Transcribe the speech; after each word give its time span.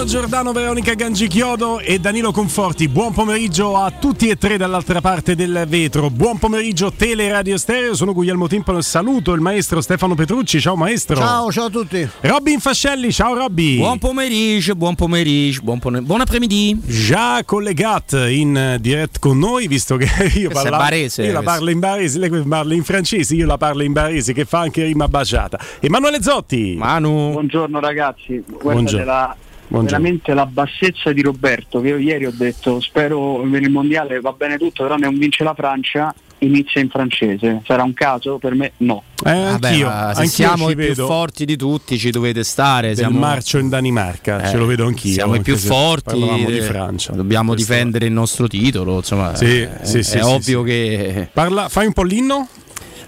Pino 0.00 0.12
Giordano, 0.12 0.52
Veronica 0.52 0.94
Gangichiodo 0.94 1.78
e 1.78 1.98
Danilo 1.98 2.32
Conforti. 2.32 2.88
Buon 2.88 3.12
pomeriggio 3.12 3.76
a 3.76 3.90
tutti 3.90 4.28
e 4.28 4.36
tre 4.36 4.56
dall'altra 4.56 5.02
parte 5.02 5.34
del 5.34 5.66
vetro. 5.68 6.08
Buon 6.08 6.38
pomeriggio 6.38 6.90
Teleradio 6.90 7.58
Stereo. 7.58 7.94
Sono 7.94 8.14
Guglielmo 8.14 8.46
Timpano 8.46 8.78
e 8.78 8.82
saluto 8.82 9.34
il 9.34 9.42
maestro 9.42 9.82
Stefano 9.82 10.14
Petrucci. 10.14 10.58
Ciao 10.58 10.74
maestro. 10.74 11.16
Ciao, 11.16 11.52
ciao 11.52 11.66
a 11.66 11.70
tutti. 11.70 12.08
Robin 12.20 12.60
Fascelli, 12.60 13.12
ciao 13.12 13.34
Robby. 13.34 13.76
Buon 13.76 13.98
pomeriggio, 13.98 14.74
buon 14.74 14.94
pomeriggio, 14.94 15.60
buon, 15.62 15.78
pone- 15.80 16.00
buon 16.00 16.22
après-midi. 16.22 16.80
Già 16.82 17.42
collegato 17.44 18.24
in 18.24 18.78
diretta 18.80 19.18
con 19.18 19.38
noi, 19.38 19.68
visto 19.68 19.98
che 19.98 20.08
io, 20.34 20.48
parla- 20.48 20.78
barese, 20.78 21.24
io 21.24 21.32
la 21.32 21.42
parlo 21.42 21.68
in 21.68 21.78
barese, 21.78 22.18
lei 22.18 22.30
parla 22.30 22.72
in 22.72 22.84
francese, 22.84 23.34
io 23.34 23.44
la 23.44 23.58
parlo 23.58 23.82
in 23.82 23.92
barese, 23.92 24.32
che 24.32 24.46
fa 24.46 24.60
anche 24.60 24.82
rima 24.82 25.08
baciata. 25.08 25.58
Emanuele 25.78 26.22
Zotti. 26.22 26.74
Manu. 26.78 27.32
Buongiorno 27.32 27.80
ragazzi. 27.80 28.42
Guarda 28.46 28.72
Buongiorno. 28.72 29.48
Buongiorno. 29.70 29.98
veramente 30.02 30.34
la 30.34 30.46
bassezza 30.46 31.12
di 31.12 31.22
Roberto, 31.22 31.80
che 31.80 31.88
io 31.88 31.96
ieri 31.98 32.26
ho 32.26 32.32
detto 32.34 32.80
spero 32.80 33.40
per 33.48 33.62
il 33.62 33.70
mondiale 33.70 34.18
va 34.20 34.32
bene 34.32 34.58
tutto, 34.58 34.82
però 34.82 34.96
non 34.96 35.16
vince 35.16 35.44
la 35.44 35.54
Francia, 35.54 36.12
inizia 36.38 36.80
in 36.80 36.88
francese. 36.88 37.62
Sarà 37.64 37.84
un 37.84 37.92
caso? 37.94 38.38
Per 38.38 38.54
me 38.54 38.72
no. 38.78 39.04
Eh, 39.24 39.30
Vabbè, 39.32 39.68
anch'io, 39.68 39.86
se 39.88 39.92
anch'io 39.92 40.26
siamo 40.26 40.70
i 40.70 40.74
più 40.74 40.86
vedo 40.86 41.06
forti 41.06 41.44
di 41.44 41.56
tutti, 41.56 41.98
ci 41.98 42.10
dovete 42.10 42.42
stare. 42.42 42.88
del 42.88 42.96
Siamo, 42.96 43.18
marcio 43.20 43.58
in 43.58 43.68
Danimarca, 43.68 44.42
Eh, 44.42 44.48
ce 44.48 44.56
lo 44.56 44.66
vedo 44.66 44.86
anch'io. 44.86 45.12
Siamo 45.12 45.34
i 45.36 45.40
più 45.40 45.56
forti. 45.56 46.18
Parlavamo 46.18 46.50
di 46.50 46.56
eh, 46.58 46.62
Francia. 46.62 47.12
Dobbiamo 47.12 47.52
Questo- 47.52 47.72
difendere 47.72 48.06
il 48.06 48.12
nostro 48.12 48.48
titolo. 48.48 48.96
Insomma, 48.96 49.36
Sì, 49.36 49.60
eh, 49.60 49.68
sì, 49.82 49.98
è 49.98 50.02
sì, 50.02 50.18
sì, 50.18 50.18
ovvio 50.18 50.62
sì. 50.64 50.68
che. 50.68 51.28
Parla, 51.32 51.68
fai 51.68 51.86
un 51.86 51.92
po' 51.92 52.02
l'inno? 52.02 52.48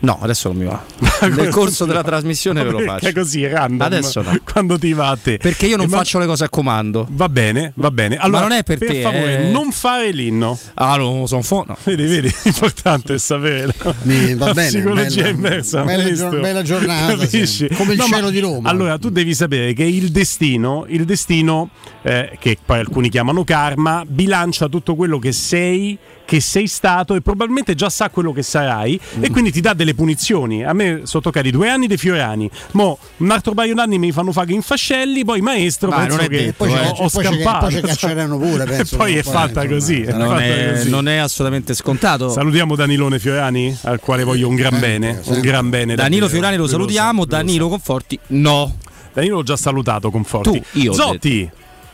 No, 0.03 0.19
adesso 0.21 0.49
non 0.49 0.57
mi 0.59 0.65
va. 0.65 0.83
Nel 1.31 1.49
corso 1.51 1.85
della 1.85 2.03
trasmissione 2.03 2.65
ve 2.65 2.71
lo 2.71 2.81
faccio. 2.81 3.07
è 3.07 3.13
così 3.13 3.47
random. 3.47 3.81
Adesso 3.87 4.23
no. 4.23 4.37
Quando 4.51 4.77
ti 4.79 4.93
va 4.93 5.11
a 5.11 5.17
te. 5.17 5.37
Perché 5.37 5.67
io 5.67 5.77
non 5.77 5.87
Eh, 5.87 5.89
ma- 5.91 5.97
faccio 5.99 6.19
le 6.19 6.27
cose 6.27 6.43
a 6.45 6.49
comando. 6.49 7.07
Va 7.11 7.29
bene, 7.29 7.73
va 7.77 7.91
bene. 7.93 8.17
Allora, 8.17 8.41
non 8.41 8.53
è 8.53 8.65
per 8.65 8.79
te, 8.79 9.01
favore, 9.01 9.47
eh. 9.47 9.51
non 9.53 9.71
fare 9.71 10.11
l'inno. 10.11 10.59
Ah, 10.75 10.97
non 10.97 11.29
sono 11.29 11.43
fo- 11.43 11.65
no. 11.69 11.77
Vedi, 11.85 12.05
vedi, 12.07 12.35
l'importante 12.43 13.15
è 13.15 13.19
sapere. 13.19 13.73
Mi- 14.03 14.35
va 14.35 14.47
La 14.47 14.55
bene, 14.55 14.69
psicologia 14.69 15.23
bella- 15.23 15.29
inversa. 15.29 15.83
bella 15.83 16.29
bella 16.31 16.63
giornata, 16.63 17.27
sì. 17.27 17.69
Come 17.75 17.93
il 17.93 17.99
ma- 17.99 18.05
cielo 18.07 18.31
di 18.31 18.41
Roma. 18.41 18.69
Allora, 18.69 18.99
tu 18.99 19.09
devi 19.09 19.35
sapere 19.35 19.73
che 19.73 19.85
il 19.85 20.11
destino, 20.11 20.85
il 20.89 21.05
destino 21.05 21.71
eh, 22.03 22.37
che 22.41 22.59
poi 22.65 22.81
alcuni 22.81 23.09
chiamano 23.09 23.45
karma, 23.45 24.03
bilancia 24.05 24.67
tutto 24.69 24.97
quello 24.97 25.21
che 25.21 25.31
sei, 25.31 25.97
che 26.33 26.41
sei 26.41 26.67
stato 26.67 27.15
e 27.15 27.21
probabilmente 27.21 27.75
già 27.75 27.91
sa 27.91 28.09
quello 28.09 28.33
che 28.33 28.43
sarai 28.43 28.99
e 29.21 29.29
Mm. 29.29 29.33
quindi 29.33 29.53
ti 29.53 29.61
dà 29.61 29.75
delle 29.75 29.93
punizioni. 29.95 30.65
A 30.65 30.73
me 30.73 31.03
sono 31.05 31.23
toccati 31.23 31.51
due 31.51 31.69
anni 31.69 31.87
dei 31.87 31.99
Fiorani, 31.99 32.49
mo 32.71 32.97
un 33.19 33.31
altro 33.31 33.53
paio 33.53 33.75
d'anni 33.75 33.99
mi 33.99 34.13
fanno 34.13 34.33
fare 34.33 34.51
in 34.55 34.63
fascelli, 34.63 35.27
poi 35.27 35.43
maestro 35.43 35.91
Ma 35.91 35.97
penso 35.97 36.17
non 36.17 36.25
è 36.25 36.29
che 36.29 36.37
detto, 36.37 36.65
poi 36.65 36.73
c'è- 36.73 36.87
ho, 36.87 37.05
ho 37.05 37.09
poi 37.11 37.25
scampato. 37.25 37.67
poi 37.67 37.75
ci 37.75 37.81
cacceranno 37.83 38.39
pure, 38.39 38.65
penso, 38.65 38.95
e 38.95 38.97
poi 38.97 39.17
è 39.17 39.23
fatta 39.23 39.67
così. 39.69 40.01
è 40.01 40.13
Non 40.13 40.29
fatta 40.29 40.43
è, 40.43 40.73
così. 40.73 40.89
non 40.91 41.07
è 41.09 41.17
assolutamente 41.17 41.75
scontato. 41.75 42.31
Salutiamo 42.31 42.77
Danilone 42.77 43.19
Fiorani, 43.19 43.77
al 43.83 44.01
quale 44.01 44.25
voglio 44.25 44.49
un 44.49 44.55
gran 44.55 44.71
Sempre, 44.73 44.89
bene. 44.89 45.09
Un 45.19 45.23
sempre. 45.23 45.41
gran 45.43 45.69
bene. 45.69 45.95
Danilo 45.97 46.29
Fiorani 46.31 46.57
lo 46.57 46.67
salutiamo, 46.67 47.27
Danilo 47.27 47.69
Conforti 47.69 48.19
no. 48.29 48.77
Danilo 49.13 49.35
l'ho 49.37 49.43
già 49.43 49.57
salutato, 49.59 50.11
Conforti. 50.11 50.51
Tu, 50.73 50.79
io 50.81 50.93
Zotti. 50.95 51.51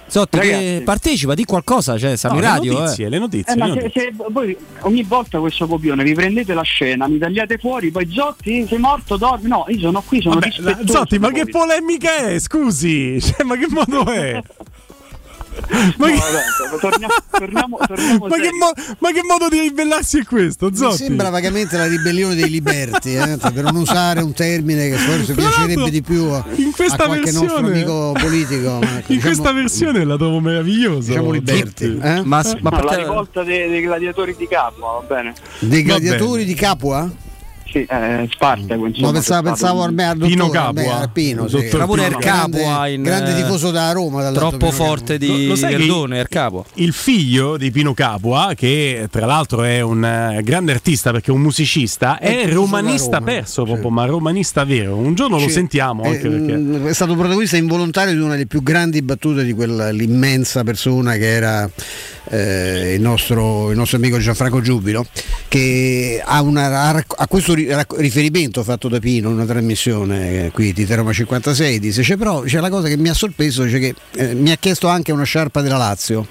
Zotti, 0.08 0.38
che 0.38 0.50
Ragazzi. 0.50 0.82
partecipa, 0.84 1.34
di 1.34 1.44
qualcosa, 1.44 1.98
cioè, 1.98 2.16
siamo 2.16 2.36
No, 2.36 2.40
in 2.40 2.46
le 2.46 2.52
radio. 2.54 2.78
notizie, 2.78 3.06
eh. 3.06 3.08
le 3.10 3.18
notizie. 3.18 3.52
Eh, 3.52 3.56
le 3.56 3.60
ma 3.62 3.66
se, 3.74 3.80
notizie. 3.80 4.02
se 4.02 4.12
voi 4.30 4.56
ogni 4.80 5.02
volta 5.02 5.38
questo 5.38 5.66
copione 5.66 6.02
vi 6.02 6.14
prendete 6.14 6.54
la 6.54 6.62
scena, 6.62 7.06
mi 7.08 7.18
tagliate 7.18 7.58
fuori, 7.58 7.90
poi 7.90 8.08
Zotti 8.10 8.66
sei 8.66 8.78
morto, 8.78 9.16
dormi. 9.16 9.48
No, 9.48 9.64
io 9.68 9.78
sono 9.78 10.02
qui, 10.02 10.20
sono 10.20 10.38
Vabbè, 10.40 10.78
Zotti, 10.86 11.18
ma 11.18 11.30
che 11.30 11.46
polemica 11.46 12.16
è? 12.26 12.38
Scusi, 12.38 13.20
Cioè, 13.22 13.44
ma 13.44 13.56
che 13.56 13.66
modo 13.68 14.04
è? 14.10 14.40
Ma, 15.96 16.06
No, 16.08 16.14
che... 16.14 16.20
torniamo, 16.80 17.14
torniamo, 17.30 17.78
torniamo 17.86 18.26
ma 18.28 18.36
che 18.36 18.50
mo- 18.52 18.94
ma 18.98 19.10
che 19.12 19.20
modo 19.28 19.48
di 19.48 19.58
ribellarsi 19.60 20.18
è 20.18 20.24
questo, 20.24 20.68
Mi 20.70 20.76
Zotti? 20.76 20.96
sembra 20.96 21.30
vagamente 21.30 21.76
la 21.76 21.86
ribellione 21.86 22.34
dei 22.34 22.48
liberti, 22.48 23.14
eh, 23.14 23.36
per 23.36 23.62
non 23.64 23.76
usare 23.76 24.20
un 24.22 24.32
termine 24.32 24.88
che 24.88 24.96
forse 24.96 25.34
piacerebbe 25.34 25.90
di 25.90 26.02
più 26.02 26.24
a, 26.26 26.38
a 26.38 26.44
qualche 27.06 27.32
nostro 27.32 27.60
versione- 27.60 27.68
amico 27.82 28.12
politico. 28.18 28.78
ma 28.80 28.88
In 28.98 29.02
diciamo- 29.06 29.20
questa 29.20 29.52
versione 29.52 30.04
la 30.04 30.16
trovo 30.16 30.40
meravigliosa. 30.40 31.08
Diciamo 31.08 31.30
liberti. 31.30 31.84
Eh? 32.00 32.22
Ma, 32.24 32.42
ma 32.60 32.70
No, 32.70 32.82
la 32.84 32.94
rivolta 32.96 33.42
dei, 33.42 33.68
dei 33.68 33.80
gladiatori 33.82 34.34
di 34.36 34.46
Capua, 34.48 35.00
va 35.00 35.14
bene? 35.14 35.34
Dei 35.60 35.82
Va 35.82 35.88
gladiatori 35.88 36.42
bene. 36.42 36.44
di 36.44 36.54
Capua? 36.54 37.10
Sì, 37.70 37.84
eh, 37.88 38.26
Spartaco, 38.30 38.86
insomma. 38.86 39.12
Pensavo, 39.12 39.42
pensavo 39.42 39.82
un- 39.82 39.88
a 39.88 39.90
me 39.90 40.04
al 40.06 40.12
dottore, 40.16 40.30
Pino 40.30 40.48
Capua. 40.48 41.10
Pino, 41.12 41.48
sì. 41.48 41.56
Pure 41.68 41.84
Pino 41.86 42.02
il 42.06 42.16
grande, 42.18 42.62
capo 42.62 42.84
in, 42.86 43.02
grande 43.02 43.32
eh, 43.32 43.34
tifoso 43.42 43.70
da 43.70 43.92
Roma. 43.92 44.30
troppo 44.32 44.56
Pino 44.56 44.70
forte 44.70 45.12
Lo- 45.12 45.18
di 45.18 45.46
lo 45.48 45.54
sai 45.54 45.72
che- 45.72 45.76
Verdone, 45.76 46.18
il 46.20 46.28
capo. 46.28 46.64
il 46.74 46.92
figlio 46.94 47.58
di 47.58 47.70
Pino 47.70 47.92
Capua, 47.92 48.52
che 48.56 49.06
tra 49.10 49.26
l'altro 49.26 49.64
è 49.64 49.82
un 49.82 50.02
eh, 50.02 50.40
grande 50.42 50.72
artista 50.72 51.10
perché 51.10 51.30
è 51.30 51.34
un 51.34 51.42
musicista, 51.42 52.18
È 52.18 52.44
è, 52.44 52.52
romanista 52.52 53.18
Roma, 53.18 53.30
perso 53.32 53.62
sì. 53.64 53.70
proprio, 53.70 53.90
ma 53.90 54.04
romanista 54.06 54.64
vero. 54.64 54.96
Un 54.96 55.14
giorno 55.14 55.36
lo 55.36 55.42
Sì. 55.42 55.50
sentiamo 55.50 56.04
È, 56.04 56.08
anche 56.08 56.26
perché. 56.28 56.88
è 56.88 56.94
stato 56.94 57.14
protagonista 57.16 57.58
involontario 57.58 58.14
di 58.14 58.20
una 58.20 58.32
delle 58.32 58.46
più 58.46 58.62
grandi 58.62 59.02
battute 59.02 59.44
di 59.44 59.52
quell'immensa 59.52 60.64
persona 60.64 61.16
che 61.16 61.26
era 61.34 61.68
eh, 62.30 62.94
il, 62.94 63.00
nostro, 63.00 63.70
il 63.70 63.76
nostro 63.76 63.96
amico 63.96 64.18
Gianfranco 64.18 64.60
Giubilo, 64.60 65.06
che 65.48 66.22
ha, 66.24 66.40
una, 66.42 66.92
ha 66.92 67.26
questo 67.26 67.54
riferimento 67.54 68.62
fatto 68.62 68.88
da 68.88 68.98
Pino 68.98 69.28
in 69.28 69.34
una 69.34 69.46
trasmissione 69.46 70.46
eh, 70.46 70.50
qui 70.50 70.72
di 70.72 70.84
Roma 70.84 71.12
56, 71.12 71.78
dice 71.78 72.16
però 72.16 72.40
c'è 72.42 72.60
la 72.60 72.70
cosa 72.70 72.88
che 72.88 72.96
mi 72.96 73.08
ha 73.08 73.14
sorpreso, 73.14 73.64
dice 73.64 73.78
che 73.78 73.94
eh, 74.16 74.34
mi 74.34 74.50
ha 74.50 74.56
chiesto 74.56 74.88
anche 74.88 75.12
una 75.12 75.24
sciarpa 75.24 75.60
della 75.60 75.76
Lazio. 75.76 76.26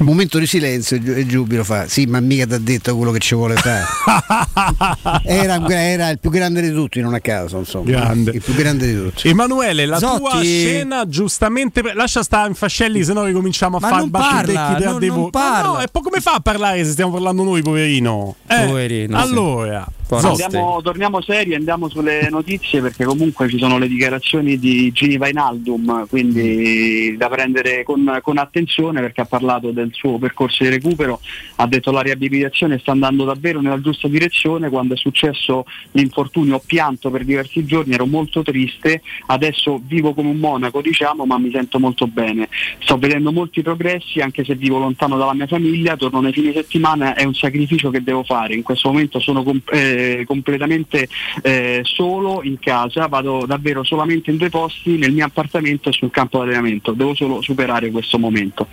Un 0.00 0.06
momento 0.06 0.38
di 0.38 0.46
silenzio 0.46 0.96
e 0.96 1.00
Giu- 1.00 1.26
Giubilo 1.26 1.62
fa 1.62 1.86
sì 1.86 2.06
ma 2.06 2.20
mica 2.20 2.46
ti 2.46 2.54
ha 2.54 2.58
detto 2.58 2.96
quello 2.96 3.12
che 3.12 3.18
ci 3.18 3.34
vuole 3.34 3.54
fare 3.56 3.84
era, 5.24 5.62
era 5.68 6.08
il 6.08 6.18
più 6.18 6.30
grande 6.30 6.62
di 6.62 6.72
tutti 6.72 7.00
non 7.00 7.12
a 7.12 7.20
caso 7.20 7.58
insomma 7.58 7.90
Grande. 7.90 8.30
il 8.30 8.42
più 8.42 8.54
grande 8.54 8.86
di 8.86 8.94
tutti 8.94 9.28
Emanuele, 9.28 9.84
la 9.84 9.98
tua 9.98 10.18
Zotti. 10.30 10.46
scena 10.46 11.06
giustamente. 11.06 11.82
Lascia 11.94 12.22
stare 12.22 12.48
in 12.48 12.54
fascelli, 12.54 13.04
se 13.04 13.12
no 13.12 13.24
ricominciamo 13.24 13.76
a 13.76 13.80
fare 13.80 13.96
non 13.96 14.10
battutecchi 14.10 14.84
non- 14.84 15.04
non. 15.04 15.20
Ma 15.24 15.30
parla. 15.30 15.66
no, 15.66 15.80
e 15.80 15.86
poi 15.92 16.02
come 16.02 16.20
fa 16.20 16.32
a 16.34 16.40
parlare 16.40 16.82
se 16.84 16.92
stiamo 16.92 17.12
parlando 17.12 17.42
noi, 17.42 17.62
poverino? 17.62 18.36
Eh, 18.46 18.64
Poverino, 18.66 19.16
sì. 19.18 19.22
Allora, 19.28 19.80
Zotti. 19.86 19.98
Andiamo, 20.16 20.80
torniamo 20.82 21.20
seri, 21.20 21.54
andiamo 21.54 21.88
sulle 21.88 22.28
notizie 22.30 22.80
perché 22.80 23.04
comunque 23.04 23.48
ci 23.48 23.58
sono 23.58 23.78
le 23.78 23.86
dichiarazioni 23.86 24.58
di 24.58 24.90
Gini 24.92 25.16
Vainaldum, 25.16 26.08
quindi 26.08 27.14
da 27.16 27.28
prendere 27.28 27.84
con, 27.84 28.18
con 28.22 28.38
attenzione 28.38 29.00
perché 29.00 29.20
ha 29.20 29.26
parlato 29.26 29.70
del 29.70 29.90
suo 29.92 30.18
percorso 30.18 30.64
di 30.64 30.70
recupero, 30.70 31.20
ha 31.56 31.66
detto 31.66 31.92
la 31.92 32.00
riabilitazione 32.00 32.78
sta 32.78 32.90
andando 32.90 33.24
davvero 33.24 33.60
nella 33.60 33.80
giusta 33.80 34.08
direzione, 34.08 34.68
quando 34.68 34.94
è 34.94 34.96
successo 34.96 35.64
l'infortunio 35.92 36.56
ho 36.56 36.62
pianto 36.64 37.10
per 37.10 37.24
diversi 37.24 37.64
giorni, 37.64 37.94
ero 37.94 38.06
molto 38.06 38.42
triste, 38.42 39.02
adesso 39.26 39.80
vivo 39.84 40.12
come 40.12 40.30
un 40.30 40.38
monaco 40.38 40.80
diciamo 40.80 41.24
ma 41.24 41.38
mi 41.38 41.50
sento 41.52 41.78
molto 41.78 42.06
bene, 42.08 42.48
sto 42.80 42.98
vedendo 42.98 43.30
molti 43.30 43.62
progressi 43.62 44.20
anche 44.20 44.44
se 44.44 44.56
vivo 44.56 44.78
lontano 44.78 45.16
dalla 45.16 45.34
mia 45.34 45.46
famiglia, 45.46 45.96
torno 45.96 46.20
nei 46.20 46.32
fine 46.32 46.52
settimana, 46.52 47.14
è 47.14 47.22
un 47.24 47.34
sacrificio 47.34 47.90
che 47.90 48.02
devo 48.02 48.24
fare, 48.24 48.54
in 48.54 48.62
questo 48.62 48.88
momento 48.88 49.20
sono 49.20 49.42
com- 49.42 49.60
eh, 50.00 50.24
completamente 50.24 51.08
eh, 51.42 51.80
solo 51.84 52.42
in 52.42 52.58
casa, 52.58 53.06
vado 53.06 53.44
davvero 53.46 53.84
solamente 53.84 54.30
in 54.30 54.36
due 54.36 54.48
posti, 54.48 54.96
nel 54.96 55.12
mio 55.12 55.26
appartamento 55.26 55.88
e 55.88 55.92
sul 55.92 56.10
campo 56.10 56.38
di 56.38 56.44
allenamento, 56.44 56.92
devo 56.92 57.14
solo 57.14 57.40
superare 57.42 57.90
questo 57.90 58.18
momento. 58.18 58.68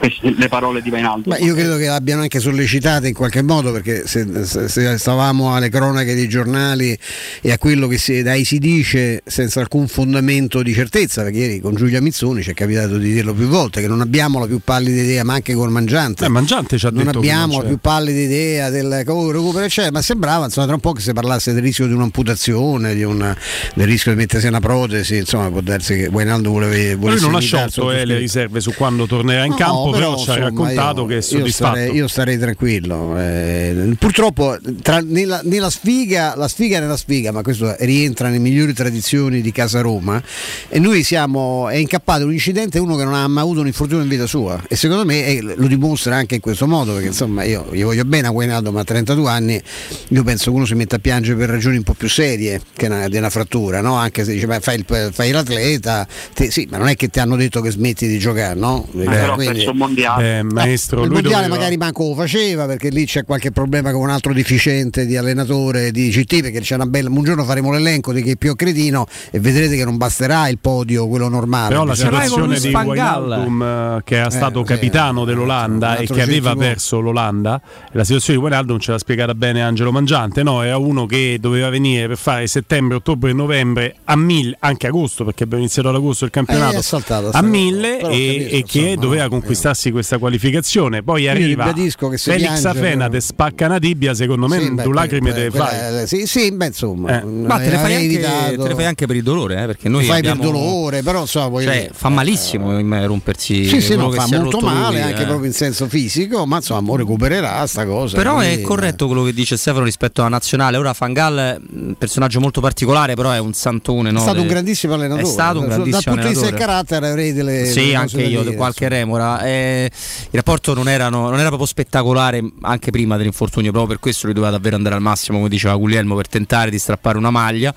Queste 0.00 0.34
le 0.34 0.48
parole 0.48 0.80
di 0.80 0.88
Vainaldo. 0.88 1.28
Ma 1.28 1.36
io 1.36 1.52
credo 1.54 1.76
che 1.76 1.84
l'abbiano 1.84 2.22
anche 2.22 2.40
sollecitate 2.40 3.08
in 3.08 3.14
qualche 3.14 3.42
modo 3.42 3.70
perché 3.70 4.06
se, 4.06 4.26
se- 4.46 4.66
se 4.68 4.96
stavamo 4.96 5.54
alle 5.54 5.68
cronache 5.68 6.14
dei 6.14 6.26
giornali 6.26 6.98
e 7.42 7.52
a 7.52 7.58
quello 7.58 7.86
che 7.86 7.98
si, 7.98 8.22
dai 8.22 8.44
si 8.44 8.58
dice 8.58 9.22
senza 9.26 9.60
alcun 9.60 9.86
fondamento 9.88 10.62
di 10.62 10.72
certezza, 10.72 11.22
perché 11.22 11.38
ieri 11.38 11.60
con 11.60 11.74
Giulia 11.74 12.00
Mizzoni 12.00 12.42
ci 12.42 12.50
è 12.50 12.54
capitato 12.54 12.96
di 12.96 13.12
dirlo 13.12 13.34
più 13.34 13.46
volte, 13.46 13.82
che 13.82 13.88
non 13.88 14.00
abbiamo 14.00 14.38
la 14.38 14.46
più 14.46 14.60
pallida 14.64 15.02
idea, 15.02 15.22
ma 15.22 15.34
anche 15.34 15.52
con 15.52 15.70
Mangiante. 15.70 16.24
Eh, 16.24 16.28
Mangiante 16.28 16.78
ci 16.78 16.86
ha 16.86 16.90
non 16.90 17.04
detto 17.04 17.20
che 17.20 17.28
abbiamo 17.30 17.52
non 17.56 17.62
la 17.64 17.68
più 17.68 17.78
pallida 17.78 18.20
idea 18.20 18.70
del 18.70 18.88
recupero, 18.90 19.60
eccetera, 19.60 19.92
ma 19.92 20.00
sembrava 20.00 20.46
insomma, 20.46 20.64
tra 20.66 20.74
un 20.76 20.80
po' 20.80 20.92
che 20.92 21.02
si 21.02 21.12
parlasse 21.12 21.52
del 21.52 21.60
rischio 21.62 21.86
di 21.86 21.92
un'amputazione, 21.92 22.94
di 22.94 23.02
una- 23.02 23.36
del 23.74 23.86
rischio 23.86 24.12
di 24.12 24.16
mettersi 24.16 24.46
una 24.46 24.60
protesi, 24.60 25.16
insomma 25.18 25.50
può 25.50 25.60
darsi 25.60 25.94
che 25.94 26.06
Guainaldo 26.08 26.50
voleva, 26.50 26.94
Lui 27.10 27.20
non 27.20 27.34
ha 27.34 27.40
sciolto 27.40 27.92
eh, 27.92 28.06
le 28.06 28.16
riserve 28.16 28.60
su 28.60 28.72
quando 28.72 29.06
tornerà 29.06 29.44
in 29.44 29.50
No, 29.50 29.56
campo. 29.56 29.89
Dopo 29.90 29.98
però, 29.98 30.10
però 30.12 30.22
ci 30.22 30.30
ha 30.30 30.42
raccontato 30.44 31.00
io, 31.00 31.06
che 31.06 31.16
è 31.16 31.20
soddisfatto. 31.20 31.76
Io 31.76 31.82
starei, 31.82 31.96
io 31.96 32.08
starei 32.08 32.38
tranquillo. 32.38 33.18
Eh, 33.18 33.96
purtroppo 33.98 34.56
tra, 34.82 35.00
nella, 35.00 35.40
nella, 35.44 35.70
sfiga, 35.70 36.34
la 36.36 36.48
sfiga 36.48 36.78
è 36.78 36.80
nella 36.80 36.96
sfiga, 36.96 37.32
ma 37.32 37.42
questo 37.42 37.74
rientra 37.80 38.28
nelle 38.28 38.40
migliori 38.40 38.72
tradizioni 38.72 39.40
di 39.40 39.52
Casa 39.52 39.80
Roma. 39.80 40.22
E 40.68 40.78
noi 40.78 41.02
siamo, 41.02 41.68
è 41.68 41.76
incappato 41.76 42.24
un 42.24 42.32
incidente 42.32 42.78
uno 42.78 42.96
che 42.96 43.04
non 43.04 43.14
ha 43.14 43.26
mai 43.28 43.42
avuto 43.42 43.60
un 43.60 43.66
infortunio 43.66 44.02
in 44.02 44.08
vita 44.08 44.26
sua. 44.26 44.62
E 44.68 44.76
secondo 44.76 45.04
me 45.04 45.26
eh, 45.26 45.40
lo 45.42 45.66
dimostra 45.66 46.16
anche 46.16 46.36
in 46.36 46.40
questo 46.40 46.66
modo, 46.66 46.92
perché 46.92 47.08
insomma 47.08 47.44
io 47.44 47.68
gli 47.72 47.82
voglio 47.82 48.04
bene 48.04 48.28
a 48.28 48.30
Guainaldo, 48.30 48.72
ma 48.72 48.80
a 48.80 48.84
32 48.84 49.30
anni 49.30 49.62
io 50.08 50.22
penso 50.22 50.50
che 50.50 50.56
uno 50.56 50.66
si 50.66 50.74
metta 50.74 50.96
a 50.96 50.98
piangere 50.98 51.36
per 51.36 51.48
ragioni 51.48 51.76
un 51.76 51.82
po' 51.82 51.94
più 51.94 52.08
serie 52.08 52.60
che 52.74 52.86
una, 52.86 53.08
di 53.08 53.16
una 53.16 53.30
frattura, 53.30 53.80
no? 53.80 53.94
anche 53.94 54.24
se 54.24 54.32
dice 54.32 54.46
beh, 54.46 54.60
fai, 54.60 54.76
il, 54.76 55.10
fai 55.12 55.30
l'atleta, 55.30 56.06
te, 56.34 56.50
sì, 56.50 56.66
ma 56.70 56.78
non 56.78 56.88
è 56.88 56.96
che 56.96 57.08
ti 57.08 57.20
hanno 57.20 57.36
detto 57.36 57.60
che 57.60 57.70
smetti 57.70 58.06
di 58.06 58.18
giocare, 58.18 58.58
no? 58.58 58.86
Eh, 58.96 59.04
però 59.04 59.34
Quindi, 59.34 59.64
mondiale. 59.80 60.38
Eh, 60.38 60.42
maestro, 60.42 61.02
il 61.02 61.10
mondiale 61.10 61.44
doveva... 61.44 61.54
magari 61.54 61.76
manco 61.76 62.08
lo 62.08 62.14
faceva 62.14 62.66
perché 62.66 62.90
lì 62.90 63.06
c'è 63.06 63.24
qualche 63.24 63.50
problema 63.50 63.90
con 63.92 64.02
un 64.02 64.10
altro 64.10 64.32
deficiente 64.32 65.06
di 65.06 65.16
allenatore 65.16 65.90
di 65.90 66.10
GT 66.10 66.42
perché 66.42 66.60
c'è 66.60 66.74
una 66.74 66.86
bella 66.86 67.08
un 67.08 67.24
giorno 67.24 67.44
faremo 67.44 67.72
l'elenco 67.72 68.12
di 68.12 68.22
chi 68.22 68.30
è 68.32 68.36
più 68.36 68.54
cretino 68.54 69.06
e 69.30 69.40
vedrete 69.40 69.76
che 69.76 69.84
non 69.84 69.96
basterà 69.96 70.48
il 70.48 70.58
podio 70.58 71.08
quello 71.08 71.28
normale 71.28 71.68
però 71.68 71.84
la 71.84 71.94
situazione 71.94 72.58
di 72.58 72.72
Wijnaldum 72.72 73.62
eh, 73.62 74.00
che 74.04 74.22
è 74.22 74.30
stato 74.30 74.60
eh, 74.60 74.64
capitano 74.64 75.24
dell'Olanda 75.24 75.96
e 75.96 76.06
che 76.06 76.22
aveva 76.22 76.54
perso 76.54 77.00
l'Olanda 77.00 77.60
la 77.92 78.04
situazione 78.04 78.38
di 78.38 78.44
Wijnaldum 78.44 78.78
ce 78.78 78.92
l'ha 78.92 78.98
spiegata 78.98 79.34
bene 79.34 79.62
Angelo 79.62 79.92
Mangiante 79.92 80.42
no? 80.42 80.62
era 80.62 80.76
uno 80.76 81.06
che 81.06 81.38
doveva 81.40 81.70
venire 81.70 82.06
per 82.08 82.16
fare 82.16 82.46
settembre, 82.46 82.96
ottobre 82.96 83.32
novembre 83.32 83.96
a 84.04 84.16
mille 84.16 84.56
anche 84.60 84.86
agosto 84.86 85.24
perché 85.24 85.44
abbiamo 85.44 85.62
iniziato 85.62 85.88
ad 85.88 85.94
agosto 85.94 86.24
il 86.24 86.30
campionato 86.30 86.76
eh, 86.76 86.82
saltato, 86.82 87.30
a 87.32 87.42
mille 87.42 88.00
e, 88.00 88.48
e, 88.50 88.64
che 88.66 88.96
doveva 88.98 89.28
conquistarsi 89.70 89.90
questa 89.90 90.18
qualificazione 90.18 91.02
poi 91.02 91.28
arriva 91.28 91.72
Felix 91.72 92.64
Afena 92.64 93.08
te 93.08 93.20
spacca 93.20 93.66
una 93.66 93.78
tibia 93.78 94.14
secondo 94.14 94.46
me 94.48 94.60
sì, 94.60 94.74
due 94.74 94.94
lacrime 94.94 95.32
te 95.32 95.50
fai. 95.50 96.06
sì, 96.06 96.26
sì 96.26 96.52
beh 96.52 96.66
insomma 96.66 97.20
eh. 97.20 97.24
ma 97.24 97.58
te 97.58 97.70
le, 97.70 97.76
fai 97.76 97.94
anche, 97.94 98.56
te 98.56 98.68
le 98.68 98.74
fai 98.74 98.84
anche 98.84 99.06
per 99.06 99.16
il 99.16 99.22
dolore 99.22 99.62
eh, 99.62 99.66
perché 99.66 99.88
noi 99.88 100.04
fai 100.04 100.18
abbiamo... 100.18 100.40
per 100.42 100.50
dolore 100.50 101.02
però 101.02 101.26
so, 101.26 101.50
cioè, 101.60 101.90
fa 101.92 102.08
malissimo 102.08 102.78
eh, 102.78 103.06
rompersi 103.06 103.66
sì, 103.66 103.80
sì, 103.80 103.96
no, 103.96 104.10
fa 104.10 104.26
molto 104.30 104.60
male 104.60 105.00
lui, 105.00 105.10
anche 105.10 105.22
eh. 105.22 105.26
proprio 105.26 105.46
in 105.46 105.52
senso 105.52 105.86
fisico 105.88 106.46
ma 106.46 106.56
insomma 106.56 106.96
recupererà 106.96 107.66
sta 107.66 107.84
cosa 107.86 108.16
però 108.16 108.36
quindi... 108.36 108.54
è 108.54 108.60
corretto 108.60 109.06
quello 109.06 109.22
che 109.24 109.32
dice 109.32 109.56
Stefano 109.56 109.84
rispetto 109.84 110.20
alla 110.20 110.30
nazionale. 110.30 110.76
Ora 110.76 110.92
Fangal 110.92 111.60
personaggio 111.98 112.40
molto 112.40 112.60
particolare 112.60 113.14
però 113.14 113.30
è 113.30 113.38
un 113.38 113.52
santone 113.52 114.10
no? 114.10 114.18
è 114.18 114.22
stato 114.22 114.40
un 114.40 114.46
grandissimo 114.46 114.94
allenatore 114.94 115.22
è 115.26 115.30
stato 115.30 115.60
un 115.60 115.66
grandissimo 115.66 116.14
dal 116.14 116.14
punto 116.14 116.22
di 116.22 116.34
vista 116.34 116.50
del 116.50 116.58
carattere 116.58 117.08
avrei 117.08 117.32
delle 117.32 117.66
sì 117.66 117.94
anche 117.94 118.22
io 118.22 118.42
dire, 118.42 118.56
qualche 118.56 118.88
remora 118.88 119.40
eh, 119.50 119.90
il 120.24 120.30
rapporto 120.32 120.74
non, 120.74 120.88
erano, 120.88 121.28
non, 121.28 121.38
era 121.38 121.48
proprio 121.48 121.66
spettacolare 121.66 122.42
anche 122.62 122.90
prima 122.90 123.16
dell'infortunio 123.16 123.70
proprio 123.70 123.92
per 123.92 124.00
questo 124.00 124.26
lui 124.26 124.34
doveva 124.34 124.52
davvero 124.52 124.76
andare 124.76 124.94
al 124.94 125.00
massimo 125.00 125.38
come 125.38 125.48
diceva 125.48 125.74
Guglielmo 125.74 126.14
per 126.14 126.28
tentare 126.28 126.70
di 126.70 126.78
strappare 126.78 127.18
una 127.18 127.30
maglia 127.30 127.74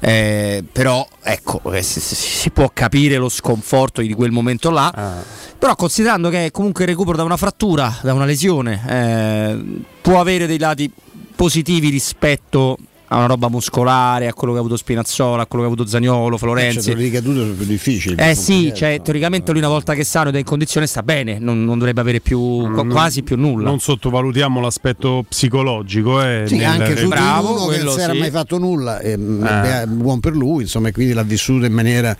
eh, 0.00 0.62
però 0.70 1.06
ecco 1.22 1.60
eh, 1.72 1.82
si, 1.82 2.00
si, 2.00 2.50
può 2.50 2.70
capire 2.72 3.16
lo 3.16 3.28
sconforto 3.28 4.00
di 4.00 4.12
quel 4.12 4.30
momento 4.30 4.70
là 4.70 4.88
ah. 4.88 5.22
però 5.58 5.74
considerando 5.76 6.28
che 6.28 6.50
comunque 6.52 6.84
il 6.84 6.90
recupero 6.90 7.16
da 7.16 7.24
una 7.24 7.36
frattura 7.36 7.98
da 8.02 8.12
una 8.12 8.24
lesione 8.24 8.82
eh, 8.86 9.62
può 10.00 10.20
avere 10.20 10.46
dei 10.46 10.58
lati 10.58 10.90
positivi 11.34 11.88
rispetto 11.88 12.78
a 13.14 13.18
una 13.18 13.26
roba 13.26 13.48
muscolare, 13.48 14.26
a 14.26 14.34
quello 14.34 14.52
che 14.52 14.58
ha 14.58 14.62
avuto 14.62 14.76
Spinazzola, 14.76 15.42
a 15.42 15.46
quello 15.46 15.64
che 15.64 15.70
ha 15.70 15.72
avuto 15.72 15.88
Zagnolo, 15.88 16.36
Florenzi. 16.36 16.82
Cioè, 16.82 16.94
le 16.96 17.02
ricadute 17.02 17.38
sono 17.38 17.52
più 17.52 17.64
difficili. 17.64 18.16
Eh 18.18 18.34
sì, 18.34 18.72
cioè, 18.74 19.00
teoricamente 19.02 19.52
lui 19.52 19.60
una 19.60 19.68
volta 19.68 19.94
che 19.94 20.00
è 20.00 20.04
sano 20.04 20.30
ed 20.30 20.34
è 20.34 20.38
in 20.38 20.44
condizione 20.44 20.86
sta 20.86 21.02
bene, 21.02 21.38
non, 21.38 21.64
non 21.64 21.78
dovrebbe 21.78 22.00
avere 22.00 22.20
più 22.20 22.66
non, 22.66 22.88
quasi 22.88 23.22
più 23.22 23.36
nulla. 23.36 23.68
Non 23.68 23.78
sottovalutiamo 23.78 24.60
l'aspetto 24.60 25.24
psicologico. 25.28 26.20
Eh, 26.22 26.44
sì, 26.46 26.62
anche 26.64 26.96
su 26.96 27.06
bravo, 27.06 27.52
uno 27.54 27.66
che 27.66 27.82
non 27.82 27.92
si 27.94 28.00
era 28.00 28.12
sì. 28.12 28.18
mai 28.18 28.30
fatto 28.30 28.58
nulla, 28.58 28.98
eh, 28.98 29.12
eh. 29.12 29.86
buon 29.86 30.18
per 30.18 30.34
lui, 30.34 30.62
insomma, 30.62 30.88
e 30.88 30.92
quindi 30.92 31.12
l'ha 31.12 31.22
vissuto 31.22 31.64
in 31.66 31.72
maniera 31.72 32.16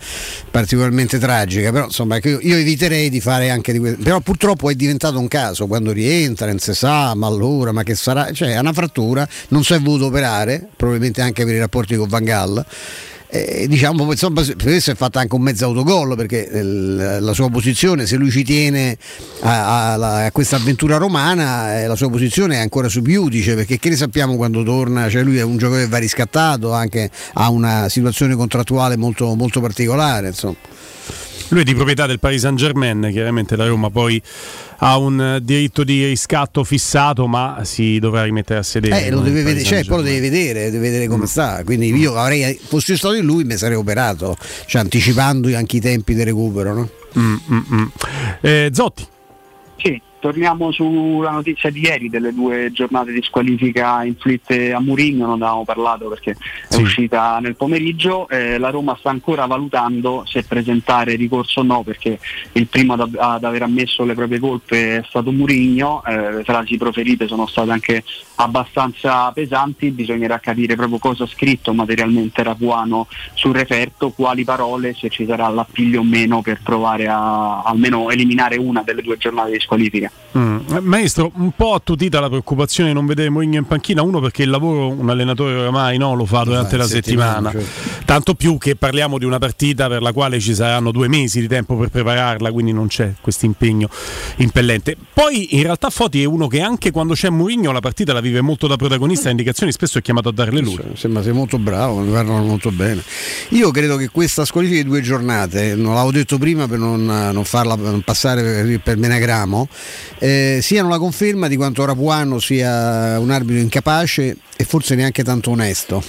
particolarmente 0.49 1.19
tragica. 1.19 1.71
Però 1.71 1.85
insomma, 1.85 2.19
io, 2.23 2.39
io 2.41 2.55
eviterei 2.55 3.09
di 3.09 3.19
fare 3.19 3.49
anche 3.49 3.73
di 3.73 3.79
questo. 3.79 4.01
Però 4.01 4.21
purtroppo 4.21 4.69
è 4.69 4.75
diventato 4.75 5.19
un 5.19 5.27
caso, 5.27 5.67
quando 5.67 5.91
rientra, 5.91 6.47
non 6.47 6.59
si 6.59 6.73
sa, 6.73 7.13
ma 7.15 7.27
allora, 7.27 7.73
ma 7.73 7.83
che 7.83 7.95
sarà? 7.95 8.31
Cioè, 8.31 8.53
è 8.53 8.59
una 8.59 8.73
frattura, 8.73 9.27
non 9.49 9.63
si 9.63 9.73
è 9.73 9.79
voluto 9.79 10.05
operare 10.05 10.69
probabilmente 10.85 11.21
anche 11.21 11.43
per 11.45 11.55
i 11.55 11.59
rapporti 11.59 11.95
con 11.95 12.07
Van 12.07 12.23
Gaal. 12.23 12.65
Eh, 13.27 13.65
diciamo 13.67 14.11
insomma 14.11 14.43
questo 14.43 14.91
è 14.91 14.95
fatta 14.95 15.19
anche 15.19 15.33
un 15.33 15.41
mezzo 15.41 15.65
autogol 15.65 16.15
perché 16.15 16.47
il, 16.53 17.17
la 17.19 17.33
sua 17.33 17.49
posizione 17.49 18.05
se 18.05 18.17
lui 18.17 18.29
ci 18.29 18.43
tiene 18.43 18.95
a, 19.41 19.93
a, 19.93 20.25
a 20.25 20.31
questa 20.31 20.57
avventura 20.57 20.97
romana 20.97 21.81
eh, 21.81 21.87
la 21.87 21.95
sua 21.95 22.11
posizione 22.11 22.57
è 22.57 22.59
ancora 22.59 22.87
sub 22.87 23.07
giudice 23.07 23.55
perché 23.55 23.79
che 23.79 23.89
ne 23.89 23.95
sappiamo 23.95 24.35
quando 24.35 24.61
torna 24.61 25.09
cioè 25.09 25.23
lui 25.23 25.39
è 25.39 25.41
un 25.41 25.57
giocatore 25.57 25.85
che 25.85 25.89
va 25.89 25.97
riscattato 25.97 26.71
anche 26.71 27.09
ha 27.33 27.49
una 27.49 27.89
situazione 27.89 28.35
contrattuale 28.35 28.95
molto, 28.95 29.33
molto 29.33 29.59
particolare 29.59 30.27
insomma 30.27 30.57
lui 31.49 31.61
è 31.61 31.63
di 31.63 31.75
proprietà 31.75 32.07
del 32.07 32.19
Paris 32.19 32.41
Saint 32.41 32.57
Germain, 32.57 33.07
chiaramente 33.11 33.55
la 33.55 33.67
Roma 33.67 33.91
poi 33.91 34.19
ha 34.77 34.97
un 34.97 35.39
diritto 35.41 35.83
di 35.83 36.05
riscatto 36.05 36.63
fissato, 36.63 37.27
ma 37.27 37.61
si 37.63 37.99
dovrà 37.99 38.23
rimettere 38.23 38.59
a 38.59 38.63
sedere. 38.63 39.05
Eh, 39.05 39.09
lo 39.09 39.21
deve 39.21 39.43
vedere, 39.43 39.65
cioè, 39.65 39.85
poi 39.85 39.97
lo 39.97 40.03
deve 40.03 40.19
vedere, 40.19 40.71
deve 40.71 40.79
vedere 40.79 41.07
come 41.07 41.23
mm. 41.23 41.27
sta. 41.27 41.63
Quindi 41.63 41.93
io 41.93 42.15
avrei, 42.15 42.59
fossi 42.61 42.97
stato 42.97 43.15
in 43.15 43.25
lui, 43.25 43.43
mi 43.43 43.57
sarei 43.57 43.77
operato, 43.77 44.35
cioè 44.65 44.81
anticipando 44.81 45.55
anche 45.55 45.77
i 45.77 45.81
tempi 45.81 46.13
di 46.13 46.23
recupero. 46.23 46.73
No? 46.73 46.89
Mm, 47.17 47.35
mm, 47.51 47.59
mm. 47.73 47.85
eh, 48.41 48.69
Zotti. 48.73 49.07
Sì, 49.77 50.01
torniamo 50.25 50.71
sulla 50.71 51.29
notizia 51.29 51.69
di 51.69 51.81
ieri 51.81 52.09
delle 52.09 52.33
due 52.33 52.71
giornate 52.71 53.11
di 53.11 53.21
squalifica 53.21 54.03
inflitte 54.03 54.73
a 54.73 54.79
Murigno, 54.79 55.27
non 55.27 55.43
avevamo 55.43 55.65
parlato 55.65 56.07
perché 56.07 56.35
sì. 56.67 56.79
è 56.79 56.81
uscita 56.81 57.37
nel 57.39 57.55
pomeriggio, 57.55 58.27
eh, 58.29 58.57
la 58.57 58.71
Roma 58.71 58.95
sta 58.97 59.11
ancora 59.11 59.45
valutando 59.45 60.23
se 60.25 60.41
presentare 60.41 61.13
ricorso 61.13 61.59
o 61.59 61.63
no 61.63 61.83
perché 61.83 62.17
il 62.53 62.65
primo 62.65 62.93
ad, 62.93 63.15
ad 63.15 63.43
aver 63.43 63.61
ammesso 63.61 64.03
le 64.03 64.15
proprie 64.15 64.39
colpe 64.39 64.97
è 64.97 65.03
stato 65.07 65.31
Murigno, 65.31 66.03
eh, 66.03 66.31
le 66.31 66.43
frasi 66.43 66.75
proferite 66.77 67.27
sono 67.27 67.45
state 67.45 67.69
anche 67.69 68.03
abbastanza 68.37 69.31
pesanti, 69.31 69.91
bisognerà 69.91 70.39
capire 70.39 70.75
proprio 70.75 70.97
cosa 70.97 71.25
ha 71.25 71.27
scritto 71.27 71.71
materialmente 71.71 72.41
Rapuano 72.41 73.07
sul 73.35 73.53
referto, 73.53 74.09
quali 74.09 74.43
parole, 74.43 74.95
se 74.95 75.09
ci 75.09 75.23
sarà 75.27 75.47
l'appiglio 75.49 75.99
o 75.99 76.03
meno 76.03 76.41
per 76.41 76.61
provare 76.63 77.07
a 77.07 77.61
almeno 77.61 78.09
eliminare 78.09 78.57
una 78.57 78.81
delle 78.81 79.03
due 79.03 79.17
giornate 79.17 79.51
di 79.51 79.59
squalifica. 79.59 80.11
Mm. 80.37 80.57
Maestro, 80.81 81.31
un 81.35 81.51
po' 81.55 81.75
attutita 81.75 82.19
la 82.19 82.27
preoccupazione 82.27 82.89
di 82.89 82.95
non 82.95 83.05
vedere 83.05 83.29
Mourinho 83.29 83.55
in 83.55 83.65
panchina, 83.65 84.01
uno 84.01 84.19
perché 84.19 84.43
il 84.43 84.49
lavoro 84.49 84.89
un 84.89 85.09
allenatore 85.09 85.55
oramai 85.55 85.97
no, 85.97 86.13
lo 86.13 86.25
fa 86.25 86.43
durante 86.43 86.75
la 86.75 86.85
settimana, 86.85 87.51
settimana 87.51 87.65
certo. 87.65 88.03
tanto 88.03 88.33
più 88.33 88.57
che 88.57 88.75
parliamo 88.75 89.17
di 89.17 89.23
una 89.23 89.39
partita 89.39 89.87
per 89.87 90.01
la 90.01 90.11
quale 90.11 90.41
ci 90.41 90.53
saranno 90.53 90.91
due 90.91 91.07
mesi 91.07 91.39
di 91.39 91.47
tempo 91.47 91.77
per 91.77 91.87
prepararla, 91.87 92.51
quindi 92.51 92.73
non 92.73 92.87
c'è 92.87 93.13
questo 93.21 93.45
impegno 93.45 93.87
impellente. 94.37 94.97
Poi 95.13 95.55
in 95.55 95.63
realtà 95.63 95.89
Foti 95.89 96.21
è 96.21 96.25
uno 96.25 96.47
che 96.47 96.59
anche 96.59 96.91
quando 96.91 97.13
c'è 97.13 97.29
Mourinho 97.29 97.71
la 97.71 97.79
partita 97.79 98.11
la 98.11 98.19
vive 98.19 98.41
molto 98.41 98.67
da 98.67 98.75
protagonista, 98.75 99.29
indicazioni 99.29 99.71
spesso 99.71 99.99
è 99.99 100.01
chiamato 100.01 100.27
a 100.27 100.33
darle 100.33 100.59
lui. 100.59 100.77
Sembra 100.95 101.23
sei 101.23 101.31
molto 101.31 101.57
bravo, 101.57 101.99
mi 101.99 102.11
parlano 102.11 102.43
molto 102.43 102.71
bene. 102.71 103.01
Io 103.49 103.71
credo 103.71 103.95
che 103.95 104.09
questa 104.09 104.43
squalifica 104.43 104.81
di 104.81 104.87
due 104.89 104.99
giornate, 104.99 105.75
non 105.75 105.93
l'avevo 105.93 106.11
detto 106.11 106.37
prima 106.37 106.67
per 106.67 106.77
non, 106.77 107.05
non 107.05 107.45
farla 107.45 107.77
passare 108.03 108.41
per, 108.41 108.79
per 108.81 108.97
menagramo, 108.97 109.69
eh, 110.19 110.59
siano 110.61 110.89
la 110.89 110.97
conferma 110.97 111.47
di 111.47 111.55
quanto 111.55 111.85
Rapuano 111.85 112.39
sia 112.39 113.19
un 113.19 113.31
arbitro 113.31 113.61
incapace 113.61 114.37
e 114.55 114.63
forse 114.63 114.95
neanche 114.95 115.23
tanto 115.23 115.51
onesto. 115.51 116.03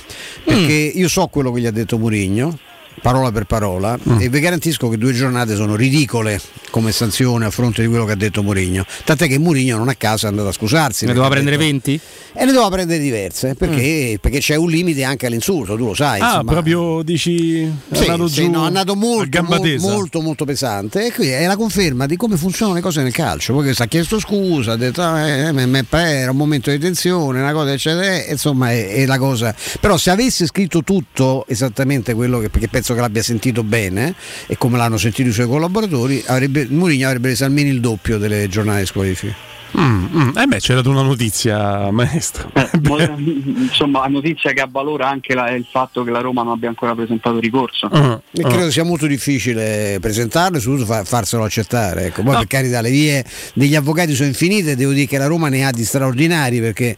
Perché 0.44 0.92
mm. 0.94 0.98
io 0.98 1.08
so 1.08 1.26
quello 1.28 1.52
che 1.52 1.60
gli 1.60 1.66
ha 1.66 1.72
detto 1.72 1.98
Murigno 1.98 2.58
parola 3.00 3.30
per 3.30 3.44
parola 3.44 3.98
mm. 3.98 4.20
e 4.20 4.28
vi 4.28 4.40
garantisco 4.40 4.88
che 4.88 4.98
due 4.98 5.12
giornate 5.12 5.54
sono 5.54 5.76
ridicole 5.76 6.40
come 6.70 6.92
sanzione 6.92 7.44
a 7.44 7.50
fronte 7.50 7.82
di 7.82 7.88
quello 7.88 8.04
che 8.04 8.12
ha 8.12 8.16
detto 8.16 8.42
Mourinho 8.42 8.84
tant'è 9.04 9.28
che 9.28 9.38
Mourinho 9.38 9.76
non 9.76 9.88
a 9.88 9.94
caso 9.94 10.26
è 10.26 10.28
andato 10.28 10.48
a 10.48 10.52
scusarsi 10.52 11.06
ne 11.06 11.12
doveva 11.12 11.30
prendere 11.30 11.56
detto, 11.56 11.68
20? 11.68 12.00
e 12.32 12.44
ne 12.44 12.52
doveva 12.52 12.68
prendere 12.68 12.98
diverse 12.98 13.54
perché, 13.54 14.12
mm. 14.14 14.20
perché, 14.20 14.38
c'è 14.38 14.56
un 14.56 14.68
limite 14.68 15.04
anche 15.04 15.26
all'insulto 15.26 15.76
tu 15.76 15.86
lo 15.86 15.94
sai 15.94 16.20
ah 16.20 16.26
insomma. 16.26 16.52
proprio 16.52 17.02
dici 17.02 17.62
è 17.62 17.94
sì, 17.94 18.02
andato 18.02 18.28
sì, 18.28 18.42
giù 18.42 18.50
no, 18.50 18.64
è 18.64 18.66
andato 18.66 18.94
molto, 18.94 19.42
molto, 19.42 19.78
molto, 19.78 20.20
molto 20.20 20.44
pesante 20.44 21.06
e 21.06 21.12
qui 21.12 21.28
è 21.28 21.46
la 21.46 21.56
conferma 21.56 22.06
di 22.06 22.16
come 22.16 22.36
funzionano 22.36 22.76
le 22.76 22.82
cose 22.82 23.02
nel 23.02 23.12
calcio 23.12 23.52
poi 23.52 23.64
questo 23.64 23.82
ha 23.82 23.86
chiesto 23.86 24.18
scusa 24.18 24.72
ha 24.72 24.76
detto 24.76 25.02
ah, 25.02 25.26
eh, 25.26 25.84
era 25.90 26.30
un 26.30 26.36
momento 26.36 26.70
di 26.70 26.78
tensione 26.78 27.40
una 27.40 27.52
cosa 27.52 27.72
eccetera 27.72 28.24
insomma 28.30 28.72
è, 28.72 28.88
è, 28.88 29.06
la 29.06 29.18
cosa 29.18 29.54
però 29.80 29.96
se 29.96 30.10
avesse 30.10 30.46
scritto 30.46 30.82
tutto 30.82 31.44
esattamente 31.48 32.14
quello 32.14 32.38
che 32.38 32.48
perché 32.48 32.68
penso 32.68 32.85
che 32.94 33.00
l'abbia 33.00 33.22
sentito 33.22 33.62
bene 33.62 34.14
e 34.46 34.56
come 34.56 34.76
l'hanno 34.76 34.98
sentito 34.98 35.28
i 35.28 35.32
suoi 35.32 35.46
collaboratori, 35.46 36.22
avrebbe, 36.26 36.66
avrebbe 37.04 37.28
reso 37.28 37.44
almeno 37.44 37.68
il 37.68 37.80
doppio 37.80 38.18
delle 38.18 38.48
giornate 38.48 38.80
di 38.80 38.86
squalifica. 38.86 39.55
Mm, 39.78 40.06
mm. 40.14 40.36
Eh 40.36 40.46
beh, 40.46 40.58
c'è 40.58 40.74
dato 40.74 40.90
una 40.90 41.02
notizia, 41.02 41.90
maestro. 41.90 42.50
Eh, 42.54 42.70
insomma, 42.76 44.00
la 44.00 44.06
notizia 44.06 44.52
che 44.52 44.60
avvalora 44.60 45.08
anche 45.08 45.34
la, 45.34 45.50
il 45.50 45.66
fatto 45.68 46.04
che 46.04 46.10
la 46.10 46.20
Roma 46.20 46.42
non 46.42 46.52
abbia 46.52 46.68
ancora 46.68 46.94
presentato 46.94 47.38
ricorso. 47.38 47.88
Uh, 47.90 48.20
e 48.32 48.42
credo 48.42 48.70
sia 48.70 48.84
molto 48.84 49.06
difficile 49.06 49.98
presentarlo 50.00 50.58
e 50.58 50.60
soprattutto 50.60 51.04
farselo 51.04 51.44
accettare. 51.44 52.06
Ecco. 52.06 52.22
Poi 52.22 52.32
no. 52.32 52.38
per 52.38 52.46
carità 52.46 52.80
le 52.80 52.90
vie 52.90 53.24
degli 53.54 53.74
avvocati 53.74 54.14
sono 54.14 54.28
infinite, 54.28 54.76
devo 54.76 54.92
dire 54.92 55.06
che 55.06 55.18
la 55.18 55.26
Roma 55.26 55.48
ne 55.48 55.64
ha 55.64 55.70
di 55.70 55.84
straordinari 55.84 56.60
perché 56.60 56.96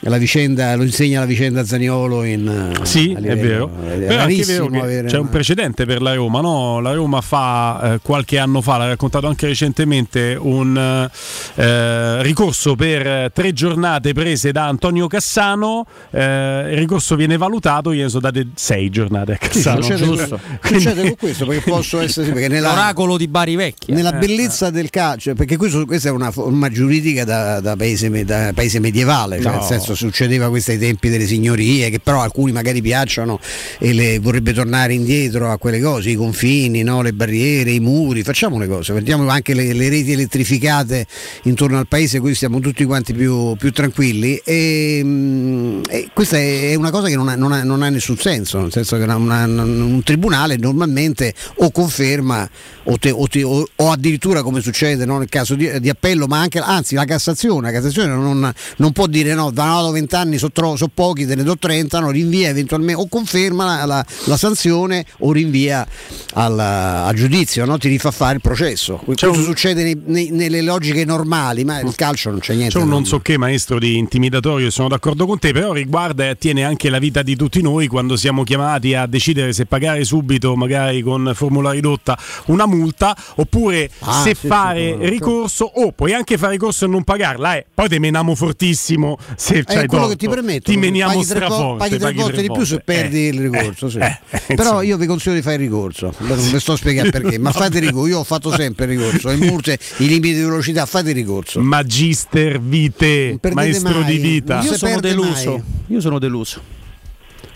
la 0.00 0.16
vicenda, 0.16 0.74
lo 0.76 0.84
insegna 0.84 1.20
la 1.20 1.26
vicenda 1.26 1.64
Zaniolo 1.64 2.24
in 2.24 2.78
Sì, 2.82 3.12
è 3.12 3.36
vero. 3.36 3.68
Però 3.68 4.24
è 4.24 4.44
vero 4.44 4.66
che 4.66 5.04
c'è 5.06 5.18
un 5.18 5.28
precedente 5.28 5.84
per 5.84 6.00
la 6.02 6.14
Roma, 6.14 6.40
no? 6.40 6.80
La 6.80 6.92
Roma 6.92 7.20
fa 7.20 7.94
eh, 7.94 7.98
qualche 8.02 8.38
anno 8.38 8.60
fa, 8.60 8.76
l'ha 8.76 8.88
raccontato 8.88 9.26
anche 9.26 9.46
recentemente, 9.46 10.36
un 10.38 11.08
eh, 11.54 12.09
ricorso 12.22 12.74
per 12.76 13.30
tre 13.32 13.52
giornate 13.52 14.12
prese 14.12 14.52
da 14.52 14.66
Antonio 14.66 15.06
Cassano. 15.06 15.86
Eh, 16.10 16.68
il 16.70 16.78
ricorso 16.78 17.16
viene 17.16 17.36
valutato, 17.36 17.92
gliene 17.94 18.08
sono 18.08 18.22
date 18.22 18.48
sei 18.54 18.90
giornate 18.90 19.32
a 19.32 19.36
Cassano. 19.36 19.82
Sì, 19.82 19.96
succede, 19.96 20.38
succede 20.62 21.02
con 21.02 21.16
questo 21.16 21.46
perché 21.46 21.70
posso 21.70 22.00
essere 22.00 22.26
sì, 22.26 22.32
perché 22.32 22.48
nella, 22.48 22.68
l'oracolo 22.68 23.16
di 23.16 23.28
Bari 23.28 23.56
Vecchia. 23.56 23.94
Nella 23.94 24.12
bellezza 24.12 24.70
del 24.70 24.90
calcio, 24.90 25.34
perché 25.34 25.56
questo, 25.56 25.84
questa 25.86 26.08
è 26.08 26.12
una 26.12 26.30
forma 26.30 26.68
giuridica 26.68 27.24
da, 27.24 27.60
da, 27.60 27.76
paese, 27.76 28.24
da 28.24 28.52
paese, 28.54 28.80
medievale, 28.80 29.40
cioè 29.40 29.52
no. 29.52 29.58
nel 29.58 29.66
senso 29.66 29.94
succedeva 29.94 30.48
questo 30.48 30.70
ai 30.72 30.78
tempi 30.78 31.08
delle 31.08 31.26
signorie, 31.26 31.90
che 31.90 32.00
però 32.00 32.22
alcuni 32.22 32.52
magari 32.52 32.82
piacciono 32.82 33.38
e 33.78 33.92
le 33.92 34.18
vorrebbe 34.18 34.52
tornare 34.52 34.94
indietro 34.94 35.50
a 35.50 35.58
quelle 35.58 35.80
cose, 35.80 36.10
i 36.10 36.14
confini, 36.14 36.82
no? 36.82 37.02
le 37.02 37.12
barriere, 37.12 37.70
i 37.70 37.80
muri, 37.80 38.22
facciamo 38.22 38.58
le 38.58 38.66
cose, 38.66 38.92
mettiamo 38.92 39.28
anche 39.28 39.54
le, 39.54 39.72
le 39.72 39.88
reti 39.88 40.12
elettrificate 40.12 41.06
intorno 41.44 41.78
al 41.78 41.86
paese 41.86 41.99
così 42.18 42.34
siamo 42.34 42.60
tutti 42.60 42.84
quanti 42.84 43.12
più, 43.12 43.54
più 43.56 43.72
tranquilli 43.72 44.40
e, 44.44 45.00
mm, 45.02 45.82
e, 45.88 46.10
questa 46.12 46.38
è 46.38 46.74
una 46.74 46.90
cosa 46.90 47.08
che 47.08 47.16
non 47.16 47.28
ha, 47.28 47.34
non 47.34 47.52
ha, 47.52 47.62
non 47.62 47.82
ha 47.82 47.88
nessun 47.88 48.16
senso, 48.16 48.60
nel 48.60 48.72
senso 48.72 48.96
che 48.96 49.02
una, 49.02 49.16
una, 49.16 49.44
un 49.44 50.00
tribunale 50.04 50.56
normalmente 50.56 51.34
o 51.56 51.70
conferma 51.70 52.48
o, 52.84 52.98
te, 52.98 53.10
o, 53.10 53.26
te, 53.26 53.42
o, 53.42 53.66
o 53.76 53.90
addirittura 53.90 54.42
come 54.42 54.60
succede 54.60 55.04
no, 55.04 55.18
nel 55.18 55.28
caso 55.28 55.54
di, 55.54 55.80
di, 55.80 55.88
appello, 55.88 56.26
ma 56.26 56.40
anche 56.40 56.58
anzi 56.58 56.94
la 56.94 57.04
Cassazione, 57.04 57.70
la 57.70 57.72
Cassazione 57.72 58.14
non, 58.14 58.52
non 58.76 58.92
può 58.92 59.06
dire 59.06 59.34
no, 59.34 59.50
da 59.50 59.88
20 59.90 60.14
anni 60.14 60.38
sono 60.38 60.76
so 60.76 60.88
pochi, 60.92 61.26
te 61.26 61.34
ne 61.34 61.42
do 61.42 61.56
30, 61.56 62.00
no, 62.00 62.10
rinvia 62.10 62.48
eventualmente 62.48 63.00
o 63.00 63.08
conferma 63.08 63.64
la, 63.64 63.84
la, 63.84 64.06
la 64.24 64.36
sanzione 64.36 65.04
o 65.18 65.32
rinvia 65.32 65.86
al, 66.34 66.58
al 66.58 67.14
giudizio, 67.14 67.64
no? 67.64 67.78
ti 67.78 67.88
rifà 67.88 68.10
fare 68.10 68.34
il 68.34 68.40
processo. 68.40 69.00
Questo 69.04 69.30
un... 69.30 69.42
succede 69.42 69.82
nei, 69.82 70.00
nei, 70.04 70.30
nelle 70.30 70.62
logiche 70.62 71.04
normali, 71.04 71.64
ma 71.64 71.80
il 71.90 71.96
calcio 71.96 72.30
non 72.30 72.40
c'è 72.40 72.54
niente. 72.54 72.78
Un 72.78 72.88
non 72.88 73.04
so 73.04 73.20
che 73.20 73.36
maestro 73.36 73.78
di 73.78 73.98
intimidatorio, 73.98 74.70
sono 74.70 74.88
d'accordo 74.88 75.26
con 75.26 75.38
te, 75.38 75.52
però 75.52 75.72
riguarda 75.72 76.24
e 76.24 76.28
attiene 76.28 76.64
anche 76.64 76.88
la 76.88 76.98
vita 76.98 77.22
di 77.22 77.36
tutti 77.36 77.60
noi 77.60 77.86
quando 77.86 78.16
siamo 78.16 78.42
chiamati 78.42 78.94
a 78.94 79.06
decidere 79.06 79.52
se 79.52 79.66
pagare 79.66 80.04
subito, 80.04 80.56
magari 80.56 81.02
con 81.02 81.32
formula 81.34 81.72
ridotta, 81.72 82.18
una 82.46 82.66
multa, 82.66 83.16
oppure 83.36 83.90
ah, 84.00 84.22
se 84.22 84.34
sì, 84.34 84.46
fare 84.46 84.96
sì, 85.00 85.08
ricorso, 85.08 85.64
o 85.64 85.92
puoi 85.92 86.14
anche 86.14 86.38
fare 86.38 86.52
ricorso 86.52 86.86
e 86.86 86.88
non 86.88 87.04
pagarla, 87.04 87.56
eh. 87.56 87.66
poi 87.72 87.88
te 87.88 87.98
meniamo 87.98 88.34
fortissimo 88.34 89.18
se 89.36 89.58
eh, 89.58 89.64
c'hai 89.64 89.86
quello 89.86 90.08
che 90.08 90.16
ti 90.16 90.28
permetto. 90.28 90.70
Ti 90.70 90.76
meniamo 90.76 91.22
straforte. 91.22 91.78
Paghi 91.78 91.98
tre 91.98 92.12
volte 92.12 92.42
di 92.42 92.50
più 92.50 92.64
se 92.64 92.80
perdi 92.80 93.18
il 93.20 93.40
ricorso. 93.40 93.88
Sì. 93.88 93.98
Eh, 93.98 94.18
eh, 94.30 94.54
Però 94.54 94.82
io 94.82 94.96
vi 94.96 95.06
consiglio 95.06 95.34
di 95.34 95.42
fare 95.42 95.56
ricorso. 95.56 96.12
Non 96.18 96.38
vi 96.38 96.58
sto 96.58 96.72
a 96.72 96.76
spiegare 96.76 97.10
perché, 97.10 97.38
ma 97.38 97.52
fate 97.52 97.78
ricorso. 97.78 98.06
Io 98.06 98.18
ho 98.18 98.24
fatto 98.24 98.52
sempre 98.52 98.86
ricorso. 98.86 99.30
In 99.30 99.40
multe, 99.40 99.78
i 99.98 100.06
limiti 100.06 100.34
di 100.34 100.42
velocità, 100.42 100.86
fate 100.86 101.12
ricorso. 101.12 101.60
Magister 101.80 102.60
vite, 102.60 103.38
maestro 103.52 104.00
mai. 104.00 104.04
di 104.04 104.18
vita. 104.18 104.60
Io 104.62 104.76
sono 104.76 105.00
deluso. 105.00 105.50
Mai. 105.50 105.62
Io 105.88 106.00
sono 106.00 106.18
deluso. 106.18 106.60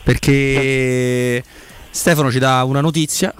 Perché 0.03 1.43
Stefano 1.91 2.31
ci 2.31 2.39
dà 2.39 2.63
una 2.65 2.81
notizia 2.81 3.35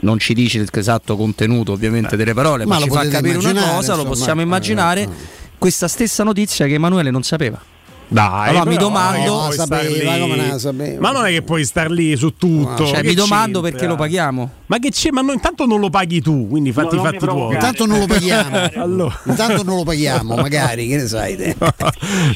non 0.00 0.18
ci 0.18 0.34
dice 0.34 0.64
l'esatto 0.70 1.16
contenuto 1.16 1.72
ovviamente 1.72 2.16
delle 2.16 2.34
parole, 2.34 2.64
ma, 2.66 2.78
ma 2.78 2.82
ci 2.82 2.90
fa 2.90 3.08
capire 3.08 3.38
una 3.38 3.52
cosa, 3.52 3.76
insomma, 3.76 3.96
lo 3.96 4.04
possiamo 4.04 4.40
immaginare. 4.40 5.00
Eh, 5.00 5.04
eh. 5.04 5.36
Questa 5.58 5.88
stessa 5.88 6.22
notizia 6.22 6.66
che 6.66 6.74
Emanuele 6.74 7.10
non 7.10 7.22
sapeva. 7.22 7.60
Dai, 8.08 8.48
allora 8.48 8.64
mi 8.64 8.76
domando, 8.76 9.44
no, 9.44 9.50
sapeva, 9.50 10.16
ma 10.98 11.10
non 11.10 11.26
è 11.26 11.30
che 11.30 11.42
puoi 11.42 11.64
star 11.64 11.90
lì 11.90 12.16
su 12.16 12.34
tutto. 12.36 12.86
Cioè, 12.86 13.02
mi 13.02 13.14
domando 13.14 13.60
perché 13.60 13.86
lo 13.86 13.96
paghiamo. 13.96 14.50
Ma 14.66 14.78
che 14.78 14.90
c'è? 14.90 15.10
Ma 15.10 15.20
no, 15.20 15.32
intanto 15.32 15.66
non 15.66 15.78
lo 15.78 15.90
paghi 15.90 16.22
tu, 16.22 16.48
quindi 16.48 16.72
fatti 16.72 16.96
no, 16.96 17.02
fatti 17.02 17.18
tuoi. 17.18 17.54
Intanto 17.54 17.86
non 17.86 17.98
lo 17.98 18.06
paghiamo. 18.06 18.70
allora. 18.82 19.20
Intanto 19.24 19.62
non 19.62 19.76
lo 19.76 19.84
paghiamo, 19.84 20.34
magari, 20.40 20.88
che 20.88 20.96
ne 20.96 21.06
sai 21.06 21.36
te. 21.36 21.56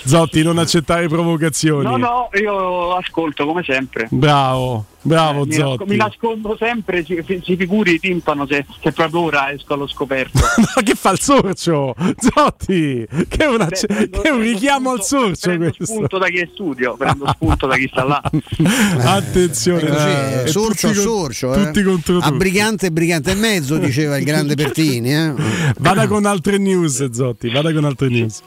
Zotti, 0.05 0.43
non 0.43 0.59
accettare 0.59 1.09
provocazioni. 1.09 1.85
No, 1.85 1.97
no, 1.97 2.29
io 2.35 2.95
ascolto 2.95 3.47
come 3.47 3.63
sempre. 3.63 4.09
Bravo. 4.11 4.87
Bravo 5.03 5.45
eh, 5.47 5.53
Zotti. 5.53 5.85
Mi 5.89 5.97
nascondo 5.97 6.57
sempre, 6.57 7.05
si, 7.05 7.23
si 7.43 7.57
figuri 7.57 7.99
timpano 7.99 8.47
se, 8.47 8.65
se, 8.81 8.93
proprio 8.93 9.23
ora 9.23 9.51
esco 9.51 9.75
allo 9.75 9.89
scoperto. 9.89 10.39
Ma 10.75 10.83
che 10.83 10.95
fa 10.95 11.11
il 11.11 11.21
sorcio? 11.21 11.95
Zotti, 12.17 13.07
che 13.29 13.45
è, 13.45 13.47
una, 13.47 13.67
Beh, 13.67 13.87
prendo, 13.87 14.21
che 14.21 14.29
è 14.29 14.31
un 14.31 14.41
richiamo 14.41 14.97
spunto, 14.97 15.01
al 15.01 15.03
sorcio 15.03 15.49
prendo 15.49 15.73
questo. 15.77 15.85
spunto 15.85 16.19
da 16.19 16.29
chi 16.29 16.39
è 16.39 16.49
studio, 16.53 16.97
prendo 16.97 17.27
spunto 17.27 17.67
da 17.67 17.77
chi 17.77 17.89
sta 17.91 18.05
là. 18.05 18.23
Attenzione, 19.03 20.45
eh, 20.45 20.47
sorcio, 20.47 20.89
tutti, 20.89 21.01
sorcio. 21.01 21.53
Eh. 21.53 21.65
Tutti 21.65 21.83
contro 21.83 22.15
tutti. 22.15 22.29
A 22.29 22.31
brigante 22.31 22.87
e 22.87 22.91
brigante 22.93 23.33
e 23.33 23.35
mezzo, 23.35 23.79
diceva 23.79 24.17
il 24.17 24.25
grande 24.25 24.55
Pertini. 24.63 25.13
Eh. 25.13 25.35
Vada 25.79 26.07
con 26.07 26.27
altre 26.27 26.59
news, 26.59 27.11
Zotti, 27.11 27.51
vada 27.51 27.73
con 27.73 27.85
altre 27.85 28.09
news 28.09 28.41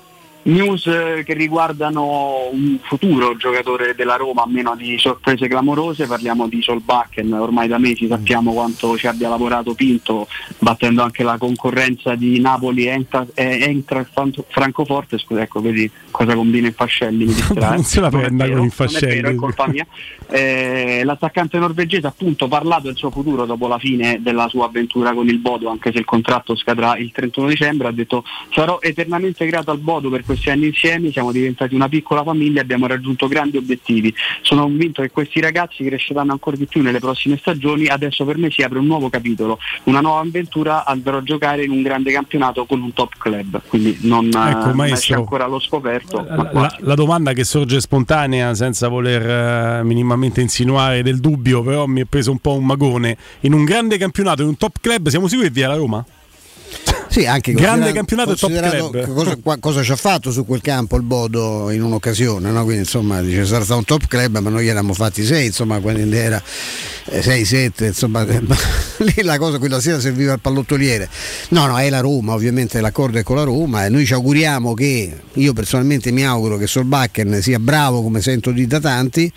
news 0.46 0.86
eh, 0.88 1.24
che 1.25 1.34
riguardano 1.34 2.50
un 2.52 2.78
futuro 2.82 3.36
giocatore 3.36 3.96
della 3.96 4.16
Roma 4.16 4.44
a 4.44 4.48
meno 4.48 4.75
di 4.75 4.98
sorprese 4.98 5.48
clamorose, 5.48 6.06
parliamo 6.06 6.48
di 6.48 6.62
Solbakken, 6.62 7.34
ormai 7.34 7.68
da 7.68 7.78
mesi 7.78 8.08
sappiamo 8.08 8.54
quanto 8.54 8.98
ci 8.98 9.08
abbia 9.08 9.30
lavorato 9.30 9.74
Pinto 9.74 10.28
battendo 10.60 11.02
anche 11.02 11.24
la 11.24 11.38
concorrenza 11.38 12.16
di 12.16 12.40
Napoli 12.40 12.88
e 12.88 13.06
Entra 13.36 14.08
Francoforte, 14.48 15.18
scusa 15.18 15.42
ecco 15.42 15.62
vedi 15.62 15.90
cosa 16.12 16.36
combina 16.36 16.68
in 16.68 16.74
Fascelli, 16.74 17.25
mi 17.25 17.34
distrae. 17.34 17.75
non 17.75 17.84
se 17.84 18.00
la 18.00 18.10
prenda 18.10 18.50
con 18.50 18.64
il 18.64 18.72
Fascelli. 18.72 19.22
Vero, 19.22 19.30
è 19.30 19.36
colpa 19.36 19.68
mia. 19.68 19.86
Eh, 20.28 21.02
l'attaccante 21.04 21.58
norvegese 21.58 22.08
appunto 22.08 22.46
ha 22.46 22.48
parlato 22.48 22.84
del 22.88 22.96
suo 22.96 23.10
futuro 23.10 23.46
dopo 23.46 23.68
la 23.68 23.78
fine 23.78 24.20
della 24.22 24.48
sua 24.48 24.66
avventura 24.66 25.14
con 25.14 25.28
il 25.28 25.40
Bodo, 25.40 25.70
anche 25.70 25.92
se 25.92 26.00
il 26.00 26.06
contratto 26.06 26.56
scadrà 26.56 26.98
il 26.98 27.12
31 27.12 27.48
dicembre, 27.48 27.88
ha 27.88 27.92
detto 27.92 28.24
sarò 28.54 28.80
eternamente 28.80 29.46
grato 29.46 29.72
al 29.72 29.80
Bodo 29.80 30.10
per 30.10 30.24
questo 30.24 30.35
questi 30.36 30.50
anni 30.50 30.68
insieme 30.68 31.12
siamo 31.12 31.32
diventati 31.32 31.74
una 31.74 31.88
piccola 31.88 32.24
famiglia 32.24 32.60
e 32.60 32.63
abbiamo 32.63 32.88
raggiunto 32.88 33.27
grandi 33.27 33.58
obiettivi. 33.58 34.13
Sono 34.42 34.63
convinto 34.63 35.01
che 35.01 35.10
questi 35.10 35.39
ragazzi 35.39 35.84
cresceranno 35.84 36.34
ancora 36.34 36.58
di 36.58 36.65
più 36.65 36.82
nelle 36.82 37.00
prossime 37.00 37.38
stagioni, 37.38 37.88
adesso 37.88 38.25
per 38.25 38.38
me 38.38 38.51
si 38.51 38.62
apre 38.62 38.80
un 38.80 38.86
nuovo 38.86 39.10
capitolo, 39.10 39.58
una 39.84 40.01
nuova 40.01 40.20
avventura, 40.20 40.86
andrò 40.86 41.18
a 41.18 41.24
giocare 41.24 41.63
in 41.63 41.72
un 41.72 41.82
grande 41.82 42.12
campionato 42.12 42.65
con 42.65 42.82
un 42.82 42.94
top 42.94 43.13
club, 43.18 43.62
quindi 43.68 43.98
non 44.01 44.27
ecco, 44.27 44.74
maestro, 44.74 45.15
ancora 45.15 45.46
allo 45.46 45.60
scoperto. 45.60 46.25
La, 46.27 46.77
la, 46.80 46.96
domanda 46.96 47.34
che 47.34 47.44
sorge 47.44 47.80
spontanea 47.80 48.54
senza 48.54 48.88
voler 48.88 49.82
uh, 49.82 49.86
minimamente 49.86 50.42
insinuare 50.42 51.01
del 51.01 51.20
dubbio, 51.20 51.63
però 51.63 51.86
mi 51.86 52.01
è 52.01 52.06
preso 52.06 52.32
un 52.32 52.39
po' 52.39 52.56
un 52.56 52.65
magone, 52.65 53.18
in 53.42 53.54
un 53.54 53.63
grande 53.63 53.98
campionato, 53.98 54.42
in 54.42 54.50
un 54.50 54.58
top 54.58 54.77
club, 54.82 55.08
siamo 55.08 55.27
sicuri 55.27 55.48
che 55.48 55.54
via 55.54 55.70
la 55.70 55.75
Roma? 55.75 56.06
Sì, 57.15 57.25
anche 57.25 57.53
grande 57.53 57.93
campionato 57.93 58.36
top 58.36 58.51
club. 58.51 59.13
Cosa, 59.13 59.38
cosa, 59.57 59.84
ci 59.84 59.93
ha 59.93 59.95
fatto 59.95 60.34
su 60.34 60.45
quel 60.45 60.60
campo 60.60 60.98
il 60.98 61.03
Bodo 61.03 61.72
in 61.72 61.81
un'occasione, 61.81 62.51
no? 62.51 62.63
quindi 62.63 62.81
insomma 62.81 63.22
dice 63.22 63.45
sarà 63.45 63.63
stato 63.63 63.79
un 63.79 63.86
top 63.86 64.07
club 64.07 64.39
ma 64.39 64.50
noi 64.50 64.65
gli 64.65 64.67
eravamo 64.67 64.93
fatti 64.93 65.24
6, 65.24 65.45
insomma 65.45 65.79
quando 65.79 66.13
era 66.13 66.43
6-7, 67.10 67.72
eh, 67.77 67.86
insomma 67.86 68.25
lì 68.27 69.13
la 69.22 69.38
cosa 69.38 69.60
quella 69.60 69.79
sera 69.79 70.01
serviva 70.01 70.34
al 70.34 70.41
pallottoliere. 70.41 71.07
No, 71.51 71.67
no, 71.67 71.79
è 71.79 71.89
la 71.89 72.01
Roma, 72.01 72.34
ovviamente 72.34 72.81
l'accordo 72.81 73.17
è 73.17 73.24
con 73.24 73.38
la 73.38 73.43
Roma 73.43 73.86
e 73.86 73.89
noi 73.89 74.05
ci 74.05 74.13
auguriamo 74.13 74.74
che, 74.74 75.17
io 75.36 75.53
personalmente 75.53 76.12
mi 76.12 76.25
auguro 76.25 76.57
che 76.57 76.67
Solbakken 76.67 77.41
sia 77.41 77.60
bravo 77.60 78.01
come 78.03 78.19
sento 78.19 78.51
di 78.51 78.67
da 78.67 78.81
tanti 78.81 79.31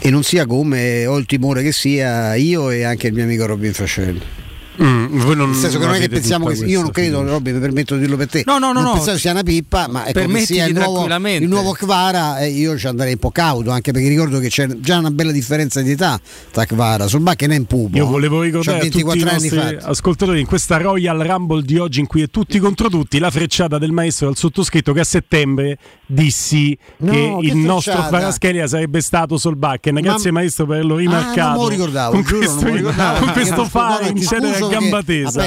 e 0.00 0.10
non 0.10 0.22
sia 0.22 0.44
come 0.44 1.06
ho 1.06 1.16
il 1.16 1.24
timore 1.24 1.62
che 1.62 1.72
sia 1.72 2.34
io 2.34 2.68
e 2.68 2.82
anche 2.82 3.06
il 3.06 3.14
mio 3.14 3.22
amico 3.22 3.46
Robin 3.46 3.72
Fascelli. 3.72 4.44
Mm, 4.82 5.20
voi 5.20 5.36
non, 5.36 5.50
Nel 5.50 5.58
senso 5.58 5.78
che 5.78 5.86
non 5.86 5.94
è 5.94 5.98
che 5.98 6.08
pensiamo 6.08 6.46
che 6.46 6.64
io 6.64 6.82
non 6.82 6.90
credo, 6.90 7.22
Robby, 7.22 7.52
mi 7.52 7.60
permetto 7.60 7.94
di 7.94 8.00
dirlo 8.00 8.16
per 8.16 8.28
te. 8.28 8.42
No, 8.44 8.58
no, 8.58 8.72
no, 8.72 8.80
non 8.80 8.84
no. 8.84 8.92
penso 8.92 9.12
che 9.12 9.18
sia 9.18 9.30
una 9.30 9.42
pippa, 9.42 9.88
ma 9.88 10.04
è 10.04 10.12
come 10.12 10.40
sia 10.44 10.66
il 10.66 10.74
nuovo, 10.74 11.06
il 11.06 11.48
nuovo 11.48 11.72
Kvara, 11.72 12.38
eh, 12.38 12.48
io 12.48 12.76
ci 12.76 12.86
andrei 12.86 13.12
un 13.12 13.18
po' 13.18 13.30
cauto, 13.30 13.70
anche 13.70 13.92
perché 13.92 14.08
ricordo 14.08 14.38
che 14.38 14.48
c'è 14.48 14.66
già 14.80 14.98
una 14.98 15.10
bella 15.10 15.32
differenza 15.32 15.80
di 15.80 15.90
età 15.92 16.20
tra 16.50 16.64
Kvara, 16.64 17.06
sul 17.06 17.24
che 17.36 17.46
ne 17.46 17.54
è 17.54 17.58
in 17.58 17.64
pupo. 17.64 17.96
Io 17.96 18.06
volevo 18.06 18.42
ricordare 18.42 18.78
a 18.78 18.88
tutti 18.88 19.18
i 19.18 19.22
nostri 19.22 19.78
ascoltatori 19.80 20.40
in 20.40 20.46
questa 20.46 20.76
Royal 20.76 21.18
Rumble 21.18 21.62
di 21.62 21.78
oggi 21.78 22.00
in 22.00 22.06
cui 22.06 22.22
è 22.22 22.28
tutti 22.28 22.58
contro 22.58 22.88
tutti, 22.88 23.18
la 23.18 23.30
frecciata 23.30 23.78
del 23.78 23.92
maestro 23.92 24.28
al 24.28 24.36
sottoscritto 24.36 24.92
che 24.92 25.00
a 25.00 25.04
settembre 25.04 25.78
dissi 26.06 26.76
no, 26.98 27.10
che, 27.10 27.16
che, 27.16 27.46
il 27.46 27.50
frecciata. 27.50 27.66
nostro 27.66 28.06
Paraschelia 28.10 28.66
sarebbe 28.66 29.00
stato 29.00 29.38
Solbakken. 29.38 30.00
Grazie 30.00 30.30
ma... 30.30 30.40
maestro 30.40 30.66
per 30.66 30.76
averlo 30.76 30.96
rimarcato. 30.96 31.40
Ah, 31.40 31.54
non 31.54 31.68
ricordavo, 31.68 32.12
con 32.12 32.22
giuro, 32.22 32.38
questo, 32.38 32.72
ricordavo, 32.72 33.18
con 33.24 33.32
questo 33.32 33.64
fare 33.64 34.08
in 34.08 34.20
scena 34.20 34.52
solo 34.66 34.78
gamba 34.80 35.02
tesa. 35.02 35.40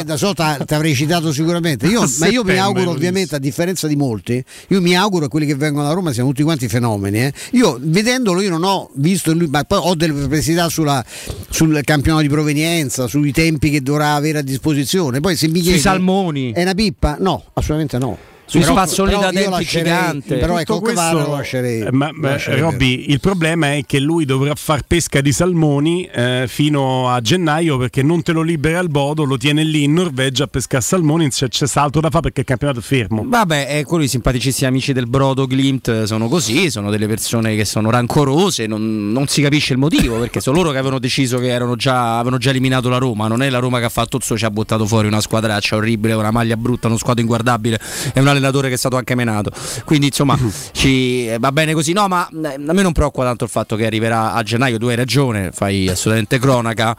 Ti 0.66 0.74
avrei 0.74 0.96
citato 0.96 1.32
sicuramente. 1.32 1.88
Io, 1.88 2.02
ma 2.20 2.28
io 2.28 2.44
mi 2.44 2.58
auguro, 2.58 2.92
ovviamente, 2.92 3.36
a 3.36 3.40
differenza 3.40 3.88
di 3.88 3.96
molti, 3.96 4.44
io 4.70 4.82
mi 4.82 4.96
auguro 4.96 5.24
che 5.26 5.30
quelli 5.30 5.46
che 5.46 5.56
vengono 5.56 5.88
da 5.88 5.94
Roma 5.94 6.12
siano 6.12 6.30
tutti 6.30 6.44
quanti 6.44 6.68
fenomeni. 6.68 7.20
eh. 7.22 7.34
Io 7.52 7.78
vedendolo, 7.82 8.42
io 8.42 8.50
non 8.50 8.64
ho 8.64 8.90
visto 8.96 9.34
lui, 9.34 9.48
ma 9.48 9.64
poi 9.64 9.80
ho 9.82 9.96
delle 9.96 10.14
perplessità 10.14 10.70
sulla- 10.70 11.04
sul 11.50 11.80
campionato 11.84 12.24
di 12.24 12.30
provenienza, 12.30 13.08
sui 13.08 13.32
tempi 13.32 13.70
che 13.70 13.82
dovrà 13.82 14.14
avere 14.16 14.40
a 14.40 14.42
disposizione. 14.42 15.20
Poi 15.20 15.36
se 15.36 15.48
mi 15.48 15.54
Sui 15.56 15.64
chiedi, 15.64 15.80
salmoni. 15.80 16.52
È 16.52 16.62
una 16.62 16.74
pippa? 16.74 17.18
No, 17.20 17.44
assolutamente 17.54 17.98
no. 17.98 18.18
Sui 18.50 18.62
Però- 18.62 18.72
spazzoli 18.74 19.10
però 19.12 19.22
da 19.22 19.32
denti 19.32 19.50
lascerei- 19.50 19.84
gigante. 19.94 20.38
Però 20.38 20.60
ecco, 20.60 20.82
Cavaro 20.82 21.12
questo- 21.18 21.30
lo 21.30 21.36
lascerei. 21.38 21.82
eh, 21.82 21.92
ma, 21.92 22.10
ma, 22.14 22.30
lascerei 22.30 22.60
Robby, 22.62 23.06
il 23.10 23.20
problema 23.20 23.74
è 23.76 23.84
che 23.86 24.00
lui 24.00 24.26
dovrà 24.26 24.56
far 24.56 24.82
pesca 24.88 25.22
di 25.22 25.32
salmoni 25.32 26.06
eh, 26.12 26.46
fino 26.48 27.10
a 27.10 27.22
gennaio 27.22 27.78
perché 27.78 28.02
non 28.04 28.22
te 28.24 28.32
lo 28.32 28.42
libera 28.42 28.80
il 28.80 28.90
Bodo, 28.90 29.24
lo 29.24 29.38
tiene 29.38 29.64
lì 29.64 29.84
in 29.84 29.94
Norvegia 29.94 30.44
a 30.46 30.48
pescare 30.48 30.84
salmoni, 30.84 31.30
c'è, 31.30 31.48
c'è 31.48 31.68
salto 31.68 32.00
da 32.00 32.10
fare 32.10 32.24
perché 32.24 32.42
il 32.42 32.46
campionato 32.46 32.80
è 32.80 32.82
fermo. 32.82 33.24
Vabbè, 33.26 33.68
eh, 33.78 33.84
quelli 33.86 34.08
simpaticissimi 34.08 34.68
amici 34.68 34.94
del 34.94 35.08
Brodo 35.08 35.46
Glimt 35.48 35.88
eh, 35.88 36.08
sono 36.08 36.28
così, 36.28 36.70
sono 36.70 36.90
delle 36.90 37.08
persone 37.08 37.56
che 37.56 37.66
sono 37.66 37.90
rancorose, 37.90 38.66
non, 38.68 39.12
non 39.12 39.28
si 39.28 39.42
capisce 39.42 39.74
il 39.74 39.80
motivo, 39.80 40.18
perché 40.20 40.40
sono 40.42 40.58
loro 40.58 40.72
che 40.72 40.78
avevano 40.78 41.00
deciso 41.00 41.38
che 41.38 41.48
erano 41.50 41.76
già, 41.76 42.16
avevano 42.16 42.38
già 42.38 42.50
eliminato 42.50 42.90
la 42.90 42.98
Roma, 42.98 43.28
non 43.28 43.42
è 43.44 43.50
la 43.50 43.60
Roma 43.60 43.80
che 43.80 43.86
ha 43.86 43.90
fatto 43.90 44.18
Zozzo, 44.20 44.38
ci 44.38 44.46
ha 44.46 44.52
buttato 44.52 44.86
fuori 44.86 45.08
una 45.08 45.22
squadraccia 45.22 45.76
orribile, 45.76 46.14
una 46.14 46.32
maglia 46.32 46.58
brutta, 46.58 46.88
uno 46.88 46.98
squadro 46.98 47.22
inguardabile 47.22 47.80
e 48.14 48.20
un 48.20 48.28
allenatore 48.40 48.70
che 48.70 48.76
è 48.76 48.78
stato 48.78 48.98
anche 48.98 49.16
menato. 49.16 49.52
Quindi 49.86 50.08
insomma 50.08 50.38
ci, 50.72 51.28
eh, 51.28 51.38
va 51.40 51.52
bene 51.52 51.74
così, 51.74 51.94
no 51.94 52.08
ma 52.08 52.28
eh, 52.28 52.56
a 52.56 52.74
me 52.74 52.82
non 52.82 52.92
preoccupa 52.92 53.26
tanto 53.26 53.44
il 53.44 53.50
fatto 53.50 53.76
che 53.76 53.86
arriverà 53.86 54.34
a 54.34 54.44
gennaio, 54.44 54.78
tu 54.78 54.88
hai 54.88 54.96
ragione, 54.96 55.52
fai 55.52 55.88
assolutamente 55.88 56.40
cronaca. 56.40 56.98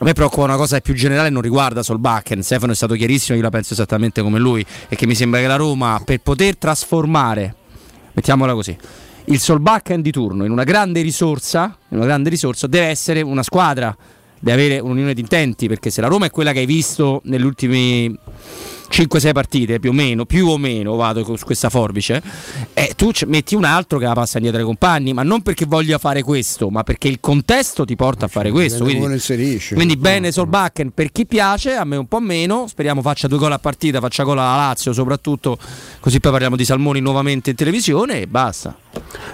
A 0.00 0.04
me 0.04 0.12
preoccupa 0.12 0.44
una 0.44 0.54
cosa 0.54 0.78
più 0.78 0.94
generale, 0.94 1.28
non 1.28 1.42
riguarda 1.42 1.82
Solbakken. 1.82 2.40
Stefano 2.40 2.70
è 2.70 2.74
stato 2.76 2.94
chiarissimo, 2.94 3.36
io 3.36 3.42
la 3.42 3.50
penso 3.50 3.72
esattamente 3.72 4.22
come 4.22 4.38
lui. 4.38 4.64
E 4.88 4.94
che 4.94 5.06
mi 5.06 5.16
sembra 5.16 5.40
che 5.40 5.48
la 5.48 5.56
Roma, 5.56 6.00
per 6.04 6.20
poter 6.20 6.56
trasformare, 6.56 7.52
mettiamola 8.12 8.54
così, 8.54 8.76
il 9.24 9.40
Solbakken 9.40 10.00
di 10.00 10.12
turno 10.12 10.44
in 10.44 10.52
una 10.52 10.62
grande 10.62 11.00
risorsa, 11.00 11.76
in 11.88 11.96
una 11.96 12.06
grande 12.06 12.30
risorsa, 12.30 12.68
deve 12.68 12.86
essere 12.86 13.22
una 13.22 13.42
squadra, 13.42 13.94
deve 14.38 14.60
avere 14.60 14.78
un'unione 14.78 15.14
di 15.14 15.20
intenti. 15.20 15.66
Perché 15.66 15.90
se 15.90 16.00
la 16.00 16.06
Roma 16.06 16.26
è 16.26 16.30
quella 16.30 16.52
che 16.52 16.60
hai 16.60 16.66
visto 16.66 17.20
negli 17.24 17.42
ultimi 17.42 18.16
5-6 18.90 19.32
partite 19.32 19.78
più 19.78 19.90
o 19.90 19.92
meno, 19.92 20.24
più 20.24 20.48
o 20.48 20.56
meno 20.56 20.96
vado 20.96 21.24
su 21.36 21.44
questa 21.44 21.68
forbice, 21.68 22.22
e 22.72 22.92
tu 22.96 23.12
ci 23.12 23.26
metti 23.26 23.54
un 23.54 23.64
altro 23.64 23.98
che 23.98 24.06
la 24.06 24.14
passa 24.14 24.38
indietro 24.38 24.60
ai 24.60 24.66
compagni, 24.66 25.12
ma 25.12 25.22
non 25.22 25.42
perché 25.42 25.66
voglia 25.66 25.98
fare 25.98 26.22
questo, 26.22 26.70
ma 26.70 26.82
perché 26.82 27.08
il 27.08 27.18
contesto 27.20 27.84
ti 27.84 27.96
porta 27.96 28.26
a 28.26 28.28
fare 28.28 28.50
questo. 28.50 28.84
Quindi, 28.84 29.20
quindi 29.74 29.96
bene 29.96 30.32
Solbakken 30.32 30.92
per 30.92 31.12
chi 31.12 31.26
piace, 31.26 31.74
a 31.74 31.84
me 31.84 31.96
un 31.96 32.06
po' 32.06 32.20
meno, 32.20 32.66
speriamo 32.66 33.02
faccia 33.02 33.28
due 33.28 33.38
gol 33.38 33.52
a 33.52 33.58
partita, 33.58 34.00
faccia 34.00 34.24
gol 34.24 34.38
alla 34.38 34.56
Lazio 34.56 34.92
soprattutto, 34.92 35.58
così 36.00 36.20
poi 36.20 36.30
parliamo 36.32 36.56
di 36.56 36.64
Salmoni 36.64 37.00
nuovamente 37.00 37.50
in 37.50 37.56
televisione 37.56 38.20
e 38.22 38.26
basta. 38.26 38.76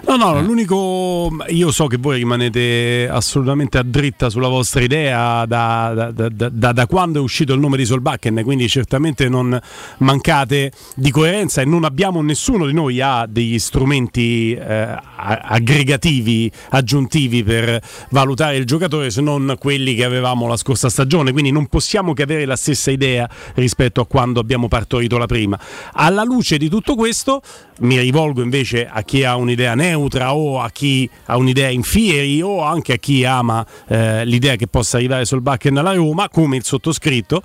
No, 0.06 0.16
no, 0.16 0.40
l'unico. 0.40 1.30
Io 1.49 1.71
so 1.73 1.87
che 1.87 1.97
voi 1.97 2.18
rimanete 2.18 3.09
assolutamente 3.11 3.78
a 3.78 3.83
dritta 3.83 4.28
sulla 4.30 4.49
vostra 4.49 4.83
idea 4.83 5.47
da, 5.47 6.12
da- 6.12 6.28
da- 6.28 6.73
da- 6.73 6.87
quando 6.87 7.18
è 7.18 7.23
uscito 7.23 7.54
il 7.54 7.61
nome 7.61 7.76
di 7.76 7.85
Solbakken, 7.85 8.42
quindi 8.42 8.68
certamente 8.68 9.28
non 9.28 9.59
mancate 9.99 10.73
di 10.94 11.11
coerenza 11.11 11.62
e 11.62 11.64
non 11.64 11.85
abbiamo 11.85 12.21
nessuno 12.23 12.66
di 12.66 12.73
noi 12.73 13.00
ha 13.00 13.26
degli 13.28 13.59
strumenti 13.59 14.52
eh, 14.54 14.97
aggregativi 15.16 16.50
aggiuntivi 16.71 17.42
per 17.42 17.80
valutare 18.11 18.56
il 18.56 18.66
giocatore 18.66 19.11
se 19.11 19.21
non 19.21 19.56
quelli 19.59 19.94
che 19.94 20.04
avevamo 20.04 20.47
la 20.47 20.56
scorsa 20.56 20.88
stagione, 20.88 21.33
quindi 21.33 21.50
non 21.50 21.66
possiamo 21.66 22.12
che 22.12 22.23
avere 22.23 22.44
la 22.44 22.56
stessa 22.56 22.90
idea 22.90 23.28
rispetto 23.54 24.00
a 24.00 24.06
quando 24.06 24.40
abbiamo 24.40 24.68
partorito 24.68 25.16
la 25.18 25.26
prima. 25.26 25.59
Alla 25.92 26.25
luce 26.25 26.59
di 26.59 26.68
tutto 26.68 26.94
questo 26.94 27.40
mi 27.80 27.99
rivolgo 27.99 28.42
invece 28.42 28.87
a 28.87 29.02
chi 29.02 29.25
ha 29.25 29.37
un'idea 29.37 29.53
neutra 29.54 30.34
o 30.34 30.61
a 30.61 30.70
chi 30.70 31.08
ha 31.26 31.37
un'idea 31.37 31.68
in 31.68 31.82
fieri 31.82 32.42
o 32.42 32.62
anche 32.62 32.94
a 32.94 32.96
chi 32.96 33.25
ama 33.25 33.64
eh, 33.88 34.25
l'idea 34.25 34.56
che 34.56 34.66
possa 34.66 34.96
arrivare 34.96 35.25
Solbakken 35.25 35.76
alla 35.76 35.94
Roma, 35.94 36.28
come 36.28 36.56
il 36.56 36.64
sottoscritto, 36.64 37.42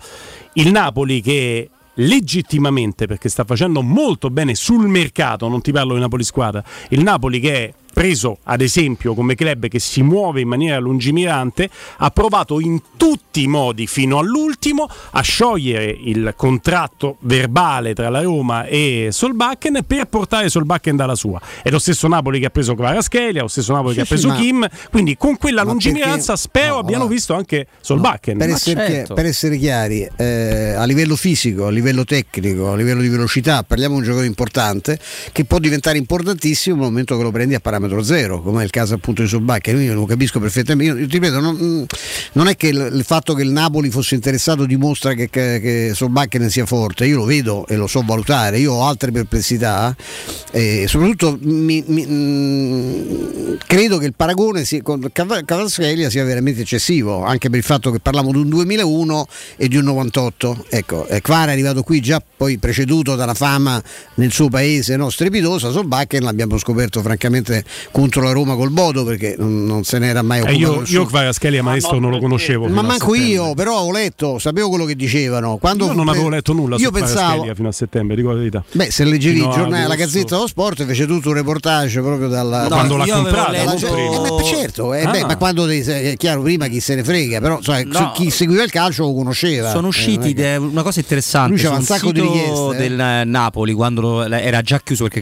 il 0.54 0.72
Napoli 0.72 1.22
che 1.22 1.70
legittimamente, 1.96 3.08
perché 3.08 3.30
sta 3.30 3.44
facendo 3.44 3.82
molto 3.82 4.30
bene 4.30 4.56
sul 4.56 4.88
mercato, 4.88 5.48
non 5.48 5.62
ti 5.62 5.72
parlo 5.72 5.94
di 5.94 6.00
Napoli 6.00 6.24
squadra, 6.24 6.63
il 6.89 7.01
Napoli 7.01 7.39
che 7.39 7.54
è 7.54 7.74
preso 8.00 8.38
ad 8.44 8.62
esempio 8.62 9.13
come 9.13 9.36
club 9.36 9.68
che 9.68 9.77
si 9.79 10.01
muove 10.03 10.39
in 10.39 10.48
maniera 10.48 10.79
lungimirante, 10.79 11.70
ha 11.98 12.10
provato 12.12 12.62
in 12.62 12.79
tutti 12.96 13.41
i 13.44 13.48
modi 13.48 13.88
fino 13.88 14.20
all'ultimo 14.20 14.88
a 15.12 15.20
sciogliere 15.22 15.98
il 16.06 16.34
contratto 16.38 17.18
verbale 17.24 17.94
tra 17.94 18.08
la 18.08 18.22
Roma 18.22 18.63
e 18.68 19.10
Solbakken 19.12 19.79
per 19.86 20.06
portare 20.06 20.48
Solbakken 20.48 20.96
dalla 20.96 21.15
sua. 21.15 21.41
È 21.62 21.70
lo 21.70 21.77
stesso 21.77 22.08
Napoli 22.08 22.39
che 22.39 22.46
ha 22.46 22.50
preso 22.50 22.74
Kvaratskhelia, 22.74 23.41
lo 23.41 23.50
stesso 23.50 23.74
Napoli 23.74 23.96
che 23.96 24.06
Sì, 24.06 24.13
ha 24.13 24.18
sì, 24.18 24.22
preso 24.22 24.27
ma- 24.29 24.36
Kim, 24.41 24.70
quindi 24.91 25.18
con 25.18 25.36
quella 25.38 25.65
ma 25.65 25.72
lungimiranza 25.72 26.34
perché- 26.36 26.38
spero 26.38 26.74
no, 26.75 26.79
abbiano 26.79 26.98
guarda. 27.00 27.13
visto 27.15 27.34
anche 27.34 27.68
Solbakken. 27.82 28.38
Per 28.38 28.48
Ma 28.48 28.53
essere, 28.56 28.88
certo. 28.88 29.13
per 29.13 29.25
essere 29.25 29.58
chiari, 29.58 30.07
eh, 30.16 30.74
a 30.77 30.85
livello 30.85 31.18
fisico, 31.18 31.66
a 31.68 31.70
livello 31.70 32.05
tecnico, 32.05 32.72
a 32.72 32.77
livello 32.77 33.01
di 33.01 33.09
velocità, 33.09 33.64
parliamo 33.64 33.96
di 33.96 34.00
un 34.00 34.05
giocatore 34.05 34.27
importante 34.27 34.98
che 35.33 35.44
può 35.44 35.59
diventare 35.59 35.98
importantissimo 35.98 36.77
nel 36.77 36.85
momento 36.85 37.18
che 37.18 37.24
lo 37.24 37.31
prendi 37.31 37.55
a 37.55 37.59
parametro 37.59 37.88
zero, 38.04 38.42
come 38.42 38.62
è 38.62 38.64
il 38.66 38.70
caso 38.70 38.94
appunto 38.94 39.22
di 39.22 39.28
Sobacca. 39.28 39.72
Io 39.72 39.94
lo 39.94 40.06
capisco 40.06 40.40
perfettamente. 40.40 41.00
Io, 41.02 41.08
ti 41.08 41.14
ripeto, 41.14 41.40
non, 41.40 41.86
non 42.34 42.48
è 42.48 42.56
che 42.56 42.68
il, 42.68 42.92
il 42.94 43.04
fatto 43.04 43.34
che 43.34 43.44
il 43.44 43.52
Napoli 43.52 43.90
fosse 43.90 44.16
interessato 44.16 44.66
dimostra 44.66 45.14
che, 45.14 45.30
che, 45.30 45.60
che 45.62 45.92
Sobacca 45.94 46.38
ne 46.40 46.50
sia 46.50 46.66
forte, 46.66 47.06
io 47.06 47.18
lo 47.18 47.25
vedo 47.25 47.66
e 47.68 47.75
lo 47.75 47.88
so 47.88 48.02
valutare, 48.06 48.60
io 48.60 48.74
ho 48.74 48.86
altre 48.86 49.12
perplessità 49.12 49.96
e 50.52 50.86
soprattutto 50.88 51.38
mi- 51.42 51.84
mi- 51.88 52.06
mh, 52.06 53.58
credo 53.66 53.98
che 53.98 54.06
il 54.06 54.14
paragone 54.16 54.64
sia- 54.66 54.82
con 54.82 55.08
Cav- 55.12 55.44
Kvaratskhelia 55.44 56.10
sia 56.10 56.24
veramente 56.24 56.62
eccessivo, 56.62 57.24
anche 57.24 57.50
per 57.50 57.60
il 57.60 57.66
fatto 57.66 57.92
che 57.92 58.00
parliamo 58.00 58.32
di 58.32 58.38
un 58.38 58.50
2001 58.50 59.28
e 59.58 59.68
di 59.68 59.78
un 59.78 59.84
98. 59.86 60.66
Ecco, 60.70 61.08
eh, 61.08 61.22
Kvara 61.22 61.50
è 61.50 61.54
arrivato 61.54 61.84
qui 61.84 62.00
già 62.00 62.22
poi 62.38 62.58
preceduto 62.58 63.16
dalla 63.16 63.34
fama 63.34 63.82
nel 64.16 64.32
suo 64.32 64.50
paese 64.50 64.96
no, 64.96 65.10
Solbakken 65.10 66.24
l'abbiamo 66.24 66.58
scoperto 66.58 67.02
francamente 67.02 67.64
contro 67.92 68.22
la 68.22 68.32
Roma 68.32 68.55
col 68.55 68.70
Bodo 68.72 69.03
perché 69.03 69.36
non, 69.38 69.66
non 69.66 69.84
se 69.84 70.00
n'era 70.00 70.22
mai 70.22 70.40
Eh, 70.40 70.42
occupato 70.42 70.60
io, 70.60 70.79
nessuno. 70.82 71.00
io 71.00 71.05
Kvaratskhelia 71.05 71.64
maestro 71.64 71.94
no, 71.96 72.00
non 72.01 72.12
lo 72.12 72.20
conoscevo. 72.20 72.68
Ma 72.68 72.82
manco 72.82 73.16
io, 73.16 73.53
però 73.53 73.79
ho 73.79 73.92
letto, 73.92 74.40
sapevo 74.40 74.70
quello 74.70 74.86
che 74.86 74.96
dicevano. 74.96 75.58
Quando 75.58 75.86
Io 75.86 75.94
non 75.94 76.05
pre- 76.05 76.14
avevo 76.16 76.29
letto 76.29 76.53
nulla 76.53 76.75
Io 76.77 76.86
su 76.86 76.92
pensavo, 76.92 77.53
fino 77.53 77.68
a 77.68 77.72
settembre, 77.72 78.16
dico 78.16 78.29
la 78.29 78.36
verità. 78.36 78.64
Beh, 78.72 78.92
se 78.92 79.03
leggevi 79.03 79.40
il 79.40 79.50
giornale, 79.50 79.88
la. 79.88 79.96
Gazzetta 79.96 80.36
dello 80.36 80.48
Sport 80.48 80.86
fece 80.86 81.05
tutto 81.05 81.29
un 81.29 81.36
reportage 81.36 82.00
proprio 82.01 82.27
dalla. 82.27 82.64
No, 82.64 82.70
da- 82.70 82.75
quando 82.75 82.98
l'ha 82.98 83.05
io 83.05 83.16
comprata, 83.16 83.51
letto- 83.51 83.96
eh, 83.96 84.20
ma 84.20 84.44
certo, 84.44 84.94
eh, 84.94 85.03
Ah. 85.03 85.12
beh, 85.12 85.25
ma 85.25 85.38
quando 85.38 85.68
è 85.68 86.16
chiaro 86.18 86.42
prima 86.42 86.68
chi 86.68 86.79
se 86.79 86.96
ne 86.96 87.03
frega, 87.03 87.40
però 87.42 87.60
sai, 87.62 87.86
No. 87.86 88.12
chi 88.14 88.29
seguiva 88.29 88.64
il 88.64 88.72
calcio 88.72 89.03
lo 89.03 89.14
conosceva. 89.14 89.72
Sono 89.72 89.88
Eh, 89.88 89.90
usciti 89.90 90.34
che- 90.34 90.55
una 90.55 90.84
cosa 90.84 91.00
interessante 91.00 91.50
Lui 91.51 91.58
c'aveva 91.58 91.79
un 91.79 91.84
sacco 91.86 92.12
di 92.12 92.22
richieste, 92.22 92.75
eh. 92.75 92.77
del 92.90 93.00
eh, 93.00 93.24
Napoli 93.25 93.74
quando 93.74 94.24
era 94.24 94.62
già 94.62 94.79
chiuso 94.84 95.08
perché 95.08 95.22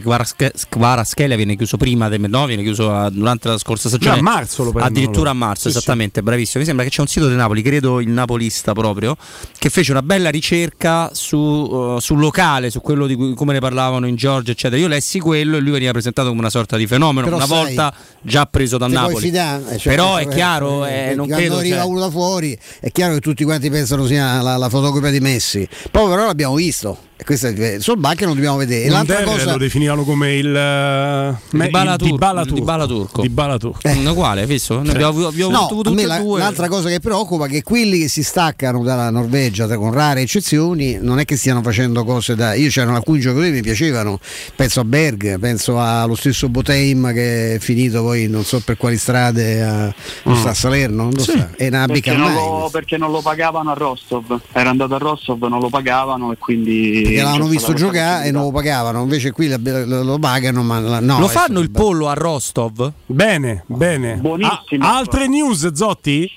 Kvaratskhelia 0.68 1.36
viene 1.36 1.56
chiuso 1.56 1.76
prima 1.76 2.08
del 2.08 2.20
no, 2.28 2.37
viene 2.46 2.62
chiuso 2.62 2.92
a- 2.94 3.10
durante 3.10 3.48
la 3.48 3.58
scorsa 3.58 3.88
stagione. 3.88 4.14
Già 4.14 4.20
a 4.20 4.22
marzo 4.22 4.64
lo 4.64 4.70
prendono 4.70 4.86
addirittura 4.94 5.30
a 5.30 5.34
marzo 5.34 5.62
Sì, 5.68 5.70
sì. 5.72 5.76
esattamente 5.78 6.22
bravissimo. 6.22 6.60
Mi 6.60 6.66
sembra 6.66 6.84
che 6.84 6.90
c'è 6.90 7.00
un 7.00 7.06
sito 7.06 7.26
del 7.26 7.36
Napoli 7.36 7.62
credo 7.62 8.00
il 8.00 8.08
Napolista 8.08 8.72
proprio 8.72 9.16
che 9.58 9.68
fece 9.70 9.90
una 9.92 10.02
bella 10.02 10.30
ricerca 10.30 11.10
su, 11.12 11.36
uh, 11.36 11.98
sul 11.98 12.18
locale 12.18 12.70
su 12.70 12.80
quello 12.80 13.06
di 13.06 13.14
cui 13.14 13.34
come 13.34 13.52
ne 13.52 13.60
parlavano 13.60 14.06
in 14.06 14.16
Georgia 14.16 14.52
eccetera. 14.52 14.80
Io 14.80 14.88
lessi 14.88 15.18
quello 15.20 15.56
e 15.56 15.60
lui 15.60 15.72
veniva 15.72 15.92
presentato 15.92 16.28
come 16.28 16.40
una 16.40 16.50
sorta 16.50 16.76
di 16.76 16.86
fenomeno 16.86 17.24
Però 17.26 17.36
una 17.36 17.46
sai, 17.46 17.56
volta 17.64 17.94
già 18.22 18.46
preso 18.46 18.76
puoi 18.78 19.06
Napoli. 19.06 19.24
fidare, 19.24 19.64
eh, 19.74 19.78
cioè, 19.78 19.94
però 19.94 20.16
è 20.16 20.22
questo 20.22 20.34
chiaro 20.34 20.86
eh, 20.86 20.92
eh, 21.10 21.14
non 21.14 21.26
quando 21.26 21.34
credo 21.36 21.56
arriva 21.58 21.76
cioè- 21.76 21.86
uno 21.86 22.00
da 22.00 22.10
fuori 22.10 22.58
è 22.80 22.90
chiaro 22.92 23.14
che 23.14 23.20
tutti 23.20 23.44
quanti 23.44 23.70
pensano 23.70 24.06
sia 24.06 24.40
la, 24.42 24.56
la 24.56 24.68
fotocopia 24.68 25.10
di 25.10 25.20
Messi. 25.20 25.68
Poi 25.90 26.08
però 26.08 26.26
l'abbiamo 26.26 26.54
visto 26.54 26.98
questo 27.24 27.48
è 27.48 27.76
sul 27.80 27.98
Bacche 27.98 28.24
non 28.24 28.34
dobbiamo 28.34 28.56
vedere 28.56 28.84
e 28.84 28.88
l'altra 28.90 29.22
cosa 29.22 29.52
lo 29.52 29.58
definivano 29.58 30.04
come 30.04 30.36
il, 30.36 30.46
eh, 30.54 31.36
me- 31.56 31.66
il 31.66 31.70
turco, 31.70 31.96
Dybala 32.04 32.42
il 32.42 32.46
turco. 32.48 32.86
Turco. 32.86 33.22
Dybala 33.22 33.58
turco. 33.58 33.88
Eh. 33.88 33.94
Mm, 33.94 34.06
uguale 34.06 34.46
visto? 34.46 34.80
Noi 34.82 34.90
abbiamo, 34.90 35.26
abbiamo 35.26 35.50
No, 35.50 35.66
avuto 35.66 35.90
tutte 35.90 36.06
la- 36.06 36.18
due 36.18 36.38
l'altra 36.38 36.68
cosa 36.68 36.88
che 36.88 37.00
preoccupa 37.00 37.46
è 37.46 37.48
che 37.48 37.62
quelli 37.62 37.98
che 38.00 38.08
si 38.08 38.22
staccano 38.22 38.82
dalla 38.82 39.10
Norvegia 39.10 39.66
con 39.76 39.92
rare 39.92 40.20
eccezioni 40.22 40.98
non 41.00 41.18
è 41.18 41.24
che 41.24 41.36
stiano 41.36 41.62
facendo 41.62 42.04
cose 42.04 42.34
da 42.34 42.54
io 42.54 42.68
c'erano 42.68 42.96
alcuni 42.96 43.20
giocatori 43.20 43.48
che 43.48 43.54
mi 43.56 43.62
piacevano 43.62 44.18
penso 44.54 44.80
a 44.80 44.84
Berg 44.84 45.38
penso 45.38 45.80
allo 45.80 46.14
stesso 46.14 46.48
Boteim 46.48 47.12
che 47.12 47.54
è 47.54 47.58
finito 47.58 48.02
poi 48.02 48.28
non 48.28 48.44
so 48.44 48.60
per 48.64 48.76
quali 48.76 48.96
strade 48.96 49.62
a, 49.62 49.94
non 50.24 50.36
sta 50.36 50.50
a 50.50 50.54
Salerno 50.54 51.02
non 51.04 51.12
lo 51.12 51.22
Sì. 51.22 51.32
sa, 51.32 51.50
è 51.56 51.66
una 51.68 51.86
Perché 51.86 52.14
non, 52.14 52.32
lo, 52.32 52.68
perché 52.70 52.96
non 52.96 53.10
lo 53.10 53.20
pagavano 53.20 53.70
a 53.70 53.74
Rostov, 53.74 54.40
era 54.52 54.70
andato 54.70 54.94
a 54.94 54.98
Rostov, 54.98 55.42
non 55.44 55.60
lo 55.60 55.68
pagavano 55.68 56.32
e 56.32 56.36
quindi... 56.38 57.07
perché 57.08 57.22
l'avevano 57.22 57.50
stata 57.50 57.50
visto 57.50 57.72
giocare 57.72 58.26
e 58.26 58.30
non 58.30 58.42
lo 58.44 58.50
pagavano 58.50 59.02
invece 59.02 59.32
qui 59.32 59.48
lo, 59.48 60.18
pagano 60.18 60.62
ma 60.62 61.00
no, 61.00 61.18
lo 61.18 61.28
fanno 61.28 61.60
il 61.60 61.70
pollo 61.70 62.08
a 62.08 62.14
Rostov? 62.14 62.92
Bene, 63.06 63.64
bene. 63.66 64.16
Buonissimo. 64.16 64.84
Ah, 64.84 64.96
altre 64.96 65.26
news, 65.26 65.72
Zotti? 65.72 66.30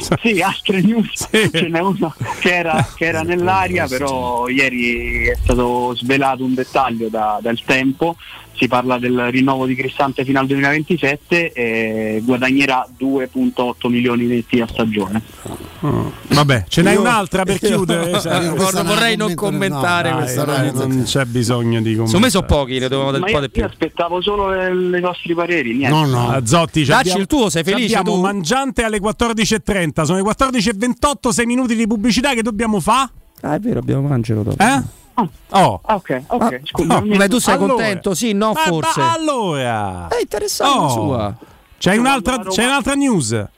sì, 0.22 0.40
altre 0.40 0.80
news, 0.80 1.28
sì. 1.30 1.50
ce 1.52 1.68
n'è 1.68 1.80
una 1.80 2.14
che 2.38 2.54
era, 2.54 2.88
che 2.94 3.04
era 3.04 3.22
nell'aria, 3.22 3.86
però 3.86 4.48
ieri 4.48 5.26
è 5.26 5.36
stato 5.42 5.94
svelato 5.94 6.44
un 6.44 6.54
dettaglio 6.54 7.08
da, 7.08 7.38
dal 7.42 7.60
tempo 7.64 8.16
si 8.60 8.68
parla 8.68 8.98
del 8.98 9.28
rinnovo 9.30 9.64
di 9.64 9.74
Cristante 9.74 10.22
fino 10.22 10.38
al 10.38 10.46
2027 10.46 11.52
e 11.52 12.20
guadagnerà 12.22 12.86
2.8 12.98 13.88
milioni 13.88 14.26
netti 14.26 14.60
a 14.60 14.66
stagione. 14.66 15.22
Mm. 15.86 16.06
Vabbè, 16.28 16.64
ce 16.68 16.82
n'hai 16.82 16.92
io, 16.92 17.00
un'altra 17.00 17.44
per 17.44 17.56
chiudere. 17.58 18.10
Io, 18.10 18.20
cioè, 18.20 18.42
io 18.42 18.54
vorrei 18.54 19.16
non 19.16 19.34
commentare 19.34 20.10
no, 20.10 20.16
questa 20.18 20.44
dai, 20.44 20.72
Non 20.74 21.04
c'è 21.04 21.24
bisogno 21.24 21.80
di 21.80 21.94
commentare. 21.94 22.06
Secondo 22.06 22.26
me 22.26 22.30
sono 22.30 22.46
pochi, 22.46 22.78
ne 22.78 22.88
dovevamo 22.88 23.12
del 23.12 23.32
po' 23.32 23.40
di 23.40 23.50
più. 23.50 23.62
Io 23.62 23.68
aspettavo 23.68 24.20
solo 24.20 24.54
i 24.54 25.00
vostri 25.00 25.34
pareri. 25.34 25.74
Niente. 25.74 25.96
No, 25.96 26.04
no. 26.04 26.28
Ah, 26.28 26.44
Zotti, 26.44 26.84
Dacci 26.84 27.00
abbiamo, 27.00 27.20
il 27.20 27.26
tuo, 27.26 27.48
sei 27.48 27.64
felice? 27.64 27.96
Abbiamo 27.96 28.18
tu? 28.18 28.22
mangiante 28.22 28.82
alle 28.82 29.00
14.30. 29.00 30.02
Sono 30.02 30.22
le 30.22 30.30
14.28, 30.30 31.28
6 31.30 31.46
minuti 31.46 31.74
di 31.74 31.86
pubblicità 31.86 32.34
che 32.34 32.42
dobbiamo 32.42 32.78
fare. 32.78 33.08
Ah, 33.40 33.54
è 33.54 33.58
vero, 33.58 33.78
abbiamo 33.78 34.06
mangiato 34.06 34.42
dopo. 34.42 34.62
Eh? 34.62 34.98
Oh. 35.50 35.80
Ok, 35.82 36.22
ok. 36.26 36.42
Ah, 36.42 36.60
Scusa, 36.64 37.00
no, 37.00 37.16
ma 37.16 37.28
tu 37.28 37.38
sei 37.38 37.54
allora. 37.54 37.72
contento? 37.74 38.14
Sì, 38.14 38.32
no, 38.32 38.52
ma, 38.52 38.60
forse. 38.60 39.00
Ma 39.00 39.12
allora. 39.12 40.08
È 40.08 40.20
interessante 40.20 40.78
oh. 40.78 40.88
sua. 40.88 41.36
C'è 41.78 41.96
un'altra, 41.96 42.38
c'è 42.38 42.64
un'altra 42.64 42.94
news. 42.94 43.48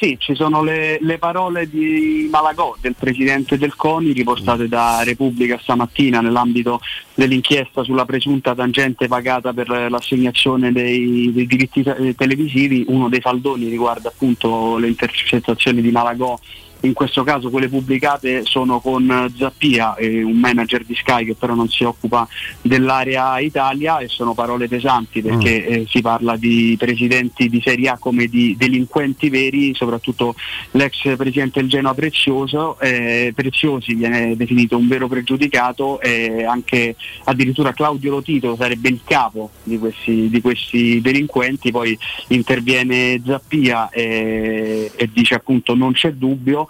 Sì, 0.00 0.16
ci 0.18 0.34
sono 0.34 0.62
le, 0.62 0.96
le, 1.02 1.18
parole 1.18 1.68
di 1.68 2.26
Malagò, 2.30 2.74
del 2.80 2.94
presidente 2.98 3.58
del 3.58 3.76
CONI, 3.76 4.12
riportate 4.12 4.66
da 4.66 5.02
Repubblica 5.04 5.58
stamattina 5.60 6.22
nell'ambito 6.22 6.80
dell'inchiesta 7.12 7.84
sulla 7.84 8.06
presunta 8.06 8.54
tangente 8.54 9.08
pagata 9.08 9.52
per 9.52 9.68
l'assegnazione 9.68 10.72
dei, 10.72 11.30
dei 11.34 11.46
diritti 11.46 11.82
televisivi. 12.16 12.86
Uno 12.88 13.10
dei 13.10 13.20
faldoni 13.20 13.68
riguarda 13.68 14.08
appunto 14.08 14.78
le 14.78 14.88
intercettazioni 14.88 15.82
di 15.82 15.90
Malagò 15.90 16.38
in 16.82 16.92
questo 16.92 17.22
caso 17.24 17.50
quelle 17.50 17.68
pubblicate 17.68 18.44
sono 18.44 18.80
con 18.80 19.32
Zappia, 19.36 19.96
eh, 19.96 20.22
un 20.22 20.38
manager 20.38 20.84
di 20.84 20.94
Sky 20.94 21.24
che 21.24 21.34
però 21.34 21.54
non 21.54 21.68
si 21.68 21.84
occupa 21.84 22.26
dell'area 22.62 23.38
Italia 23.40 23.98
e 23.98 24.08
sono 24.08 24.34
parole 24.34 24.68
pesanti 24.68 25.20
perché 25.20 25.60
mm. 25.60 25.72
eh, 25.72 25.86
si 25.88 26.00
parla 26.00 26.36
di 26.36 26.76
presidenti 26.78 27.48
di 27.48 27.60
Serie 27.62 27.90
A 27.90 27.98
come 27.98 28.26
di 28.26 28.56
delinquenti 28.56 29.28
veri, 29.28 29.74
soprattutto 29.74 30.34
l'ex 30.72 31.16
presidente 31.16 31.60
del 31.60 31.68
Genoa 31.68 31.94
Prezioso, 31.94 32.78
eh, 32.80 33.32
Preziosi 33.34 33.94
viene 33.94 34.36
definito 34.36 34.76
un 34.76 34.88
vero 34.88 35.08
pregiudicato 35.08 36.00
e 36.00 36.44
anche 36.44 36.96
addirittura 37.24 37.72
Claudio 37.72 38.10
Lotito 38.10 38.56
sarebbe 38.56 38.88
il 38.88 39.00
capo 39.04 39.50
di 39.62 39.78
questi, 39.78 40.28
di 40.30 40.40
questi 40.40 41.00
delinquenti, 41.00 41.70
poi 41.70 41.96
interviene 42.28 43.20
Zappia 43.24 43.90
e, 43.90 44.90
e 44.94 45.10
dice 45.12 45.34
appunto 45.34 45.74
non 45.74 45.92
c'è 45.92 46.12
dubbio 46.12 46.68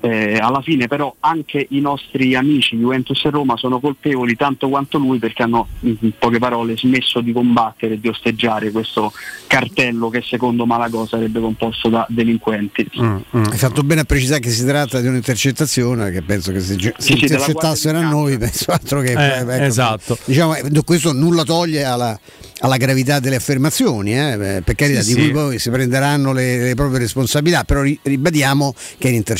eh, 0.00 0.36
alla 0.36 0.60
fine 0.60 0.86
però 0.86 1.14
anche 1.20 1.66
i 1.70 1.80
nostri 1.80 2.34
amici 2.34 2.76
Juventus 2.76 3.24
e 3.24 3.30
Roma 3.30 3.56
sono 3.56 3.80
colpevoli 3.80 4.36
tanto 4.36 4.68
quanto 4.68 4.98
lui 4.98 5.18
perché 5.18 5.42
hanno 5.42 5.68
in 5.80 6.12
poche 6.18 6.38
parole 6.38 6.76
smesso 6.76 7.20
di 7.20 7.32
combattere 7.32 7.94
e 7.94 8.00
di 8.00 8.08
osteggiare 8.08 8.70
questo 8.70 9.12
cartello 9.46 10.08
che 10.08 10.22
secondo 10.22 10.66
Malagò 10.66 11.06
sarebbe 11.06 11.40
composto 11.40 11.88
da 11.88 12.06
delinquenti. 12.08 12.88
Mm, 13.00 13.16
mm. 13.36 13.44
Hai 13.50 13.58
fatto 13.58 13.82
bene 13.82 14.02
a 14.02 14.04
precisare 14.04 14.40
che 14.40 14.50
si 14.50 14.64
tratta 14.64 15.00
di 15.00 15.08
un'intercettazione 15.08 16.10
che 16.10 16.22
penso 16.22 16.52
che 16.52 16.60
se, 16.60 16.78
se 16.78 16.94
sì, 16.98 17.12
intercettassero 17.12 17.98
a 17.98 18.02
noi 18.02 18.38
penso 18.38 18.70
altro 18.70 19.00
che... 19.00 19.12
Eh, 19.12 19.38
ecco, 19.38 19.50
esatto. 19.50 20.18
Diciamo, 20.24 20.54
questo 20.84 21.12
nulla 21.12 21.44
toglie 21.44 21.84
alla, 21.84 22.18
alla 22.60 22.76
gravità 22.76 23.20
delle 23.20 23.36
affermazioni, 23.36 24.18
eh? 24.18 24.62
per 24.64 24.74
carità 24.74 25.02
sì, 25.02 25.14
di 25.14 25.20
cui 25.20 25.30
poi 25.30 25.58
si 25.58 25.70
prenderanno 25.70 26.32
le, 26.32 26.58
le, 26.58 26.74
proprie 26.74 27.00
responsabilità, 27.00 27.64
però 27.64 27.82
ribadiamo 27.82 28.74
che 28.98 29.06
è 29.06 29.10
un'intercettazione, 29.10 29.35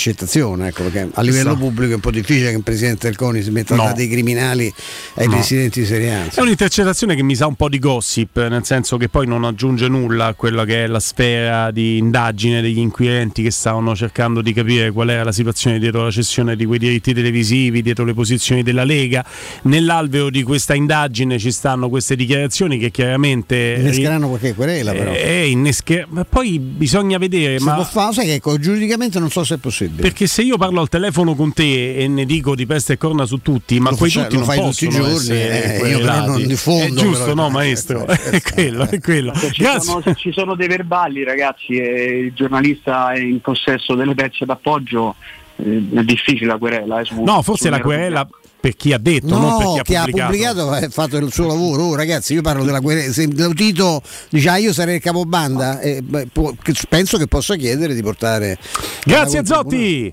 ecco, 0.66 0.82
perché 0.84 1.08
a 1.12 1.22
livello 1.22 1.50
so. 1.50 1.56
pubblico 1.56 1.92
è 1.92 1.94
un 1.94 2.00
po' 2.00 2.10
difficile 2.10 2.50
che 2.50 2.56
un 2.56 2.62
presidente 2.62 3.06
del 3.06 3.16
CONI 3.16 3.42
si 3.42 3.50
metta 3.50 3.74
no. 3.74 3.92
dei 3.94 4.08
criminali 4.08 4.72
ai 5.14 5.26
no. 5.26 5.34
presidenti 5.34 5.80
di 5.80 5.86
Serie 5.86 6.14
A. 6.14 6.24
È 6.34 6.40
un'intercettazione 6.40 7.14
che 7.14 7.22
mi 7.22 7.34
sa 7.34 7.46
un 7.46 7.54
po' 7.54 7.68
di 7.68 7.78
gossip, 7.78 8.46
nel 8.48 8.64
senso 8.64 8.96
che 8.96 9.08
poi 9.08 9.26
non 9.26 9.44
aggiunge 9.44 9.88
nulla 9.88 10.26
a 10.26 10.34
quella 10.34 10.64
che 10.64 10.84
è 10.84 10.86
la 10.86 11.00
sfera 11.00 11.70
di 11.70 11.98
indagine 11.98 12.60
degli 12.60 12.78
inquirenti 12.78 13.42
che 13.42 13.50
stavano 13.50 13.94
cercando 13.94 14.42
di 14.42 14.52
capire 14.52 14.90
qual 14.90 15.10
era 15.10 15.24
la 15.24 15.32
situazione 15.32 15.78
dietro 15.78 16.04
la 16.04 16.10
cessione 16.10 16.56
di 16.56 16.64
quei 16.64 16.78
diritti 16.78 17.14
televisivi, 17.14 17.82
dietro 17.82 18.04
le 18.04 18.14
posizioni 18.14 18.62
della 18.62 18.84
Lega. 18.84 19.24
Nell'alveo 19.62 20.30
di 20.30 20.42
questa 20.42 20.74
indagine 20.74 21.38
ci 21.38 21.50
stanno 21.50 21.88
queste 21.88 22.16
dichiarazioni 22.16 22.78
che 22.78 22.90
chiaramente 22.90 23.76
innescheranno 23.78 24.28
qualche 24.28 24.54
querela 24.54 24.92
però 24.92 25.12
eh, 25.12 25.48
innesche... 25.48 26.06
ma 26.08 26.24
poi 26.24 26.58
bisogna 26.58 27.18
vedere 27.18 27.58
si 27.58 27.64
ma... 27.64 27.74
può 27.74 27.84
fare 27.84 28.14
sai 28.14 28.26
che 28.26 28.34
ecco, 28.34 28.58
giuridicamente 28.58 29.18
non 29.18 29.30
so 29.30 29.44
se 29.44 29.54
è 29.54 29.58
possibile 29.58 29.85
perché 29.88 30.26
se 30.26 30.42
io 30.42 30.56
parlo 30.56 30.80
al 30.80 30.88
telefono 30.88 31.34
con 31.34 31.52
te 31.52 31.96
e 31.96 32.08
ne 32.08 32.24
dico 32.24 32.54
di 32.54 32.66
peste 32.66 32.94
e 32.94 32.96
corna 32.96 33.26
su 33.26 33.40
tutti 33.42 33.78
ma 33.80 33.90
lo 33.90 33.96
quei 33.96 34.10
tutti 34.10 34.32
lo 34.32 34.38
non 34.38 34.44
fai 34.44 34.60
tutti 34.60 34.84
i 34.86 34.88
giorni 34.88 35.30
eh, 35.30 35.88
io 35.88 35.98
però 36.00 36.26
non 36.26 36.46
diffondo 36.46 36.84
è 36.84 36.90
giusto 36.90 37.24
però, 37.24 37.34
no 37.34 37.50
maestro? 37.50 38.06
è 38.06 38.40
quello 38.40 38.86
è 38.88 39.00
quello. 39.00 39.34
Se 39.34 39.52
ci, 39.52 39.64
sono, 39.80 40.00
se 40.02 40.14
ci 40.14 40.32
sono 40.32 40.54
dei 40.54 40.68
verbali 40.68 41.24
ragazzi 41.24 41.74
e 41.74 42.18
il 42.18 42.32
giornalista 42.34 43.12
è 43.12 43.20
in 43.20 43.40
possesso 43.40 43.94
delle 43.94 44.14
pezze 44.14 44.44
d'appoggio 44.44 45.14
eh, 45.56 45.88
è 45.94 46.02
difficile 46.02 46.46
la 46.46 46.58
querela. 46.58 47.00
Eh, 47.00 47.04
su, 47.04 47.22
no, 47.22 47.42
forse 47.42 47.70
la 47.70 47.80
querela 47.80 48.26
per 48.66 48.74
chi 48.74 48.92
ha 48.92 48.98
detto, 48.98 49.38
no, 49.38 49.38
non 49.38 49.74
per 49.74 49.82
chi 49.82 49.94
ha 49.94 50.04
chi 50.04 50.10
pubblicato. 50.10 50.22
ha 50.22 50.26
pubblicato 50.26 50.70
ha 50.70 50.88
fatto 50.90 51.16
il 51.18 51.32
suo 51.32 51.46
lavoro. 51.46 51.84
Oh, 51.84 51.94
ragazzi, 51.94 52.34
io 52.34 52.42
parlo 52.42 52.64
della 52.64 52.80
guerra. 52.80 53.12
Se 53.12 53.28
Tito 53.28 54.02
dice 54.28 54.48
ah, 54.48 54.56
io 54.56 54.72
sarei 54.72 54.96
il 54.96 55.00
capobanda, 55.00 55.78
eh, 55.78 56.02
beh, 56.02 56.28
può, 56.32 56.52
penso 56.88 57.16
che 57.16 57.28
possa 57.28 57.54
chiedere 57.54 57.94
di 57.94 58.02
portare. 58.02 58.58
Grazie 59.04 59.46
Zotti! 59.46 60.12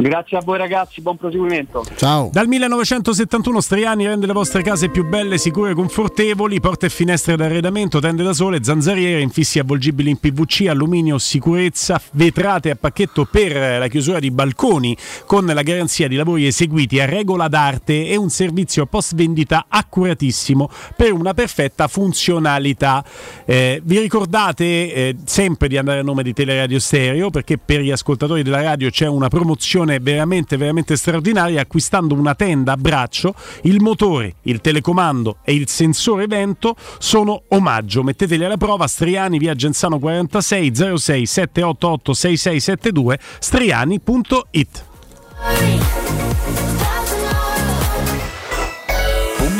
Grazie 0.00 0.36
a 0.36 0.42
voi 0.44 0.58
ragazzi, 0.58 1.00
buon 1.00 1.16
proseguimento. 1.16 1.84
Ciao. 1.96 2.30
Dal 2.32 2.46
1971 2.46 3.60
Striani 3.60 4.06
rende 4.06 4.26
le 4.26 4.32
vostre 4.32 4.62
case 4.62 4.90
più 4.90 5.04
belle, 5.04 5.38
sicure 5.38 5.72
e 5.72 5.74
confortevoli, 5.74 6.60
porte 6.60 6.86
e 6.86 6.88
finestre 6.88 7.34
d'arredamento, 7.34 7.98
tende 7.98 8.22
da 8.22 8.32
sole, 8.32 8.62
zanzariere, 8.62 9.20
infissi 9.20 9.58
avvolgibili 9.58 10.10
in 10.10 10.18
PVC, 10.18 10.68
alluminio, 10.68 11.18
sicurezza, 11.18 12.00
vetrate 12.12 12.70
a 12.70 12.76
pacchetto 12.76 13.24
per 13.24 13.80
la 13.80 13.88
chiusura 13.88 14.20
di 14.20 14.30
balconi 14.30 14.96
con 15.26 15.44
la 15.46 15.62
garanzia 15.62 16.06
di 16.06 16.14
lavori 16.14 16.46
eseguiti 16.46 17.00
a 17.00 17.04
regola 17.04 17.48
d'arte 17.48 18.06
e 18.06 18.14
un 18.14 18.30
servizio 18.30 18.86
post 18.86 19.16
vendita 19.16 19.64
accuratissimo 19.68 20.70
per 20.94 21.12
una 21.12 21.34
perfetta 21.34 21.88
funzionalità. 21.88 23.04
Eh, 23.44 23.80
vi 23.82 23.98
ricordate 23.98 24.64
eh, 24.64 25.16
sempre 25.24 25.66
di 25.66 25.76
andare 25.76 25.98
a 25.98 26.04
nome 26.04 26.22
di 26.22 26.32
Teleradio 26.32 26.78
Stereo 26.78 27.30
perché 27.30 27.58
per 27.58 27.80
gli 27.80 27.90
ascoltatori 27.90 28.44
della 28.44 28.62
radio 28.62 28.90
c'è 28.90 29.08
una 29.08 29.26
promozione 29.26 29.86
promozione 29.88 29.98
veramente, 29.98 30.56
veramente 30.56 30.96
straordinaria 30.96 31.62
acquistando 31.62 32.14
una 32.14 32.34
tenda 32.34 32.72
a 32.72 32.76
braccio, 32.76 33.34
il 33.62 33.80
motore, 33.80 34.34
il 34.42 34.60
telecomando 34.60 35.38
e 35.42 35.54
il 35.54 35.68
sensore 35.68 36.26
vento 36.26 36.76
sono 36.98 37.44
omaggio. 37.48 38.02
Metteteli 38.02 38.44
alla 38.44 38.58
prova, 38.58 38.86
Striani 38.86 39.38
via 39.38 39.54
Genzano 39.54 39.98
46 39.98 40.74
06 40.74 41.26
788 41.26 42.12
6672 42.14 43.18
striani.it. 43.38 44.84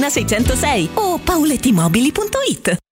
606 0.00 0.90
o 0.94 1.18
paulettimobili.it 1.18 2.91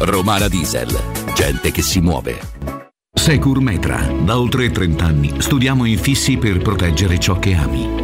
Romana 0.00 0.48
Diesel. 0.48 0.88
Gente 1.34 1.70
che 1.70 1.82
si 1.82 2.00
muove. 2.00 2.38
Secur 3.10 3.60
Metra. 3.60 4.06
Da 4.22 4.38
oltre 4.38 4.70
30 4.70 5.04
anni 5.04 5.34
studiamo 5.38 5.86
infissi 5.86 6.36
per 6.36 6.58
proteggere 6.58 7.18
ciò 7.18 7.38
che 7.38 7.54
ami. 7.54 8.03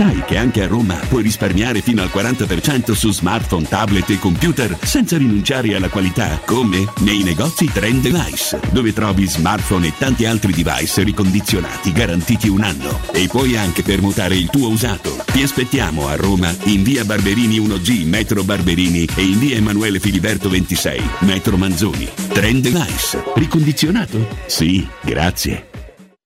Sai 0.00 0.22
che 0.26 0.36
anche 0.36 0.62
a 0.62 0.66
Roma 0.66 0.94
puoi 1.08 1.22
risparmiare 1.22 1.80
fino 1.80 2.02
al 2.02 2.10
40% 2.12 2.92
su 2.92 3.10
smartphone, 3.12 3.66
tablet 3.66 4.08
e 4.10 4.18
computer 4.18 4.76
senza 4.82 5.16
rinunciare 5.16 5.74
alla 5.74 5.88
qualità? 5.88 6.40
Come? 6.44 6.90
Nei 7.00 7.22
negozi 7.22 7.64
Trend 7.64 8.02
Device, 8.02 8.60
dove 8.72 8.92
trovi 8.92 9.26
smartphone 9.26 9.88
e 9.88 9.92
tanti 9.98 10.26
altri 10.26 10.52
device 10.52 11.02
ricondizionati 11.02 11.92
garantiti 11.92 12.48
un 12.48 12.62
anno. 12.62 13.00
E 13.12 13.26
puoi 13.28 13.56
anche 13.56 13.82
permutare 13.82 14.36
il 14.36 14.50
tuo 14.50 14.68
usato. 14.68 15.22
Ti 15.24 15.42
aspettiamo 15.42 16.08
a 16.08 16.16
Roma 16.16 16.54
in 16.64 16.82
via 16.82 17.04
Barberini 17.04 17.58
1G, 17.58 18.06
metro 18.06 18.44
Barberini 18.44 19.08
e 19.14 19.22
in 19.22 19.38
via 19.38 19.56
Emanuele 19.56 19.98
Filiberto 19.98 20.48
26, 20.48 21.02
metro 21.20 21.56
Manzoni. 21.56 22.08
Trend 22.32 22.62
Device. 22.62 23.22
Ricondizionato? 23.34 24.28
Sì, 24.46 24.86
grazie. 25.02 25.69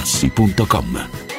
materassi.com 0.00 1.29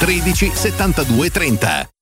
13 0.00 0.52
72 0.54 1.30
30. 1.30 2.01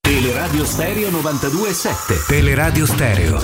Teleradio 0.00 0.64
Stereo 0.64 1.10
92.7 1.10 2.26
Teleradio 2.26 2.86
Stereo 2.86 3.38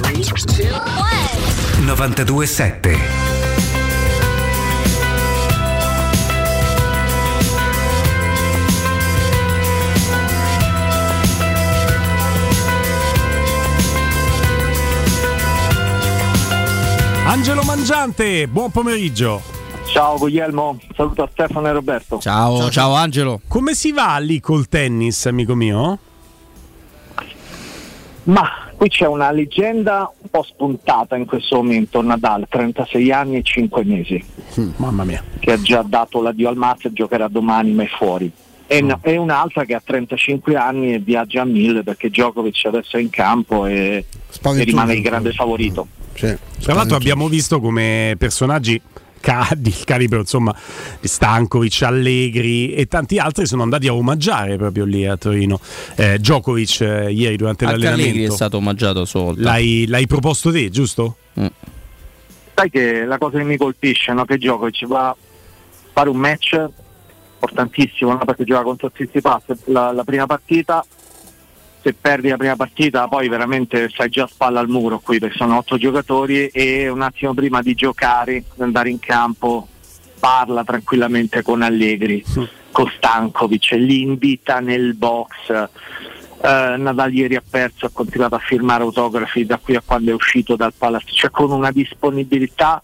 92.7 1.85 2.99
Angelo 17.25 17.63
Mangiante, 17.63 18.47
buon 18.47 18.71
pomeriggio. 18.71 19.62
Ciao 19.87 20.17
Guglielmo, 20.17 20.79
saluto 20.95 21.23
a 21.23 21.29
Stefano 21.31 21.67
e 21.69 21.73
Roberto. 21.73 22.19
Ciao, 22.19 22.71
ciao, 22.71 22.95
Angelo. 22.95 23.41
Come 23.47 23.75
si 23.75 23.93
va 23.93 24.17
lì 24.19 24.41
col 24.41 24.69
tennis, 24.69 25.27
amico 25.27 25.55
mio? 25.55 25.99
Ma 28.25 28.49
qui 28.77 28.89
c'è 28.89 29.07
una 29.07 29.31
leggenda 29.33 30.11
un 30.17 30.31
po' 30.31 30.43
spuntata 30.45 31.17
in 31.17 31.27
questo 31.27 31.57
momento, 31.57 32.01
Nadal, 32.03 32.47
36 32.49 33.13
anni 33.13 33.37
e 33.37 33.43
5 33.43 33.85
mesi. 33.85 34.25
mamma 34.77 35.05
mia. 35.05 35.23
Che 35.39 35.53
ha 35.53 35.61
già 35.61 35.83
dato 35.87 36.23
l'addio 36.23 36.49
al 36.49 36.57
Master, 36.57 36.93
giocherà 36.93 37.29
domani 37.29 37.73
ma 37.73 37.83
è 37.83 37.89
fuori. 37.89 38.31
E, 38.67 38.81
n- 38.81 38.97
e 39.03 39.17
un'altra 39.19 39.65
che 39.65 39.75
ha 39.75 39.83
35 39.85 40.57
anni 40.57 40.95
e 40.95 40.99
viaggia 41.01 41.43
a 41.43 41.45
mille 41.45 41.83
perché 41.83 42.09
Djokovic 42.09 42.65
adesso 42.65 42.97
è 42.97 43.01
in 43.01 43.11
campo 43.11 43.67
e, 43.67 44.07
e 44.07 44.65
rimane 44.65 44.95
il 44.95 45.03
grande 45.03 45.33
favorito. 45.33 45.87
Tra 46.15 46.73
l'altro 46.75 46.97
abbiamo 46.97 47.29
visto 47.29 47.61
come 47.61 48.15
personaggi 48.19 48.81
ca- 49.23 49.49
di 49.57 49.73
calibro 49.85 50.19
insomma 50.19 50.55
di 51.01 51.09
Stankovic, 51.09 51.83
Allegri 51.83 52.75
e 52.75 52.87
tanti 52.87 53.19
altri 53.19 53.47
sono 53.47 53.63
andati 53.63 53.89
a 53.89 53.95
omaggiare 53.95 54.57
proprio 54.57 54.85
lì 54.85 55.07
a 55.07 55.17
Torino. 55.17 55.59
Eh, 55.97 56.19
Djokovic 56.19 56.81
eh, 56.81 57.13
ieri 57.13 57.37
durante 57.37 57.65
Anche 57.65 57.79
l'allenamento. 57.79 58.11
Allegri 58.11 58.27
è 58.27 58.31
stato 58.35 58.59
omaggiato 58.59 59.01
a 59.01 59.07
sua 59.07 59.23
volta. 59.23 59.43
L'hai, 59.43 59.87
l'hai 59.87 60.07
proposto 60.07 60.53
te, 60.53 60.69
giusto? 60.69 61.17
Sai 62.55 62.69
che 62.69 63.05
la 63.05 63.17
cosa 63.17 63.39
che 63.39 63.45
mi 63.45 63.57
colpisce 63.57 64.13
no? 64.13 64.27
che 64.27 64.37
Djokovic 64.37 64.87
va 64.87 65.09
a 65.09 65.17
fare 65.93 66.09
un 66.11 66.17
match 66.17 66.63
importantissimo 67.35 68.13
no? 68.13 68.19
perché 68.19 68.45
gioca 68.45 68.63
contro 68.63 68.91
Tsitsipas 68.91 69.43
la, 69.67 69.93
la 69.93 70.05
prima 70.05 70.27
partita 70.27 70.85
se 71.83 71.95
perdi 71.95 72.29
la 72.29 72.37
prima 72.37 72.55
partita 72.55 73.09
poi 73.09 73.29
veramente 73.29 73.89
stai 73.89 74.09
già 74.09 74.25
a 74.25 74.29
spalla 74.29 74.61
al 74.61 74.69
muro 74.69 75.01
qui 75.01 75.19
perché 75.19 75.37
sono 75.37 75.57
otto 75.57 75.77
giocatori 75.77 76.47
e 76.47 76.89
un 76.89 77.03
attimo 77.03 77.35
prima 77.35 77.61
di 77.61 77.75
giocare, 77.75 78.45
di 78.55 78.63
andare 78.63 78.89
in 78.89 79.01
campo, 79.01 79.67
parla 80.21 80.63
tranquillamente 80.63 81.43
con 81.43 81.63
Allegri, 81.63 82.25
con 82.71 82.89
Stankovic, 82.97 83.73
li 83.73 84.03
invita 84.03 84.61
nel 84.61 84.95
box. 84.95 85.51
Eh, 85.51 86.75
Nadal 86.79 87.13
ieri 87.13 87.35
ha 87.35 87.43
perso, 87.49 87.87
ha 87.87 87.91
continuato 87.93 88.37
a 88.37 88.39
firmare 88.39 88.85
autografi 88.85 89.45
da 89.45 89.59
qui 89.59 89.75
a 89.75 89.83
quando 89.85 90.13
è 90.13 90.15
uscito 90.15 90.55
dal 90.55 90.73
palazzo, 90.77 91.13
cioè 91.13 91.31
con 91.31 91.51
una 91.51 91.73
disponibilità 91.73 92.81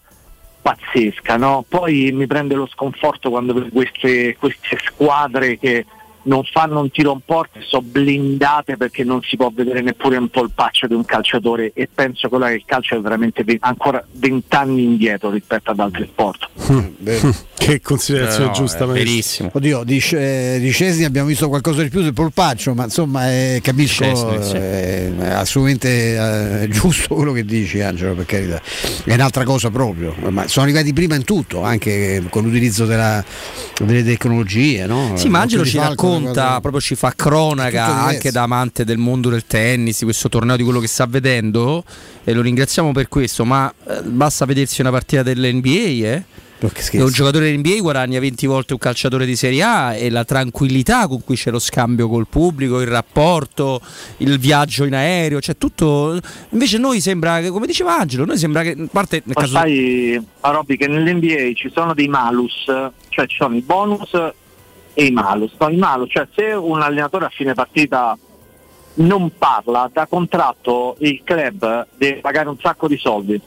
pazzesca. 0.61 1.37
No? 1.37 1.63
Poi 1.67 2.11
mi 2.11 2.27
prende 2.27 2.55
lo 2.55 2.67
sconforto 2.67 3.29
quando 3.29 3.53
vedo 3.53 3.69
queste, 3.69 4.35
queste 4.37 4.77
squadre 4.83 5.57
che 5.57 5.85
non 6.29 6.43
fanno 6.43 6.79
un 6.79 6.91
tiro 6.91 7.11
in 7.13 7.21
porta 7.25 7.57
e 7.59 7.63
sono 7.67 7.81
blindate 7.83 8.77
perché 8.77 9.03
non 9.03 9.21
si 9.23 9.35
può 9.35 9.51
vedere 9.53 9.81
neppure 9.81 10.17
un 10.17 10.29
polpaccio 10.29 10.85
di 10.85 10.93
un 10.93 11.03
calciatore 11.03 11.71
e 11.73 11.89
penso 11.93 12.29
che 12.29 12.35
il 12.53 12.63
calcio 12.65 12.95
è 12.95 13.01
veramente 13.01 13.43
ve- 13.43 13.57
ancora 13.59 14.03
vent'anni 14.11 14.83
indietro 14.83 15.31
rispetto 15.31 15.71
ad 15.71 15.79
altri 15.79 16.07
sport. 16.11 16.47
che 17.57 17.81
considerazione 17.81 18.45
Eh, 18.45 18.47
no, 18.47 18.53
giusta, 18.53 18.85
maestro. 18.85 19.49
Oddio, 19.51 19.83
di, 19.83 19.99
Sce- 19.99 20.59
di 20.59 20.69
Scesni 20.69 21.03
abbiamo 21.03 21.27
visto 21.27 21.49
qualcosa 21.49 21.81
di 21.81 21.89
più 21.89 22.01
del 22.01 22.13
polpaccio, 22.13 22.75
ma 22.75 22.83
insomma 22.83 23.29
eh, 23.31 23.59
capisco, 23.63 24.03
eh, 24.03 25.17
è 25.17 25.29
assolutamente 25.29 26.61
eh, 26.61 26.67
giusto 26.71 27.15
quello 27.15 27.31
che 27.31 27.43
dici 27.43 27.81
Angelo, 27.81 28.13
per 28.13 28.25
carità. 28.25 28.61
È 29.03 29.13
un'altra 29.13 29.43
cosa 29.43 29.71
proprio, 29.71 30.15
ma 30.29 30.47
sono 30.47 30.65
arrivati 30.65 30.93
prima 30.93 31.15
in 31.15 31.23
tutto, 31.23 31.63
anche 31.63 32.23
con 32.29 32.43
l'utilizzo 32.43 32.85
della- 32.85 33.23
delle 33.83 34.03
tecnologie. 34.03 34.85
No? 34.85 35.13
Sì, 35.15 35.27
ma 35.27 35.41
Angelo 35.41 35.65
ci 35.65 35.77
falco, 35.77 36.18
racconta, 36.27 36.59
proprio 36.61 36.81
ci 36.81 36.95
fa 36.95 37.13
cronaca 37.15 37.85
anche 37.85 38.31
da 38.31 38.43
amante 38.43 38.83
del 38.83 38.97
mondo 38.97 39.29
del 39.29 39.45
tennis, 39.45 39.99
di 39.99 40.05
questo 40.05 40.29
torneo, 40.29 40.55
di 40.55 40.63
quello 40.63 40.79
che 40.79 40.87
sta 40.87 41.05
vedendo 41.05 41.83
e 42.23 42.33
lo 42.33 42.41
ringraziamo 42.41 42.91
per 42.91 43.07
questo, 43.07 43.45
ma 43.45 43.73
eh, 43.87 44.01
basta 44.03 44.45
vedersi 44.45 44.81
una 44.81 44.91
partita 44.91 45.23
dell'NBA, 45.23 45.69
eh? 45.69 46.23
Un 46.61 47.09
giocatore 47.09 47.49
dell'NBA 47.49 47.79
guadagna 47.79 48.19
20 48.19 48.45
volte 48.45 48.73
un 48.73 48.79
calciatore 48.79 49.25
di 49.25 49.37
Serie 49.37 49.63
A 49.63 49.95
e 49.95 50.09
la 50.09 50.25
tranquillità 50.25 51.07
con 51.07 51.23
cui 51.23 51.37
c'è 51.37 51.51
lo 51.51 51.59
scambio 51.59 52.09
col 52.09 52.27
pubblico, 52.27 52.81
il 52.81 52.87
rapporto, 52.87 53.79
il 54.17 54.37
viaggio 54.37 54.83
in 54.83 54.93
aereo, 54.93 55.39
cioè 55.39 55.55
tutto. 55.57 56.19
Invece 56.49 56.77
noi 56.77 56.99
sembra 56.99 57.39
che, 57.39 57.49
come 57.49 57.65
diceva 57.65 57.97
Angelo, 57.97 58.25
noi 58.25 58.37
sembra 58.37 58.63
che, 58.63 58.75
parte 58.91 59.21
nel 59.23 59.35
Ma 59.37 59.41
caso 59.41 59.53
sai, 59.53 60.21
a 60.41 60.51
Robby, 60.51 60.75
che 60.75 60.87
nell'NBA 60.87 61.53
ci 61.53 61.71
sono 61.73 61.93
dei 61.93 62.09
malus, 62.09 62.65
cioè 63.07 63.25
ci 63.25 63.37
sono 63.37 63.55
i 63.55 63.61
bonus 63.61 64.11
e 64.93 65.05
i 65.05 65.11
malus. 65.11 65.53
No, 65.57 65.69
i 65.69 65.77
malus, 65.77 66.11
cioè 66.11 66.27
se 66.33 66.43
un 66.51 66.81
allenatore 66.81 67.25
a 67.25 67.29
fine 67.29 67.53
partita 67.53 68.17
non 68.95 69.31
parla, 69.37 69.89
da 69.91 70.07
contratto 70.07 70.95
il 70.99 71.21
club 71.23 71.87
deve 71.95 72.19
pagare 72.19 72.49
un 72.49 72.57
sacco 72.59 72.87
di 72.87 72.97
soldi. 72.97 73.39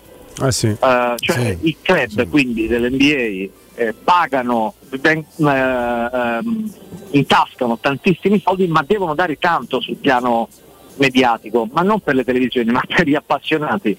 Eh 0.42 0.52
sì. 0.52 0.68
Eh, 0.68 1.14
cioè 1.16 1.58
i 1.60 1.76
club 1.82 2.28
quindi 2.28 2.66
dell'NBA 2.66 3.50
eh, 3.74 3.94
pagano, 4.02 4.74
ben- 4.88 5.24
eh, 5.38 6.10
ehm, 6.12 6.72
intascano 7.10 7.78
tantissimi 7.78 8.40
soldi 8.42 8.66
ma 8.66 8.82
devono 8.86 9.14
dare 9.14 9.38
tanto 9.38 9.80
sul 9.80 9.96
piano 9.96 10.48
mediatico, 10.96 11.68
ma 11.70 11.82
non 11.82 12.00
per 12.00 12.14
le 12.14 12.24
televisioni, 12.24 12.70
ma 12.72 12.82
per 12.86 13.06
gli 13.06 13.14
appassionati. 13.14 13.96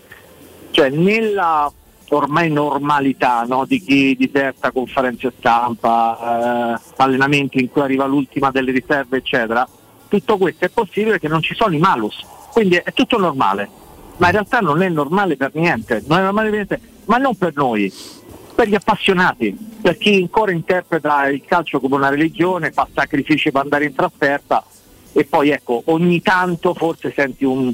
Cioè 0.71 0.89
nella 0.89 1.71
ormai 2.13 2.49
normalità 2.49 3.43
no, 3.47 3.65
di 3.65 3.81
chi 3.81 4.15
diserta 4.15 4.71
conferenze 4.71 5.33
stampa, 5.37 6.77
eh, 6.77 6.81
allenamenti 6.97 7.59
in 7.59 7.69
cui 7.69 7.81
arriva 7.81 8.05
l'ultima 8.05 8.51
delle 8.51 8.71
riserve, 8.71 9.17
eccetera, 9.17 9.67
tutto 10.07 10.37
questo 10.37 10.65
è 10.65 10.69
possibile 10.69 11.11
perché 11.11 11.27
non 11.27 11.41
ci 11.41 11.55
sono 11.55 11.75
i 11.75 11.79
malus, 11.79 12.25
quindi 12.51 12.75
è 12.75 12.93
tutto 12.93 13.17
normale. 13.17 13.69
Ma 14.17 14.27
in 14.27 14.33
realtà 14.33 14.59
non 14.59 14.81
è 14.81 14.89
normale 14.89 15.35
per 15.35 15.51
niente, 15.55 16.03
non 16.07 16.19
è 16.19 16.21
normale 16.21 16.49
per 16.49 16.55
niente, 16.55 16.81
ma 17.05 17.17
non 17.17 17.35
per 17.35 17.53
noi, 17.55 17.91
per 18.53 18.67
gli 18.67 18.75
appassionati, 18.75 19.57
per 19.81 19.97
chi 19.97 20.21
ancora 20.21 20.51
interpreta 20.51 21.27
il 21.27 21.43
calcio 21.45 21.79
come 21.79 21.95
una 21.95 22.09
religione, 22.09 22.71
fa 22.71 22.87
sacrifici 22.93 23.51
per 23.51 23.61
andare 23.61 23.85
in 23.85 23.95
trasferta. 23.95 24.63
E 25.13 25.25
poi 25.25 25.49
ecco, 25.49 25.81
ogni 25.85 26.21
tanto 26.21 26.73
forse 26.73 27.11
senti 27.15 27.43
un- 27.43 27.73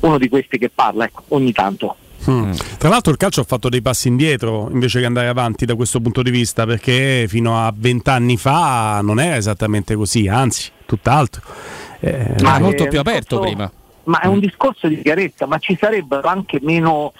uno 0.00 0.18
di 0.18 0.28
questi 0.28 0.58
che 0.58 0.68
parla, 0.68 1.04
ecco, 1.04 1.22
ogni 1.28 1.52
tanto. 1.52 1.96
Mm. 2.30 2.52
Tra 2.78 2.88
l'altro 2.88 3.12
il 3.12 3.16
calcio 3.18 3.40
ha 3.40 3.44
fatto 3.44 3.68
dei 3.68 3.80
passi 3.80 4.08
indietro 4.08 4.68
invece 4.72 5.00
che 5.00 5.06
andare 5.06 5.28
avanti 5.28 5.64
da 5.64 5.74
questo 5.74 6.00
punto 6.00 6.22
di 6.22 6.30
vista 6.30 6.66
perché 6.66 7.26
fino 7.28 7.64
a 7.64 7.72
vent'anni 7.74 8.36
fa 8.36 9.00
non 9.02 9.20
era 9.20 9.36
esattamente 9.36 9.94
così, 9.94 10.28
anzi 10.28 10.70
tutt'altro. 10.84 11.42
Eh, 12.00 12.34
Ma 12.42 12.50
era 12.50 12.58
molto 12.60 12.84
è 12.84 12.88
più 12.88 12.98
aperto 12.98 13.36
discorso- 13.36 13.40
prima. 13.40 13.72
Ma 14.04 14.20
è 14.20 14.26
un 14.26 14.40
discorso 14.40 14.88
di 14.88 15.02
chiarezza, 15.02 15.46
ma 15.46 15.58
ci 15.58 15.76
sarebbero 15.78 16.28
anche 16.28 16.58
meno 16.62 17.12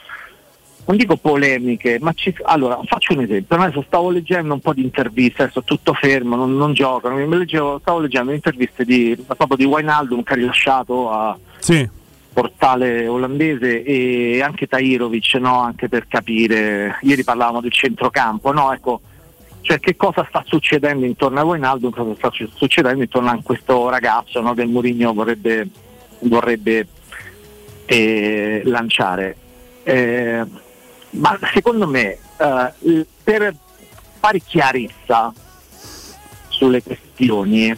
non 0.89 0.97
dico 0.97 1.17
polemiche, 1.19 1.99
ma 2.01 2.15
ci, 2.15 2.35
allora 2.45 2.81
faccio 2.85 3.13
un 3.13 3.21
esempio. 3.21 3.57
Adesso 3.57 3.85
stavo 3.87 4.09
leggendo 4.09 4.55
un 4.55 4.61
po' 4.61 4.73
di 4.73 4.83
interviste, 4.83 5.43
adesso 5.43 5.63
tutto 5.63 5.93
fermo, 5.93 6.35
non, 6.35 6.57
non 6.57 6.73
giocano. 6.73 7.17
Mi 7.17 7.37
leggevo, 7.37 7.79
stavo 7.79 7.99
leggendo 7.99 8.33
interviste 8.33 8.87
di, 8.87 9.23
proprio 9.27 9.59
di 9.59 9.65
Wijnaldum 9.67 10.23
che 10.23 10.33
ha 10.33 10.37
rilasciato 10.37 11.11
a 11.11 11.39
Sì. 11.59 11.87
Portale 12.33 13.07
olandese 13.07 13.83
e 13.83 14.43
anche 14.43 14.67
Tairovic, 14.67 15.35
no? 15.35 15.61
anche 15.61 15.88
per 15.88 16.07
capire. 16.07 16.99
Ieri 17.03 17.25
parlavamo 17.25 17.61
del 17.61 17.73
centrocampo, 17.73 18.53
no? 18.53 18.73
Ecco, 18.73 19.01
cioè 19.61 19.81
che 19.81 19.97
cosa 19.97 20.25
sta 20.29 20.43
succedendo 20.47 21.05
intorno 21.05 21.41
a 21.41 21.45
Wijnaldum, 21.45 21.91
cosa 21.91 22.14
sta 22.14 22.31
su- 22.31 22.49
succedendo 22.55 23.03
intorno 23.03 23.31
a 23.31 23.41
questo 23.43 23.88
ragazzo 23.88 24.41
no? 24.41 24.55
che 24.55 24.64
Mourinho 24.64 25.12
vorrebbe, 25.12 25.69
vorrebbe 26.21 26.87
eh, 27.85 28.62
lanciare. 28.64 29.37
Eh, 29.83 30.45
ma 31.11 31.39
secondo 31.53 31.87
me 31.87 32.18
eh, 32.39 33.07
per 33.22 33.55
fare 34.20 34.41
chiarezza 34.41 35.33
sulle 36.49 36.83
questioni 36.83 37.74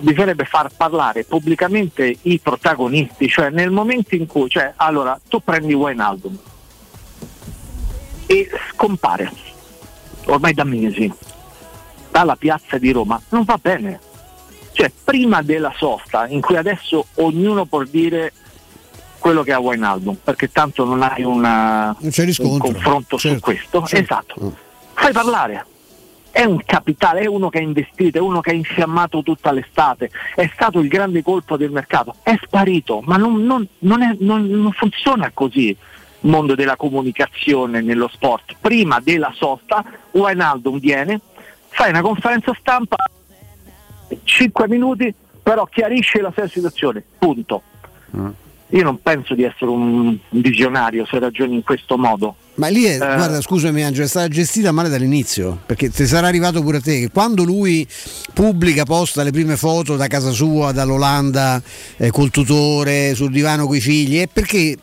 bisognerebbe 0.00 0.44
far 0.44 0.70
parlare 0.76 1.24
pubblicamente 1.24 2.16
i 2.22 2.38
protagonisti, 2.38 3.28
cioè 3.28 3.50
nel 3.50 3.70
momento 3.70 4.14
in 4.14 4.26
cui, 4.26 4.48
cioè, 4.48 4.72
allora 4.76 5.18
tu 5.28 5.40
prendi 5.40 5.74
Wijnaldum 5.74 6.36
e 8.26 8.48
scompare 8.72 9.30
ormai 10.26 10.52
da 10.52 10.64
mesi 10.64 11.10
dalla 12.10 12.36
piazza 12.36 12.78
di 12.78 12.90
Roma, 12.92 13.20
non 13.30 13.44
va 13.44 13.58
bene. 13.60 14.00
Cioè, 14.72 14.92
prima 15.02 15.42
della 15.42 15.72
sosta, 15.76 16.26
in 16.28 16.40
cui 16.40 16.56
adesso 16.56 17.06
ognuno 17.16 17.64
può 17.64 17.82
dire 17.84 18.32
quello 19.18 19.42
che 19.42 19.52
ha 19.52 19.58
Wijnaldum, 19.58 20.16
perché 20.22 20.50
tanto 20.52 20.84
non 20.84 21.02
hai 21.02 21.22
una- 21.24 21.96
Non 21.98 22.12
un 22.38 22.58
confronto 22.58 23.16
su 23.18 23.28
Certo, 23.28 23.40
questo. 23.44 23.84
certo. 23.86 23.96
Esatto. 24.12 24.56
Fai 24.94 25.12
parlare. 25.12 25.64
È 26.38 26.44
un 26.44 26.62
capitale, 26.64 27.22
è 27.22 27.26
uno 27.26 27.48
che 27.48 27.58
ha 27.58 27.62
investito, 27.62 28.18
è 28.18 28.20
uno 28.20 28.40
che 28.40 28.50
ha 28.50 28.54
infiammato 28.54 29.24
tutta 29.24 29.50
l'estate, 29.50 30.08
è 30.36 30.48
stato 30.54 30.78
il 30.78 30.86
grande 30.86 31.20
colpo 31.20 31.56
del 31.56 31.72
mercato, 31.72 32.14
è 32.22 32.38
sparito, 32.40 33.00
ma 33.04 33.16
non, 33.16 33.42
non- 33.42 33.66
non 33.78 34.02
è- 34.02 34.14
non- 34.20 34.70
funziona 34.72 35.32
così 35.34 35.66
il 35.70 35.76
mondo 36.30 36.54
della 36.54 36.76
comunicazione 36.76 37.80
nello 37.80 38.06
sport. 38.06 38.54
Prima 38.60 39.00
della 39.00 39.32
sosta, 39.34 39.84
Wijnaldum 40.12 40.78
viene, 40.78 41.20
fai 41.70 41.90
una 41.90 42.02
conferenza 42.02 42.54
stampa, 42.60 42.94
5 44.22 44.68
minuti, 44.68 45.12
però 45.42 45.64
chiarisce 45.66 46.20
la 46.20 46.30
sua 46.30 46.46
situazione, 46.46 47.02
punto. 47.18 47.62
Io 48.68 48.82
non 48.84 49.02
penso 49.02 49.34
di 49.34 49.42
essere 49.42 49.72
un 49.72 50.16
visionario 50.28 51.04
se 51.06 51.18
ragioni 51.18 51.54
in 51.56 51.64
questo 51.64 51.98
modo. 51.98 52.36
Ma 52.58 52.66
lì 52.66 52.84
è, 52.84 52.94
Eh. 52.94 52.98
guarda, 52.98 53.40
scusami 53.40 53.84
Angelo, 53.84 54.04
è 54.04 54.08
stata 54.08 54.26
gestita 54.26 54.72
male 54.72 54.88
dall'inizio, 54.88 55.60
perché 55.64 55.90
ti 55.90 56.06
sarà 56.08 56.26
arrivato 56.26 56.60
pure 56.60 56.78
a 56.78 56.80
te 56.80 56.98
che 56.98 57.08
quando 57.08 57.44
lui 57.44 57.86
pubblica, 58.34 58.82
posta 58.84 59.22
le 59.22 59.30
prime 59.30 59.56
foto 59.56 59.94
da 59.94 60.08
casa 60.08 60.32
sua, 60.32 60.72
dall'Olanda, 60.72 61.62
eh, 61.96 62.10
col 62.10 62.30
tutore, 62.30 63.14
sul 63.14 63.30
divano 63.30 63.68
coi 63.68 63.80
figli, 63.80 64.18
è 64.18 64.26
perché 64.26 64.58
eh, 64.58 64.76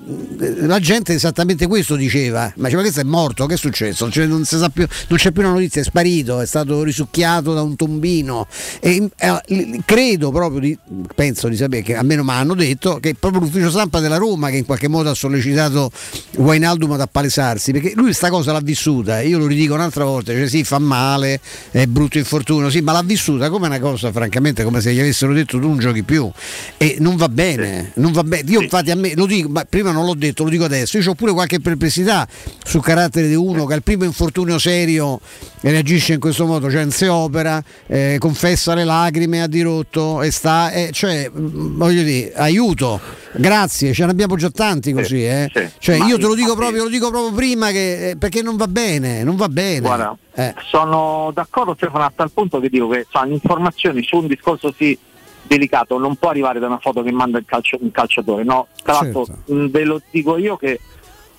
la 0.65 0.79
gente 0.79 1.13
esattamente 1.13 1.67
questo 1.67 1.97
diceva, 1.97 2.49
ma 2.55 2.63
diceva 2.63 2.81
questo 2.81 3.01
è 3.01 3.03
morto, 3.03 3.45
che 3.45 3.55
è 3.55 3.57
successo? 3.57 4.09
Cioè, 4.09 4.25
non, 4.25 4.45
si 4.45 4.57
sa 4.57 4.69
più- 4.69 4.87
non 5.09 5.17
c'è 5.19 5.31
più 5.31 5.41
una 5.41 5.51
notizia, 5.51 5.81
è 5.81 5.83
sparito, 5.83 6.39
è 6.39 6.45
stato 6.45 6.81
risucchiato 6.81 7.53
da 7.53 7.61
un 7.61 7.75
tombino. 7.75 8.47
E, 8.79 9.09
eh, 9.17 9.81
credo 9.83 10.31
proprio, 10.31 10.61
di, 10.61 10.77
penso 11.13 11.49
di 11.49 11.57
sapere 11.57 11.81
che 11.81 11.95
almeno 11.95 12.23
mi 12.23 12.31
hanno 12.31 12.53
detto 12.53 12.99
che 13.01 13.09
è 13.09 13.13
proprio 13.15 13.41
l'ufficio 13.41 13.69
stampa 13.69 13.99
della 13.99 14.15
Roma 14.17 14.49
che 14.49 14.57
in 14.57 14.65
qualche 14.65 14.87
modo 14.87 15.09
ha 15.09 15.13
sollecitato 15.13 15.91
Wijnaldum 16.37 16.91
ad 16.93 17.01
appalesarsi 17.01 17.64
perché 17.71 17.93
lui 17.95 18.05
questa 18.05 18.29
cosa 18.29 18.51
l'ha 18.51 18.61
vissuta 18.61 19.21
io 19.21 19.37
lo 19.37 19.47
ridico 19.47 19.73
un'altra 19.73 20.03
volta 20.03 20.33
cioè 20.33 20.47
sì 20.47 20.63
fa 20.63 20.79
male 20.79 21.39
è 21.71 21.85
brutto 21.85 22.17
infortunio 22.17 22.69
sì 22.69 22.81
ma 22.81 22.91
l'ha 22.91 23.03
vissuta 23.03 23.49
come 23.49 23.67
una 23.67 23.79
cosa 23.79 24.11
francamente 24.11 24.63
come 24.63 24.81
se 24.81 24.93
gli 24.93 24.99
avessero 24.99 25.33
detto 25.33 25.59
tu 25.59 25.67
non 25.67 25.77
giochi 25.79 26.03
più 26.03 26.29
e 26.77 26.97
non 26.99 27.15
va 27.15 27.29
bene 27.29 27.91
non 27.95 28.11
va 28.11 28.23
bene 28.23 28.49
io 28.49 28.61
infatti 28.61 28.91
a 28.91 28.95
me 28.95 29.13
lo 29.15 29.25
dico 29.25 29.49
ma 29.49 29.65
prima 29.65 29.91
non 29.91 30.05
l'ho 30.05 30.15
detto 30.15 30.43
lo 30.43 30.49
dico 30.49 30.65
adesso 30.65 30.97
io 30.97 31.09
ho 31.09 31.15
pure 31.15 31.31
qualche 31.33 31.59
perplessità 31.59 32.27
sul 32.63 32.81
carattere 32.81 33.27
di 33.27 33.35
uno 33.35 33.65
che 33.65 33.73
al 33.73 33.83
primo 33.83 34.03
infortunio 34.03 34.59
serio 34.59 35.19
reagisce 35.61 36.13
in 36.13 36.19
questo 36.19 36.45
modo 36.45 36.69
cioè 36.69 36.81
non 36.81 36.91
si 36.91 37.05
opera 37.05 37.63
eh, 37.87 38.17
confessa 38.19 38.73
le 38.75 38.83
lacrime 38.83 39.41
ha 39.41 39.47
dirotto 39.47 40.21
e 40.21 40.31
sta 40.31 40.71
eh, 40.71 40.89
cioè 40.91 41.29
mh, 41.29 41.77
voglio 41.77 42.03
dire 42.03 42.33
aiuto 42.35 42.99
grazie 43.33 43.93
ce 43.93 44.05
ne 44.05 44.11
abbiamo 44.11 44.35
già 44.35 44.49
tanti 44.49 44.93
così 44.93 45.25
eh. 45.25 45.49
cioè 45.79 45.95
io 46.05 46.17
te 46.17 46.23
lo 46.23 46.35
dico 46.35 46.55
proprio 46.55 46.83
lo 46.83 46.89
dico 46.89 47.09
proprio 47.09 47.33
prima 47.33 47.54
che 47.71 48.09
eh, 48.11 48.17
perché 48.17 48.41
non 48.41 48.55
va 48.57 48.67
bene 48.67 49.23
non 49.23 49.35
va 49.35 49.47
bene 49.49 49.79
Guarda, 49.81 50.15
Eh. 50.33 50.53
sono 50.69 51.31
d'accordo 51.33 51.73
Stefano 51.75 52.03
a 52.03 52.11
tal 52.15 52.31
punto 52.31 52.59
che 52.59 52.69
dico 52.69 52.87
che 52.89 53.05
cioè, 53.09 53.27
informazioni 53.27 54.03
su 54.03 54.17
un 54.17 54.27
discorso 54.27 54.69
così 54.69 54.97
delicato 55.43 55.97
non 55.99 56.15
può 56.15 56.29
arrivare 56.29 56.59
da 56.59 56.67
una 56.67 56.79
foto 56.79 57.03
che 57.03 57.11
manda 57.11 57.37
il, 57.37 57.45
calcio- 57.45 57.77
un 57.79 57.91
calciatore, 57.91 58.43
no? 58.43 58.67
Tra 58.83 58.93
l'altro 58.93 59.25
Certo. 59.25 59.53
mh, 59.53 59.69
ve 59.69 59.83
lo 59.83 60.01
dico 60.09 60.37
io 60.37 60.57
che 60.57 60.79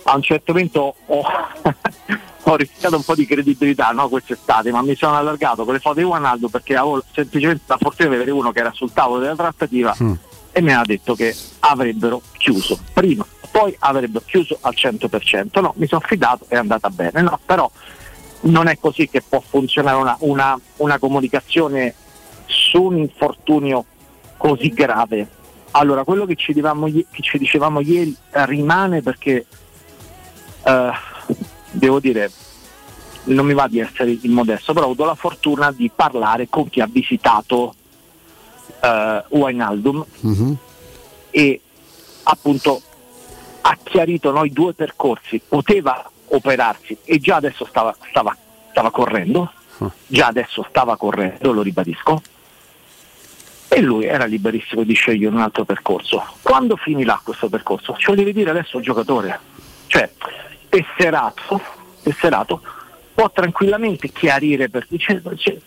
a 0.04 0.14
un 0.14 0.22
certo 0.22 0.52
momento 0.52 0.94
ho, 1.06 1.22
ho 2.44 2.54
rischiato 2.56 2.94
un 2.94 3.02
po' 3.02 3.14
di 3.16 3.26
credibilità 3.26 3.90
no, 3.90 4.08
quest'estate, 4.08 4.70
ma 4.70 4.80
mi 4.82 4.94
sono 4.94 5.16
allargato 5.16 5.64
con 5.64 5.74
le 5.74 5.80
foto 5.80 5.98
di 5.98 6.04
Guanaldo 6.04 6.48
perché 6.48 6.76
avevo 6.76 7.02
semplicemente 7.12 7.62
la 7.66 7.76
fortuna 7.80 8.10
di 8.10 8.14
avere 8.14 8.30
uno 8.30 8.52
che 8.52 8.60
era 8.60 8.70
sul 8.72 8.92
tavolo 8.92 9.20
della 9.20 9.34
trattativa 9.34 9.96
e 10.52 10.62
mi 10.62 10.72
ha 10.72 10.82
detto 10.84 11.14
che 11.16 11.34
avrebbero 11.60 12.22
chiuso 12.38 12.78
prima, 12.92 13.26
poi 13.58 13.74
avrebbero 13.78 14.22
chiuso 14.26 14.58
al 14.60 14.74
100%. 14.76 15.60
No, 15.62 15.72
mi 15.76 15.86
sono 15.86 16.02
fidato, 16.04 16.44
è 16.48 16.56
andata 16.56 16.90
bene, 16.90 17.22
no, 17.22 17.38
però 17.46 17.70
non 18.42 18.66
è 18.66 18.78
così 18.78 19.08
che 19.08 19.22
può 19.22 19.40
funzionare 19.40 19.96
una, 19.96 20.14
una- 20.20 20.60
una 20.76 20.98
comunicazione 20.98 21.94
su 22.44 22.82
un 22.82 22.98
infortunio 22.98 23.84
così 24.36 24.68
grave. 24.68 25.26
Allora, 25.70 26.04
quello 26.04 26.26
che 26.26 26.36
ci, 26.36 26.52
dicevamo 26.52 26.86
che 26.86 27.06
ci 27.22 27.38
dicevamo 27.38 27.80
ieri 27.80 28.14
rimane 28.30 29.00
perché 29.00 29.46
eh, 30.64 30.90
devo 31.70 31.98
dire, 31.98 32.30
non 33.24 33.46
mi 33.46 33.54
va 33.54 33.66
di 33.68 33.78
essere 33.80 34.18
immodesto, 34.20 34.74
però 34.74 34.84
ho 34.84 34.90
avuto 34.90 35.06
la 35.06 35.14
fortuna 35.14 35.72
di 35.72 35.90
parlare 35.94 36.48
con 36.50 36.68
chi 36.68 36.80
ha 36.82 36.86
visitato 36.90 37.74
eh, 38.82 39.24
Wijnaldum 39.30 40.04
Mhm. 40.20 40.56
e 41.30 41.60
appunto 42.24 42.82
ha 43.68 43.76
chiarito 43.82 44.30
noi 44.30 44.52
due 44.52 44.74
percorsi, 44.74 45.42
poteva 45.46 46.08
operarsi 46.28 46.96
e 47.04 47.18
già 47.18 47.36
adesso 47.36 47.64
stava, 47.64 47.94
stava, 48.08 48.36
stava 48.70 48.90
correndo, 48.92 49.50
già 50.06 50.28
adesso 50.28 50.64
stava 50.68 50.96
correndo, 50.96 51.52
lo 51.52 51.62
ribadisco, 51.62 52.22
e 53.68 53.80
lui 53.80 54.04
era 54.04 54.24
liberissimo 54.24 54.84
di 54.84 54.94
scegliere 54.94 55.34
un 55.34 55.40
altro 55.40 55.64
percorso. 55.64 56.24
Quando 56.42 56.76
finirà 56.76 57.20
questo 57.22 57.48
percorso? 57.48 57.96
Ce 57.98 58.10
lo 58.10 58.14
deve 58.14 58.32
dire 58.32 58.50
adesso 58.50 58.78
il 58.78 58.84
giocatore, 58.84 59.40
cioè 59.88 60.08
tesserato, 60.68 61.60
tesserato 62.02 62.60
può 63.14 63.28
tranquillamente 63.30 64.10
chiarire 64.10 64.68
per 64.68 64.86
cioè, 64.96 65.20
cioè, 65.36 65.58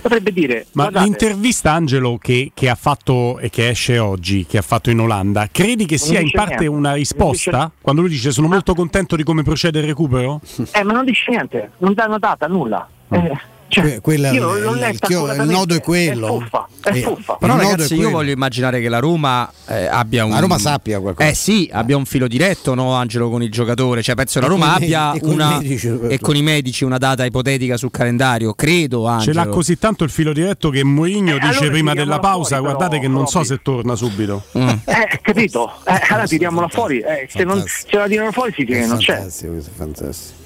potrebbe 0.00 0.32
dire 0.32 0.66
Ma 0.72 0.82
guardate, 0.84 1.04
l'intervista 1.04 1.72
Angelo 1.72 2.18
che, 2.18 2.50
che 2.54 2.68
ha 2.68 2.74
fatto 2.74 3.38
e 3.38 3.50
che 3.50 3.68
esce 3.68 3.98
oggi, 3.98 4.46
che 4.46 4.58
ha 4.58 4.62
fatto 4.62 4.90
in 4.90 5.00
Olanda, 5.00 5.48
credi 5.50 5.86
che 5.86 5.98
sia 5.98 6.20
in 6.20 6.30
parte 6.30 6.50
niente. 6.60 6.66
una 6.68 6.92
risposta? 6.94 7.50
dice- 7.64 7.70
Quando 7.80 8.00
lui 8.02 8.10
dice 8.10 8.30
sono 8.30 8.48
molto 8.48 8.74
contento 8.74 9.16
di 9.16 9.22
come 9.22 9.42
procede 9.42 9.80
il 9.80 9.86
recupero? 9.86 10.40
Eh, 10.72 10.82
ma 10.82 10.92
non 10.92 11.04
dice 11.04 11.30
niente, 11.30 11.70
non 11.78 11.94
dà 11.94 12.06
una 12.06 12.18
data, 12.18 12.46
nulla. 12.46 12.88
Eh, 13.10 13.38
cioè, 13.68 13.82
Que- 13.84 14.00
quella- 14.00 14.30
io 14.32 14.44
l'ho 14.58 14.72
il- 14.72 14.78
letta 14.78 14.88
il 14.90 14.98
chio- 15.00 15.32
il 15.32 15.42
nodo 15.48 15.74
è 15.74 15.80
quello. 15.80 16.26
È 16.26 16.28
fuffa, 16.40 16.68
è 16.82 16.88
Eh, 16.90 17.02
fuffa. 17.02 17.34
Però 17.38 17.56
ragazzi 17.56 17.94
è 17.94 17.96
io 17.98 18.10
voglio 18.10 18.32
immaginare 18.32 18.80
che 18.80 18.88
la 18.88 18.98
Roma 18.98 19.50
eh, 19.66 19.86
abbia 19.86 20.24
un... 20.24 20.30
La 20.30 20.38
Roma 20.40 20.58
sappia 20.58 20.98
qualcosa. 21.00 21.28
Eh 21.28 21.34
sì, 21.34 21.68
abbia 21.72 21.96
un 21.96 22.04
filo 22.06 22.26
diretto, 22.28 22.74
no 22.74 22.94
Angelo, 22.94 23.28
con 23.30 23.42
il 23.42 23.50
giocatore. 23.50 24.02
Cioè 24.02 24.14
penso 24.14 24.40
la 24.40 24.46
Roma 24.46 24.66
con 24.72 24.74
abbia 24.82 25.12
e 25.12 25.20
con 25.20 25.30
i 25.30 25.34
una... 25.34 25.58
medici, 25.58 25.98
e 26.08 26.18
con 26.18 26.36
i 26.36 26.42
medici 26.42 26.84
una 26.84 26.98
data 26.98 27.24
ipotetica 27.24 27.76
sul 27.76 27.90
calendario. 27.90 28.54
Credo, 28.54 29.04
Ce 29.04 29.08
Angelo. 29.10 29.34
l'ha 29.44 29.46
così 29.48 29.78
tanto 29.78 30.04
il 30.04 30.10
filo 30.10 30.32
diretto 30.32 30.70
che 30.70 30.82
Mourinho 30.84 31.36
Eh, 31.36 31.38
dice 31.38 31.46
allora 31.58 31.70
prima 31.70 31.94
della 31.94 32.18
pausa 32.18 32.56
fuori, 32.56 32.62
guardate 32.62 32.88
però, 32.98 33.02
che 33.02 33.08
non 33.08 33.26
so 33.26 33.38
proprio. 33.40 33.56
se 33.56 33.62
torna 33.62 33.94
subito. 33.96 34.42
Mm. 34.56 34.68
Eh, 34.68 35.18
capito? 35.22 35.72
Eh, 35.84 36.00
allora 36.08 36.26
tiriamola 36.26 36.68
fuori. 36.68 36.98
Eh, 37.00 37.28
se 37.30 37.44
non 37.44 37.62
se 37.66 37.86
la 37.96 38.06
tirano 38.08 38.32
fuori 38.32 38.52
si 38.56 38.64
dice 38.64 38.80
che 38.80 38.86
non 38.86 38.96
c'è. 38.98 39.14
fantastico 39.14 39.52
questo 39.52 39.70
è 39.70 39.74
fantastico 39.76 40.36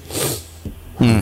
Mm. 1.03 1.19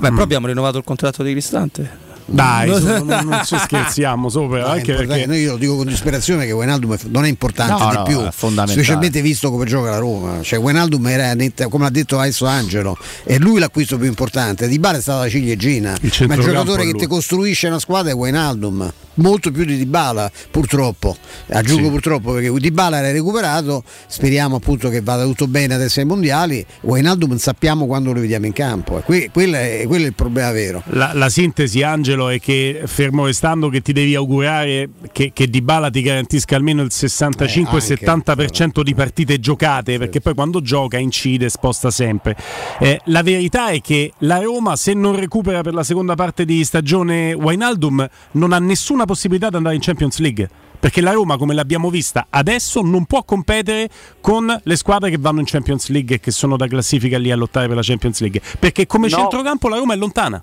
Vabbè, 0.00 0.10
però 0.10 0.22
abbiamo 0.22 0.46
rinnovato 0.46 0.78
il 0.78 0.84
contratto 0.84 1.24
di 1.24 1.32
Cristante. 1.32 2.07
Dai, 2.30 2.68
non, 2.68 3.06
non 3.06 3.40
ci 3.44 3.56
scherziamo 3.58 4.28
sopra, 4.28 4.60
No, 4.60 4.66
anche 4.66 4.94
perché 4.94 5.24
Noi 5.26 5.40
io 5.40 5.52
lo 5.52 5.56
dico 5.56 5.76
con 5.76 5.86
disperazione 5.86 6.44
che 6.44 6.52
Wijnaldum 6.52 6.96
non 7.08 7.24
è 7.24 7.28
importante 7.28 7.82
No, 7.82 7.88
di 7.90 7.96
no, 7.96 8.02
più, 8.02 8.20
è 8.20 8.66
specialmente 8.66 9.22
visto 9.22 9.50
come 9.50 9.64
gioca 9.64 9.90
la 9.90 9.98
Roma. 9.98 10.42
Cioè, 10.42 10.58
Wijnaldum 10.58 11.06
era, 11.06 11.34
come 11.70 11.86
ha 11.86 11.90
detto 11.90 12.18
adesso 12.18 12.44
Angelo, 12.46 12.96
è 13.24 13.38
lui 13.38 13.58
l'acquisto 13.58 13.96
più 13.96 14.06
importante. 14.06 14.68
Di 14.68 14.78
Bale 14.78 14.98
è 14.98 15.00
stata 15.00 15.20
la 15.20 15.28
ciliegina, 15.28 15.96
ma 16.26 16.34
il 16.34 16.40
giocatore 16.40 16.84
che 16.84 16.92
ti 16.92 17.06
costruisce 17.06 17.66
una 17.68 17.78
squadra 17.78 18.10
è 18.10 18.14
Wijnaldum. 18.14 18.92
molto 19.18 19.50
più 19.50 19.64
di 19.64 19.76
Dybala 19.76 20.30
purtroppo. 20.50 21.16
Aggiungo 21.48 21.86
Sì. 21.86 21.90
purtroppo 21.90 22.32
perché 22.34 22.52
Dybala 22.52 22.98
era 22.98 23.10
recuperato. 23.10 23.82
Speriamo 24.06 24.56
appunto 24.56 24.88
che 24.90 25.00
vada 25.00 25.24
tutto 25.24 25.46
bene 25.48 25.74
adesso 25.74 25.98
ai 26.00 26.06
mondiali. 26.06 26.64
Wijnaldum 26.82 27.36
sappiamo 27.36 27.86
quando 27.86 28.12
lo 28.12 28.20
vediamo 28.20 28.46
in 28.46 28.52
campo. 28.52 29.02
Que- 29.04 29.30
quello, 29.32 29.56
è, 29.56 29.84
quello 29.86 30.04
è 30.04 30.08
il 30.08 30.14
problema 30.14 30.50
vero. 30.52 30.82
La, 30.90 31.12
la 31.14 31.28
sintesi, 31.28 31.82
Angelo, 31.82 32.17
è 32.26 32.40
che 32.40 32.82
fermo 32.86 33.26
restando 33.26 33.68
che 33.68 33.80
ti 33.80 33.92
devi 33.92 34.16
augurare 34.16 34.88
che, 35.12 35.30
che 35.32 35.48
Dybala 35.48 35.90
ti 35.90 36.02
garantisca 36.02 36.56
almeno 36.56 36.82
il 36.82 36.90
65-70% 36.92 38.82
di 38.82 38.94
partite 38.94 39.38
giocate, 39.38 39.98
perché 39.98 40.20
poi 40.20 40.34
quando 40.34 40.60
gioca 40.60 40.98
incide, 40.98 41.48
sposta 41.48 41.90
sempre. 41.92 42.36
Eh, 42.80 43.00
la 43.04 43.22
verità 43.22 43.68
è 43.68 43.80
che 43.80 44.12
la 44.18 44.40
Roma, 44.40 44.74
se 44.74 44.92
non 44.94 45.14
recupera 45.14 45.60
per 45.62 45.74
la 45.74 45.84
seconda 45.84 46.16
parte 46.16 46.44
di 46.44 46.64
stagione 46.64 47.32
Wijnaldum, 47.32 48.08
non 48.32 48.52
ha 48.52 48.58
nessuna 48.58 49.04
possibilità 49.04 49.48
di 49.48 49.56
andare 49.56 49.76
in 49.76 49.80
Champions 49.80 50.18
League. 50.18 50.48
Perché 50.80 51.00
la 51.00 51.10
Roma, 51.10 51.36
come 51.36 51.54
l'abbiamo 51.54 51.90
vista 51.90 52.28
adesso, 52.30 52.82
non 52.82 53.04
può 53.04 53.24
competere 53.24 53.88
con 54.20 54.60
le 54.62 54.76
squadre 54.76 55.10
che 55.10 55.16
vanno 55.18 55.40
in 55.40 55.46
Champions 55.46 55.88
League 55.88 56.16
e 56.16 56.20
che 56.20 56.30
sono 56.30 56.56
da 56.56 56.68
classifica 56.68 57.18
lì 57.18 57.32
a 57.32 57.36
lottare 57.36 57.66
per 57.66 57.74
la 57.74 57.82
Champions 57.82 58.20
League. 58.20 58.40
Perché 58.60 58.86
come 58.86 59.08
No. 59.08 59.16
centrocampo 59.16 59.68
la 59.68 59.78
Roma 59.78 59.94
è 59.94 59.96
lontana. 59.96 60.40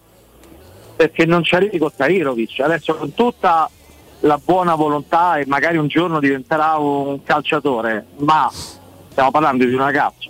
Perché 0.95 1.25
non 1.25 1.43
ci 1.43 1.55
arrivi 1.55 1.77
con 1.77 1.91
Tahirovic. 1.95 2.59
Adesso 2.61 2.95
con 2.95 3.13
tutta 3.13 3.69
la 4.21 4.39
buona 4.43 4.75
volontà 4.75 5.37
e 5.37 5.45
magari 5.45 5.77
un 5.77 5.87
giorno 5.87 6.19
diventerà 6.19 6.75
un 6.77 7.21
calciatore, 7.23 8.05
ma 8.17 8.49
stiamo 9.09 9.31
parlando 9.31 9.65
di 9.65 9.73
un 9.73 9.79
ragazzo 9.79 10.29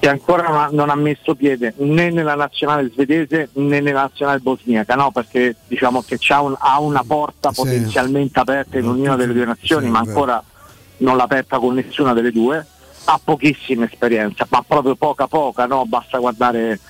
che 0.00 0.08
ancora 0.08 0.48
non 0.48 0.56
ha, 0.58 0.68
non 0.72 0.88
ha 0.88 0.94
messo 0.94 1.34
piede 1.34 1.74
né 1.76 2.08
nella 2.10 2.34
nazionale 2.34 2.88
svedese 2.90 3.50
né 3.52 3.80
nella 3.80 4.00
nazionale 4.00 4.38
bosniaca, 4.38 4.94
no? 4.94 5.10
perché 5.10 5.56
diciamo 5.68 6.02
che 6.02 6.16
c'ha 6.18 6.40
un- 6.40 6.56
ha 6.58 6.80
una 6.80 7.04
porta 7.06 7.50
Sì. 7.52 7.56
potenzialmente 7.60 8.40
aperta 8.40 8.78
in 8.78 8.88
ognuna 8.88 9.16
delle 9.16 9.34
due 9.34 9.44
nazioni, 9.44 9.84
Sì, 9.84 9.90
ma 9.90 9.98
ancora 9.98 10.42
non 10.98 11.18
l'ha 11.18 11.24
aperta 11.24 11.58
con 11.58 11.74
nessuna 11.74 12.14
delle 12.14 12.32
due, 12.32 12.66
ha 13.04 13.20
pochissima 13.22 13.84
esperienza, 13.84 14.46
ma 14.48 14.64
proprio 14.66 14.94
poca 14.96 15.26
poca, 15.26 15.66
no? 15.66 15.84
basta 15.84 16.16
guardare 16.16 16.80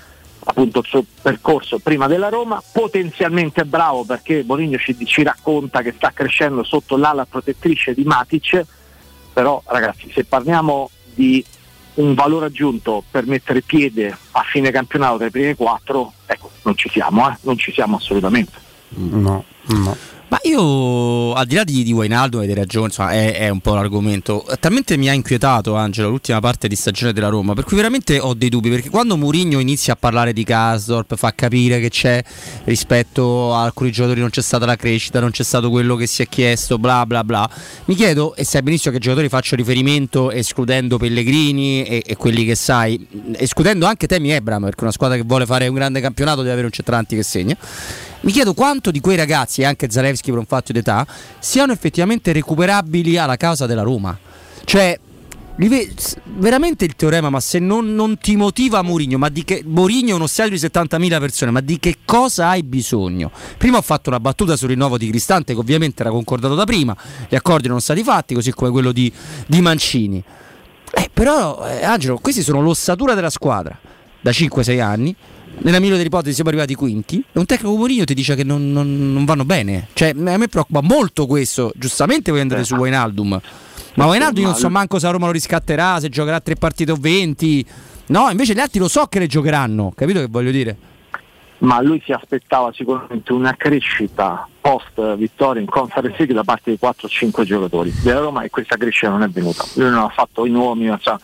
appunto 0.45 0.80
il 0.80 0.86
suo 0.86 1.05
percorso 1.22 1.78
prima 1.78 2.07
della 2.07 2.28
Roma, 2.28 2.62
potenzialmente 2.72 3.64
bravo 3.64 4.05
perché 4.05 4.43
Bonigno 4.45 4.78
ci, 4.78 4.97
ci 5.05 5.22
racconta 5.22 5.82
che 5.82 5.93
sta 5.97 6.12
crescendo 6.12 6.64
sotto 6.64 6.97
l'ala 6.97 7.26
protettrice 7.26 7.95
di 7.95 8.05
Matic, 8.05 8.64
però 9.32 9.62
ragazzi 9.66 10.11
se 10.12 10.24
parliamo 10.24 10.91
di 11.14 11.45
un 11.95 12.14
valore 12.14 12.47
aggiunto 12.47 13.05
per 13.11 13.26
mettere 13.26 13.62
piede 13.62 14.16
a 14.32 14.43
fine 14.43 14.70
campionato 14.70 15.18
tra 15.18 15.26
i 15.26 15.30
primi 15.30 15.55
quattro, 15.55 16.12
ecco, 16.26 16.51
non 16.62 16.76
ci 16.76 16.88
siamo, 16.88 17.28
eh? 17.30 17.36
non 17.43 17.59
ci 17.59 17.72
siamo 17.72 17.97
assolutamente. 17.97 18.53
No, 18.91 19.45
no. 19.66 19.97
Ma 20.30 20.38
io, 20.44 21.32
al 21.32 21.44
di 21.44 21.56
là 21.56 21.64
di, 21.64 21.82
di 21.82 21.92
Wijnaldum, 21.92 22.38
avete 22.38 22.54
ragione, 22.54 22.86
insomma, 22.86 23.10
è, 23.10 23.36
è 23.36 23.48
un 23.48 23.58
po' 23.58 23.74
l'argomento. 23.74 24.46
Talmente 24.60 24.96
mi 24.96 25.08
ha 25.08 25.12
inquietato, 25.12 25.74
Angelo, 25.74 26.08
l'ultima 26.08 26.38
parte 26.38 26.68
di 26.68 26.76
stagione 26.76 27.12
della 27.12 27.26
Roma, 27.26 27.54
per 27.54 27.64
cui 27.64 27.74
veramente 27.74 28.20
ho 28.20 28.32
dei 28.34 28.48
dubbi, 28.48 28.70
perché 28.70 28.90
quando 28.90 29.16
Mourinho 29.16 29.58
inizia 29.58 29.94
a 29.94 29.96
parlare 29.96 30.32
di 30.32 30.44
Kasdorp, 30.44 31.16
fa 31.16 31.34
capire 31.34 31.80
che 31.80 31.88
c'è 31.90 32.22
rispetto 32.62 33.52
a 33.52 33.64
alcuni 33.64 33.90
giocatori 33.90 34.20
non 34.20 34.30
c'è 34.30 34.40
stata 34.40 34.66
la 34.66 34.76
crescita, 34.76 35.18
non 35.18 35.32
c'è 35.32 35.42
stato 35.42 35.68
quello 35.68 35.96
che 35.96 36.06
si 36.06 36.22
è 36.22 36.28
chiesto, 36.28 36.78
bla 36.78 37.04
bla 37.06 37.24
bla. 37.24 37.50
Mi 37.86 37.96
chiedo, 37.96 38.36
e 38.36 38.44
sai 38.44 38.62
benissimo 38.62 38.94
che 38.94 39.00
giocatori 39.00 39.28
faccio 39.28 39.56
riferimento 39.56 40.30
escludendo 40.30 40.96
Pellegrini 40.96 41.82
e, 41.82 42.04
e 42.06 42.14
quelli 42.14 42.44
che 42.44 42.54
sai, 42.54 43.04
escludendo 43.32 43.84
anche 43.84 44.06
Temi 44.06 44.30
Ebram, 44.30 44.62
perché 44.62 44.84
una 44.84 44.92
squadra 44.92 45.16
che 45.16 45.24
vuole 45.26 45.44
fare 45.44 45.66
un 45.66 45.74
grande 45.74 46.00
campionato 46.00 46.42
deve 46.42 46.52
avere 46.52 46.66
un 46.66 46.72
centrante 46.72 47.16
che 47.16 47.24
segna. 47.24 47.56
Mi 48.22 48.32
chiedo 48.32 48.52
quanto 48.52 48.90
di 48.90 49.00
quei 49.00 49.16
ragazzi, 49.16 49.62
e 49.62 49.64
anche 49.64 49.90
Zalewski 49.90 50.30
per 50.30 50.38
un 50.38 50.46
fatto 50.46 50.72
di 50.72 50.78
età, 50.78 51.06
siano 51.38 51.72
effettivamente 51.72 52.32
recuperabili 52.32 53.16
alla 53.16 53.36
causa 53.36 53.66
della 53.66 53.82
Roma. 53.82 54.18
Cioè, 54.64 54.98
veramente 56.36 56.84
il 56.84 56.96
teorema, 56.96 57.30
ma 57.30 57.40
se 57.40 57.58
non, 57.58 57.94
non 57.94 58.18
ti 58.18 58.36
motiva 58.36 58.82
Mourinho, 58.82 59.18
ma 59.18 59.28
di 59.28 59.44
che 59.44 59.62
Mourinho 59.64 60.10
è 60.10 60.14
uno 60.14 60.26
stadio 60.26 60.52
di 60.52 60.58
70.000 60.58 61.18
persone, 61.18 61.50
ma 61.50 61.60
di 61.60 61.78
che 61.78 61.98
cosa 62.04 62.48
hai 62.48 62.62
bisogno? 62.62 63.30
Prima 63.56 63.78
ho 63.78 63.82
fatto 63.82 64.10
una 64.10 64.20
battuta 64.20 64.56
sul 64.56 64.68
rinnovo 64.68 64.98
di 64.98 65.08
Cristante, 65.08 65.54
che 65.54 65.58
ovviamente 65.58 66.02
era 66.02 66.10
concordato 66.10 66.54
da 66.54 66.64
prima, 66.64 66.96
gli 67.28 67.34
accordi 67.34 67.68
non 67.68 67.80
sono 67.80 67.98
stati 67.98 68.02
fatti, 68.02 68.34
così 68.34 68.52
come 68.52 68.70
quello 68.70 68.92
di, 68.92 69.12
di 69.46 69.60
Mancini. 69.60 70.22
Eh, 70.92 71.10
però, 71.12 71.66
eh, 71.66 71.84
Angelo, 71.84 72.18
questi 72.18 72.42
sono 72.42 72.60
l'ossatura 72.60 73.14
della 73.14 73.30
squadra 73.30 73.78
da 74.20 74.30
5-6 74.30 74.80
anni. 74.80 75.14
Nella 75.62 75.78
migliore 75.78 75.96
delle 75.98 76.08
ipotesi 76.08 76.34
siamo 76.34 76.48
arrivati 76.48 76.74
quinti 76.74 77.22
e 77.32 77.38
un 77.38 77.44
tecnico 77.44 77.76
Mourinho 77.76 78.04
ti 78.04 78.14
dice 78.14 78.34
che 78.34 78.44
non, 78.44 78.72
non- 78.72 79.12
non 79.12 79.24
vanno 79.26 79.44
bene. 79.44 79.88
Cioè, 79.92 80.11
a 80.11 80.36
me 80.38 80.48
preoccupa 80.48 80.80
molto 80.80 81.26
questo. 81.26 81.70
Giustamente 81.76 82.30
vuoi 82.30 82.42
andare 82.42 82.64
su 82.64 82.74
Wijnaldum. 82.76 83.40
Ma 83.94 84.06
Wijnaldum 84.06 84.42
io 84.42 84.50
non 84.50 84.58
so 84.58 84.70
manco 84.70 84.98
se 84.98 85.06
a 85.06 85.11
Roma 85.11 85.26
lo 85.26 85.32
riscatterà, 85.32 86.00
se 86.00 86.08
giocherà 86.08 86.40
tre 86.40 86.54
partite 86.54 86.92
o 86.92 86.96
20. 86.98 87.66
No, 88.06 88.30
invece 88.30 88.54
gli 88.54 88.58
altri 88.58 88.78
lo 88.78 88.88
so 88.88 89.04
che 89.06 89.18
le 89.18 89.26
giocheranno. 89.26 89.92
Capito 89.94 90.20
che 90.20 90.26
voglio 90.28 90.50
dire? 90.50 90.76
ma 91.61 91.82
lui 91.82 92.00
si 92.02 92.11
aspettava 92.11 92.72
sicuramente 92.72 93.34
una 93.34 93.54
crescita 93.54 94.48
post 94.62 95.14
vittoria 95.16 95.61
in 95.61 95.66
Conference 95.68 96.16
League 96.16 96.34
da 96.34 96.42
parte 96.42 96.70
di 96.70 96.78
4-5 96.80 97.42
giocatori 97.44 97.92
della 98.02 98.20
Roma 98.20 98.44
e 98.44 98.48
questa 98.48 98.78
crescita 98.78 99.11
non 99.11 99.22
è 99.22 99.28
venuta. 99.28 99.62
Lui 99.74 99.90
non 99.90 99.98
ha 99.98 100.08
fatto 100.08 100.46
i 100.46 100.50
nomi, 100.50 100.86
ma 100.88 100.98
sa- 101.02 101.20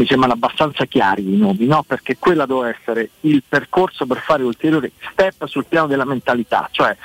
mi 0.00 0.06
sembrano 0.06 0.32
abbastanza 0.32 0.86
chiari 0.86 1.34
i 1.34 1.36
nomi, 1.36 1.66
no? 1.66 1.82
perché 1.82 2.16
quella 2.18 2.46
doveva 2.46 2.74
essere 2.74 3.10
il 3.20 3.42
percorso 3.46 4.06
per 4.06 4.22
fare 4.22 4.42
ulteriori 4.42 4.90
step 5.12 5.44
sul 5.44 5.66
piano 5.66 5.86
della 5.86 6.06
mentalità. 6.06 6.66
Cioè, 6.70 6.96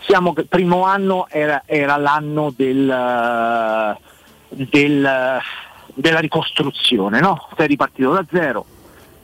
siamo, 0.00 0.34
primo 0.48 0.82
anno 0.82 1.28
era, 1.28 1.62
era 1.66 1.96
l'anno 1.96 2.52
del, 2.54 2.90
eh, 2.90 3.96
del, 4.48 5.40
della 5.94 6.18
ricostruzione, 6.18 7.20
no? 7.20 7.48
sei 7.56 7.68
ripartito 7.68 8.10
da 8.10 8.24
zero, 8.28 8.66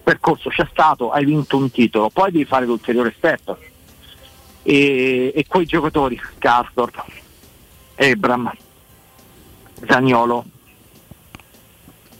percorso 0.04 0.48
c'è 0.50 0.68
stato, 0.70 1.10
hai 1.10 1.24
vinto 1.24 1.56
un 1.56 1.72
titolo, 1.72 2.10
poi 2.10 2.30
devi 2.30 2.44
fare 2.44 2.66
l'ulteriore 2.66 3.12
step. 3.16 3.56
E, 4.62 5.32
e 5.34 5.44
quei 5.48 5.66
giocatori, 5.66 6.20
Karsdorp, 6.38 7.04
Ebram, 7.96 8.52
Zagnolo, 9.88 10.44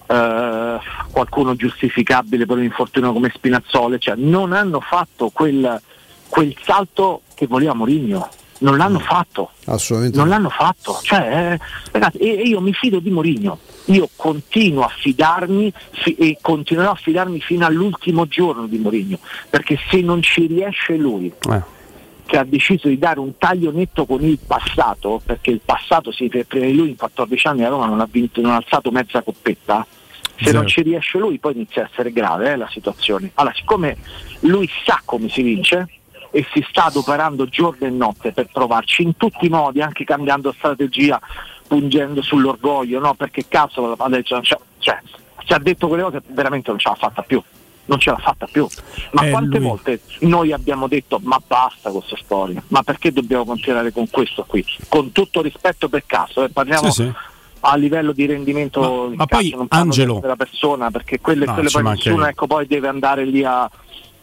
eh, 0.08 0.78
qualcuno 1.10 1.54
giustificabile 1.54 2.46
per 2.46 2.56
un 2.56 2.64
infortunio 2.64 3.12
come 3.12 3.30
Spinazzole, 3.34 3.98
cioè 3.98 4.14
non 4.16 4.52
hanno 4.52 4.80
fatto 4.80 5.28
quel, 5.30 5.80
quel 6.28 6.56
salto 6.62 7.22
che 7.34 7.46
voleva 7.46 7.74
Mourinho, 7.74 8.28
non 8.60 8.76
l'hanno 8.76 8.98
fatto 8.98 9.50
assolutamente 9.66 10.16
non 10.18 10.28
l'hanno 10.28 10.50
fatto. 10.50 10.98
Cioè, 11.02 11.52
eh, 11.52 11.58
ragazzi, 11.92 12.18
e, 12.18 12.38
e 12.38 12.42
io 12.42 12.60
mi 12.60 12.72
fido 12.72 12.98
di 12.98 13.10
Mourinho. 13.10 13.58
Io 13.86 14.08
continuo 14.16 14.84
a 14.84 14.88
fidarmi 14.94 15.72
fi- 15.92 16.14
e 16.14 16.38
continuerò 16.40 16.90
a 16.90 16.94
fidarmi 16.94 17.40
fino 17.40 17.64
all'ultimo 17.64 18.26
giorno 18.26 18.66
di 18.66 18.78
Mourinho, 18.78 19.18
perché 19.48 19.78
se 19.90 20.00
non 20.00 20.22
ci 20.22 20.46
riesce 20.46 20.96
lui, 20.96 21.32
che 22.26 22.36
ha 22.36 22.44
deciso 22.44 22.88
di 22.88 22.98
dare 22.98 23.20
un 23.20 23.38
taglio 23.38 23.70
netto 23.70 24.04
con 24.04 24.22
il 24.22 24.38
passato, 24.44 25.20
perché 25.24 25.50
il 25.50 25.60
passato 25.64 26.12
si 26.12 26.28
prima 26.28 26.66
di 26.66 26.74
lui 26.74 26.90
in 26.90 26.96
14 26.96 27.46
anni 27.46 27.64
a 27.64 27.68
Roma 27.68 27.86
non 27.86 28.00
ha 28.00 28.08
vinto, 28.10 28.40
non 28.40 28.52
ha 28.52 28.56
alzato 28.56 28.90
mezza 28.90 29.22
coppetta. 29.22 29.86
Se 30.40 30.52
non 30.52 30.66
ci 30.66 30.82
riesce 30.82 31.18
lui 31.18 31.38
poi 31.38 31.54
inizia 31.54 31.82
a 31.82 31.88
essere 31.90 32.12
grave 32.12 32.52
eh, 32.52 32.56
la 32.56 32.68
situazione. 32.70 33.30
Allora, 33.34 33.54
siccome 33.54 33.96
lui 34.40 34.68
sa 34.84 35.00
come 35.04 35.28
si 35.28 35.42
vince 35.42 35.88
e 36.30 36.46
si 36.52 36.64
sta 36.68 36.84
adoperando 36.86 37.46
giorno 37.46 37.86
e 37.86 37.90
notte 37.90 38.32
per 38.32 38.48
provarci 38.52 39.02
in 39.02 39.16
tutti 39.16 39.46
i 39.46 39.48
modi, 39.48 39.80
anche 39.80 40.04
cambiando 40.04 40.52
strategia, 40.52 41.20
pungendo 41.66 42.22
sull'orgoglio, 42.22 43.00
no? 43.00 43.14
perché 43.14 43.46
cazzo 43.48 43.92
adesso, 43.98 44.40
cioè, 44.42 44.58
cioè, 44.78 44.98
ci 45.44 45.52
ha 45.52 45.58
detto 45.58 45.88
quelle 45.88 46.02
cose 46.02 46.22
veramente 46.28 46.70
non 46.70 46.78
ce 46.78 46.88
l'ha 46.88 46.94
fatta 46.94 47.22
più. 47.22 47.42
Non 47.86 47.98
ce 47.98 48.10
l'ha 48.10 48.18
fatta 48.18 48.46
più. 48.46 48.68
Ma 49.12 49.22
Eh, 49.22 49.30
quante 49.30 49.58
lui- 49.58 49.66
volte 49.66 50.00
noi 50.20 50.52
abbiamo 50.52 50.88
detto 50.88 51.18
ma 51.22 51.40
basta 51.44 51.90
con 51.90 52.00
questa 52.00 52.18
storia, 52.22 52.62
ma 52.68 52.82
perché 52.82 53.10
dobbiamo 53.12 53.46
continuare 53.46 53.90
con 53.92 54.10
questo 54.10 54.44
qui? 54.46 54.62
Con 54.88 55.10
tutto 55.12 55.40
rispetto 55.40 55.88
per 55.88 56.04
caso, 56.04 56.44
eh, 56.44 56.50
parliamo 56.50 56.90
Sì, 56.90 57.04
sì. 57.04 57.12
A 57.60 57.76
livello 57.76 58.12
di 58.12 58.26
rendimento 58.26 59.10
ma 59.14 59.26
calcio, 59.26 59.56
poi, 59.56 59.66
Angelo- 59.70 60.18
della 60.20 60.36
persona, 60.36 60.90
perché 60.90 61.20
quelle, 61.20 61.44
No, 61.44 61.54
quelle 61.54 61.70
poi 61.70 61.82
nessuno 61.82 62.26
ecco, 62.26 62.46
poi 62.46 62.66
deve 62.66 62.88
andare 62.88 63.24
lì 63.24 63.44
a, 63.44 63.68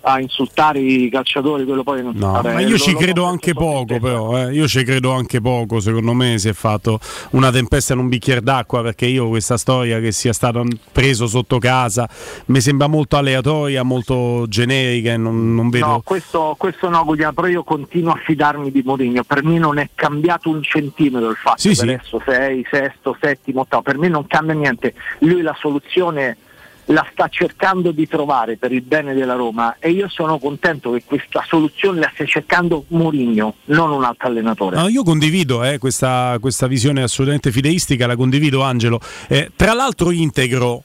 a 0.08 0.20
insultare 0.20 0.80
i 0.80 1.10
calciatori, 1.10 1.66
quello 1.66 1.82
poi 1.82 2.04
non 2.04 2.14
No, 2.16 2.34
vabbè, 2.34 2.54
ma 2.54 2.62
io 2.62 2.78
ci 2.78 2.94
credo 2.94 3.26
anche 3.26 3.54
poco, 3.54 4.00
però. 4.00 4.38
eh. 4.38 4.54
Io 4.54 4.68
ci 4.68 4.84
credo 4.84 5.12
anche 5.12 5.42
poco. 5.42 5.80
Secondo 5.80 6.14
me 6.14 6.38
si 6.38 6.48
è 6.48 6.54
fatto 6.54 7.00
una 7.32 7.50
tempesta 7.52 7.94
in 7.94 8.00
un 8.00 8.08
bicchiere 8.08 8.42
d'acqua. 8.42 8.84
Perché 8.84 9.08
io 9.08 9.28
questa 9.30 9.58
storia 9.58 10.00
che 10.00 10.12
sia 10.12 10.32
stato 10.32 10.64
preso 10.92 11.26
sotto 11.26 11.58
casa 11.58 12.08
mi 12.46 12.62
sembra 12.62 12.86
molto 12.88 13.18
aleatoria, 13.18 13.82
molto 13.82 14.46
generica. 14.48 15.14
E 15.14 15.18
non, 15.18 15.56
non 15.56 15.70
vedo. 15.70 15.86
No, 15.88 16.02
questo, 16.04 16.56
questo 16.58 16.88
no, 16.90 17.04
Guglielmo, 17.04 17.34
però 17.34 17.48
io 17.48 17.64
continuo 17.64 18.12
a 18.14 18.20
fidarmi 18.24 18.72
di 18.72 18.84
Mourinho. 18.86 19.24
Per 19.24 19.44
me 19.44 19.58
non 19.58 19.80
è 19.80 19.90
cambiato 19.96 20.50
un 20.50 20.62
centimetro 20.62 21.30
il 21.32 21.36
fatto 21.36 21.60
Sì, 21.62 21.70
che 21.70 21.76
sì. 21.76 21.82
adesso 21.82 22.22
sei, 22.24 22.64
sesto, 22.70 23.18
settimo, 23.20 23.62
ottavo. 23.62 23.82
Per 23.82 23.98
me 23.98 24.08
non 24.08 24.28
cambia 24.28 24.54
niente. 24.54 24.94
Lui 25.20 25.42
la 25.42 25.56
soluzione 25.60 26.38
la 26.86 27.08
sta 27.12 27.28
cercando 27.30 27.92
di 27.92 28.08
trovare 28.08 28.58
per 28.58 28.72
il 28.72 28.82
bene 28.82 29.14
della 29.14 29.34
Roma 29.34 29.78
e 29.80 29.90
io 29.90 30.08
sono 30.08 30.38
contento 30.38 30.92
che 30.92 31.04
questa 31.04 31.44
soluzione 31.48 32.00
la 32.00 32.12
stia 32.14 32.26
cercando 32.26 32.86
Mourinho, 32.90 33.56
non 33.66 33.92
un 33.92 34.04
altro 34.04 34.28
allenatore. 34.28 34.76
No, 34.76 34.88
io 34.88 35.04
condivido 35.04 35.64
eh, 35.64 35.78
questa, 35.78 36.38
questa, 36.40 36.68
visione 36.68 37.02
assolutamente 37.02 37.52
fideistica, 37.52 38.06
la 38.06 38.16
condivido 38.16 38.62
Angelo. 38.62 39.00
Eh, 39.28 39.52
tra 39.56 39.74
l'altro 39.74 40.12
integro, 40.12 40.84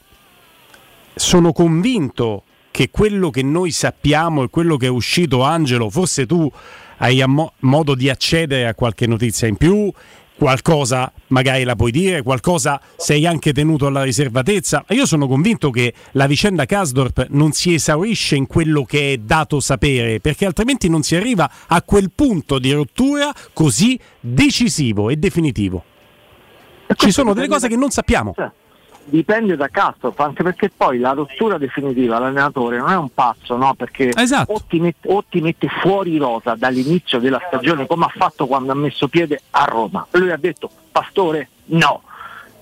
sono 1.13 1.51
convinto 1.51 2.43
che 2.71 2.89
quello 2.89 3.29
che 3.29 3.43
noi 3.43 3.71
sappiamo 3.71 4.43
e 4.43 4.49
quello 4.49 4.77
che 4.77 4.87
è 4.87 4.89
uscito 4.89 5.43
Angelo, 5.43 5.89
forse 5.89 6.25
tu 6.25 6.49
hai 6.97 7.23
mo- 7.27 7.53
modo 7.59 7.95
di 7.95 8.09
accedere 8.09 8.67
a 8.67 8.73
qualche 8.73 9.07
notizia 9.07 9.47
in 9.47 9.57
più 9.57 9.91
qualcosa 10.41 11.11
magari 11.27 11.63
la 11.63 11.75
puoi 11.75 11.91
dire, 11.91 12.23
qualcosa 12.23 12.81
sei 12.97 13.27
anche 13.27 13.53
tenuto 13.53 13.85
alla 13.85 14.01
riservatezza. 14.01 14.83
Io 14.89 15.05
sono 15.05 15.27
convinto 15.27 15.69
che 15.69 15.93
la 16.13 16.25
vicenda 16.25 16.65
Kasdorp 16.65 17.27
non 17.29 17.51
si 17.51 17.75
esaurisce 17.75 18.37
in 18.37 18.47
quello 18.47 18.83
che 18.83 19.13
è 19.13 19.17
dato 19.17 19.59
sapere, 19.59 20.19
perché 20.19 20.47
altrimenti 20.47 20.89
non 20.89 21.03
si 21.03 21.15
arriva 21.15 21.47
a 21.67 21.83
quel 21.83 22.09
punto 22.09 22.57
di 22.57 22.71
rottura 22.71 23.31
così 23.53 23.99
decisivo 24.19 25.11
e 25.11 25.17
definitivo. 25.17 25.83
Ci 26.95 27.11
sono 27.11 27.33
delle 27.33 27.47
cose 27.47 27.67
che 27.67 27.75
non 27.75 27.91
sappiamo 27.91 28.33
dipende 29.05 29.55
da 29.55 29.67
Castro, 29.67 30.13
anche 30.17 30.43
perché 30.43 30.69
poi 30.75 30.99
la 30.99 31.11
rottura 31.11 31.57
definitiva 31.57 32.17
all'allenatore 32.17 32.77
non 32.77 32.89
è 32.89 32.95
un 32.95 33.13
passo, 33.13 33.55
no? 33.57 33.73
perché 33.73 34.11
esatto. 34.15 34.53
o, 34.53 34.61
ti 34.67 34.79
mette, 34.79 35.07
o, 35.07 35.23
ti 35.27 35.41
mette, 35.41 35.67
fuori 35.67 36.17
rosa 36.17 36.55
dall'inizio 36.55 37.19
della 37.19 37.41
stagione 37.47 37.87
come 37.87 38.05
ha 38.05 38.13
fatto 38.15 38.47
quando 38.47 38.71
ha 38.71 38.75
messo 38.75 39.07
piede 39.07 39.41
a 39.51 39.65
Roma. 39.65 40.05
Lui 40.11 40.31
ha 40.31 40.37
detto 40.37 40.69
Pastore 40.91 41.49
no, 41.65 42.03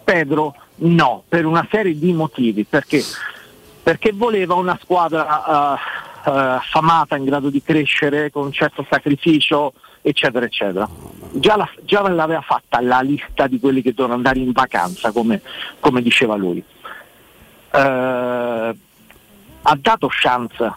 Pedro 0.03 0.55
no, 0.77 1.23
per 1.27 1.45
una 1.45 1.67
serie 1.69 1.97
di 1.97 2.13
motivi, 2.13 2.63
perché, 2.63 3.03
perché 3.83 4.11
voleva 4.13 4.55
una 4.55 4.77
squadra 4.81 5.77
uh, 6.25 6.29
uh, 6.29 6.33
affamata 6.33 7.15
in 7.15 7.25
grado 7.25 7.49
di 7.49 7.61
crescere 7.61 8.31
con 8.31 8.45
un 8.45 8.51
certo 8.51 8.85
sacrificio, 8.89 9.73
eccetera, 10.01 10.45
eccetera. 10.45 10.89
Già, 11.31 11.55
la, 11.55 11.69
già, 11.83 12.07
l'aveva 12.07 12.41
fatta 12.41 12.81
la 12.81 13.01
lista 13.01 13.47
di 13.47 13.59
quelli 13.59 13.81
che 13.81 13.93
devono 13.93 14.15
andare 14.15 14.39
in 14.39 14.51
vacanza, 14.51 15.11
come, 15.11 15.41
come 15.79 16.01
diceva 16.01 16.35
lui. 16.35 16.63
Eh, 17.71 18.75
ha 19.61 19.77
dato 19.79 20.07
chance 20.09 20.73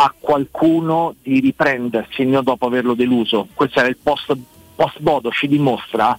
a 0.00 0.14
qualcuno 0.18 1.14
di 1.22 1.40
riprendersi 1.40 2.24
dopo 2.42 2.66
averlo 2.66 2.94
deluso. 2.94 3.48
Questo 3.52 3.80
era 3.80 3.88
il 3.88 3.96
post, 3.96 4.36
post 4.76 5.00
Bodo, 5.00 5.30
ci 5.30 5.48
dimostra 5.48 6.16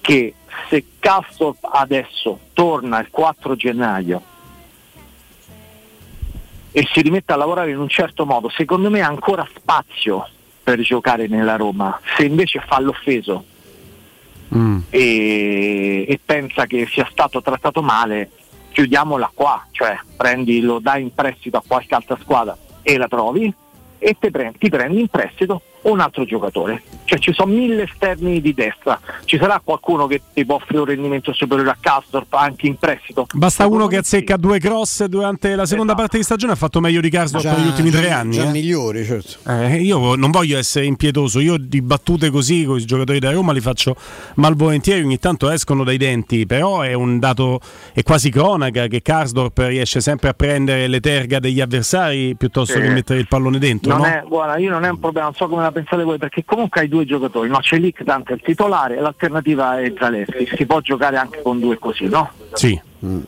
che 0.00 0.34
se 0.68 0.84
Castro 0.98 1.56
adesso 1.60 2.38
torna 2.52 3.00
il 3.00 3.08
4 3.10 3.56
gennaio 3.56 4.22
e 6.70 6.86
si 6.92 7.00
rimette 7.00 7.32
a 7.32 7.36
lavorare 7.36 7.70
in 7.70 7.78
un 7.78 7.88
certo 7.88 8.26
modo, 8.26 8.48
secondo 8.50 8.90
me 8.90 9.00
ha 9.00 9.06
ancora 9.06 9.46
spazio 9.54 10.28
per 10.68 10.80
giocare 10.80 11.28
nella 11.28 11.56
Roma, 11.56 11.98
se 12.14 12.26
invece 12.26 12.60
fa 12.60 12.78
l'offeso 12.78 13.42
mm. 14.54 14.80
e, 14.90 16.04
e, 16.06 16.20
pensa 16.22 16.66
che 16.66 16.86
sia 16.86 17.08
stato 17.10 17.40
trattato 17.40 17.80
male, 17.80 18.30
chiudiamola 18.72 19.30
qua, 19.32 19.66
cioè 19.70 19.98
prendi, 20.14 20.60
lo 20.60 20.78
dai 20.78 21.04
in 21.04 21.14
prestito 21.14 21.56
a 21.56 21.62
qualche 21.66 21.94
altra 21.94 22.18
squadra 22.20 22.54
e 22.82 22.98
la 22.98 23.08
trovi 23.08 23.50
e 23.96 24.14
prendi, 24.14 24.58
ti 24.58 24.68
prendi 24.68 25.00
in 25.00 25.08
prestito 25.08 25.62
un 25.90 26.00
altro 26.00 26.24
giocatore. 26.24 26.82
Cioè 27.04 27.18
ci 27.18 27.32
sono 27.32 27.52
mille 27.52 27.84
esterni 27.84 28.40
di 28.40 28.52
destra, 28.52 29.00
ci 29.24 29.38
sarà 29.38 29.60
qualcuno 29.64 30.06
che 30.06 30.20
ti 30.34 30.44
può 30.44 30.56
offrire 30.56 30.80
un 30.80 30.86
rendimento 30.86 31.32
superiore 31.32 31.70
a 31.70 31.76
Castorp 31.80 32.32
anche 32.34 32.66
in 32.66 32.76
prestito. 32.76 33.26
Basta 33.32 33.66
uno 33.66 33.86
che 33.86 33.96
azzecca 33.96 34.34
sì. 34.34 34.40
due 34.40 34.58
cross 34.58 35.04
durante 35.04 35.54
la 35.54 35.64
seconda 35.64 35.92
esatto. 35.92 36.00
parte 36.02 36.18
di 36.18 36.22
stagione, 36.24 36.52
ha 36.52 36.56
fatto 36.56 36.80
meglio 36.80 37.00
di 37.00 37.08
Castorp 37.08 37.44
negli 37.44 37.66
ultimi 37.66 37.90
tre 37.90 38.10
anni. 38.10 38.34
Già 38.34 38.48
eh? 38.48 38.50
migliori, 38.50 39.04
certo. 39.04 39.50
Eh, 39.50 39.76
io 39.76 40.16
non 40.16 40.30
voglio 40.30 40.58
essere 40.58 40.84
impietoso, 40.84 41.40
io 41.40 41.56
di 41.56 41.80
battute 41.80 42.30
così 42.30 42.64
con 42.64 42.78
i 42.78 42.84
giocatori 42.84 43.18
da 43.18 43.30
Roma 43.30 43.52
li 43.52 43.60
faccio 43.60 43.96
malvolentieri, 44.34 45.02
ogni 45.02 45.18
tanto 45.18 45.48
escono 45.50 45.84
dai 45.84 45.96
denti, 45.96 46.46
però 46.46 46.82
è 46.82 46.92
un 46.92 47.18
dato, 47.18 47.60
è 47.94 48.02
quasi 48.02 48.30
cronaca 48.30 48.86
che 48.86 49.00
Karsdorp 49.00 49.58
riesce 49.58 50.00
sempre 50.00 50.28
a 50.28 50.34
prendere 50.34 50.86
le 50.88 51.00
terga 51.00 51.38
degli 51.38 51.60
avversari 51.60 52.34
piuttosto 52.36 52.74
sì. 52.74 52.80
che 52.80 52.88
mettere 52.88 53.18
il 53.18 53.28
pallone 53.28 53.58
dentro. 53.58 53.92
Non 53.92 54.02
no? 54.02 54.06
è, 54.06 54.22
guarda, 54.26 54.58
io 54.58 54.70
non 54.70 54.84
è 54.84 54.90
un 54.90 54.98
problema, 54.98 55.26
non 55.26 55.34
so 55.34 55.48
come 55.48 55.62
la 55.62 55.72
pensate 55.78 56.02
voi 56.02 56.18
perché 56.18 56.44
comunque 56.44 56.80
hai 56.80 56.88
due 56.88 57.04
giocatori, 57.04 57.48
no? 57.48 57.58
c'è 57.58 57.78
Lick 57.78 58.02
tanto 58.04 58.32
il 58.32 58.40
titolare 58.42 58.96
e 58.96 59.00
l'alternativa 59.00 59.80
è 59.80 59.92
Zaleschi, 59.96 60.48
si 60.56 60.66
può 60.66 60.80
giocare 60.80 61.16
anche 61.16 61.40
con 61.42 61.60
due 61.60 61.78
così, 61.78 62.06
no? 62.06 62.30
Sì. 62.52 62.80
Mm. 63.04 63.20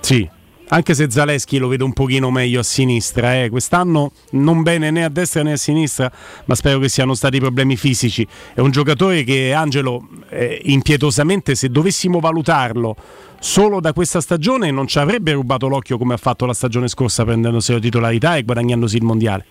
Sì. 0.00 0.28
Anche 0.68 0.94
se 0.94 1.10
Zaleschi 1.10 1.58
lo 1.58 1.68
vedo 1.68 1.84
un 1.84 1.92
pochino 1.92 2.30
meglio 2.30 2.60
a 2.60 2.62
sinistra, 2.62 3.42
eh. 3.42 3.50
quest'anno 3.50 4.12
non 4.30 4.62
bene 4.62 4.90
né 4.90 5.04
a 5.04 5.10
destra 5.10 5.42
né 5.42 5.52
a 5.52 5.56
sinistra, 5.56 6.10
ma 6.46 6.54
spero 6.54 6.78
che 6.78 6.88
siano 6.88 7.12
stati 7.12 7.38
problemi 7.38 7.76
fisici. 7.76 8.26
È 8.54 8.60
un 8.60 8.70
giocatore 8.70 9.22
che 9.22 9.52
Angelo, 9.52 10.08
eh, 10.30 10.62
impietosamente, 10.64 11.54
se 11.54 11.68
dovessimo 11.68 12.20
valutarlo 12.20 12.96
solo 13.38 13.80
da 13.80 13.92
questa 13.92 14.22
stagione, 14.22 14.70
non 14.70 14.86
ci 14.86 14.98
avrebbe 14.98 15.32
rubato 15.32 15.68
l'occhio 15.68 15.98
come 15.98 16.14
ha 16.14 16.18
fatto 16.18 16.46
la 16.46 16.54
stagione 16.54 16.88
scorsa 16.88 17.22
prendendosi 17.22 17.72
la 17.72 17.78
titolarità 17.78 18.36
e 18.36 18.42
guadagnandosi 18.42 18.96
il 18.96 19.04
mondiale. 19.04 19.44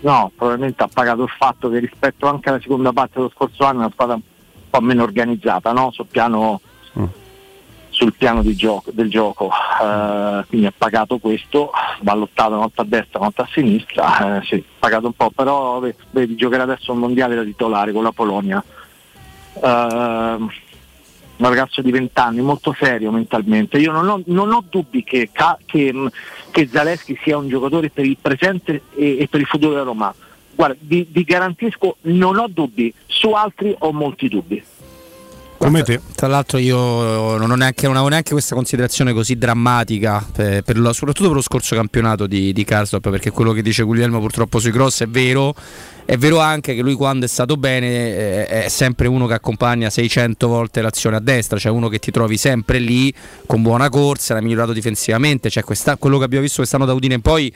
No, 0.00 0.30
probabilmente 0.34 0.82
ha 0.82 0.88
pagato 0.92 1.24
il 1.24 1.28
fatto 1.36 1.68
che 1.68 1.78
rispetto 1.78 2.28
anche 2.28 2.48
alla 2.48 2.60
seconda 2.60 2.92
parte 2.92 3.14
dello 3.16 3.32
scorso 3.34 3.64
anno 3.64 3.80
è 3.80 3.84
una 3.84 3.90
squadra 3.92 4.14
un 4.14 4.22
po' 4.70 4.80
meno 4.80 5.02
organizzata, 5.02 5.72
no? 5.72 5.90
sul, 5.90 6.06
piano, 6.06 6.60
mm. 6.96 7.04
sul 7.88 8.14
piano 8.14 8.42
gioco, 8.54 8.90
del 8.92 9.10
gioco. 9.10 9.46
Uh, 9.46 10.46
quindi 10.46 10.66
ha 10.66 10.72
pagato 10.76 11.18
questo, 11.18 11.72
ballottato 12.00 12.50
una 12.50 12.60
volta 12.60 12.82
a 12.82 12.84
destra, 12.84 13.18
una 13.18 13.32
volta 13.34 13.42
a 13.42 13.52
sinistra, 13.52 14.38
uh, 14.38 14.44
sì, 14.44 14.54
ha 14.54 14.76
pagato 14.78 15.06
un 15.06 15.14
po', 15.14 15.30
però 15.30 15.82
vedi 16.10 16.36
giocare 16.36 16.62
adesso 16.62 16.92
un 16.92 16.98
mondiale 16.98 17.34
da 17.34 17.42
titolare 17.42 17.92
con 17.92 18.04
la 18.04 18.12
Polonia. 18.12 18.62
Uh, 19.54 20.48
un 21.46 21.48
ragazzo 21.48 21.82
di 21.82 21.90
20 21.90 22.18
anni, 22.20 22.40
molto 22.40 22.74
serio 22.78 23.10
mentalmente. 23.12 23.78
Io 23.78 23.92
non 23.92 24.08
ho, 24.08 24.22
non 24.26 24.52
ho 24.52 24.64
dubbi 24.68 25.04
che, 25.04 25.30
che, 25.66 26.10
che, 26.50 26.68
Zaleschi 26.70 27.18
sia 27.22 27.36
un 27.36 27.48
giocatore 27.48 27.90
per 27.90 28.04
il 28.04 28.16
presente 28.20 28.82
e, 28.94 29.18
e 29.20 29.28
per 29.28 29.40
il 29.40 29.46
futuro 29.46 29.72
della 29.72 29.84
Roma. 29.84 30.12
Guarda, 30.54 30.76
vi, 30.80 31.06
vi, 31.08 31.22
garantisco, 31.22 31.98
non 32.02 32.38
ho 32.38 32.48
dubbi, 32.48 32.92
su 33.06 33.30
altri 33.30 33.74
ho 33.78 33.92
molti 33.92 34.28
dubbi. 34.28 34.62
Come 35.68 35.82
te. 35.82 36.00
Tra 36.14 36.28
l'altro 36.28 36.56
io 36.56 37.36
non 37.36 37.58
neanche, 37.58 37.84
non 37.84 37.96
avevo 37.96 38.08
neanche 38.08 38.32
questa 38.32 38.54
considerazione 38.54 39.12
così 39.12 39.36
drammatica, 39.36 40.26
per, 40.32 40.62
per 40.62 40.78
lo, 40.78 40.94
soprattutto 40.94 41.28
per 41.28 41.36
lo 41.36 41.42
scorso 41.42 41.74
campionato 41.74 42.26
di, 42.26 42.54
di 42.54 42.64
Karsdorp, 42.64 43.10
perché 43.10 43.30
quello 43.30 43.52
che 43.52 43.60
dice 43.60 43.82
Guglielmo 43.82 44.18
purtroppo 44.18 44.60
sui 44.60 44.70
cross 44.70 45.02
è 45.02 45.06
vero 45.06 45.54
è 46.06 46.16
vero 46.16 46.38
anche 46.38 46.74
che 46.74 46.80
lui 46.80 46.94
quando 46.94 47.26
è 47.26 47.28
stato 47.28 47.58
bene 47.58 47.86
eh, 47.86 48.46
è 48.46 48.68
sempre 48.70 49.08
uno 49.08 49.26
che 49.26 49.34
accompagna 49.34 49.90
600 49.90 50.48
volte 50.48 50.80
l'azione 50.80 51.16
a 51.16 51.20
destra, 51.20 51.58
cioè 51.58 51.70
uno 51.70 51.88
che 51.88 51.98
ti 51.98 52.10
trovi 52.10 52.38
sempre 52.38 52.78
lì 52.78 53.12
con 53.44 53.60
buona 53.60 53.90
corsa, 53.90 54.32
l'ha 54.32 54.40
migliorato 54.40 54.72
difensivamente, 54.72 55.50
cioè 55.50 55.62
questa, 55.64 55.98
quello 55.98 56.16
che 56.16 56.24
abbiamo 56.24 56.44
visto 56.44 56.60
quest'anno 56.60 56.86
da 56.86 56.94
Udine 56.94 57.12
in 57.16 57.20
poi 57.20 57.52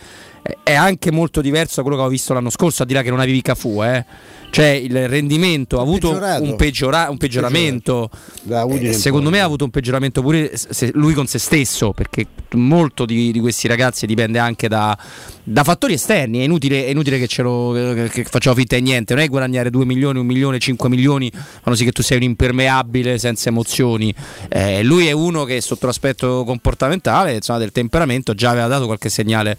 è 0.62 0.74
anche 0.74 1.10
molto 1.10 1.40
diverso 1.40 1.76
da 1.76 1.80
quello 1.80 1.96
che 1.96 2.02
avevo 2.02 2.14
visto 2.14 2.34
l'anno 2.34 2.50
scorso, 2.50 2.82
a 2.82 2.84
dire 2.84 3.02
che 3.02 3.08
non 3.08 3.20
avevi 3.20 3.40
Cafu, 3.40 3.82
eh 3.82 4.04
cioè 4.52 4.66
il 4.66 5.08
rendimento 5.08 5.78
ha 5.78 5.80
avuto 5.80 6.10
un, 6.10 6.56
peggiora- 6.56 7.08
un, 7.08 7.16
peggioramento. 7.16 8.10
Eh, 8.46 8.92
secondo 8.92 9.30
me 9.30 9.40
ha 9.40 9.44
avuto 9.44 9.64
un 9.64 9.70
peggioramento 9.70 10.20
pure 10.20 10.52
lui 10.92 11.14
con 11.14 11.26
se 11.26 11.38
stesso, 11.38 11.92
perché 11.92 12.26
molto 12.50 13.06
di, 13.06 13.32
di 13.32 13.40
questi 13.40 13.66
ragazzi 13.66 14.04
dipende 14.04 14.38
anche 14.38 14.68
da, 14.68 14.96
da 15.42 15.64
fattori 15.64 15.94
esterni. 15.94 16.40
È 16.40 16.42
inutile, 16.42 16.84
è 16.84 16.90
inutile 16.90 17.18
che, 17.18 17.42
lo, 17.42 17.94
che 18.10 18.24
facciamo 18.24 18.54
finta 18.54 18.76
di 18.76 18.82
niente. 18.82 19.14
Non 19.14 19.22
è 19.22 19.28
guadagnare 19.28 19.70
2 19.70 19.86
milioni, 19.86 20.18
1 20.18 20.28
milione, 20.28 20.58
5 20.58 20.86
milioni, 20.90 21.32
fanno 21.32 21.74
sì 21.74 21.84
che 21.84 21.92
tu 21.92 22.02
sei 22.02 22.18
un 22.18 22.24
impermeabile 22.24 23.16
senza 23.16 23.48
emozioni. 23.48 24.14
Eh, 24.50 24.82
lui 24.82 25.06
è 25.06 25.12
uno 25.12 25.44
che 25.44 25.62
sotto 25.62 25.86
l'aspetto 25.86 26.44
comportamentale, 26.44 27.36
insomma, 27.36 27.58
del 27.58 27.72
temperamento, 27.72 28.34
già 28.34 28.50
aveva 28.50 28.66
dato 28.66 28.84
qualche 28.84 29.08
segnale 29.08 29.56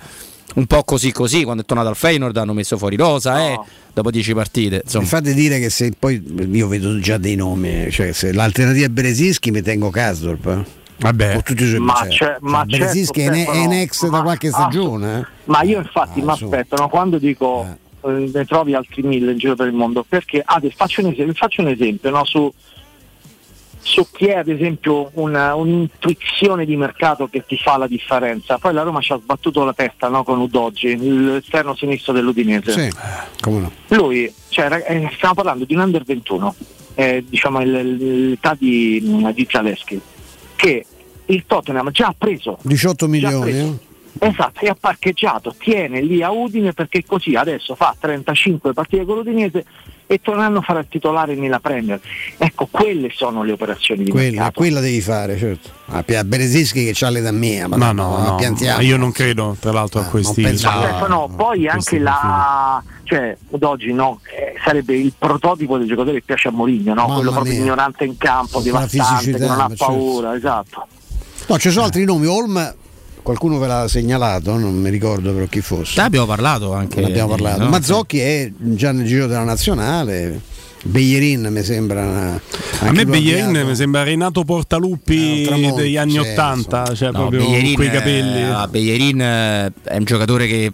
un 0.55 0.65
po' 0.65 0.83
così 0.83 1.11
così 1.11 1.43
quando 1.43 1.63
è 1.63 1.65
tornato 1.65 1.89
al 1.89 1.95
Feyenoord 1.95 2.35
hanno 2.37 2.53
messo 2.53 2.77
fuori 2.77 2.95
Rosa 2.95 3.33
no. 3.33 3.39
eh, 3.39 3.59
dopo 3.93 4.11
10 4.11 4.33
partite 4.33 4.81
insomma. 4.83 5.03
mi 5.03 5.09
fate 5.09 5.33
dire 5.33 5.59
che 5.59 5.69
se 5.69 5.93
poi 5.97 6.23
io 6.51 6.67
vedo 6.67 6.99
già 6.99 7.17
dei 7.17 7.35
nomi 7.35 7.89
cioè 7.91 8.11
se 8.11 8.33
l'alternativa 8.33 8.85
è 8.85 8.89
Beresischi 8.89 9.51
mi 9.51 9.61
tengo 9.61 9.89
Casdorp 9.89 10.45
eh. 10.45 10.81
Vabbè, 10.95 11.41
ma, 11.79 12.05
c'è, 12.07 12.37
ma 12.41 12.63
Beresischi 12.65 13.21
certo, 13.21 13.51
è, 13.51 13.55
è, 13.55 13.57
in 13.57 13.73
ex 13.73 14.07
da 14.07 14.21
qualche 14.21 14.49
stagione 14.49 15.19
eh. 15.19 15.25
ma 15.45 15.63
io 15.63 15.79
infatti 15.79 16.19
ah, 16.21 16.23
mi 16.23 16.31
aspettano 16.31 16.87
quando 16.87 17.17
dico 17.17 17.65
eh. 18.03 18.09
eh. 18.09 18.31
ne 18.31 18.45
trovi 18.45 18.73
altri 18.73 19.01
mille 19.01 19.31
in 19.31 19.37
giro 19.37 19.55
per 19.55 19.67
il 19.67 19.73
mondo 19.73 20.05
perché 20.07 20.41
adesso, 20.45 20.75
faccio 20.77 21.01
un 21.01 21.11
esempio, 21.11 21.33
faccio 21.33 21.61
un 21.61 21.69
esempio 21.69 22.09
no, 22.11 22.23
su 22.25 22.53
su 23.83 24.07
chi 24.11 24.27
è 24.27 24.37
ad 24.37 24.47
esempio 24.47 25.11
una, 25.13 25.53
un'intuizione 25.55 26.65
di 26.65 26.75
mercato 26.75 27.27
che 27.27 27.45
ti 27.45 27.57
fa 27.57 27.77
la 27.77 27.85
differenza. 27.85 28.57
Poi 28.57 28.73
la 28.73 28.81
Roma 28.81 29.01
ci 29.01 29.11
ha 29.11 29.19
sbattuto 29.19 29.63
la 29.63 29.73
testa 29.73 30.07
no, 30.07 30.23
con 30.23 30.39
Udoggi, 30.39 30.97
l'esterno 30.97 31.75
sinistro 31.75 32.13
dell'Udinese. 32.13 32.71
Sì, 32.71 32.89
come 33.41 33.59
no. 33.59 33.71
Lui, 33.89 34.33
cioè, 34.49 34.83
eh, 34.87 35.11
stiamo 35.15 35.35
parlando 35.35 35.65
di 35.65 35.75
un 35.75 35.81
under 35.81 36.03
21, 36.03 36.55
eh, 36.95 37.23
diciamo 37.27 37.59
l'età 37.59 38.55
di, 38.57 39.31
di 39.33 39.47
Zaleschi, 39.49 39.99
che 40.55 40.85
il 41.25 41.43
Tottenham 41.45 41.91
già 41.91 42.07
ha 42.07 42.15
preso 42.17 42.57
18 42.61 43.05
già 43.05 43.11
milioni. 43.11 43.51
preso. 43.51 43.79
eh? 44.19 44.27
Esatto, 44.27 44.59
è 44.65 44.73
parcheggiato, 44.79 45.55
tiene 45.57 46.01
lì 46.01 46.23
a 46.23 46.31
Udine 46.31 46.71
perché 46.71 47.03
così 47.05 47.35
adesso 47.35 47.75
fa 47.75 47.95
35 47.99 48.71
partite 48.71 49.03
con 49.05 49.17
l'Udinese 49.17 49.65
e 50.05 50.19
tornando 50.21 50.59
a 50.59 50.61
fare 50.61 50.81
il 50.81 50.87
titolare 50.89 51.35
nella 51.35 51.59
Premier. 51.59 51.99
Ecco, 52.37 52.67
quelle 52.69 53.09
sono 53.13 53.43
le 53.43 53.53
operazioni 53.53 54.03
di 54.03 54.11
Quella, 54.11 54.29
mercato. 54.31 54.59
quella 54.59 54.79
devi 54.79 55.01
fare, 55.01 55.37
certo. 55.37 55.69
A 55.87 56.03
Pia- 56.03 56.23
Beresischi 56.23 56.85
che 56.85 56.91
c'ha 56.93 57.09
l'età 57.09 57.31
mia, 57.31 57.67
ma 57.67 57.77
Ma 57.77 57.91
no, 57.91 58.17
no, 58.17 58.35
piantiamo. 58.35 58.77
ma 58.77 58.83
io 58.83 58.97
non 58.97 59.11
credo 59.11 59.55
tra 59.59 59.71
l'altro 59.71 60.01
a 60.01 60.03
questi. 60.05 60.41
Ma 60.41 60.55
Stefano, 60.55 61.29
poi 61.35 61.67
anche 61.67 61.99
la 61.99 62.81
cioè 63.05 63.35
ad 63.51 63.63
oggi 63.63 63.91
no, 63.93 64.19
eh, 64.35 64.55
sarebbe 64.63 64.95
il 64.95 65.13
prototipo 65.17 65.77
del 65.77 65.87
giocatore 65.87 66.19
che 66.19 66.23
piace 66.25 66.47
a 66.47 66.51
Mourinho, 66.51 66.93
no? 66.93 67.05
Quello 67.05 67.31
proprio 67.31 67.53
mia. 67.53 67.61
ignorante 67.61 68.05
in 68.05 68.17
campo, 68.17 68.61
devastante, 68.61 69.31
che 69.33 69.37
non 69.39 69.51
ha 69.51 69.55
ma 69.55 69.67
certo. 69.67 69.85
paura, 69.85 70.35
esatto. 70.35 70.87
No, 71.47 71.59
ci 71.59 71.69
sono 71.69 71.85
altri 71.85 72.05
nomi. 72.05 72.25
Olm, 72.27 72.75
qualcuno 73.23 73.57
ve 73.57 73.67
l'ha 73.67 73.87
segnalato, 73.87 74.57
non 74.57 74.75
mi 74.75 74.89
ricordo 74.89 75.33
però 75.33 75.45
chi 75.47 75.61
fosse. 75.61 75.99
Ne 75.99 76.05
abbiamo 76.05 76.25
parlato 76.27 76.73
anche. 76.73 76.99
Ne 77.01 77.07
abbiamo 77.07 77.29
parlato. 77.29 77.63
no? 77.63 77.69
Mazzocchi 77.69 78.19
è 78.19 78.51
già 78.57 78.91
nel 78.91 79.07
giro 79.07 79.25
della 79.27 79.43
nazionale. 79.43 80.39
Beglierin 80.85 81.47
mi 81.49 81.63
sembra. 81.63 82.01
una- 82.03 82.41
A 82.81 82.91
me 82.91 83.05
Beglierin 83.05 83.63
mi 83.65 83.73
sembra 83.73 84.03
Renato 84.03 84.43
Portaluppi 84.43 85.43
Tramonti, 85.45 85.81
degli 85.81 85.95
anni 85.95 86.11
sì, 86.11 86.17
80, 86.19 86.93
cioè 86.93 87.11
No, 87.11 87.19
proprio 87.19 87.45
Bellerin, 87.45 87.73
quei 87.75 87.87
eh, 87.87 87.91
capelli. 87.91 88.41
ah, 88.43 88.67
Bellerin, 88.67 89.21
eh, 89.21 89.71
è 89.83 89.95
un 89.95 90.03
giocatore 90.03 90.45
che 90.47 90.73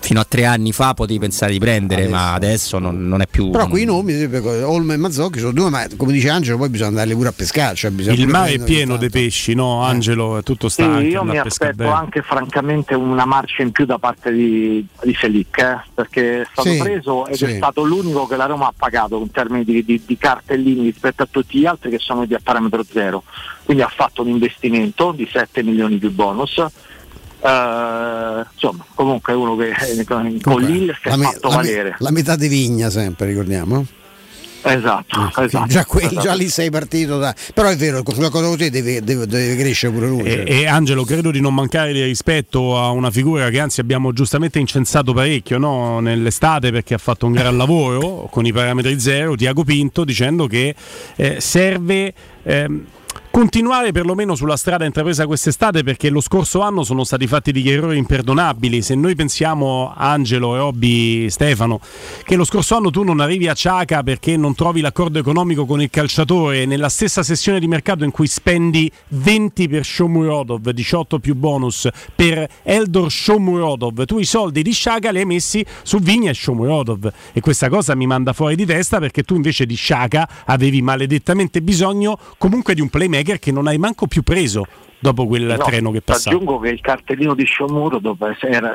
fino 0.00 0.18
a 0.20 0.24
tre 0.28 0.44
anni 0.44 0.72
fa 0.72 0.94
potevi 0.94 1.18
pensare 1.18 1.52
di 1.52 1.58
prendere, 1.58 2.08
ma 2.08 2.32
adesso 2.32 2.78
non, 2.78 3.06
non 3.06 3.20
è 3.20 3.26
più. 3.26 3.50
Però 3.50 3.68
quei 3.68 3.84
nomi, 3.84 4.12
ad 4.12 4.18
esempio, 4.22 4.68
Olm 4.68 4.90
e 4.90 4.96
Mazzocchi, 4.96 5.38
sono 5.38 5.52
due, 5.52 5.68
ma 5.70 5.86
come 5.96 6.12
dice 6.12 6.28
Angelo, 6.30 6.56
poi 6.58 6.68
bisogna 6.68 6.88
andarli 6.88 7.14
pure 7.14 7.28
a 7.28 7.32
pescare. 7.32 7.74
Cioè 7.76 7.90
bisogna 7.90 8.16
Il 8.16 8.26
mare 8.26 8.54
è 8.54 8.64
pieno 8.64 8.96
di 8.96 9.08
pesci, 9.10 9.54
no? 9.54 9.82
Angelo, 9.82 10.38
è 10.38 10.42
tutto 10.42 10.68
Sì, 10.68 10.82
stanco. 10.82 11.00
io 11.00 11.22
mi 11.24 11.38
aspetto 11.38 11.90
anche 11.90 12.22
francamente 12.22 12.94
una 12.94 13.24
marcia 13.26 13.62
in 13.62 13.70
più 13.72 13.84
da 13.84 13.98
parte 13.98 14.32
di, 14.32 14.84
di 15.02 15.14
Felic, 15.14 15.58
eh, 15.58 15.80
perché 15.94 16.40
è 16.42 16.46
stato 16.50 16.70
Sì, 16.70 16.78
preso 16.78 17.26
ed 17.26 17.34
sì. 17.34 17.44
è 17.44 17.56
stato 17.56 17.84
l'unico 17.84 18.26
che 18.26 18.36
la 18.36 18.46
Roma 18.46 18.66
ha 18.66 18.74
pagato 18.76 19.18
in 19.20 19.30
termini 19.30 19.64
di, 19.64 19.84
di- 19.84 20.02
di 20.04 20.16
cartellini 20.18 20.84
rispetto 20.84 21.22
a 21.22 21.28
tutti 21.30 21.58
gli 21.58 21.66
altri 21.66 21.90
che 21.90 21.98
sono 21.98 22.24
di 22.24 22.34
a 22.34 22.40
parametro 22.42 22.82
zero. 22.90 23.22
Quindi 23.64 23.82
ha 23.82 23.92
fatto 23.94 24.22
un 24.22 24.28
investimento 24.28 25.12
di 25.12 25.28
7 25.30 25.62
milioni 25.62 25.96
più 25.98 26.10
bonus. 26.10 26.60
Eh, 27.42 28.44
insomma, 28.52 28.84
comunque 28.94 29.32
è 29.32 29.36
uno 29.36 29.56
che 29.56 29.70
eh, 29.70 30.04
con 30.04 30.38
con 30.42 30.60
Lille 30.62 30.96
si 31.00 31.08
è 31.08 31.16
me- 31.16 31.24
fatto 31.24 31.48
la 31.48 31.56
me- 31.56 31.62
valere. 31.62 31.96
la 31.98 32.10
metà 32.10 32.36
di 32.36 32.48
Vigna 32.48 32.90
sempre, 32.90 33.26
ricordiamo. 33.26 33.86
Esatto, 34.62 35.30
esatto. 35.42 35.66
Già, 35.68 35.86
quelli- 35.86 36.08
esatto. 36.08 36.20
già 36.20 36.34
lì 36.34 36.48
sei 36.50 36.68
partito 36.68 37.16
da. 37.18 37.34
Però 37.54 37.68
è 37.70 37.76
vero, 37.76 38.02
una 38.16 38.28
cosa 38.28 38.46
così 38.46 38.68
deve, 38.68 39.00
deve- 39.02 39.26
deve 39.26 39.56
crescere 39.56 39.90
pure 39.90 40.06
lui. 40.06 40.22
E, 40.24 40.30
cioè. 40.30 40.44
e 40.50 40.66
Angelo, 40.66 41.04
credo 41.04 41.30
di 41.30 41.40
non 41.40 41.54
mancare 41.54 41.94
di 41.94 42.02
rispetto 42.02 42.78
a 42.78 42.90
una 42.90 43.10
figura 43.10 43.48
che 43.48 43.58
anzi 43.58 43.80
abbiamo 43.80 44.12
giustamente 44.12 44.58
incensato 44.58 45.14
parecchio 45.14 45.56
no? 45.56 46.00
nell'estate 46.00 46.70
perché 46.70 46.92
ha 46.92 46.98
fatto 46.98 47.24
un 47.24 47.32
gran 47.32 47.56
lavoro 47.56 48.28
con 48.30 48.44
i 48.44 48.52
parametri 48.52 49.00
zero, 49.00 49.34
Tiago 49.34 49.64
Pinto, 49.64 50.04
dicendo 50.04 50.46
che 50.46 50.74
eh, 51.16 51.40
serve 51.40 52.12
ehm, 52.42 52.84
continuare 53.30 53.92
perlomeno 53.92 54.34
sulla 54.34 54.56
strada 54.56 54.84
intrapresa 54.84 55.24
quest'estate 55.24 55.84
perché 55.84 56.10
lo 56.10 56.20
scorso 56.20 56.62
anno 56.62 56.82
sono 56.82 57.04
stati 57.04 57.28
fatti 57.28 57.52
degli 57.52 57.70
errori 57.70 57.96
imperdonabili. 57.96 58.82
Se 58.82 58.96
noi 58.96 59.14
pensiamo, 59.14 59.92
Angelo 59.96 60.56
e 60.56 60.58
Robby 60.58 61.30
Stefano, 61.30 61.80
che 62.24 62.34
lo 62.34 62.44
scorso 62.44 62.76
anno 62.76 62.90
tu 62.90 63.04
non 63.04 63.20
arrivi 63.20 63.46
a 63.46 63.54
Ciaca 63.54 64.02
perché 64.02 64.36
non 64.36 64.54
trovi 64.54 64.80
l'accordo 64.80 65.20
economico 65.20 65.64
con 65.64 65.80
il 65.80 65.90
calciatore 65.90 66.66
nella 66.66 66.88
stessa 66.88 67.22
sessione 67.22 67.60
di 67.60 67.68
mercato 67.68 68.02
in 68.02 68.10
cui 68.10 68.26
spendi 68.26 68.90
20 69.08 69.68
per 69.68 69.84
Shomurodov, 69.84 70.70
18 70.70 71.18
più 71.20 71.36
bonus 71.36 71.88
per 72.14 72.48
Eldor 72.64 73.10
Shomurodov, 73.10 74.04
tu 74.06 74.18
i 74.18 74.24
soldi 74.24 74.62
di 74.62 74.72
Sciaca 74.72 75.10
li 75.12 75.18
hai 75.18 75.26
messi 75.26 75.64
su 75.82 75.98
Vigna 76.00 76.30
e 76.30 76.34
Shomurodov 76.34 77.10
e 77.32 77.40
questa 77.40 77.68
cosa 77.68 77.94
mi 77.94 78.06
manda 78.06 78.32
fuori 78.32 78.56
di 78.56 78.66
testa 78.66 78.98
perché 78.98 79.22
tu 79.22 79.36
invece 79.36 79.66
di 79.66 79.76
Sciaca 79.76 80.28
avevi 80.46 80.82
maledettamente 80.82 81.62
bisogno 81.62 82.18
comunque 82.36 82.74
di 82.74 82.80
un 82.80 82.88
playmaker 82.88 83.19
che 83.22 83.52
non 83.52 83.66
hai 83.66 83.78
manco 83.78 84.06
più 84.06 84.22
preso 84.22 84.66
dopo 85.00 85.26
quel 85.26 85.44
No, 85.44 85.64
treno 85.64 85.90
che 85.90 86.02
passava. 86.02 86.36
Aggiungo 86.36 86.58
che 86.60 86.68
il 86.68 86.80
cartellino 86.80 87.34
di 87.34 87.44
Sciomuro 87.44 88.00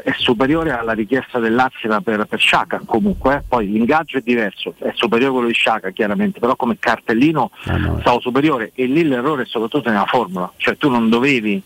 è 0.04 0.14
superiore 0.18 0.72
alla 0.72 0.94
richiesta 0.94 1.40
dell'Azzina 1.40 2.02
per, 2.02 2.26
per 2.26 2.40
Sciaca 2.40 2.82
comunque, 2.84 3.36
eh. 3.36 3.44
poi 3.48 3.70
l'ingaggio 3.70 4.18
è 4.18 4.22
diverso, 4.22 4.74
è 4.80 4.92
superiore 4.96 5.30
a 5.30 5.34
quello 5.34 5.48
di 5.48 5.54
Sciaca 5.54 5.92
chiaramente, 5.92 6.40
però 6.40 6.56
come 6.56 6.78
cartellino 6.80 7.52
Ah, 7.66 8.00
stavo 8.00 8.20
superiore 8.20 8.72
e 8.74 8.86
lì 8.86 9.04
l'errore 9.04 9.44
è 9.44 9.46
soprattutto 9.46 9.90
nella 9.90 10.06
formula, 10.06 10.52
cioè 10.58 10.78
tu 10.78 10.90
non 10.90 11.10
dovevi 11.10 11.62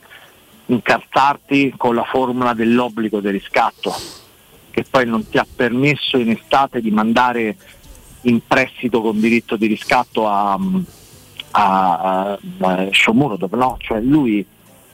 incartarti 0.67 1.73
con 1.77 1.95
la 1.95 2.03
formula 2.03 2.53
dell'obbligo 2.53 3.19
del 3.21 3.34
riscatto, 3.34 3.93
che 4.71 4.86
poi 4.89 5.05
non 5.05 5.27
ti 5.27 5.38
ha 5.38 5.45
permesso 5.55 6.17
in 6.17 6.30
estate 6.30 6.82
di 6.82 6.91
mandare 6.91 7.55
in 8.21 8.41
prestito 8.45 9.01
con 9.01 9.19
diritto 9.19 9.55
di 9.55 9.67
riscatto 9.67 10.27
a, 10.27 10.59
a, 11.52 12.38
a 12.60 12.88
Shomurodov, 12.91 13.54
no? 13.54 13.78
Cioè 13.80 14.00
lui 14.02 14.45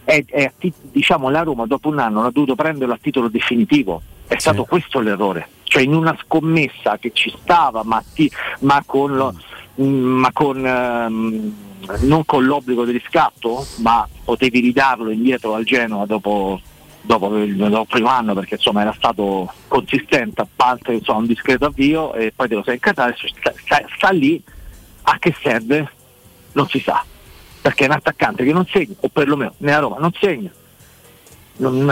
è, 0.04 0.24
è 0.28 0.44
a 0.46 0.52
tit- 0.58 0.76
diciamo 0.92 1.30
la 1.30 1.42
Roma 1.44 1.66
dopo 1.66 1.90
un 1.90 2.00
anno 2.00 2.24
ha 2.24 2.32
dovuto 2.32 2.56
prenderlo 2.56 2.94
a 2.94 3.00
titolo 3.02 3.28
definitivo. 3.28 4.02
È 4.28 4.38
stato 4.40 4.64
questo 4.66 5.00
l'errore. 5.00 5.48
Cioè 5.64 5.84
in 5.84 5.94
una 5.94 6.18
scommessa 6.24 6.98
che 6.98 7.12
ci 7.14 7.34
stava, 7.42 7.84
ma, 7.84 8.04
ti- 8.14 8.32
ma 8.62 8.82
con, 8.86 9.16
lo- 9.16 9.34
mm, 9.82 10.04
ma 10.20 10.32
con 10.32 10.66
ehm, 10.66 11.56
non 12.02 12.26
con 12.26 12.46
l'obbligo 12.46 12.86
di 12.86 12.92
riscatto, 12.94 13.66
ma 13.78 14.08
potevi 14.24 14.60
ridarlo 14.60 15.12
indietro 15.12 15.54
al 15.54 15.64
Genoa 15.64 16.06
dopo, 16.06 16.60
dopo 17.02 17.36
il, 17.38 17.56
dopo 17.56 17.82
il 17.82 17.88
primo 17.88 18.10
anno 18.10 18.34
perché 18.34 18.56
insomma 18.56 18.82
era 18.82 18.94
stato 18.94 19.52
consistente 19.68 20.42
a 20.42 20.48
parte 20.56 20.94
insomma, 20.94 21.20
un 21.20 21.28
discreto 21.28 21.66
avvio 21.66 22.14
e 22.14 22.32
poi 22.36 22.48
te 22.48 22.56
lo 22.56 22.64
sei 22.64 22.76
incartato, 22.76 23.10
adesso 23.10 23.28
sta, 23.28 23.54
sta- 23.56 23.86
sta 23.96 24.10
lì 24.10 24.42
a 25.04 25.20
che 25.20 25.36
serve 25.40 25.88
non 26.56 26.68
si 26.68 26.80
sa 26.80 27.04
perché 27.62 27.86
è 27.86 27.88
un 27.88 27.94
attaccante 27.94 28.44
che 28.44 28.52
non 28.54 28.66
segna 28.72 28.94
o 29.00 29.08
perlomeno 29.10 29.54
nella 29.58 29.80
Roma 29.80 29.98
non 30.00 30.12
segna. 30.20 30.52
Non, 31.58 31.90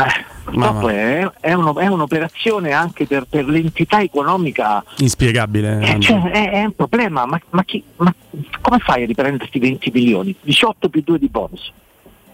è, 0.90 1.32
è 1.40 1.54
uno- 1.54 1.78
è 1.78 1.88
un'operazione 1.88 2.74
anche 2.74 3.08
per, 3.08 3.26
per 3.30 3.46
l'entità 3.48 4.02
economica. 4.02 4.84
Inspiegabile. 4.98 5.80
eh, 5.82 6.00
cioè, 6.02 6.22
è, 6.32 6.50
è 6.52 6.64
un 6.66 6.76
problema 6.76 7.26
ma, 7.26 7.40
ma 7.52 7.64
chi- 7.64 7.82
ma 7.96 8.14
come 8.60 8.80
fai 8.80 9.04
a 9.04 9.06
riprenderti 9.06 9.60
20 9.60 9.92
milioni? 9.94 10.36
18 10.42 10.90
più 10.90 11.02
2 11.02 11.18
di 11.18 11.28
bonus. 11.30 11.72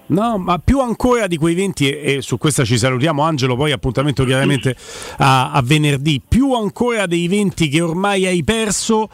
No, 0.08 0.40
ma 0.40 0.58
più 0.58 0.80
ancora 0.80 1.28
di 1.28 1.38
quei 1.38 1.54
20, 1.54 1.88
e, 1.88 2.14
e 2.16 2.22
su 2.24 2.40
questa 2.40 2.66
ci 2.66 2.80
salutiamo 2.80 3.22
Angelo, 3.22 3.56
poi 3.56 3.72
appuntamento 3.72 4.26
chiaramente 4.26 4.76
a, 5.20 5.52
a 5.52 5.62
venerdì, 5.62 6.20
più 6.28 6.54
ancora 6.56 7.06
dei 7.06 7.28
20 7.28 7.70
che 7.70 7.80
ormai 7.80 8.26
hai 8.26 8.44
perso, 8.44 9.08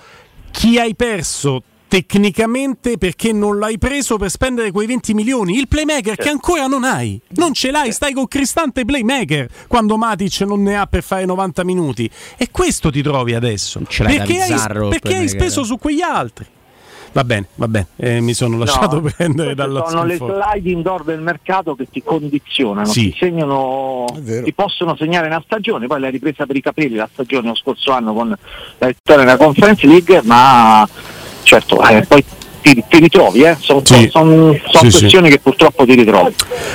chi 0.52 0.80
hai 0.80 0.96
perso 0.96 1.62
tecnicamente 1.88 2.98
perché 2.98 3.32
non 3.32 3.60
l'hai 3.60 3.78
preso 3.78 4.18
per 4.18 4.30
spendere 4.30 4.72
quei 4.72 4.88
20 4.88 5.14
milioni, 5.14 5.58
il 5.58 5.68
playmaker 5.68 6.16
che 6.16 6.30
ancora 6.30 6.68
non 6.68 6.84
hai, 6.84 7.20
non 7.36 7.54
ce 7.54 7.72
l'hai, 7.72 7.92
stai 7.92 8.14
con 8.14 8.28
Cristante 8.28 8.86
playmaker 8.86 9.48
quando 9.68 9.98
Matic 9.98 10.42
non 10.42 10.64
ne 10.64 10.78
ha 10.78 10.88
per 10.88 11.04
fare 11.04 11.26
90 11.26 11.64
minuti. 11.64 12.10
E 12.38 12.50
questo 12.52 12.92
ti 12.92 13.02
trovi 13.02 13.34
adesso, 13.34 13.82
Ce 13.88 14.04
l'hai 14.04 14.18
perché, 14.18 14.42
hai, 14.42 14.90
perché 14.90 15.16
hai 15.16 15.28
speso 15.28 15.64
su 15.64 15.78
quegli 15.78 16.02
altri. 16.02 16.46
Va 17.16 17.24
bene, 17.24 17.48
va 17.56 17.70
bene, 17.70 17.88
eh, 17.96 18.20
mi 18.20 18.34
sono 18.34 18.58
lasciato 18.58 19.00
No, 19.00 19.10
prendere 19.16 19.56
dallo 19.56 19.86
sono 19.88 20.04
le 20.04 20.18
slide 20.18 20.70
indoor 20.70 21.06
del 21.06 21.22
mercato 21.22 21.74
che 21.74 21.88
ti 21.90 22.04
condizionano, 22.04 22.88
Sì. 22.88 23.12
ti 23.12 23.16
segnano, 23.18 24.06
ti 24.44 24.54
possono 24.54 24.98
segnare 24.98 25.28
una 25.28 25.42
stagione, 25.46 25.88
poi 25.88 26.02
l'hai 26.02 26.12
ripresa 26.12 26.46
per 26.46 26.58
i 26.58 26.62
capelli 26.62 26.96
la 26.96 27.08
stagione 27.10 27.48
lo 27.48 27.56
scorso 27.56 27.94
anno 27.94 28.14
con 28.14 28.38
la 28.80 28.88
vittoria 28.88 29.24
della 29.24 29.38
Conference 29.38 29.88
League, 29.88 30.22
ma 30.24 30.86
certo 31.46 31.82
eh, 31.88 32.02
poi 32.02 32.24
ti, 32.74 32.84
ti 32.90 32.98
ritrovi, 33.00 33.42
eh. 33.42 33.56
sono 33.60 33.82
Sì. 33.84 34.10
son- 34.12 34.60
son 34.72 34.82
Sì, 34.82 34.92
sì. 34.92 34.98
questioni 35.00 35.30
che 35.30 35.40
purtroppo 35.40 35.86
ti 35.86 35.94
ritrovi. 35.94 36.34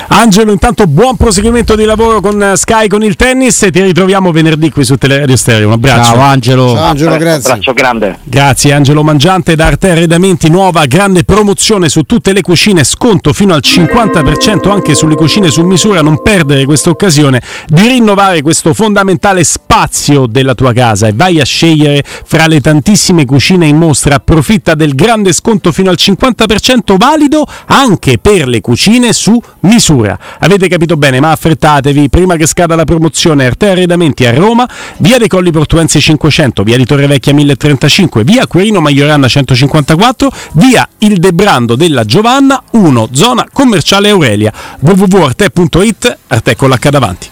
Angelo, 0.09 0.53
intanto 0.53 0.86
buon 0.86 1.16
proseguimento 1.16 1.74
di 1.74 1.84
lavoro 1.84 2.20
con 2.20 2.41
eh, 2.43 2.57
Sky 2.57 2.86
con 2.86 3.03
il 3.03 3.16
tennis 3.16 3.62
e 3.64 3.70
ti 3.70 3.82
ritroviamo 3.82 4.30
venerdì 4.30 4.70
qui 4.70 4.84
su 4.84 4.97
Teleradio 4.97 5.36
Stereo. 5.36 5.66
Un 5.66 5.72
abbraccio. 5.74 6.12
Ciao, 6.12 6.20
Angelo. 6.20 6.74
Ciao, 6.74 6.84
Angelo, 6.84 7.16
grazie. 7.16 7.51
Abbraccio 7.51 7.72
grande. 7.72 8.18
Grazie 8.22 8.72
Angelo 8.72 9.03
Mangiante 9.03 9.57
da 9.57 9.66
Arte 9.66 9.91
Arredamenti, 9.91 10.49
nuova 10.49 10.84
grande 10.86 11.24
promozione 11.24 11.88
su 11.88 12.03
tutte 12.03 12.32
le 12.32 12.43
cucine, 12.43 12.84
sconto 12.84 13.32
fino 13.32 13.55
al 13.55 13.62
50% 13.64 14.70
anche 14.70 14.95
sulle 14.95 15.14
cucine 15.16 15.51
su 15.51 15.64
misura, 15.64 16.03
non 16.03 16.22
perdere 16.22 16.64
questa 16.64 16.91
occasione 16.91 17.41
di 17.66 17.86
rinnovare 17.88 18.43
questo 18.43 18.74
fondamentale 18.74 19.43
spazio 19.45 20.26
della 20.26 20.55
tua 20.55 20.72
casa 20.72 21.09
e 21.09 21.12
vai 21.14 21.41
a 21.41 21.45
scegliere 21.45 22.03
fra 22.05 22.47
le 22.47 22.61
tantissime 22.61 23.24
cucine 23.24 23.66
in 23.66 23.76
mostra, 23.76 24.16
approfitta 24.16 24.74
del 24.74 24.95
grande 24.95 25.32
sconto 25.32 25.72
fino 25.72 25.79
fino 25.80 25.90
al 25.90 25.96
50% 25.98 26.96
valido 26.98 27.46
anche 27.66 28.18
per 28.18 28.46
le 28.46 28.60
cucine 28.60 29.14
su 29.14 29.40
misura. 29.60 30.18
Avete 30.40 30.68
capito 30.68 30.96
bene, 30.98 31.20
ma 31.20 31.30
affrettatevi 31.30 32.10
prima 32.10 32.36
che 32.36 32.46
scada 32.46 32.76
la 32.76 32.84
promozione 32.84 33.46
Arte 33.46 33.70
Arredamenti 33.70 34.26
a 34.26 34.34
Roma, 34.34 34.68
via 34.98 35.16
dei 35.16 35.28
Colli 35.28 35.50
Portuensi 35.50 35.98
500, 35.98 36.62
via 36.62 36.76
di 36.76 36.84
Torrevecchia 36.84 37.32
1035, 37.32 38.24
via 38.24 38.46
Quirino 38.46 38.80
Maioranna 38.80 39.26
154, 39.26 40.30
via 40.52 40.86
Il 40.98 41.18
Debrando 41.18 41.76
della 41.76 42.04
Giovanna 42.04 42.62
1, 42.72 43.08
zona 43.12 43.46
commerciale 43.50 44.10
Aurelia. 44.10 44.52
www.arte.it, 44.80 46.18
Arte 46.26 46.56
con 46.56 46.68
l'H 46.68 46.88
davanti. 46.90 47.28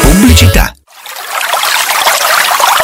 Pubblicità. 0.00 0.72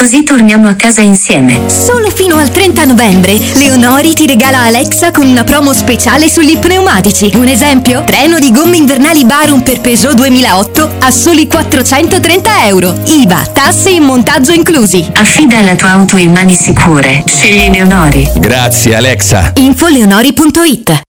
così 0.00 0.22
torniamo 0.22 0.66
a 0.66 0.72
casa 0.76 1.02
insieme. 1.02 1.68
Solo 1.68 2.08
fino 2.08 2.36
al 2.36 2.48
30 2.48 2.86
novembre, 2.86 3.36
Leonori 3.56 4.14
ti 4.14 4.26
regala 4.26 4.60
Alexa 4.60 5.10
con 5.10 5.28
una 5.28 5.44
promo 5.44 5.74
speciale 5.74 6.30
sugli 6.30 6.56
pneumatici. 6.56 7.30
Un 7.34 7.48
esempio? 7.48 8.02
Treno 8.04 8.38
di 8.38 8.50
gomme 8.50 8.78
invernali 8.78 9.26
Barum 9.26 9.60
per 9.60 9.82
Peugeot 9.82 10.14
2008 10.14 10.90
a 11.00 11.10
soli 11.10 11.46
430 11.46 12.66
euro. 12.68 12.98
IVA, 13.08 13.46
tasse 13.52 13.90
e 13.90 14.00
montaggio 14.00 14.52
inclusi. 14.52 15.06
Affida 15.16 15.60
la 15.60 15.74
tua 15.74 15.90
auto 15.90 16.16
in 16.16 16.32
mani 16.32 16.54
sicure. 16.54 17.22
Scegli 17.26 17.70
Leonori. 17.70 18.26
Grazie 18.36 18.96
Alexa. 18.96 19.52
Infoleonori.it 19.56 21.08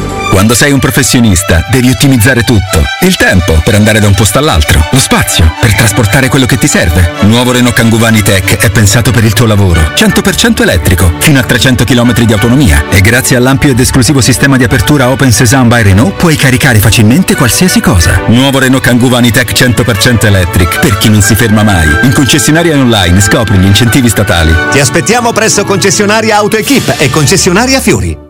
Quando 0.31 0.55
sei 0.55 0.71
un 0.71 0.79
professionista 0.79 1.67
devi 1.69 1.89
ottimizzare 1.89 2.43
tutto. 2.43 2.81
Il 3.01 3.17
tempo 3.17 3.61
per 3.65 3.75
andare 3.75 3.99
da 3.99 4.07
un 4.07 4.13
posto 4.13 4.39
all'altro, 4.39 4.81
lo 4.89 4.99
spazio 4.99 5.53
per 5.59 5.75
trasportare 5.75 6.29
quello 6.29 6.45
che 6.45 6.57
ti 6.57 6.67
serve. 6.67 7.11
Nuovo 7.23 7.51
Renault 7.51 7.75
Kangoo 7.75 7.99
Vanitech 7.99 8.55
è 8.57 8.71
pensato 8.71 9.11
per 9.11 9.25
il 9.25 9.33
tuo 9.33 9.45
lavoro. 9.45 9.91
100% 9.93 10.61
elettrico, 10.61 11.13
fino 11.19 11.37
a 11.37 11.43
300 11.43 11.83
km 11.83 12.13
di 12.23 12.31
autonomia. 12.31 12.85
E 12.89 13.01
grazie 13.01 13.35
all'ampio 13.35 13.71
ed 13.71 13.79
esclusivo 13.79 14.21
sistema 14.21 14.55
di 14.55 14.63
apertura 14.63 15.09
Open 15.09 15.33
Sesame 15.33 15.67
by 15.67 15.83
Renault 15.83 16.15
puoi 16.15 16.37
caricare 16.37 16.79
facilmente 16.79 17.35
qualsiasi 17.35 17.81
cosa. 17.81 18.21
Nuovo 18.27 18.57
Renault 18.57 18.83
Kangoo 18.83 19.09
Vanitech 19.09 19.51
100% 19.51 20.25
electric, 20.25 20.79
per 20.79 20.97
chi 20.97 21.09
non 21.09 21.21
si 21.21 21.35
ferma 21.35 21.63
mai. 21.63 21.89
In 22.03 22.13
concessionaria 22.13 22.77
online 22.77 23.19
scopri 23.19 23.57
gli 23.57 23.65
incentivi 23.65 24.07
statali. 24.07 24.55
Ti 24.71 24.79
aspettiamo 24.79 25.33
presso 25.33 25.65
concessionaria 25.65 26.37
AutoEquip 26.37 26.95
e 26.99 27.09
concessionaria 27.09 27.81
Fiori. 27.81 28.29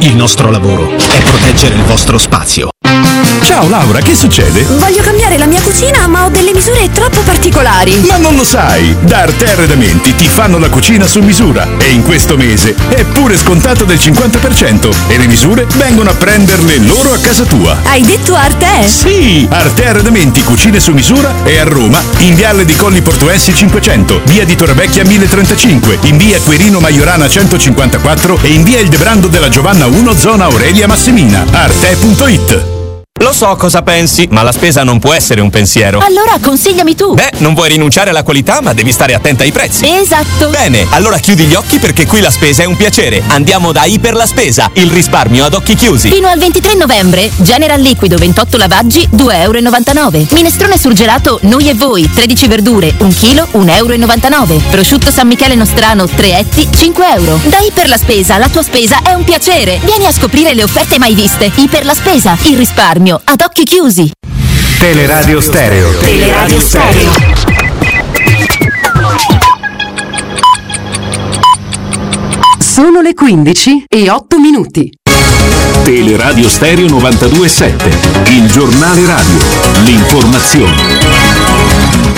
Il 0.00 0.16
nostro 0.16 0.50
lavoro 0.50 0.90
è 0.90 1.22
proteggere 1.22 1.74
il 1.74 1.82
vostro 1.82 2.18
spazio. 2.18 2.70
Ciao 3.42 3.68
Laura, 3.68 4.00
che 4.00 4.14
succede? 4.14 4.62
Voglio 4.62 5.02
cambiare 5.02 5.36
la 5.36 5.46
mia 5.46 5.60
cucina, 5.60 6.06
ma 6.06 6.24
ho 6.24 6.28
delle 6.28 6.52
misure 6.52 6.90
troppo 6.90 7.20
particolari. 7.20 8.00
Ma 8.06 8.16
non 8.16 8.34
lo 8.36 8.44
sai! 8.44 8.96
Da 9.00 9.18
Arte 9.18 9.50
Arredamenti 9.50 10.14
ti 10.14 10.28
fanno 10.28 10.58
la 10.58 10.68
cucina 10.70 11.06
su 11.06 11.20
misura 11.20 11.68
e 11.78 11.90
in 11.90 12.02
questo 12.02 12.36
mese 12.36 12.74
è 12.88 13.04
pure 13.04 13.36
scontato 13.36 13.84
del 13.84 13.98
50% 13.98 14.94
e 15.08 15.18
le 15.18 15.26
misure 15.26 15.66
vengono 15.74 16.10
a 16.10 16.14
prenderle 16.14 16.78
loro 16.78 17.12
a 17.12 17.18
casa 17.18 17.44
tua. 17.44 17.76
Hai 17.84 18.02
detto 18.02 18.34
Arte? 18.34 18.88
Sì! 18.88 19.46
Arte 19.50 19.86
Arredamenti 19.86 20.42
Cucine 20.42 20.80
su 20.80 20.92
misura 20.92 21.32
è 21.44 21.58
a 21.58 21.64
Roma, 21.64 22.02
in 22.18 22.34
Viale 22.34 22.64
di 22.64 22.74
Colli 22.76 23.02
Portuensi 23.02 23.54
500, 23.54 24.22
via 24.24 24.44
di 24.44 24.56
Torrevecchia 24.56 25.04
1035, 25.04 25.98
in 26.02 26.16
via 26.16 26.40
Querino 26.40 26.80
Maiorana 26.80 27.28
154 27.28 28.38
e 28.42 28.48
in 28.48 28.62
via 28.64 28.80
Il 28.80 28.88
Debrando 28.88 29.28
della 29.28 29.48
Giovanna 29.48 29.83
1 29.88 30.18
zona 30.18 30.44
Aurelia 30.46 30.86
Massimina. 30.86 31.44
Arte.it 31.52 32.83
Lo 33.22 33.32
so 33.32 33.54
cosa 33.56 33.80
pensi, 33.80 34.26
ma 34.32 34.42
la 34.42 34.50
spesa 34.50 34.82
non 34.82 34.98
può 34.98 35.12
essere 35.12 35.40
un 35.40 35.48
pensiero. 35.48 36.00
Allora 36.00 36.36
consigliami 36.42 36.96
tu. 36.96 37.14
Beh, 37.14 37.30
non 37.38 37.54
vuoi 37.54 37.68
rinunciare 37.68 38.10
alla 38.10 38.24
qualità, 38.24 38.60
ma 38.60 38.74
devi 38.74 38.90
stare 38.90 39.14
attenta 39.14 39.44
ai 39.44 39.52
prezzi. 39.52 39.86
Esatto. 39.88 40.50
Bene, 40.50 40.84
allora 40.90 41.16
chiudi 41.18 41.44
gli 41.44 41.54
occhi 41.54 41.78
perché 41.78 42.06
qui 42.06 42.20
la 42.20 42.30
spesa 42.30 42.64
è 42.64 42.66
un 42.66 42.76
piacere. 42.76 43.22
Andiamo 43.28 43.70
da 43.70 43.84
Iper 43.84 44.14
la 44.14 44.26
Spesa, 44.26 44.68
il 44.74 44.90
risparmio 44.90 45.44
ad 45.44 45.54
occhi 45.54 45.76
chiusi. 45.76 46.10
Fino 46.10 46.26
al 46.26 46.38
23 46.40 46.74
novembre, 46.74 47.30
General 47.36 47.80
Liquido 47.80 48.16
28 48.18 48.56
lavaggi, 48.56 49.08
2,99 49.10 49.96
euro. 49.96 50.26
Minestrone 50.32 50.76
surgelato, 50.76 51.38
noi 51.42 51.68
e 51.68 51.74
voi, 51.74 52.10
13 52.12 52.48
verdure, 52.48 52.94
1 52.98 53.08
kg, 53.08 53.46
1,99 53.52 54.32
euro. 54.32 54.62
Prosciutto 54.70 55.12
San 55.12 55.28
Michele 55.28 55.54
Nostrano, 55.54 56.06
3 56.06 56.38
etti, 56.40 56.68
5 56.68 57.06
euro. 57.14 57.40
Da 57.44 57.60
Iper 57.60 57.88
la 57.88 57.96
Spesa, 57.96 58.36
la 58.38 58.48
tua 58.48 58.64
spesa 58.64 59.02
è 59.02 59.12
un 59.14 59.22
piacere. 59.22 59.78
Vieni 59.84 60.04
a 60.04 60.12
scoprire 60.12 60.52
le 60.52 60.64
offerte 60.64 60.98
mai 60.98 61.14
viste. 61.14 61.50
Iper 61.54 61.84
la 61.84 61.94
Spesa, 61.94 62.36
il 62.42 62.56
risparmio 62.56 63.03
ad 63.12 63.42
occhi 63.42 63.64
chiusi. 63.64 64.10
Teleradio 64.78 65.40
Stereo. 65.40 65.90
Teleradio 65.98 66.60
Stereo. 66.60 67.10
Sono 72.58 73.00
le 73.02 73.12
15 73.12 73.84
e 73.88 74.10
8 74.10 74.38
minuti. 74.38 74.90
Teleradio 75.84 76.48
Stereo 76.48 76.88
927, 76.88 77.90
il 78.30 78.50
giornale 78.50 79.04
radio, 79.04 79.38
l'informazione. 79.84 81.03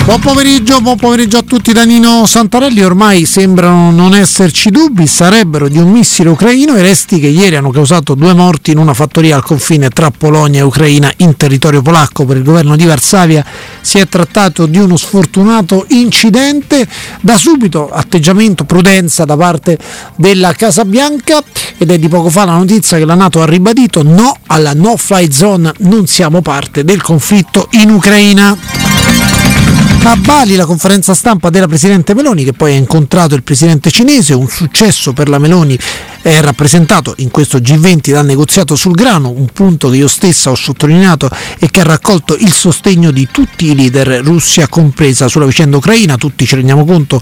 Buon 0.07 0.21
pomeriggio, 0.21 0.79
buon 0.79 0.95
pomeriggio 0.95 1.37
a 1.37 1.41
tutti 1.41 1.73
da 1.73 1.83
Nino 1.83 2.25
Santarelli. 2.25 2.81
Ormai 2.81 3.25
sembrano 3.25 3.91
non 3.91 4.15
esserci 4.15 4.69
dubbi, 4.69 5.05
sarebbero 5.05 5.67
di 5.67 5.79
un 5.79 5.91
missile 5.91 6.29
ucraino 6.29 6.77
i 6.77 6.81
resti 6.81 7.19
che 7.19 7.27
ieri 7.27 7.57
hanno 7.57 7.71
causato 7.71 8.15
due 8.15 8.33
morti 8.33 8.71
in 8.71 8.77
una 8.77 8.93
fattoria 8.93 9.35
al 9.35 9.43
confine 9.43 9.89
tra 9.89 10.09
Polonia 10.09 10.61
e 10.61 10.63
Ucraina 10.63 11.11
in 11.17 11.35
territorio 11.35 11.81
polacco. 11.81 12.23
Per 12.23 12.37
il 12.37 12.43
governo 12.43 12.77
di 12.77 12.85
Varsavia 12.85 13.43
si 13.81 13.97
è 13.97 14.07
trattato 14.07 14.65
di 14.65 14.77
uno 14.77 14.95
sfortunato 14.95 15.83
incidente. 15.89 16.87
Da 17.19 17.35
subito 17.35 17.89
atteggiamento, 17.91 18.63
prudenza 18.63 19.25
da 19.25 19.35
parte 19.35 19.77
della 20.15 20.53
Casa 20.53 20.85
Bianca 20.85 21.43
ed 21.77 21.91
è 21.91 21.99
di 21.99 22.07
poco 22.07 22.29
fa 22.29 22.45
la 22.45 22.53
notizia 22.53 22.97
che 22.97 23.03
la 23.03 23.15
Nato 23.15 23.41
ha 23.41 23.45
ribadito 23.45 24.03
no 24.03 24.37
alla 24.47 24.71
no-fly 24.73 25.29
zone, 25.33 25.73
non 25.79 26.07
siamo 26.07 26.41
parte 26.41 26.85
del 26.85 27.01
conflitto 27.01 27.67
in 27.71 27.89
Ucraina. 27.89 28.86
A 30.09 30.15
Bali 30.15 30.55
la 30.55 30.65
conferenza 30.65 31.13
stampa 31.13 31.49
della 31.49 31.67
Presidente 31.67 32.13
Meloni 32.13 32.45
che 32.45 32.53
poi 32.53 32.71
ha 32.71 32.77
incontrato 32.77 33.35
il 33.35 33.43
Presidente 33.43 33.91
cinese, 33.91 34.33
un 34.33 34.47
successo 34.47 35.11
per 35.11 35.27
la 35.27 35.37
Meloni 35.37 35.77
è 36.21 36.39
rappresentato 36.39 37.13
in 37.17 37.29
questo 37.29 37.57
G20 37.57 38.11
dal 38.11 38.25
negoziato 38.25 38.77
sul 38.77 38.93
grano, 38.93 39.31
un 39.31 39.47
punto 39.47 39.89
che 39.89 39.97
io 39.97 40.07
stessa 40.07 40.49
ho 40.49 40.55
sottolineato 40.55 41.29
e 41.59 41.69
che 41.69 41.81
ha 41.81 41.83
raccolto 41.83 42.37
il 42.37 42.53
sostegno 42.53 43.11
di 43.11 43.27
tutti 43.29 43.65
i 43.69 43.75
leader, 43.75 44.23
Russia 44.23 44.69
compresa, 44.69 45.27
sulla 45.27 45.45
vicenda 45.45 45.75
ucraina. 45.75 46.15
Tutti 46.15 46.45
ci 46.45 46.55
rendiamo 46.55 46.85
conto 46.85 47.19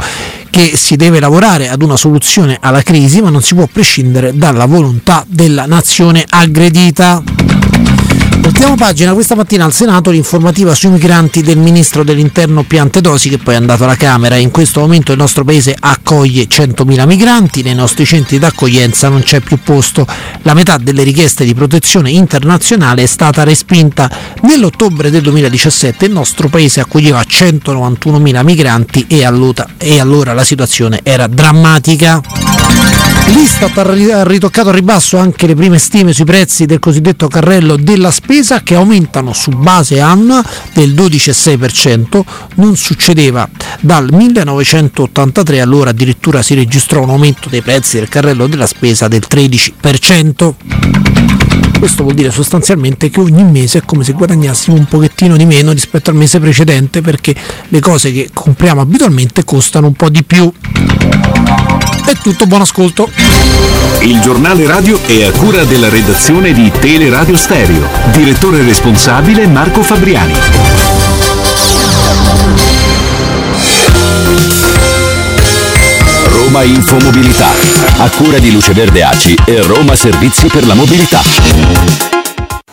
che 0.52 0.78
si 0.78 0.96
deve 0.96 1.20
lavorare 1.20 1.70
ad 1.70 1.82
una 1.82 1.98
soluzione 1.98 2.60
alla 2.62 2.84
crisi, 2.84 3.20
ma 3.20 3.32
non 3.32 3.42
si 3.42 3.56
può 3.56 3.66
prescindere 3.66 4.38
dalla 4.38 4.66
volontà 4.66 5.26
della 5.28 5.66
nazione 5.66 6.24
aggredita. 6.28 7.24
Voltiamo 8.38 8.76
pagina 8.76 9.14
questa 9.14 9.36
mattina 9.36 9.66
al 9.66 9.74
Senato 9.74 10.12
l'informativa 10.12 10.74
sui 10.76 10.90
migranti 10.90 11.42
del 11.42 11.58
ministro 11.58 12.04
dell'interno 12.04 12.64
Piantedosi 12.64 13.30
che 13.30 13.38
poi 13.38 13.56
è 13.56 13.58
andato 13.58 13.84
alla 13.84 13.96
Camera. 13.96 14.36
In 14.36 14.52
questo 14.52 14.80
momento 14.82 15.12
il 15.12 15.18
nostro 15.18 15.44
paese 15.44 15.76
accoglie 15.78 16.44
100.000 16.44 17.06
migranti, 17.06 17.64
nei 17.64 17.74
nostri 17.76 18.06
centri 18.06 18.38
d'accoglienza 18.38 19.10
non 19.10 19.22
c'è 19.22 19.40
più 19.40 19.60
posto. 19.64 20.06
La 20.44 20.54
metà 20.54 20.78
delle 20.78 21.04
richieste 21.04 21.46
di 21.46 21.54
protezione 21.54 22.12
internazionale 22.12 23.04
è 23.04 23.08
stata 23.08 23.44
respinta. 23.44 24.10
Nell'ottobre 24.42 25.10
del 25.10 25.22
2017 25.22 26.06
il 26.06 26.12
nostro 26.12 26.48
paese 26.48 26.82
accoglieva 26.82 27.22
191.000 27.22 28.44
migranti 28.44 29.06
e 29.08 29.24
allora 29.24 30.34
la 30.34 30.44
situazione 30.44 31.00
era 31.04 31.28
drammatica. 31.28 33.15
L'Istat 33.28 33.78
ha 33.78 34.24
ritoccato 34.24 34.70
a 34.70 34.72
ribasso 34.72 35.18
anche 35.18 35.48
le 35.48 35.56
prime 35.56 35.80
stime 35.80 36.14
sui 36.14 36.26
prezzi 36.26 36.66
del 36.66 36.80
cosiddetto 36.80 37.28
carrello 37.28 37.76
della 37.76 38.12
spesa 38.12 38.62
che 38.62 38.76
aumentano 38.76 39.34
su 39.34 39.52
base 39.52 40.00
annua 40.00 40.44
del 40.74 40.94
12,6%, 40.94 42.22
non 42.56 42.76
succedeva 42.76 43.50
dal 43.82 44.08
1983, 44.12 45.60
allora 45.60 45.90
addirittura 45.90 46.42
si 46.42 46.54
registrò 46.54 47.02
un 47.02 47.10
aumento 47.10 47.50
dei 47.50 47.62
prezzi 47.62 47.98
del 47.98 48.10
carrello 48.10 48.48
della 48.48 48.68
spesa 48.68 49.08
del 49.08 49.24
13%. 49.28 51.35
Questo 51.80 52.04
vuol 52.04 52.16
dire 52.16 52.32
sostanzialmente 52.32 53.10
che 53.10 53.20
ogni 53.20 53.44
mese 53.44 53.80
è 53.80 53.82
come 53.86 54.04
se 54.04 54.14
guadagnassimo 54.14 54.76
un 54.76 54.86
pochettino 54.86 55.38
di 55.38 55.46
meno 55.46 55.72
rispetto 55.72 56.10
al 56.10 56.16
mese 56.16 56.40
precedente 56.40 57.02
perché 57.02 57.36
le 57.68 57.80
cose 57.80 58.12
che 58.12 58.30
compriamo 58.34 58.82
abitualmente 58.82 59.44
costano 59.44 59.88
un 59.88 59.94
po' 59.94 60.10
di 60.10 60.24
più. 60.24 60.52
È 62.06 62.14
tutto, 62.22 62.46
buon 62.46 62.62
ascolto. 62.62 63.10
Il 64.02 64.20
giornale 64.20 64.66
radio 64.66 65.00
è 65.06 65.24
a 65.24 65.32
cura 65.32 65.64
della 65.64 65.90
redazione 65.90 66.54
di 66.54 66.72
Teleradio 66.80 67.36
Stereo. 67.36 67.88
Direttore 68.12 68.64
responsabile 68.64 69.48
Marco 69.48 69.82
Fabriani. 69.82 70.85
Roma 76.56 76.68
Infomobilità, 76.68 77.50
a 77.98 78.10
cura 78.12 78.40
di 78.40 78.50
Luce 78.50 78.72
Verde 78.72 79.04
ACI 79.04 79.36
e 79.46 79.62
Roma 79.64 79.94
Servizi 79.94 80.48
per 80.48 80.66
la 80.66 80.74
Mobilità. 80.74 81.22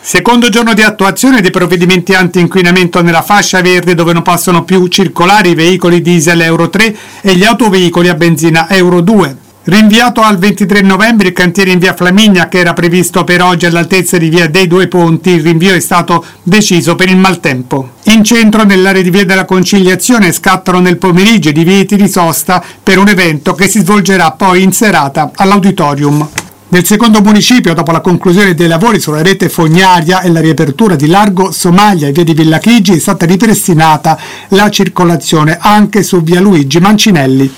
Secondo 0.01 0.49
giorno 0.51 0.73
di 0.73 0.83
attuazione 0.83 1.41
dei 1.41 1.51
provvedimenti 1.51 2.15
anti-inquinamento 2.15 3.03
nella 3.03 3.23
fascia 3.23 3.61
verde 3.61 3.97
dove 3.97 4.13
non 4.13 4.23
possono 4.23 4.63
più 4.63 4.87
circolare 4.87 5.49
i 5.49 5.57
veicoli 5.57 6.01
diesel 6.01 6.43
Euro 6.43 6.71
3 6.71 6.97
e 7.23 7.35
gli 7.35 7.43
autoveicoli 7.43 8.09
a 8.09 8.15
benzina 8.15 8.71
Euro 8.71 9.01
2. 9.01 9.42
Rinviato 9.65 10.23
al 10.23 10.39
23 10.39 10.81
novembre 10.81 11.29
il 11.29 11.33
cantiere 11.33 11.71
in 11.71 11.79
via 11.79 11.95
Flaminia 11.95 12.49
che 12.49 12.59
era 12.59 12.73
previsto 12.73 13.23
per 13.23 13.41
oggi 13.43 13.65
all'altezza 13.65 14.19
di 14.19 14.29
via 14.29 14.49
dei 14.49 14.67
Due 14.67 14.89
Ponti, 14.89 15.31
il 15.31 15.43
rinvio 15.43 15.73
è 15.73 15.79
stato 15.79 16.25
deciso 16.43 16.97
per 16.97 17.09
il 17.09 17.17
maltempo. 17.17 17.91
In 18.07 18.25
centro, 18.25 18.65
nell'area 18.65 19.03
di 19.03 19.11
via 19.11 19.25
della 19.25 19.45
Conciliazione, 19.45 20.33
scattano 20.33 20.81
nel 20.81 20.97
pomeriggio 20.97 21.51
i 21.51 21.53
divieti 21.53 21.95
di 21.95 22.09
sosta 22.09 22.61
per 22.83 22.99
un 22.99 23.07
evento 23.07 23.55
che 23.55 23.69
si 23.69 23.79
svolgerà 23.79 24.33
poi 24.33 24.65
in 24.65 24.73
serata 24.73 25.31
all'auditorium. 25.33 26.29
Nel 26.67 26.85
secondo 26.85 27.21
municipio, 27.21 27.73
dopo 27.73 27.93
la 27.93 28.01
conclusione 28.01 28.55
dei 28.55 28.67
lavori 28.67 28.99
sulla 28.99 29.23
rete 29.23 29.49
fognaria 29.49 30.23
e 30.23 30.31
la 30.33 30.41
riapertura 30.41 30.97
di 30.97 31.07
Largo 31.07 31.53
Somalia 31.53 32.09
e 32.09 32.13
via 32.13 32.25
di 32.25 32.35
Villa 32.35 32.59
Chigi, 32.59 32.95
è 32.95 32.99
stata 32.99 33.27
ripristinata 33.27 34.19
la 34.49 34.69
circolazione 34.71 35.57
anche 35.61 36.03
su 36.03 36.21
via 36.21 36.41
Luigi 36.41 36.81
Mancinelli. 36.81 37.53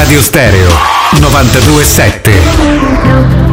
Teleradio 0.00 0.22
Stereo 0.22 0.70
927. 1.20 3.49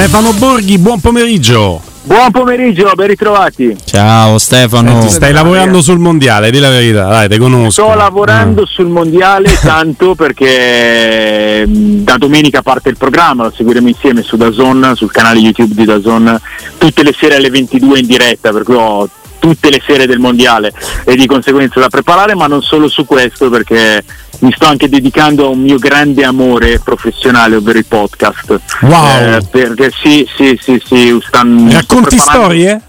Stefano 0.00 0.32
Borghi, 0.32 0.78
buon 0.78 0.98
pomeriggio. 0.98 1.78
Buon 2.04 2.30
pomeriggio, 2.30 2.90
ben 2.94 3.08
ritrovati. 3.08 3.76
Ciao 3.84 4.38
Stefano. 4.38 5.04
Eh, 5.04 5.08
stai 5.10 5.30
lavorando 5.30 5.82
sul 5.82 5.98
mondiale, 5.98 6.50
di 6.50 6.58
la 6.58 6.70
verità, 6.70 7.06
dai, 7.06 7.28
te 7.28 7.36
conosco. 7.36 7.82
Sto 7.82 7.94
lavorando 7.94 8.64
sul 8.64 8.86
mondiale 8.86 9.52
tanto 9.60 10.14
perché 10.14 11.66
mh, 11.66 12.02
da 12.02 12.16
domenica 12.16 12.62
parte 12.62 12.88
il 12.88 12.96
programma, 12.96 13.44
lo 13.44 13.52
seguiremo 13.54 13.88
insieme 13.88 14.22
su 14.22 14.38
Dazon, 14.38 14.94
sul 14.96 15.12
canale 15.12 15.38
YouTube 15.38 15.74
di 15.74 15.84
Dazon, 15.84 16.40
tutte 16.78 17.02
le 17.02 17.14
sere 17.14 17.34
alle 17.34 17.50
22 17.50 17.98
in 17.98 18.06
diretta, 18.06 18.52
per 18.52 18.62
cui 18.62 18.76
ho 18.76 19.06
tutte 19.40 19.70
le 19.70 19.82
sere 19.84 20.06
del 20.06 20.20
mondiale 20.20 20.72
e 21.04 21.16
di 21.16 21.26
conseguenza 21.26 21.80
da 21.80 21.88
preparare, 21.88 22.36
ma 22.36 22.46
non 22.46 22.62
solo 22.62 22.86
su 22.86 23.04
questo 23.04 23.50
perché 23.50 24.04
mi 24.40 24.52
sto 24.54 24.66
anche 24.66 24.88
dedicando 24.88 25.46
a 25.46 25.48
un 25.48 25.60
mio 25.60 25.78
grande 25.78 26.24
amore 26.24 26.78
professionale, 26.78 27.56
ovvero 27.56 27.78
i 27.78 27.84
podcast. 27.84 28.60
Wow. 28.82 29.34
Eh, 29.34 29.40
perché 29.50 29.90
sì, 30.02 30.28
sì, 30.36 30.56
sì, 30.62 30.80
sì, 30.84 31.18
stanno 31.26 31.72
Racconti 31.72 32.18
storie? 32.18 32.82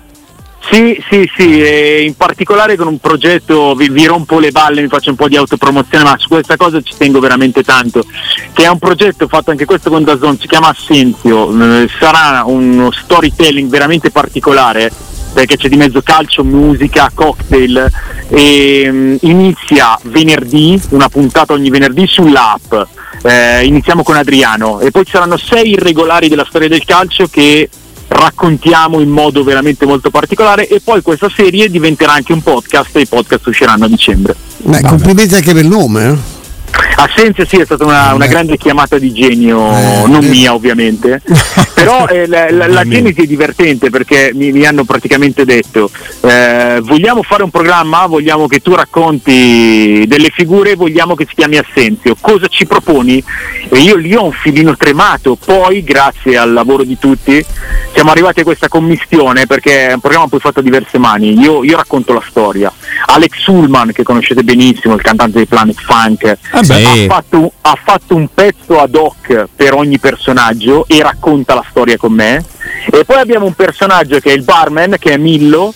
sì, 0.70 1.04
sì, 1.10 1.30
sì, 1.36 1.62
e 1.62 2.04
in 2.04 2.16
particolare 2.16 2.76
con 2.76 2.88
un 2.88 3.00
progetto, 3.00 3.74
vi, 3.76 3.90
vi 3.90 4.06
rompo 4.06 4.40
le 4.40 4.52
balle, 4.52 4.82
mi 4.82 4.88
faccio 4.88 5.10
un 5.10 5.16
po' 5.16 5.28
di 5.28 5.36
autopromozione, 5.36 6.04
ma 6.04 6.16
su 6.18 6.28
questa 6.28 6.56
cosa 6.56 6.80
ci 6.82 6.94
tengo 6.98 7.20
veramente 7.20 7.64
tanto, 7.64 8.04
che 8.54 8.64
è 8.64 8.70
un 8.70 8.78
progetto 8.78 9.28
fatto 9.28 9.52
anche 9.52 9.66
questo 9.66 9.90
con 9.90 10.04
Dazon, 10.04 10.38
si 10.40 10.48
chiama 10.48 10.70
Assenzio, 10.70 11.52
eh, 11.82 11.90
sarà 12.00 12.44
uno 12.46 12.92
storytelling 12.92 13.70
veramente 13.70 14.12
particolare, 14.12 14.92
perché 15.34 15.58
c'è 15.58 15.70
di 15.70 15.78
mezzo 15.78 16.02
calcio, 16.02 16.44
musica, 16.44 17.12
cocktail, 17.14 17.90
e 18.30 18.88
mm, 18.90 19.16
inizia 19.22 19.98
venerdì, 20.04 20.82
una 20.90 21.10
puntata 21.10 21.54
ogni 21.54 21.70
venerdì 21.70 22.06
sull'app, 22.08 22.74
Eh, 23.24 23.66
iniziamo 23.66 24.02
con 24.02 24.16
Adriano, 24.16 24.80
e 24.80 24.90
poi 24.90 25.06
ci 25.06 25.12
saranno 25.12 25.38
sei 25.38 25.72
irregolari 25.72 26.28
della 26.28 26.46
storia 26.48 26.68
del 26.68 26.84
calcio 26.84 27.28
che 27.28 27.70
raccontiamo 28.08 29.00
in 29.00 29.10
modo 29.10 29.44
veramente 29.44 29.86
molto 29.86 30.10
particolare 30.10 30.68
e 30.68 30.82
poi 30.84 31.02
questa 31.02 31.30
serie 31.34 31.70
diventerà 31.70 32.14
anche 32.14 32.34
un 32.34 32.42
podcast 32.42 32.96
e 32.96 33.02
i 33.02 33.06
podcast 33.06 33.46
usciranno 33.48 33.86
a 33.86 33.88
dicembre. 33.88 34.36
Beh, 34.58 34.82
complimenti 34.82 35.36
anche 35.36 35.54
per 35.54 35.64
il 35.64 35.70
nome. 35.70 36.08
eh. 36.10 36.16
Assenzio 37.04 37.46
sì 37.46 37.58
è 37.58 37.66
stata 37.66 37.84
una, 37.86 38.14
una 38.14 38.28
grande 38.28 38.58
chiamata 38.58 38.98
di 38.98 39.12
genio, 39.14 39.58
non 40.08 40.26
mia 40.26 40.54
ovviamente, 40.54 41.22
però 41.74 42.08
eh, 42.08 42.28
la, 42.28 42.50
la- 42.52 42.68
la 42.68 42.84
genesi 42.88 43.22
è 43.22 43.26
divertente 43.26 43.90
perché 43.90 44.32
mi, 44.34 44.52
mi 44.52 44.66
hanno 44.66 44.84
praticamente 44.84 45.46
detto 45.46 45.90
eh, 46.22 46.80
vogliamo 46.82 47.24
fare 47.24 47.44
un 47.44 47.50
programma, 47.50 48.06
vogliamo 48.06 48.48
che 48.48 48.62
tu 48.62 48.74
racconti 48.76 50.06
delle 50.08 50.30
figure, 50.34 50.76
vogliamo 50.76 51.16
che 51.16 51.26
si 51.28 51.36
chiami 51.36 51.58
Assenzio, 51.58 52.16
cosa 52.20 52.48
ci 52.48 52.66
proponi? 52.66 53.24
E 53.70 53.80
io 53.80 53.96
lì 53.96 54.14
ho 54.16 54.24
un 54.26 54.32
filino 54.32 54.76
tremato, 54.76 55.36
poi 55.44 55.84
grazie 55.84 56.38
al 56.38 56.54
lavoro 56.54 56.84
di 56.84 56.98
tutti 56.98 57.44
siamo 57.94 58.12
arrivati 58.12 58.40
a 58.42 58.44
questa 58.44 58.68
commistione 58.68 59.46
perché 59.46 59.88
è 59.90 59.94
un 59.94 60.00
programma 60.00 60.28
poi 60.28 60.40
fatto 60.40 60.60
a 60.60 60.64
diverse 60.64 60.98
mani, 60.98 61.38
io, 61.40 61.64
io 61.64 61.76
racconto 61.76 62.14
la 62.14 62.24
storia, 62.28 62.72
Alex 63.08 63.46
Ullman 63.48 63.92
che 63.92 64.04
conoscete 64.04 64.44
benissimo, 64.44 64.96
il 64.96 65.02
cantante 65.02 65.38
dei 65.38 65.46
Planet 65.46 65.80
Funk, 65.82 66.38
beh. 66.68 66.91
Ha, 66.92 67.06
fatto, 67.08 67.52
ha 67.62 67.78
fatto 67.84 68.16
un 68.16 68.28
pezzo 68.34 68.80
ad 68.80 68.96
hoc 68.96 69.48
per 69.56 69.74
ogni 69.74 70.00
personaggio 70.00 70.86
e 70.88 71.02
racconta 71.02 71.54
la 71.54 71.66
storia 71.70 71.98
con 71.98 72.14
me. 72.14 72.44
E 72.92 73.06
poi 73.06 73.18
abbiamo 73.18 73.46
un 73.46 73.54
personaggio 73.54 74.20
che 74.20 74.32
è 74.32 74.36
il 74.36 74.44
barman, 74.44 74.96
che 75.00 75.14
è 75.14 75.18
Millo, 75.18 75.74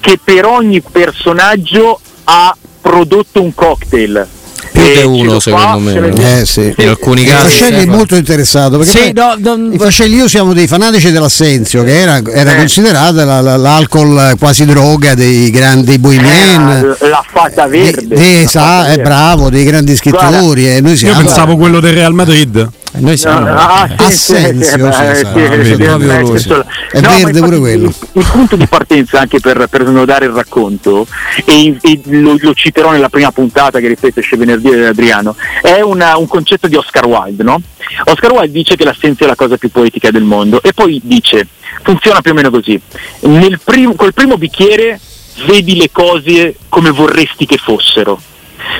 che 0.00 0.18
per 0.22 0.44
ogni 0.46 0.80
personaggio 0.80 2.00
ha 2.24 2.56
prodotto 2.80 3.42
un 3.42 3.54
cocktail. 3.54 4.35
Più 4.76 5.10
di 5.12 5.20
uno 5.20 5.40
secondo 5.40 5.78
me. 5.78 5.92
lo- 5.98 6.16
Eh 6.16 6.44
sì. 6.44 6.74
In 6.76 6.88
alcuni 6.88 7.24
casi. 7.24 7.58
Fascelli 7.58 7.82
è 7.82 7.86
molto 7.86 8.14
interessato 8.16 8.78
perché 8.78 8.90
Sì, 9.06 9.12
no, 9.12 9.34
no, 9.38 9.72
i 9.72 9.78
Fascelli 9.78 10.16
io 10.16 10.28
siamo 10.28 10.52
dei 10.52 10.66
fanatici 10.66 11.10
dell'Assenzio 11.10 11.82
che 11.82 11.98
era, 12.00 12.20
era 12.32 12.54
considerata 12.54 13.24
la- 13.24 13.40
la- 13.40 13.56
l'alcol 13.56 14.34
quasi 14.38 14.64
droga 14.66 15.14
dei 15.14 15.50
grandi 15.50 15.98
bohemian 15.98 16.96
Eh, 17.00 17.08
l'ha 17.08 17.24
fatta 17.30 17.66
verde. 17.66 18.14
dei- 18.14 18.42
l'ha 18.42 18.48
sa- 18.48 18.60
fatta 18.60 18.84
è 18.84 18.88
verde. 18.88 19.02
bravo 19.02 19.50
dei 19.50 19.64
grandi 19.64 19.96
scrittori 19.96 20.68
e 20.68 20.80
noi 20.80 20.90
Io 20.92 20.96
siamo 20.96 21.18
pensavo 21.18 21.56
quello 21.56 21.80
del 21.80 21.94
Real 21.94 22.12
Madrid. 22.12 22.68
Noi 22.98 23.16
siamo 23.16 23.46
ah, 23.46 23.88
Assenzio, 23.96 24.90
eh, 24.90 25.20
eh, 25.20 26.64
È 26.92 27.00
verde 27.00 27.40
pure 27.40 27.58
quello. 27.58 27.88
Il, 27.88 27.94
il 28.12 28.26
punto 28.30 28.56
di 28.56 28.66
partenza 28.66 29.20
anche 29.20 29.38
per, 29.38 29.66
per 29.68 29.84
snodare 29.84 30.24
il 30.26 30.32
racconto, 30.32 31.06
e, 31.44 31.76
e 31.80 32.00
lo, 32.04 32.36
lo 32.38 32.54
citerò 32.54 32.92
nella 32.92 33.08
prima 33.10 33.30
puntata 33.32 33.80
che 33.80 33.88
ripeto 33.88 34.20
esce 34.20 34.36
venerdì 34.36 34.72
Adriano, 34.72 35.36
è 35.60 35.80
una- 35.80 36.16
un 36.16 36.26
concetto 36.26 36.68
di 36.68 36.76
Oscar 36.76 37.06
Wilde, 37.06 37.42
no? 37.42 37.60
Oscar 38.04 38.32
Wilde 38.32 38.52
dice 38.52 38.76
che 38.76 38.84
l'assenza 38.84 39.24
è 39.24 39.26
la 39.26 39.34
cosa 39.36 39.56
più 39.56 39.70
poetica 39.70 40.10
del 40.10 40.24
mondo 40.24 40.62
e 40.62 40.72
poi 40.72 41.00
dice, 41.04 41.46
funziona 41.82 42.20
più 42.22 42.30
o 42.30 42.34
meno 42.34 42.50
così, 42.50 42.80
Nel 43.20 43.60
prim- 43.62 43.94
col 43.94 44.14
primo 44.14 44.38
bicchiere 44.38 44.98
vedi 45.46 45.76
le 45.76 45.90
cose 45.92 46.56
come 46.70 46.90
vorresti 46.90 47.44
che 47.44 47.58
fossero, 47.58 48.18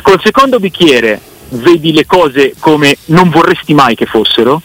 col 0.01 0.21
secondo 0.25 0.59
bicchiere 0.59 1.21
vedi 1.51 1.93
le 1.93 2.07
cose 2.07 2.55
come 2.59 2.97
non 3.07 3.31
vorresti 3.31 3.75
mai 3.75 3.95
che 3.95 4.07
fossero, 4.07 4.63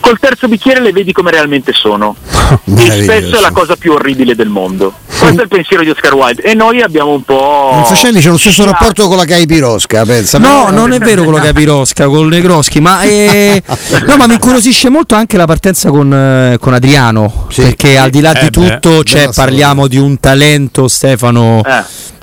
col 0.00 0.18
terzo 0.18 0.48
bicchiere 0.48 0.80
le 0.80 0.92
vedi 0.92 1.12
come 1.12 1.30
realmente 1.30 1.72
sono. 1.72 2.16
E 2.78 3.02
spesso 3.02 3.36
è 3.36 3.40
la 3.40 3.50
cosa 3.50 3.76
più 3.76 3.92
orribile 3.92 4.34
del 4.34 4.48
mondo. 4.48 4.94
Questo 5.18 5.40
è 5.40 5.42
il 5.42 5.48
pensiero 5.48 5.82
di 5.82 5.90
Oscar 5.90 6.14
Wilde. 6.14 6.42
E 6.42 6.54
noi 6.54 6.80
abbiamo 6.80 7.10
un 7.10 7.22
po'... 7.22 7.76
il 7.80 7.86
Fascelli 7.86 8.20
c'ha 8.20 8.30
lo 8.30 8.38
stesso 8.38 8.64
rapporto 8.64 9.06
con 9.06 9.18
la 9.18 9.26
Caipirosca 9.26 10.04
pensa 10.04 10.38
No, 10.38 10.70
non 10.70 10.92
è 10.92 10.98
vero 10.98 11.24
quello 11.24 11.38
Capirosca, 11.38 12.06
con 12.06 12.28
Negroschi, 12.28 12.80
ma, 12.80 13.02
eh, 13.02 13.62
no, 14.06 14.16
ma 14.16 14.26
mi 14.26 14.34
incuriosisce 14.34 14.88
molto 14.88 15.14
anche 15.14 15.36
la 15.36 15.46
partenza 15.46 15.90
con, 15.90 16.12
eh, 16.12 16.56
con 16.58 16.72
Adriano, 16.72 17.48
perché 17.54 17.98
al 17.98 18.10
di 18.10 18.20
là 18.20 18.32
Eh 18.32 18.48
di 18.48 18.50
beh, 18.50 18.78
tutto 18.78 19.02
cioè, 19.04 19.28
parliamo 19.34 19.86
di 19.88 19.98
un 19.98 20.18
talento, 20.18 20.88
Stefano, 20.88 21.62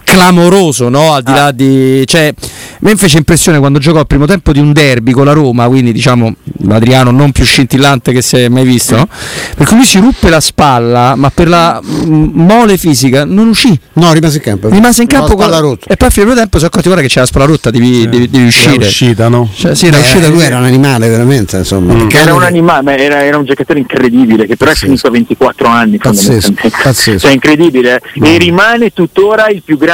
clamoroso, 0.06 0.88
no? 0.90 1.14
Al 1.14 1.24
di 1.24 1.34
là 1.34 1.52
di... 1.52 2.04
Cioè, 2.06 2.34
a 2.38 2.78
me 2.80 2.96
fece 2.96 3.18
impressione 3.18 3.60
quando 3.60 3.80
giocò 3.80 4.00
al 4.00 4.08
primo 4.08 4.26
tempo 4.26 4.52
di 4.54 4.60
un 4.60 4.72
derby 4.72 5.12
con 5.12 5.26
la 5.26 5.34
Roma, 5.34 5.68
quindi 5.68 5.92
diciamo 5.92 6.34
Adriano 6.70 7.12
non 7.12 7.32
più 7.32 7.44
scintillante 7.44 8.12
che 8.14 8.22
si 8.22 8.38
è 8.38 8.48
mai 8.50 8.64
visto, 8.64 8.96
no? 8.96 9.08
Perché 9.56 9.76
lui 9.76 9.86
si 9.86 10.00
ruppe 10.00 10.30
la 10.30 10.40
spalla, 10.40 11.16
ma 11.16 11.30
per 11.32 11.48
la 11.50 11.82
mm, 11.84 12.30
mole 12.34 12.78
fisica 12.78 13.26
non 13.26 13.48
uscì. 13.50 13.78
no 13.94 14.14
rimase 14.14 14.38
in 14.38 14.44
campo 14.44 14.70
Rimase 14.70 15.02
in 15.02 15.08
campo 15.08 15.34
No, 15.36 15.42
spalla 15.42 15.60
con- 15.60 15.70
rotta. 15.72 15.92
e 15.92 15.98
poi 15.98 16.08
a 16.08 16.12
fine 16.12 16.26
primo 16.26 16.40
tempo 16.40 16.58
si 16.60 16.64
è 16.64 16.68
accorti 16.68 16.88
guarda 16.88 17.04
che 17.06 17.12
c'è 17.12 17.20
la 17.22 17.26
spalla 17.26 17.46
rotta, 17.46 17.72
devi, 17.72 18.08
devi, 18.08 18.30
devi 18.30 18.46
uscire. 18.48 18.76
Era 18.76 18.86
uscita, 18.86 19.28
no? 19.28 19.50
Cioè, 19.54 19.74
sì, 19.76 19.88
era 19.88 19.98
Beh, 19.98 20.04
uscita 20.04 20.28
lui 20.28 20.42
era 20.44 20.58
un 20.58 20.66
animale 20.66 21.10
veramente 21.10 21.58
insomma 21.58 21.94
Mm. 21.96 22.10
Era 22.12 22.34
un, 22.34 22.44
animale, 22.44 22.82
ma 22.84 22.96
era, 22.98 23.24
era 23.24 23.38
un 23.38 23.46
giocatore 23.46 23.80
incredibile 23.80 24.46
che 24.46 24.56
però 24.56 24.72
è 24.72 24.76
finito 24.76 25.08
a 25.08 25.12
24 25.12 25.68
anni. 25.68 25.98
Pazzesco, 25.98 26.54
fondamentalmente. 26.54 27.20
Cioè, 27.20 27.32
incredibile. 27.32 28.02
E 28.22 28.38
rimane 28.38 28.92
tuttora 28.92 29.48
il 29.50 29.62
più 29.64 29.78
grande 29.78 29.94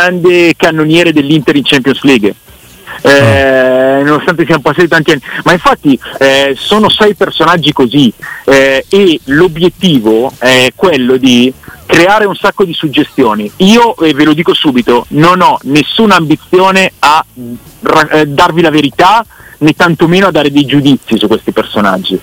cannoniere 0.56 1.14
dell'Inter 1.14 1.56
in 1.56 1.64
Champions 1.64 2.02
League. 2.04 2.34
Eh, 3.04 4.02
nonostante 4.04 4.46
siano 4.46 4.62
passati 4.62 4.88
tanti 4.88 5.12
anni, 5.12 5.22
ma 5.44 5.54
infatti 5.54 5.98
eh, 6.20 6.56
sono 6.58 6.90
sei 6.90 7.16
personaggi 7.16 7.72
così 7.72 8.14
eh, 8.46 8.86
e 8.88 9.20
l'obiettivo 9.26 10.32
è 10.38 10.72
quello 10.76 11.18
di 11.18 11.52
creare 11.86 12.26
un 12.26 12.36
sacco 12.36 12.64
di 12.64 12.74
suggestioni. 12.74 13.52
Io, 13.58 13.98
e 13.98 14.14
ve 14.14 14.24
lo 14.24 14.34
dico 14.34 14.54
subito, 14.54 15.06
non 15.10 15.42
ho 15.42 15.58
nessuna 15.64 16.16
ambizione 16.16 16.92
a 17.00 17.26
eh, 18.12 18.28
darvi 18.28 18.62
la 18.62 18.70
verità 18.70 19.26
né 19.60 19.74
tantomeno 19.74 20.28
a 20.28 20.32
dare 20.32 20.52
dei 20.52 20.66
giudizi 20.66 21.18
su 21.18 21.28
questi 21.28 21.52
personaggi. 21.52 22.20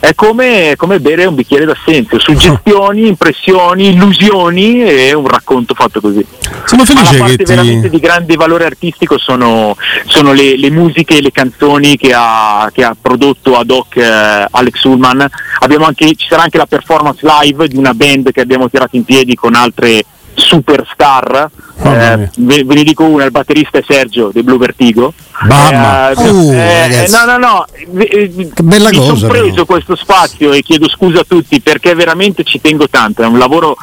È 0.00 0.14
come, 0.14 0.74
come 0.76 1.00
bere 1.00 1.24
un 1.24 1.34
bicchiere 1.34 1.64
d'assenzio, 1.64 2.18
suggestioni, 2.18 3.06
impressioni, 3.08 3.88
illusioni 3.88 4.82
e 4.82 5.12
un 5.12 5.26
racconto 5.26 5.74
fatto 5.74 6.00
così. 6.00 6.24
Sono 6.64 6.82
Ma 6.82 6.86
felice 6.86 7.12
la 7.12 7.18
parte 7.18 7.36
che 7.36 7.44
ti- 7.44 7.50
veramente 7.50 7.90
di 7.90 7.98
grande 7.98 8.36
valore 8.36 8.64
artistico 8.64 9.18
sono, 9.18 9.76
sono 10.06 10.32
le, 10.32 10.56
le 10.56 10.70
musiche 10.70 11.16
e 11.16 11.22
le 11.22 11.32
canzoni 11.32 11.96
che 11.96 12.12
ha, 12.14 12.70
che 12.72 12.84
ha 12.84 12.96
prodotto 13.00 13.56
ad 13.56 13.70
hoc 13.70 13.96
eh, 13.96 14.46
Alex 14.50 14.82
Ullman. 14.84 15.26
Abbiamo 15.60 15.86
anche, 15.86 16.14
ci 16.14 16.26
sarà 16.28 16.42
anche 16.42 16.58
la 16.58 16.66
performance 16.66 17.26
live 17.26 17.68
di 17.68 17.76
una 17.76 17.94
band 17.94 18.30
che 18.32 18.40
abbiamo 18.40 18.68
tirato 18.68 18.96
in 18.96 19.04
piedi 19.04 19.34
con 19.34 19.54
altre 19.54 20.04
superstar. 20.38 21.50
Eh, 21.80 22.30
ve, 22.36 22.64
ve 22.64 22.74
ne 22.74 22.82
dico 22.82 23.04
una, 23.04 23.24
il 23.24 23.30
batterista 23.30 23.78
è 23.78 23.84
Sergio 23.86 24.30
dei 24.32 24.42
Blue 24.42 24.58
Vertigo. 24.58 25.12
Mamma. 25.46 26.10
Eh, 26.10 26.16
Uh, 26.28 26.52
eh, 26.52 26.88
ragazzi. 26.88 27.12
no, 27.12 27.24
no, 27.24 27.38
no, 27.38 27.64
che 27.96 28.62
bella 28.62 28.90
mi 28.90 28.96
cosa, 28.96 29.14
sono 29.14 29.28
preso 29.28 29.64
questo 29.64 29.94
spazio 29.94 30.52
e 30.52 30.62
chiedo 30.62 30.88
scusa 30.88 31.20
a 31.20 31.24
tutti 31.26 31.60
perché 31.60 31.94
veramente 31.94 32.42
ci 32.44 32.60
tengo 32.60 32.88
tanto, 32.88 33.22
è 33.22 33.26
un 33.26 33.38
lavoro 33.38 33.76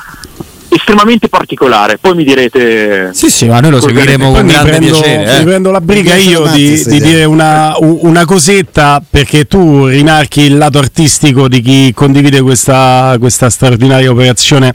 estremamente 0.67 1.29
particolare. 1.29 1.97
Poi 1.97 2.15
mi 2.15 2.23
direte 2.23 3.11
Sì, 3.13 3.29
sì, 3.29 3.45
ma 3.45 3.59
noi 3.59 3.71
lo 3.71 3.81
seguiremo 3.81 4.31
con 4.31 4.45
mi 4.45 4.51
grande 4.51 4.69
prendo, 4.69 4.99
piacere. 4.99 5.33
mi 5.33 5.39
eh. 5.39 5.43
prendo 5.43 5.71
la 5.71 5.81
briga 5.81 6.15
Mi 6.15 6.27
io 6.27 6.47
di, 6.47 6.83
di 6.83 6.99
dire 6.99 7.23
una, 7.23 7.75
una 7.79 8.25
cosetta 8.25 9.01
perché 9.07 9.45
tu 9.45 9.85
rimarchi 9.85 10.41
il 10.41 10.57
lato 10.57 10.77
artistico 10.77 11.47
di 11.47 11.61
chi 11.61 11.93
condivide 11.93 12.41
questa, 12.41 13.15
questa 13.19 13.49
straordinaria 13.49 14.09
operazione 14.11 14.73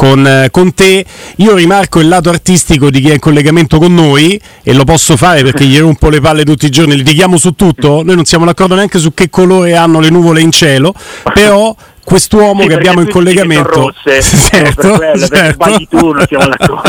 con, 0.00 0.26
eh, 0.26 0.48
con 0.50 0.72
te. 0.72 1.04
Io 1.36 1.54
rimarco 1.54 2.00
il 2.00 2.08
lato 2.08 2.30
artistico 2.30 2.88
di 2.88 3.02
chi 3.02 3.10
è 3.10 3.12
in 3.12 3.18
collegamento 3.18 3.78
con 3.78 3.92
noi 3.92 4.40
e 4.62 4.72
lo 4.72 4.84
posso 4.84 5.14
fare 5.14 5.42
perché 5.42 5.66
gli 5.66 5.78
rompo 5.78 6.08
le 6.08 6.22
palle 6.22 6.42
tutti 6.42 6.64
i 6.64 6.70
giorni, 6.70 6.96
litighiamo 6.96 7.36
su 7.36 7.52
tutto. 7.52 8.02
Noi 8.02 8.14
non 8.14 8.24
siamo 8.24 8.46
d'accordo 8.46 8.74
neanche 8.74 8.98
su 8.98 9.12
che 9.12 9.28
colore 9.28 9.76
hanno 9.76 10.00
le 10.00 10.08
nuvole 10.08 10.40
in 10.40 10.52
cielo, 10.52 10.94
però 11.34 11.76
quest'uomo 12.10 12.62
Sì, 12.62 12.66
che 12.68 12.74
abbiamo 12.74 13.00
in 13.00 13.08
collegamento. 13.08 13.92
rosse, 14.04 14.20
certo, 14.50 14.96
quello, 14.96 15.26
certo. 15.28 15.86
tu, 15.88 16.12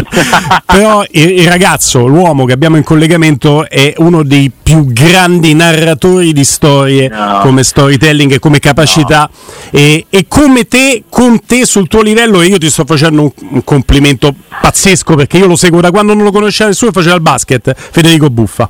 però 0.65 1.03
il, 1.11 1.30
il 1.41 1.48
ragazzo, 1.48 2.07
l'uomo 2.07 2.45
che 2.45 2.53
abbiamo 2.53 2.76
in 2.77 2.84
collegamento 2.84 3.69
è 3.69 3.93
uno 3.98 4.23
dei 4.23 4.52
più 4.52 4.85
grandi 4.85 5.53
narratori 5.53 6.34
di 6.34 6.43
storie 6.43 7.11
come 7.41 7.64
storytelling 7.64 8.31
e 8.31 8.39
come 8.39 8.57
capacità. 8.57 9.30
E, 9.69 10.06
e 10.10 10.26
come 10.27 10.68
te, 10.68 11.03
con 11.07 11.45
te 11.45 11.65
sul 11.65 11.88
tuo 11.88 12.02
livello 12.02 12.41
e 12.41 12.48
io 12.48 12.57
ti 12.57 12.69
sto 12.72 12.84
facendo 12.85 13.22
un, 13.22 13.31
un 13.52 13.64
complimento 13.64 14.34
pazzesco 14.60 15.15
perché 15.15 15.38
io 15.38 15.45
lo 15.45 15.56
seguo 15.56 15.81
da 15.81 15.91
quando 15.91 16.15
non 16.15 16.23
lo 16.23 16.31
conosceva 16.31 16.69
nessuno 16.69 16.89
e 16.89 16.93
faceva 16.93 17.14
il 17.15 17.22
basket, 17.22 17.73
Federico 17.91 18.30
Buffa. 18.31 18.68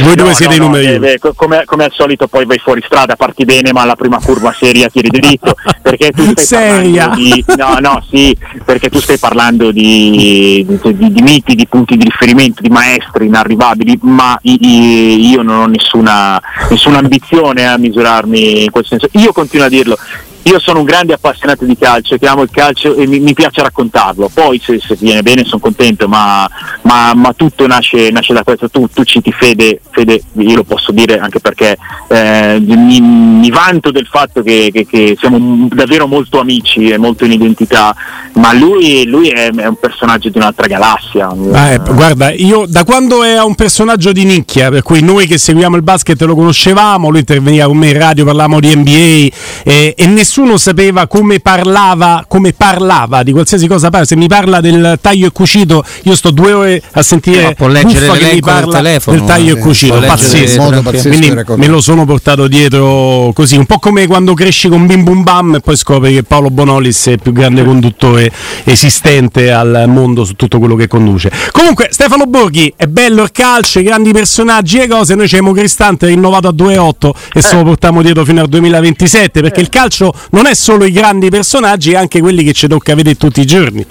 Voi 0.00 0.14
due 0.14 0.28
No, 0.28 0.34
siete 0.34 0.56
no, 0.56 0.56
i 0.56 0.58
no, 0.58 0.64
numeri 0.66 0.92
eh, 0.94 0.98
beh, 0.98 1.18
co- 1.18 1.32
come, 1.34 1.62
come 1.64 1.84
al 1.84 1.92
solito 1.92 2.26
poi 2.26 2.44
vai 2.44 2.58
fuori 2.58 2.82
strada, 2.84 3.16
parti 3.16 3.44
bene, 3.44 3.72
ma 3.72 3.82
alla 3.82 3.96
prima 3.96 4.18
curva 4.20 4.52
seria 4.52 4.88
tiri 4.88 5.08
dritto. 5.08 5.54
Perché 5.82 6.10
tu 6.10 6.22
stai 6.32 6.44
Seria? 6.44 7.08
parlando 7.08 7.14
di. 7.22 7.44
No, 7.56 7.76
no, 7.80 8.04
sì, 8.10 8.36
perché 8.64 8.90
tu 8.90 9.00
stai 9.00 9.18
parlando 9.18 9.70
di, 9.70 10.64
di- 10.68 10.94
di- 10.96 11.12
di 11.12 11.22
miti, 11.22 11.54
di 11.54 11.66
punti 11.66 11.96
di 11.96 12.04
riferimento, 12.04 12.60
di 12.62 12.68
maestri 12.68 13.26
inarrivabili, 13.26 13.98
ma 14.02 14.38
io 14.42 15.42
non 15.42 15.60
ho 15.60 15.66
nessuna, 15.66 16.40
nessuna 16.68 16.98
ambizione 16.98 17.66
a 17.66 17.76
misurarmi 17.78 18.64
in 18.64 18.70
quel 18.70 18.84
senso. 18.86 19.08
Io 19.12 19.32
continuo 19.32 19.66
a 19.66 19.68
dirlo. 19.70 19.96
Io 20.44 20.58
sono 20.58 20.78
un 20.78 20.84
grande 20.86 21.12
appassionato 21.12 21.64
di 21.66 21.76
calcio, 21.76 22.16
che 22.16 22.26
amo 22.26 22.42
il 22.42 22.50
calcio 22.50 22.96
e 22.96 23.06
mi, 23.06 23.20
mi 23.20 23.34
piace 23.34 23.62
raccontarlo. 23.62 24.30
Poi 24.32 24.58
se, 24.62 24.80
se 24.80 24.96
viene 24.98 25.22
bene 25.22 25.44
sono 25.44 25.60
contento, 25.60 26.08
ma, 26.08 26.48
ma- 26.82 27.12
ma 27.14 27.32
tutto 27.34 27.66
nasce, 27.66 28.10
nasce 28.10 28.32
da 28.32 28.42
questo. 28.42 28.70
Tu, 28.70 28.88
tu 28.92 29.04
citi 29.04 29.30
Fede, 29.32 29.80
Fede, 29.90 30.22
io 30.38 30.56
lo 30.56 30.64
posso 30.64 30.92
dire 30.92 31.18
anche 31.18 31.40
perché 31.40 31.76
eh, 32.08 32.58
mi, 32.58 33.00
mi 33.00 33.50
vanto 33.50 33.90
del 33.90 34.06
fatto 34.06 34.42
che, 34.42 34.70
che- 34.72 34.86
che 34.86 35.14
siamo 35.20 35.68
davvero 35.70 36.06
molto 36.06 36.40
amici 36.40 36.88
e 36.88 36.96
molto 36.96 37.26
in 37.26 37.32
identità, 37.32 37.94
ma 38.34 38.54
lui, 38.54 39.04
lui 39.06 39.28
è, 39.28 39.50
è 39.50 39.66
un 39.66 39.76
personaggio 39.78 40.30
di 40.30 40.38
un'altra 40.38 40.66
galassia. 40.66 41.28
Ah, 41.52 41.68
eh, 41.72 41.78
guarda, 41.78 42.32
io 42.32 42.64
da 42.66 42.84
quando 42.84 43.22
era 43.22 43.44
un 43.44 43.54
personaggio 43.54 44.10
di 44.10 44.24
nicchia, 44.24 44.70
per 44.70 44.82
cui 44.82 45.02
noi 45.02 45.26
che 45.26 45.36
seguiamo 45.36 45.76
il 45.76 45.82
basket 45.82 46.20
lo 46.22 46.34
conoscevamo, 46.34 47.10
lui 47.10 47.18
interveniva 47.20 47.66
con 47.66 47.76
me 47.76 47.88
in 47.90 47.98
radio, 47.98 48.24
parlavamo 48.24 48.58
di 48.58 48.74
NBA 48.74 49.36
eh, 49.64 49.94
e 49.96 50.06
nessuno 50.06 50.28
sapeva 50.56 51.06
come 51.06 51.40
parlava, 51.40 52.24
come 52.26 52.52
parlava 52.52 53.22
di 53.22 53.32
qualsiasi 53.32 53.66
cosa 53.66 53.90
parla. 53.90 54.06
Se 54.06 54.16
mi 54.16 54.26
parla 54.26 54.60
del 54.60 54.98
taglio 55.00 55.26
e 55.26 55.32
cucito, 55.32 55.84
io 56.04 56.14
sto 56.14 56.30
due 56.30 56.52
ore 56.52 56.82
a 56.92 57.02
sentire 57.02 57.54
può 57.54 57.66
leggere 57.66 58.06
Buffa 58.06 58.12
che 58.12 58.18
mi 58.18 58.24
l'elenco 58.24 58.46
del 58.46 58.54
parla 58.54 58.76
telefono, 58.76 59.16
del 59.16 59.26
taglio 59.26 59.54
eh, 59.54 59.58
e 59.58 59.60
cucito, 59.60 59.98
pazzesco. 59.98 60.62
modo 60.62 60.82
pazzesco 60.82 61.08
Quindi 61.08 61.42
me 61.56 61.66
lo 61.66 61.80
sono 61.80 62.04
portato 62.04 62.48
dietro 62.48 63.32
così, 63.34 63.56
un 63.56 63.66
po' 63.66 63.78
come 63.78 64.06
quando 64.06 64.34
cresci 64.34 64.68
con 64.68 64.86
Bim 64.86 65.02
Bum 65.02 65.22
Bam 65.22 65.54
e 65.56 65.60
poi 65.60 65.76
scopri 65.76 66.14
che 66.14 66.22
Paolo 66.22 66.50
Bonolis 66.50 67.06
è 67.08 67.12
il 67.12 67.20
più 67.20 67.32
grande 67.32 67.64
conduttore 67.64 68.30
esistente 68.64 69.52
al 69.52 69.84
mondo 69.88 70.24
su 70.24 70.34
tutto 70.34 70.58
quello 70.58 70.76
che 70.76 70.86
conduce. 70.86 71.30
Comunque, 71.50 71.88
Stefano 71.90 72.26
Borghi, 72.26 72.72
è 72.76 72.86
bello 72.86 73.22
il 73.22 73.32
calcio, 73.32 73.80
i 73.80 73.82
grandi 73.82 74.12
personaggi 74.12 74.78
e 74.78 74.86
cose. 74.86 75.14
Noi 75.14 75.26
c'è 75.26 75.38
Cristante 75.60 76.06
rinnovato 76.06 76.48
a 76.48 76.52
2,8 76.52 77.10
e 77.34 77.42
se 77.42 77.54
lo 77.56 77.64
portiamo 77.64 78.02
dietro 78.02 78.24
fino 78.24 78.40
al 78.40 78.48
2027 78.48 79.40
perché 79.40 79.60
il 79.60 79.68
calcio 79.68 80.12
non 80.30 80.46
è 80.46 80.54
solo 80.54 80.84
i 80.84 80.92
grandi 80.92 81.28
personaggi, 81.30 81.92
è 81.92 81.96
anche 81.96 82.20
quelli 82.20 82.42
che 82.44 82.52
ci 82.52 82.68
tocca 82.68 82.94
vedere 82.94 83.16
tutti 83.16 83.40
i 83.40 83.46
giorni. 83.46 83.86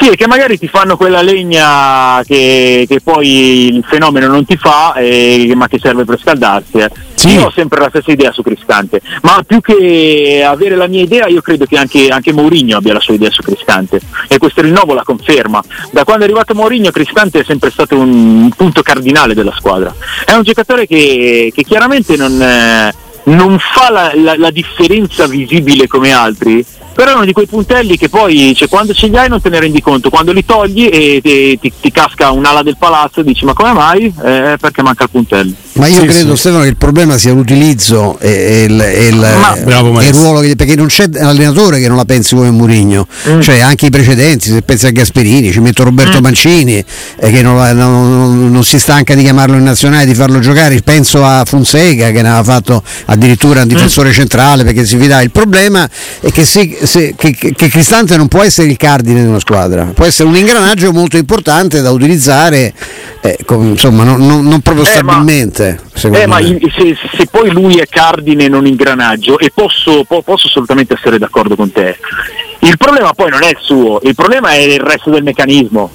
Sì, 0.00 0.08
e 0.08 0.16
che 0.16 0.26
magari 0.26 0.58
ti 0.58 0.68
fanno 0.68 0.96
quella 0.96 1.20
legna 1.20 2.22
che, 2.24 2.86
che 2.88 3.00
poi 3.02 3.74
il 3.74 3.84
fenomeno 3.86 4.26
non 4.26 4.44
ti 4.46 4.56
fa, 4.56 4.94
eh, 4.94 5.52
ma 5.54 5.68
che 5.68 5.78
serve 5.80 6.04
per 6.04 6.18
scaldarsi. 6.18 6.78
eh. 6.78 6.90
Io 7.26 7.46
ho 7.46 7.50
sempre 7.50 7.80
la 7.80 7.88
stessa 7.88 8.12
idea 8.12 8.32
su 8.32 8.42
Cristante, 8.42 9.00
ma 9.22 9.42
più 9.46 9.60
che 9.60 10.44
avere 10.46 10.76
la 10.76 10.86
mia 10.86 11.02
idea, 11.02 11.26
io 11.26 11.40
credo 11.40 11.66
che 11.66 11.76
anche, 11.76 12.08
anche 12.08 12.32
Mourinho 12.32 12.76
abbia 12.76 12.92
la 12.92 13.00
sua 13.00 13.14
idea 13.14 13.30
su 13.30 13.42
Cristante 13.42 14.00
e 14.28 14.38
questo 14.38 14.62
rinnovo 14.62 14.94
la 14.94 15.02
conferma. 15.02 15.62
Da 15.90 16.04
quando 16.04 16.22
è 16.22 16.26
arrivato 16.26 16.54
Mourinho, 16.54 16.90
Cristante 16.90 17.40
è 17.40 17.44
sempre 17.44 17.70
stato 17.70 17.98
un 17.98 18.48
punto 18.56 18.82
cardinale 18.82 19.34
della 19.34 19.54
squadra. 19.56 19.94
È 20.24 20.32
un 20.32 20.42
giocatore 20.42 20.86
che, 20.86 21.52
che 21.54 21.62
chiaramente 21.64 22.16
non, 22.16 22.40
eh, 22.40 22.94
non 23.26 23.58
fa 23.58 23.90
la, 23.90 24.12
la- 24.14 24.36
la 24.36 24.50
differenza 24.50 25.26
visibile 25.26 25.86
come 25.86 26.12
altri, 26.12 26.64
però 26.92 27.10
è 27.10 27.14
uno 27.14 27.24
di 27.24 27.32
quei 27.32 27.46
puntelli 27.46 27.96
che 27.98 28.08
poi 28.08 28.54
cioè, 28.54 28.68
quando 28.68 28.94
ce 28.94 29.08
li 29.08 29.16
hai 29.16 29.28
non 29.28 29.40
te 29.40 29.48
ne 29.48 29.60
rendi 29.60 29.80
conto, 29.82 30.10
quando 30.10 30.32
li 30.32 30.44
togli 30.44 30.88
e 30.90 31.20
te- 31.22 31.58
ti, 31.60 31.72
ti 31.80 31.90
casca 31.90 32.30
un'ala 32.30 32.62
del 32.62 32.76
palazzo 32.78 33.20
e 33.20 33.24
dici 33.24 33.44
ma 33.44 33.52
come 33.52 33.72
mai? 33.72 34.04
Eh, 34.06 34.56
perché 34.60 34.82
manca 34.82 35.04
il 35.04 35.10
puntello. 35.10 35.52
Ma 35.76 35.86
io 35.88 36.00
Sì, 36.00 36.06
credo, 36.06 36.34
sì. 36.34 36.40
Stefano, 36.40 36.62
che 36.62 36.68
il 36.68 36.76
problema 36.76 37.18
sia 37.18 37.32
l'utilizzo 37.32 38.18
e, 38.18 38.28
e 38.30 38.62
il, 38.64 38.80
e 38.80 39.06
il- 39.08 39.16
Ma- 39.16 39.54
e 39.56 40.08
il 40.08 40.14
ruolo 40.14 40.40
che, 40.40 40.56
perché 40.56 40.74
non 40.74 40.86
c'è 40.86 41.06
allenatore 41.20 41.80
che 41.80 41.88
non 41.88 41.96
la 41.96 42.04
pensi 42.04 42.34
come 42.34 42.50
Mourinho, 42.50 43.06
Mm. 43.28 43.40
cioè 43.40 43.60
anche 43.60 43.86
i 43.86 43.90
precedenti, 43.90 44.48
se 44.50 44.62
pensi 44.62 44.86
a 44.86 44.90
Gasperini, 44.90 45.52
ci 45.52 45.60
metto 45.60 45.82
Mm. 45.82 45.86
Roberto 45.86 46.20
Mancini 46.20 46.82
eh, 47.18 47.30
che 47.30 47.42
non, 47.42 47.56
non- 47.76 48.08
non- 48.08 48.50
non 48.50 48.64
si 48.64 48.78
stanca 48.78 49.14
di 49.14 49.22
chiamarlo 49.22 49.56
in 49.56 49.64
nazionale, 49.64 50.06
di 50.06 50.14
farlo 50.14 50.38
giocare, 50.38 50.80
penso 50.82 51.24
a 51.24 51.44
Fonseca 51.46 52.10
che 52.10 52.22
ne 52.22 52.28
aveva 52.28 52.44
fatto 52.44 52.82
addirittura 53.06 53.60
un 53.60 53.66
Mm. 53.66 53.68
difensore 53.68 54.12
centrale 54.12 54.64
perché 54.64 54.84
si 54.86 54.96
fidava. 54.96 55.22
Il 55.22 55.30
problema 55.30 55.88
è 56.20 56.30
che, 56.32 56.44
se- 56.44 56.78
se- 56.84 57.14
che- 57.16 57.32
che- 57.32 57.52
che 57.54 57.68
Cristante 57.68 58.16
non 58.16 58.28
può 58.28 58.42
essere 58.42 58.68
il 58.68 58.76
cardine 58.76 59.20
di 59.20 59.26
una 59.28 59.40
squadra, 59.40 59.84
può 59.94 60.04
essere 60.06 60.28
un 60.28 60.36
ingranaggio 60.36 60.92
molto 60.92 61.16
importante 61.18 61.80
da 61.82 61.90
utilizzare, 61.90 62.72
eh, 63.20 63.38
con- 63.44 63.66
insomma, 63.66 64.04
non, 64.04 64.24
non- 64.24 64.44
non 64.46 64.60
proprio 64.60 64.84
Eh, 64.86 65.02
ma- 65.02 65.12
secondo 65.92 66.22
Eh, 66.22 66.26
ma 66.26 66.38
se, 66.38 66.96
se 67.16 67.26
poi 67.30 67.50
lui 67.50 67.76
è 67.76 67.86
cardine 67.86 68.48
non 68.48 68.66
ingranaggio, 68.66 69.38
e 69.38 69.50
posso, 69.52 70.04
po- 70.06 70.22
posso 70.22 70.46
assolutamente 70.46 70.94
essere 70.94 71.18
d'accordo 71.18 71.56
con 71.56 71.72
te, 71.72 71.96
il 72.60 72.76
problema 72.76 73.12
poi 73.12 73.30
non 73.30 73.42
è 73.42 73.48
il 73.48 73.58
suo, 73.60 74.00
il 74.02 74.14
problema 74.14 74.50
è 74.50 74.58
il 74.58 74.80
resto 74.80 75.10
del 75.10 75.22
meccanismo. 75.22 75.90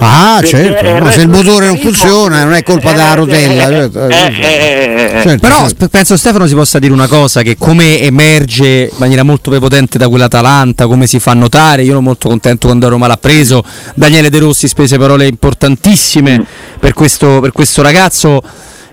Ah, 0.00 0.36
Perché 0.40 0.62
certo, 0.62 0.84
il 0.84 0.92
no, 0.92 0.98
resto 1.00 1.10
se 1.10 1.20
il 1.22 1.28
motore 1.28 1.66
non 1.66 1.76
funziona 1.76 2.44
non 2.44 2.52
è 2.54 2.62
colpa 2.62 2.92
della 2.92 3.14
rotella. 3.14 3.68
eh, 3.68 3.90
eh, 3.92 4.34
eh, 4.40 5.18
eh. 5.18 5.22
Certo, 5.22 5.38
Però 5.40 5.66
certo. 5.66 5.88
penso 5.88 6.16
Stefano 6.16 6.46
si 6.46 6.54
possa 6.54 6.78
dire 6.78 6.92
una 6.92 7.08
cosa 7.08 7.42
che 7.42 7.56
come 7.58 8.00
emerge 8.00 8.90
in 8.92 8.96
maniera 8.98 9.24
molto 9.24 9.50
prepotente 9.50 9.98
da 9.98 10.08
quell'Atalanta, 10.08 10.86
come 10.86 11.08
si 11.08 11.18
fa 11.18 11.34
notare, 11.34 11.82
io 11.82 11.90
ero 11.90 12.00
molto 12.00 12.28
contento 12.28 12.68
quando 12.68 12.88
Roma 12.88 13.08
l'ha 13.08 13.16
preso, 13.16 13.64
Daniele 13.94 14.30
De 14.30 14.38
Rossi 14.38 14.68
spese 14.68 14.98
parole 14.98 15.26
importantissime 15.26 16.46
per, 16.78 16.92
questo, 16.92 17.40
per 17.40 17.50
questo 17.50 17.82
ragazzo 17.82 18.40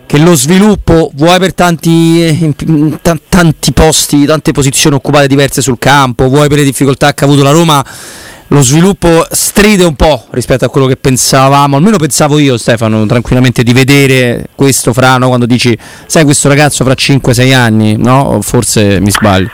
che 0.06 0.18
lo 0.20 0.36
sviluppo 0.36 1.12
vuoi 1.16 1.40
per 1.40 1.54
tanti, 1.54 2.24
eh, 2.24 2.54
ta- 3.02 3.18
tanti 3.28 3.72
posti, 3.74 4.26
tante 4.26 4.52
posizioni 4.52 4.96
occupate 4.96 5.28
diverse 5.28 5.62
sul 5.62 5.78
campo, 5.80 6.28
vuoi 6.30 6.48
per 6.48 6.60
le 6.60 6.64
difficoltà 6.64 7.14
che 7.14 7.24
ha 7.24 7.28
avuto 7.28 7.44
la 7.44 7.52
Roma, 7.52 7.84
lo 8.50 8.62
sviluppo 8.62 9.26
stride 9.32 9.84
un 9.84 9.96
po' 9.96 10.26
rispetto 10.30 10.66
a 10.66 10.70
quello 10.70 10.86
che 10.86 10.98
pensavamo, 10.98 11.76
almeno 11.78 11.98
pensavo 11.98 12.38
io 12.38 12.58
Stefano, 12.58 13.06
tranquillamente 13.08 13.64
di 13.64 13.74
vedere 13.74 14.48
questo 14.56 14.94
fra, 14.94 15.18
no? 15.18 15.28
quando 15.28 15.46
dici, 15.48 15.76
sai 16.06 16.24
questo 16.24 16.48
ragazzo 16.48 16.84
fra 16.84 16.94
5-6 16.94 17.54
anni, 17.54 17.96
no? 17.98 18.40
Forse 18.42 19.00
mi 19.00 19.10
sbaglio. 19.12 19.50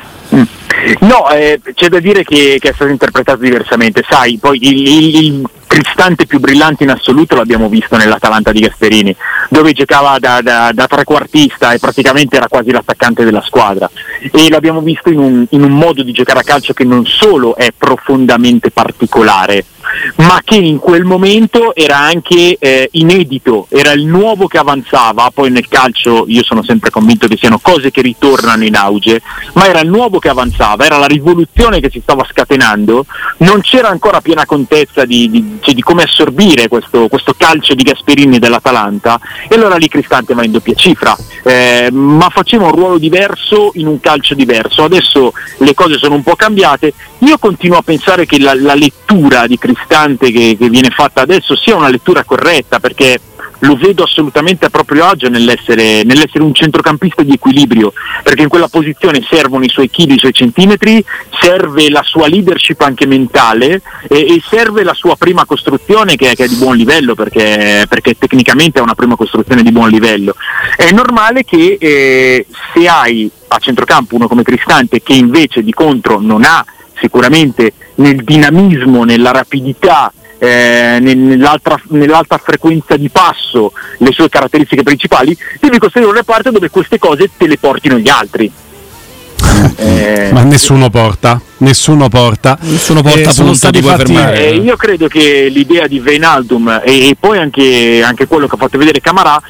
No, 1.02 1.30
eh, 1.30 1.60
c'è 1.76 1.90
da 1.90 2.00
dire 2.00 2.24
che, 2.24 2.58
che 2.60 2.70
è 2.70 2.74
stato 2.74 2.90
interpretato 2.92 3.40
diversamente, 3.40 4.04
sai, 4.08 4.38
poi 4.38 4.58
il, 4.62 4.88
il- 4.88 5.16
il 5.26 5.50
Cristante 5.72 6.26
più 6.26 6.42
brillante 6.42 6.84
in 6.84 6.90
assoluto 6.90 7.38
l'abbiamo 7.38 7.70
visto 7.70 7.96
nell'Atalanta 7.96 8.52
di 8.52 8.60
Gasperini, 8.60 9.16
dove 9.50 9.72
giocava 9.72 10.20
da, 10.20 10.42
da- 10.42 10.72
da 10.74 10.86
trequartista 10.86 11.72
e 11.72 11.80
praticamente 11.80 12.36
era 12.36 12.50
quasi 12.50 12.72
l'attaccante 12.72 13.24
della 13.24 13.42
squadra. 13.42 13.90
E 14.20 14.50
l'abbiamo 14.50 14.82
visto 14.82 15.10
in 15.10 15.20
un, 15.20 15.46
in 15.52 15.64
un 15.64 15.72
modo 15.72 16.04
di 16.04 16.12
giocare 16.12 16.40
a 16.40 16.44
calcio 16.44 16.74
che 16.74 16.84
non 16.84 17.06
solo 17.06 17.56
è 17.56 17.70
profondamente 17.76 18.70
particolare, 18.70 19.64
ma 20.18 20.42
che 20.44 20.56
in 20.56 20.80
quel 20.80 21.04
momento 21.04 21.76
era 21.76 21.98
anche 21.98 22.58
eh, 22.60 22.90
inedito, 22.94 23.68
era 23.70 23.92
il 23.92 24.06
nuovo 24.06 24.48
che 24.48 24.58
avanzava, 24.58 25.32
poi 25.34 25.50
nel 25.50 25.68
calcio 25.68 26.26
io 26.28 26.44
sono 26.44 26.64
sempre 26.64 26.90
convinto 26.90 27.28
che 27.28 27.38
siano 27.38 27.60
cose 27.60 27.92
che 27.92 28.02
ritornano 28.02 28.64
in 28.64 28.76
auge, 28.76 29.22
ma 29.54 29.68
era 29.68 29.82
il 29.82 29.90
nuovo 29.90 30.20
che 30.20 30.30
avanzava, 30.30 30.86
era 30.86 30.98
la 30.98 31.06
rivoluzione 31.06 31.80
che 31.80 31.90
si 31.90 32.00
stava 32.02 32.26
scatenando, 32.30 33.06
non 33.38 33.62
c'era 33.62 33.90
ancora 33.90 34.22
piena 34.22 34.46
contezza 34.46 35.06
di, 35.06 35.30
di- 35.30 35.58
cioè, 35.62 35.74
di 35.74 35.82
come 35.82 36.04
assorbire 36.04 36.68
questo, 36.68 37.08
questo 37.08 37.34
calcio 37.38 37.74
di 37.74 37.84
Gasperini 37.84 38.40
dell'Atalanta. 38.40 39.20
E 39.50 39.56
allora 39.56 39.76
lì 39.76 39.88
Cristante 39.88 40.34
va 40.34 40.44
in 40.44 40.52
doppia 40.52 40.74
cifra, 40.76 41.18
eh, 41.44 41.90
ma 41.92 42.30
faceva 42.30 42.66
un 42.66 42.72
ruolo 42.72 42.98
diverso 42.98 43.72
in 43.76 43.88
un 43.88 44.00
calcio 44.00 44.36
diverso, 44.36 44.84
adesso 44.84 45.34
le 45.58 45.74
cose 45.74 45.98
sono 45.98 46.16
un 46.16 46.24
po' 46.24 46.36
cambiate, 46.36 46.94
io 47.20 47.38
continuo 47.38 47.78
a 47.78 47.82
pensare 47.82 48.26
che 48.26 48.40
la, 48.40 48.54
la 48.56 48.76
lettura 48.76 49.48
di 49.48 49.58
Cristante 49.58 49.81
che, 49.88 50.56
che 50.58 50.70
viene 50.70 50.90
fatta 50.90 51.22
adesso 51.22 51.56
sia 51.56 51.76
una 51.76 51.90
lettura 51.90 52.24
corretta 52.24 52.80
perché 52.80 53.20
lo 53.62 53.76
vedo 53.76 54.04
assolutamente 54.04 54.66
a 54.66 54.70
proprio 54.70 55.06
agio 55.06 55.30
nell'essere, 55.30 56.04
nell'essere 56.04 56.44
un 56.44 56.54
centrocampista 56.54 57.22
di 57.22 57.34
equilibrio, 57.34 57.94
perché 58.24 58.44
in 58.44 58.50
quella 58.50 58.68
posizione 58.68 59.24
servono 59.30 59.64
i 59.64 59.70
suoi 59.70 59.90
chili, 59.90 60.16
i 60.16 60.20
suoi 60.20 60.34
centimetri, 60.34 61.04
serve 61.40 61.90
la 61.90 62.02
sua 62.04 62.28
leadership 62.28 62.82
anche 62.82 63.06
mentale 63.06 63.82
e, 64.08 64.20
e 64.20 64.42
serve 64.50 64.84
la 64.84 64.94
sua 64.94 65.16
prima 65.16 65.46
costruzione 65.46 66.16
che, 66.16 66.32
è- 66.32 66.36
che 66.36 66.46
è 66.46 66.48
di 66.48 66.56
buon 66.56 66.76
livello, 66.76 67.14
perché, 67.14 67.86
perché 67.88 68.18
tecnicamente 68.18 68.80
è 68.80 68.82
una 68.82 68.96
prima 68.96 69.16
costruzione 69.16 69.62
di 69.62 69.72
buon 69.72 69.90
livello. 69.90 70.36
È 70.76 70.90
normale 70.92 71.44
che 71.44 71.78
eh, 71.80 72.46
se 72.74 72.88
hai 72.88 73.30
a 73.50 73.58
centrocampo 73.60 74.16
uno 74.16 74.28
come 74.28 74.44
Cristante 74.44 75.04
che 75.04 75.14
invece 75.14 75.62
di 75.62 75.74
contro 75.74 76.20
non 76.20 76.44
ha 76.44 76.66
sicuramente 77.00 77.74
nel 77.96 78.24
dinamismo, 78.24 79.04
nella 79.04 79.32
rapidità, 79.32 80.12
eh, 80.38 80.98
nell'alta 81.00 82.38
frequenza 82.38 82.98
di 82.98 83.10
passo 83.10 83.74
le 84.00 84.12
sue 84.12 84.30
caratteristiche 84.30 84.84
principali, 84.84 85.38
devi 85.60 85.78
costruire 85.78 86.10
un 86.10 86.16
reparto 86.16 86.52
dove 86.52 86.70
queste 86.70 86.98
cose 86.98 87.30
te 87.38 87.48
le 87.48 87.58
portino 87.58 87.98
gli 87.98 88.10
altri. 88.10 88.52
Eh, 89.76 90.30
Ma 90.32 90.44
nessuno 90.44 90.90
porta, 90.90 91.40
nessuno 91.58 92.08
porta. 92.10 92.58
Nessuno 92.62 93.02
porta 93.02 93.32
sono 93.32 93.54
stati 93.54 93.82
fatti 93.82 94.16
eh, 94.16 94.56
io 94.56 94.76
credo 94.76 95.08
che 95.08 95.48
l'idea 95.50 95.88
di 95.88 96.00
Veinaldum 96.00 96.82
e, 96.84 97.10
e 97.10 97.18
poi 97.20 97.38
anche, 97.38 98.02
anche 98.04 98.28
quello 98.28 98.48
che 98.48 98.56
ha 98.56 98.58
fatto 98.58 98.78
vedere 98.78 99.02
Camarà 99.02 99.42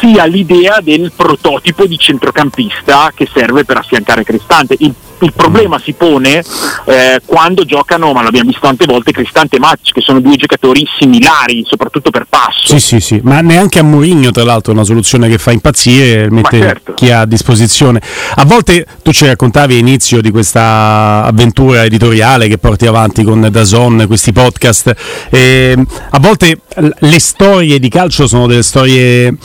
sia 0.00 0.24
l'idea 0.26 0.80
del 0.82 1.12
prototipo 1.14 1.86
di 1.86 1.98
centrocampista 1.98 3.10
che 3.14 3.28
serve 3.32 3.64
per 3.64 3.78
affiancare 3.78 4.22
Cristante. 4.22 4.76
Il, 4.78 4.94
il 5.20 5.32
problema 5.32 5.78
si 5.78 5.92
pone 5.92 6.42
eh, 6.86 7.20
quando 7.24 7.64
giocano, 7.64 8.12
ma 8.12 8.22
l'abbiamo 8.22 8.50
visto 8.50 8.66
tante 8.66 8.86
volte, 8.86 9.12
Cristante 9.12 9.56
e 9.56 9.58
Matic, 9.58 9.94
che 9.94 10.00
sono 10.00 10.20
due 10.20 10.36
giocatori 10.36 10.86
similari, 10.98 11.64
soprattutto 11.66 12.10
per 12.10 12.26
passo. 12.28 12.78
Sì, 12.78 12.80
sì, 12.80 13.00
sì, 13.00 13.20
ma 13.22 13.40
neanche 13.40 13.78
a 13.78 13.82
Mourinho, 13.82 14.30
tra 14.30 14.44
l'altro, 14.44 14.72
è 14.72 14.74
una 14.74 14.84
soluzione 14.84 15.28
che 15.28 15.38
fa 15.38 15.52
impazzire, 15.52 16.30
mette 16.30 16.58
certo. 16.58 16.94
chi 16.94 17.10
ha 17.10 17.20
a 17.20 17.26
disposizione. 17.26 18.00
A 18.36 18.44
volte 18.44 18.86
tu 19.02 19.12
ci 19.12 19.26
raccontavi 19.26 19.74
all'inizio 19.74 20.20
di 20.20 20.30
questa 20.30 21.24
avventura 21.24 21.84
editoriale 21.84 22.48
che 22.48 22.58
porti 22.58 22.86
avanti 22.86 23.24
con 23.24 23.46
Dazon, 23.50 24.04
questi 24.06 24.32
podcast. 24.32 24.94
e 25.30 25.76
a 26.10 26.18
volte 26.20 26.60
le 26.76 27.20
storie 27.20 27.78
di 27.78 27.88
calcio 27.88 28.26
sono 28.26 28.46
delle 28.46 28.62
storie 28.62 29.36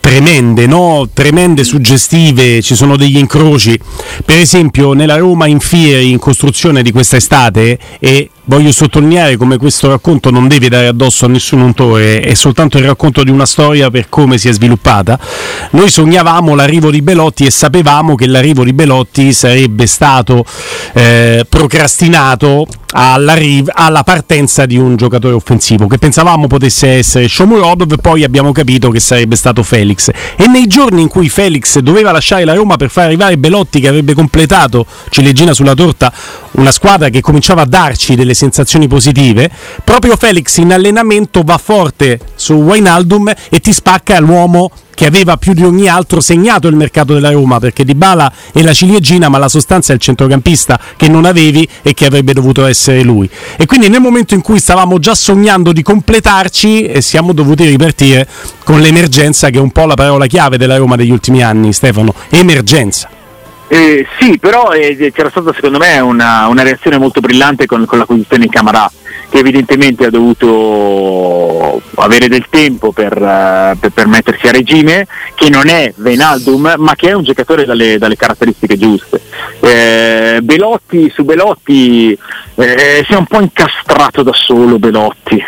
tremende, 0.00 0.66
no? 0.66 1.08
tremende, 1.12 1.62
suggestive, 1.62 2.62
ci 2.62 2.74
sono 2.74 2.96
degli 2.96 3.18
incroci. 3.18 3.78
Per 4.24 4.38
esempio, 4.38 4.94
nella 4.94 5.16
Roma 5.16 5.46
in 5.46 5.60
Fieri, 5.60 6.10
in 6.10 6.18
costruzione 6.18 6.82
di 6.82 6.90
quest'estate, 6.90 7.78
e 7.98 8.30
voglio 8.50 8.72
sottolineare 8.72 9.36
come 9.36 9.58
questo 9.58 9.88
racconto 9.88 10.30
non 10.30 10.48
deve 10.48 10.68
dare 10.68 10.88
addosso 10.88 11.24
a 11.24 11.28
nessun 11.28 11.60
autore, 11.60 12.20
è 12.20 12.34
soltanto 12.34 12.78
il 12.78 12.84
racconto 12.84 13.22
di 13.22 13.30
una 13.30 13.46
storia 13.46 13.90
per 13.90 14.08
come 14.08 14.38
si 14.38 14.48
è 14.48 14.52
sviluppata. 14.52 15.16
Noi 15.70 15.88
sognavamo 15.88 16.56
l'arrivo 16.56 16.90
di 16.90 17.00
Belotti 17.00 17.46
e 17.46 17.50
sapevamo 17.52 18.16
che 18.16 18.26
l'arrivo 18.26 18.64
di 18.64 18.72
Belotti 18.72 19.32
sarebbe 19.32 19.86
stato 19.86 20.44
eh, 20.94 21.46
procrastinato 21.48 22.66
all'arriv- 22.92 23.70
alla 23.72 24.02
partenza 24.02 24.66
di 24.66 24.76
un 24.76 24.96
giocatore 24.96 25.34
offensivo 25.34 25.86
che 25.86 25.98
pensavamo 25.98 26.48
potesse 26.48 26.88
essere 26.88 27.28
Shomurodov, 27.28 28.00
poi 28.00 28.24
abbiamo 28.24 28.50
capito 28.50 28.90
che 28.90 28.98
sarebbe 28.98 29.36
stato 29.36 29.62
Felix. 29.62 30.08
E 30.08 30.46
nei 30.48 30.66
giorni 30.66 31.02
in 31.02 31.08
cui 31.08 31.28
Felix 31.28 31.78
doveva 31.78 32.10
lasciare 32.10 32.44
la 32.44 32.54
Roma 32.54 32.74
per 32.76 32.90
far 32.90 33.04
arrivare 33.04 33.38
Belotti 33.38 33.78
che 33.78 33.86
avrebbe 33.86 34.14
completato 34.14 34.86
ciliegina 35.08 35.52
sulla 35.52 35.74
torta 35.74 36.12
una 36.60 36.72
squadra 36.72 37.08
che 37.08 37.22
cominciava 37.22 37.62
a 37.62 37.66
darci 37.66 38.14
delle 38.14 38.34
sensazioni 38.34 38.86
positive, 38.86 39.50
proprio 39.82 40.16
Felix 40.16 40.58
in 40.58 40.72
allenamento 40.72 41.42
va 41.42 41.56
forte 41.56 42.20
su 42.34 42.52
Wijnaldum 42.52 43.32
e 43.48 43.60
ti 43.60 43.72
spacca 43.72 44.20
l'uomo 44.20 44.70
che 44.94 45.06
aveva 45.06 45.38
più 45.38 45.54
di 45.54 45.64
ogni 45.64 45.88
altro 45.88 46.20
segnato 46.20 46.68
il 46.68 46.76
mercato 46.76 47.14
della 47.14 47.30
Roma 47.30 47.58
perché 47.58 47.86
Dybala 47.86 48.30
è 48.52 48.60
la 48.60 48.74
ciliegina 48.74 49.30
ma 49.30 49.38
la 49.38 49.48
sostanza 49.48 49.92
è 49.92 49.94
il 49.94 50.00
centrocampista 50.02 50.78
che 50.96 51.08
non 51.08 51.24
avevi 51.24 51.66
e 51.80 51.94
che 51.94 52.04
avrebbe 52.04 52.34
dovuto 52.34 52.66
essere 52.66 53.02
lui. 53.02 53.28
E 53.56 53.64
quindi 53.64 53.88
nel 53.88 54.00
momento 54.00 54.34
in 54.34 54.42
cui 54.42 54.58
stavamo 54.58 54.98
già 54.98 55.14
sognando 55.14 55.72
di 55.72 55.82
completarci 55.82 56.84
eh, 56.84 57.00
siamo 57.00 57.32
dovuti 57.32 57.64
ripartire 57.64 58.28
con 58.62 58.80
l'emergenza 58.80 59.48
che 59.48 59.56
è 59.56 59.62
un 59.62 59.70
po' 59.70 59.86
la 59.86 59.94
parola 59.94 60.26
chiave 60.26 60.58
della 60.58 60.76
Roma 60.76 60.96
degli 60.96 61.10
ultimi 61.10 61.42
anni 61.42 61.72
Stefano 61.72 62.14
emergenza 62.28 63.08
Eh, 63.72 64.04
sì, 64.18 64.36
però 64.40 64.72
eh, 64.72 65.12
c'era 65.14 65.30
stata 65.30 65.52
secondo 65.54 65.78
me 65.78 66.00
una, 66.00 66.48
una 66.48 66.64
reazione 66.64 66.98
molto 66.98 67.20
brillante 67.20 67.66
con, 67.66 67.84
con 67.84 67.98
l'acquisizione 67.98 68.42
di 68.46 68.50
Camarà, 68.50 68.90
che 69.28 69.38
evidentemente 69.38 70.06
ha 70.06 70.10
dovuto 70.10 71.80
avere 71.94 72.26
del 72.26 72.46
tempo 72.50 72.90
per, 72.90 73.12
eh, 73.12 73.76
per- 73.78 73.92
per 73.92 74.08
mettersi 74.08 74.48
a 74.48 74.50
regime, 74.50 75.06
che 75.36 75.50
non 75.50 75.68
è 75.68 75.92
Venaldum, 75.94 76.74
ma 76.78 76.96
che 76.96 77.10
è 77.10 77.12
un 77.12 77.22
giocatore 77.22 77.64
dalle, 77.64 77.96
dalle 77.96 78.16
caratteristiche 78.16 78.76
giuste. 78.76 79.20
Eh, 79.60 80.40
Belotti, 80.42 81.08
su 81.08 81.22
Belotti 81.22 82.18
eh, 82.56 83.04
si 83.06 83.12
è 83.12 83.16
un 83.16 83.26
po' 83.26 83.40
incastrato 83.40 84.24
da 84.24 84.32
solo 84.34 84.80
Belotti. 84.80 85.40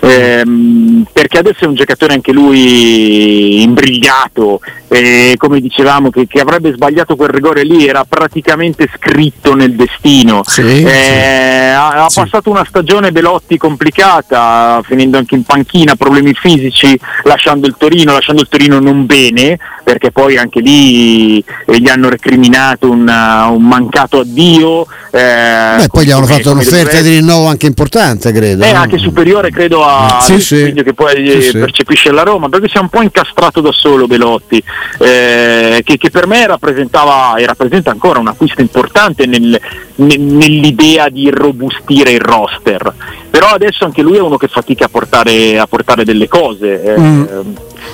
Ehm, 0.00 1.06
perché 1.12 1.38
adesso 1.38 1.64
è 1.64 1.66
un 1.66 1.74
giocatore 1.74 2.14
anche 2.14 2.32
lui 2.32 3.62
imbrigliato, 3.62 4.60
e 4.88 5.34
come 5.36 5.60
dicevamo 5.60 6.10
che, 6.10 6.26
che 6.26 6.40
avrebbe 6.40 6.72
sbagliato 6.72 7.14
quel 7.16 7.28
rigore 7.28 7.62
lì 7.62 7.86
era 7.86 8.04
praticamente 8.08 8.88
scritto 8.96 9.54
nel 9.54 9.74
destino. 9.74 10.42
Eh, 10.56 11.66
Ha, 11.78 12.04
ha 12.04 12.08
passato 12.12 12.50
una 12.50 12.64
stagione 12.66 13.12
Belotti 13.12 13.56
complicata, 13.56 14.80
finendo 14.84 15.18
anche 15.18 15.34
in 15.34 15.42
panchina, 15.44 15.94
problemi 15.96 16.32
fisici, 16.34 16.98
lasciando 17.24 17.66
il 17.66 17.74
Torino, 17.78 18.12
lasciando 18.12 18.40
il 18.42 18.48
Torino 18.48 18.78
non 18.80 19.06
bene, 19.06 19.58
perché 19.84 20.10
poi 20.10 20.36
anche 20.36 20.60
lì 20.60 21.38
eh, 21.66 21.78
gli 21.78 21.88
hanno 21.88 22.08
recriminato 22.08 22.90
una- 22.90 23.46
un 23.46 23.62
mancato 23.66 24.20
addio. 24.20 24.86
eh, 25.10 25.74
Beh, 25.78 25.88
poi 25.90 26.04
gli 26.04 26.10
hanno 26.10 26.26
fatto 26.26 26.50
un'offerta 26.50 27.00
di 27.00 27.10
rinnovo 27.16 27.46
anche 27.46 27.66
importante, 27.66 28.30
credo. 28.32 28.64
eh, 28.64 28.72
no? 28.72 28.78
anche 28.80 28.98
superiore 28.98 29.50
credo 29.50 29.84
a 29.84 30.20
Sì, 30.20 30.32
al 30.34 30.40
sì. 30.40 30.72
che 30.84 30.92
poi 30.94 31.26
eh, 31.26 31.40
Sì, 31.40 31.50
sì. 31.50 31.58
percepisce 31.58 32.10
la 32.12 32.22
Roma 32.22 32.48
perché 32.50 32.68
si 32.68 32.76
è 32.76 32.80
un 32.80 32.88
po' 32.88 33.00
incastrato 33.02 33.60
da 33.60 33.72
solo 33.72 34.06
Belotti 34.06 34.62
eh, 34.98 35.82
che, 35.84 35.96
che 35.96 36.10
per 36.10 36.26
me 36.26 36.46
rappresentava 36.46 37.36
e 37.36 37.46
rappresenta 37.46 37.90
ancora 37.90 38.18
un 38.18 38.28
acquisto 38.28 38.60
importante 38.60 39.26
nel- 39.26 39.60
ne- 39.96 40.16
nell'idea 40.16 41.08
di 41.08 41.30
robustire 41.30 42.10
il 42.12 42.20
roster 42.20 42.92
però 43.30 43.48
adesso 43.48 43.84
anche 43.84 44.02
lui 44.02 44.16
è 44.16 44.20
uno 44.20 44.36
che 44.36 44.48
fatica 44.48 44.86
a 44.86 44.88
portare, 44.88 45.58
a 45.58 45.66
portare 45.66 46.04
delle 46.04 46.28
cose 46.28 46.82
eh, 46.82 46.98
Mm. 46.98 47.24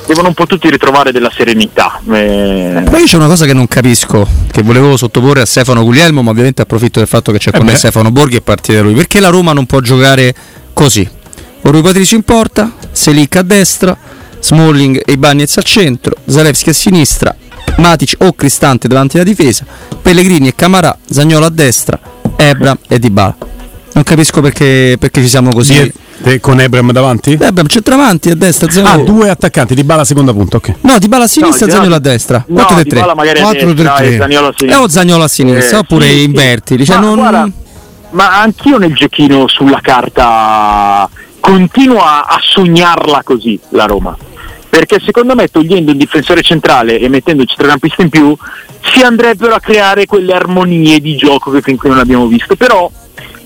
devono 0.06 0.28
un 0.28 0.34
po' 0.34 0.46
tutti 0.46 0.68
ritrovare 0.70 1.12
della 1.12 1.30
serenità 1.34 2.00
eh, 2.10 2.82
Ma 2.90 2.98
io 2.98 3.04
c'è 3.04 3.16
una 3.16 3.26
cosa 3.26 3.44
che 3.46 3.52
non 3.52 3.68
capisco, 3.68 4.26
che 4.50 4.62
volevo 4.62 4.96
sottoporre 4.96 5.42
a 5.42 5.46
Stefano 5.46 5.82
Guglielmo, 5.84 6.22
ma 6.22 6.30
ovviamente 6.30 6.62
approfitto 6.62 6.98
del 7.00 7.08
fatto 7.08 7.32
che 7.32 7.38
c'è 7.38 7.50
con 7.50 7.60
Eh 7.60 7.64
me 7.64 7.72
beh. 7.72 7.78
Stefano 7.78 8.10
Borghi 8.10 8.36
e 8.36 8.40
partire 8.40 8.78
da 8.78 8.84
lui. 8.84 8.94
Perché 8.94 9.20
la 9.20 9.28
Roma 9.28 9.52
non 9.52 9.66
può 9.66 9.80
giocare 9.80 10.34
così? 10.72 11.06
Rui 11.62 11.82
Patricio 11.82 12.14
in 12.14 12.22
porta, 12.22 12.72
Selic 12.90 13.36
a 13.36 13.42
destra, 13.42 13.96
Smalling 14.44 15.00
e 15.06 15.16
Bagnez 15.16 15.56
al 15.56 15.62
centro, 15.64 16.14
Zalewski 16.26 16.68
a 16.68 16.72
sinistra, 16.74 17.34
Matic 17.78 18.16
o 18.18 18.34
Cristante 18.34 18.86
davanti 18.88 19.16
alla 19.16 19.24
difesa, 19.24 19.64
Pellegrini 20.02 20.48
e 20.48 20.54
Camarà, 20.54 20.94
Zagnolo 21.08 21.46
a 21.46 21.50
destra, 21.50 21.98
Ebra 22.36 22.76
e 22.86 22.98
Dybala. 22.98 23.34
Non 23.94 24.02
capisco 24.04 24.42
perché, 24.42 24.96
perché 24.98 25.22
ci 25.22 25.28
siamo 25.28 25.50
così. 25.50 25.72
Die- 25.72 25.92
te- 26.22 26.40
con 26.40 26.60
Ebram 26.60 26.92
davanti? 26.92 27.38
Ebram 27.40 27.66
centravanti 27.68 28.28
a 28.28 28.34
destra, 28.34 28.66
Ah, 28.68 28.72
Zagnolo. 28.72 29.04
due 29.04 29.30
attaccanti, 29.30 29.74
di 29.74 29.82
bala 29.82 30.04
seconda 30.04 30.32
punta, 30.34 30.58
ok. 30.58 30.74
No, 30.82 30.98
Dybala 30.98 31.24
a 31.24 31.26
sinistra, 31.26 31.64
No, 31.66 31.72
Zagnolo 31.72 31.94
a 31.94 31.98
destra. 32.00 32.44
no, 32.46 32.64
4-3-3. 32.64 32.82
Dybala 33.00 33.14
magari 33.14 33.38
a 33.40 33.50
destra 33.50 33.96
e 34.00 34.16
Zaniolo 34.18 34.48
a 34.48 34.52
sinistra 34.54 34.82
o 34.82 34.88
Zagnolo 34.88 35.24
a 35.24 35.28
sinistra, 35.28 35.76
Eh, 35.78 35.80
oppure 35.80 36.06
sì, 36.06 36.12
sì. 36.18 36.22
invertili. 36.24 36.84
Cioè 36.84 36.96
Ma 36.96 37.02
non- 37.02 37.14
guarda, 37.16 37.48
ma 38.10 38.40
anch'io 38.42 38.76
nel 38.76 38.92
giochino 38.94 39.48
sulla 39.48 39.80
carta 39.80 41.08
continua 41.40 42.26
a 42.26 42.38
sognarla 42.42 43.22
così 43.24 43.58
la 43.70 43.86
Roma. 43.86 44.14
Perché 44.74 45.00
secondo 45.04 45.36
me 45.36 45.46
togliendo 45.46 45.92
un 45.92 45.96
difensore 45.96 46.42
centrale 46.42 46.98
e 46.98 47.08
mettendo 47.08 47.42
un 47.42 47.46
centrocampista 47.46 48.02
in 48.02 48.08
più 48.08 48.36
si 48.80 49.02
andrebbero 49.02 49.54
a 49.54 49.60
creare 49.60 50.04
quelle 50.04 50.32
armonie 50.32 50.98
di 50.98 51.14
gioco 51.14 51.52
che 51.52 51.62
fin 51.62 51.76
qui 51.76 51.90
non 51.90 52.00
abbiamo 52.00 52.26
visto. 52.26 52.56
Però 52.56 52.90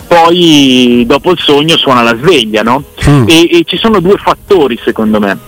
poi 0.06 1.04
dopo 1.06 1.32
il 1.32 1.38
sogno 1.38 1.76
suona 1.76 2.00
la 2.00 2.16
sveglia, 2.16 2.62
no? 2.62 2.82
Mm. 3.06 3.24
E, 3.28 3.58
e 3.58 3.62
ci 3.66 3.76
sono 3.76 4.00
due 4.00 4.16
fattori 4.16 4.80
secondo 4.82 5.20
me. 5.20 5.38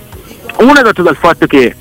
Uno 0.59 0.79
è 0.79 0.83
dato 0.83 1.01
dal 1.01 1.17
fatto 1.17 1.47
che 1.47 1.75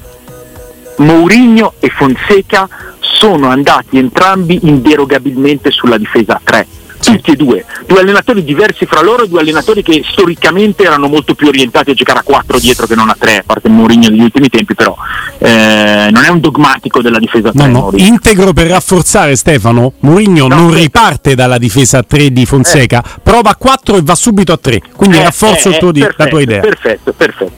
Mourinho 0.99 1.73
e 1.79 1.89
Fonseca 1.89 2.69
sono 3.01 3.49
andati 3.49 3.97
entrambi 3.97 4.59
inderogabilmente 4.63 5.71
sulla 5.71 5.97
difesa 5.97 6.35
a 6.35 6.41
3. 6.41 6.67
Tutti 6.99 7.31
e 7.31 7.35
due, 7.35 7.65
due 7.87 7.99
allenatori 8.01 8.43
diversi 8.43 8.85
fra 8.85 9.01
loro, 9.01 9.25
due 9.25 9.39
allenatori 9.39 9.81
che 9.83 10.03
storicamente 10.05 10.83
erano 10.83 11.07
molto 11.07 11.33
più 11.33 11.47
orientati 11.47 11.91
a 11.91 11.93
giocare 11.93 12.19
a 12.19 12.23
4 12.23 12.59
dietro 12.59 12.85
che 12.87 12.95
non 12.95 13.09
a 13.09 13.15
3, 13.17 13.37
a 13.37 13.43
parte 13.45 13.69
Mourinho 13.69 14.09
degli 14.09 14.21
ultimi 14.21 14.49
tempi, 14.49 14.75
però 14.75 14.95
eh, 15.37 16.09
non 16.11 16.23
è 16.23 16.27
un 16.29 16.39
dogmatico 16.39 17.01
della 17.01 17.19
difesa 17.19 17.49
a 17.49 17.51
3. 17.53 17.67
No, 17.67 17.89
no, 17.91 17.97
integro 17.97 18.53
per 18.53 18.67
rafforzare 18.67 19.35
Stefano. 19.35 19.93
Mourinho 19.99 20.47
non 20.47 20.73
riparte 20.73 21.35
dalla 21.35 21.57
difesa 21.57 21.99
a 21.99 22.03
3 22.03 22.31
di 22.31 22.45
Fonseca, 22.45 23.03
prova 23.23 23.51
a 23.51 23.55
4 23.55 23.95
e 23.95 24.01
va 24.03 24.15
subito 24.15 24.51
a 24.53 24.57
3. 24.57 24.81
Quindi 24.95 25.17
Eh, 25.17 25.23
rafforzo 25.23 25.69
eh, 25.69 25.77
tuo 25.77 25.91
di- 25.91 26.01
la 26.01 26.07
perfetto, 26.07 26.29
tua 26.29 26.41
idea. 26.41 26.59
Perfetto, 26.59 27.13
perfetto. 27.13 27.51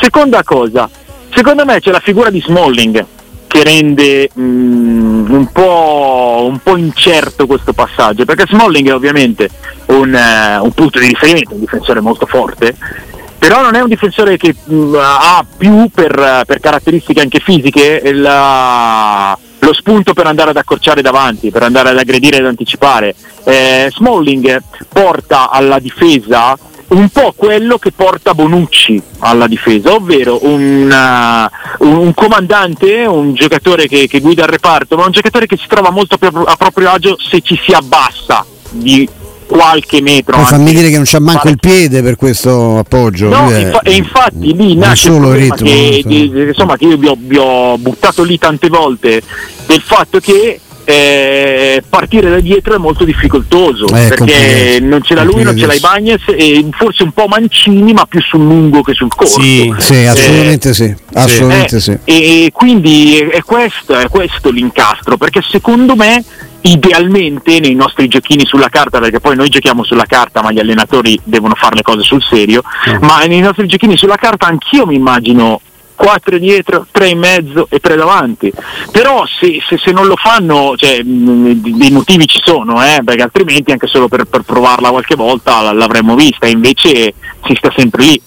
Seconda 0.00 0.42
cosa, 0.42 0.88
secondo 1.34 1.64
me 1.64 1.80
c'è 1.80 1.90
la 1.90 2.00
figura 2.00 2.28
di 2.30 2.40
Smalling 2.44 3.04
che 3.52 3.62
rende 3.64 4.30
mm, 4.38 5.30
un, 5.30 5.46
po', 5.52 6.46
un 6.48 6.58
po' 6.62 6.78
incerto 6.78 7.46
questo 7.46 7.74
passaggio, 7.74 8.24
perché 8.24 8.46
Smalling 8.48 8.88
è 8.88 8.94
ovviamente 8.94 9.50
un, 9.88 10.14
eh, 10.14 10.56
un 10.56 10.72
punto 10.72 10.98
di 10.98 11.08
riferimento, 11.08 11.52
un 11.52 11.60
difensore 11.60 12.00
molto 12.00 12.24
forte, 12.24 12.74
però 13.36 13.60
non 13.60 13.74
è 13.74 13.82
un 13.82 13.90
difensore 13.90 14.38
che 14.38 14.54
mm, 14.72 14.94
ha 14.98 15.44
più 15.54 15.90
per, 15.92 16.44
per 16.46 16.60
caratteristiche 16.60 17.20
anche 17.20 17.40
fisiche 17.40 18.00
la- 18.14 19.38
lo 19.58 19.72
spunto 19.74 20.14
per 20.14 20.26
andare 20.26 20.50
ad 20.50 20.56
accorciare 20.56 21.02
davanti, 21.02 21.50
per 21.50 21.62
andare 21.62 21.90
ad 21.90 21.98
aggredire 21.98 22.38
ed 22.38 22.46
anticipare. 22.46 23.14
Eh, 23.44 23.88
Smalling 23.90 24.62
porta 24.88 25.50
alla 25.50 25.78
difesa 25.78 26.56
un 26.92 27.08
po' 27.08 27.32
quello 27.36 27.78
che 27.78 27.92
porta 27.92 28.34
Bonucci 28.34 29.00
alla 29.20 29.46
difesa, 29.46 29.92
ovvero 29.94 30.38
un, 30.46 31.48
uh, 31.78 31.86
un- 31.88 32.12
comandante, 32.14 33.04
un 33.06 33.34
giocatore 33.34 33.86
che, 33.88 34.06
che 34.06 34.20
guida 34.20 34.42
il 34.42 34.48
reparto, 34.50 34.96
ma 34.96 35.04
un 35.06 35.12
giocatore 35.12 35.46
che 35.46 35.56
si 35.56 35.66
trova 35.68 35.90
molto 35.90 36.16
a 36.44 36.56
proprio 36.56 36.90
agio 36.90 37.16
se 37.18 37.40
ci 37.40 37.58
si 37.64 37.72
abbassa 37.72 38.44
di 38.70 39.08
qualche 39.46 40.00
metro. 40.00 40.36
Anche. 40.36 40.48
fammi 40.48 40.72
dire 40.72 40.88
che 40.88 40.96
non 40.96 41.04
c'ha 41.06 41.20
manco 41.20 41.48
il 41.48 41.58
piede 41.58 42.02
per 42.02 42.16
questo 42.16 42.78
appoggio. 42.78 43.28
No, 43.28 43.50
è- 43.50 43.58
infa- 43.60 43.82
e 43.82 43.94
infatti 43.94 44.54
lì 44.56 44.76
nasce 44.76 45.08
il 45.08 45.14
problema 45.18 45.54
ritmo, 45.54 45.66
che, 45.66 46.02
di- 46.06 46.30
di- 46.30 46.42
insomma, 46.48 46.76
che 46.76 46.84
io 46.86 46.96
vi 46.96 47.06
ho, 47.06 47.16
vi 47.18 47.36
ho 47.38 47.76
buttato 47.78 48.22
lì 48.22 48.38
tante 48.38 48.68
volte 48.68 49.20
del 49.66 49.80
fatto 49.80 50.20
che 50.20 50.58
eh, 50.84 51.82
partire 51.88 52.30
da 52.30 52.40
dietro 52.40 52.74
è 52.74 52.78
molto 52.78 53.04
difficoltoso 53.04 53.86
Eh, 53.86 54.08
perché 54.08 54.16
complicato, 54.16 54.84
non 54.84 55.02
ce 55.02 55.14
l'ha 55.14 55.22
lui, 55.22 55.42
non 55.42 55.56
ce 55.56 55.66
l'ha 55.66 55.74
i 55.74 55.80
Bagnes 55.80 56.22
e 56.26 56.66
forse 56.72 57.02
un 57.02 57.12
po' 57.12 57.26
Mancini 57.26 57.92
ma 57.92 58.04
più 58.06 58.20
sul 58.20 58.40
lungo 58.40 58.82
che 58.82 58.92
sul 58.94 59.08
corto 59.08 59.40
Sì, 59.40 59.72
assolutamente 60.06 60.70
Eh, 60.70 60.74
sì. 60.74 60.94
Assolutamente 61.14 61.76
eh, 61.76 61.80
sì. 61.80 61.98
E 62.04 62.50
quindi 62.52 63.18
è, 63.18 63.42
questo, 63.42 63.94
è 63.94 64.08
questo 64.08 64.50
l'incastro, 64.50 65.16
perché 65.16 65.40
secondo 65.48 65.94
me 65.94 66.22
idealmente 66.64 67.58
nei 67.58 67.74
nostri 67.74 68.06
giochini 68.08 68.44
sulla 68.44 68.68
carta, 68.68 69.00
perché 69.00 69.18
poi 69.18 69.36
noi 69.36 69.48
giochiamo 69.48 69.84
sulla 69.84 70.04
carta 70.06 70.42
ma 70.42 70.52
gli 70.52 70.60
allenatori 70.60 71.18
devono 71.24 71.54
fare 71.56 71.76
le 71.76 71.82
cose 71.82 72.02
sul 72.02 72.22
serio, 72.22 72.62
ma 73.00 73.24
nei 73.24 73.40
nostri 73.40 73.66
giochini 73.66 73.96
sulla 73.96 74.16
carta 74.16 74.46
anch'io 74.46 74.86
mi 74.86 74.94
immagino 74.94 75.60
4 76.02 76.38
dietro, 76.38 76.84
3 76.90 77.08
in 77.10 77.18
mezzo 77.20 77.68
e 77.70 77.78
3 77.78 77.94
davanti. 77.94 78.52
Però 78.90 79.24
se, 79.24 79.62
se- 79.68 79.78
se 79.78 79.92
non 79.92 80.06
lo 80.06 80.16
fanno, 80.16 80.74
cioè, 80.76 81.00
mh, 81.00 81.76
dei 81.76 81.92
motivi 81.92 82.26
ci 82.26 82.40
sono, 82.42 82.82
eh, 82.84 83.02
perché 83.04 83.22
altrimenti 83.22 83.70
anche 83.70 83.86
solo 83.86 84.08
per, 84.08 84.24
per 84.24 84.42
provarla 84.42 84.90
qualche 84.90 85.14
volta 85.14 85.72
l'avremmo 85.72 86.16
vista, 86.16 86.48
invece 86.48 87.14
si 87.44 87.54
sta 87.54 87.72
sempre 87.76 88.04
lì. 88.04 88.22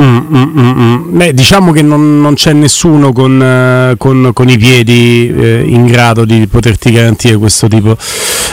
Mm, 0.00 0.18
mm, 0.32 0.42
mm, 0.58 0.80
mm. 0.80 1.16
Beh, 1.16 1.34
diciamo 1.34 1.72
che 1.72 1.82
non, 1.82 2.20
non 2.20 2.34
c'è 2.34 2.52
nessuno 2.52 3.12
con, 3.12 3.42
eh, 3.42 3.94
con- 3.98 4.30
con 4.32 4.48
i 4.48 4.56
piedi 4.56 5.34
eh, 5.36 5.64
in 5.66 5.86
grado 5.86 6.24
di 6.24 6.46
poterti 6.46 6.92
garantire 6.92 7.36
questo 7.36 7.66
tipo 7.66 7.96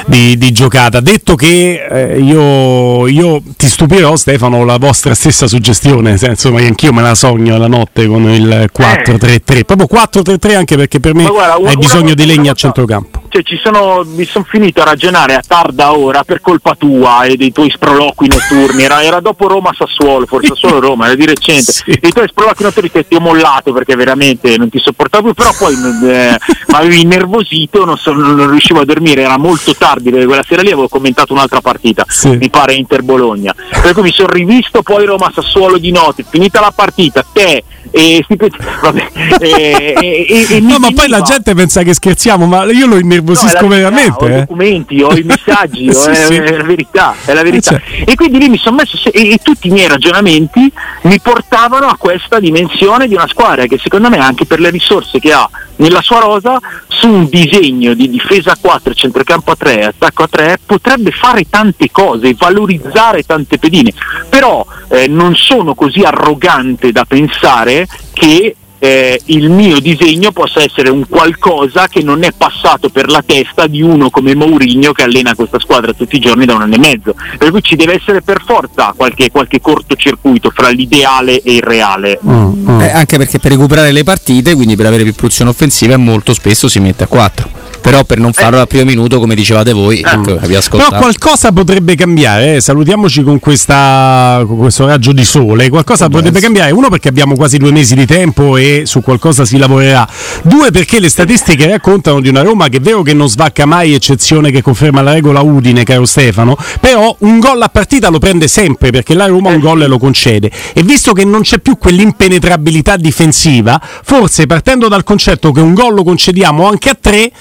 di, 0.08 0.38
di 0.40 0.52
giocata. 0.52 1.00
Detto 1.02 1.36
che 1.36 1.86
eh, 1.88 2.20
io, 2.20 3.06
io 3.08 3.44
ti 3.58 3.68
stupirò, 3.68 4.16
Stefano, 4.16 4.66
la 4.66 4.78
vostra 4.78 5.14
stessa 5.14 5.46
suggestione, 5.48 6.18
senso, 6.18 6.52
ma 6.52 6.62
anch'io 6.62 6.92
me 6.94 7.04
la 7.04 7.14
sogno 7.14 7.58
la 7.58 7.68
notte 7.68 8.08
con 8.08 8.28
il 8.30 8.70
4-3-3, 8.76 9.66
proprio 9.66 9.88
4-3-3 9.92 10.56
anche 10.56 10.76
perché 10.78 11.00
per 11.00 11.14
me 11.14 11.26
guarda, 11.28 11.58
una- 11.58 11.70
hai 11.70 11.78
bisogno 11.78 12.06
una- 12.06 12.14
di 12.16 12.26
legna 12.26 12.52
a 12.52 12.56
centrocampo. 12.56 13.22
Cioè, 13.36 13.44
ci 13.44 13.60
sono, 13.62 14.04
mi 14.06 14.24
sono 14.24 14.46
finito 14.48 14.82
a 14.82 14.86
ragionare 14.86 15.36
a 15.36 15.42
tarda 15.46 15.94
ora 15.94 16.24
per 16.24 16.40
colpa 16.40 16.74
tua 16.76 17.26
e 17.26 17.36
dei 17.36 17.52
tuoi 17.52 17.70
sproloqui 17.70 18.30
notturni. 18.30 18.84
Era, 18.84 19.04
era 19.04 19.20
dopo 19.20 19.50
Roma-Sassuolo, 19.50 20.26
forse 20.26 20.54
solo 20.56 20.80
Roma, 20.80 21.08
era 21.08 21.16
di 21.16 21.26
recente. 21.26 21.74
I 21.86 22.14
tuoi 22.14 22.30
sproloqui 22.30 22.64
notturni 22.64 22.90
che 22.90 23.06
ti 23.06 23.16
ho 23.16 23.20
mollato 23.20 23.74
perché 23.74 23.94
veramente 23.98 24.56
non 24.56 24.70
ti 24.70 24.80
sopportavo 24.80 25.26
più, 25.26 25.34
però 25.34 25.54
poi 25.58 25.74
eh, 25.74 26.40
mi 26.68 26.76
avevi 26.76 27.02
innervosito, 27.02 27.84
non, 27.84 27.98
so- 27.98 28.14
non 28.14 28.50
riuscivo 28.50 28.80
a 28.80 28.86
dormire, 28.86 29.24
era 29.24 29.38
molto 29.38 29.76
tardi 29.76 30.12
perché 30.12 30.28
quella 30.28 30.46
sera 30.48 30.62
lì 30.62 30.72
avevo 30.72 30.88
commentato 30.88 31.34
un'altra 31.34 31.60
partita, 31.60 32.06
mi 32.38 32.50
pare 32.50 32.76
Inter-Bologna. 32.76 33.54
Per 33.82 33.92
cui 33.92 34.04
mi 34.04 34.14
sono 34.14 34.30
rivisto 34.30 34.82
poi 34.82 35.04
Roma-Sassuolo 35.06 35.78
di 35.78 35.92
notte, 35.92 36.24
finita 36.26 36.62
la 36.62 36.72
partita, 36.74 37.26
te 37.34 37.66
e 37.92 38.26
pezzi- 38.28 38.58
vabbè, 38.82 39.08
e- 39.40 39.94
e- 40.00 40.26
e- 40.30 40.56
e 40.56 40.62
mi 40.62 40.68
No, 40.72 40.80
ma 40.80 40.90
poi 40.94 41.08
la 41.08 41.22
gente 41.22 41.54
pensa 41.56 41.84
che 41.84 41.94
scherziamo, 41.94 42.46
ma 42.46 42.64
io 42.72 42.86
lo 42.88 42.98
innervosisco 42.98 43.62
No, 43.62 43.68
la 43.68 43.68
verità, 43.68 43.90
veramente. 43.90 44.24
Ho 44.24 44.28
i 44.28 44.32
eh. 44.34 44.40
documenti, 44.40 45.02
ho 45.02 45.14
i 45.14 45.24
messaggi, 45.26 45.94
Sì, 45.94 46.10
è, 46.10 46.16
sì. 46.16 46.34
è 46.36 46.58
la 46.58 46.64
verità, 46.64 47.16
è 47.26 47.34
la 47.34 47.44
verità. 47.44 47.76
Eh, 47.76 48.04
E 48.08 48.16
quindi 48.16 48.40
lì 48.40 48.50
mi 48.50 48.58
sono 48.58 48.78
messo 48.78 48.98
se- 48.98 49.10
e, 49.10 49.32
e 49.34 49.40
tutti 49.42 49.68
i 49.68 49.72
miei 49.72 49.88
ragionamenti 49.88 50.72
mi 51.02 51.20
portavano 51.22 51.88
a 51.88 51.96
questa 51.98 52.40
dimensione 52.40 53.08
di 53.08 53.14
una 53.14 53.28
squadra 53.28 53.66
che 53.66 53.78
secondo 53.82 54.10
me 54.10 54.18
anche 54.18 54.46
per 54.46 54.60
le 54.60 54.70
risorse 54.70 55.20
che 55.20 55.32
ha 55.32 55.48
nella 55.78 56.02
sua 56.02 56.20
rosa 56.20 56.58
su 56.88 57.08
un 57.08 57.28
disegno 57.30 57.94
di 57.94 58.10
difesa 58.10 58.52
a 58.52 58.58
4, 58.60 58.94
centrocampo 58.94 59.52
a 59.52 59.56
3, 59.58 59.86
attacco 59.86 60.24
a 60.24 60.28
3 60.30 60.60
potrebbe 60.66 61.12
fare 61.12 61.46
tante 61.50 61.90
cose, 61.92 62.34
valorizzare 62.38 63.24
tante 63.24 63.58
pedine. 63.60 63.92
Però 64.30 64.66
eh, 64.90 65.08
non 65.08 65.36
sono 65.36 65.76
così 65.76 66.02
arrogante 66.02 66.92
da 66.92 67.04
pensare 67.06 67.85
che 68.14 68.56
eh, 68.86 69.20
il 69.26 69.50
mio 69.50 69.80
disegno 69.80 70.32
possa 70.32 70.62
essere 70.62 70.90
un 70.90 71.08
qualcosa 71.10 71.88
che 71.88 72.04
non 72.04 72.24
è 72.24 72.32
passato 72.36 72.90
per 72.90 73.10
la 73.10 73.24
testa 73.26 73.66
di 73.66 73.82
uno 73.82 74.12
come 74.12 74.36
Mourinho 74.36 74.92
che 74.92 75.02
allena 75.02 75.34
questa 75.34 75.60
squadra 75.60 75.94
tutti 75.94 76.18
i 76.18 76.20
giorni 76.20 76.46
da 76.46 76.54
un 76.54 76.62
anno 76.62 76.76
e 76.76 76.80
mezzo. 76.80 77.16
Per 77.38 77.50
cui 77.50 77.64
ci 77.64 77.76
deve 77.76 77.96
essere 77.96 78.22
per 78.22 78.44
forza 78.46 78.94
qualche, 78.96 79.32
qualche 79.32 79.60
cortocircuito 79.60 80.52
fra 80.54 80.70
l'ideale 80.70 81.42
e 81.42 81.56
il 81.56 81.64
reale. 81.64 82.20
Eh, 82.22 82.90
anche 82.92 83.18
perché 83.18 83.40
per 83.40 83.52
recuperare 83.52 83.92
le 83.92 84.04
partite, 84.04 84.54
quindi 84.54 84.76
per 84.76 84.86
avere 84.86 85.04
più 85.04 85.14
produzione 85.14 85.50
offensiva, 85.50 85.98
molto 85.98 86.34
spesso 86.34 86.68
si 86.68 86.80
mette 86.80 87.06
a 87.06 87.08
4. 87.08 87.64
Però 87.82 88.04
per 88.04 88.18
non 88.18 88.34
farlo 88.34 88.60
al 88.60 88.68
primo 88.68 88.86
minuto, 88.86 89.20
come 89.20 89.36
dicevate 89.36 89.72
voi, 89.72 90.00
ecco, 90.00 90.38
vi 90.38 90.48
Però 90.48 90.58
ascoltato. 90.58 90.96
qualcosa 90.96 91.52
potrebbe 91.52 91.94
cambiare, 91.94 92.56
eh. 92.56 92.62
salutiamoci 92.62 93.22
con, 93.22 93.40
questa, 93.40 94.44
con 94.48 94.58
questo 94.58 94.88
raggio 94.88 95.12
di 95.12 95.24
sole, 95.24 95.70
qualcosa 95.70 96.10
potrebbe 96.10 96.40
cambiare, 96.40 96.72
uno 96.72 96.90
perché 96.90 97.10
abbiamo 97.10 97.36
quasi 97.36 97.60
due 97.60 97.72
mesi 97.72 97.94
di 97.94 98.08
tempo 98.08 98.58
e 98.58 98.75
su 98.84 99.02
qualcosa 99.02 99.46
si 99.46 99.58
lavorerà, 99.58 100.08
due 100.44 100.72
perché 100.72 101.00
le 101.00 101.10
statistiche 101.10 101.68
raccontano 101.68 102.20
di 102.20 102.28
una 102.28 102.42
Roma 102.42 102.68
che 102.68 102.78
è 102.78 102.80
vero 102.82 103.02
che 103.02 103.14
non 103.14 103.30
svacca 103.30 103.66
mai, 103.66 103.94
eccezione 103.94 104.52
che 104.52 104.62
conferma 104.62 105.02
la 105.02 105.14
regola 105.14 105.40
Udine, 105.42 105.84
caro 105.84 106.06
Stefano, 106.06 106.58
però 106.80 107.16
un 107.20 107.40
gol 107.40 107.62
a 107.62 107.70
partita 107.70 108.10
lo 108.10 108.20
prende 108.20 108.48
sempre 108.48 108.92
perché 108.92 109.14
la 109.14 109.28
Roma 109.28 109.50
un 109.52 109.60
gol 109.60 109.86
lo 109.88 109.98
concede. 109.98 110.52
E 110.74 110.84
visto 110.84 111.14
che 111.14 111.24
non 111.24 111.42
c'è 111.42 111.60
più 111.60 111.78
quell'impenetrabilità 111.78 112.98
difensiva, 112.98 113.80
forse 114.04 114.46
partendo 114.46 114.88
dal 114.88 115.04
concetto 115.04 115.52
che 115.52 115.62
un 115.62 115.74
gol 115.74 115.94
lo 115.94 116.04
concediamo 116.04 116.68
anche 116.68 116.90
a 116.90 116.98
tre, 117.00 117.32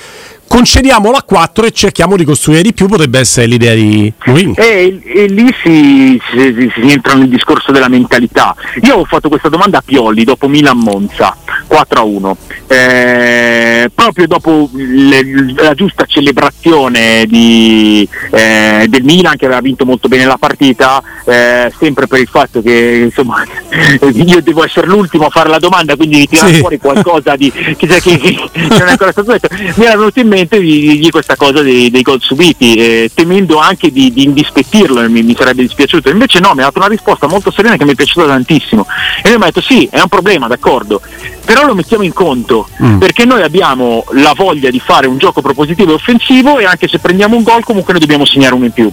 concediamolo 0.46 1.16
a 1.16 1.22
4 1.22 1.66
e 1.66 1.70
cerchiamo 1.72 2.16
di 2.16 2.24
costruire 2.24 2.62
di 2.62 2.72
più, 2.72 2.86
potrebbe 2.86 3.18
essere 3.18 3.46
l'idea 3.46 3.74
di 3.74 4.12
Mourinho. 4.26 4.54
E, 4.56 5.00
e 5.04 5.26
lì 5.26 5.52
si, 5.62 6.20
si- 6.30 6.70
si 6.74 6.90
entra 6.92 7.14
nel 7.14 7.28
discorso 7.28 7.72
della 7.72 7.88
mentalità. 7.88 8.54
Io 8.82 8.96
ho 8.96 9.04
fatto 9.04 9.28
questa 9.28 9.48
domanda 9.48 9.78
a 9.78 9.82
Pioli 9.84 10.24
dopo 10.24 10.48
Milan-Monza, 10.48 11.36
4 11.66 11.98
a 12.00 12.02
1. 12.02 12.36
Eh, 12.68 13.90
proprio 13.94 14.26
dopo 14.26 14.70
le- 14.74 15.52
la 15.56 15.74
giusta 15.74 16.04
celebrazione 16.06 17.24
di, 17.26 18.08
eh, 18.30 18.86
del 18.88 19.02
Milan 19.02 19.36
che 19.36 19.46
aveva 19.46 19.60
vinto 19.60 19.84
molto 19.84 20.08
bene 20.08 20.24
la 20.24 20.36
partita, 20.38 21.02
eh, 21.24 21.72
sempre 21.78 22.06
per 22.06 22.20
il 22.20 22.28
fatto 22.28 22.62
che 22.62 23.02
insomma, 23.06 23.42
io 24.12 24.40
devo 24.40 24.64
essere 24.64 24.86
l'ultimo 24.86 25.26
a 25.26 25.30
fare 25.30 25.48
la 25.48 25.58
domanda, 25.58 25.96
quindi 25.96 26.18
di 26.18 26.28
tirare 26.28 26.52
Sì. 26.54 26.60
fuori 26.60 26.78
qualcosa 26.78 27.34
di, 27.36 27.50
che- 27.50 27.74
che- 27.76 28.00
che 28.00 28.36
non 28.68 28.86
è 28.86 28.90
ancora 28.90 29.10
stato 29.12 29.32
detto, 29.32 29.48
mi 29.76 29.84
era 29.84 29.96
venuto 29.96 30.20
in 30.20 30.28
mente 30.28 30.42
di 30.48 30.80
dirgli 30.80 31.10
questa 31.10 31.36
cosa 31.36 31.62
dei, 31.62 31.90
dei 31.90 32.02
gol 32.02 32.20
subiti, 32.20 32.74
eh, 32.74 33.10
temendo 33.12 33.58
anche 33.58 33.90
di, 33.90 34.12
di 34.12 34.24
indispettirlo, 34.24 35.02
e 35.02 35.08
mi, 35.08 35.22
mi 35.22 35.34
sarebbe 35.36 35.62
dispiaciuto. 35.62 36.10
Invece 36.10 36.40
no, 36.40 36.52
mi 36.54 36.60
ha 36.60 36.64
dato 36.64 36.78
una 36.78 36.88
risposta 36.88 37.26
molto 37.26 37.50
serena 37.50 37.76
che 37.76 37.84
mi 37.84 37.92
è 37.92 37.94
piaciuta 37.94 38.26
tantissimo. 38.26 38.86
E 39.22 39.28
lui 39.28 39.38
mi 39.38 39.42
ha 39.42 39.46
detto 39.46 39.60
sì, 39.60 39.88
è 39.90 40.00
un 40.00 40.08
problema, 40.08 40.46
d'accordo, 40.46 41.00
però 41.44 41.66
lo 41.66 41.74
mettiamo 41.74 42.04
in 42.04 42.12
conto, 42.12 42.68
perché 42.98 43.24
noi 43.24 43.42
abbiamo 43.42 44.04
la 44.12 44.32
voglia 44.34 44.70
di 44.70 44.80
fare 44.80 45.06
un 45.06 45.18
gioco 45.18 45.42
propositivo 45.42 45.92
e 45.92 45.94
offensivo 45.94 46.58
e 46.58 46.64
anche 46.64 46.88
se 46.88 46.98
prendiamo 46.98 47.36
un 47.36 47.42
gol 47.42 47.64
comunque 47.64 47.92
noi 47.92 48.00
dobbiamo 48.00 48.24
segnare 48.24 48.54
uno 48.54 48.64
in 48.64 48.72
più. 48.72 48.90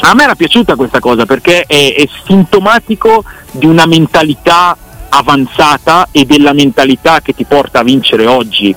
A 0.00 0.14
me 0.14 0.22
era 0.22 0.36
piaciuta 0.36 0.76
questa 0.76 1.00
cosa 1.00 1.26
perché 1.26 1.64
è, 1.66 1.94
è 1.94 2.08
sintomatico 2.24 3.24
di 3.50 3.66
una 3.66 3.84
mentalità 3.86 4.76
avanzata 5.08 6.08
e 6.10 6.24
della 6.24 6.52
mentalità 6.52 7.20
che 7.20 7.34
ti 7.34 7.44
porta 7.44 7.80
a 7.80 7.82
vincere 7.82 8.26
oggi. 8.26 8.74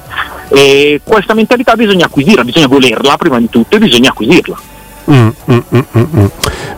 E 0.49 1.01
questa 1.03 1.33
mentalità 1.33 1.75
bisogna 1.75 2.05
acquisirla, 2.05 2.43
bisogna 2.43 2.67
volerla 2.67 3.17
prima 3.17 3.39
di 3.39 3.49
tutto 3.49 3.75
e 3.75 3.79
bisogna 3.79 4.09
acquisirla. 4.09 4.57
Mm, 5.09 5.29
mm, 5.51 5.59
mm. 5.97 6.25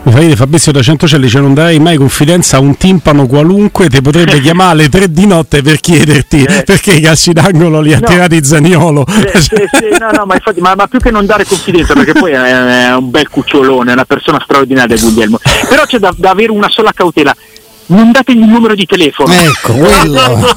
Mi 0.02 0.12
fa 0.12 0.18
dire 0.18 0.34
Fabrizio 0.34 0.72
da 0.72 0.82
Centocelli, 0.82 1.28
cioè 1.28 1.40
non 1.40 1.54
darei 1.54 1.78
mai 1.78 1.96
confidenza 1.96 2.56
a 2.56 2.60
un 2.60 2.76
timpano 2.76 3.26
qualunque, 3.26 3.88
ti 3.88 4.02
potrebbe 4.02 4.40
chiamare 4.42 4.72
alle 4.72 4.88
tre 4.88 5.10
di 5.10 5.26
notte 5.26 5.62
per 5.62 5.78
chiederti 5.80 6.46
perché 6.64 6.94
i 6.94 7.00
calci 7.00 7.32
d'angolo 7.32 7.80
li 7.80 7.92
ha 7.92 7.98
Eh. 7.98 8.00
No. 8.00 8.06
tirati 8.08 8.44
Zaniolo. 8.44 9.06
Sì, 9.08 9.38
sì, 9.38 9.56
sì, 9.72 9.98
no, 9.98 10.10
no, 10.10 10.24
ma 10.26 10.34
infatti, 10.34 10.60
ma, 10.60 10.74
ma 10.74 10.86
più 10.88 10.98
che 10.98 11.10
non 11.10 11.26
dare 11.26 11.44
confidenza, 11.44 11.94
perché 11.94 12.12
poi 12.12 12.32
è, 12.32 12.86
è 12.86 12.94
un 12.94 13.10
bel 13.10 13.28
cucciolone, 13.28 13.90
è 13.90 13.94
una 13.94 14.04
persona 14.04 14.40
straordinaria 14.42 14.96
Guglielmo. 14.96 15.38
Però 15.68 15.84
c'è 15.84 15.98
da, 15.98 16.12
da 16.16 16.30
avere 16.30 16.50
una 16.50 16.68
sola 16.68 16.92
cautela. 16.92 17.34
Non 17.94 18.10
dategli 18.10 18.40
il 18.40 18.48
numero 18.48 18.74
di 18.74 18.86
telefono. 18.86 19.32
Ecco, 19.32 19.72
quello. 19.72 20.56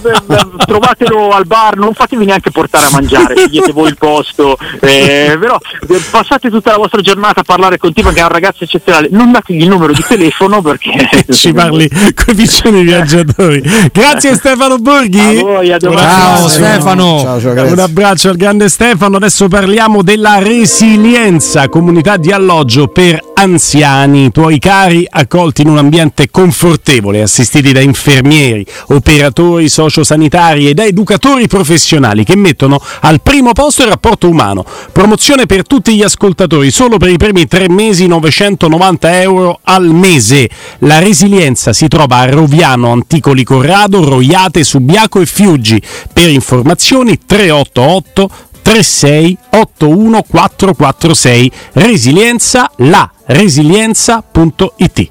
Trovatelo 0.66 1.30
al 1.30 1.46
bar, 1.46 1.78
non 1.78 1.94
fatevi 1.94 2.26
neanche 2.26 2.52
portare 2.52 2.86
a 2.88 2.90
mangiare, 2.92 3.36
scegliete 3.36 3.72
voi 3.72 3.90
il 3.90 3.98
posto. 3.98 4.58
eh, 4.82 5.38
però 5.40 5.58
eh, 5.88 6.02
passate 6.10 6.50
tutta 6.50 6.72
la 6.72 6.78
vostra 6.78 7.02
giornata 7.02 7.42
a 7.42 7.44
parlare 7.44 7.78
con 7.78 7.94
Tifa 7.94 8.12
che 8.12 8.20
è 8.20 8.24
un 8.24 8.30
ragazzo 8.30 8.64
eccezionale. 8.64 9.08
Non 9.12 9.32
dategli 9.32 9.62
il 9.62 9.70
numero 9.70 9.94
di 9.94 10.04
telefono 10.08 10.62
perché 10.62 11.26
Ci 11.30 11.54
parli 11.54 11.88
con 11.90 12.34
i 12.34 12.36
piccioni 12.36 12.84
viaggiatori. 12.84 13.62
Grazie 13.92 14.36
Stefano 14.36 14.78
Borghi. 14.78 15.20
A 15.20 15.42
voi, 15.42 15.72
a 15.72 15.78
domani. 15.78 16.02
Ciao 16.02 16.48
Stefano. 16.48 17.20
Ciao, 17.20 17.40
ciao. 17.40 17.72
Un 17.72 17.80
abbraccio 17.80 18.30
al 18.30 18.36
grande 18.36 18.70
Stefano. 18.70 19.18
Adesso 19.18 19.48
parliamo 19.48 20.02
della 20.02 20.40
resilienza, 20.40 21.70
comunità 21.70 22.18
di 22.18 22.32
alloggio 22.32 22.88
per 22.88 23.22
anziani, 23.38 24.26
i 24.26 24.32
tuoi 24.32 24.58
cari 24.58 25.06
accolti 25.08 25.62
in 25.62 25.70
un 25.70 25.78
ambiente 25.78 26.30
confortevole, 26.32 27.22
assistiti 27.22 27.72
da 27.72 27.82
infermieri, 27.82 28.66
operatori 28.88 29.70
sociosanitari 29.70 30.68
e 30.68 30.74
da 30.74 30.86
educatori 30.86 31.48
professionali 31.48 32.24
che 32.24 32.36
mettono 32.36 32.82
al 33.02 33.22
primo 33.22 33.54
posto 33.54 33.84
il 33.84 33.90
rapporto 33.90 34.28
umano. 34.28 34.66
Promozione 34.92 35.46
per 35.46 35.68
tutti 35.68 35.96
gli 35.96 36.02
ascoltatori, 36.02 36.72
solo 36.72 36.98
per 36.98 37.10
i 37.10 37.18
primi 37.18 37.48
tre 37.48 37.70
mesi 37.70 38.08
990 38.08 39.22
euro 39.22 39.60
al 39.64 39.86
mese. 39.86 40.50
La 40.80 40.98
resilienza 40.98 41.74
si 41.74 41.88
trova 41.88 42.18
a 42.18 42.30
Roviano, 42.30 42.92
Anticoli 42.92 43.44
Corrado, 43.44 44.04
Roiate, 44.04 44.64
Subiaco 44.64 45.22
e 45.22 45.28
Fiuggi. 45.28 45.80
Per 46.12 46.30
informazioni 46.30 47.20
388 47.24 48.30
36 48.68 49.38
81 49.52 50.24
446 50.24 51.52
Resilienza 51.72 52.70
la 52.80 53.10
resilienza.it 53.26 55.10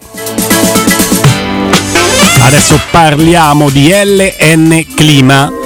Adesso 2.43 2.79
parliamo 2.91 3.71
di 3.71 3.91
LN 3.91 4.85
Clima. 4.95 5.66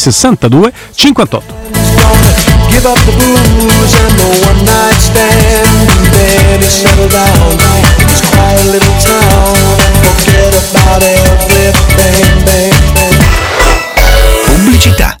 58. 0.01 0.73
Give 2.71 2.85
up 2.87 2.97
the 3.05 3.11
booze 3.11 3.93
and 3.93 4.17
the 4.17 4.25
one 4.47 4.65
night 4.65 4.97
stand 4.97 5.89
and 5.89 6.05
then 6.11 6.61
settle 6.63 7.07
down 7.07 7.51
in 7.99 8.07
this 8.07 8.21
quiet 8.31 8.65
little 8.65 8.97
town 8.99 9.77
and 9.77 9.95
forget 10.01 10.53
about 10.71 11.03
everything, 11.03 12.45
baby. 12.45 13.15
Pubblicità. 14.45 15.20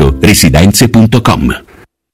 residenze.com. 0.00 1.71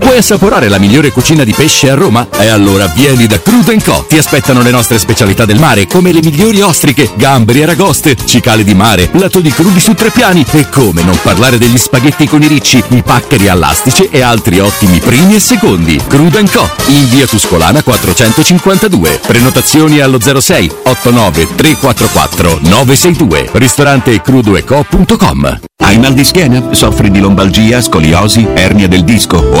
Vuoi 0.00 0.16
assaporare 0.16 0.68
la 0.68 0.78
migliore 0.78 1.12
cucina 1.12 1.44
di 1.44 1.52
pesce 1.52 1.90
a 1.90 1.94
Roma? 1.94 2.26
E 2.38 2.48
allora 2.48 2.86
vieni 2.86 3.26
da 3.26 3.40
Crudo 3.40 3.72
Co. 3.84 4.04
Ti 4.08 4.18
aspettano 4.18 4.62
le 4.62 4.70
nostre 4.70 4.98
specialità 4.98 5.44
del 5.44 5.58
mare, 5.58 5.86
come 5.86 6.12
le 6.12 6.20
migliori 6.22 6.60
ostriche, 6.62 7.10
gamberi, 7.14 7.62
aragoste, 7.62 8.16
cicale 8.24 8.64
di 8.64 8.74
mare, 8.74 9.06
plato 9.06 9.40
di 9.40 9.50
crudi 9.50 9.78
su 9.78 9.94
tre 9.94 10.10
piani 10.10 10.44
e 10.50 10.68
come 10.68 11.02
non 11.02 11.18
parlare 11.22 11.58
degli 11.58 11.78
spaghetti 11.78 12.26
con 12.26 12.42
i 12.42 12.48
ricci, 12.48 12.82
i 12.88 13.02
paccheri 13.02 13.48
all'astice 13.48 14.08
e 14.10 14.20
altri 14.22 14.58
ottimi 14.58 14.98
primi 14.98 15.36
e 15.36 15.40
secondi. 15.40 16.00
Crudo 16.08 16.42
Co. 16.50 16.68
In 16.86 17.08
via 17.08 17.26
Tuscolana 17.26 17.82
452. 17.82 19.20
Prenotazioni 19.26 20.00
allo 20.00 20.18
06 20.18 20.70
89 20.84 21.54
344 21.54 22.58
962. 22.62 23.50
Ristorante 23.52 24.20
crudoeco.com. 24.20 25.60
Hai 25.82 25.98
mal 25.98 26.12
di 26.12 26.24
schiena? 26.24 26.74
Soffri 26.74 27.10
di 27.10 27.20
lombalgia, 27.20 27.80
scoliosi, 27.80 28.46
ernia 28.54 28.86
del 28.86 29.02
disco 29.02 29.38
o 29.38 29.60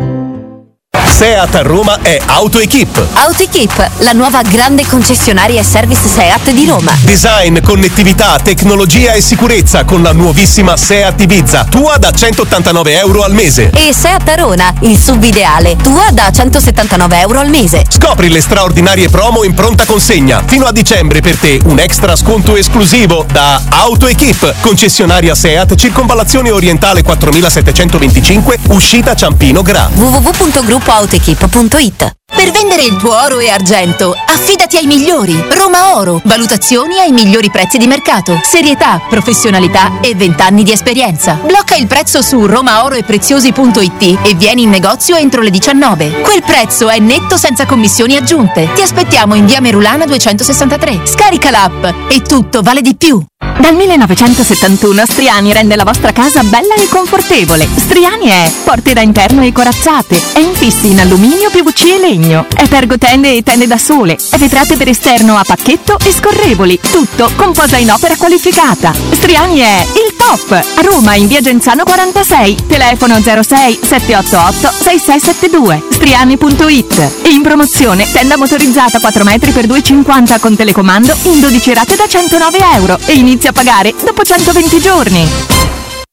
Seat 1.21 1.53
a 1.53 1.61
Roma 1.61 1.99
è 2.01 2.19
AutoEquip. 2.25 3.09
AutoEquip, 3.13 3.91
la 3.99 4.11
nuova 4.11 4.41
grande 4.41 4.87
concessionaria 4.87 5.61
e 5.61 5.63
service 5.63 6.07
Seat 6.07 6.49
di 6.49 6.65
Roma. 6.65 6.93
Design, 7.01 7.59
connettività, 7.61 8.39
tecnologia 8.39 9.13
e 9.13 9.21
sicurezza 9.21 9.83
con 9.83 10.01
la 10.01 10.13
nuovissima 10.13 10.75
Seat 10.75 11.21
Ibiza, 11.21 11.65
tua 11.69 11.97
da 11.97 12.11
189 12.11 12.97
euro 12.97 13.23
al 13.23 13.33
mese. 13.33 13.69
E 13.69 13.93
Seat 13.93 14.27
Arona, 14.29 14.73
il 14.79 14.97
sub 14.97 15.23
ideale, 15.23 15.75
tua 15.75 16.07
da 16.11 16.31
179 16.31 17.19
euro 17.19 17.39
al 17.39 17.49
mese. 17.49 17.85
Scopri 17.87 18.29
le 18.29 18.41
straordinarie 18.41 19.07
promo 19.09 19.43
in 19.43 19.53
pronta 19.53 19.85
consegna. 19.85 20.41
Fino 20.45 20.65
a 20.65 20.71
dicembre 20.71 21.21
per 21.21 21.37
te 21.37 21.61
un 21.65 21.77
extra 21.77 22.15
sconto 22.15 22.55
esclusivo 22.55 23.27
da 23.31 23.61
AutoEquip, 23.69 24.55
concessionaria 24.61 25.35
Seat, 25.35 25.75
circonvallazione 25.75 26.49
orientale 26.49 27.03
4725, 27.03 28.57
uscita 28.69 29.13
Ciampino 29.13 29.61
Gra. 29.61 29.87
www.gruppoautoequip.it 30.85 32.20
per 32.35 32.51
vendere 32.51 32.83
il 32.83 32.95
tuo 32.97 33.15
oro 33.15 33.39
e 33.39 33.49
argento, 33.49 34.13
affidati 34.13 34.77
ai 34.77 34.85
migliori. 34.85 35.35
Roma 35.51 35.95
Oro. 35.97 36.21
Valutazioni 36.23 36.99
ai 36.99 37.11
migliori 37.11 37.49
prezzi 37.49 37.77
di 37.77 37.87
mercato. 37.87 38.39
Serietà, 38.43 39.01
professionalità 39.09 39.99
e 40.01 40.15
20 40.15 40.41
anni 40.41 40.63
di 40.63 40.71
esperienza. 40.71 41.39
Blocca 41.43 41.75
il 41.75 41.87
prezzo 41.87 42.21
su 42.21 42.45
romaoroepreziosi.it 42.45 44.19
e 44.23 44.33
vieni 44.35 44.63
in 44.63 44.69
negozio 44.69 45.15
entro 45.15 45.41
le 45.41 45.49
19. 45.49 46.21
Quel 46.21 46.43
prezzo 46.43 46.89
è 46.89 46.99
netto 46.99 47.37
senza 47.37 47.65
commissioni 47.65 48.15
aggiunte. 48.15 48.69
Ti 48.73 48.81
aspettiamo 48.81 49.35
in 49.35 49.45
via 49.45 49.61
Merulana 49.61 50.05
263. 50.05 51.01
Scarica 51.05 51.51
l'app 51.51 51.85
e 52.09 52.21
tutto 52.21 52.61
vale 52.61 52.81
di 52.81 52.95
più. 52.95 53.23
Dal 53.59 53.75
1971 53.75 55.05
Striani 55.05 55.53
rende 55.53 55.75
la 55.75 55.83
vostra 55.83 56.11
casa 56.11 56.43
bella 56.43 56.75
e 56.75 56.87
confortevole. 56.87 57.67
Striani 57.75 58.27
è 58.27 58.51
porte 58.63 58.93
da 58.93 59.01
interno 59.01 59.43
e 59.43 59.51
corazzate, 59.51 60.19
è 60.33 60.39
infissi 60.39 60.89
in 60.89 60.99
alluminio, 60.99 61.49
PVC 61.49 61.83
e 61.85 61.99
legno, 61.99 62.20
è 62.55 62.67
pergotende 62.67 63.35
e 63.35 63.41
tende 63.41 63.65
da 63.67 63.77
sole, 63.77 64.15
è 64.29 64.37
vetrate 64.37 64.77
per 64.77 64.87
esterno 64.87 65.37
a 65.37 65.43
pacchetto 65.43 65.97
e 66.03 66.11
scorrevoli, 66.11 66.79
tutto 66.91 67.31
con 67.35 67.51
posa 67.51 67.77
in 67.77 67.91
opera 67.91 68.15
qualificata. 68.15 68.93
Striani 69.11 69.59
è 69.59 69.85
il 69.93 70.15
top! 70.15 70.51
A 70.51 70.81
Roma 70.81 71.15
in 71.15 71.27
via 71.27 71.41
Genzano 71.41 71.83
46, 71.83 72.67
telefono 72.67 73.19
06 73.19 73.79
788 73.81 74.83
6672, 74.83 75.83
striani.it 75.91 77.11
e 77.23 77.29
in 77.29 77.41
promozione 77.41 78.09
tenda 78.11 78.37
motorizzata 78.37 78.99
4 78.99 79.23
metri 79.23 79.51
per 79.51 79.65
2,50 79.65 80.39
con 80.39 80.55
telecomando 80.55 81.15
in 81.23 81.39
12 81.39 81.73
rate 81.73 81.95
da 81.95 82.07
109 82.07 82.57
euro. 82.75 82.99
E 83.05 83.13
inizia 83.13 83.49
a 83.49 83.53
pagare 83.53 83.93
dopo 84.03 84.23
120 84.23 84.79
giorni. 84.79 85.70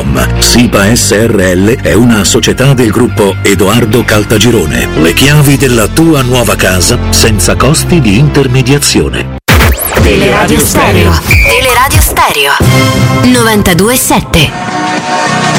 www.keicalt.com. 0.00 0.40
SIPA 0.40 0.94
SRL 0.94 1.80
è 1.80 1.92
una 1.92 2.24
società 2.24 2.74
del 2.74 2.90
gruppo 2.90 3.36
Edoardo 3.42 4.04
Caltagirone. 4.04 4.88
Le 4.96 5.12
chiavi 5.12 5.56
della 5.56 5.86
tua 5.88 6.22
nuova 6.22 6.56
casa 6.56 6.98
senza 7.10 7.56
costi 7.56 8.00
di 8.00 8.18
intermediazione. 8.18 9.38
Teleradio 10.02 10.60
Stereo. 10.60 11.12
Teleradio 11.46 12.00
Stereo. 12.00 12.52
92.7. 13.22 15.50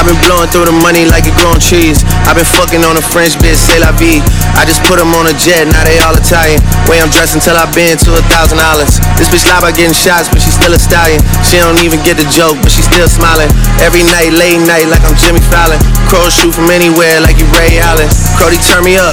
I've 0.00 0.08
been 0.08 0.24
blowing 0.24 0.48
through 0.48 0.64
the 0.64 0.72
money 0.80 1.04
like 1.04 1.28
it 1.28 1.36
growing 1.36 1.60
trees. 1.60 2.00
I've 2.24 2.32
been 2.32 2.48
fucking 2.48 2.80
on 2.88 2.96
a 2.96 3.04
French 3.04 3.36
bitch, 3.36 3.60
say 3.60 3.76
la 3.84 3.92
vie. 3.92 4.24
I 4.56 4.64
just 4.64 4.80
put 4.88 4.96
them 4.96 5.12
on 5.12 5.28
a 5.28 5.36
jet, 5.36 5.68
now 5.68 5.84
they 5.84 6.00
all 6.00 6.16
Italian. 6.16 6.56
Way 6.88 7.04
I'm 7.04 7.12
dressed 7.12 7.36
until 7.36 7.52
I've 7.52 7.68
been 7.76 8.00
to 8.08 8.16
a 8.16 8.24
thousand 8.32 8.64
dollars. 8.64 8.96
This 9.20 9.28
bitch 9.28 9.44
lie 9.44 9.60
about 9.60 9.76
getting 9.76 9.92
shots, 9.92 10.32
but 10.32 10.40
she's 10.40 10.56
still 10.56 10.72
a 10.72 10.80
stallion. 10.80 11.20
She 11.44 11.60
don't 11.60 11.76
even 11.84 12.00
get 12.00 12.16
the 12.16 12.24
joke, 12.32 12.56
but 12.64 12.72
she's 12.72 12.88
still 12.88 13.12
smiling. 13.12 13.52
Every 13.84 14.00
night, 14.08 14.32
late 14.32 14.64
night, 14.64 14.88
like 14.88 15.04
I'm 15.04 15.12
Jimmy 15.20 15.44
Fallon. 15.52 15.76
Crows 16.08 16.32
shoot 16.32 16.56
from 16.56 16.72
anywhere, 16.72 17.20
like 17.20 17.36
you 17.36 17.44
Ray 17.52 17.76
Allen. 17.84 18.08
Cody, 18.40 18.56
turn 18.56 18.80
me 18.80 18.96
up. 18.96 19.12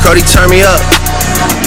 Cody, 0.00 0.24
turn 0.24 0.48
me 0.48 0.64
up. 0.64 0.80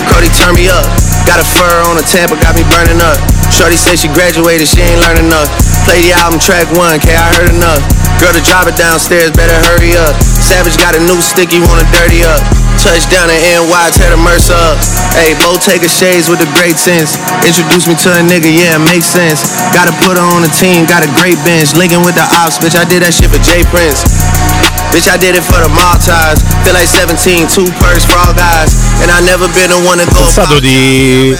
Cody, 0.10 0.34
turn 0.34 0.58
me 0.58 0.66
up. 0.66 0.82
Got 1.30 1.38
a 1.38 1.46
fur 1.46 1.78
on 1.94 2.02
a 2.02 2.06
Tampa, 2.10 2.42
got 2.42 2.58
me 2.58 2.66
burning 2.74 3.06
up. 3.06 3.35
Shorty 3.54 3.78
said 3.78 4.00
she 4.00 4.10
graduated, 4.10 4.68
she 4.68 4.82
ain't 4.82 5.02
learned 5.02 5.22
enough. 5.22 5.50
Play 5.86 6.02
the 6.02 6.14
album 6.18 6.42
track 6.42 6.66
one, 6.74 6.98
K, 6.98 7.14
I 7.14 7.28
heard 7.38 7.52
enough. 7.54 7.82
Girl, 8.18 8.32
to 8.32 8.42
drive 8.42 8.72
it 8.72 8.78
downstairs, 8.80 9.32
better 9.36 9.56
hurry 9.70 9.94
up. 10.00 10.16
Savage 10.24 10.78
got 10.80 10.96
a 10.96 11.02
new 11.04 11.20
stick, 11.20 11.52
you 11.52 11.62
wanna 11.68 11.86
dirty 11.92 12.24
up. 12.24 12.42
Touchdown 12.80 13.32
in 13.32 13.40
NY, 13.66 13.86
tear 13.96 14.12
the 14.12 14.20
Mercer 14.20 14.56
up. 14.56 14.78
Hey, 15.16 15.34
Bo 15.40 15.56
Taker 15.58 15.88
shades 15.88 16.28
with 16.28 16.40
the 16.40 16.50
great 16.56 16.78
sense. 16.78 17.16
Introduce 17.48 17.88
me 17.88 17.96
to 17.96 18.10
a 18.14 18.22
nigga, 18.24 18.52
yeah, 18.52 18.76
it 18.76 18.84
makes 18.84 19.08
sense. 19.08 19.48
Gotta 19.72 19.96
put 20.04 20.18
her 20.20 20.28
on 20.36 20.44
the 20.44 20.52
team, 20.52 20.86
got 20.86 21.04
a 21.04 21.10
great 21.16 21.40
bench. 21.44 21.74
Linking 21.74 22.04
with 22.04 22.16
the 22.16 22.28
ops, 22.36 22.60
bitch, 22.60 22.76
I 22.76 22.84
did 22.86 23.04
that 23.04 23.14
shit 23.16 23.32
for 23.32 23.40
Jay 23.42 23.64
Prince. 23.72 24.04
Bitch, 24.96 25.10
I 25.10 25.18
did 25.18 25.36
it 25.36 25.44
for 25.44 25.60
the 25.60 25.68
Maltese. 25.68 26.40
Feel 26.64 26.72
like 26.72 26.88
17, 26.88 27.50
two 27.50 27.68
purse 27.84 28.06
for 28.06 28.16
all 28.16 28.34
guys. 28.34 28.72
And 29.04 29.12
I 29.12 29.20
never 29.20 29.52
been 29.52 29.68
the 29.68 29.84
one 29.86 30.00
to 30.00 30.06
go. 30.06 30.22
pensato 30.22 30.58
di 30.58 31.36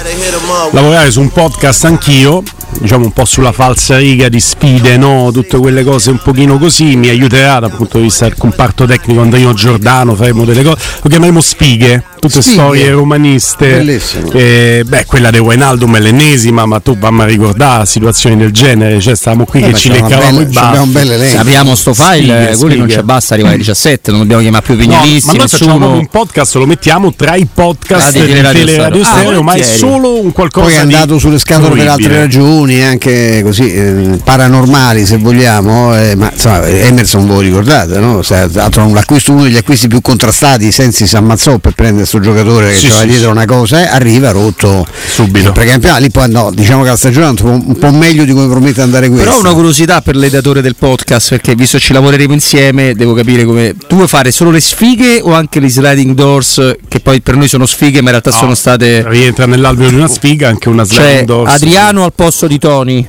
lavorare 0.72 1.10
su 1.10 1.22
un 1.22 1.32
podcast 1.32 1.86
anch'io, 1.86 2.44
diciamo 2.82 3.06
un 3.06 3.14
po' 3.14 3.24
sulla 3.24 3.54
falsa 3.54 3.96
riga 3.96 4.28
di 4.28 4.42
sfide, 4.42 4.98
no? 4.98 5.30
tutte 5.32 5.58
quelle 5.58 5.86
cose 5.86 6.10
un 6.10 6.18
pochino 6.22 6.58
così, 6.58 6.98
mi 6.98 7.08
aiuterà 7.08 7.60
dal 7.60 7.72
punto 7.72 7.98
di 7.98 8.04
vista 8.04 8.26
del 8.26 8.36
comparto 8.38 8.86
tecnico 8.86 9.22
Andrino 9.22 9.54
Giordano, 9.54 10.16
faremo 10.16 10.44
delle 10.44 10.62
cose, 10.62 10.82
lo 11.02 11.10
chiameremo 11.10 11.40
sfighe, 11.40 12.04
tutte 12.28 12.42
Sfighe. 12.42 12.56
storie 12.56 12.90
romaniste. 12.92 13.68
Bellissimo. 13.78 14.32
Eh, 14.32 14.84
beh, 14.86 15.06
quella 15.06 15.30
di 15.32 15.40
Wijnaldum 15.40 15.96
è 15.98 16.00
l'ennesima, 16.00 16.66
ma 16.66 16.80
tu 16.80 16.98
vamma 16.98 17.24
a 17.24 17.26
ricordare 17.28 17.86
situazioni 17.86 18.38
del 18.38 18.52
genere. 18.52 19.00
Cioè, 19.00 19.16
stavamo 19.16 19.46
qui 19.46 19.62
Eh, 19.62 19.72
che 19.72 19.74
ci 19.80 19.90
leccavamo 19.90 20.42
i 20.42 20.48
c'abbiamo 20.50 20.84
un 20.84 20.92
bel 20.92 21.08
baffi. 21.20 21.38
apriamo 21.38 21.76
sto 21.76 21.94
file, 21.94 22.56
quelli 22.58 22.78
non 22.78 22.90
ci 22.90 23.02
basta 23.04 23.34
arrivare 23.34 23.56
ai 23.56 23.60
17, 23.62 24.12
non 24.12 24.20
dobbiamo 24.22 24.42
chiamare 24.42 24.64
più 24.64 24.76
No, 24.76 24.82
opinionisti, 24.82 25.28
ma 25.28 25.34
noi 25.38 25.48
facciamo 25.48 25.78
nessuno. 25.78 25.98
un 25.98 26.08
podcast, 26.08 26.56
lo 26.56 26.66
mettiamo 26.66 27.14
tra 27.14 27.36
i 27.36 27.48
podcast 27.52 28.08
Ah, 28.08 28.12
di 28.12 28.20
di 28.22 28.26
Teleradio 28.34 29.04
Stereo. 29.04 29.40
Ah, 29.40 29.44
ma 29.44 29.54
è 29.54 29.62
solo 29.62 30.20
un 30.22 30.32
qualcosa 30.32 30.66
Poi 30.68 30.76
è 30.76 30.80
andato 30.80 31.18
sulle 31.20 31.38
scatole 31.40 31.76
per 31.76 31.88
altre 31.90 32.18
ragioni, 32.18 32.82
anche 32.82 33.42
così 33.44 33.72
eh, 33.74 34.20
paranormali 34.24 35.06
se 35.06 35.18
vogliamo, 35.18 35.96
eh, 35.98 36.16
ma 36.16 36.30
insomma, 36.32 36.68
Emerson 36.68 37.26
voi 37.28 37.46
ricordate, 37.46 38.00
no? 38.00 38.22
L'altro 38.54 38.92
l'acquisto, 38.94 39.32
uno 39.32 39.44
degli 39.44 39.58
acquisti 39.58 39.88
più 39.88 40.02
contrastati, 40.02 40.72
Sensi 40.72 41.08
si 41.08 41.16
ammazzò 41.16 41.58
per 41.58 41.74
prendere 41.74 42.06
questo 42.16 42.20
giocatore 42.20 42.70
che 42.72 42.76
Sì, 42.78 42.88
c'era 42.88 43.00
sì, 43.00 43.08
dietro 43.08 43.26
sì. 43.26 43.32
una 43.32 43.46
cosa, 43.46 43.82
eh, 43.82 43.88
arriva 43.88 44.32
rotto 44.32 44.86
subito. 45.08 45.52
precampionato, 45.52 46.02
lì 46.02 46.10
poi 46.10 46.30
no, 46.30 46.52
diciamo 46.54 46.84
che 46.84 46.90
la 46.90 46.96
stagione 46.96 47.26
è 47.26 47.30
un 47.30 47.36
po', 47.36 47.50
un 47.50 47.78
po' 47.78 47.92
meglio 47.92 48.24
di 48.24 48.32
come 48.34 48.48
promette 48.48 48.82
andare 48.82 49.08
questo. 49.08 49.26
Però 49.26 49.38
ho 49.38 49.40
una 49.42 49.54
curiosità 49.54 50.02
per 50.02 50.16
l'editatore 50.16 50.62
del 50.62 50.76
podcast, 50.76 51.30
perché 51.30 51.56
visto 51.56 51.78
che 51.78 51.84
ci 51.84 51.94
lavoreremo 51.94 52.34
insieme, 52.34 52.94
devo 52.96 53.14
capire 53.14 53.44
come. 53.46 53.76
Tu 53.88 53.96
vuoi 53.96 54.08
fare 54.08 54.32
solo 54.32 54.52
le 54.52 54.62
sfighe 54.62 55.20
o 55.22 55.34
anche 55.34 55.60
le 55.60 55.70
sliding 55.70 56.14
doors, 56.14 56.76
che 56.88 57.00
poi 57.00 57.22
per 57.22 57.36
noi 57.36 57.48
sono 57.48 57.66
sfighe, 57.66 58.00
ma 58.02 58.06
in 58.12 58.20
realtà 58.22 58.32
No, 58.32 58.38
sono 58.38 58.56
state. 58.56 59.04
Rientra 59.08 59.46
nell'alveo 59.46 59.90
di 59.90 59.96
una 59.96 60.08
sfiga 60.08 60.48
anche 60.50 60.70
una 60.70 60.86
Cioè, 60.86 61.00
sliding 61.02 61.26
doors. 61.26 61.54
Adriano 61.54 62.04
al 62.04 62.14
posto 62.14 62.48
di 62.48 62.60
Tony. 62.60 63.08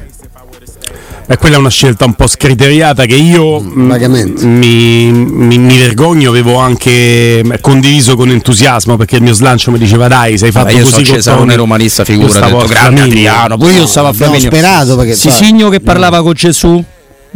E 1.29 1.37
quella 1.39 1.57
è 1.57 1.59
una 1.59 1.71
scelta 1.71 2.05
un 2.05 2.15
po' 2.15 2.29
scriteriata 2.29 3.05
che 3.05 3.17
io 3.17 3.61
Mm, 3.61 3.91
mh, 3.91 4.47
mi, 4.47 5.11
mi- 5.11 5.59
mi 5.59 5.77
vergogno, 5.77 6.31
avevo 6.31 6.57
anche 6.59 7.43
condiviso 7.61 8.15
con 8.15 8.31
entusiasmo 8.31 8.97
perché 8.97 9.17
il 9.17 9.23
mio 9.23 9.33
slancio 9.33 9.73
mi 9.73 9.79
diceva 9.79 10.07
dai, 10.07 10.39
sei 10.39 10.53
fatto 10.53 10.67
Vabbè, 10.67 10.79
io 10.79 10.85
così 10.85 10.93
sono 10.93 11.07
con 11.07 11.15
Cesarone 11.17 11.45
Tony, 11.47 11.57
romanista, 11.57 12.05
figura, 12.05 12.47
ho 12.47 12.51
detto 12.61 12.67
grande. 12.67 13.01
Adriano. 13.01 13.57
Pure 13.57 13.73
io 13.73 13.87
stavo 13.87 14.09
a 14.09 14.13
Flaminio. 14.13 14.47
sperato 14.51 14.97
perché, 14.97 15.15
Sisigno 15.17 15.69
che 15.69 15.81
parlava 15.81 16.23
con 16.23 16.33
Gesù 16.35 16.85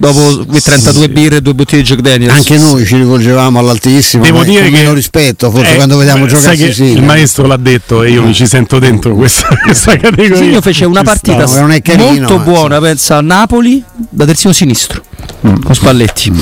dopo 0.00 0.44
quei 0.46 0.60
32 0.62 1.08
birre 1.10 1.36
e 1.36 1.40
due 1.42 1.54
bottiglie 1.54 1.82
di 1.82 1.88
Jack 1.88 2.00
Daniels. 2.00 2.32
Anche 2.34 2.56
noi 2.56 2.86
ci 2.86 2.96
rivolgevamo 2.96 3.58
all'altissimo, 3.58 4.24
Devo 4.24 4.38
ma 4.38 4.44
dire 4.44 4.62
con 4.62 4.70
che- 4.70 4.76
meno 4.78 4.92
rispetto, 4.94 5.50
forse 5.50 5.72
Eh, 5.72 5.76
quando 5.76 5.96
vediamo 5.98 6.26
giocare 6.26 6.56
sai 6.56 6.56
che 6.56 6.72
Sicilia. 6.72 6.98
il 6.98 7.04
maestro 7.04 7.46
l'ha 7.46 7.56
detto 7.58 8.02
e 8.02 8.10
io 8.10 8.22
mi 8.22 8.32
ci 8.34 8.46
sento 8.46 8.78
dentro 8.78 9.14
questa, 9.14 9.46
questa 9.62 9.96
categoria. 9.96 10.36
Sisigno 10.36 10.60
fece 10.62 10.84
una 10.86 11.02
partita 11.02 11.44
è 11.44 11.82
carino, 11.82 12.28
molto 12.28 12.38
buona, 12.38 12.80
pensa 12.80 13.16
a 13.18 13.20
Napoli 13.20 13.82
da 14.08 14.24
terzino 14.24 14.52
sinistro 14.52 15.02
con 15.40 15.74
Spalletti. 15.74 16.32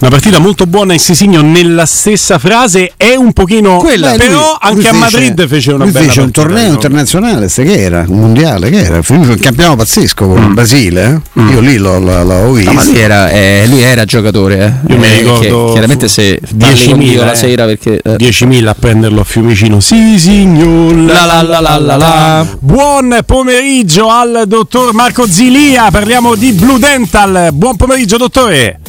Una 0.00 0.08
partita 0.08 0.38
molto 0.38 0.66
buona 0.66 0.94
in 0.94 0.98
Sisigno 0.98 1.42
nella 1.42 1.84
stessa 1.84 2.38
frase 2.38 2.92
è 2.96 3.14
un 3.16 3.34
pochino 3.34 3.76
Quella, 3.76 4.12
però 4.12 4.32
lui- 4.32 4.56
anche 4.60 4.74
lui 4.76 4.86
a 4.86 4.92
fece- 4.92 4.96
Madrid 5.18 5.46
fece 5.46 5.72
una 5.72 5.84
lui 5.84 5.92
bella 5.92 6.06
fece 6.06 6.20
un 6.20 6.30
partita, 6.30 6.46
torneo 6.46 6.68
no? 6.68 6.72
internazionale, 6.74 7.48
sai 7.50 7.66
che 7.66 7.78
era? 7.82 8.04
Un 8.08 8.18
mondiale, 8.18 8.70
che 8.70 8.78
era? 8.82 9.02
Fece 9.02 9.12
un 9.30 9.36
campionato 9.38 9.76
pazzesco 9.76 10.26
con 10.26 10.42
il 10.42 10.54
Brasile, 10.54 11.22
eh? 11.34 11.40
io 11.52 11.60
lì 11.60 11.76
l'ho, 11.76 11.98
l'ho- 11.98 12.22
l'ho 12.24 12.50
visto. 12.52 12.70
No, 12.70 12.76
ma 12.78 12.84
lui 12.86 12.98
era, 12.98 13.28
eh, 13.28 13.64
lui 13.68 13.82
era 13.82 14.06
giocatore. 14.06 14.58
eh. 14.88 14.92
Io 14.94 14.98
mi 14.98 15.04
Eh, 15.06 15.18
ricordo 15.18 15.64
che 15.66 15.72
chiaramente 15.72 16.08
se 16.08 16.40
parli 16.58 16.74
10.000 16.74 16.90
con 16.90 16.98
Dio 17.00 17.24
la 17.24 17.32
eh. 17.32 17.36
sera 17.36 17.64
perché 17.66 18.00
eh, 18.02 18.16
10.000 18.16 18.66
a 18.68 18.74
prenderlo 18.78 19.20
a 19.20 19.24
Fiumicino. 19.24 19.80
Sì, 19.80 20.18
signor. 20.18 20.94
La 20.96 21.26
la 21.26 21.42
la 21.42 21.60
la 21.60 21.76
la 21.78 21.96
la. 21.96 22.46
Buon 22.58 23.18
pomeriggio 23.26 24.08
al 24.08 24.44
dottor 24.46 24.94
Marco 24.94 25.26
Zilia. 25.28 25.90
Parliamo 25.90 26.34
di 26.36 26.52
Blue 26.52 26.78
Dental. 26.78 27.50
Buon 27.52 27.76
pomeriggio, 27.76 28.16
dottore. 28.16 28.79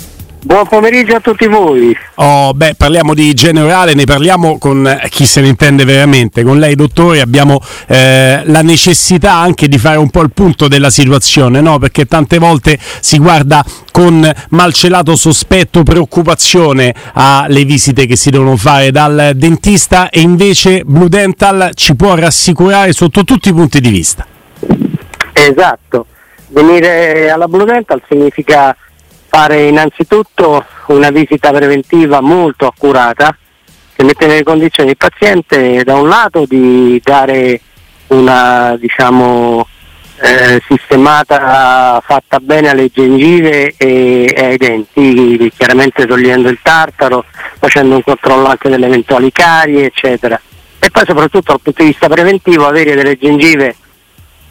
Buon 0.44 0.68
pomeriggio 0.68 1.18
a 1.18 1.20
tutti 1.20 1.46
voi. 1.46 1.96
Oh, 2.16 2.52
beh, 2.56 2.74
parliamo 2.76 3.14
di 3.14 3.32
generale, 3.36 3.94
ne 3.94 4.06
parliamo 4.06 4.58
con 4.58 4.88
eh, 4.88 5.08
chi 5.10 5.24
se 5.24 5.40
ne 5.40 5.50
intende 5.50 5.86
veramente. 5.86 6.42
Con 6.42 6.58
lei, 6.58 6.74
dottore, 6.74 7.22
abbiamo 7.22 7.62
eh, 7.88 8.42
la 8.46 8.62
necessità 8.64 9.36
anche 9.36 9.68
di 9.68 9.78
fare 9.78 9.98
un 9.98 10.10
po' 10.10 10.22
il 10.22 10.32
punto 10.34 10.68
della 10.68 10.90
situazione, 10.90 11.62
no? 11.62 11.78
Perché 11.78 12.06
tante 12.06 12.40
volte 12.40 12.80
si 12.80 13.20
guarda 13.20 13.64
con 13.92 14.28
malcelato 14.50 15.16
sospetto, 15.16 15.84
preoccupazione 15.84 16.92
alle 17.14 17.64
visite 17.64 18.08
che 18.08 18.16
si 18.16 18.32
devono 18.32 18.58
fare 18.58 18.90
dal 18.90 19.34
dentista 19.36 20.10
e 20.10 20.22
invece 20.22 20.82
Blue 20.84 21.08
Dental 21.08 21.70
ci 21.76 21.96
può 21.96 22.16
rassicurare 22.16 22.94
sotto 22.94 23.24
tutti 23.24 23.50
i 23.50 23.54
punti 23.54 23.80
di 23.80 23.90
vista. 23.90 24.26
Esatto. 25.34 26.08
Venire 26.48 27.30
alla 27.30 27.48
Blue 27.48 27.64
Dental 27.64 28.02
significa 28.10 28.76
fare 29.32 29.68
innanzitutto 29.68 30.66
una 30.88 31.10
visita 31.10 31.54
preventiva 31.54 32.20
molto 32.20 32.68
accurata 32.68 33.34
che 33.96 34.04
mette 34.04 34.28
nelle 34.28 34.44
condizioni 34.44 34.90
il 34.90 34.98
paziente 34.98 35.86
da 35.86 35.96
un 35.96 36.10
lato 36.10 36.44
di 36.46 37.00
dare 37.02 37.62
una 38.08 38.76
diciamo 38.78 39.66
eh, 40.20 40.62
sistemata 40.68 42.04
fatta 42.06 42.42
bene 42.42 42.72
alle 42.72 42.90
gengive 42.94 43.74
e, 43.78 44.34
e 44.36 44.46
ai 44.46 44.58
denti, 44.58 45.50
chiaramente 45.56 46.06
togliendo 46.06 46.50
il 46.50 46.60
tartaro, 46.62 47.24
facendo 47.58 47.96
un 47.96 48.04
controllo 48.04 48.48
anche 48.48 48.70
delle 48.70 48.86
eventuali 48.86 49.32
carie, 49.32 49.86
eccetera. 49.86 50.40
E 50.78 50.90
poi 50.92 51.06
soprattutto 51.06 51.54
dal 51.54 51.62
punto 51.62 51.82
di 51.82 51.90
vista 51.90 52.10
preventivo 52.10 52.68
avere 52.68 52.96
delle 52.96 53.18
gengive 53.18 53.76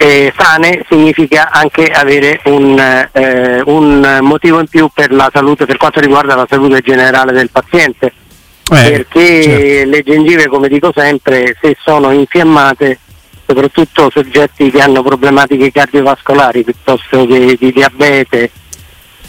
eh, 0.03 0.33
sane 0.35 0.83
significa 0.89 1.51
anche 1.51 1.89
avere 1.89 2.41
un, 2.45 2.79
eh, 3.13 3.61
un 3.67 4.19
motivo 4.23 4.59
in 4.59 4.67
più 4.67 4.89
per 4.95 5.13
la 5.13 5.29
salute, 5.31 5.67
per 5.67 5.77
quanto 5.77 6.01
riguarda 6.01 6.35
la 6.35 6.47
salute 6.49 6.81
generale 6.81 7.33
del 7.33 7.51
paziente. 7.51 8.07
Eh, 8.07 8.91
perché 8.91 9.43
certo. 9.43 9.91
le 9.91 10.03
gengive, 10.03 10.47
come 10.49 10.69
dico 10.69 10.91
sempre, 10.97 11.55
se 11.61 11.77
sono 11.85 12.13
infiammate, 12.13 12.99
soprattutto 13.45 14.09
soggetti 14.11 14.71
che 14.71 14.81
hanno 14.81 15.03
problematiche 15.03 15.71
cardiovascolari 15.71 16.65
piuttosto 16.65 17.27
che 17.27 17.59
di 17.61 17.71
diabete, 17.71 18.51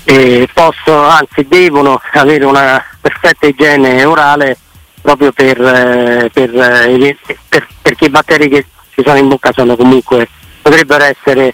eh, 0.05 0.47
possono, 0.53 1.01
anzi 1.01 1.45
devono 1.49 1.99
avere 2.13 2.45
una 2.45 2.81
perfetta 3.01 3.45
igiene 3.45 4.05
orale 4.05 4.57
proprio 5.01 5.33
per, 5.33 5.59
eh, 5.59 6.29
per, 6.31 6.55
eh, 6.55 7.17
per- 7.49 7.67
perché 7.81 8.05
i 8.05 8.09
batteri 8.09 8.47
che 8.47 8.65
ci 8.93 9.01
sono 9.03 9.17
in 9.17 9.27
bocca 9.27 9.51
sono 9.51 9.75
comunque 9.75 10.29
potrebbero 10.61 11.03
essere 11.03 11.53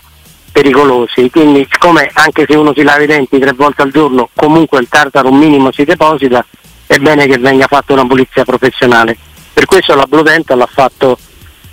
pericolosi. 0.52 1.30
Quindi 1.30 1.68
siccome 1.70 2.10
anche 2.14 2.46
se 2.48 2.56
uno 2.56 2.74
si 2.76 2.84
lava 2.84 3.04
i 3.04 3.08
denti 3.08 3.40
tre 3.40 3.54
volte 3.54 3.84
al 3.84 3.92
giorno 3.92 4.30
comunque 4.34 4.80
il 4.80 4.88
tartaro 4.90 5.30
un 5.30 5.38
minimo 5.38 5.72
si 5.72 5.84
deposita, 5.84 6.46
è 6.86 6.98
bene 6.98 7.28
che 7.28 7.38
venga 7.38 7.68
fatta 7.68 7.94
una 7.94 8.06
pulizia 8.06 8.44
professionale. 8.44 9.18
Per 9.54 9.66
questo 9.66 9.96
la 9.96 10.06
Blue 10.08 10.24
Dental 10.24 10.68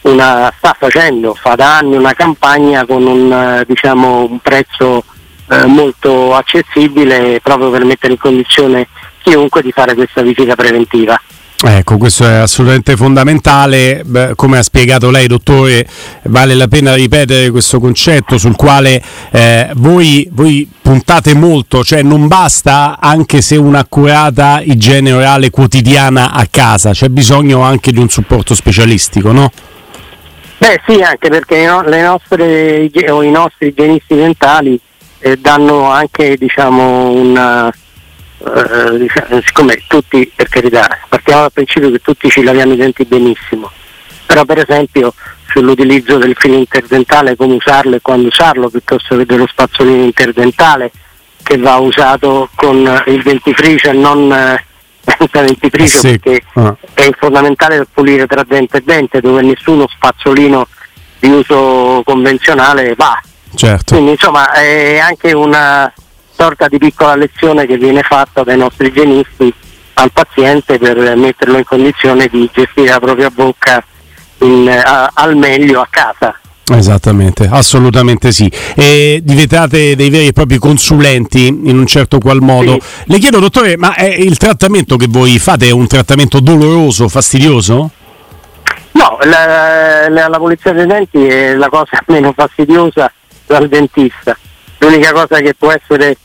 una, 0.03 0.53
sta 0.57 0.77
facendo, 0.79 1.35
fa 1.35 1.55
da 1.55 1.79
anni 1.79 1.97
una 1.97 2.13
campagna 2.13 2.85
con 2.85 3.07
un, 3.07 3.33
eh, 3.33 3.65
diciamo, 3.67 4.25
un 4.25 4.39
prezzo 4.41 5.05
eh, 5.49 5.65
molto 5.67 6.35
accessibile 6.35 7.41
proprio 7.43 7.71
per 7.71 7.85
mettere 7.85 8.13
in 8.15 8.19
condizione 8.19 8.89
chiunque 9.23 9.63
di 9.63 9.73
fare 9.73 9.95
questa 9.95 10.23
visita 10.23 10.55
preventiva. 10.55 11.21
Ecco, 11.63 11.97
questo 11.97 12.27
è 12.27 12.35
assolutamente 12.35 12.97
fondamentale. 12.97 14.03
Beh, 14.05 14.35
come 14.35 14.59
ha 14.59 14.63
spiegato 14.63 15.11
lei, 15.11 15.27
dottore, 15.27 15.87
vale 16.25 16.55
la 16.55 16.69
pena 16.69 16.95
ripetere 16.95 17.51
questo 17.51 17.81
concetto 17.81 18.37
sul 18.37 18.55
quale 18.55 19.03
eh, 19.31 19.71
voi, 19.77 20.29
voi 20.33 20.69
puntate 20.83 21.35
molto, 21.35 21.83
cioè 21.83 22.03
non 22.03 22.27
basta 22.27 22.99
anche 23.01 23.41
se 23.41 23.57
un'accurata 23.57 24.61
igiene 24.63 25.13
orale 25.13 25.49
quotidiana 25.51 26.33
a 26.33 26.47
casa, 26.51 26.91
c'è 26.91 27.09
bisogno 27.09 27.63
anche 27.63 27.93
di 27.93 27.99
un 27.99 28.09
supporto 28.11 28.55
specialistico, 28.55 29.33
no? 29.33 29.51
Beh 30.59 30.81
sì, 30.87 31.01
anche 31.01 31.29
perché 31.31 31.67
nostre, 31.67 32.85
i 32.85 33.31
nostri 33.31 33.69
igienisti 33.69 34.15
dentali 34.15 34.79
eh, 35.19 35.37
danno 35.39 35.91
anche 35.91 36.37
diciamo 36.37 37.11
una 37.11 37.73
eh, 38.45 38.99
diciamo, 38.99 39.41
siccome 39.45 39.83
tutti 39.87 40.31
per 40.35 40.49
carità 40.49 40.99
partiamo 41.09 41.41
dal 41.43 41.53
principio 41.53 41.91
che 41.91 42.01
tutti 42.01 42.29
ci 42.29 42.43
laviamo 42.43 42.73
i 42.73 42.77
denti 42.77 43.05
benissimo 43.05 43.71
però 44.27 44.45
per 44.45 44.59
esempio 44.69 45.15
sull'utilizzo 45.49 46.17
del 46.19 46.35
filo 46.37 46.57
interdentale 46.57 47.37
come 47.37 47.55
usarlo 47.55 47.97
e 47.97 48.01
quando 48.01 48.29
usarlo 48.29 48.69
piuttosto 48.69 49.17
che 49.17 49.27
dello 49.27 49.47
spazzolino 49.47 50.03
interdentale 50.05 50.91
che 51.43 51.59
va 51.59 51.77
usato 51.77 52.49
con 52.55 52.87
eh, 52.87 53.11
il 53.13 53.23
dentifricio 53.23 53.91
e 53.91 53.93
non 53.93 54.33
eh, 54.33 54.65
senza 55.17 55.43
dentifricio 55.43 55.99
Sì. 55.99 56.19
perché 56.19 56.43
Ah. 56.55 56.75
è 56.95 57.11
fondamentale 57.19 57.77
per 57.77 57.89
pulire 57.93 58.27
tra 58.27 58.43
dente 58.47 58.79
e 58.79 58.83
dente 58.83 59.21
dove 59.21 59.43
nessuno 59.43 59.87
spazzolino 59.89 60.67
di 61.19 61.29
uso 61.29 62.03
convenzionale 62.05 62.95
va. 62.97 63.21
Certo. 63.55 63.95
Quindi 63.95 64.13
insomma 64.13 64.53
è 64.53 64.99
anche 64.99 65.33
una 65.33 65.93
sorta 66.37 66.69
di 66.69 66.79
piccola 66.79 67.15
lezione 67.17 67.67
che 67.67 67.77
viene 67.77 68.03
fatta 68.03 68.43
dai 68.43 68.57
nostri 68.57 68.89
igienisti 68.89 69.53
al 69.95 70.11
paziente 70.13 70.79
per 70.79 70.97
metterlo 71.17 71.59
in 71.59 71.65
condizione 71.65 72.27
di 72.27 72.49
gestire 72.53 72.89
la 72.91 73.01
propria 73.01 73.31
bocca 73.31 73.85
in- 74.39 74.69
a- 74.69 75.11
al 75.15 75.37
meglio 75.37 75.81
a 75.81 75.87
casa. 75.89 76.39
Esattamente, 76.67 77.47
assolutamente 77.51 78.33
sì. 78.33 78.51
E 78.75 79.21
diventate 79.23 79.95
dei 79.95 80.09
veri 80.09 80.29
e 80.29 80.33
propri 80.33 80.59
consulenti 80.59 81.47
in 81.47 81.77
un 81.77 81.87
certo 81.87 82.19
qual 82.19 82.41
modo. 82.41 82.79
Le 83.05 83.19
chiedo, 83.19 83.39
dottore, 83.39 83.77
ma 83.77 83.95
è 83.95 84.07
il 84.07 84.39
trattamento 84.39 84.97
che 84.97 85.07
voi 85.09 85.39
fate 85.39 85.69
è 85.69 85.73
un 85.73 85.87
trattamento 85.87 86.41
doloroso, 86.41 87.09
fastidioso? 87.09 87.91
No, 88.93 89.19
la, 89.25 90.09
la, 90.09 90.29
la 90.29 90.39
pulizia 90.39 90.73
dei 90.73 90.87
denti 90.87 91.27
è 91.27 91.55
la 91.55 91.69
cosa 91.69 92.03
meno 92.09 92.33
fastidiosa 92.35 93.13
dal 93.47 93.69
dentista. 93.69 94.37
L'unica 94.85 95.13
cosa 95.13 95.41
che 95.41 95.55
può 95.55 95.71
essere 95.73 96.17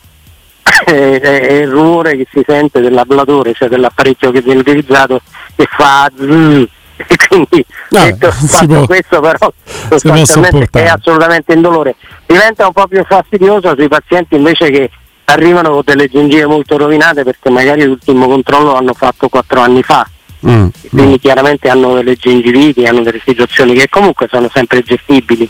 è, 0.85 0.91
è 0.91 1.51
il 1.61 1.69
rumore 1.69 2.17
che 2.17 2.27
si 2.31 2.43
sente 2.45 2.81
dell'ablatore, 2.81 3.53
cioè 3.53 3.69
dell'apparecchio 3.69 4.31
che 4.31 4.41
viene 4.41 4.59
utilizzato 4.59 5.21
che 5.55 5.65
fa 5.69 6.09
zzz, 6.13 6.67
e 6.97 7.15
quindi 7.27 7.65
Ah, 7.91 8.03
detto, 8.05 8.29
fatto 8.45 8.67
può- 8.67 8.85
questo 8.85 9.19
però 9.21 9.53
sostanzialmente 9.89 10.83
è 10.83 10.87
assolutamente 10.87 11.53
indolore. 11.53 11.95
Diventa 12.25 12.65
un 12.67 12.73
po' 12.73 12.87
più 12.87 13.03
fastidioso 13.05 13.73
sui 13.77 13.87
pazienti 13.87 14.35
invece 14.35 14.69
che 14.69 14.89
arrivano 15.25 15.71
con 15.71 15.81
delle 15.85 16.07
gengive 16.07 16.45
molto 16.45 16.75
rovinate 16.77 17.23
perché 17.23 17.49
magari 17.49 17.85
l'ultimo 17.85 18.27
controllo 18.27 18.73
l'hanno 18.73 18.93
fatto 18.93 19.29
quattro 19.29 19.61
anni 19.61 19.83
fa. 19.83 20.07
Mm, 20.47 20.67
quindi 20.89 21.19
chiaramente 21.19 21.67
hanno 21.69 21.95
delle 21.95 22.15
gengiviti, 22.15 22.85
hanno 22.85 23.01
delle 23.01 23.21
situazioni 23.25 23.73
che 23.73 23.89
comunque 23.89 24.27
sono 24.29 24.49
sempre 24.53 24.81
gestibili. 24.81 25.49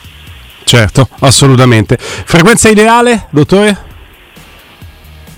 Certo, 0.69 1.09
assolutamente. 1.21 1.97
Frequenza 1.97 2.69
ideale, 2.69 3.25
dottore? 3.31 3.75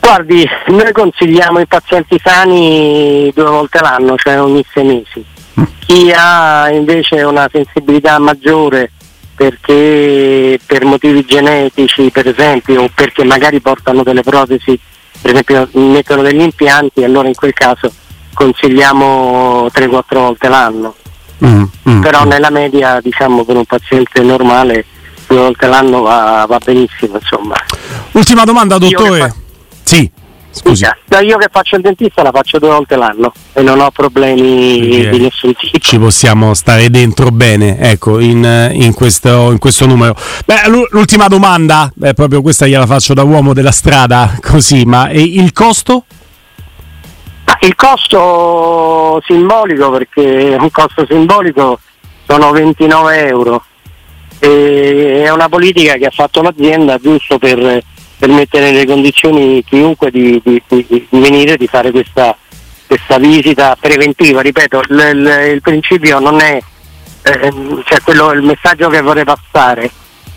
Guardi, 0.02 0.46
noi 0.68 0.92
consigliamo 0.92 1.60
ai 1.60 1.68
pazienti 1.68 2.20
sani 2.22 3.32
due 3.34 3.46
volte 3.46 3.80
l'anno, 3.80 4.18
cioè 4.18 4.42
ogni 4.42 4.62
sei 4.74 4.84
mesi. 4.84 5.26
Chi 5.86 6.12
ha 6.14 6.70
invece 6.70 7.22
una 7.22 7.48
sensibilità 7.50 8.20
maggiore 8.20 8.92
perché 9.34 10.60
per 10.66 10.84
motivi 10.84 11.24
genetici, 11.24 12.12
per 12.12 12.28
esempio, 12.28 12.82
o 12.82 12.90
perché 12.94 13.24
magari 13.24 13.62
portano 13.62 14.04
delle 14.04 14.24
protesi, 14.24 14.78
per 15.22 15.32
esempio 15.32 15.70
mettono 15.80 16.24
degli 16.24 16.42
impianti, 16.42 17.06
allora 17.06 17.30
in 17.30 17.36
quel 17.36 17.54
caso 17.54 17.90
consigliamo 18.34 19.68
3-4 19.68 20.04
volte 20.10 20.50
l'anno. 20.50 20.94
Mm, 21.46 21.64
mm. 21.88 22.02
Però 22.02 22.26
nella 22.26 22.50
media, 22.50 23.00
diciamo, 23.02 23.46
per 23.46 23.56
un 23.56 23.66
paziente 23.66 24.22
normale 24.24 24.86
due 25.32 25.42
volte 25.42 25.68
l'anno 25.68 26.02
va, 26.02 26.46
va 26.48 26.60
benissimo, 26.64 27.18
insomma. 27.20 27.56
Ultima 28.12 28.44
domanda, 28.44 28.78
dottore. 28.78 29.34
Sì, 29.84 30.10
scusi. 30.52 30.86
Io 31.24 31.38
che 31.38 31.48
faccio 31.52 31.76
il 31.78 31.82
dentista 31.82 32.22
la 32.22 32.32
faccio 32.32 32.60
due 32.60 32.70
volte 32.70 32.96
l'anno 32.96 33.32
e 33.54 33.62
non 33.62 33.80
ho 33.80 33.90
problemi 33.92 35.06
Eh, 35.06 35.10
di 35.10 35.20
nessun 35.20 35.54
tipo. 35.56 35.80
Ci 35.80 35.98
possiamo 36.00 36.54
stare 36.54 36.90
dentro 36.90 37.30
bene, 37.30 37.78
ecco, 37.80 38.20
in, 38.20 38.70
in 38.74 38.94
questo, 38.94 39.52
in 39.52 39.58
questo 39.58 39.86
numero. 39.86 40.16
Beh, 40.46 40.68
l'u- 40.68 40.88
l'ultima 40.92 41.28
domanda, 41.28 41.92
beh, 41.94 42.14
proprio 42.14 42.42
questa 42.42 42.68
gliela 42.68 42.86
faccio 42.86 43.14
da 43.14 43.24
uomo 43.24 43.54
della 43.54 43.72
strada, 43.72 44.38
così, 44.44 44.84
ma 44.86 45.10
il 45.12 45.52
costo? 45.54 46.06
Ma 47.46 47.58
il 47.62 47.76
costo 47.76 49.22
simbolico, 49.26 49.90
perché 49.90 50.58
un 50.60 50.70
costo 50.72 51.06
simbolico 51.10 51.80
sono 52.28 52.52
29 52.52 53.28
euro. 53.28 53.64
E 54.44 55.22
è 55.24 55.30
una 55.32 55.48
politica 55.50 55.94
che 55.94 56.06
ha 56.08 56.12
fatto 56.12 56.42
l'azienda 56.42 56.98
giusto 56.98 57.38
per, 57.38 57.82
per 58.18 58.30
mettere 58.30 58.72
nelle 58.72 58.86
condizioni 58.88 59.64
chiunque 59.64 60.10
di, 60.10 60.42
di- 60.44 60.62
di- 60.68 60.86
di 60.88 61.08
venire 61.20 61.58
di 61.58 61.68
fare 61.68 61.92
questa, 61.92 62.36
questa 62.88 63.18
visita 63.20 63.78
preventiva. 63.80 64.42
Ripeto, 64.42 64.82
il, 64.90 65.12
il- 65.14 65.52
il 65.54 65.62
principio 65.62 66.18
non 66.20 66.40
è, 66.40 66.60
ehm, 67.22 67.84
cioè 67.86 68.00
quello, 68.02 68.32
il 68.32 68.42
messaggio 68.42 68.90
che 68.90 69.02
vorrei 69.02 69.26
passare 69.26 69.90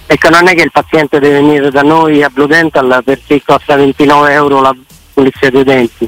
è 0.06 0.16
che 0.18 0.28
non 0.28 0.46
è 0.48 0.54
che 0.54 0.62
il 0.64 0.70
paziente 0.70 1.18
deve 1.18 1.40
venire 1.40 1.70
da 1.70 1.80
noi 1.80 2.22
a 2.22 2.28
Blue 2.28 2.46
Dental 2.46 3.00
perché 3.02 3.40
costa 3.42 3.74
29 3.74 4.32
euro 4.32 4.60
la 4.60 4.76
pulizia 5.14 5.50
dei 5.50 5.64
denti 5.64 6.06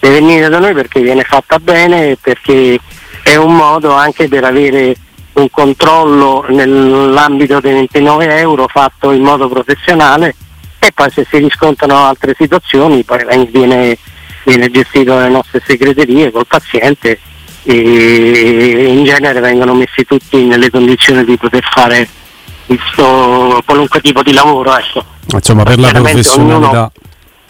deve 0.00 0.20
venire 0.20 0.48
da 0.50 0.58
noi 0.58 0.74
perché 0.74 1.00
viene 1.00 1.22
fatta 1.22 1.58
bene 1.58 2.10
e 2.10 2.18
perché 2.20 2.78
è 3.22 3.36
un 3.36 3.54
modo 3.56 3.92
anche 3.94 4.28
per 4.28 4.44
avere 4.44 4.94
un 5.38 5.50
controllo 5.50 6.44
nell'ambito 6.48 7.60
dei 7.60 7.72
29 7.72 8.38
euro 8.38 8.66
fatto 8.68 9.12
in 9.12 9.22
modo 9.22 9.48
professionale 9.48 10.34
e 10.78 10.92
poi 10.92 11.10
se 11.10 11.26
si 11.28 11.38
riscontrano 11.38 11.96
altre 11.96 12.34
situazioni 12.38 13.02
poi 13.04 13.24
viene, 13.50 13.96
viene 14.44 14.70
gestito 14.70 15.14
dalle 15.14 15.28
nostre 15.28 15.62
segreterie 15.64 16.30
col 16.30 16.46
paziente 16.46 17.18
e 17.62 18.86
in 18.88 19.04
genere 19.04 19.40
vengono 19.40 19.74
messi 19.74 20.04
tutti 20.06 20.44
nelle 20.44 20.70
condizioni 20.70 21.24
di 21.24 21.36
poter 21.36 21.64
fare 21.70 22.08
questo 22.68 23.62
qualunque 23.64 24.00
tipo 24.00 24.22
di 24.22 24.32
lavoro 24.32 24.76
ecco. 24.76 25.04
Insomma, 25.32 25.62
per 25.62 25.78
la 25.78 25.88
professionalità. 25.88 26.92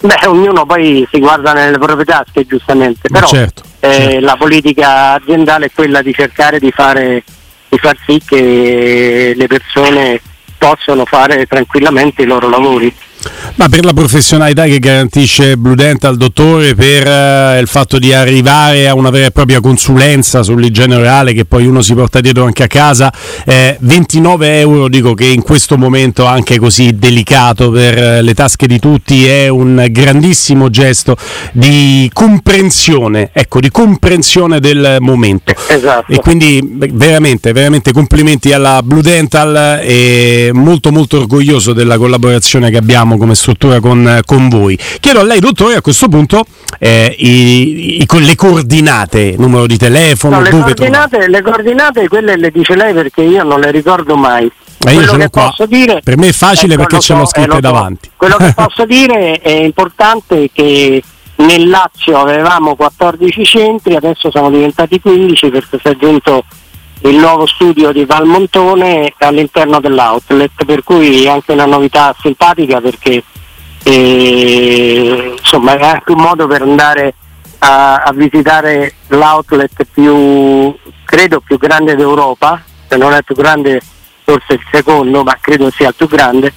Beh, 0.01 0.27
ognuno 0.27 0.65
poi 0.65 1.07
si 1.11 1.19
guarda 1.19 1.53
nelle 1.53 1.77
proprie 1.77 2.05
tasche, 2.05 2.47
giustamente, 2.47 3.09
però 3.09 3.27
certo, 3.27 3.63
eh, 3.81 4.21
la 4.21 4.37
politica 4.37 5.15
aziendale 5.15 5.67
è 5.67 5.71
quella 5.75 6.03
di 6.03 6.13
cercare 6.15 6.61
di, 6.61 6.71
fare, 6.71 7.25
di 7.69 7.79
far 7.79 7.97
sì 8.07 8.21
che 8.25 9.33
le 9.37 9.47
persone 9.47 10.21
possano 10.57 11.05
fare 11.05 11.47
tranquillamente 11.47 12.23
i 12.23 12.27
loro 12.27 12.49
lavori. 12.49 12.93
Ma 13.57 13.69
per 13.69 13.85
la 13.85 13.93
professionalità 13.93 14.65
che 14.65 14.79
garantisce 14.79 15.57
Blue 15.57 15.75
Dental, 15.75 16.17
dottore, 16.17 16.75
per 16.75 17.07
eh, 17.07 17.59
il 17.59 17.67
fatto 17.67 17.99
di 17.99 18.13
arrivare 18.13 18.89
a 18.89 18.95
una 18.95 19.11
vera 19.11 19.27
e 19.27 19.31
propria 19.33 19.61
consulenza 19.61 20.43
sull'igiene 20.43 20.95
orale 20.95 21.33
che 21.33 21.45
poi 21.45 21.67
uno 21.67 21.83
si 21.83 21.95
porta 21.95 22.21
dietro 22.21 22.45
anche 22.45 22.63
a 22.63 22.67
casa, 22.69 23.13
eh, 23.45 23.77
29 23.81 24.61
euro 24.61 24.89
dico 24.89 25.15
che 25.15 25.27
in 25.27 25.43
questo 25.43 25.77
momento 25.77 26.25
anche 26.25 26.59
così 26.59 26.97
delicato 26.97 27.71
per 27.71 27.99
eh, 27.99 28.23
le 28.23 28.35
tasche 28.35 28.69
di 28.69 28.79
tutti 28.79 29.27
è 29.27 29.49
un 29.49 29.87
grandissimo 29.91 30.71
gesto 30.71 31.17
di 31.53 32.09
comprensione, 32.13 33.31
ecco, 33.33 33.59
di 33.59 33.71
comprensione 33.71 34.61
del 34.61 34.99
momento. 35.01 35.53
Esatto. 35.69 36.13
E 36.13 36.19
quindi 36.21 36.61
beh, 36.63 36.91
veramente, 36.93 37.53
veramente 37.53 37.93
complimenti 37.93 38.53
alla 38.53 38.83
Blue 38.85 39.03
Dental 39.03 39.81
e 39.83 40.51
molto 40.53 40.93
molto 40.93 41.19
orgoglioso 41.19 41.73
della 41.73 41.99
collaborazione 41.99 42.71
che 42.71 42.77
abbiamo 42.77 43.08
come 43.17 43.35
struttura 43.35 43.81
con, 43.81 44.21
con 44.25 44.49
voi. 44.49 44.79
Chiedo 45.01 45.21
a 45.21 45.23
lei, 45.25 45.39
dottore, 45.41 45.77
a 45.77 45.81
questo 45.81 46.09
punto 46.09 46.45
eh, 46.79 47.15
i- 47.19 48.03
i- 48.03 48.07
con 48.07 48.23
le 48.23 48.35
coordinate, 48.35 49.35
numero 49.39 49.67
di 49.67 49.77
telefono, 49.79 50.37
No, 50.37 50.43
le, 50.43 50.51
coordinate, 50.51 51.29
le 51.29 51.43
coordinate 51.43 52.09
quelle 52.09 52.37
le 52.37 52.51
dice 52.51 52.75
lei 52.77 52.93
perché 52.93 53.23
io 53.23 53.43
non 53.45 53.61
le 53.61 53.71
ricordo 53.71 54.17
mai. 54.17 54.51
Ma 54.85 54.91
io 54.93 54.99
Quello 54.99 55.13
ce 55.13 55.17
l'ho 55.17 55.23
che 55.25 55.31
qua. 55.31 55.67
dire, 55.67 56.01
Per 56.05 56.17
me 56.19 56.29
è 56.29 56.33
facile 56.33 56.75
Ecco, 56.75 56.83
perché 56.85 57.01
ce 57.01 57.13
l'ho 57.15 57.21
so, 57.21 57.27
scritte 57.27 57.49
eh, 57.51 57.55
so. 57.55 57.61
davanti. 57.61 58.11
Quello 58.17 58.37
che 58.37 58.53
posso 58.55 58.85
dire 58.85 59.41
è 59.41 59.51
importante 59.51 60.51
che 60.53 61.03
nel 61.37 61.69
Lazio 61.69 62.19
avevamo 62.21 62.77
14 62.77 63.45
centri, 63.45 63.95
adesso 63.97 64.31
sono 64.31 64.51
diventati 64.51 65.01
15 65.01 65.49
perché 65.51 65.79
si 65.81 65.87
è 65.89 65.91
aggiunto 65.91 66.45
il 67.03 67.17
nuovo 67.17 67.47
studio 67.47 67.93
di 67.93 68.05
Valmontone 68.05 69.13
all'interno 69.19 69.81
dell'outlet, 69.81 70.65
per 70.65 70.83
cui 70.83 71.25
è 71.25 71.29
anche 71.29 71.53
una 71.53 71.67
novità 71.67 72.15
simpatica 72.21 72.81
perché 72.81 73.23
eh, 73.85 75.35
insomma 75.39 75.77
è 75.77 75.85
anche 75.85 76.13
un 76.13 76.21
modo 76.21 76.47
per 76.47 76.63
andare 76.63 77.15
a, 77.59 77.97
a 77.97 78.13
visitare 78.13 78.95
l'outlet 79.09 79.87
più 79.93 80.75
credo 81.05 81.41
più 81.41 81.57
grande 81.57 81.95
d'Europa, 81.95 82.63
se 82.87 82.97
non 82.97 83.13
è 83.13 83.19
il 83.19 83.25
più 83.25 83.35
grande 83.35 83.81
forse 84.25 84.55
il 84.55 84.61
secondo, 84.71 85.23
ma 85.23 85.39
credo 85.41 85.71
sia 85.71 85.89
il 85.89 85.95
più 85.95 86.07
grande, 86.07 86.53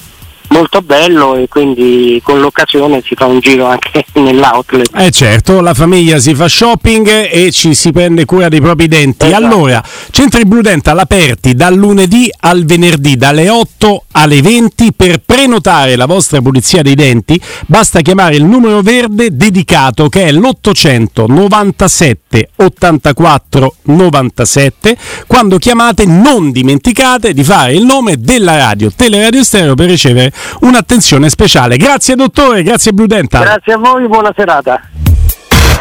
molto 0.52 0.82
bello 0.82 1.36
e 1.36 1.48
quindi 1.48 2.22
con 2.24 2.40
l'occasione 2.40 3.02
si 3.04 3.16
fa 3.16 3.26
un 3.26 3.40
giro 3.40 3.66
anche 3.66 4.06
nell'outlet. 4.14 4.90
Eh 4.96 5.12
certo, 5.12 5.62
la 5.62 5.74
famiglia 5.74 6.20
si 6.20 6.36
fa 6.36 6.48
shopping 6.48 7.30
e 7.32 7.52
ci 7.52 7.74
si 7.74 7.92
prende 7.92 8.26
cura 8.26 8.50
dei 8.50 8.62
propri 8.62 8.88
denti. 8.88 9.26
Esatto. 9.26 9.44
Allora, 9.44 9.84
centri 10.12 10.46
Blue 10.46 10.62
Dental 10.62 10.98
aperti 10.98 11.56
dal 11.56 11.76
lunedì 11.76 12.30
al 12.42 12.66
venerdì 12.66 13.18
dalle 13.18 13.50
8 13.50 14.04
alle 14.12 14.42
20 14.42 14.94
per 14.94 15.22
prenotare 15.26 15.96
la 15.96 16.06
vostra 16.06 16.42
pulizia 16.42 16.82
dei 16.82 16.96
denti 16.96 17.40
basta 17.66 18.02
chiamare 18.02 18.36
il 18.36 18.44
numero 18.44 18.82
verde 18.82 19.36
dedicato 19.36 20.10
che 20.10 20.26
è 20.26 20.32
l'897 20.32 22.42
84 22.58 23.76
97. 23.84 24.98
Quando 25.28 25.58
chiamate 25.58 26.06
non 26.06 26.52
dimenticate 26.52 27.34
di 27.34 27.44
fare 27.44 27.74
il 27.74 27.84
nome 27.84 28.18
della 28.18 28.58
radio 28.58 28.92
Teleradio 28.94 29.44
Stereo 29.44 29.76
per 29.76 29.88
ricevere 29.88 30.32
un'attenzione 30.62 31.30
speciale. 31.30 31.78
Grazie 31.78 32.16
dottore, 32.16 32.64
grazie 32.64 32.92
Blue 32.92 33.08
Dental. 33.08 33.44
Grazie 33.44 33.74
a 33.74 33.78
voi, 33.78 34.08
buona 34.08 34.32
serata. 34.36 34.82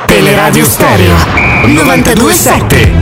Teleradio 0.07 0.65
Stereo 0.65 1.15
927 1.67 3.00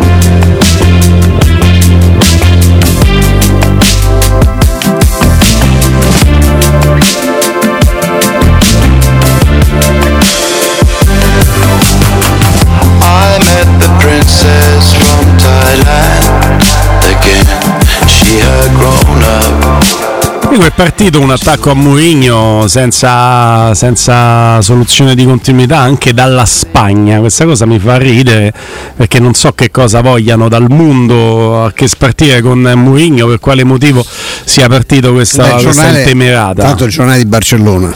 Comunque 20.48 20.68
è 20.68 20.74
partito 20.74 21.20
un 21.20 21.30
attacco 21.30 21.70
a 21.70 21.74
Mourinho 21.74 22.64
senza, 22.68 23.74
senza 23.74 24.62
soluzione 24.62 25.14
di 25.14 25.26
continuità 25.26 25.78
anche 25.78 26.14
dalla 26.14 26.46
Spagna. 26.46 27.18
Questa 27.18 27.44
cosa 27.44 27.66
mi 27.66 27.78
fa 27.78 27.98
ridere 27.98 28.54
perché 28.96 29.20
non 29.20 29.34
so 29.34 29.52
che 29.52 29.70
cosa 29.70 30.00
vogliano 30.00 30.48
dal 30.48 30.64
mondo 30.70 31.64
a 31.64 31.72
che 31.72 31.86
spartire 31.86 32.40
con 32.40 32.60
Mourinho, 32.60 33.26
per 33.26 33.40
quale 33.40 33.62
motivo 33.62 34.02
sia 34.44 34.68
partito 34.68 35.12
questa, 35.12 35.42
Beh, 35.42 35.48
il 35.48 35.62
questa 35.64 35.82
giornale- 35.82 35.98
intemerata. 36.00 36.62
Tanto 36.62 36.84
il 36.84 36.90
giornale 36.92 37.18
di 37.18 37.26
Barcellona. 37.26 37.94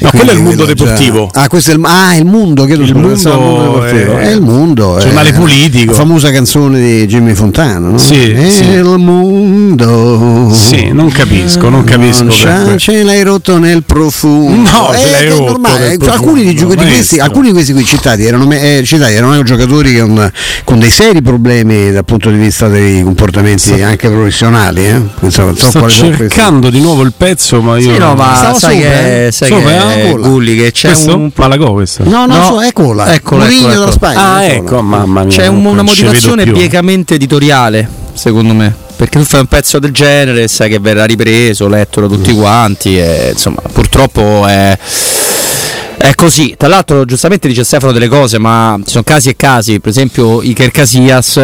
No, 0.00 0.10
quello 0.10 0.30
è 0.32 0.34
il 0.34 0.42
mondo 0.42 0.66
già- 0.66 0.74
deportivo. 0.74 1.30
Ah, 1.32 1.48
questo 1.48 1.70
è 1.70 1.74
il, 1.74 1.80
ah, 1.82 2.14
il 2.14 2.26
mondo, 2.26 2.66
chiedo 2.66 2.82
Il 2.82 2.88
scusa, 2.90 3.34
mondo 3.36 3.82
è- 3.84 3.92
è 4.18 4.30
il 4.32 4.42
mondo. 4.42 4.98
giornale 5.00 5.30
è 5.30 5.32
politico. 5.34 5.92
La 5.92 5.96
famosa 5.96 6.30
canzone 6.30 6.78
di 6.78 7.06
Jimmy 7.06 7.32
Fontana, 7.32 7.88
no? 7.88 7.96
Sì, 7.98 8.32
È 8.32 8.50
sì. 8.50 8.64
il 8.64 8.84
mondo. 8.98 10.50
Sì, 10.52 10.90
non 10.92 11.10
capisco, 11.10 11.70
non 11.70 11.84
capisco 11.86 12.22
Non 12.24 12.78
ce 12.78 13.02
l'hai 13.02 13.22
rotto 13.22 13.58
nel 13.58 13.82
profondo. 13.84 14.70
No, 14.70 14.92
Eh, 14.92 14.98
ce 14.98 15.10
l'hai 15.10 15.24
è 15.26 15.28
rotto 15.30 15.44
normale, 15.44 15.78
nel 15.78 15.92
eh, 15.92 15.96
profondo, 15.96 16.12
alcuni, 16.22 16.44
di, 16.44 16.54
di 16.54 16.64
questi, 16.64 17.18
alcuni 17.18 17.46
di 17.48 17.52
questi 17.52 17.72
qui 17.72 17.84
citati 17.84 18.24
erano, 18.24 18.50
eh, 18.52 18.82
citati 18.84 19.12
erano 19.14 19.42
giocatori 19.42 19.98
con, 19.98 20.30
con 20.64 20.78
dei 20.78 20.90
seri 20.90 21.22
problemi 21.22 21.90
dal 21.92 22.04
punto 22.04 22.30
di 22.30 22.36
vista 22.38 22.68
dei 22.68 23.02
comportamenti 23.02 23.80
anche 23.82 24.08
professionali. 24.08 24.86
Eh? 24.86 25.00
So 25.30 25.54
Sto 25.56 25.80
questi. 25.80 26.14
cercando 26.16 26.70
di 26.70 26.80
nuovo 26.80 27.02
il 27.02 27.12
pezzo, 27.16 27.60
ma 27.60 27.78
io 27.78 27.92
Sì, 27.92 27.98
no, 27.98 28.14
ma 28.14 28.34
sai 28.36 28.54
sopra, 28.54 28.68
che, 28.68 29.26
eh? 29.26 29.32
sai 29.32 29.48
Sopra, 29.48 29.70
che 29.70 30.08
eh? 30.08 30.12
Gulli 30.14 30.56
che 30.56 30.72
c'è 30.72 30.88
questo? 30.90 31.16
un 31.16 31.30
Malagò 31.34 31.72
questo. 31.72 32.02
No, 32.04 32.26
no, 32.26 32.36
No. 32.36 32.44
so, 32.44 32.60
eccola. 32.60 33.12
Eccolo, 33.14 33.40
Mourinho 33.42 33.58
eccolo, 33.60 33.72
della 33.72 33.84
eccolo. 33.86 33.92
Spagna. 33.92 34.34
Ah, 34.34 34.44
eccola. 34.44 34.56
ecco, 34.76 34.82
mamma 34.82 35.24
mia. 35.24 35.36
C'è 35.36 35.46
una 35.46 35.82
motivazione 35.82 36.44
più. 36.44 36.52
biecamente 36.52 37.14
editoriale, 37.14 37.88
secondo 38.14 38.54
me. 38.54 38.74
Perché 38.96 39.18
tu 39.18 39.24
fai 39.24 39.40
un 39.40 39.46
pezzo 39.46 39.78
del 39.78 39.92
genere, 39.92 40.48
sai 40.48 40.70
che 40.70 40.78
verrà 40.78 41.04
ripreso, 41.04 41.68
letto 41.68 42.00
da 42.00 42.06
tutti 42.06 42.32
quanti, 42.32 42.98
e 42.98 43.30
insomma, 43.32 43.60
purtroppo 43.72 44.46
è. 44.46 44.78
È 45.98 46.14
così, 46.14 46.54
tra 46.56 46.68
l'altro 46.68 47.04
giustamente 47.04 47.48
dice 47.48 47.64
Stefano 47.64 47.90
delle 47.90 48.08
cose, 48.08 48.38
ma 48.38 48.78
ci 48.84 48.90
sono 48.92 49.02
casi 49.02 49.30
e 49.30 49.36
casi, 49.36 49.80
per 49.80 49.90
esempio 49.90 50.42
Iker 50.42 50.70
Casillas 50.70 51.40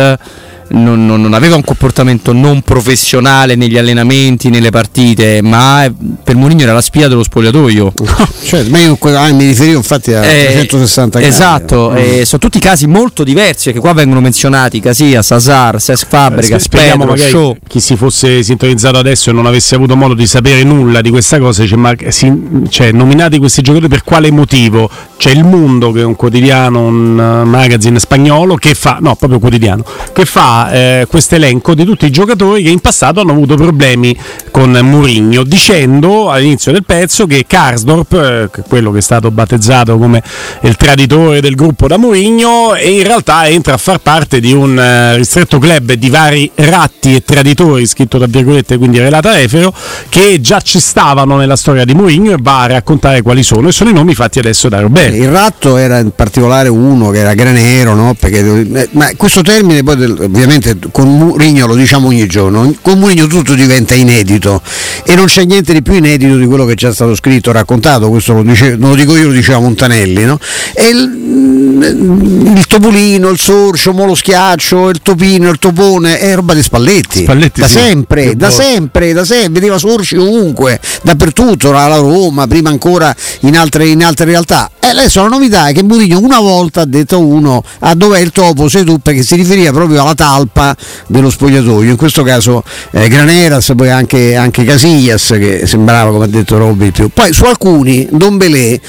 non, 0.69 1.05
non- 1.07 1.21
non 1.21 1.35
aveva 1.35 1.57
un 1.57 1.65
comportamento 1.65 2.33
non 2.33 2.63
professionale 2.63 3.55
negli 3.55 3.77
allenamenti, 3.79 4.49
nelle 4.51 4.71
partite, 4.71 5.41
ma 5.43 5.85
eh, 5.85 5.93
per 6.23 6.37
Mourinho 6.37 6.63
era 6.63 6.73
la 6.73 6.81
spia 6.81 7.09
dello 7.09 7.23
spogliatoio. 7.23 7.93
Cioè, 8.43 8.65
ma 8.65 8.81
io 8.81 8.99
ah, 9.01 9.33
mi 9.33 9.47
riferivo 9.47 9.77
infatti 9.79 10.13
a 10.13 10.23
Eh, 10.25 10.51
360 10.53 11.19
gradi. 11.19 11.33
Esatto, 11.35 11.91
Mm. 11.93 11.97
eh, 11.97 12.25
sono 12.25 12.41
tutti 12.41 12.59
casi 12.59 12.87
molto 12.87 13.25
diversi 13.25 13.67
perché 13.67 13.79
qua 13.81 13.93
vengono 13.93 14.21
menzionati 14.21 14.81
Casia, 14.81 15.23
Sasar, 15.23 15.81
Cesc 15.81 16.07
Fabregas, 16.09 16.63
Spieghiamo 16.63 17.05
Pedro, 17.05 17.13
magari 17.13 17.31
Show. 17.31 17.57
chi 17.67 17.81
si 17.81 17.97
fosse 17.97 18.43
sintonizzato 18.43 18.99
adesso 18.99 19.31
e 19.31 19.33
non 19.33 19.47
avesse 19.47 19.75
avuto 19.75 19.97
modo 19.97 20.15
di 20.15 20.27
sapere 20.27 20.63
nulla 20.65 21.01
di 21.01 21.11
questa 21.11 21.39
cosa, 21.39 21.63
dice, 21.63 21.77
ma 21.77 21.93
si- 22.09 22.33
cioè, 22.69 22.93
nominati 22.93 23.39
questi 23.39 23.63
giocatori 23.63 23.89
per 23.89 24.03
quale 24.05 24.31
motivo? 24.31 24.91
C'è 25.17 25.31
il 25.31 25.45
Mondo 25.45 25.93
che 25.93 26.01
è 26.01 26.05
un 26.05 26.17
quotidiano, 26.17 26.81
un 26.87 27.19
eh, 27.19 27.45
magazine 27.49 27.99
spagnolo 27.99 28.57
che 28.57 28.75
fa, 28.75 28.99
no 29.01 29.15
proprio 29.17 29.39
quotidiano, 29.39 29.85
che 30.13 30.25
fa 30.25 30.62
eh, 30.71 31.07
questo 31.09 31.35
elenco 31.35 31.75
di 31.75 31.85
tutti 31.85 32.07
i 32.07 32.11
giocatori 32.11 32.63
che 32.63 32.71
in 32.71 32.81
passato 32.81 33.21
hanno 33.21 33.33
avuto 33.33 33.55
problemi 33.57 34.17
con 34.51 34.71
Mourinho, 34.71 35.43
dicendo 35.45 36.31
all'inizio 36.31 36.73
del 36.73 36.85
pezzo 36.85 37.27
che 37.27 37.45
Karsdorp, 37.47 38.13
eh, 38.13 38.63
quello 38.69 38.93
che 38.93 38.99
è 38.99 39.03
stato 39.03 39.31
battezzato 39.31 39.99
come 39.99 40.23
il 40.63 40.77
traditore 40.77 41.41
del 41.41 41.55
gruppo 41.55 41.87
da 41.87 41.97
Mourinho, 41.97 42.75
in 42.81 43.03
realtà 43.03 43.49
entra 43.49 43.75
a 43.75 43.79
far 43.79 43.99
parte 43.99 44.41
di 44.41 44.53
un 44.53 44.79
eh, 44.79 45.17
ristretto 45.17 45.59
club 45.59 45.93
di 45.93 46.09
vari 46.11 46.51
ratti 46.55 47.17
e 47.17 47.25
traditori, 47.25 47.87
scritto 47.87 48.19
tra 48.19 48.27
virgolette, 48.29 48.79
quindi 48.79 48.99
relata 48.99 49.41
Efero, 49.41 49.73
che 50.09 50.41
già 50.41 50.61
ci 50.61 50.81
stavano 50.81 51.37
nella 51.37 51.57
storia 51.57 51.85
di 51.85 51.95
Mourinho 51.95 52.33
e 52.33 52.37
va 52.41 52.61
a 52.63 52.67
raccontare 52.67 53.23
quali 53.23 53.43
sono, 53.43 53.69
e 53.69 53.73
sono 53.73 53.91
i 53.91 53.93
nomi 53.93 54.15
fatti 54.15 54.39
adesso 54.39 54.69
da 54.69 54.81
Roberto. 54.81 55.17
Il 55.17 55.31
ratto 55.31 55.77
era 55.77 55.99
in 55.99 56.13
particolare 56.15 56.69
uno 56.69 57.11
che 57.11 57.19
era 57.19 57.35
granero, 57.35 57.95
no? 57.95 58.15
Perché, 58.19 58.41
eh, 58.73 58.89
ma 58.93 59.11
questo 59.17 59.43
termine 59.43 59.83
poi 59.83 59.97
del- 59.97 60.29
ovviamente 60.45 60.89
con 60.91 61.17
Mourinho 61.17 61.67
lo 61.67 61.75
diciamo 61.75 62.09
ogni 62.09 62.27
giorno, 62.27 62.75
con 62.83 62.99
Mourinho 62.99 63.27
tutto 63.27 63.55
diventa 63.55 63.95
inedito 63.95 64.61
e 65.05 65.15
non 65.15 65.27
c'è 65.27 65.45
niente 65.45 65.73
di 65.73 65.83
più 65.83 65.95
inedito 65.95 66.37
di 66.37 66.47
quello 66.47 66.65
che 66.65 66.75
già 66.75 66.89
è 66.89 66.95
stato 66.95 67.15
scritto, 67.15 67.53
raccontato, 67.53 68.09
questo 68.09 68.33
lo, 68.33 68.43
dice- 68.43 68.77
non 68.77 68.91
lo 68.91 68.97
dico 68.97 69.17
io, 69.17 69.29
lo 69.29 69.33
diceva 69.33 69.59
Montanelli, 69.61 70.25
no? 70.25 70.39
E 70.75 70.89
il, 70.89 72.55
il 72.57 72.67
topolino, 72.67 73.29
il 73.31 73.39
sorcio, 73.39 73.93
mo 73.93 74.05
lo 74.05 74.15
schiaccio, 74.15 74.89
il 74.89 75.01
topino, 75.03 75.51
il 75.51 75.59
topone, 75.59 76.19
è 76.19 76.35
roba 76.35 76.55
di 76.55 76.63
Spalletti. 76.63 77.23
Spalletti, 77.23 77.61
da 77.61 77.67
sì. 77.67 77.73
sempre, 77.75 78.37
da 78.37 78.51
sempre, 78.51 79.13
da 79.13 79.25
sempre, 79.25 79.53
vedeva 79.53 79.79
sorci 79.79 80.17
ovunque, 80.17 80.81
dappertutto, 81.03 81.77
alla 81.77 81.97
Roma, 81.97 82.47
prima 82.47 82.71
ancora 82.71 83.15
in 83.41 83.57
altre, 83.57 83.89
in 83.89 84.05
altre 84.05 84.27
realtà. 84.27 84.71
E 84.79 84.89
adesso 84.89 85.23
la 85.23 85.29
novità 85.29 85.69
è 85.69 85.73
che 85.73 85.83
Mourinho 85.83 86.21
una 86.21 86.41
volta 86.41 86.83
ha 86.83 86.87
detto 86.87 87.25
uno 87.25 87.63
a 87.81 87.95
dov'è 87.95 88.21
il 88.21 88.31
topo, 88.31 88.69
sei 88.69 88.85
tu, 88.85 88.99
perché 88.99 89.23
si 89.23 89.35
riferiva 89.35 89.71
proprio 89.73 90.03
alla 90.03 90.15
talpa 90.33 90.75
dello 91.09 91.31
spogliatoio, 91.31 91.91
in 91.91 91.97
questo 91.97 92.23
caso 92.23 92.63
eh, 92.93 93.09
Graneras, 93.09 93.73
poi 93.77 93.91
anche, 93.91 94.35
anche 94.35 94.65
Casillas 94.65 95.35
che 95.39 95.67
sembrava 95.67 96.11
come 96.11 96.25
ha 96.25 96.29
detto 96.29 96.57
Robby 96.57 96.91
più. 96.91 97.09
Poi 97.13 97.33
su 97.33 97.45
alcuni, 97.45 98.09
Don 98.11 98.39
Belé, 98.39 98.81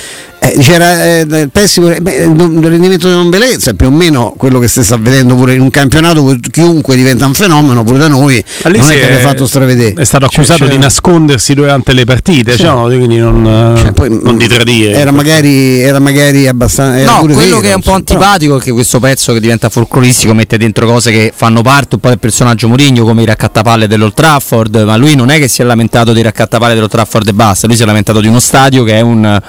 eh, 0.51 0.57
c'era 0.59 1.03
eh, 1.05 1.19
il 1.21 1.49
pessimo 1.51 1.87
beh, 1.87 2.15
il 2.15 2.59
rendimento 2.61 3.07
di 3.07 3.13
non 3.13 3.29
bellezza, 3.29 3.73
più 3.73 3.87
o 3.87 3.91
meno 3.91 4.33
quello 4.37 4.59
che 4.59 4.67
si 4.67 4.83
sta 4.83 4.97
vedendo 4.97 5.35
pure 5.35 5.53
in 5.53 5.61
un 5.61 5.69
campionato 5.69 6.35
chiunque 6.51 6.95
diventa 6.95 7.25
un 7.25 7.33
fenomeno, 7.33 7.83
pure 7.83 7.97
da 7.97 8.07
noi, 8.07 8.43
non 8.63 8.73
Alessi 8.73 8.93
è 8.93 8.99
che 8.99 9.09
è- 9.19 9.21
fatto 9.21 9.45
stravedere. 9.47 9.93
È 10.01 10.03
stato 10.03 10.25
Cioè, 10.27 10.35
accusato 10.35 10.59
c'era- 10.65 10.71
di 10.75 10.77
nascondersi 10.81 11.53
durante 11.53 11.93
le 11.93 12.03
partite, 12.05 12.51
Sì. 12.53 12.57
cioè, 12.59 12.69
no, 12.69 12.83
quindi 12.85 13.17
non, 13.17 13.75
Cioè, 13.77 13.91
poi, 13.93 14.19
non 14.21 14.37
di 14.37 14.47
tradire. 14.47 14.93
Era 14.93 15.11
magari, 15.11 15.79
era 15.79 15.99
magari 15.99 16.47
abbastanza. 16.47 16.99
era 16.99 17.11
No, 17.13 17.19
pure 17.21 17.33
quello 17.33 17.49
vero, 17.55 17.59
che 17.61 17.71
è 17.71 17.75
un 17.75 17.81
po' 17.81 17.93
antipatico 17.93 18.57
è 18.57 18.61
che 18.61 18.71
questo 18.71 18.99
pezzo 18.99 19.33
che 19.33 19.39
diventa 19.39 19.69
folcloristico 19.69 20.33
mette 20.33 20.57
dentro 20.57 20.85
cose 20.85 21.11
che 21.11 21.31
fanno 21.35 21.61
parte 21.61 21.95
un 21.95 22.01
po' 22.01 22.09
del 22.09 22.19
personaggio 22.19 22.67
Mourinho 22.67 23.03
come 23.05 23.21
i 23.21 23.25
raccattapalle 23.25 23.87
dell'Old 23.87 24.13
Trafford, 24.13 24.75
ma 24.85 24.95
lui 24.97 25.15
non 25.15 25.29
è 25.29 25.37
che 25.39 25.47
si 25.47 25.61
è 25.61 25.65
lamentato 25.65 26.11
dei 26.13 26.23
raccattapalle 26.23 26.73
dell'Old 26.73 26.91
Trafford 26.91 27.27
e 27.27 27.33
basta, 27.33 27.67
lui 27.67 27.75
si 27.75 27.83
è 27.83 27.85
lamentato 27.85 28.19
di 28.19 28.27
uno 28.27 28.39
stadio 28.39 28.83
che 28.83 28.97
è 28.97 29.01
un, 29.01 29.39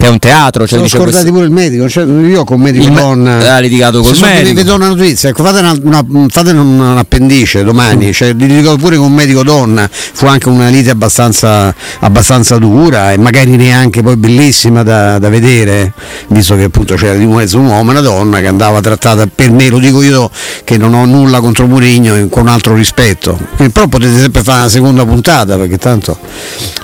che 0.00 0.06
è 0.06 0.08
un 0.08 0.18
teatro. 0.18 0.66
Cioè 0.66 0.78
Sono 0.78 0.88
scordati 0.88 1.30
questo- 1.30 1.32
pure 1.32 1.44
il 1.44 1.50
medico, 1.52 1.88
cioè, 1.88 2.04
io 2.04 2.44
con 2.44 2.60
medico 2.60 2.86
Il 2.86 2.92
donna. 2.92 3.54
ha 3.54 3.58
litigato 3.58 4.00
col 4.00 4.16
medico. 4.18 4.54
Vi 4.54 4.62
do 4.64 4.74
una 4.76 4.88
notizia, 4.88 5.28
ecco, 5.28 5.44
fate, 5.44 5.58
una, 5.58 5.76
una- 5.82 6.26
fate 6.28 6.52
un, 6.52 6.94
appendice 6.96 7.62
domani, 7.62 8.12
cioè, 8.14 8.32
litigò 8.32 8.76
pure 8.76 8.96
con 8.96 9.06
un 9.06 9.12
medico 9.12 9.42
donna, 9.42 9.88
fu 9.90 10.24
anche 10.26 10.48
una 10.48 10.68
lite 10.68 10.88
abbastanza, 10.90 11.74
abbastanza 12.00 12.56
dura 12.56 13.12
e 13.12 13.18
magari 13.18 13.56
neanche 13.56 14.02
poi 14.02 14.16
bellissima 14.16 14.82
da, 14.82 15.18
da 15.18 15.28
vedere, 15.28 15.92
visto 16.28 16.56
che 16.56 16.64
appunto 16.64 16.94
c'era 16.94 17.14
di 17.14 17.26
mezzo 17.26 17.58
un 17.58 17.66
uomo 17.66 17.90
e 17.90 17.92
una 17.92 18.00
donna 18.00 18.40
che 18.40 18.46
andava 18.46 18.80
trattata, 18.80 19.26
per 19.32 19.50
me 19.50 19.68
lo 19.68 19.78
dico 19.78 20.02
io 20.02 20.30
che 20.64 20.78
non 20.78 20.94
ho 20.94 21.04
nulla 21.04 21.40
contro 21.40 21.66
Murigno 21.66 22.26
con 22.28 22.48
altro 22.48 22.74
rispetto, 22.74 23.38
E 23.58 23.68
però 23.68 23.86
potete 23.86 24.18
sempre 24.18 24.42
fare 24.42 24.60
una 24.60 24.68
seconda 24.70 25.04
puntata 25.04 25.56
perché 25.58 25.76
tanto 25.76 26.18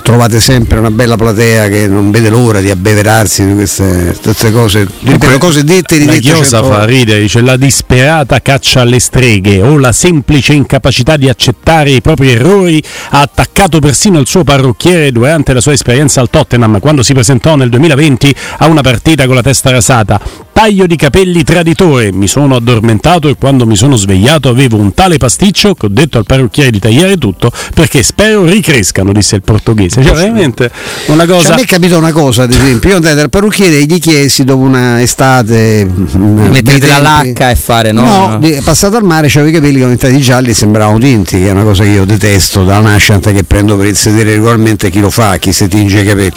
trovate 0.03 0.41
sempre 0.41 0.79
una 0.79 0.91
bella 0.91 1.17
platea 1.17 1.69
che 1.69 1.89
non 1.89 2.11
vede 2.11 2.29
l'ora 2.29 2.61
di 2.61 2.71
abbeverarsi 3.07 3.47
di 3.47 3.55
queste, 3.55 4.17
queste 4.21 4.53
cose, 4.53 4.87
di 5.01 5.17
quelle 5.19 5.39
cose 5.39 5.65
dette 5.65 5.95
e 5.97 6.05
La 6.05 6.13
ridette 6.13 6.21
chiosa 6.21 6.59
cento 6.59 6.67
fa 6.67 6.77
volte. 6.79 6.87
ridere, 6.87 7.21
dice 7.21 7.41
la 7.41 7.57
disperata 7.57 8.41
caccia 8.41 8.81
alle 8.81 8.99
streghe 8.99 9.63
o 9.63 9.79
la 9.79 9.93
semplice 9.93 10.53
incapacità 10.53 11.17
di 11.17 11.29
accettare 11.29 11.91
i 11.91 12.01
propri 12.01 12.31
errori 12.33 12.83
ha 13.11 13.21
attaccato 13.21 13.79
persino 13.79 14.19
il 14.19 14.27
suo 14.27 14.43
parrucchiere 14.45 15.13
durante 15.13 15.53
la 15.53 15.61
sua 15.61 15.73
esperienza 15.73 16.21
al 16.21 16.31
Tottenham 16.31 16.81
quando 16.81 17.03
si 17.03 17.13
presentò 17.15 17.55
nel 17.55 17.69
2020 17.71 18.35
a 18.59 18.67
una 18.67 18.81
partita 18.83 19.27
con 19.27 19.37
la 19.37 19.43
testa 19.43 19.71
rasata. 19.71 20.21
Taglio 20.57 20.87
di 20.87 20.97
capelli 20.97 21.45
traditore, 21.45 22.13
mi 22.13 22.27
sono 22.27 22.57
addormentato 22.57 23.29
e 23.29 23.37
quando 23.37 23.67
mi 23.67 23.77
sono 23.77 23.95
svegliato 23.97 24.49
avevo 24.49 24.79
un 24.79 24.95
tale 24.95 25.19
pasticcio 25.19 25.75
che 25.75 25.85
ho 25.85 25.89
detto 25.91 26.17
al 26.17 26.25
parrucchiere 26.25 26.71
di 26.71 26.79
tagliare 26.79 27.19
tutto 27.19 27.53
perché 27.75 28.03
spero 28.03 28.43
ricrescano, 28.47 29.13
disse 29.13 29.37
il 29.37 29.43
portoghese. 29.43 30.03
Cioè, 30.03 30.15
veramente 30.15 30.71
una 31.07 31.27
Cioè, 31.27 31.35
cosa... 31.37 31.53
a 31.53 31.57
me 31.57 31.63
è 31.63 31.67
capita 31.67 31.99
una 31.99 32.13
cosa, 32.13 32.45
ad 32.45 32.53
esempio, 32.53 32.89
io 32.89 32.96
andai 32.97 33.15
dal 33.15 33.31
parrucchiere 33.31 33.79
e 33.79 33.85
gli 33.85 33.99
chiesi 33.99 34.45
dopo 34.45 34.63
una 34.63 35.01
estate 35.01 35.85
mm, 35.87 36.49
Mettere 36.49 36.87
la 36.87 36.99
lacca 36.99 37.51
e 37.51 37.57
fare 37.57 37.93
no? 37.93 38.39
No, 38.39 38.61
passato 38.63 38.97
al 38.97 39.05
mare 39.05 39.29
c'avevo 39.29 39.51
i 39.51 39.53
capelli 39.53 39.75
che 39.75 39.83
diventati 39.83 40.19
gialli 40.19 40.51
e 40.51 40.55
sembravano 40.55 40.99
tinti, 40.99 41.39
che 41.39 41.49
è 41.49 41.51
una 41.51 41.63
cosa 41.63 41.83
che 41.85 41.91
io 41.91 42.05
detesto 42.05 42.65
dalla 42.65 42.91
nascita 42.91 43.31
che 43.31 43.45
prendo 43.45 43.77
per 43.77 43.87
il 43.87 43.97
sedere 43.97 44.33
regolarmente 44.33 44.91
chi 44.91 45.01
lo 45.01 45.11
fa, 45.11 45.37
chi 45.39 45.53
si 45.53 45.69
tinge 45.69 46.01
i 46.01 46.05
capelli. 46.05 46.33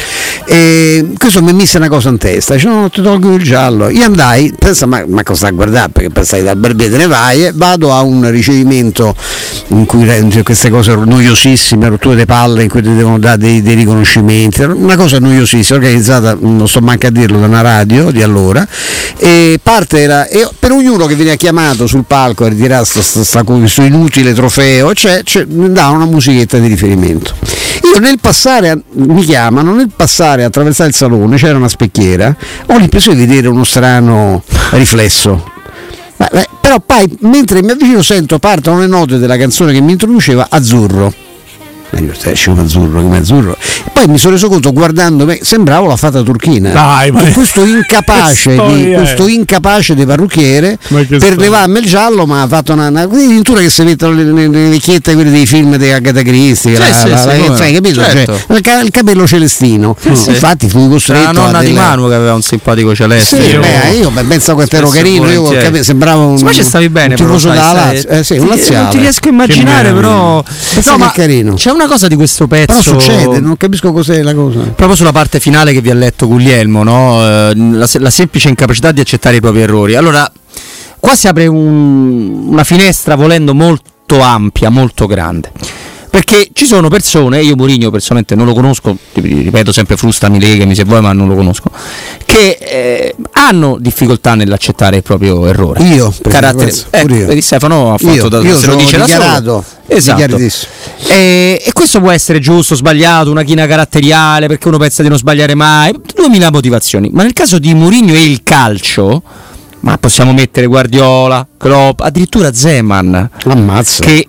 E 0.45 1.13
questo 1.17 1.41
mi 1.41 1.53
mise 1.53 1.77
una 1.77 1.89
cosa 1.89 2.09
in 2.09 2.17
testa, 2.17 2.53
dice 2.53 2.67
no, 2.67 2.89
ti 2.89 3.01
tolgo 3.01 3.33
il 3.35 3.43
giallo. 3.43 3.89
Io 3.89 4.03
andai, 4.03 4.53
pensa 4.57 4.85
ma, 4.85 5.03
ma 5.07 5.23
cosa 5.23 5.47
a 5.47 5.51
guardare, 5.51 5.89
perché 5.89 6.09
passai 6.09 6.43
dal 6.43 6.57
barbiere 6.57 6.97
ne 6.97 7.07
vai 7.07 7.45
e 7.45 7.51
vado 7.53 7.93
a 7.93 8.01
un 8.01 8.29
ricevimento 8.29 9.15
in 9.67 9.85
cui 9.85 10.05
queste 10.43 10.69
cose 10.69 10.95
noiosissime, 10.95 11.87
rotture 11.87 12.15
di 12.15 12.25
palle, 12.25 12.63
in 12.63 12.69
cui 12.69 12.81
ti 12.81 12.93
devono 12.93 13.19
dare 13.19 13.37
dei, 13.37 13.61
dei 13.61 13.75
riconoscimenti, 13.75 14.61
una 14.61 14.95
cosa 14.95 15.19
noiosissima, 15.19 15.77
organizzata, 15.77 16.37
non 16.49 16.67
sto 16.67 16.81
manco 16.81 17.07
a 17.07 17.09
dirlo, 17.09 17.39
da 17.39 17.47
una 17.47 17.61
radio 17.61 18.11
di 18.11 18.21
allora, 18.21 18.67
e 19.17 19.59
parte 19.61 19.99
era, 19.99 20.27
e 20.27 20.47
per 20.57 20.71
ognuno 20.71 21.05
che 21.05 21.15
veniva 21.15 21.35
chiamato 21.35 21.87
sul 21.87 22.05
palco 22.05 22.49
sta- 22.83 23.01
sta- 23.23 23.43
questo 23.43 23.81
inutile 23.81 24.33
trofeo, 24.33 24.93
cioè, 24.93 25.21
cioè, 25.23 25.45
mi 25.47 25.71
davano 25.71 25.97
una 26.03 26.05
musichetta 26.05 26.57
di 26.57 26.67
riferimento. 26.67 27.33
Io 27.93 27.99
nel 27.99 28.19
passare, 28.19 28.69
a- 28.69 28.79
mi 28.93 29.23
chiamano, 29.23 29.73
nel 29.73 29.89
passare, 29.95 30.43
attraversare 30.43 30.89
il 30.89 30.95
salone, 30.95 31.37
c'era 31.37 31.57
una 31.57 31.69
specchiera, 31.69 32.35
ho 32.67 32.77
l'impressione 32.77 33.17
di 33.17 33.25
vedere 33.25 33.47
uno 33.47 33.63
strano 33.63 34.43
riflesso. 34.71 35.51
Ma- 36.17 36.29
ma- 36.33 36.45
però 36.59 36.79
poi 36.85 37.17
mentre 37.21 37.63
mi 37.63 37.71
avvicino 37.71 38.01
sento 38.01 38.37
partono 38.39 38.79
le 38.79 38.87
note 38.87 39.17
della 39.17 39.37
canzone 39.37 39.71
che 39.71 39.79
mi 39.81 39.93
introduceva 39.93 40.47
Azzurro. 40.49 41.13
E 41.91 42.01
io, 42.01 42.13
"Stai, 42.13 42.33
esce 42.33 42.49
un 42.51 42.59
azzurro 42.59 43.01
come 43.01 43.17
azzurro. 43.17 43.55
E 43.85 43.89
poi 43.91 44.07
mi 44.07 44.17
sono 44.19 44.33
reso 44.33 44.47
conto 44.47 44.71
guardando 44.71 45.25
me, 45.25 45.39
sembravo 45.41 45.87
la 45.87 45.95
fata 45.95 46.21
turchina. 46.21 46.69
Dai, 46.71 47.11
ma- 47.11 47.21
questo 47.31 47.63
incapace, 47.65 48.55
Che 48.55 48.73
di, 48.75 48.93
questo 48.93 49.27
incapace 49.27 49.95
di 49.95 50.05
parrucchiere 50.05 50.77
che 50.79 50.93
per 51.05 51.05
storia. 51.19 51.35
levarmi 51.35 51.79
il 51.79 51.85
giallo, 51.85 52.25
ma 52.27 52.43
ha 52.43 52.47
fatto 52.47 52.73
una, 52.73 52.87
una 52.89 53.01
addirittura 53.01 53.61
che 53.61 53.69
si 53.69 53.81
mettono 53.83 54.13
le, 54.13 54.23
le, 54.23 54.47
le 54.47 54.69
vecchiette 54.69 55.13
quelle 55.15 55.31
dei 55.31 55.45
film 55.47 55.75
di 55.77 55.89
Agatha 55.91 56.21
Christie, 56.21 56.75
Sì, 56.75 56.79
la- 56.79 56.85
sì, 56.85 57.09
la- 57.09 57.17
sì, 57.17 57.25
la- 57.25 57.33
come 57.35 57.47
no. 57.47 57.55
sai, 57.55 57.73
capito? 57.73 58.01
Certo. 58.03 58.39
Cioè, 58.47 58.55
il, 58.57 58.61
ca- 58.61 58.81
il 58.81 58.89
capello 58.91 59.25
celestino. 59.27 59.95
sì. 59.99 60.29
Infatti 60.29 60.69
fui 60.69 60.87
costretto 60.89 61.23
la 61.23 61.31
nonna 61.31 61.57
a 61.57 61.61
di 61.61 61.67
delle- 61.67 61.79
Manu 61.79 62.07
che 62.07 62.13
aveva 62.13 62.33
un 62.35 62.41
simpatico 62.43 62.93
celeste. 62.93 63.41
Sì, 63.41 63.49
Io- 63.49 63.59
beh, 63.61 63.89
io 63.99 64.09
beh, 64.11 64.23
penso 64.25 64.53
quanto 64.53 64.75
ero 64.75 64.89
carino, 64.89 65.29
io 65.29 65.43
capello- 65.43 65.83
sembrava 65.83 66.23
un, 66.23 66.39
Ma 66.41 66.51
ci 66.53 66.63
stavi 66.63 66.89
bene, 66.89 67.15
un 67.15 67.19
tifoso 67.19 67.49
della 67.49 67.71
Lazio, 67.71 68.09
eh, 68.09 68.23
sì, 68.23 68.37
un 68.37 68.47
laziale. 68.47 68.81
Non 68.83 68.91
ti 68.91 68.97
riesco 68.99 69.17
a 69.17 69.21
Che 69.23 69.29
immaginare, 69.29 69.91
però. 69.93 70.43
Pensa 70.73 70.95
No, 70.95 71.05
che 71.07 71.11
carino. 71.21 71.53
c'è 71.55 71.71
una 71.79 71.87
cosa 71.87 72.07
di 72.07 72.15
questo 72.15 72.47
pezzo. 72.47 72.65
Però 72.65 72.99
succede, 72.99 73.39
non 73.39 73.57
capisco 73.57 73.91
cos'è 73.91 74.21
la 74.21 74.33
cosa. 74.33 74.59
Proprio 74.59 74.95
sulla 74.95 75.11
parte 75.11 75.39
finale 75.39 75.71
che 75.73 75.81
vi 75.81 75.89
ha 75.89 75.93
letto 75.93 76.27
Guglielmo, 76.27 76.83
no? 76.83 77.25
Eh, 77.25 77.53
la, 77.55 77.87
la 77.91 78.09
semplice 78.09 78.49
incapacità 78.49 78.91
di 78.91 78.99
accettare 78.99 79.37
i 79.37 79.41
propri 79.41 79.61
errori. 79.61 79.95
Allora, 79.95 80.29
qua 80.99 81.15
si 81.15 81.27
apre 81.27 81.47
un- 81.47 82.47
una 82.49 82.63
finestra 82.63 83.15
volendo 83.15 83.53
molto 83.53 84.19
ampia, 84.21 84.69
molto 84.69 85.05
grande. 85.05 85.51
Perché 86.09 86.49
ci 86.53 86.65
sono 86.65 86.87
persone, 86.89 87.41
io 87.41 87.55
Mourinho 87.55 87.91
personalmente 87.91 88.33
non 88.35 88.45
lo 88.47 88.53
conosco, 88.53 88.97
ripeto 89.13 89.71
sempre 89.71 89.95
frustami, 89.95 90.39
legami 90.39 90.73
se 90.73 90.83
vuoi, 90.83 91.01
ma 91.01 91.13
non 91.13 91.27
lo 91.27 91.35
conosco, 91.35 91.69
che 92.25 92.57
eh, 92.59 93.15
hanno 93.33 93.77
difficoltà 93.79 94.33
nell'accettare 94.33 94.97
il 94.97 95.03
proprio 95.03 95.45
errore. 95.45 95.83
Io, 95.83 96.11
per 96.21 96.31
Carattere, 96.31 96.73
ecco, 96.89 97.13
io. 97.13 97.25
vedi, 97.27 97.41
Stefano 97.41 97.93
ha 97.93 97.97
fatto 97.97 98.13
Io- 98.13 98.27
da, 98.27 98.39
io 98.39 98.57
se 98.57 98.65
lo 98.67 98.75
dice 98.75 98.97
da 98.97 99.07
solo. 99.07 99.63
Esatto. 99.85 100.37
E, 101.07 101.61
e 101.63 101.73
questo 101.73 101.99
può 101.99 102.11
essere 102.11 102.39
giusto, 102.39 102.75
sbagliato, 102.75 103.29
una 103.31 103.43
china 103.43 103.67
caratteriale, 103.67 104.47
perché 104.47 104.67
uno 104.67 104.77
pensa 104.77 105.03
di 105.03 105.09
non 105.09 105.17
sbagliare 105.17 105.53
mai, 105.55 105.93
2000 106.15 106.51
motivazioni. 106.51 107.09
Ma 107.11 107.21
nel 107.23 107.33
caso 107.33 107.59
di 107.59 107.73
Mourinho 107.73 108.13
e 108.13 108.23
il 108.23 108.41
calcio, 108.43 109.21
ma 109.81 109.97
possiamo 109.97 110.33
mettere 110.33 110.65
Guardiola, 110.67 111.45
Klopp, 111.57 112.01
addirittura 112.01 112.53
Zeman, 112.53 113.29
Ammazza. 113.45 114.03
che, 114.03 114.27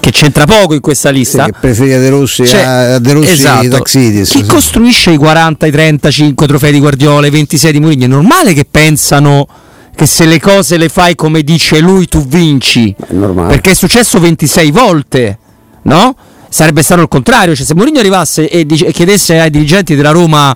che 0.00 0.10
c'entra 0.10 0.44
poco 0.44 0.74
in 0.74 0.80
questa 0.80 1.08
Sì, 1.08 1.14
lista. 1.14 1.44
che 1.46 1.52
preferisce 1.58 1.98
De 1.98 2.08
Rossi 2.10 2.46
Cioè, 2.46 2.60
a 2.62 2.98
De 2.98 3.12
Rossi 3.12 3.30
esatto. 3.30 3.62
di 3.62 3.68
Taxidis. 3.68 4.30
Chi 4.30 4.44
costruisce 4.44 5.10
i 5.12 5.16
40, 5.16 5.66
i 5.66 5.70
35 5.70 6.46
trofei 6.46 6.72
di 6.72 6.78
Guardiola, 6.78 7.26
i 7.26 7.30
26 7.30 7.72
di 7.72 7.80
Mourinho? 7.80 8.04
È 8.04 8.08
normale 8.08 8.52
che 8.52 8.66
pensano 8.70 9.46
che 9.94 10.06
se 10.06 10.24
le 10.26 10.40
cose 10.40 10.76
le 10.76 10.88
fai 10.88 11.14
come 11.14 11.42
dice 11.42 11.78
lui 11.80 12.06
tu 12.06 12.26
vinci. 12.26 12.94
Perché 12.98 13.70
è 13.70 13.74
successo 13.74 14.18
26 14.20 14.70
volte, 14.70 15.38
no? 15.82 16.14
Sarebbe 16.48 16.82
stato 16.82 17.00
il 17.00 17.08
contrario, 17.08 17.54
cioè 17.54 17.64
se 17.64 17.74
Mourinho 17.74 17.98
arrivasse 18.00 18.48
e, 18.48 18.66
dice- 18.66 18.86
e 18.86 18.92
chiedesse 18.92 19.38
ai 19.40 19.50
dirigenti 19.50 19.94
della 19.94 20.10
Roma 20.10 20.54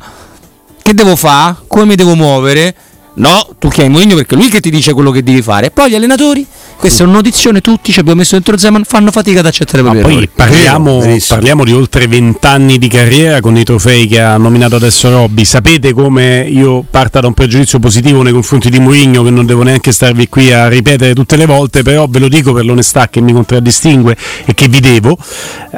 che 0.83 0.93
devo 0.95 1.17
fare, 1.17 1.57
come 1.67 1.87
mi 1.87 1.95
devo 1.95 2.15
muovere? 2.15 2.75
No, 3.15 3.49
tu 3.59 3.69
chiami 3.69 3.89
Mourinho 3.89 4.15
perché 4.15 4.35
è 4.35 4.39
lui 4.39 4.51
che 4.51 4.61
ti 4.61 4.69
dice 4.71 4.93
quello 4.93 5.11
che 5.11 5.23
devi 5.23 5.41
fare. 5.41 5.71
Poi 5.71 5.89
gli 5.91 5.95
allenatori, 5.95 6.47
questa 6.77 7.03
è 7.03 7.07
una 7.07 7.17
notizione, 7.17 7.61
tutti 7.61 7.91
ci 7.91 8.01
abbiamo 8.01 8.19
messo 8.19 8.35
dentro 8.35 8.57
Zeman, 8.57 8.85
fanno 8.85 9.11
fatica 9.11 9.41
ad 9.41 9.47
accettare 9.47 9.83
propri 9.83 10.01
Poi 10.03 10.29
parliamo, 10.33 11.03
parliamo 11.27 11.65
di 11.65 11.73
oltre 11.73 12.07
vent'anni 12.07 12.79
di 12.79 12.89
carriera 12.89 13.41
con 13.41 13.57
i 13.57 13.65
trofei 13.65 14.07
che 14.07 14.21
ha 14.21 14.37
nominato 14.37 14.77
adesso 14.77 15.11
Robby. 15.11 15.45
Sapete 15.45 15.93
come 15.93 16.47
io 16.49 16.85
parta 16.89 17.21
da 17.21 17.27
un 17.27 17.35
pregiudizio 17.35 17.79
positivo 17.79 18.23
nei 18.23 18.33
confronti 18.33 18.71
di 18.71 18.79
Mourinho, 18.79 19.23
che 19.23 19.31
non 19.31 19.47
devo 19.47 19.63
neanche 19.63 19.93
starvi 19.93 20.29
qui 20.29 20.53
a 20.53 20.69
ripetere 20.69 21.15
tutte 21.15 21.37
le 21.37 21.47
volte, 21.47 21.83
però 21.83 22.07
ve 22.09 22.19
lo 22.19 22.29
dico 22.29 22.53
per 22.53 22.65
l'onestà 22.65 23.09
che 23.09 23.21
mi 23.21 23.33
contraddistingue 23.33 24.17
e 24.45 24.55
che 24.55 24.69
vi 24.69 24.81
devo, 24.81 25.17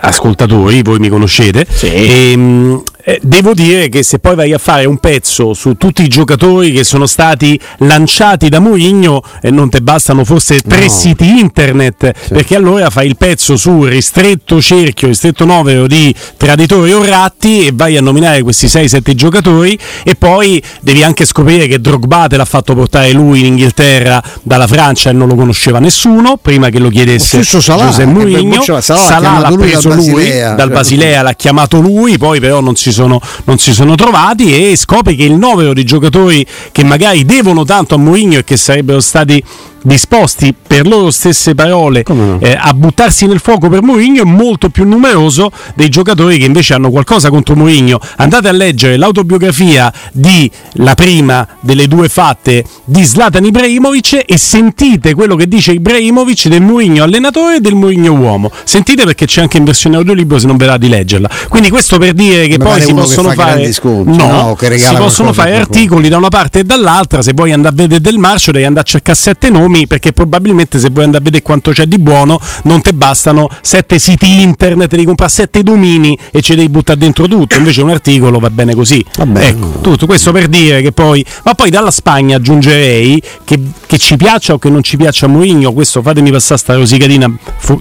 ascoltatori, 0.00 0.82
voi 0.82 0.98
mi 0.98 1.08
conoscete. 1.08 1.66
Ehm, 1.82 2.82
eh, 3.08 3.18
devo 3.22 3.54
dire 3.54 3.88
che 3.88 4.02
se 4.02 4.18
poi 4.18 4.34
vai 4.34 4.52
a 4.52 4.58
fare 4.58 4.84
un 4.84 4.98
pezzo 4.98 5.54
su 5.54 5.76
tutti 5.78 6.02
i 6.02 6.08
giocatori 6.08 6.72
che 6.72 6.84
sono 6.84 7.06
stati 7.06 7.58
lanciati 7.78 8.50
da 8.50 8.58
Mourinho, 8.60 9.22
eh, 9.40 9.50
non 9.50 9.70
te 9.70 9.80
bastano 9.80 10.26
forse 10.26 10.60
tre 10.60 10.82
No. 10.82 10.88
siti 10.90 11.38
internet, 11.38 12.28
perché 12.28 12.54
allora 12.54 12.90
fai 12.90 13.06
il 13.06 13.16
pezzo 13.16 13.56
su 13.56 13.84
ristretto 13.84 14.60
cerchio, 14.60 15.08
ristretto 15.08 15.46
novero 15.46 15.86
di 15.86 16.14
traditori 16.36 16.92
o 16.92 17.02
ratti 17.02 17.66
e 17.66 17.70
vai 17.72 17.96
a 17.96 18.02
nominare 18.02 18.42
questi 18.42 18.66
6-7 18.66 19.14
giocatori 19.14 19.78
e 20.04 20.14
poi 20.14 20.62
devi 20.82 21.02
anche 21.02 21.24
scoprire 21.24 21.66
che 21.66 21.80
Drogba 21.80 22.26
te 22.28 22.36
l'ha 22.36 22.44
fatto 22.44 22.74
portare 22.74 23.12
lui 23.12 23.40
in 23.40 23.46
Inghilterra 23.46 24.22
dalla 24.42 24.66
Francia 24.66 25.08
e 25.08 25.12
non 25.14 25.28
lo 25.28 25.34
conosceva 25.34 25.78
nessuno 25.78 26.36
prima 26.36 26.68
che 26.68 26.78
lo 26.78 26.90
chiedesse 26.90 27.42
Salah, 27.42 28.04
Mourinho. 28.04 28.60
Salah 28.62 28.76
l'ha 28.76 28.80
Salah 28.82 29.38
l'ha 29.38 29.48
chiamato 29.48 29.54
lui 29.54 29.66
preso 29.70 29.88
dal 29.88 29.96
lui 29.96 30.12
Basilea. 30.14 30.54
dal 30.54 30.70
Basilea, 30.70 31.22
l'ha 31.22 31.32
chiamato 31.32 31.80
lui, 31.80 32.18
poi 32.18 32.38
però 32.40 32.60
non 32.60 32.76
si 32.76 32.92
sono, 32.92 32.96
non 33.06 33.58
si 33.58 33.72
sono 33.72 33.94
trovati 33.94 34.70
e 34.70 34.76
scopri 34.76 35.14
che 35.14 35.24
il 35.24 35.34
novero 35.34 35.72
di 35.72 35.84
giocatori 35.84 36.46
che 36.72 36.84
magari 36.84 37.24
devono 37.24 37.64
tanto 37.64 37.94
a 37.94 37.98
Mourinho 37.98 38.38
e 38.38 38.44
che 38.44 38.56
sarebbero 38.56 39.00
stati 39.00 39.42
disposti 39.82 40.54
per 40.54 40.86
loro 40.86 41.10
stesse 41.10 41.54
parole 41.54 42.04
eh, 42.40 42.58
a 42.58 42.72
buttarsi 42.74 43.26
nel 43.26 43.40
fuoco 43.40 43.68
per 43.68 43.82
Mourinho 43.82 44.22
è 44.22 44.24
molto 44.24 44.68
più 44.68 44.86
numeroso 44.86 45.50
dei 45.74 45.88
giocatori 45.88 46.38
che 46.38 46.44
invece 46.44 46.74
hanno 46.74 46.90
qualcosa 46.90 47.28
contro 47.30 47.54
Mourinho. 47.54 47.98
Andate 48.16 48.48
a 48.48 48.52
leggere 48.52 48.96
l'autobiografia 48.96 49.92
di 50.12 50.50
la 50.74 50.94
prima 50.94 51.46
delle 51.60 51.86
due 51.86 52.08
fatte 52.08 52.64
di 52.84 53.04
Zlatan 53.04 53.44
Ibrahimovic 53.44 54.24
e 54.26 54.36
sentite 54.36 55.14
quello 55.14 55.36
che 55.36 55.48
dice 55.48 55.72
Ibrahimovic 55.72 56.48
del 56.48 56.62
Mourinho 56.62 57.02
allenatore 57.02 57.56
e 57.56 57.60
del 57.60 57.74
Mourinho 57.74 58.12
uomo. 58.12 58.50
Sentite 58.64 59.04
perché 59.04 59.26
c'è 59.26 59.42
anche 59.42 59.58
in 59.58 59.64
versione 59.64 59.96
audiolibro 59.96 60.38
se 60.38 60.46
non 60.46 60.56
ve 60.56 60.66
va 60.66 60.76
di 60.76 60.88
leggerla. 60.88 61.30
Quindi 61.48 61.70
questo 61.70 61.98
per 61.98 62.12
dire 62.12 62.46
che 62.48 62.58
Mi 62.58 62.64
poi 62.64 62.80
si 62.80 62.94
possono 62.94 63.30
fa 63.30 63.46
fare 63.46 63.72
sconti, 63.72 64.16
no, 64.16 64.56
no, 64.56 64.56
si 64.58 64.94
possono 64.96 65.32
fare 65.32 65.56
articoli 65.56 66.08
da 66.08 66.16
una 66.16 66.28
parte 66.28 66.60
e 66.60 66.64
dall'altra, 66.64 67.22
se 67.22 67.32
vuoi 67.34 67.52
andare 67.52 67.74
a 67.74 67.76
vedere 67.76 68.00
del 68.00 68.18
marcio 68.18 68.50
devi 68.50 68.64
andare 68.64 68.86
a 68.86 68.90
cercare 68.90 69.16
sette 69.16 69.50
nomi 69.50 69.67
perché 69.86 70.12
probabilmente 70.12 70.78
se 70.78 70.88
vuoi 70.90 71.04
andare 71.04 71.22
a 71.22 71.24
vedere 71.24 71.42
quanto 71.42 71.70
c'è 71.72 71.86
di 71.86 71.98
buono 71.98 72.40
non 72.64 72.80
ti 72.80 72.92
bastano 72.92 73.48
sette 73.60 73.98
siti 73.98 74.40
internet, 74.40 74.90
devi 74.90 75.04
comprare 75.04 75.30
sette 75.30 75.62
domini 75.62 76.16
e 76.30 76.40
ci 76.40 76.54
devi 76.54 76.68
buttare 76.68 76.98
dentro 76.98 77.26
tutto, 77.26 77.56
invece 77.56 77.82
un 77.82 77.90
articolo 77.90 78.38
va 78.38 78.50
bene 78.50 78.74
così. 78.74 79.04
ecco, 79.34 79.78
tutto 79.80 80.06
questo 80.06 80.32
per 80.32 80.48
dire 80.48 80.80
che 80.82 80.92
poi, 80.92 81.24
ma 81.44 81.54
poi 81.54 81.70
dalla 81.70 81.90
Spagna 81.90 82.36
aggiungerei 82.36 83.22
che, 83.44 83.60
che 83.86 83.98
ci 83.98 84.16
piaccia 84.16 84.54
o 84.54 84.58
che 84.58 84.70
non 84.70 84.82
ci 84.82 84.96
piaccia 84.96 85.26
Mourinho, 85.26 85.72
questo 85.72 86.02
fatemi 86.02 86.30
passare 86.30 86.58
sta 86.58 86.74
rosicatina 86.74 87.30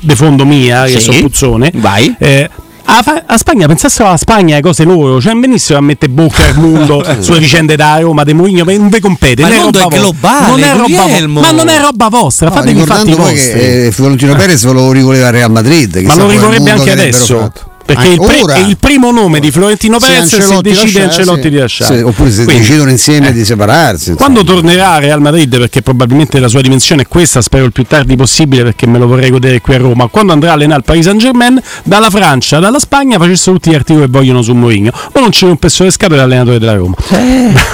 de 0.01 0.15
fondo 0.15 0.45
mia, 0.45 0.83
che 0.85 0.99
Sì. 0.99 1.01
sono 1.01 1.19
puzzone. 1.19 1.71
Vai. 1.75 2.13
Eh, 2.19 2.49
a, 2.89 3.01
fa- 3.01 3.23
a 3.25 3.37
Spagna, 3.37 3.67
pensassero 3.67 4.07
alla 4.07 4.17
Spagna 4.17 4.55
le 4.55 4.61
cose 4.61 4.83
loro, 4.83 5.19
cioè 5.21 5.33
venissero 5.35 5.77
a 5.79 5.81
mettere 5.81 6.11
bocca 6.11 6.43
al 6.45 6.57
mondo 6.57 7.05
sulle 7.19 7.39
vicende 7.39 7.75
da 7.75 7.99
Roma, 7.99 8.23
de 8.23 8.33
Mourinho, 8.33 8.63
non 8.63 8.89
ve 8.89 8.99
compete. 8.99 9.41
Ma 9.41 9.49
non 9.49 9.57
il 9.57 9.63
mondo 9.63 9.79
roba 9.79 9.95
è 9.95 9.99
vo- 9.99 10.05
globale, 10.11 10.47
non 10.47 10.63
è 10.63 10.75
roba 10.75 11.05
vo- 11.27 11.39
ma 11.39 11.51
non 11.51 11.67
è 11.67 11.79
roba 11.79 12.07
vostra, 12.09 12.47
No, 12.49 12.55
fatevi 12.55 12.81
i 12.81 12.85
fatti 12.85 13.13
vostri. 13.13 13.35
che 13.35 13.85
eh, 13.87 13.91
Florentino 13.91 14.35
Perez 14.35 14.63
ve 14.65 14.71
lo 14.73 14.91
rivoleva 14.91 15.27
al 15.27 15.33
Real 15.33 15.51
Madrid. 15.51 15.95
ma 15.97 16.15
lo 16.15 16.27
mondo 16.27 16.71
anche 16.71 16.91
adesso. 16.91 17.37
fatto. 17.39 17.71
Perché 17.87 18.07
il, 18.09 18.19
pre- 18.19 18.41
ora? 18.41 18.55
è 18.55 18.59
il 18.59 18.77
primo 18.77 19.11
nome 19.11 19.39
di 19.39 19.49
Florentino 19.49 19.97
Perez 19.97 20.27
se 20.27 20.35
Ancelotti 20.35 20.69
decide 20.71 21.03
Ancelotti 21.03 21.41
sì. 21.43 21.49
di 21.49 21.55
lasciare. 21.55 21.97
Sì, 21.97 22.03
oppure 22.03 22.31
se 22.31 22.43
Quindi, 22.43 22.61
decidono 22.63 22.89
insieme 22.89 23.31
di 23.31 23.45
separarsi. 23.45 24.09
insomma. 24.09 24.17
Quando 24.17 24.43
tornerà 24.43 24.91
a 24.91 24.99
Real 24.99 25.21
Madrid, 25.21 25.57
perché 25.57 25.81
probabilmente 25.81 26.37
la 26.39 26.49
sua 26.49 26.59
dimensione 26.59 27.03
è 27.03 27.07
questa, 27.07 27.41
spero 27.41 27.63
il 27.63 27.71
più 27.71 27.85
tardi 27.85 28.17
possibile 28.17 28.63
perché 28.63 28.87
me 28.87 28.99
lo 28.99 29.07
vorrei 29.07 29.29
godere 29.29 29.61
qui 29.61 29.75
a 29.75 29.77
Roma. 29.77 30.07
Quando 30.07 30.33
andrà 30.33 30.49
a 30.49 30.53
allenare 30.55 30.79
il 30.79 30.85
Paris 30.85 31.05
Saint 31.05 31.21
Germain, 31.21 31.61
dalla 31.83 32.09
Francia, 32.09 32.59
dalla 32.59 32.79
Spagna 32.79 33.17
facessero 33.17 33.55
tutti 33.55 33.69
gli 33.69 33.75
articoli 33.75 34.03
che 34.05 34.11
vogliono 34.11 34.41
su 34.41 34.53
Mourinho, 34.53 34.91
o 35.13 35.19
non 35.21 35.31
ci 35.31 35.45
rompessero 35.45 35.85
le 35.85 35.91
scatole 35.91 36.19
l'allenatore 36.19 36.59
della 36.59 36.75
Roma. 36.75 36.95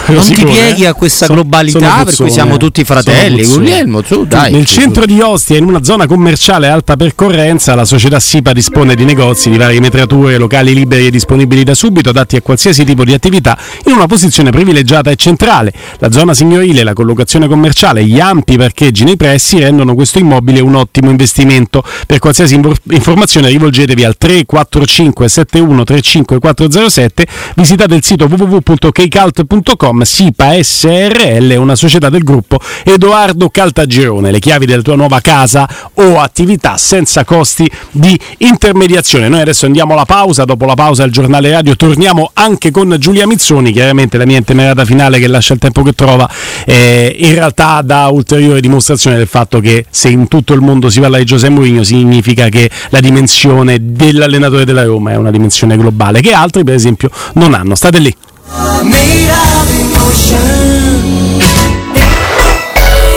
Lo 0.05 0.13
non 0.13 0.23
ti 0.25 0.35
sicuro, 0.35 0.51
pieghi 0.51 0.83
eh? 0.83 0.87
a 0.87 0.93
questa 0.93 1.25
Sono- 1.25 1.41
globalità 1.41 1.79
sono 1.79 2.03
per 2.03 2.15
cui 2.15 2.29
siamo 2.29 2.55
eh. 2.55 2.57
tutti 2.59 2.83
fratelli. 2.83 3.45
Guglielmo, 3.45 4.03
tu 4.03 4.25
dai. 4.25 4.51
Nel 4.51 4.67
su. 4.67 4.79
centro 4.79 5.05
di 5.05 5.19
Ostia, 5.19 5.57
in 5.57 5.65
una 5.65 5.83
zona 5.83 6.05
commerciale 6.05 6.67
a 6.67 6.73
alta 6.73 6.95
percorrenza, 6.95 7.73
la 7.73 7.85
società 7.85 8.19
SIPA 8.19 8.53
dispone 8.53 8.93
di 8.95 9.05
negozi 9.05 9.49
di 9.49 9.57
varie 9.57 9.79
metrature, 10.03 10.37
locali 10.37 10.73
liberi 10.73 11.07
e 11.07 11.11
disponibili 11.11 11.63
da 11.63 11.73
subito, 11.73 12.09
adatti 12.09 12.35
a 12.35 12.41
qualsiasi 12.41 12.83
tipo 12.83 13.03
di 13.03 13.13
attività, 13.13 13.57
in 13.85 13.93
una 13.93 14.05
posizione 14.05 14.51
privilegiata 14.51 15.09
e 15.09 15.15
centrale. 15.15 15.73
La 15.99 16.11
zona 16.11 16.33
signorile, 16.33 16.83
la 16.83 16.93
collocazione 16.93 17.47
commerciale, 17.47 18.03
gli 18.03 18.19
ampi 18.19 18.57
parcheggi 18.57 19.03
nei 19.03 19.17
pressi 19.17 19.59
rendono 19.59 19.95
questo 19.95 20.19
immobile 20.19 20.59
un 20.59 20.75
ottimo 20.75 21.09
investimento. 21.09 21.83
Per 22.05 22.19
qualsiasi 22.19 22.55
infor- 22.55 22.79
informazione 22.91 23.49
rivolgetevi 23.49 24.03
al 24.03 24.17
345 24.17 25.27
71 25.27 25.83
35 25.83 26.39
407, 26.39 27.27
visitate 27.55 27.95
il 27.95 28.03
sito 28.03 28.25
www.keicalt.com, 28.25 30.01
SIPA 30.01 30.61
SRL 30.61 31.55
una 31.57 31.75
società 31.75 32.09
del 32.09 32.23
gruppo 32.23 32.59
Edoardo 32.83 33.49
Caltagirone, 33.49 34.31
le 34.31 34.39
chiavi 34.39 34.65
della 34.65 34.81
tua 34.81 34.95
nuova 34.95 35.21
casa 35.21 35.67
o 35.95 36.19
attività 36.19 36.77
senza 36.77 37.23
costi 37.23 37.69
di 37.91 38.19
intermediazione. 38.39 39.29
Noi 39.29 39.41
adesso 39.41 39.65
andiamo 39.65 39.92
facciamo 39.93 39.95
la 39.95 40.05
pausa, 40.05 40.45
dopo 40.45 40.65
la 40.65 40.73
pausa 40.73 41.03
del 41.03 41.11
giornale 41.11 41.51
radio 41.51 41.75
torniamo 41.75 42.31
anche 42.33 42.71
con 42.71 42.95
Giulia 42.99 43.27
Mizzoni, 43.27 43.71
chiaramente 43.71 44.17
la 44.17 44.25
mia 44.25 44.37
intemerata 44.37 44.85
finale 44.85 45.19
che 45.19 45.27
lascia 45.27 45.53
il 45.53 45.59
tempo 45.59 45.83
che 45.83 45.93
trova, 45.93 46.29
eh, 46.65 47.15
in 47.19 47.33
realtà 47.33 47.81
dà 47.81 48.07
ulteriore 48.07 48.59
dimostrazione 48.59 49.17
del 49.17 49.27
fatto 49.27 49.59
che 49.59 49.85
se 49.89 50.09
in 50.09 50.27
tutto 50.27 50.53
il 50.53 50.61
mondo 50.61 50.89
si 50.89 50.99
parla 50.99 51.17
di 51.17 51.25
Giuseppe 51.25 51.53
Mourinho 51.53 51.83
significa 51.83 52.49
che 52.49 52.69
la 52.89 52.99
dimensione 52.99 53.77
dell'allenatore 53.81 54.65
della 54.65 54.83
Roma 54.83 55.11
è 55.11 55.15
una 55.15 55.31
dimensione 55.31 55.77
globale 55.77 56.21
che 56.21 56.33
altri 56.33 56.63
per 56.63 56.73
esempio 56.73 57.09
non 57.33 57.53
hanno. 57.53 57.75
State 57.75 57.99
lì. 57.99 58.15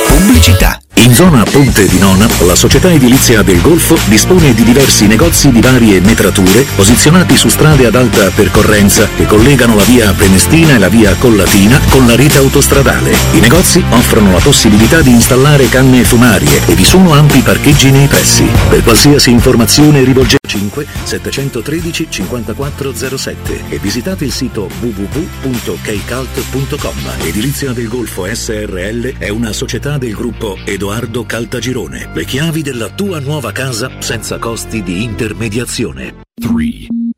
Pubblicità. 0.09 0.81
In 1.03 1.15
zona 1.15 1.45
Ponte 1.45 1.87
di 1.87 1.99
Nona, 1.99 2.27
la 2.41 2.55
società 2.55 2.91
edilizia 2.91 3.43
del 3.43 3.61
Golfo 3.61 3.99
dispone 4.07 4.55
di 4.55 4.65
diversi 4.65 5.07
negozi 5.07 5.53
di 5.53 5.61
varie 5.61 6.01
metrature 6.01 6.65
posizionati 6.75 7.37
su 7.37 7.49
strade 7.49 7.85
ad 7.87 7.95
alta 7.95 8.31
percorrenza 8.31 9.07
che 9.15 9.27
collegano 9.27 9.77
la 9.77 9.85
via 9.85 10.11
Prenestina 10.13 10.75
e 10.75 10.79
la 10.79 10.89
via 10.89 11.15
Collatina 11.17 11.79
con 11.91 12.07
la 12.07 12.17
rete 12.17 12.39
autostradale. 12.39 13.15
I 13.33 13.41
negozi 13.41 13.85
offrono 13.91 14.33
la 14.33 14.41
possibilità 14.41 15.03
di 15.03 15.11
installare 15.11 15.69
canne 15.69 16.03
fumarie 16.03 16.67
e 16.67 16.75
vi 16.75 16.85
sono 16.85 17.13
ampi 17.13 17.41
parcheggi 17.41 17.91
nei 17.91 18.07
pressi. 18.09 18.49
Per 18.69 18.83
qualsiasi 18.83 19.31
informazione 19.31 20.03
rivolgete 20.03 20.49
5 20.49 20.87
713 21.05 22.07
5407 22.09 23.65
e 23.69 23.79
visitate 23.79 24.25
il 24.25 24.33
sito 24.33 24.69
www.keicalt.com. 24.81 26.95
Edilizia 27.23 27.73
del 27.73 27.89
Golfo 27.89 28.27
SRL 28.33 29.19
è 29.19 29.29
una 29.29 29.53
società 29.53 29.99
del 29.99 30.15
gruppo 30.15 30.57
Edoardo 30.87 31.25
Caltagirone. 31.25 32.11
Le 32.15 32.25
chiavi 32.25 32.63
della 32.63 32.89
tua 32.89 33.19
nuova 33.19 33.51
casa 33.51 33.91
senza 33.99 34.39
costi 34.39 34.85
di 34.85 35.03
intermediazione. 35.03 36.23
3, 36.41 36.51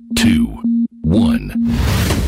2, 0.08 0.46
1. 1.02 2.27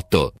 8. 0.09 0.40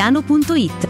centromedicotiziano.it. 0.00 0.89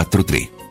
4-3. 0.05 0.70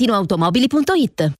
valentinoautomobili.it. 0.00 1.39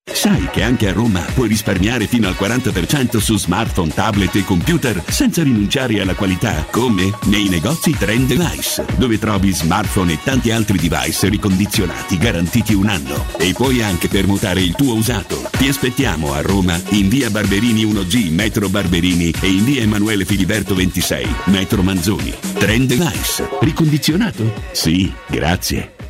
Sai 0.21 0.49
che 0.51 0.61
anche 0.61 0.87
a 0.87 0.93
Roma 0.93 1.21
puoi 1.33 1.47
risparmiare 1.47 2.05
fino 2.05 2.27
al 2.27 2.35
40% 2.37 3.17
su 3.17 3.37
smartphone, 3.37 3.91
tablet 3.91 4.35
e 4.35 4.43
computer 4.43 5.01
senza 5.07 5.41
rinunciare 5.41 5.99
alla 5.99 6.13
qualità, 6.13 6.65
come 6.69 7.11
nei 7.25 7.49
negozi 7.49 7.91
Trend 7.91 8.27
Device, 8.27 8.85
dove 8.97 9.17
trovi 9.17 9.51
smartphone 9.51 10.13
e 10.13 10.19
tanti 10.23 10.51
altri 10.51 10.77
device 10.77 11.29
ricondizionati 11.29 12.17
garantiti 12.17 12.73
un 12.73 12.89
anno. 12.89 13.25
E 13.37 13.53
puoi 13.53 13.81
anche 13.81 14.09
permutare 14.09 14.61
il 14.61 14.75
tuo 14.75 14.93
usato. 14.95 15.49
Ti 15.57 15.67
aspettiamo 15.67 16.33
a 16.33 16.41
Roma 16.41 16.79
in 16.89 17.07
via 17.07 17.29
Barberini 17.29 17.85
1G, 17.85 18.31
metro 18.31 18.69
Barberini 18.69 19.33
e 19.39 19.47
in 19.47 19.63
via 19.63 19.81
Emanuele 19.81 20.25
Filiberto 20.25 20.75
26, 20.75 21.27
metro 21.45 21.81
Manzoni. 21.81 22.33
Trend 22.59 22.87
Device. 22.87 23.49
Ricondizionato? 23.59 24.53
Sì, 24.71 25.11
grazie. 25.27 26.00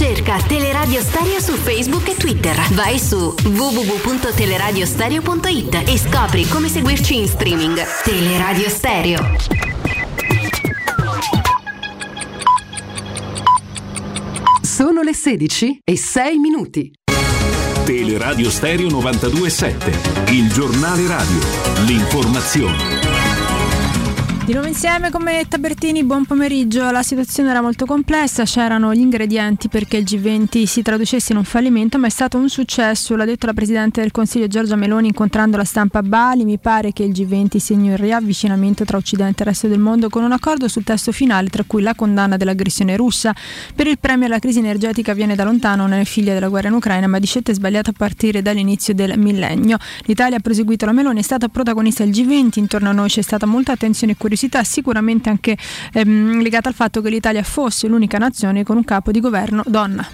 Cerca 0.00 0.38
Teleradio 0.38 1.02
Stereo 1.02 1.38
su 1.42 1.52
Facebook 1.56 2.08
e 2.08 2.16
Twitter. 2.16 2.56
Vai 2.70 2.98
su 2.98 3.34
www.teleradiostereo.it 3.44 5.82
e 5.86 5.98
scopri 5.98 6.48
come 6.48 6.70
seguirci 6.70 7.18
in 7.18 7.28
streaming. 7.28 7.78
Teleradio 8.02 8.70
Stereo. 8.70 9.36
Sono 14.62 15.02
le 15.02 15.12
16 15.12 15.80
e 15.84 15.98
6 15.98 16.38
minuti. 16.38 16.90
Teleradio 17.84 18.48
Stereo 18.48 18.88
927, 18.88 20.32
il 20.32 20.50
giornale 20.50 21.06
radio, 21.06 21.40
l'informazione. 21.84 23.19
Di 24.42 24.56
nuovo 24.56 24.68
insieme 24.68 25.10
con 25.10 25.22
Menetta 25.22 25.58
Bertini, 25.58 26.02
buon 26.02 26.24
pomeriggio. 26.24 26.90
La 26.90 27.04
situazione 27.04 27.50
era 27.50 27.60
molto 27.60 27.84
complessa, 27.84 28.42
c'erano 28.42 28.92
gli 28.92 28.98
ingredienti 28.98 29.68
perché 29.68 29.98
il 29.98 30.04
G20 30.04 30.64
si 30.64 30.82
traducesse 30.82 31.32
in 31.32 31.38
un 31.38 31.44
fallimento, 31.44 31.98
ma 31.98 32.08
è 32.08 32.10
stato 32.10 32.36
un 32.36 32.48
successo, 32.48 33.14
l'ha 33.14 33.26
detto 33.26 33.46
la 33.46 33.52
Presidente 33.52 34.00
del 34.00 34.10
Consiglio 34.10 34.48
Giorgia 34.48 34.74
Meloni 34.74 35.08
incontrando 35.08 35.56
la 35.56 35.64
stampa 35.64 36.00
a 36.00 36.02
Bali. 36.02 36.44
Mi 36.44 36.58
pare 36.58 36.92
che 36.92 37.04
il 37.04 37.12
G20 37.12 37.58
segni 37.58 37.90
un 37.90 37.96
riavvicinamento 37.96 38.84
tra 38.84 38.96
Occidente 38.96 39.42
e 39.42 39.44
il 39.44 39.50
resto 39.50 39.68
del 39.68 39.78
mondo 39.78 40.08
con 40.08 40.24
un 40.24 40.32
accordo 40.32 40.66
sul 40.66 40.82
testo 40.82 41.12
finale, 41.12 41.48
tra 41.48 41.62
cui 41.64 41.82
la 41.82 41.94
condanna 41.94 42.36
dell'aggressione 42.36 42.96
russa. 42.96 43.32
Per 43.72 43.86
il 43.86 43.98
premio 44.00 44.26
la 44.26 44.40
crisi 44.40 44.58
energetica 44.58 45.12
viene 45.12 45.36
da 45.36 45.44
lontano, 45.44 45.86
non 45.86 45.98
è 45.98 46.04
figlia 46.04 46.32
della 46.32 46.48
guerra 46.48 46.68
in 46.68 46.74
Ucraina, 46.74 47.06
ma 47.06 47.20
di 47.20 47.26
scelte 47.26 47.54
sbagliate 47.54 47.90
a 47.90 47.94
partire 47.96 48.42
dall'inizio 48.42 48.94
del 48.94 49.16
millennio. 49.16 49.76
L'Italia 50.06 50.38
ha 50.38 50.40
proseguito 50.40 50.86
la 50.86 50.92
Meloni, 50.92 51.20
è 51.20 51.22
stata 51.22 51.46
protagonista 51.46 52.04
del 52.04 52.12
G20, 52.12 52.58
intorno 52.58 52.88
a 52.88 52.92
noi 52.92 53.08
c'è 53.08 53.22
stata 53.22 53.46
molta 53.46 53.72
attenzione 53.72 54.14
e 54.14 54.16
curiosità 54.16 54.29
sicuramente 54.64 55.28
anche 55.28 55.56
ehm, 55.92 56.40
legata 56.40 56.68
al 56.68 56.74
fatto 56.74 57.00
che 57.00 57.10
l'Italia 57.10 57.42
fosse 57.42 57.88
l'unica 57.88 58.18
nazione 58.18 58.64
con 58.64 58.76
un 58.76 58.84
capo 58.84 59.10
di 59.10 59.20
governo 59.20 59.62
donna. 59.66 60.06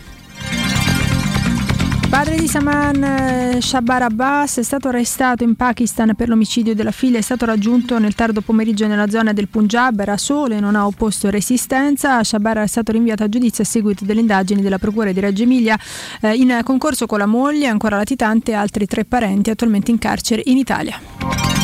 Padre 2.08 2.36
di 2.36 2.46
Saman 2.46 3.02
eh, 3.02 3.60
Shabar 3.60 4.02
Abbas 4.02 4.58
è 4.58 4.62
stato 4.62 4.88
arrestato 4.88 5.42
in 5.42 5.56
Pakistan 5.56 6.14
per 6.14 6.28
l'omicidio 6.28 6.74
della 6.74 6.92
figlia, 6.92 7.18
è 7.18 7.20
stato 7.20 7.44
raggiunto 7.44 7.98
nel 7.98 8.14
tardo 8.14 8.40
pomeriggio 8.40 8.86
nella 8.86 9.08
zona 9.08 9.32
del 9.32 9.48
Punjab, 9.48 10.00
era 10.00 10.16
solo 10.16 10.54
e 10.54 10.60
non 10.60 10.76
ha 10.76 10.86
opposto 10.86 11.28
resistenza. 11.30 12.22
Shabar 12.22 12.58
è 12.58 12.66
stato 12.68 12.92
rinviato 12.92 13.24
a 13.24 13.28
giudizio 13.28 13.64
a 13.64 13.66
seguito 13.66 14.04
delle 14.04 14.20
indagini 14.20 14.62
della 14.62 14.78
Procura 14.78 15.12
di 15.12 15.20
Reggio 15.20 15.42
Emilia 15.42 15.78
eh, 16.20 16.34
in 16.34 16.60
concorso 16.64 17.06
con 17.06 17.18
la 17.18 17.26
moglie, 17.26 17.66
ancora 17.66 17.96
latitante 17.96 18.52
e 18.52 18.54
altri 18.54 18.86
tre 18.86 19.04
parenti 19.04 19.50
attualmente 19.50 19.90
in 19.90 19.98
carcere 19.98 20.42
in 20.46 20.56
Italia. 20.56 21.55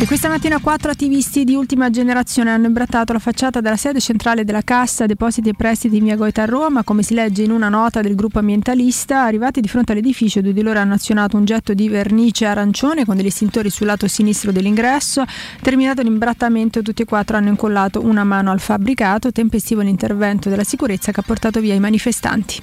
E 0.00 0.06
questa 0.06 0.30
mattina 0.30 0.58
quattro 0.60 0.90
attivisti 0.90 1.44
di 1.44 1.54
ultima 1.54 1.90
generazione 1.90 2.48
hanno 2.48 2.64
imbrattato 2.64 3.12
la 3.12 3.18
facciata 3.18 3.60
della 3.60 3.76
sede 3.76 4.00
centrale 4.00 4.44
della 4.44 4.62
Cassa 4.62 5.04
Depositi 5.04 5.50
e 5.50 5.54
Prestiti 5.54 5.98
in 5.98 6.04
Via 6.04 6.16
Goita 6.16 6.44
a 6.44 6.46
Roma, 6.46 6.82
come 6.84 7.02
si 7.02 7.12
legge 7.12 7.42
in 7.42 7.50
una 7.50 7.68
nota 7.68 8.00
del 8.00 8.14
gruppo 8.14 8.38
ambientalista. 8.38 9.24
Arrivati 9.24 9.60
di 9.60 9.68
fronte 9.68 9.92
all'edificio, 9.92 10.40
due 10.40 10.54
di 10.54 10.62
loro 10.62 10.78
hanno 10.78 10.94
azionato 10.94 11.36
un 11.36 11.44
getto 11.44 11.74
di 11.74 11.90
vernice 11.90 12.46
arancione 12.46 13.04
con 13.04 13.14
degli 13.14 13.26
estintori 13.26 13.68
sul 13.68 13.88
lato 13.88 14.08
sinistro 14.08 14.52
dell'ingresso. 14.52 15.22
Terminato 15.60 16.00
l'imbrattamento, 16.00 16.80
tutti 16.80 17.02
e 17.02 17.04
quattro 17.04 17.36
hanno 17.36 17.50
incollato 17.50 18.02
una 18.02 18.24
mano 18.24 18.50
al 18.50 18.60
fabbricato, 18.60 19.30
tempestivo 19.32 19.82
l'intervento 19.82 20.48
della 20.48 20.64
sicurezza 20.64 21.12
che 21.12 21.20
ha 21.20 21.24
portato 21.24 21.60
via 21.60 21.74
i 21.74 21.78
manifestanti. 21.78 22.62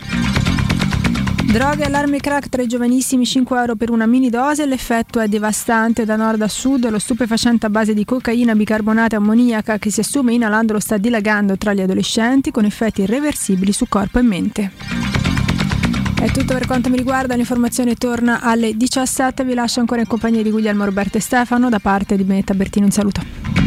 Droga 1.48 1.84
e 1.84 1.86
allarme 1.86 2.20
crack 2.20 2.50
tra 2.50 2.62
i 2.62 2.68
giovanissimi 2.68 3.26
5 3.26 3.58
euro 3.58 3.76
per 3.76 3.90
una 3.90 4.06
mini 4.06 4.30
dose, 4.30 4.66
l'effetto 4.66 5.22
è 5.22 5.30
devastante. 5.30 6.04
Da 6.04 6.18
nord 6.18 6.42
a 6.42 6.48
sud, 6.50 6.90
lo 6.90 7.00
stupefacente 7.00 7.66
a 7.66 7.70
base 7.70 7.94
di 7.94 8.04
cocaina, 8.04 8.54
bicarbonate 8.54 9.16
e 9.16 9.18
ammoniaca 9.18 9.78
che 9.78 9.90
si 9.90 10.02
assume 10.02 10.34
inalandolo 10.34 10.80
sta 10.80 10.98
dilagando 10.98 11.58
tra 11.58 11.74
gli 11.74 11.82
adolescenti 11.82 12.52
con 12.52 12.66
effetti 12.66 13.04
irreversibili 13.04 13.72
su 13.72 13.88
corpo 13.88 14.20
e 14.20 14.24
mente. 14.24 14.72
È 16.20 16.30
tutto 16.32 16.54
per 16.54 16.68
quanto 16.68 16.90
mi 16.90 16.98
riguarda, 16.98 17.36
l'informazione 17.36 17.96
torna 17.96 18.42
alle 18.42 18.76
17, 18.76 19.46
vi 19.46 19.54
lascio 19.54 19.80
ancora 19.80 20.02
in 20.02 20.08
compagnia 20.08 20.44
di 20.44 20.52
Guglielmo 20.52 20.84
Roberto 20.84 21.18
e 21.18 21.22
Stefano, 21.22 21.70
da 21.70 21.80
parte 21.80 22.18
di 22.18 22.24
Benetta 22.24 22.54
Bertini 22.56 22.86
un 22.86 22.92
saluto. 22.92 23.67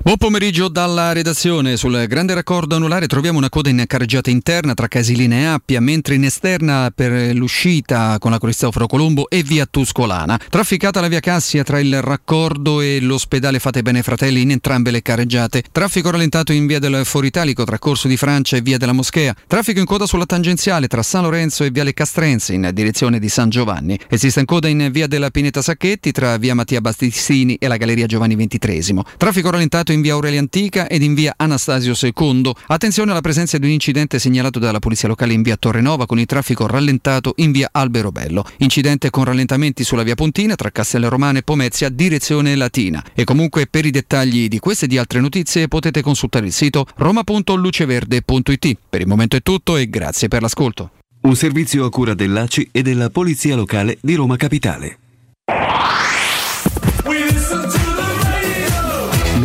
Buon 0.00 0.16
pomeriggio 0.16 0.68
dalla 0.68 1.12
redazione. 1.12 1.76
Sul 1.76 2.06
grande 2.06 2.32
raccordo 2.32 2.76
anulare 2.76 3.08
troviamo 3.08 3.36
una 3.36 3.50
coda 3.50 3.68
in 3.68 3.82
carreggiata 3.86 4.30
interna 4.30 4.72
tra 4.72 4.86
Casilina 4.86 5.34
e 5.34 5.44
Appia, 5.44 5.80
mentre 5.80 6.14
in 6.14 6.24
esterna 6.24 6.90
per 6.94 7.34
l'uscita 7.34 8.16
con 8.18 8.30
la 8.30 8.38
Cristoforo 8.38 8.86
Colombo 8.86 9.28
e 9.28 9.42
via 9.42 9.66
Tuscolana. 9.66 10.40
Trafficata 10.48 11.00
la 11.00 11.08
via 11.08 11.18
Cassia 11.18 11.64
tra 11.64 11.80
il 11.80 12.00
raccordo 12.00 12.80
e 12.80 13.00
l'ospedale 13.00 13.58
Fate 13.58 13.82
Bene 13.82 14.02
Fratelli 14.02 14.40
in 14.42 14.52
entrambe 14.52 14.92
le 14.92 15.02
carreggiate. 15.02 15.64
Traffico 15.70 16.10
rallentato 16.10 16.52
in 16.52 16.66
via 16.66 16.78
del 16.78 17.04
Foritalico 17.04 17.64
tra 17.64 17.78
Corso 17.78 18.06
di 18.08 18.16
Francia 18.16 18.56
e 18.56 18.62
via 18.62 18.78
della 18.78 18.92
Moschea. 18.92 19.34
Traffico 19.46 19.80
in 19.80 19.84
coda 19.84 20.06
sulla 20.06 20.26
tangenziale 20.26 20.86
tra 20.86 21.02
San 21.02 21.24
Lorenzo 21.24 21.64
e 21.64 21.70
viale 21.70 21.92
Castrense 21.92 22.54
in 22.54 22.70
direzione 22.72 23.18
di 23.18 23.28
San 23.28 23.50
Giovanni. 23.50 23.98
Esiste 24.08 24.40
in 24.40 24.46
coda 24.46 24.68
in 24.68 24.88
via 24.92 25.08
della 25.08 25.30
Pineta 25.30 25.60
Sacchetti 25.60 26.12
tra 26.12 26.38
via 26.38 26.54
Mattia 26.54 26.80
Bastissini 26.80 27.56
e 27.56 27.66
la 27.66 27.76
Galleria 27.76 28.06
Giovanni 28.06 28.36
XXIII. 28.36 29.02
Traffico 29.18 29.50
rallentato 29.50 29.87
in 29.92 30.00
via 30.00 30.14
Aurelia 30.14 30.40
Antica 30.40 30.88
ed 30.88 31.02
in 31.02 31.14
via 31.14 31.34
Anastasio 31.36 31.94
II. 32.00 32.52
Attenzione 32.66 33.10
alla 33.10 33.20
presenza 33.20 33.58
di 33.58 33.66
un 33.66 33.72
incidente 33.72 34.18
segnalato 34.18 34.58
dalla 34.58 34.78
polizia 34.78 35.08
locale 35.08 35.34
in 35.34 35.42
via 35.42 35.56
Torrenova 35.56 36.06
con 36.06 36.18
il 36.18 36.26
traffico 36.26 36.66
rallentato 36.66 37.34
in 37.36 37.52
via 37.52 37.68
Alberobello. 37.70 38.44
Incidente 38.58 39.10
con 39.10 39.24
rallentamenti 39.24 39.84
sulla 39.84 40.02
via 40.02 40.14
Pontina 40.14 40.54
tra 40.54 40.70
Castellromane 40.70 41.40
e 41.40 41.42
Pomezia 41.42 41.88
direzione 41.88 42.56
Latina. 42.56 43.04
E 43.14 43.24
comunque 43.24 43.66
per 43.66 43.86
i 43.86 43.90
dettagli 43.90 44.48
di 44.48 44.58
queste 44.58 44.86
e 44.86 44.88
di 44.88 44.98
altre 44.98 45.20
notizie 45.20 45.68
potete 45.68 46.02
consultare 46.02 46.46
il 46.46 46.52
sito 46.52 46.86
roma.luceverde.it. 46.96 48.76
Per 48.88 49.00
il 49.00 49.06
momento 49.06 49.36
è 49.36 49.42
tutto 49.42 49.76
e 49.76 49.88
grazie 49.88 50.28
per 50.28 50.42
l'ascolto. 50.42 50.90
Un 51.20 51.36
servizio 51.36 51.84
a 51.84 51.90
cura 51.90 52.14
dell'ACI 52.14 52.68
e 52.72 52.82
della 52.82 53.10
Polizia 53.10 53.56
Locale 53.56 53.98
di 54.00 54.14
Roma 54.14 54.36
Capitale. 54.36 54.98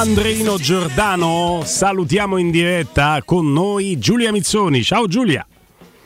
Andreino 0.00 0.56
Giordano, 0.56 1.60
salutiamo 1.62 2.38
in 2.38 2.50
diretta 2.50 3.20
con 3.22 3.52
noi 3.52 3.98
Giulia 3.98 4.32
Mizzoni. 4.32 4.82
Ciao 4.82 5.06
Giulia. 5.06 5.46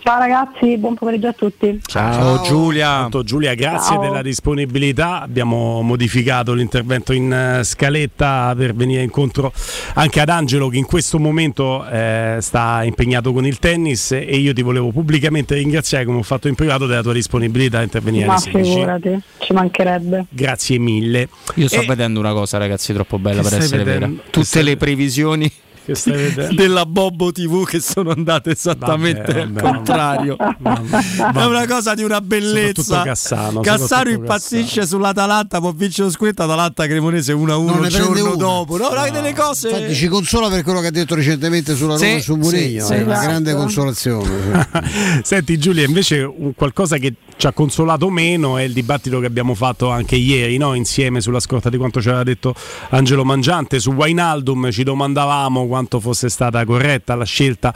Ciao 0.04 0.18
ragazzi, 0.18 0.76
buon 0.76 0.96
pomeriggio 0.96 1.28
a 1.28 1.32
tutti. 1.32 1.80
Ciao, 1.86 2.42
Giulia. 2.42 2.88
Tanto, 2.88 3.22
Giulia, 3.22 3.54
grazie 3.54 3.94
Ciao. 3.94 4.02
della 4.02 4.20
disponibilità. 4.20 5.22
Abbiamo 5.22 5.80
modificato 5.80 6.52
l'intervento 6.52 7.14
in 7.14 7.32
eh, 7.32 7.64
scaletta 7.64 8.52
per 8.54 8.74
venire 8.74 9.00
incontro 9.00 9.50
anche 9.94 10.20
ad 10.20 10.28
Angelo 10.28 10.68
che 10.68 10.76
in 10.76 10.84
questo 10.84 11.18
momento 11.18 11.86
eh, 11.88 12.36
sta 12.42 12.82
impegnato 12.84 13.32
con 13.32 13.46
il 13.46 13.58
tennis 13.58 14.12
e 14.12 14.36
io 14.36 14.52
ti 14.52 14.60
volevo 14.60 14.90
pubblicamente 14.90 15.54
ringraziare 15.54 16.04
come 16.04 16.18
ho 16.18 16.22
fatto 16.22 16.48
in 16.48 16.54
privato 16.54 16.84
della 16.84 17.02
tua 17.02 17.14
disponibilità 17.14 17.78
a 17.78 17.82
intervenire 17.82 18.26
Ma 18.26 18.34
alle 18.34 18.42
16. 18.42 18.70
figurati, 18.72 19.20
ci 19.38 19.52
mancherebbe. 19.54 20.26
Grazie 20.28 20.78
mille. 20.78 21.28
Io 21.54 21.66
sto 21.68 21.80
E- 21.80 21.86
vedendo 21.86 22.20
una 22.20 22.32
cosa, 22.34 22.58
ragazzi, 22.58 22.92
troppo 22.92 23.18
bella 23.18 23.40
Che 23.40 23.48
per 23.48 23.58
essere 23.58 23.84
vera. 23.84 24.00
vedendo? 24.00 24.22
Che 24.22 24.30
Tutte 24.30 24.60
le 24.60 24.76
previsioni 24.76 25.50
Che 25.84 25.94
stai 25.94 26.12
vedendo? 26.14 26.54
della 26.54 26.86
Bobbo 26.86 27.30
TV 27.30 27.64
che 27.66 27.78
sono 27.80 28.10
andate 28.10 28.52
esattamente 28.52 29.20
Vabbè, 29.32 29.40
al 29.40 29.52
contrario. 29.60 30.36
vabbè. 30.58 31.40
È 31.40 31.44
una 31.44 31.66
cosa 31.66 31.94
di 31.94 32.02
una 32.02 32.20
bellezza. 32.22 33.02
Cassano, 33.02 33.60
Cassano 33.60 34.08
impazzisce 34.10 34.86
sull'Atalanta, 34.86 35.60
può 35.60 35.72
vincere 35.72 36.06
lo 36.08 36.12
scudetto, 36.12 36.42
Atalanta 36.42 36.86
Cremonese 36.86 37.34
1-1 37.34 37.46
Non 37.46 37.78
un 37.80 37.88
giorno 37.88 38.24
una. 38.28 38.34
dopo. 38.36 38.76
No, 38.78 38.88
no, 38.90 39.10
delle 39.10 39.34
cose. 39.34 39.68
Infatti 39.68 39.94
ci 39.94 40.08
consola 40.08 40.48
per 40.48 40.62
quello 40.62 40.80
che 40.80 40.86
ha 40.86 40.90
detto 40.90 41.14
recentemente 41.14 41.74
sulla 41.74 41.96
Roma 41.96 42.06
Sì, 42.06 42.20
su 42.20 42.32
sì, 42.34 42.38
Mourinho, 42.38 42.84
sì, 42.86 42.92
è 42.94 43.02
una 43.02 43.12
esatto. 43.12 43.26
grande 43.26 43.54
consolazione. 43.54 44.68
Senti 45.22 45.58
Giulia, 45.58 45.84
invece 45.84 46.22
un 46.22 46.54
qualcosa 46.54 46.96
che 46.96 47.14
ci 47.36 47.46
ha 47.46 47.52
consolato 47.52 48.10
meno 48.10 48.56
è 48.56 48.62
il 48.62 48.72
dibattito 48.72 49.20
che 49.20 49.26
abbiamo 49.26 49.54
fatto 49.54 49.90
anche 49.90 50.16
ieri, 50.16 50.56
no? 50.56 50.74
insieme 50.74 51.20
sulla 51.20 51.40
scorta 51.40 51.68
di 51.68 51.76
quanto 51.76 52.00
ci 52.00 52.08
aveva 52.08 52.22
detto 52.22 52.54
Angelo 52.90 53.24
Mangiante 53.24 53.80
su 53.80 53.92
Wainaldum, 53.92 54.70
ci 54.70 54.82
domandavamo 54.82 55.66
quanto 55.66 56.00
fosse 56.00 56.28
stata 56.28 56.64
corretta 56.64 57.14
la 57.14 57.24
scelta. 57.24 57.74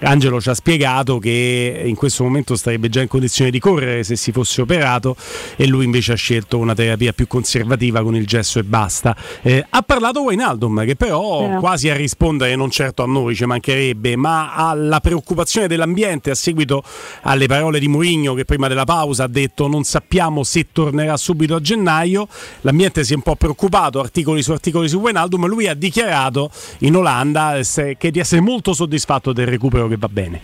Angelo 0.00 0.40
ci 0.40 0.48
ha 0.50 0.54
spiegato 0.54 1.18
che 1.18 1.82
in 1.84 1.94
questo 1.94 2.24
momento 2.24 2.56
starebbe 2.56 2.88
già 2.88 3.00
in 3.00 3.08
condizione 3.08 3.50
di 3.50 3.58
correre 3.58 4.02
se 4.04 4.16
si 4.16 4.32
fosse 4.32 4.60
operato 4.60 5.16
e 5.56 5.66
lui 5.66 5.84
invece 5.84 6.12
ha 6.12 6.16
scelto 6.16 6.58
una 6.58 6.74
terapia 6.74 7.12
più 7.12 7.26
conservativa 7.26 8.02
con 8.02 8.14
il 8.14 8.26
gesso 8.26 8.58
e 8.58 8.64
basta. 8.64 9.16
Eh, 9.42 9.64
ha 9.68 9.82
parlato 9.82 10.22
Wainaldum 10.22 10.84
che 10.84 10.96
però 10.96 11.48
Sì. 11.50 11.58
quasi 11.58 11.88
a 11.90 11.94
rispondere 11.94 12.54
non 12.56 12.70
certo 12.70 13.02
a 13.02 13.06
noi 13.06 13.34
ci 13.34 13.44
mancherebbe 13.44 14.16
ma 14.16 14.54
alla 14.54 15.00
preoccupazione 15.00 15.66
dell'ambiente 15.66 16.30
a 16.30 16.34
seguito 16.34 16.82
alle 17.22 17.46
parole 17.46 17.78
di 17.78 17.88
Mourinho 17.88 18.34
che 18.34 18.44
prima 18.44 18.68
della 18.68 18.84
pausa 18.84 19.24
ha 19.24 19.28
detto 19.28 19.66
non 19.68 19.84
sappiamo 19.84 20.42
se 20.44 20.68
tornerà 20.72 21.16
subito 21.16 21.54
a 21.56 21.60
gennaio 21.60 22.28
l'ambiente 22.62 23.04
si 23.04 23.12
è 23.12 23.16
un 23.16 23.22
po' 23.22 23.36
preoccupato 23.36 24.00
articoli 24.00 24.42
su 24.42 24.52
articoli 24.52 24.88
su 24.88 24.98
Wijnaldum 24.98 25.46
lui 25.46 25.66
ha 25.68 25.74
dichiarato 25.74 26.50
in 26.80 26.96
Olanda 26.96 27.56
eh, 27.56 27.96
che 27.98 28.10
di 28.10 28.18
essere 28.18 28.40
molto 28.40 28.72
soddisfatto 28.72 29.32
del 29.32 29.46
recupero 29.46 29.88
che 29.94 29.96
va 29.96 30.08
bene 30.08 30.40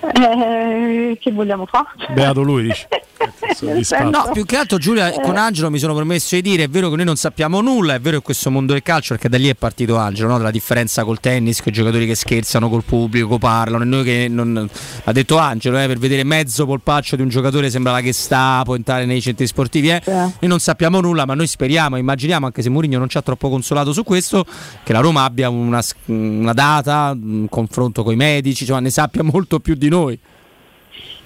Eh, 0.00 1.18
che 1.20 1.32
vogliamo 1.32 1.66
fare? 1.66 1.88
beato 2.14 2.42
lui 2.42 2.64
dice. 2.64 2.88
No, 4.10 4.30
più 4.32 4.46
che 4.46 4.56
altro 4.56 4.78
Giulia 4.78 5.12
Eh. 5.12 5.20
con 5.20 5.36
Angelo 5.36 5.70
mi 5.70 5.78
sono 5.78 5.94
permesso 5.94 6.34
di 6.36 6.42
dire, 6.42 6.64
è 6.64 6.68
vero 6.68 6.88
che 6.88 6.96
noi 6.96 7.04
non 7.04 7.16
sappiamo 7.16 7.60
nulla, 7.60 7.94
è 7.94 8.00
vero 8.00 8.18
che 8.18 8.24
questo 8.24 8.50
mondo 8.50 8.72
del 8.72 8.82
calcio, 8.82 9.12
perché 9.12 9.28
da 9.28 9.36
lì 9.36 9.48
è 9.48 9.54
partito 9.54 9.96
Angelo, 9.96 10.28
no? 10.28 10.38
della 10.38 10.50
differenza 10.50 11.04
col 11.04 11.20
tennis, 11.20 11.60
con 11.60 11.70
i 11.70 11.74
giocatori 11.74 12.06
che 12.06 12.14
scherzano 12.14 12.70
col 12.70 12.82
pubblico, 12.82 13.36
parlano, 13.36 13.84
e 13.84 13.86
noi 13.86 14.04
che 14.04 14.26
non... 14.28 14.66
ha 15.04 15.12
detto 15.12 15.36
Angelo, 15.36 15.78
eh, 15.78 15.86
per 15.86 15.98
vedere 15.98 16.24
mezzo 16.24 16.64
polpaccio 16.64 17.16
di 17.16 17.22
un 17.22 17.28
giocatore 17.28 17.68
sembra 17.68 17.92
la 17.92 18.00
che 18.00 18.14
sta, 18.14 18.62
può 18.64 18.74
entrare 18.74 19.04
nei 19.04 19.20
centri 19.20 19.46
sportivi, 19.46 19.90
eh. 19.90 20.02
noi 20.04 20.32
non 20.40 20.58
sappiamo 20.58 21.00
nulla, 21.00 21.26
ma 21.26 21.34
noi 21.34 21.46
speriamo, 21.46 21.96
immaginiamo, 21.96 22.46
anche 22.46 22.62
se 22.62 22.70
Mourinho 22.70 22.98
non 22.98 23.08
ci 23.10 23.18
ha 23.18 23.22
troppo 23.22 23.50
consolato 23.50 23.92
su 23.92 24.02
questo, 24.02 24.46
che 24.82 24.94
la 24.94 25.00
Roma 25.00 25.24
abbia 25.24 25.50
una, 25.50 25.82
una 26.06 26.54
data, 26.54 27.12
un 27.14 27.46
confronto 27.50 28.02
con 28.02 28.14
i 28.14 28.16
medici, 28.16 28.62
insomma, 28.62 28.80
ne 28.80 28.90
sappia 28.90 29.22
molto 29.22 29.60
più 29.60 29.74
di 29.74 29.88
noi. 29.90 30.18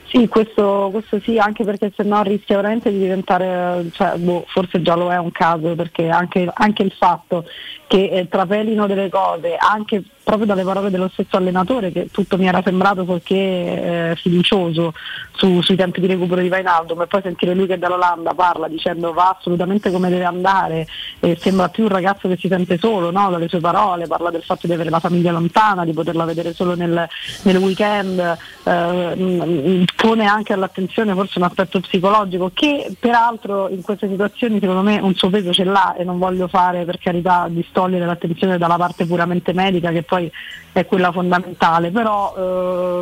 Sì, 0.06 0.28
questo, 0.28 0.90
questo 0.92 1.18
sì, 1.20 1.38
anche 1.38 1.64
perché 1.64 1.92
se 1.94 2.04
no 2.04 2.22
rischia 2.22 2.56
veramente 2.56 2.90
di 2.90 2.98
diventare, 2.98 3.88
cioè, 3.92 4.16
boh, 4.16 4.44
forse 4.46 4.80
già 4.80 4.94
lo 4.94 5.10
è 5.10 5.18
un 5.18 5.32
caso, 5.32 5.74
perché 5.74 6.08
anche, 6.08 6.48
anche 6.52 6.82
il 6.84 6.92
fatto 6.96 7.44
che 7.88 8.10
eh, 8.10 8.28
trapelino 8.28 8.86
delle 8.86 9.08
cose, 9.08 9.56
anche 9.56 10.04
proprio 10.24 10.46
dalle 10.46 10.64
parole 10.64 10.90
dello 10.90 11.08
stesso 11.12 11.36
allenatore, 11.36 11.92
che 11.92 12.08
tutto 12.10 12.36
mi 12.36 12.48
era 12.48 12.62
sembrato 12.64 13.04
perché 13.04 13.34
eh, 13.34 14.16
fiducioso 14.16 14.94
su- 15.32 15.60
sui 15.60 15.76
tempi 15.76 16.00
di 16.00 16.06
recupero 16.06 16.40
di 16.40 16.48
Vainaldo, 16.48 17.00
e 17.00 17.06
poi 17.06 17.22
sentire 17.22 17.54
lui 17.54 17.66
che 17.66 17.78
dall'Olanda 17.78 18.32
parla 18.34 18.66
dicendo 18.66 19.12
va 19.12 19.36
assolutamente 19.38 19.92
come 19.92 20.08
deve 20.08 20.24
andare, 20.24 20.86
e 21.20 21.36
sembra 21.38 21.68
più 21.68 21.84
un 21.84 21.90
ragazzo 21.90 22.26
che 22.26 22.36
si 22.36 22.48
sente 22.48 22.78
solo 22.78 23.10
no? 23.10 23.28
dalle 23.30 23.48
sue 23.48 23.60
parole, 23.60 24.06
parla 24.06 24.30
del 24.30 24.42
fatto 24.42 24.66
di 24.66 24.72
avere 24.72 24.90
la 24.90 24.98
famiglia 24.98 25.30
lontana, 25.30 25.84
di 25.84 25.92
poterla 25.92 26.24
vedere 26.24 26.54
solo 26.54 26.74
nel, 26.74 27.06
nel 27.42 27.56
weekend, 27.58 28.18
eh, 28.64 29.14
mh, 29.14 29.84
pone 29.94 30.24
anche 30.24 30.52
all'attenzione 30.54 31.12
forse 31.12 31.38
un 31.38 31.44
aspetto 31.44 31.80
psicologico 31.80 32.50
che 32.54 32.94
peraltro 32.98 33.68
in 33.68 33.82
queste 33.82 34.08
situazioni 34.08 34.58
secondo 34.58 34.82
me 34.82 34.98
un 35.00 35.14
suo 35.14 35.28
peso 35.28 35.52
ce 35.52 35.64
l'ha 35.64 35.94
e 35.96 36.04
non 36.04 36.18
voglio 36.18 36.48
fare 36.48 36.84
per 36.84 36.98
carità 36.98 37.46
distogliere 37.50 38.06
l'attenzione 38.06 38.58
dalla 38.58 38.76
parte 38.76 39.06
puramente 39.06 39.52
medica 39.52 39.90
che 39.90 40.02
poi 40.14 40.30
è 40.72 40.86
quella 40.86 41.12
fondamentale, 41.12 41.90
però 41.90 42.34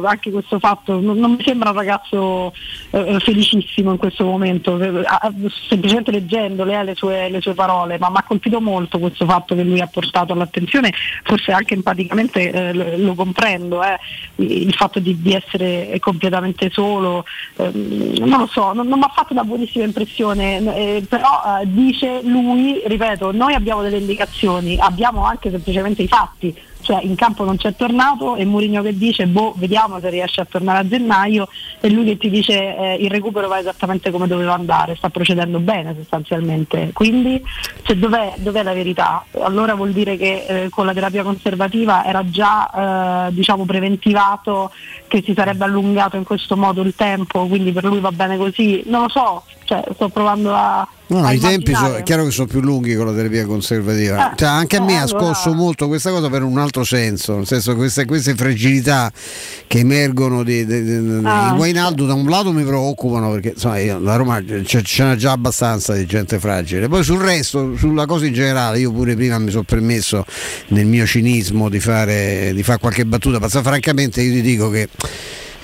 eh, 0.03 0.07
anche 0.07 0.31
questo 0.31 0.59
fatto 0.59 1.01
non, 1.01 1.17
non 1.17 1.33
mi 1.33 1.43
sembra 1.43 1.71
un 1.71 1.77
ragazzo 1.77 2.53
eh, 2.91 3.19
felicissimo 3.19 3.93
in 3.93 3.97
questo 3.97 4.25
momento, 4.25 4.79
eh, 4.79 5.05
semplicemente 5.69 6.11
leggendole 6.11 6.79
eh, 6.79 6.85
le, 6.85 6.95
sue, 6.95 7.31
le 7.31 7.41
sue 7.41 7.55
parole, 7.55 7.99
ma 7.99 8.11
mi 8.11 8.17
ha 8.19 8.25
colpito 8.25 8.61
molto 8.61 8.99
questo 8.99 9.25
fatto 9.25 9.55
che 9.55 9.63
lui 9.63 9.81
ha 9.81 9.87
portato 9.87 10.35
all'attenzione, 10.35 10.93
forse 11.23 11.53
anche 11.53 11.73
empaticamente 11.73 12.51
eh, 12.51 12.73
lo, 12.75 12.85
lo 12.97 13.15
comprendo, 13.15 13.83
eh, 13.83 13.99
il 14.37 14.75
fatto 14.75 14.99
di, 14.99 15.21
di 15.23 15.33
essere 15.33 15.97
completamente 15.99 16.69
solo, 16.71 17.25
ehm, 17.57 18.19
non 18.19 18.41
lo 18.41 18.47
so, 18.49 18.75
non, 18.75 18.87
non 18.87 18.99
mi 18.99 19.07
ha 19.07 19.13
fatto 19.15 19.33
una 19.33 19.45
buonissima 19.45 19.85
impressione, 19.85 20.59
eh, 20.59 21.07
però 21.09 21.43
eh, 21.63 21.65
dice 21.65 22.21
lui, 22.23 22.83
ripeto, 22.85 23.33
noi 23.33 23.55
abbiamo 23.55 23.81
delle 23.81 23.97
indicazioni, 23.97 24.77
abbiamo 24.79 25.25
anche 25.25 25.51
semplicemente 25.51 26.03
i 26.03 26.09
fatti, 26.09 26.55
cioè 26.83 27.03
in 27.03 27.15
campo 27.15 27.45
non 27.45 27.57
c'è 27.57 27.75
tornato 27.75 28.37
e 28.37 28.45
Mourinho 28.45 28.83
che 28.83 28.97
dice 28.97 29.27
boh 29.27 29.55
vediamo 29.57 30.01
se 30.01 30.11
riesce 30.11 30.41
a 30.41 30.45
tornare 30.45 30.81
a 30.81 30.87
gennaio. 30.89 31.49
E 31.81 31.91
lui 31.91 32.05
che 32.05 32.17
ti 32.19 32.31
dice 32.31 32.77
eh, 32.77 32.97
il 33.01 33.11
recupero 33.11 33.49
va 33.49 33.59
esattamente 33.59 34.11
come 34.11 34.27
doveva 34.27 34.55
andare, 34.55 34.97
sta 34.97 35.09
procedendo 35.09 35.59
bene 35.59 35.95
sostanzialmente, 35.97 36.91
quindi 36.93 37.43
cioè, 37.83 37.97
dov'è, 37.97 38.35
dov'è 38.37 38.63
la 38.63 38.73
verità? 38.73 39.25
Allora 39.41 39.75
vuol 39.75 39.93
dire 39.93 40.17
che 40.17 40.45
eh, 40.47 40.69
con 40.69 40.87
la 40.87 40.93
terapia 40.93 41.23
conservativa 41.23 42.05
era 42.05 42.29
già 42.29 43.27
eh, 43.29 43.33
diciamo 43.33 43.65
preventivato 43.65 44.71
che 45.09 45.23
si 45.25 45.35
sarebbe 45.35 45.65
allungato 45.65 46.17
in 46.17 46.25
questo 46.25 46.57
modo 46.57 46.83
il 46.83 46.95
tempo, 46.95 47.47
quindi 47.47 47.73
per 47.73 47.85
lui 47.85 48.01
va 48.01 48.13
bene 48.13 48.37
così, 48.37 48.83
non 48.87 49.03
lo 49.03 49.09
so, 49.09 49.45
cioè, 49.65 49.83
sto 49.95 50.09
provando 50.09 50.55
a... 50.55 50.87
No, 51.13 51.21
no, 51.21 51.31
i 51.31 51.39
tempi 51.39 51.75
sono, 51.75 51.97
è 51.97 52.03
chiaro 52.03 52.25
che 52.25 52.31
sono 52.31 52.47
più 52.47 52.61
lunghi 52.61 52.95
con 52.95 53.07
la 53.07 53.13
terapia 53.13 53.45
conservativa. 53.45 54.33
Eh, 54.33 54.37
Cioè, 54.37 54.49
anche 54.49 54.77
a 54.77 54.83
me 54.83 54.95
eh, 54.95 54.97
ha 54.97 55.07
scosso 55.07 55.53
molto 55.53 55.87
questa 55.87 56.11
cosa 56.11 56.29
per 56.31 56.43
un 56.43 56.59
altro 56.59 56.85
senso, 56.85 57.37
nel 57.37 57.47
senso 57.47 57.77
queste, 57.77 58.05
queste 58.07 58.35
fragilità 58.35 59.13
che 59.67 59.79
emergono 59.79 60.43
di, 60.43 60.65
di, 60.65 60.83
di, 60.83 61.21
Ah, 61.25 61.51
di 61.51 61.57
Guainaldo 61.57 62.07
da 62.07 62.15
un 62.15 62.29
lato 62.29 62.53
mi 62.53 62.65
preoccupano 62.65 63.31
perché 63.31 63.51
insomma, 63.51 63.79
io, 63.79 63.99
la 63.99 64.17
Roma 64.17 64.43
c'è, 64.43 64.83
ce 64.83 65.05
n'è 65.05 65.17
già 65.17 65.33
abbastanza 65.33 65.95
di 65.95 66.07
gente 66.07 66.39
fragile. 66.39 66.89
Poi 66.89 67.05
sul 67.05 67.21
resto 67.21 67.77
sulla 67.77 68.07
cosa 68.07 68.27
in 68.27 68.33
generale 68.33 68.79
io 68.79 68.91
pure 68.93 69.15
prima 69.15 69.39
mi 69.39 69.51
sono 69.51 69.65
permesso 69.65 70.25
nel 70.69 70.87
mio 70.87 71.07
cinismo 71.07 71.69
di 71.69 71.81
fare, 71.81 72.53
di 72.55 72.63
fare 72.63 72.79
qualche 72.79 73.05
battuta 73.05 73.39
ma 73.39 73.49
francamente 73.49 74.23
io 74.23 74.33
ti 74.33 74.41
dico 74.41 74.71
che 74.71 74.89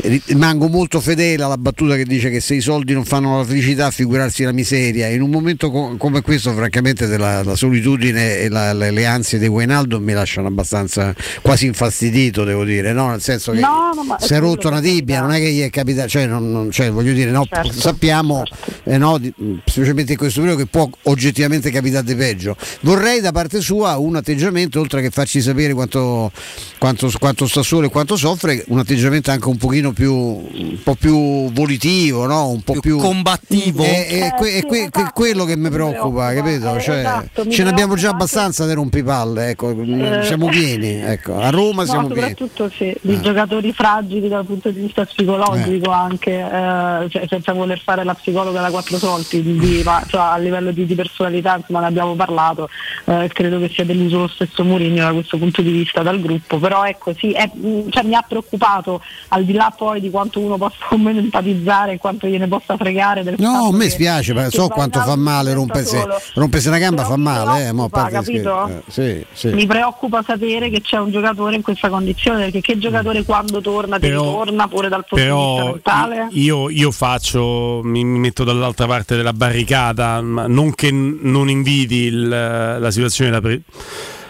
rimango 0.03 0.69
molto 0.69 1.01
fedele 1.01 1.43
alla 1.43 1.57
battuta 1.59 1.97
che 1.97 2.05
dice 2.05 2.31
che 2.31 2.41
se 2.41 2.55
i 2.55 2.61
soldi 2.61 2.93
non 2.93 3.05
fanno 3.05 3.39
la 3.39 3.45
felicità 3.45 3.91
figurarsi 3.91 4.45
la 4.45 4.53
miseria. 4.53 5.09
In 5.09 5.23
un 5.23 5.31
momento 5.31 5.71
co- 5.71 5.97
come 5.97 6.21
questo 6.23 6.53
francamente 6.53 7.07
della, 7.07 7.43
la 7.43 7.55
solitudine 7.57 8.39
e 8.39 8.49
la- 8.49 8.73
le, 8.73 8.91
le 8.91 9.07
ansie 9.07 9.39
di 9.39 9.49
Guainaldo 9.49 10.01
mi 10.01 10.13
lasciano 10.13 10.47
abbastanza 10.49 11.15
quasi 11.43 11.67
infastidito 11.67 12.45
devo 12.45 12.65
dire 12.65 12.93
no? 12.93 13.11
nel 13.11 13.21
senso 13.23 13.53
che 13.53 13.61
No, 13.61 13.91
no, 13.95 14.17
si 14.21 14.35
è 14.35 14.39
rotto 14.39 14.69
una 14.69 14.81
tibia 14.81 15.21
non 15.21 15.33
è 15.33 15.39
che 15.39 15.51
gli 15.51 15.61
è 15.63 15.71
capitato 15.71 16.09
cioè, 16.09 16.27
non- 16.27 16.51
non- 16.51 16.71
cioè, 16.71 16.91
voglio 16.91 17.13
dire 17.13 17.31
no, 17.31 17.45
Certo, 17.49 17.73
sappiamo 17.73 18.43
eh, 18.85 18.99
no, 18.99 19.19
di- 19.19 19.33
specialmente 19.65 20.13
in 20.13 20.19
questo 20.19 20.41
periodo 20.41 20.63
che 20.63 20.69
può 20.69 20.89
oggettivamente 21.05 21.71
capitare 21.71 22.05
di 22.05 22.15
peggio. 22.15 22.57
Vorrei 22.83 23.21
da 23.21 23.33
parte 23.33 23.61
sua 23.61 23.97
un 23.97 24.17
atteggiamento 24.17 24.81
oltre 24.81 25.03
che 25.03 25.11
farci 25.11 25.41
sapere 25.41 25.73
quanto, 25.75 26.31
quanto, 26.79 27.11
quanto 27.19 27.47
sta 27.47 27.63
solo 27.63 27.87
e 27.87 27.91
quanto 27.91 28.17
soffre 28.17 28.65
un 28.69 28.79
atteggiamento 28.79 29.31
anche 29.31 29.49
un 29.49 29.57
pochino 29.57 29.88
più 29.93 30.13
un 30.15 30.79
po' 30.83 30.95
più 30.95 31.51
volitivo 31.53 32.27
no? 32.27 32.49
un 32.49 32.63
po' 32.63 32.79
più, 32.81 32.99
combattivo. 32.99 33.83
è, 33.83 34.07
è 34.07 34.35
que- 34.39 34.53
è 34.59 34.67
que- 34.67 34.91
que- 34.91 35.11
quello 35.15 35.45
che 35.45 35.57
mi 35.57 35.69
preoccupa 35.71 36.33
capito 36.35 36.79
cioè, 36.81 36.99
esatto, 36.99 37.45
mi 37.45 37.51
ce 37.53 37.63
ne 37.65 37.71
abbiamo 37.71 37.95
già 37.97 38.11
abbastanza 38.11 38.67
di 38.67 38.73
rompipalle 38.73 39.51
ecco, 39.51 39.71
Eh, 39.71 40.25
siamo 40.25 40.47
pieni 40.49 41.01
ecco. 41.01 41.39
a 41.39 41.51
Roma 41.51 41.83
No, 41.83 41.89
siamo 41.89 42.07
pieni 42.09 42.29
soprattutto 42.37 42.71
sì, 42.77 42.95
di 43.01 43.21
giocatori 43.21 43.73
fragili 43.73 44.29
dal 44.29 44.45
punto 44.45 44.71
di 44.71 44.81
vista 44.81 45.05
psicologico 45.05 45.91
anche, 45.91 46.31
eh, 46.33 47.09
cioè, 47.11 47.27
senza 47.29 47.53
voler 47.53 47.81
fare 47.81 48.05
la 48.05 48.15
psicologa 48.15 48.61
da 48.61 48.71
quattro 48.71 48.99
soldi, 48.99 49.43
di- 49.43 49.83
ma, 49.85 50.03
cioè, 50.07 50.21
a 50.21 50.37
livello 50.39 50.71
di, 50.71 50.87
di 50.87 50.95
personalità 50.95 51.57
insomma 51.57 51.81
ne 51.81 51.87
abbiamo 51.87 52.15
parlato, 52.15 52.69
eh, 53.07 53.29
credo 53.33 53.59
che 53.59 53.69
sia 53.73 53.85
deluso 53.85 54.19
lo 54.19 54.29
stesso 54.29 54.65
Mourinho 54.65 55.03
da 55.05 55.13
questo 55.13 55.39
punto 55.39 55.63
di 55.63 55.71
vista 55.71 56.03
dal 56.03 56.21
gruppo, 56.21 56.59
però 56.59 56.85
ecco 56.85 57.15
sì, 57.17 57.33
è- 57.33 57.51
mh, 57.53 57.91
cioè, 57.91 58.05
mi 58.05 58.15
ha 58.15 58.25
preoccupato 58.27 59.01
al 59.29 59.45
di 59.45 59.53
là 59.53 59.73
poi 59.79 60.01
di 60.01 60.11
quanto 60.11 60.41
uno 60.41 60.57
possa 60.59 60.77
con 60.91 61.01
me 61.01 61.17
empatizzare 61.17 61.93
e 61.93 61.99
quanto 61.99 62.27
gliene 62.27 62.49
possa 62.49 62.77
fregare 62.77 63.23
del 63.23 63.37
No, 63.39 63.69
a 63.69 63.73
me 63.73 63.89
spiace, 63.89 64.35
ma 64.35 64.43
che 64.45 64.51
so 64.51 64.67
quanto 64.69 64.99
fa 65.01 65.15
male 65.17 65.53
rompersi, 65.53 65.97
rompersi 66.35 66.67
una 66.69 66.79
gamba 66.79 67.03
Però 67.03 67.15
fa 67.15 67.17
male, 67.17 67.69
eh, 67.69 67.89
parte 67.89 68.13
capito? 68.13 68.67
eh, 68.67 68.83
sì, 68.89 69.25
sì. 69.33 69.49
Mi 69.55 69.67
preoccupa 69.67 70.23
sapere 70.27 70.69
che 70.69 70.81
c'è 70.81 70.99
un 70.99 71.11
giocatore 71.13 71.55
in 71.55 71.63
questa 71.63 71.89
condizione, 71.89 72.45
perché 72.45 72.61
che 72.61 72.79
giocatore 72.79 73.23
quando 73.25 73.61
torna 73.61 73.99
ti 73.99 74.09
Però- 74.09 74.23
ritorna 74.25 74.67
pure 74.67 74.89
dal 74.89 75.05
punto 75.07 75.25
di 75.25 75.31
vista 75.31 75.55
Però 75.55 75.71
mentale? 75.73 76.27
io, 76.33 76.69
io 76.71 76.91
faccio, 76.91 77.81
mi, 77.85 78.03
metto 78.05 78.43
dall'altra 78.43 78.87
parte 78.87 79.15
della 79.17 79.33
barricata, 79.33 80.21
ma 80.21 80.47
non 80.49 80.75
che 80.75 80.91
non 80.91 81.49
invidi 81.49 82.05
il- 82.07 82.29
la 82.29 82.91
situazione 82.91 83.31
da 83.31 83.41
pre- 83.41 83.61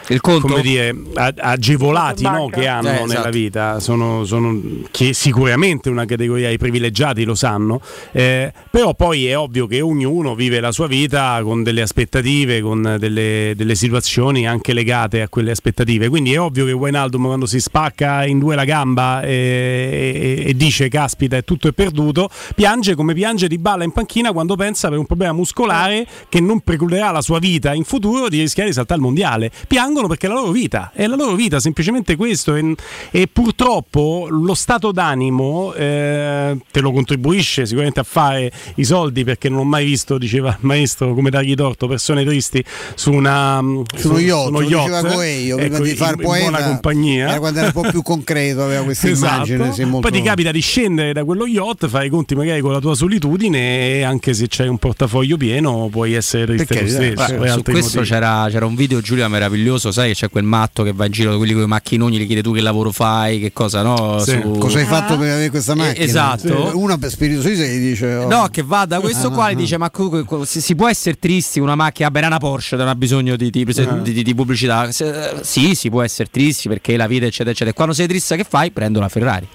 il 0.09 0.21
conto? 0.21 0.47
come 0.47 0.63
dire, 0.63 0.95
agevolati 1.37 2.23
no, 2.23 2.49
che 2.49 2.67
hanno 2.67 2.89
Eh, 2.89 2.93
nella 2.93 3.05
esatto. 3.05 3.31
vita, 3.31 3.81
sono, 3.81 4.25
sono- 4.25 4.61
che 4.91 5.13
sicuramente 5.13 5.89
una 5.91 6.05
categoria 6.05 6.49
di 6.51 6.57
privilegiati 6.59 7.25
lo 7.25 7.35
sanno, 7.35 7.81
eh, 8.13 8.53
però 8.71 8.95
poi 8.95 9.27
è 9.27 9.37
ovvio 9.37 9.67
che 9.67 9.81
ognuno 9.81 10.35
vive 10.35 10.61
la 10.61 10.73
sua 10.73 10.87
vita 10.87 11.41
con 11.43 11.63
delle 11.63 11.83
aspettative, 11.83 12.61
con 12.61 12.97
delle, 12.99 13.53
delle 13.57 13.75
situazioni 13.75 14.47
anche 14.47 14.73
legate 14.73 15.23
a 15.23 15.29
quelle 15.29 15.51
aspettative, 15.51 16.09
quindi 16.09 16.33
è 16.33 16.41
ovvio 16.41 16.65
che 16.65 16.73
Wijnaldum 16.73 17.27
quando 17.27 17.47
si 17.47 17.61
spacca 17.61 18.25
in 18.25 18.39
due 18.39 18.55
la 18.55 18.65
gamba 18.65 19.23
e, 19.23 20.37
e- 20.43 20.49
e 20.49 20.55
dice 20.57 20.89
caspita 20.89 21.37
è 21.37 21.45
tutto 21.45 21.69
è 21.69 21.73
perduto, 21.73 22.29
piange 22.55 22.95
come 22.95 23.15
piange 23.15 23.49
Di 23.49 23.59
Balla 23.59 23.85
in 23.85 23.93
panchina 23.93 24.33
quando 24.33 24.57
pensa 24.57 24.89
per 24.89 24.99
un 24.99 25.07
problema 25.07 25.33
muscolare 25.33 26.07
che 26.29 26.41
non 26.41 26.61
precluderà 26.61 27.11
la 27.11 27.21
sua 27.21 27.39
vita 27.39 27.75
in 27.75 27.85
futuro 27.85 28.29
di 28.29 28.41
rischiare 28.41 28.69
di 28.69 28.75
saltare 28.75 28.99
il 29.01 29.05
mondiale. 29.07 29.51
Piangono 29.99 30.07
perché 30.09 30.27
è 30.27 30.29
la 30.31 30.37
loro 30.37 30.53
vita, 30.53 30.91
è 30.95 31.07
la 31.07 31.17
loro 31.17 31.35
vita, 31.35 31.59
semplicemente 31.61 32.15
questo. 32.17 32.55
E, 32.55 32.75
e 33.11 33.27
purtroppo 33.27 34.29
lo 34.31 34.55
stato 34.55 34.93
d'animo 34.93 35.75
eh, 35.75 36.57
te 36.71 36.81
lo 36.81 36.93
contribuisce 36.93 37.67
sicuramente 37.67 38.01
a 38.01 38.05
fare 38.05 38.53
i 38.77 38.85
soldi 38.85 39.25
perché 39.25 39.49
non 39.49 39.61
ho 39.61 39.65
mai 39.65 39.85
visto, 39.85 40.17
diceva 40.19 40.51
il 40.51 40.57
maestro, 40.67 41.15
come 41.15 41.31
dargli 41.31 41.55
torto, 41.55 41.89
persone 41.89 42.25
tristi 42.25 42.65
su 42.95 43.13
una 43.13 43.61
Su 43.97 44.11
uno 44.11 44.19
yacht, 44.21 44.49
uno 44.49 44.61
lo 44.61 44.67
diceva 44.67 45.01
yacht, 45.01 45.13
Coelho, 45.15 45.57
prima 45.57 45.75
ecco, 45.77 45.85
di 45.85 45.95
far 45.95 46.15
in, 46.15 46.21
in 46.21 46.25
poeta, 46.27 46.49
buona 46.51 46.65
compagnia. 46.65 47.29
era 47.29 47.39
quando 47.39 47.59
era 47.59 47.67
un 47.75 47.83
po' 47.83 47.91
più 47.91 48.03
concreto, 48.03 48.63
aveva 48.63 48.83
questa 48.85 49.09
Esatto. 49.11 49.53
immagine. 49.53 49.85
molto- 49.87 50.09
Poi 50.09 50.21
ti 50.21 50.25
capita 50.25 50.51
di 50.53 50.61
scendere 50.61 51.13
da 51.13 51.25
quello 51.25 51.47
yacht, 51.47 51.89
fare 51.89 52.07
i 52.07 52.11
conti 52.11 52.35
magari 52.37 52.61
con 52.61 52.73
la 52.73 52.79
tua 52.81 52.95
solitudine 52.95 53.97
e 53.97 54.03
anche 54.03 54.33
se 54.35 54.47
c'hai 54.49 54.69
un 54.69 54.79
portafoglio 54.79 55.37
pieno 55.37 55.89
puoi 55.91 56.13
essere 56.15 56.45
triste 56.47 56.81
lo 56.83 56.89
stesso. 56.89 57.35
Per 57.39 57.51
su 57.51 57.63
questo 57.63 58.01
c'era, 58.03 58.47
c'era 58.51 58.67
un 58.67 58.75
video 58.77 59.01
Giulia 59.01 59.27
meraviglioso, 59.29 59.88
sai 59.93 60.09
che 60.09 60.15
c'è 60.15 60.29
quel 60.31 60.45
matto 60.45 60.83
che 60.83 60.93
va 60.93 61.07
in 61.07 61.13
giro, 61.13 61.37
quelli 61.37 61.53
con 61.53 61.63
i 61.63 61.67
macchinoni, 61.67 62.19
gli 62.19 62.27
chiede 62.27 62.43
tu 62.43 62.53
che 62.53 62.61
lavoro 62.61 62.91
fai, 62.93 63.39
che 63.41 63.53
cosa 63.53 63.83
no? 63.83 64.19
Sì. 64.21 64.39
Su- 64.41 64.57
Cosa 64.59 64.79
hai 64.79 64.85
fatto 64.87 65.17
per 65.17 65.31
avere 65.31 65.51
questa 65.51 65.73
Eh, 65.73 65.77
macchina? 65.77 66.05
esatto. 66.05 66.71
Sì. 66.71 66.77
Una 66.77 66.99
per 66.99 67.11
spirito 67.11 67.41
Suisse 67.41 67.67
gli 67.69 67.89
dice 67.91 68.15
oh. 68.15 68.29
No, 68.29 68.49
che 68.51 68.63
va 68.63 68.85
da 68.87 69.01
questo 69.01 69.29
Ah, 69.29 69.31
qua 69.33 69.49
e 69.49 69.53
ah, 69.53 69.57
dice: 69.57 69.77
Ma 69.79 69.91
si, 70.45 70.75
può 70.75 70.89
essere 70.89 71.19
tristi 71.19 71.61
una 71.61 71.75
macchina? 71.75 72.11
Era 72.13 72.27
una 72.27 72.39
Porsche, 72.39 72.75
non 72.77 72.89
ha 72.89 72.95
bisogno 72.95 73.37
di, 73.37 73.49
di- 73.51 73.67
Ah. 73.79 73.93
di- 74.03 74.13
di- 74.13 74.23
di 74.25 74.35
pubblicità. 74.35 74.91
Se- 74.91 75.39
sì, 75.43 75.75
si 75.75 75.89
può 75.89 76.03
essere 76.03 76.29
tristi 76.31 76.69
perché 76.69 76.97
la 76.97 77.07
vita, 77.07 77.27
eccetera, 77.27 77.51
eccetera. 77.51 77.71
E 77.71 77.75
quando 77.75 77.95
sei 77.95 78.07
triste, 78.09 78.37
che 78.37 78.45
fai? 78.49 78.71
Prendo 78.73 78.99
la 79.01 79.09
Ferrari. 79.09 79.49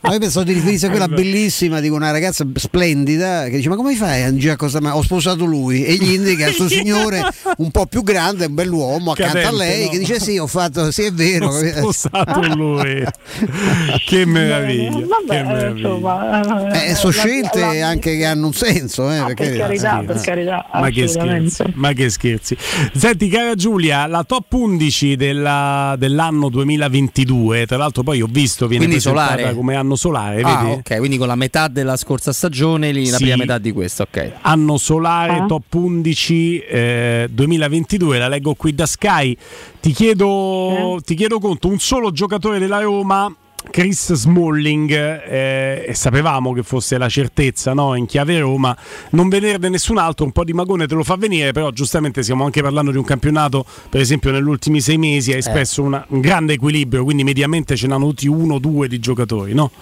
Ma 0.00 0.12
io 0.12 0.18
pensavo 0.20 0.44
di 0.44 0.52
riferirsi 0.52 0.86
a 0.86 0.90
quella 0.90 1.08
bellissima 1.08 1.80
di 1.80 1.88
una 1.88 2.10
ragazza 2.12 2.44
splendida 2.54 3.44
che 3.48 3.56
dice: 3.56 3.68
Ma 3.68 3.74
come 3.76 3.94
fai 3.96 4.22
a 4.22 4.34
girare 4.36 4.56
cosa? 4.56 4.80
Ma 4.80 4.94
ho 4.96 5.02
sposato 5.02 5.44
lui 5.44 5.84
e 5.84 5.94
gli 5.96 6.12
indica 6.12 6.44
questo 6.44 6.68
signore 6.70 7.22
un 7.58 7.70
po' 7.70 7.85
più 7.86 8.02
grande, 8.02 8.46
un 8.46 8.54
bell'uomo 8.54 9.12
accanto 9.12 9.38
a 9.38 9.40
Cadente, 9.42 9.56
lei 9.64 9.84
no? 9.84 9.90
che 9.90 9.98
dice: 9.98 10.20
Sì, 10.20 10.38
ho 10.38 10.46
fatto, 10.46 10.90
sì, 10.90 11.02
è 11.02 11.12
vero. 11.12 11.48
Ho 11.86 11.92
sposato 11.92 12.40
lui. 12.54 13.04
che 14.06 14.24
meraviglia. 14.26 14.90
che 14.98 15.04
Vabbè, 15.06 15.42
meraviglia. 15.44 15.88
insomma, 15.88 16.72
Eh, 16.72 16.90
eh, 16.90 16.94
sono 16.94 17.12
la- 17.14 17.18
scelte 17.22 17.60
la- 17.60 17.86
anche 17.88 18.16
che 18.16 18.24
hanno 18.24 18.46
un 18.46 18.52
senso, 18.52 19.10
eh, 19.10 19.18
Ah, 19.18 19.24
perché- 19.26 19.48
per 19.50 19.56
carità, 19.58 19.98
sì, 20.00 20.06
per 20.06 20.16
eh. 20.16 20.20
carità, 20.20 20.66
Ma 20.74 20.90
che 20.90 21.06
scherzi, 21.08 21.62
ma 21.74 21.92
che 21.92 22.10
scherzi. 22.10 22.56
Senti, 22.94 23.28
cara 23.28 23.54
Giulia, 23.54 24.06
la 24.06 24.24
top 24.24 24.52
11 24.52 25.16
della- 25.16 25.94
dell'anno 25.98 26.48
2022, 26.48 27.66
tra 27.66 27.76
l'altro 27.76 28.02
poi 28.02 28.22
ho 28.22 28.28
visto 28.30 28.66
viene 28.66 28.84
Quindi 28.86 29.02
presentata 29.02 29.36
solare? 29.36 29.54
come 29.54 29.74
anno 29.74 29.96
solare, 29.96 30.40
Ah, 30.42 30.62
vedi? 30.62 30.72
ok, 30.78 30.98
quindi 30.98 31.16
con 31.18 31.26
la 31.28 31.34
metà 31.36 31.68
della 31.68 31.96
scorsa 31.96 32.32
stagione, 32.32 32.92
lì, 32.92 33.08
la 33.10 33.16
Sì. 33.16 33.22
prima 33.24 33.36
metà 33.38 33.58
di 33.58 33.72
questa, 33.72 34.04
ok. 34.04 34.32
Anno 34.42 34.76
solare 34.78 35.38
Ah. 35.38 35.46
top 35.46 35.72
11 35.74 36.58
eh, 36.58 37.28
2022, 37.30 37.74
la 38.18 38.28
leggo 38.28 38.54
qui 38.54 38.74
da 38.74 38.86
Sky. 38.86 39.36
Ti 39.80 39.92
chiedo, 39.92 40.98
ti 41.04 41.14
chiedo 41.14 41.38
conto, 41.38 41.68
un 41.68 41.78
solo 41.78 42.10
giocatore 42.10 42.58
della 42.58 42.80
Roma. 42.80 43.34
Chris 43.68 44.12
Smalling, 44.12 44.92
eh, 44.92 45.86
e 45.88 45.94
sapevamo 45.94 46.52
che 46.52 46.62
fosse 46.62 46.98
la 46.98 47.08
certezza 47.08 47.74
no? 47.74 47.96
in 47.96 48.06
chiave 48.06 48.38
Roma, 48.38 48.76
non 49.10 49.28
venerne 49.28 49.68
nessun 49.68 49.98
altro, 49.98 50.24
un 50.24 50.30
po' 50.30 50.44
di 50.44 50.52
magone 50.52 50.86
te 50.86 50.94
lo 50.94 51.02
fa 51.02 51.16
venire, 51.16 51.50
però 51.50 51.72
giustamente 51.72 52.22
stiamo 52.22 52.44
anche 52.44 52.62
parlando 52.62 52.92
di 52.92 52.96
un 52.96 53.02
campionato, 53.02 53.64
per 53.90 54.00
esempio 54.00 54.30
negli 54.30 54.46
ultimi 54.46 54.80
sei 54.80 54.98
mesi 54.98 55.32
ha 55.32 55.36
espresso 55.36 55.82
una- 55.82 56.04
un 56.10 56.20
grande 56.20 56.52
equilibrio, 56.52 57.02
quindi 57.02 57.24
mediamente 57.24 57.74
ce 57.74 57.88
n'hanno 57.88 58.06
tutti 58.06 58.28
uno 58.28 58.54
o 58.54 58.58
due 58.60 58.86
di 58.86 59.00
giocatori, 59.00 59.52
no? 59.52 59.72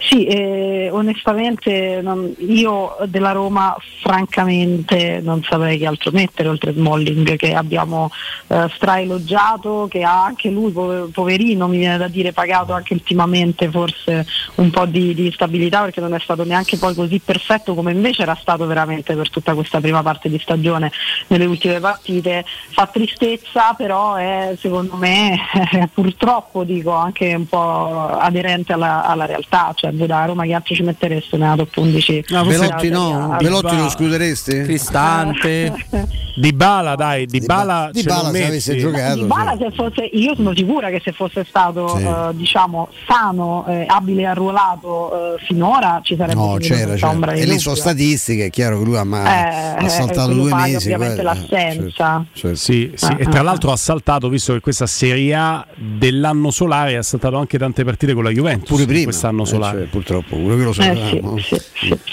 Sì, 0.00 0.26
eh, 0.26 0.88
onestamente 0.92 2.00
non- 2.02 2.32
io 2.38 2.96
della 3.06 3.32
Roma 3.32 3.76
francamente 4.00 5.20
non 5.22 5.42
saprei 5.42 5.76
che 5.76 5.86
altro 5.86 6.10
mettere 6.12 6.48
oltre 6.48 6.72
Smalling 6.72 7.36
che 7.36 7.52
abbiamo 7.52 8.10
eh, 8.46 8.68
straelogiato, 8.74 9.86
che 9.90 10.04
ha 10.04 10.24
anche 10.24 10.50
lui, 10.50 10.70
po- 10.70 11.08
poverino, 11.12 11.66
mi 11.66 11.78
viene 11.78 11.98
da 11.98 12.08
dire, 12.08 12.32
pagato 12.32 12.72
anche 12.72 12.94
ultimamente 12.94 13.68
forse 13.70 14.24
un 14.56 14.70
po' 14.70 14.86
di, 14.86 15.14
di 15.14 15.30
stabilità 15.32 15.82
perché 15.82 16.00
non 16.00 16.14
è 16.14 16.20
stato 16.20 16.44
neanche 16.44 16.78
poi 16.78 16.94
così 16.94 17.20
perfetto 17.22 17.74
come 17.74 17.92
invece 17.92 18.22
era 18.22 18.36
stato 18.40 18.66
veramente 18.66 19.14
per 19.14 19.28
tutta 19.30 19.54
questa 19.54 19.80
prima 19.80 20.02
parte 20.02 20.28
di 20.28 20.38
stagione 20.38 20.90
nelle 21.26 21.44
ultime 21.44 21.80
partite. 21.80 22.44
Fa 22.70 22.86
tristezza, 22.86 23.74
però 23.74 24.14
è 24.14 24.54
secondo 24.58 24.96
me 24.96 25.38
purtroppo 25.92 26.62
dico 26.64 26.92
anche 26.92 27.34
un 27.34 27.46
po' 27.46 28.08
aderente 28.08 28.72
alla, 28.72 29.04
alla 29.04 29.26
realtà, 29.26 29.72
cioè 29.74 29.87
da 29.92 30.24
Roma 30.24 30.44
chi 30.44 30.52
altro 30.52 30.74
ci 30.74 30.82
mettereste 30.82 31.36
nella 31.36 31.56
top 31.56 31.76
11? 31.76 32.24
Velotti 32.28 32.88
no, 32.90 33.36
Velotti 33.40 33.76
lo 33.76 33.86
escluderesti? 33.86 34.62
Cristante. 34.62 35.72
Di 36.38 36.52
Bala, 36.52 36.94
dai, 36.94 37.26
di 37.26 37.40
Bala. 37.40 37.90
Di 37.92 38.02
Bala 38.04 38.30
se 38.30 38.46
avesse 38.46 38.76
giocato. 38.76 39.16
Di 39.16 39.24
Bala, 39.24 39.56
se 39.58 39.72
fosse, 39.72 40.04
io 40.04 40.36
sono 40.36 40.54
sicura 40.54 40.88
che 40.88 41.00
se 41.02 41.10
fosse 41.10 41.44
stato 41.44 41.96
Sì. 41.96 42.02
eh, 42.04 42.28
diciamo 42.34 42.88
sano, 43.08 43.64
eh, 43.66 43.84
abile 43.88 44.22
e 44.22 44.26
arruolato 44.26 45.34
eh, 45.36 45.44
finora 45.46 45.98
ci 46.04 46.14
sarebbe 46.16 46.34
No, 46.38 46.56
c'era, 46.60 46.94
c'era. 46.94 47.08
ombra 47.08 47.32
di 47.32 47.40
E 47.40 47.44
dubbio. 47.44 47.58
sono 47.58 47.74
statistiche, 47.74 48.44
è 48.46 48.50
chiaro 48.50 48.78
che 48.78 48.84
lui 48.84 48.96
ha, 48.96 49.02
ma- 49.02 49.24
Eh, 49.24 49.84
ha 49.84 49.88
saltato 49.88 50.30
eh, 50.30 50.34
due 50.34 50.42
quello 50.42 50.54
paga 50.56 50.66
mesi. 50.66 50.76
ovviamente 50.92 51.22
guarda. 51.22 51.40
l'assenza. 51.40 52.24
Certo. 52.32 52.56
Sì, 52.56 52.92
sì, 52.94 53.06
Ah, 53.06 53.16
e 53.18 53.24
tra 53.26 53.42
l'altro 53.42 53.72
ha 53.72 53.76
saltato, 53.76 54.28
visto 54.28 54.52
che 54.52 54.60
questa 54.60 54.86
Serie 54.86 55.34
A 55.34 55.66
dell'anno 55.76 56.52
solare 56.52 56.96
ha 56.96 57.02
saltato 57.02 57.36
anche 57.36 57.58
tante 57.58 57.82
partite 57.82 58.14
con 58.14 58.22
la 58.22 58.30
Juventus 58.30 58.68
Pure 58.68 58.86
prima, 58.86 59.04
quest'anno 59.04 59.42
eh, 59.42 59.46
solare. 59.46 59.77
Cioè, 59.78 59.86
purtroppo, 59.86 60.36
pure 60.36 60.56
che 60.56 60.62
lo 60.62 60.70
Eh, 60.70 60.74
sapevamo. 60.74 61.36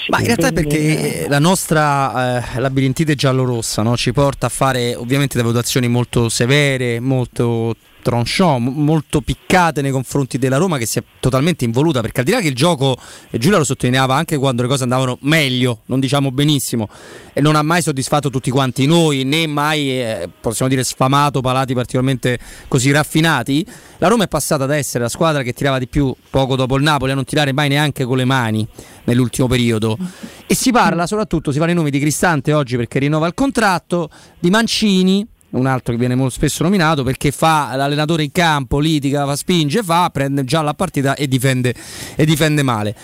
Ma 0.09 0.19
in 0.19 0.25
realtà 0.25 0.47
è 0.47 0.53
perché 0.53 1.23
eh, 1.23 1.27
la 1.27 1.39
nostra 1.39 2.43
eh, 2.55 2.59
labirintite 2.59 3.15
giallorossa 3.15 3.81
no, 3.81 3.97
ci 3.97 4.13
porta 4.13 4.47
a 4.47 4.49
fare 4.49 4.95
ovviamente 4.95 5.37
delle 5.37 5.47
valutazioni 5.49 5.87
molto 5.87 6.29
severe, 6.29 6.99
molto 6.99 7.75
tranchant, 8.05 8.59
mo- 8.59 8.69
molto 8.69 9.21
piccate 9.21 9.81
nei 9.81 9.89
confronti 9.89 10.37
della 10.37 10.57
Roma 10.57 10.77
che 10.77 10.85
si 10.85 10.99
è 10.99 11.03
totalmente 11.19 11.65
involuta 11.65 12.01
perché 12.01 12.19
al 12.19 12.25
di 12.25 12.31
là 12.31 12.39
che 12.39 12.49
il 12.49 12.55
gioco, 12.55 12.95
e 13.31 13.39
Giulia 13.39 13.57
lo 13.57 13.63
sottolineava 13.63 14.13
anche 14.13 14.37
quando 14.37 14.61
le 14.61 14.67
cose 14.67 14.83
andavano 14.83 15.17
meglio, 15.21 15.79
non 15.85 15.99
diciamo 15.99 16.29
benissimo, 16.29 16.87
e 17.33 17.41
non 17.41 17.55
ha 17.55 17.63
mai 17.63 17.81
soddisfatto 17.81 18.29
tutti 18.29 18.51
quanti 18.51 18.85
noi, 18.85 19.23
né 19.23 19.47
mai 19.47 19.89
eh, 19.89 20.29
possiamo 20.39 20.69
dire 20.69 20.83
sfamato 20.83 21.41
palati 21.41 21.73
particolarmente 21.73 22.37
così 22.67 22.91
raffinati, 22.91 23.65
la 23.97 24.07
Roma 24.07 24.25
è 24.25 24.27
passata 24.27 24.67
da 24.67 24.75
essere 24.75 25.05
la 25.05 25.09
squadra 25.09 25.41
che 25.41 25.53
tirava 25.53 25.79
di 25.79 25.87
più 25.87 26.13
poco 26.29 26.55
dopo 26.55 26.75
il 26.75 26.83
Napoli 26.83 27.11
a 27.11 27.15
non 27.15 27.23
tirare 27.23 27.53
mai 27.53 27.69
neanche 27.69 28.05
con 28.05 28.17
le 28.17 28.25
mani 28.25 28.67
nell'ultimo 29.05 29.47
periodo. 29.47 29.97
E 30.45 30.53
si 30.53 30.71
parla 30.71 31.07
soprattutto, 31.07 31.51
si 31.51 31.57
fanno 31.57 31.71
i 31.71 31.73
nomi 31.73 31.89
di 31.89 31.99
Cristante 31.99 32.53
oggi 32.53 32.75
perché 32.75 32.99
rinnova 32.99 33.25
il 33.25 33.33
contratto, 33.33 34.09
di 34.37 34.51
Mancini, 34.51 35.25
un 35.57 35.65
altro 35.65 35.93
che 35.93 35.99
viene 35.99 36.15
molto 36.15 36.33
spesso 36.33 36.63
nominato 36.63 37.03
perché 37.03 37.31
fa 37.31 37.75
l'allenatore 37.75 38.23
in 38.23 38.31
campo, 38.31 38.79
litiga, 38.79 39.25
fa, 39.25 39.35
spinge, 39.35 39.83
fa, 39.83 40.09
prende 40.11 40.43
già 40.43 40.61
la 40.61 40.73
partita 40.73 41.15
e 41.15 41.27
difende, 41.27 41.73
e 42.15 42.25
difende 42.25 42.63
male. 42.63 42.95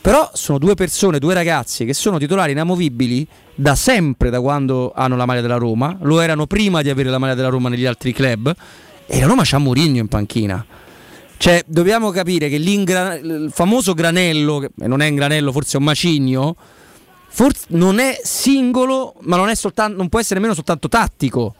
Però 0.00 0.30
sono 0.34 0.58
due 0.58 0.74
persone, 0.74 1.18
due 1.18 1.34
ragazzi 1.34 1.84
che 1.84 1.92
sono 1.92 2.18
titolari 2.18 2.52
inamovibili 2.52 3.26
da 3.56 3.74
sempre, 3.74 4.30
da 4.30 4.40
quando 4.40 4.92
hanno 4.94 5.16
la 5.16 5.26
maglia 5.26 5.40
della 5.40 5.56
Roma, 5.56 5.96
lo 6.02 6.20
erano 6.20 6.46
prima 6.46 6.80
di 6.82 6.90
avere 6.90 7.10
la 7.10 7.18
maglia 7.18 7.34
della 7.34 7.48
Roma 7.48 7.68
negli 7.68 7.86
altri 7.86 8.12
club 8.12 8.54
e 9.06 9.20
la 9.20 9.26
Roma 9.26 9.42
c'ha 9.44 9.58
Mourinho 9.58 9.98
in 9.98 10.06
panchina. 10.06 10.64
Cioè, 11.38 11.64
dobbiamo 11.66 12.10
capire 12.10 12.48
che 12.48 12.54
il 12.54 13.50
famoso 13.52 13.94
granello, 13.94 14.58
che 14.60 14.70
non 14.86 15.02
è 15.02 15.08
un 15.08 15.16
granello, 15.16 15.52
forse 15.52 15.76
è 15.76 15.80
un 15.80 15.84
macigno, 15.84 16.56
forse 17.28 17.66
non 17.70 17.98
è 17.98 18.20
singolo, 18.22 19.14
ma 19.22 19.36
non, 19.36 19.54
soltanto, 19.54 19.96
non 19.96 20.08
può 20.08 20.20
essere 20.20 20.36
nemmeno 20.36 20.54
soltanto 20.54 20.88
tattico. 20.88 21.54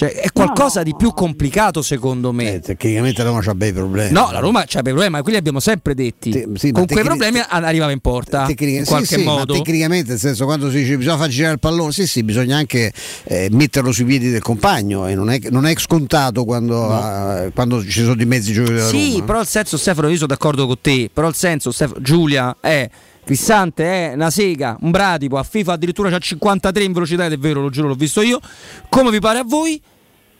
Cioè, 0.00 0.14
è 0.14 0.32
qualcosa 0.32 0.82
di 0.82 0.94
più 0.96 1.12
complicato 1.12 1.82
secondo 1.82 2.32
me. 2.32 2.54
Eh, 2.54 2.60
Tecnicamente 2.60 3.22
la 3.22 3.28
Roma 3.28 3.42
ha 3.44 3.54
bei 3.54 3.70
problemi. 3.70 4.12
No, 4.12 4.30
la 4.32 4.38
Roma 4.38 4.60
c'ha 4.66 4.80
dei 4.80 4.92
problemi, 4.92 5.10
ma 5.16 5.20
quelli 5.22 5.36
abbiamo 5.36 5.60
sempre 5.60 5.92
detti. 5.92 6.32
sì, 6.32 6.38
ma 6.38 6.46
Con 6.46 6.56
quei 6.86 6.86
tecnic- 6.86 7.04
problemi 7.04 7.42
arrivava 7.46 7.92
in 7.92 7.98
porta 8.00 8.46
Tecnica- 8.46 8.78
in 8.78 8.84
sì, 8.84 8.90
qualche 8.90 9.18
sì, 9.18 9.24
ma 9.24 9.32
modo. 9.32 9.52
tecnicamente, 9.52 10.08
nel 10.12 10.18
senso, 10.18 10.46
quando 10.46 10.70
si 10.70 10.78
dice 10.78 10.96
bisogna 10.96 11.18
far 11.18 11.28
girare 11.28 11.52
il 11.52 11.60
pallone, 11.60 11.92
sì, 11.92 12.06
sì, 12.06 12.22
bisogna 12.22 12.56
anche 12.56 12.90
eh, 13.24 13.48
metterlo 13.52 13.92
sui 13.92 14.04
piedi 14.06 14.30
del 14.30 14.40
compagno 14.40 15.06
e 15.06 15.14
non 15.14 15.28
è, 15.28 15.38
non 15.50 15.66
è 15.66 15.74
scontato 15.76 16.46
quando, 16.46 16.90
ah, 16.90 17.50
quando 17.52 17.82
ci 17.84 18.00
sono 18.00 18.14
di 18.14 18.24
mezzi 18.24 18.54
giocatori 18.54 18.80
Sì, 18.98 19.12
Roma. 19.12 19.24
però 19.26 19.40
il 19.42 19.46
senso, 19.48 19.76
Stefano, 19.76 20.08
io 20.08 20.14
sono 20.14 20.28
d'accordo 20.28 20.66
con 20.66 20.76
te. 20.80 21.10
Però 21.12 21.28
il 21.28 21.34
senso, 21.34 21.72
Stefano, 21.72 22.00
Giulia 22.00 22.56
è. 22.58 22.88
Cristante 23.22 23.84
è 23.84 24.14
una 24.14 24.30
sega, 24.30 24.76
un 24.80 24.90
bradipo, 24.90 25.36
a 25.36 25.42
FIFA 25.44 25.74
addirittura 25.74 26.08
c'ha 26.10 26.18
53 26.18 26.82
in 26.82 26.92
velocità 26.92 27.26
ed 27.26 27.32
è 27.32 27.38
vero, 27.38 27.60
lo 27.60 27.68
giuro, 27.70 27.86
l'ho 27.88 27.94
visto 27.94 28.22
io. 28.22 28.40
Come 28.88 29.10
vi 29.10 29.20
pare 29.20 29.38
a 29.38 29.44
voi? 29.46 29.80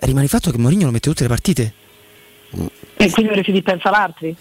Rimane 0.01 0.25
il 0.25 0.31
fatto 0.31 0.51
che 0.51 0.59
Mourinho 0.59 0.87
lo 0.87 0.91
mette 0.93 1.09
tutte 1.09 1.23
le 1.23 1.29
partite. 1.29 1.75
E 2.97 3.11
quindi 3.11 3.43
si 3.45 3.63
pensa 3.63 3.91
l'altri? 3.91 4.37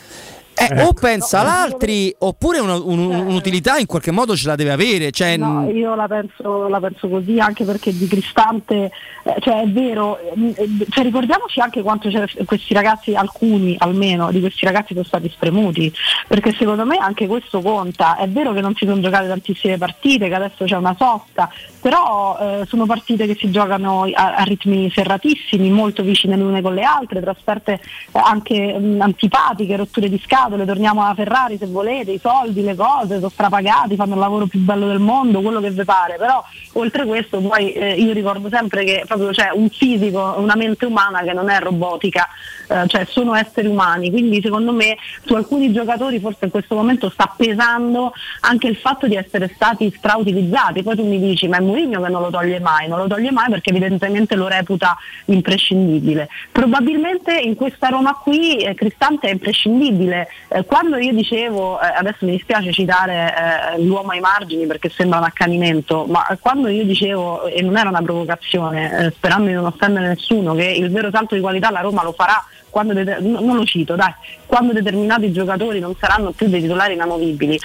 Eh, 0.62 0.84
O 0.84 0.92
pensa 0.92 1.40
all'altri, 1.40 2.14
oppure 2.18 2.60
una- 2.60 2.76
un- 2.76 3.00
un'utilità 3.00 3.78
in 3.78 3.86
qualche 3.86 4.12
modo 4.12 4.36
ce 4.36 4.48
la 4.48 4.56
deve 4.58 4.72
avere. 4.72 5.10
Cioè, 5.10 5.38
No, 5.38 5.70
io 5.70 5.96
la 5.96 6.06
penso, 6.10 6.68
la 6.68 6.82
penso 6.82 7.08
così 7.08 7.40
anche 7.40 7.64
perché 7.64 7.96
di 7.96 8.08
Cristante, 8.10 8.92
eh, 9.24 9.36
cioè 9.40 9.62
è 9.62 9.68
vero, 9.68 10.20
eh, 10.20 10.68
cioè 10.90 11.06
ricordiamoci 11.06 11.62
anche 11.62 11.82
quanto 11.82 12.10
questi 12.44 12.74
ragazzi, 12.74 13.16
alcuni 13.16 13.76
almeno 13.78 14.32
di 14.32 14.42
questi 14.42 14.66
ragazzi 14.66 14.92
sono 14.92 15.06
stati 15.06 15.30
spremuti, 15.30 15.94
perché 16.28 16.54
secondo 16.58 16.86
me 16.86 16.98
anche 16.98 17.26
questo 17.26 17.62
conta. 17.62 18.18
È 18.18 18.28
vero 18.28 18.52
che 18.52 18.60
non 18.60 18.76
si 18.76 18.86
sono 18.86 19.00
giocate 19.00 19.30
tantissime 19.30 19.78
partite, 19.78 20.28
che 20.28 20.36
adesso 20.36 20.66
c'è 20.66 20.76
una 20.76 20.96
sosta, 21.00 21.50
però 21.82 22.38
eh, 22.40 22.66
sono 22.68 22.86
partite 22.86 23.26
che 23.26 23.36
si 23.36 23.50
giocano 23.52 24.04
a, 24.14 24.36
a 24.36 24.44
ritmi 24.44 24.92
serratissimi, 24.92 25.70
molto 25.70 26.04
vicine 26.04 26.36
le 26.36 26.44
une 26.44 26.62
con 26.62 26.74
le 26.74 26.84
altre, 26.84 27.22
trasferte 27.22 27.74
eh, 27.74 27.80
anche 28.12 28.78
mh, 28.78 29.02
antipatiche, 29.02 29.76
rotture 29.76 30.10
di 30.10 30.22
scatole, 30.24 30.66
torniamo 30.66 31.04
alla 31.04 31.14
Ferrari 31.14 31.58
se 31.58 31.68
volete, 31.68 32.12
i 32.12 32.20
soldi, 32.20 32.62
le 32.62 32.76
cose, 32.76 33.16
sono 33.16 33.30
strapagati, 33.30 33.96
fanno 33.96 34.14
il 34.14 34.20
lavoro 34.20 34.46
più 34.48 34.60
bello 34.60 34.88
del 34.88 35.00
mondo, 35.00 35.42
quello 35.42 35.62
che 35.62 35.72
vi 35.72 35.84
pare, 35.84 36.16
però 36.18 36.44
oltre 36.74 37.06
questo 37.06 37.40
poi 37.40 37.72
eh, 37.72 37.94
io 37.94 38.14
ricordo 38.14 38.50
sempre 38.50 38.84
che 38.84 39.04
proprio 39.08 39.30
c'è 39.30 39.50
un 39.54 39.70
fisico, 39.70 40.36
una 40.38 40.56
mente 40.56 40.86
umana 40.86 41.22
che 41.22 41.34
non 41.34 41.50
è 41.50 41.60
robotica, 41.60 42.28
eh, 42.68 42.88
cioè 42.88 43.06
sono 43.06 43.34
esseri 43.36 43.68
umani, 43.68 44.10
quindi 44.12 44.42
secondo 44.42 44.72
me 44.72 44.98
su 45.26 45.34
alcuni 45.34 45.72
giocatori 45.72 46.20
forse 46.20 46.46
in 46.46 46.52
questo 46.52 46.76
momento 46.76 47.10
sta 47.10 47.34
pesando 47.36 48.14
anche 48.42 48.68
il 48.68 48.76
fatto 48.76 49.08
di 49.08 49.16
essere 49.16 49.52
stati 49.54 49.94
strautilizzati, 49.96 50.84
poi 50.84 50.96
tu 50.96 51.06
mi 51.06 51.20
dici 51.20 51.48
ma 51.48 51.58
è 51.58 51.62
Mourinho 51.70 52.02
che 52.02 52.10
non 52.10 52.22
lo 52.22 52.30
toglie 52.30 52.60
mai, 52.60 52.88
non 52.88 52.98
lo 52.98 53.08
toglie 53.08 53.32
mai 53.32 53.50
perché 53.50 53.70
evidentemente 53.70 54.36
lo 54.36 54.48
reputa 54.48 54.98
imprescindibile. 55.26 56.28
Probabilmente 56.52 57.38
in 57.38 57.56
questa 57.56 57.88
Roma 57.90 58.14
qui 58.14 58.58
eh, 58.58 58.74
Cristante 58.74 59.28
è 59.28 59.32
imprescindibile. 59.32 60.28
Eh, 60.48 60.66
quando 60.66 60.98
io 60.98 61.14
dicevo, 61.14 61.80
eh, 61.80 61.86
adesso 61.86 62.26
mi 62.26 62.32
dispiace 62.32 62.72
citare 62.72 63.76
eh, 63.76 63.82
l'uomo 63.84 64.12
ai 64.12 64.20
margini 64.20 64.66
perché 64.66 64.90
sembra 64.90 65.20
un 65.20 65.26
accanimento, 65.26 66.06
ma 66.06 66.26
quando 66.40 66.68
io 66.68 66.84
dicevo, 66.84 67.46
e 67.46 67.62
non 67.62 67.78
era 67.78 67.90
una 67.90 68.02
provocazione, 68.02 69.06
eh, 69.06 69.12
sperando 69.12 69.48
di 69.48 69.54
non 69.54 69.66
offendere 69.66 70.08
nessuno, 70.08 70.56
che 70.56 70.66
il 70.66 70.90
vero 70.90 71.10
salto 71.12 71.36
di 71.36 71.42
qualità 71.42 71.70
la 71.70 71.82
Roma 71.82 72.04
lo 72.04 72.14
farà 72.14 72.44
quando 72.70 72.94
no- 72.94 73.40
non 73.40 73.56
lo 73.56 73.66
cito, 73.66 73.96
dai, 73.96 74.14
quando 74.46 74.74
determinati 74.74 75.32
giocatori 75.32 75.80
non 75.80 75.96
saranno 76.00 76.32
più 76.32 76.48
dei 76.48 76.62
titolari 76.62 76.94
inamovibili. 76.94 77.60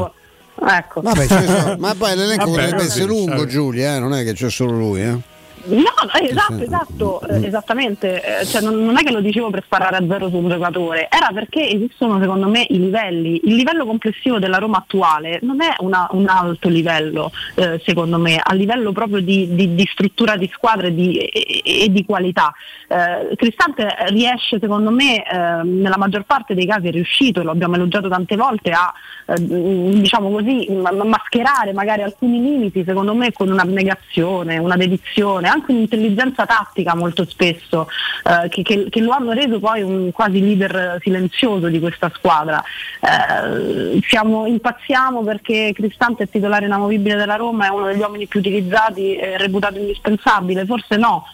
Ma 0.00 0.12
Ecco. 0.60 1.00
Vabbè, 1.00 1.76
ma 1.78 1.94
poi 1.94 2.16
l'elenco 2.16 2.50
Vabbè, 2.50 2.62
potrebbe 2.62 2.82
essere 2.84 3.06
lungo. 3.06 3.46
Giulia, 3.46 3.96
eh, 3.96 3.98
non 3.98 4.14
è 4.14 4.24
che 4.24 4.32
c'è 4.32 4.50
solo 4.50 4.72
lui. 4.72 5.02
Eh. 5.02 5.18
No, 5.64 5.76
no, 5.80 6.26
esatto, 6.28 6.58
esatto, 6.62 7.20
eh, 7.28 7.46
esattamente. 7.46 8.40
Eh, 8.40 8.44
cioè, 8.46 8.60
non, 8.62 8.84
non 8.84 8.96
è 8.98 9.02
che 9.02 9.12
lo 9.12 9.20
dicevo 9.20 9.50
per 9.50 9.62
sparare 9.64 9.96
a 9.96 10.04
zero 10.08 10.28
su 10.28 10.36
un 10.36 10.48
giocatore, 10.48 11.08
era 11.10 11.30
perché 11.32 11.68
esistono 11.68 12.18
secondo 12.20 12.48
me 12.48 12.66
i 12.68 12.78
livelli. 12.78 13.40
Il 13.44 13.54
livello 13.54 13.86
complessivo 13.86 14.38
della 14.38 14.58
Roma 14.58 14.78
attuale 14.78 15.38
non 15.42 15.60
è 15.62 15.74
una- 15.78 16.08
un 16.12 16.26
alto 16.28 16.68
livello, 16.68 17.30
eh, 17.54 17.80
secondo 17.84 18.18
me, 18.18 18.40
a 18.42 18.54
livello 18.54 18.90
proprio 18.92 19.20
di, 19.20 19.54
di- 19.54 19.74
di 19.74 19.88
struttura 19.92 20.36
di 20.36 20.50
squadra 20.52 20.88
e 20.88 20.94
di, 20.94 21.16
e- 21.18 21.62
e 21.84 21.88
di 21.90 22.04
qualità. 22.04 22.52
Eh, 22.88 23.36
Cristante 23.36 23.88
riesce, 24.08 24.58
secondo 24.58 24.90
me, 24.90 25.22
eh, 25.24 25.62
nella 25.64 25.96
maggior 25.96 26.24
parte 26.24 26.54
dei 26.54 26.66
casi 26.66 26.88
è 26.88 26.90
riuscito, 26.90 27.42
lo 27.42 27.52
abbiamo 27.52 27.76
elogiato 27.76 28.08
tante 28.08 28.34
volte, 28.36 28.70
a 28.72 28.92
eh, 29.26 29.34
diciamo 29.38 30.30
così, 30.30 30.66
ma- 30.72 30.90
ma- 30.92 31.04
mascherare 31.04 31.72
magari 31.72 32.02
alcuni 32.02 32.40
limiti, 32.42 32.82
secondo 32.84 33.14
me, 33.14 33.32
con 33.32 33.48
un'abnegazione, 33.50 34.58
una 34.58 34.76
dedizione, 34.76 35.48
anche 35.52 35.72
un'intelligenza 35.72 36.46
tattica 36.46 36.94
molto 36.94 37.24
spesso, 37.26 37.88
eh, 38.24 38.48
che, 38.48 38.62
che- 38.62 38.86
che 38.88 39.00
lo 39.00 39.12
hanno 39.12 39.32
reso 39.32 39.58
poi 39.60 39.82
un 39.82 40.10
quasi 40.12 40.40
leader 40.40 40.98
silenzioso 41.00 41.68
di 41.68 41.78
questa 41.80 42.10
squadra. 42.14 42.62
Eh, 43.00 44.00
siamo- 44.06 44.46
impazziamo 44.46 45.22
perché 45.22 45.72
Cristante 45.74 46.24
è 46.24 46.28
titolare 46.28 46.66
inamovibile 46.66 47.16
della 47.16 47.36
Roma, 47.36 47.66
è 47.66 47.70
uno 47.70 47.86
degli 47.86 48.00
uomini 48.00 48.26
più 48.26 48.40
utilizzati, 48.40 49.18
reputato 49.36 49.78
indispensabile, 49.78 50.64
forse 50.64 50.96
no. 50.96 51.26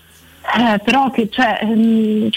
Eh, 0.56 0.78
però 0.78 1.10
che, 1.10 1.28
cioè, 1.30 1.58
ehm, 1.62 2.30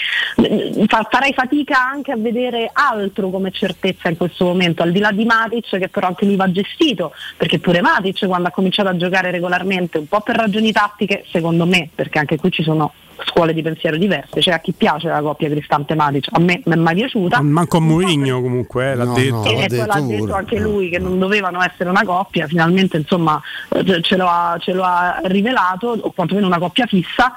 fa- 0.86 1.06
farei 1.10 1.32
fatica 1.32 1.82
anche 1.82 2.12
a 2.12 2.16
vedere 2.16 2.70
altro 2.72 3.30
come 3.30 3.50
certezza 3.50 4.08
in 4.08 4.16
questo 4.16 4.44
momento, 4.44 4.82
al 4.82 4.92
di 4.92 4.98
là 4.98 5.12
di 5.12 5.24
Matic 5.24 5.78
che 5.78 5.88
però 5.88 6.08
anche 6.08 6.26
lui 6.26 6.36
va 6.36 6.50
gestito, 6.50 7.12
perché 7.36 7.58
pure 7.58 7.80
Matic 7.80 8.26
quando 8.26 8.48
ha 8.48 8.50
cominciato 8.50 8.90
a 8.90 8.96
giocare 8.96 9.30
regolarmente, 9.30 9.98
un 9.98 10.08
po' 10.08 10.20
per 10.20 10.36
ragioni 10.36 10.72
tattiche, 10.72 11.24
secondo 11.30 11.64
me, 11.64 11.88
perché 11.94 12.18
anche 12.18 12.36
qui 12.36 12.50
ci 12.50 12.62
sono 12.62 12.92
scuole 13.24 13.52
di 13.52 13.62
pensiero 13.62 13.96
diverse, 13.96 14.40
cioè 14.40 14.54
a 14.54 14.58
chi 14.58 14.72
piace 14.72 15.08
la 15.08 15.20
coppia 15.20 15.48
Cristante 15.48 15.94
Matic, 15.94 16.28
a 16.32 16.40
me 16.40 16.60
mi 16.64 16.72
è 16.72 16.76
mai 16.76 16.94
piaciuta. 16.94 17.40
Manco 17.40 17.76
a 17.78 17.80
Mourinho 17.80 18.40
comunque, 18.40 18.92
eh, 18.92 18.94
l'ha 18.94 19.06
detto. 19.06 19.44
e 19.44 19.66
poi 19.68 19.86
l'ha 19.86 20.00
detto 20.00 20.34
anche 20.34 20.58
lui 20.58 20.88
che 20.88 20.98
non 20.98 21.18
dovevano 21.18 21.62
essere 21.62 21.88
una 21.88 22.04
coppia, 22.04 22.46
finalmente 22.46 22.96
insomma 22.96 23.40
eh, 23.70 24.02
ce 24.02 24.16
lo 24.16 24.26
ha, 24.26 24.56
ce 24.58 24.72
lo 24.72 24.82
ha 24.82 25.20
rivelato, 25.24 25.98
o 26.00 26.10
quantomeno 26.12 26.46
una 26.46 26.58
coppia 26.58 26.86
fissa. 26.86 27.32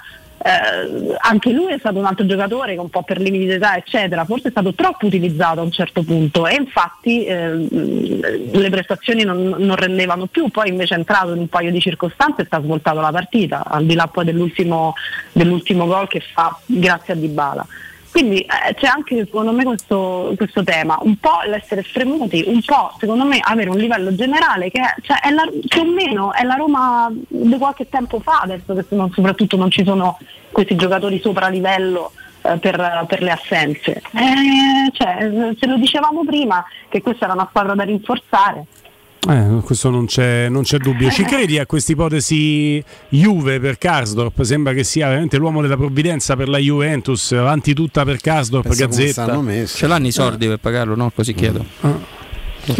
Eh, 0.45 1.15
anche 1.21 1.51
lui 1.51 1.73
è 1.73 1.79
stato 1.79 1.97
un 1.97 2.05
altro 2.05 2.23
giocatore 2.27 2.75
che 2.75 2.79
un 2.79 2.91
po' 2.91 3.01
per 3.01 3.19
limiti 3.19 3.45
d'età 3.45 3.77
eccetera, 3.77 4.25
forse 4.25 4.49
è 4.49 4.51
stato 4.51 4.75
troppo 4.75 5.07
utilizzato 5.07 5.59
a 5.59 5.63
un 5.63 5.71
certo 5.71 6.03
punto 6.03 6.45
e 6.45 6.53
infatti 6.53 7.25
eh, 7.25 7.51
le 7.51 8.69
prestazioni 8.69 9.23
non, 9.23 9.55
non 9.57 9.75
rendevano 9.75 10.27
più, 10.27 10.49
poi 10.49 10.69
invece 10.69 10.93
è 10.93 10.97
entrato 10.99 11.33
in 11.33 11.39
un 11.39 11.47
paio 11.47 11.71
di 11.71 11.79
circostanze 11.79 12.43
e 12.43 12.45
sta 12.45 12.61
svoltato 12.61 12.99
la 12.99 13.11
partita, 13.11 13.63
al 13.65 13.87
di 13.87 13.95
là 13.95 14.05
poi 14.05 14.23
dell'ultimo, 14.23 14.93
dell'ultimo 15.31 15.87
gol 15.87 16.07
che 16.07 16.19
fa 16.19 16.55
grazie 16.63 17.13
a 17.13 17.15
Dybala. 17.15 17.65
Quindi 18.15 18.39
eh, 18.39 18.73
c'è 18.75 18.87
anche 18.87 19.25
secondo 19.25 19.51
me 19.51 19.65
questo, 19.65 20.31
questo 20.37 20.63
tema, 20.63 20.97
un 21.01 21.17
po' 21.17 21.41
l'essere 21.47 21.83
spremuti, 21.83 22.45
un 22.47 22.61
po' 22.63 22.93
secondo 22.97 23.25
me 23.25 23.41
avere 23.43 23.69
un 23.69 23.75
livello 23.75 24.15
generale 24.15 24.71
che 24.71 24.79
cioè, 25.01 25.19
è 25.19 25.31
la, 25.31 25.43
più 25.67 25.81
o 25.81 25.85
meno 25.85 26.31
è 26.31 26.43
la 26.43 26.53
Roma 26.53 27.11
di 27.11 27.57
qualche 27.57 27.89
tempo 27.89 28.21
fa, 28.21 28.39
adesso 28.41 28.73
che 28.73 28.85
non- 28.95 29.11
soprattutto 29.11 29.57
non 29.57 29.69
ci 29.69 29.83
sono 29.83 30.17
questi 30.49 30.77
giocatori 30.77 31.19
sopra 31.19 31.49
livello 31.49 32.13
eh, 32.43 32.57
per, 32.57 33.05
per 33.05 33.21
le 33.21 33.31
assenze. 33.31 34.01
Eh, 34.13 34.91
cioè, 34.93 35.53
se 35.59 35.67
lo 35.67 35.75
dicevamo 35.75 36.23
prima 36.23 36.63
che 36.87 37.01
questa 37.01 37.25
era 37.25 37.33
una 37.33 37.47
squadra 37.49 37.75
da 37.75 37.83
rinforzare, 37.83 38.65
Eh, 39.27 39.61
questo 39.63 39.89
non 39.89 40.05
c'è, 40.05 40.49
non 40.49 40.63
c'è 40.63 40.77
dubbio. 40.77 41.09
Ci 41.09 41.23
credi 41.23 41.57
a 41.57 41.65
questa 41.65 41.91
ipotesi 41.93 42.83
Juve 43.09 43.59
per 43.59 43.77
Karsdorp? 43.77 44.41
Sembra 44.43 44.73
che 44.73 44.83
sia 44.83 45.07
veramente 45.07 45.37
l'uomo 45.37 45.61
della 45.61 45.77
provvidenza 45.77 46.35
per 46.35 46.47
la 46.47 46.57
Juventus, 46.59 47.31
avanti 47.31 47.73
tutta 47.73 48.03
per 48.03 48.19
Karsdorp, 48.19 48.67
Gazzetta. 48.75 49.25
Ce 49.65 49.87
l'hanno 49.87 50.07
i 50.07 50.11
soldi 50.11 50.47
per 50.47 50.57
pagarlo, 50.59 50.95
no? 50.95 51.11
Così 51.13 51.33
chiedo. 51.33 51.65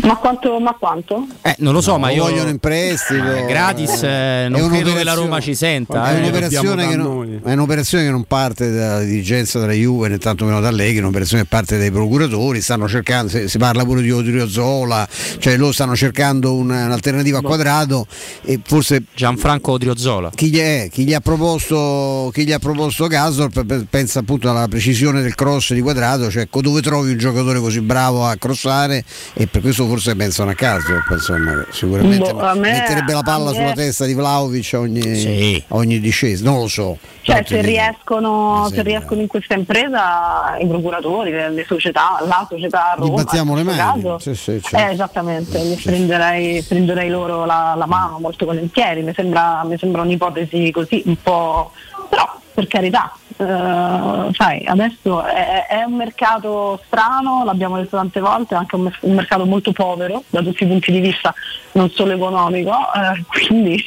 Ma 0.03 0.15
quanto? 0.17 0.59
Ma 0.59 0.73
quanto? 0.73 1.25
Eh, 1.41 1.55
non 1.59 1.73
lo 1.73 1.81
so, 1.81 1.91
No, 1.91 1.99
ma 1.99 2.09
io. 2.11 2.23
vogliono 2.23 2.49
in 2.49 2.59
prestito. 2.59 3.33
Eh, 3.33 3.45
gratis, 3.45 4.03
eh, 4.03 4.45
È 4.45 4.49
non 4.49 4.67
credo 4.69 4.93
che 4.93 5.03
la 5.03 5.14
Roma 5.14 5.39
ci 5.39 5.55
senta. 5.55 6.05
È 6.09 6.15
eh. 6.15 6.19
un'operazione, 6.19 6.88
che 6.88 6.95
non, 6.95 7.39
è 7.43 7.51
un'operazione 7.53 8.03
che 8.05 8.09
non 8.11 8.23
parte 8.25 8.72
dalla 8.72 8.99
dirigenza 9.03 9.59
della 9.59 9.73
Juve 9.73 10.07
né 10.09 10.17
tantomeno 10.17 10.59
da 10.59 10.72
lei, 10.72 10.91
che 10.91 10.97
è 10.99 11.01
un'operazione 11.01 11.43
che 11.43 11.49
parte 11.49 11.77
dai 11.77 11.91
procuratori, 11.91 12.61
stanno 12.61 12.88
cercando, 12.88 13.30
si, 13.30 13.47
si 13.47 13.57
parla 13.57 13.83
pure 13.83 14.01
di 14.01 14.11
Odriozola, 14.11 15.07
cioè 15.39 15.57
loro 15.57 15.72
stanno 15.72 15.95
cercando 15.95 16.53
un- 16.53 16.69
un'alternativa 16.69 17.39
a 17.39 17.41
quadrato 17.41 18.07
e 18.43 18.59
forse 18.64 19.03
Gianfranco 19.14 19.73
Odriozola. 19.73 20.31
chi 20.33 20.49
gli, 20.49 20.59
è- 20.59 20.89
chi 20.91 21.03
gli 21.05 21.14
ha 21.14 21.19
proposto 21.22 22.30
chi 22.33 22.45
gli 22.45 22.51
ha 22.51 22.59
proposto 22.59 23.07
Gasol 23.07 23.49
pensa 23.89 24.19
appunto 24.19 24.49
alla 24.49 24.67
precisione 24.67 25.22
del 25.22 25.35
cross 25.35 25.73
di 25.73 25.81
quadrato, 25.81 26.30
cioè 26.30 26.47
co- 26.49 26.61
dove 26.61 26.81
trovi 26.81 27.11
un 27.11 27.17
giocatore 27.17 27.59
così 27.59 27.81
bravo 27.81 28.25
a 28.25 28.35
crossare 28.35 29.03
e 29.33 29.47
per 29.47 29.61
questo 29.61 29.75
forse 29.84 30.16
pensano 30.16 30.52
a 30.52 30.54
Gasol, 30.54 31.04
insomma, 31.10 31.66
sicuramente 31.72 32.32
Boh, 32.32 32.54
me- 32.56 32.72
metterebbe 32.72 33.12
la 33.14 33.22
palla 33.22 33.50
me- 33.52 33.56
sulla 33.56 33.74
testa 33.74 34.06
di 34.06 34.14
Vlaovic 34.14 34.72
ogni, 34.76 35.64
a 35.68 35.76
ogni 35.76 36.00
discesa, 36.00 36.44
non 36.45 36.60
lo 36.62 36.68
so. 36.68 36.98
Cioè, 37.22 37.44
se 37.45 37.62
riescono, 37.62 38.70
se 38.72 38.82
riescono 38.84 39.22
in 39.22 39.28
questa 39.28 39.56
impresa 39.56 40.56
i 40.60 40.68
procuratori, 40.68 41.32
le, 41.32 41.50
le 41.50 41.66
società, 41.68 42.18
la 42.26 42.45
società 42.50 42.92
a 42.92 42.95
Roma, 42.95 43.24
battiamo 43.24 43.56
le 43.56 43.64
mani. 43.64 43.78
caso, 44.02 44.20
Sì, 44.20 44.36
sì, 44.36 44.62
certo. 44.62 44.78
eh, 44.78 44.94
esattamente, 44.94 45.60
gli 45.60 45.76
stringerei, 45.78 46.62
stringerei 46.62 47.10
loro 47.10 47.45
la, 47.45 47.74
la 47.76 47.86
mano 47.88 48.20
molto 48.20 48.45
volentieri, 48.45 49.02
mi 49.02 49.14
sembra, 49.16 49.64
mi 49.66 49.78
sembra 49.78 50.02
un'ipotesi 50.04 50.72
così 50.72 51.02
un 51.06 51.16
po'. 51.22 51.72
però 52.10 52.40
per 52.56 52.67
carità, 52.67 53.11
eh, 53.35 54.30
sai, 54.32 54.66
adesso 54.66 55.24
è, 55.25 55.67
è 55.67 55.84
un 55.84 55.95
mercato 55.95 56.82
strano, 56.85 57.43
l'abbiamo 57.43 57.75
detto 57.75 57.98
tante 57.98 58.22
volte, 58.22 58.56
è 58.56 58.58
anche 58.58 58.75
un, 58.75 58.90
un 59.01 59.14
mercato 59.14 59.45
molto 59.45 59.74
povero 59.74 60.24
da 60.30 60.42
tutti 60.42 60.64
i 60.64 60.67
punti 60.67 60.93
di 60.93 61.01
vista, 61.01 61.34
non 61.74 61.92
solo 61.92 62.14
economico, 62.14 62.72
eh, 62.72 63.24
quindi 63.27 63.85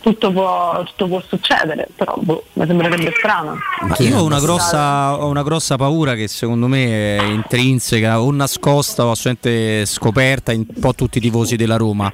tutto 0.00 0.32
può, 0.32 0.82
tutto 0.84 1.08
può 1.08 1.22
succedere, 1.26 1.88
però 1.94 2.14
boh, 2.16 2.44
mi 2.54 2.64
sembrerebbe 2.66 3.12
strano. 3.18 3.58
Ma 3.86 3.96
io 3.98 4.18
ho 4.18 4.24
una, 4.24 4.40
grossa, 4.40 5.20
ho 5.20 5.28
una 5.28 5.42
grossa 5.42 5.76
paura 5.76 6.14
che 6.14 6.26
secondo 6.28 6.68
me 6.68 7.18
è 7.18 7.22
intrinseca 7.24 8.22
o 8.22 8.30
nascosta 8.30 9.04
o 9.04 9.10
assolutamente 9.10 9.84
scoperta 9.84 10.52
in 10.52 10.64
un 10.68 10.80
po' 10.80 10.94
tutti 10.94 11.18
i 11.18 11.20
tifosi 11.20 11.56
della 11.56 11.76
Roma. 11.76 12.10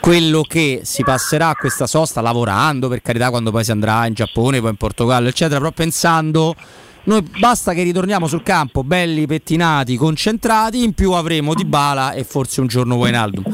Quello 0.00 0.42
che 0.42 0.80
si 0.82 1.04
passerà 1.04 1.48
a 1.48 1.54
questa 1.54 1.86
sosta 1.86 2.20
lavorando, 2.20 2.88
per 2.88 3.02
carità, 3.02 3.30
quando 3.30 3.50
poi 3.50 3.64
si 3.64 3.70
andrà 3.70 4.06
in 4.06 4.14
Giappone, 4.14 4.60
poi 4.60 4.70
in 4.70 4.76
Portogallo, 4.76 5.28
eccetera, 5.28 5.58
però 5.58 5.72
pensando 5.72 6.54
noi 7.02 7.22
basta 7.38 7.72
che 7.72 7.82
ritorniamo 7.82 8.26
sul 8.26 8.42
campo 8.42 8.82
belli 8.82 9.26
pettinati, 9.26 9.96
concentrati, 9.96 10.82
in 10.82 10.92
più 10.92 11.12
avremo 11.12 11.54
Dybala 11.54 12.12
e 12.12 12.24
forse 12.24 12.60
un 12.60 12.66
giorno 12.66 12.96
Wijnaldum. 12.96 13.44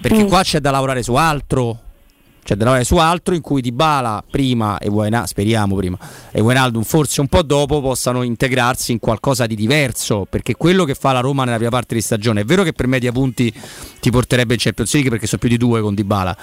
Perché 0.00 0.24
qua 0.24 0.42
c'è 0.42 0.60
da 0.60 0.70
lavorare 0.70 1.02
su 1.02 1.14
altro. 1.14 1.83
C'è 2.44 2.56
da 2.56 2.64
lavorare 2.64 2.84
su 2.84 2.96
altro 2.98 3.34
in 3.34 3.40
cui 3.40 3.62
Dybala 3.62 4.22
prima 4.30 4.76
e 4.76 4.88
Wijna- 4.88 5.26
speriamo 5.26 5.74
prima 5.76 5.96
e 6.30 6.42
Wijnaldum 6.42 6.82
forse 6.82 7.22
un 7.22 7.26
po' 7.26 7.42
dopo 7.42 7.80
possano 7.80 8.22
integrarsi 8.22 8.92
in 8.92 8.98
qualcosa 8.98 9.46
di 9.46 9.54
diverso 9.56 10.26
perché 10.28 10.54
quello 10.54 10.84
che 10.84 10.94
fa 10.94 11.12
la 11.12 11.20
Roma 11.20 11.44
nella 11.44 11.56
prima 11.56 11.70
parte 11.70 11.94
di 11.94 12.02
stagione 12.02 12.42
è 12.42 12.44
vero 12.44 12.62
che 12.62 12.74
per 12.74 12.86
media 12.86 13.12
punti 13.12 13.50
ti 13.98 14.10
porterebbe 14.10 14.52
in 14.52 14.60
Champions 14.60 14.92
League 14.92 15.10
perché 15.10 15.26
sono 15.26 15.40
più 15.40 15.48
di 15.48 15.56
due 15.56 15.80
con 15.80 15.94
Dybala 15.94 16.36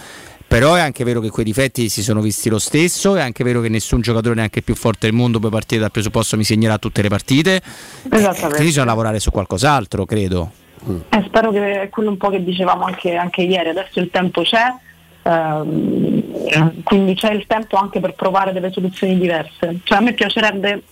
però 0.47 0.73
è 0.73 0.79
anche 0.81 1.03
vero 1.03 1.19
che 1.21 1.29
quei 1.29 1.45
difetti 1.45 1.87
si 1.87 2.01
sono 2.01 2.19
visti 2.19 2.49
lo 2.49 2.57
stesso 2.57 3.15
è 3.15 3.21
anche 3.21 3.43
vero 3.43 3.61
che 3.61 3.69
nessun 3.69 4.01
giocatore 4.01 4.33
neanche 4.33 4.57
il 4.59 4.65
più 4.65 4.73
forte 4.75 5.05
del 5.07 5.15
mondo 5.15 5.39
può 5.39 5.49
partire 5.49 5.81
dal 5.81 5.91
presupposto 5.91 6.35
mi 6.35 6.43
segnerà 6.43 6.79
tutte 6.79 7.03
le 7.03 7.09
partite 7.09 7.61
Esattamente. 8.09 8.39
quindi 8.47 8.63
bisogna 8.65 8.85
lavorare 8.87 9.19
su 9.19 9.29
qualcos'altro 9.29 10.05
credo 10.05 10.51
Eh, 11.09 11.23
spero 11.27 11.51
che 11.51 11.83
è 11.83 11.89
quello 11.89 12.09
un 12.09 12.17
po' 12.17 12.29
che 12.31 12.43
dicevamo 12.43 12.85
anche, 12.85 13.15
anche 13.15 13.43
ieri, 13.43 13.69
adesso 13.69 13.99
il 13.99 14.09
tempo 14.11 14.41
c'è, 14.41 14.73
ehm, 15.23 16.83
quindi 16.83 17.15
c'è 17.15 17.31
il 17.31 17.45
tempo 17.47 17.77
anche 17.77 17.99
per 17.99 18.13
provare 18.13 18.51
delle 18.53 18.71
soluzioni 18.71 19.17
diverse. 19.17 19.79
Cioè, 19.83 19.97
a 19.97 20.01
me 20.01 20.13
piacerebbe 20.13 20.83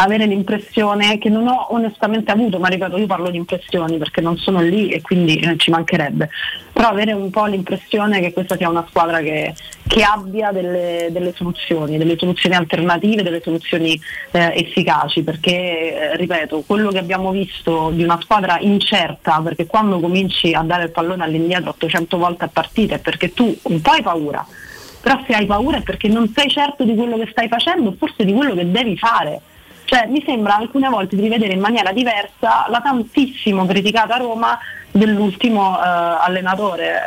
avere 0.00 0.26
l'impressione 0.26 1.18
che 1.18 1.28
non 1.28 1.48
ho 1.48 1.68
onestamente 1.70 2.30
avuto, 2.30 2.58
ma 2.58 2.68
ripeto, 2.68 2.96
io 2.98 3.06
parlo 3.06 3.30
di 3.30 3.36
impressioni 3.36 3.98
perché 3.98 4.20
non 4.20 4.36
sono 4.36 4.60
lì 4.60 4.90
e 4.90 5.00
quindi 5.00 5.36
eh, 5.38 5.56
ci 5.56 5.70
mancherebbe, 5.70 6.30
però 6.72 6.88
avere 6.88 7.12
un 7.12 7.30
po' 7.30 7.46
l'impressione 7.46 8.20
che 8.20 8.32
questa 8.32 8.56
sia 8.56 8.68
una 8.68 8.86
squadra 8.88 9.18
che, 9.20 9.54
che 9.88 10.02
abbia 10.02 10.52
delle, 10.52 11.08
delle 11.10 11.32
soluzioni, 11.34 11.98
delle 11.98 12.16
soluzioni 12.16 12.54
alternative, 12.54 13.24
delle 13.24 13.40
soluzioni 13.42 14.00
eh, 14.30 14.52
efficaci, 14.54 15.24
perché 15.24 16.12
eh, 16.12 16.16
ripeto, 16.16 16.62
quello 16.64 16.90
che 16.90 16.98
abbiamo 16.98 17.32
visto 17.32 17.90
di 17.92 18.04
una 18.04 18.20
squadra 18.20 18.58
incerta, 18.60 19.40
perché 19.42 19.66
quando 19.66 19.98
cominci 19.98 20.54
a 20.54 20.62
dare 20.62 20.84
il 20.84 20.90
pallone 20.90 21.24
all'indietro 21.24 21.70
800 21.70 22.16
volte 22.18 22.44
a 22.44 22.50
partita 22.52 22.94
è 22.94 23.00
perché 23.00 23.32
tu 23.32 23.56
un 23.62 23.80
po' 23.80 23.90
hai 23.90 24.02
paura, 24.02 24.46
però 25.00 25.20
se 25.26 25.32
hai 25.32 25.46
paura 25.46 25.78
è 25.78 25.82
perché 25.82 26.06
non 26.06 26.32
sei 26.32 26.48
certo 26.48 26.84
di 26.84 26.94
quello 26.94 27.18
che 27.18 27.26
stai 27.32 27.48
facendo, 27.48 27.96
forse 27.98 28.24
di 28.24 28.32
quello 28.32 28.54
che 28.54 28.70
devi 28.70 28.96
fare. 28.96 29.40
Cioè, 29.88 30.06
mi 30.06 30.22
sembra 30.22 30.56
alcune 30.56 30.86
volte 30.90 31.16
di 31.16 31.22
rivedere 31.22 31.54
in 31.54 31.60
maniera 31.60 31.92
diversa 31.92 32.66
la 32.68 32.80
tantissimo 32.82 33.64
criticata 33.64 34.18
Roma 34.18 34.58
dell'ultimo 34.90 35.78
eh, 35.78 35.82
allenatore. 35.82 37.00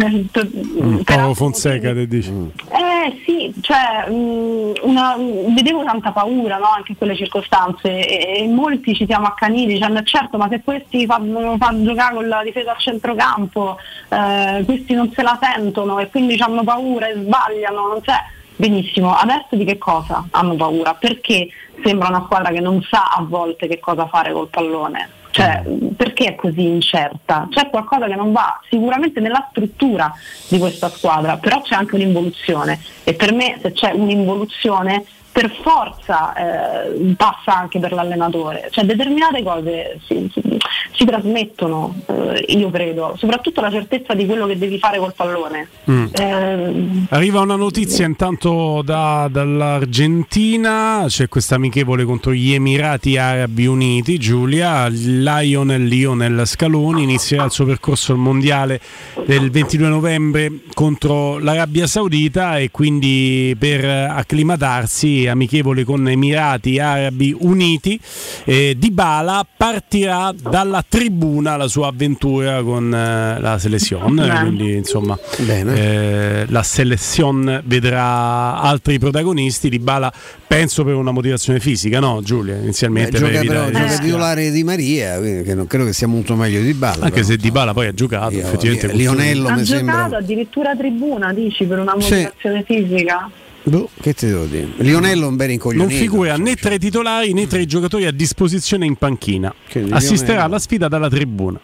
eh, 0.00 0.30
Mm, 0.82 1.00
Paolo 1.00 1.34
Fonseca 1.34 1.92
te 1.92 2.06
dici. 2.08 2.30
eh 2.70 3.22
sì, 3.26 3.52
cioè 3.60 4.08
mh, 4.08 4.72
una- 4.82 5.16
vedevo 5.54 5.84
tanta 5.84 6.10
paura 6.12 6.56
no, 6.56 6.68
anche 6.74 6.92
in 6.92 6.96
quelle 6.98 7.16
circostanze 7.16 8.06
e, 8.06 8.42
e 8.44 8.48
molti 8.48 8.94
ci 8.94 9.04
siamo 9.04 9.26
accaniti 9.26 9.74
dicendo 9.74 10.02
certo 10.02 10.38
ma 10.38 10.48
se 10.48 10.62
questi 10.64 11.04
fanno, 11.04 11.56
fanno 11.58 11.84
giocare 11.84 12.14
con 12.14 12.28
la 12.28 12.42
difesa 12.42 12.72
a 12.72 12.76
centrocampo, 12.78 13.76
eh, 14.08 14.62
questi 14.64 14.94
non 14.94 15.12
se 15.14 15.22
la 15.22 15.38
sentono 15.40 15.98
e 15.98 16.08
quindi 16.08 16.36
hanno 16.40 16.64
paura 16.64 17.08
e 17.08 17.14
sbagliano, 17.14 17.88
non 17.88 18.00
c'è. 18.00 18.16
Benissimo, 18.62 19.12
adesso 19.12 19.56
di 19.56 19.64
che 19.64 19.76
cosa 19.76 20.24
hanno 20.30 20.54
paura? 20.54 20.94
Perché 20.94 21.48
sembra 21.82 22.10
una 22.10 22.22
squadra 22.26 22.52
che 22.52 22.60
non 22.60 22.80
sa 22.88 23.10
a 23.10 23.20
volte 23.20 23.66
che 23.66 23.80
cosa 23.80 24.06
fare 24.06 24.32
col 24.32 24.46
pallone? 24.46 25.08
Cioè, 25.30 25.64
perché 25.96 26.26
è 26.26 26.34
così 26.36 26.64
incerta? 26.64 27.48
C'è 27.50 27.68
qualcosa 27.70 28.06
che 28.06 28.14
non 28.14 28.30
va 28.30 28.60
sicuramente 28.70 29.18
nella 29.18 29.48
struttura 29.50 30.14
di 30.46 30.60
questa 30.60 30.90
squadra, 30.90 31.38
però 31.38 31.60
c'è 31.60 31.74
anche 31.74 31.96
un'involuzione 31.96 32.78
e 33.02 33.14
per 33.14 33.32
me 33.32 33.58
se 33.60 33.72
c'è 33.72 33.90
un'involuzione 33.90 35.06
per 35.32 35.50
forza 35.62 36.34
eh, 36.34 37.14
passa 37.16 37.56
anche 37.58 37.78
per 37.78 37.92
l'allenatore, 37.92 38.68
cioè 38.70 38.84
determinate 38.84 39.42
cose 39.42 39.98
si, 40.06 40.30
si- 40.32 40.58
si 40.94 41.04
trasmettono, 41.06 41.94
eh, 42.06 42.44
io 42.48 42.70
credo, 42.70 43.14
soprattutto 43.16 43.62
la 43.62 43.70
certezza 43.70 44.12
di 44.14 44.26
quello 44.26 44.46
che 44.46 44.58
devi 44.58 44.78
fare 44.78 44.98
col 44.98 45.14
pallone. 45.16 45.68
Mm. 45.90 46.06
Eh, 46.12 47.06
Arriva 47.08 47.40
una 47.40 47.56
notizia 47.56 48.04
intanto 48.04 48.82
da- 48.84 49.26
dall'Argentina, 49.30 51.04
c'è 51.08 51.28
questa 51.28 51.54
amichevole 51.54 52.04
contro 52.04 52.32
gli 52.32 52.52
Emirati 52.52 53.16
Arabi 53.16 53.66
Uniti, 53.66 54.18
Giulia, 54.18 54.86
Lionel 54.88 55.84
Lionel 55.84 56.46
Scaloni 56.46 57.02
inizierà 57.04 57.44
il 57.44 57.50
suo 57.50 57.64
percorso 57.64 58.12
al 58.12 58.18
mondiale 58.18 58.80
del 59.24 59.50
22 59.50 59.88
novembre 59.88 60.50
contro 60.74 61.38
l'Arabia 61.38 61.86
Saudita 61.86 62.58
e 62.58 62.70
quindi 62.70 63.56
per 63.58 63.84
acclimatarsi 63.84 65.21
amichevole 65.28 65.84
con 65.84 66.08
Emirati 66.08 66.78
Arabi 66.78 67.34
Uniti, 67.40 67.98
eh, 68.44 68.74
Dybala 68.78 69.46
partirà 69.56 70.32
dall'attacco 70.32 70.90
tribuna 70.92 71.56
la 71.56 71.68
sua 71.68 71.86
avventura 71.88 72.62
con 72.62 72.92
eh, 72.94 73.40
la 73.40 73.58
selezione. 73.58 74.28
Quindi, 74.40 74.74
insomma, 74.74 75.18
eh, 75.48 76.44
la 76.48 76.62
selezione 76.62 77.62
vedrà 77.64 78.60
altri 78.60 78.98
protagonisti. 78.98 79.68
Di 79.70 79.78
Bala, 79.78 80.12
penso 80.46 80.84
per 80.84 80.94
una 80.94 81.12
motivazione 81.12 81.60
fisica, 81.60 81.98
no, 82.00 82.20
Giulia? 82.22 82.56
Inizialmente 82.56 83.16
Eh, 83.16 83.20
per 83.20 83.30
gioca 83.30 83.44
però 83.46 83.62
evitare 83.64 83.88
gioca 83.88 84.02
titolare 84.02 84.50
di 84.50 84.64
Maria, 84.64 85.20
che 85.20 85.54
non 85.54 85.66
credo 85.66 85.84
che 85.86 85.92
sia 85.94 86.06
molto 86.08 86.34
meglio 86.34 86.60
di 86.60 86.74
Balla. 86.74 87.06
Anche 87.06 87.22
se 87.22 87.36
Di 87.36 87.50
Bala 87.50 87.72
poi 87.72 87.86
ha 87.86 87.94
giocato, 87.94 88.34
effettivamente. 88.36 88.88
con- 88.88 88.96
Lionello 88.96 89.48
ha 89.48 89.62
giocato 89.62 89.64
sembra. 89.64 90.18
addirittura 90.18 90.76
tribuna, 90.76 91.32
dici, 91.32 91.64
per 91.64 91.78
una 91.78 91.94
Sì. 91.98 92.10
motivazione 92.10 92.64
fisica? 92.66 93.30
Boh, 93.64 93.88
che 94.00 94.12
ti 94.14 94.26
devo 94.26 94.44
dire? 94.44 94.68
Lionello 94.78 95.24
è 95.24 95.28
un 95.28 95.36
bel 95.36 95.46
non 95.46 95.54
incoglionito. 95.54 96.00
figura 96.00 96.36
né 96.36 96.56
tra 96.56 96.74
i 96.74 96.78
titolari 96.78 97.32
né 97.32 97.46
tra 97.46 97.58
i 97.60 97.66
giocatori 97.66 98.06
a 98.06 98.10
disposizione 98.10 98.86
in 98.86 98.96
panchina. 98.96 99.54
Assisterà 99.90 100.44
alla 100.44 100.58
sfida 100.58 100.88
dalla 100.88 101.08
tribuna. 101.08 101.60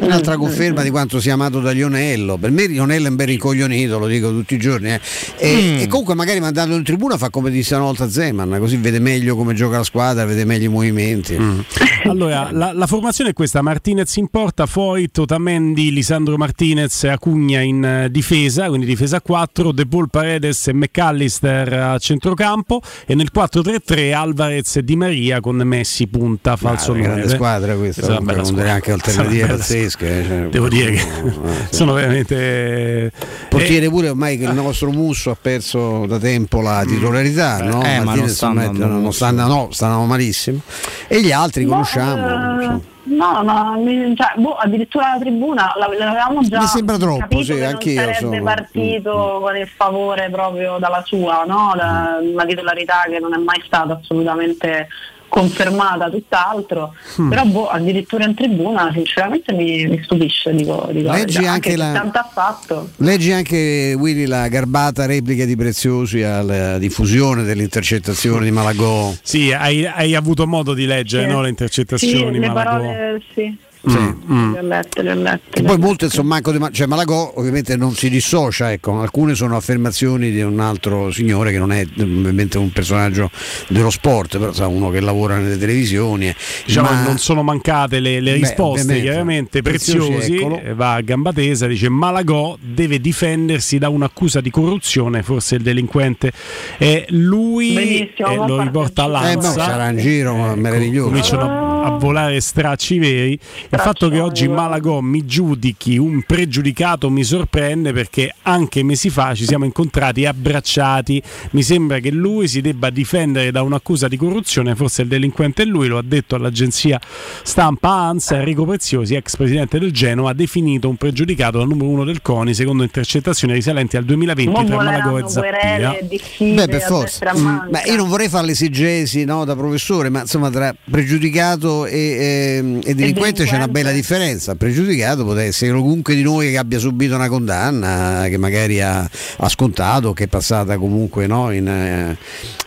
Un'altra 0.00 0.36
conferma 0.36 0.82
di 0.82 0.90
quanto 0.90 1.20
sia 1.20 1.32
amato 1.34 1.60
da 1.60 1.70
Lionello. 1.72 2.36
Per 2.36 2.50
me 2.50 2.66
Lionello 2.66 3.06
è 3.06 3.10
un 3.10 3.16
bel 3.16 3.26
rincoglionito, 3.26 3.98
lo 3.98 4.06
dico 4.06 4.30
tutti 4.30 4.54
i 4.54 4.58
giorni. 4.58 4.90
eh. 4.92 5.00
E, 5.36 5.56
Mm. 5.58 5.78
e 5.80 5.86
comunque 5.88 6.14
magari 6.14 6.38
mandarlo 6.40 6.76
in 6.76 6.84
tribuna 6.84 7.16
fa 7.16 7.30
come 7.30 7.50
disse 7.50 7.74
una 7.74 7.84
volta 7.84 8.08
Zeman, 8.08 8.56
così 8.60 8.76
vede 8.76 9.00
meglio 9.00 9.34
come 9.34 9.54
gioca 9.54 9.78
la 9.78 9.84
squadra, 9.84 10.24
vede 10.24 10.44
meglio 10.44 10.66
i 10.66 10.72
movimenti. 10.72 11.36
Mm. 11.38 11.58
Allora, 12.04 12.48
la, 12.52 12.72
la 12.72 12.86
formazione 12.86 13.30
è 13.30 13.32
questa: 13.32 13.60
Martinez 13.60 14.14
in 14.16 14.28
porta, 14.28 14.66
Foyt, 14.66 15.18
Otamendi, 15.18 15.92
Lisandro 15.92 16.36
Martinez, 16.36 17.02
Acugna 17.04 17.60
in 17.60 17.84
eh, 17.84 18.08
difesa, 18.10 18.68
quindi 18.68 18.86
difesa 18.86 19.16
a 19.16 19.20
4, 19.20 19.72
De 19.72 19.84
Paul, 19.86 20.08
Paredes 20.08 20.68
e 20.68 20.72
McAllister 20.72 21.72
a 21.72 21.98
centrocampo 21.98 22.80
e 23.04 23.14
nel 23.16 23.30
4-3-3 23.34 24.12
Alvarez 24.14 24.76
e 24.76 24.84
Di 24.84 24.94
Maria 24.96 25.40
con 25.40 25.56
Messi 25.56 26.06
punta, 26.06 26.56
falso 26.56 26.92
Ah, 26.92 26.94
una 26.94 27.02
grande 27.02 27.20
9. 27.22 27.34
squadra 27.34 27.74
questa, 27.74 28.02
comunque, 28.06 28.32
bella 28.32 28.44
squadra. 28.44 28.72
anche 28.72 28.92
alternative 28.92 29.42
una 29.42 29.46
bella 29.52 29.64
pazzesche. 29.96 30.18
eh, 30.20 30.24
cioè, 30.24 30.48
Devo 30.48 30.68
dire 30.68 30.90
che 30.92 30.98
eh, 31.00 31.32
sì. 31.70 31.74
sono 31.74 31.92
veramente 31.94 33.12
Portiere 33.48 33.88
pure 33.88 34.10
ormai 34.10 34.38
che 34.38 34.44
il 34.44 34.52
nostro 34.54 34.90
Musso 34.90 35.30
ha 35.30 35.36
perso 35.40 36.06
da 36.06 36.18
tempo 36.18 36.60
la 36.60 36.84
titolarità, 36.86 37.58
no? 37.62 37.82
Eh, 37.82 37.88
ma 37.88 37.94
non 37.96 38.04
Martinez 38.04 38.34
sta 38.34 38.48
non 38.48 38.76
non 38.76 38.90
molto. 38.90 39.10
sta 39.12 39.26
andando- 39.28 39.54
no, 39.54 39.68
stanno 39.70 40.04
malissimo. 40.04 40.60
E 41.06 41.20
gli 41.22 41.32
altri 41.32 41.64
conosciamo. 41.64 42.16
insomma. 42.60 42.80
No, 43.10 43.40
no, 43.42 43.80
mi- 43.82 44.14
cioè, 44.14 44.32
boh, 44.36 44.56
addirittura 44.56 45.14
la 45.14 45.18
tribuna 45.18 45.72
la- 45.78 45.88
l'avevamo 45.98 46.42
già 46.42 46.58
Mi 46.60 46.66
sembra 46.66 46.98
troppo, 46.98 47.42
sì, 47.42 47.54
che 47.54 47.64
anch'io, 47.64 48.04
non 48.04 48.12
sarebbe 48.12 48.42
partito 48.42 49.38
con 49.40 49.56
il 49.56 49.66
favore 49.66 50.28
proprio 50.30 50.76
dalla 50.78 51.02
sua, 51.06 51.42
no? 51.46 51.72
La, 51.74 52.18
la 52.34 52.44
titolarità 52.44 53.04
che 53.08 53.18
non 53.18 53.32
è 53.32 53.38
mai 53.38 53.62
stata 53.66 53.98
assolutamente 53.98 54.88
confermata, 55.28 56.08
tutt'altro. 56.10 56.94
Mm. 57.20 57.28
Però 57.28 57.44
boh, 57.44 57.68
addirittura 57.68 58.24
in 58.24 58.34
tribuna 58.34 58.90
sinceramente 58.92 59.52
mi, 59.52 59.86
mi 59.86 60.00
stupisce, 60.02 60.54
dico, 60.54 60.88
dico 60.92 61.10
Leggi 61.12 61.44
anche 61.46 61.70
se 61.70 61.76
la- 61.76 61.92
tanto 61.92 62.18
ha 62.18 62.28
fatto. 62.32 62.90
Leggi 62.96 63.32
anche 63.32 63.94
Willy 63.98 64.26
la 64.26 64.48
garbata 64.48 65.06
replica 65.06 65.44
di 65.44 65.56
Preziosi 65.56 66.22
alla 66.22 66.78
diffusione 66.78 67.42
delle 67.42 67.62
intercettazioni 67.62 68.44
di 68.46 68.50
Malagò. 68.50 69.12
Sì, 69.22 69.52
hai, 69.52 69.86
hai 69.86 70.14
avuto 70.14 70.46
modo 70.46 70.74
di 70.74 70.86
leggere 70.86 71.26
Sì. 71.26 71.30
no, 71.30 71.38
le 71.40 71.44
Sì, 71.44 71.50
intercettazioni. 71.50 72.38
le 72.38 72.46
Malagò. 72.48 72.70
parole 72.70 73.22
sì. 73.34 73.56
Sì. 73.88 74.16
Le 74.52 74.58
ho 74.58 74.62
lette, 74.62 75.02
le 75.02 75.10
ho 75.12 75.14
lette. 75.14 75.58
E 75.60 75.62
poi 75.62 75.78
molte 75.78 76.04
insomma 76.06 76.34
manco 76.34 76.52
di 76.52 76.58
cioè 76.72 76.86
Malagò 76.86 77.32
ovviamente 77.36 77.76
non 77.76 77.94
si 77.94 78.10
dissocia, 78.10 78.72
ecco, 78.72 79.00
alcune 79.00 79.34
sono 79.34 79.56
affermazioni 79.56 80.30
di 80.30 80.40
un 80.42 80.60
altro 80.60 81.10
signore 81.10 81.52
che 81.52 81.58
non 81.58 81.72
è 81.72 81.86
ovviamente 81.98 82.58
un 82.58 82.70
personaggio 82.70 83.30
dello 83.68 83.90
sport, 83.90 84.38
però 84.38 84.52
sa, 84.52 84.66
uno 84.66 84.90
che 84.90 85.00
lavora 85.00 85.36
nelle 85.38 85.58
televisioni. 85.58 86.28
eh. 86.28 86.36
Diciamo, 86.66 86.90
Ma- 86.90 87.02
non 87.02 87.18
sono 87.18 87.42
mancate 87.42 88.00
le, 88.00 88.20
le 88.20 88.32
Beh, 88.32 88.38
risposte, 88.38 88.80
ovviamente. 88.82 89.02
chiaramente 89.02 89.62
Preziosi, 89.62 90.10
preziosi. 90.12 90.34
eccolo. 90.36 90.60
eh, 90.60 90.74
Va 90.74 90.94
a 90.94 91.00
gamba 91.00 91.32
tesa, 91.32 91.66
dice 91.66 91.88
Malagò 91.88 92.56
deve 92.60 93.00
difendersi 93.00 93.78
da 93.78 93.88
un'accusa 93.88 94.40
di 94.40 94.50
corruzione, 94.50 95.22
forse 95.22 95.56
il 95.56 95.62
delinquente 95.62 96.30
è 96.76 97.04
lui 97.08 97.72
Benissimo, 97.74 98.28
e 98.44 98.46
lo 98.48 98.60
riporta 98.62 99.02
Eh, 99.04 99.06
boh, 99.08 99.16
all'Ansa. 99.16 99.50
sarà 99.52 99.88
in 99.90 99.98
giro 99.98 100.34
ma 100.36 100.54
meraviglioso. 100.54 101.08
Cominciano 101.08 101.77
a 101.88 101.98
volare 101.98 102.40
stracci 102.40 102.98
veri. 102.98 103.32
Il 103.32 103.78
fatto 103.78 104.08
che 104.08 104.20
oggi 104.20 104.46
Malagò 104.48 105.00
mi 105.00 105.24
giudichi 105.24 105.96
un 105.96 106.22
pregiudicato 106.22 107.10
mi 107.10 107.24
sorprende 107.24 107.92
perché 107.92 108.34
anche 108.42 108.82
mesi 108.82 109.10
fa 109.10 109.34
ci 109.34 109.44
siamo 109.44 109.64
incontrati 109.64 110.26
abbracciati. 110.26 111.22
Mi 111.50 111.62
sembra 111.62 111.98
che 111.98 112.10
lui 112.10 112.48
si 112.48 112.60
debba 112.60 112.90
difendere 112.90 113.50
da 113.50 113.62
un'accusa 113.62 114.08
di 114.08 114.16
corruzione, 114.16 114.74
forse 114.74 115.02
il 115.02 115.08
delinquente 115.08 115.62
è 115.62 115.66
lui, 115.66 115.88
lo 115.88 115.98
ha 115.98 116.02
detto 116.04 116.34
all'agenzia 116.34 117.00
stampa 117.42 117.90
ANSA. 117.90 118.36
Enrico 118.36 118.64
Preziosi, 118.64 119.14
ex 119.14 119.36
presidente 119.36 119.78
del 119.78 119.92
Genoa, 119.92 120.30
ha 120.30 120.34
definito 120.34 120.88
un 120.88 120.96
pregiudicato 120.96 121.60
al 121.60 121.68
numero 121.68 121.88
uno 121.88 122.04
del 122.04 122.22
CONI 122.22 122.54
secondo 122.54 122.82
intercettazioni 122.82 123.54
risalenti 123.54 123.96
al 123.96 124.04
2020 124.04 124.50
Mo 124.50 124.64
tra 124.64 124.76
Malagò 124.76 125.18
e 125.18 125.28
Zappia. 125.28 125.96
Beh, 126.38 126.66
per 126.68 126.80
forza. 126.82 127.32
e 127.32 127.38
Mm, 127.38 127.74
io 127.86 127.96
non 127.96 128.08
vorrei 128.08 128.28
fare 128.28 128.46
l'esegesi 128.46 129.24
no, 129.24 129.44
da 129.44 129.54
professore, 129.54 130.08
ma 130.08 130.20
insomma 130.20 130.50
tra 130.50 130.74
pregiudicato 130.90 131.77
e, 131.86 132.56
ehm, 132.56 132.80
e 132.84 132.94
delinquente 132.94 133.44
c'è 133.44 133.56
una 133.56 133.68
bella 133.68 133.92
differenza. 133.92 134.54
Pregiudicato 134.54 135.24
potrebbe 135.24 135.48
essere 135.48 135.72
comunque 135.72 136.14
di 136.14 136.22
noi 136.22 136.50
che 136.50 136.58
abbia 136.58 136.78
subito 136.78 137.14
una 137.14 137.28
condanna, 137.28 138.26
che 138.28 138.36
magari 138.38 138.80
ha, 138.80 139.08
ha 139.36 139.48
scontato, 139.48 140.12
che 140.12 140.24
è 140.24 140.26
passata 140.26 140.76
comunque 140.78 141.26
no, 141.26 141.52
in, 141.52 141.68
eh, 141.68 142.16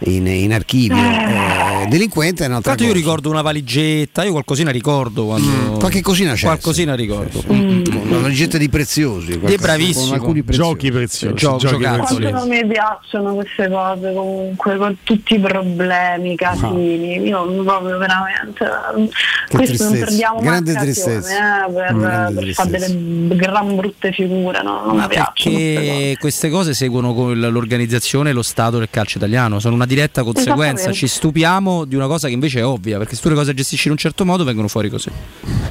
in- 0.09 0.27
in 0.27 0.53
archivio. 0.53 0.95
Eh, 0.97 1.87
delinquente 1.87 2.43
è 2.43 2.47
un'altra 2.47 2.71
Tanto 2.71 2.83
io 2.83 2.89
cosa. 2.89 3.01
ricordo 3.01 3.29
una 3.29 3.41
valigetta, 3.41 4.23
io 4.23 4.31
qualcosina 4.31 4.71
ricordo 4.71 5.25
quando... 5.25 5.47
Mm, 5.47 5.79
qualche 5.79 6.01
cosina 6.01 6.33
c'è. 6.33 6.45
Qualcosina 6.45 6.95
ricordo. 6.95 7.43
Una 7.47 8.19
valigetta 8.19 8.57
di 8.57 8.69
preziosi. 8.69 9.39
Di 9.39 9.55
bravissimo. 9.55 10.05
Con 10.05 10.13
alcuni 10.13 10.43
preziosi. 10.43 10.69
Giochi 10.69 10.91
preziosi, 10.91 11.35
Gio- 11.35 11.57
giochi 11.57 11.67
giocattoli. 11.67 12.29
Quanto 12.29 12.47
non 12.47 12.49
mi 12.49 12.65
piacciono 12.67 13.33
queste 13.35 13.69
cose 13.69 14.13
comunque, 14.13 14.77
con 14.77 14.97
tutti 15.03 15.35
i 15.35 15.39
problemi, 15.39 16.33
i 16.33 16.35
casini, 16.35 17.17
io 17.27 17.45
proprio 17.63 17.97
veramente 17.97 18.65
questo 18.91 19.83
non 19.83 19.91
tristezza, 19.93 20.05
perdiamo 20.05 20.35
mai 20.35 20.43
grande 20.43 20.73
tristezza. 20.75 21.65
eh, 21.67 21.71
per, 21.71 21.95
Grande 21.95 22.41
per 22.45 22.53
fare 22.53 22.69
delle 22.69 23.35
gran 23.35 23.75
brutte 23.75 24.11
figure, 24.11 24.61
no? 24.63 24.85
non 24.85 24.97
mi 24.97 25.07
piacciono. 25.07 25.55
queste 25.55 25.73
cose. 25.75 25.85
Perché 25.91 26.17
queste 26.19 26.49
cose 26.49 26.73
seguono 26.73 27.13
con 27.13 27.39
l'organizzazione 27.39 28.29
e 28.29 28.33
lo 28.33 28.41
stato 28.41 28.77
del 28.77 28.89
calcio 28.89 29.17
italiano, 29.17 29.59
sono 29.59 29.75
una 29.75 29.85
diretta 29.85 30.23
conseguenza. 30.23 30.91
Ci 30.91 31.07
stupiamo 31.07 31.85
di 31.85 31.95
una 31.95 32.07
cosa 32.07 32.27
che 32.27 32.33
invece 32.33 32.59
è 32.59 32.65
ovvia, 32.65 32.97
perché 32.97 33.15
se 33.15 33.21
tu 33.21 33.29
le 33.29 33.35
cose 33.35 33.53
gestisci 33.53 33.87
in 33.87 33.93
un 33.93 33.97
certo 33.99 34.25
modo 34.25 34.43
vengono 34.43 34.67
fuori 34.67 34.89
così. 34.89 35.09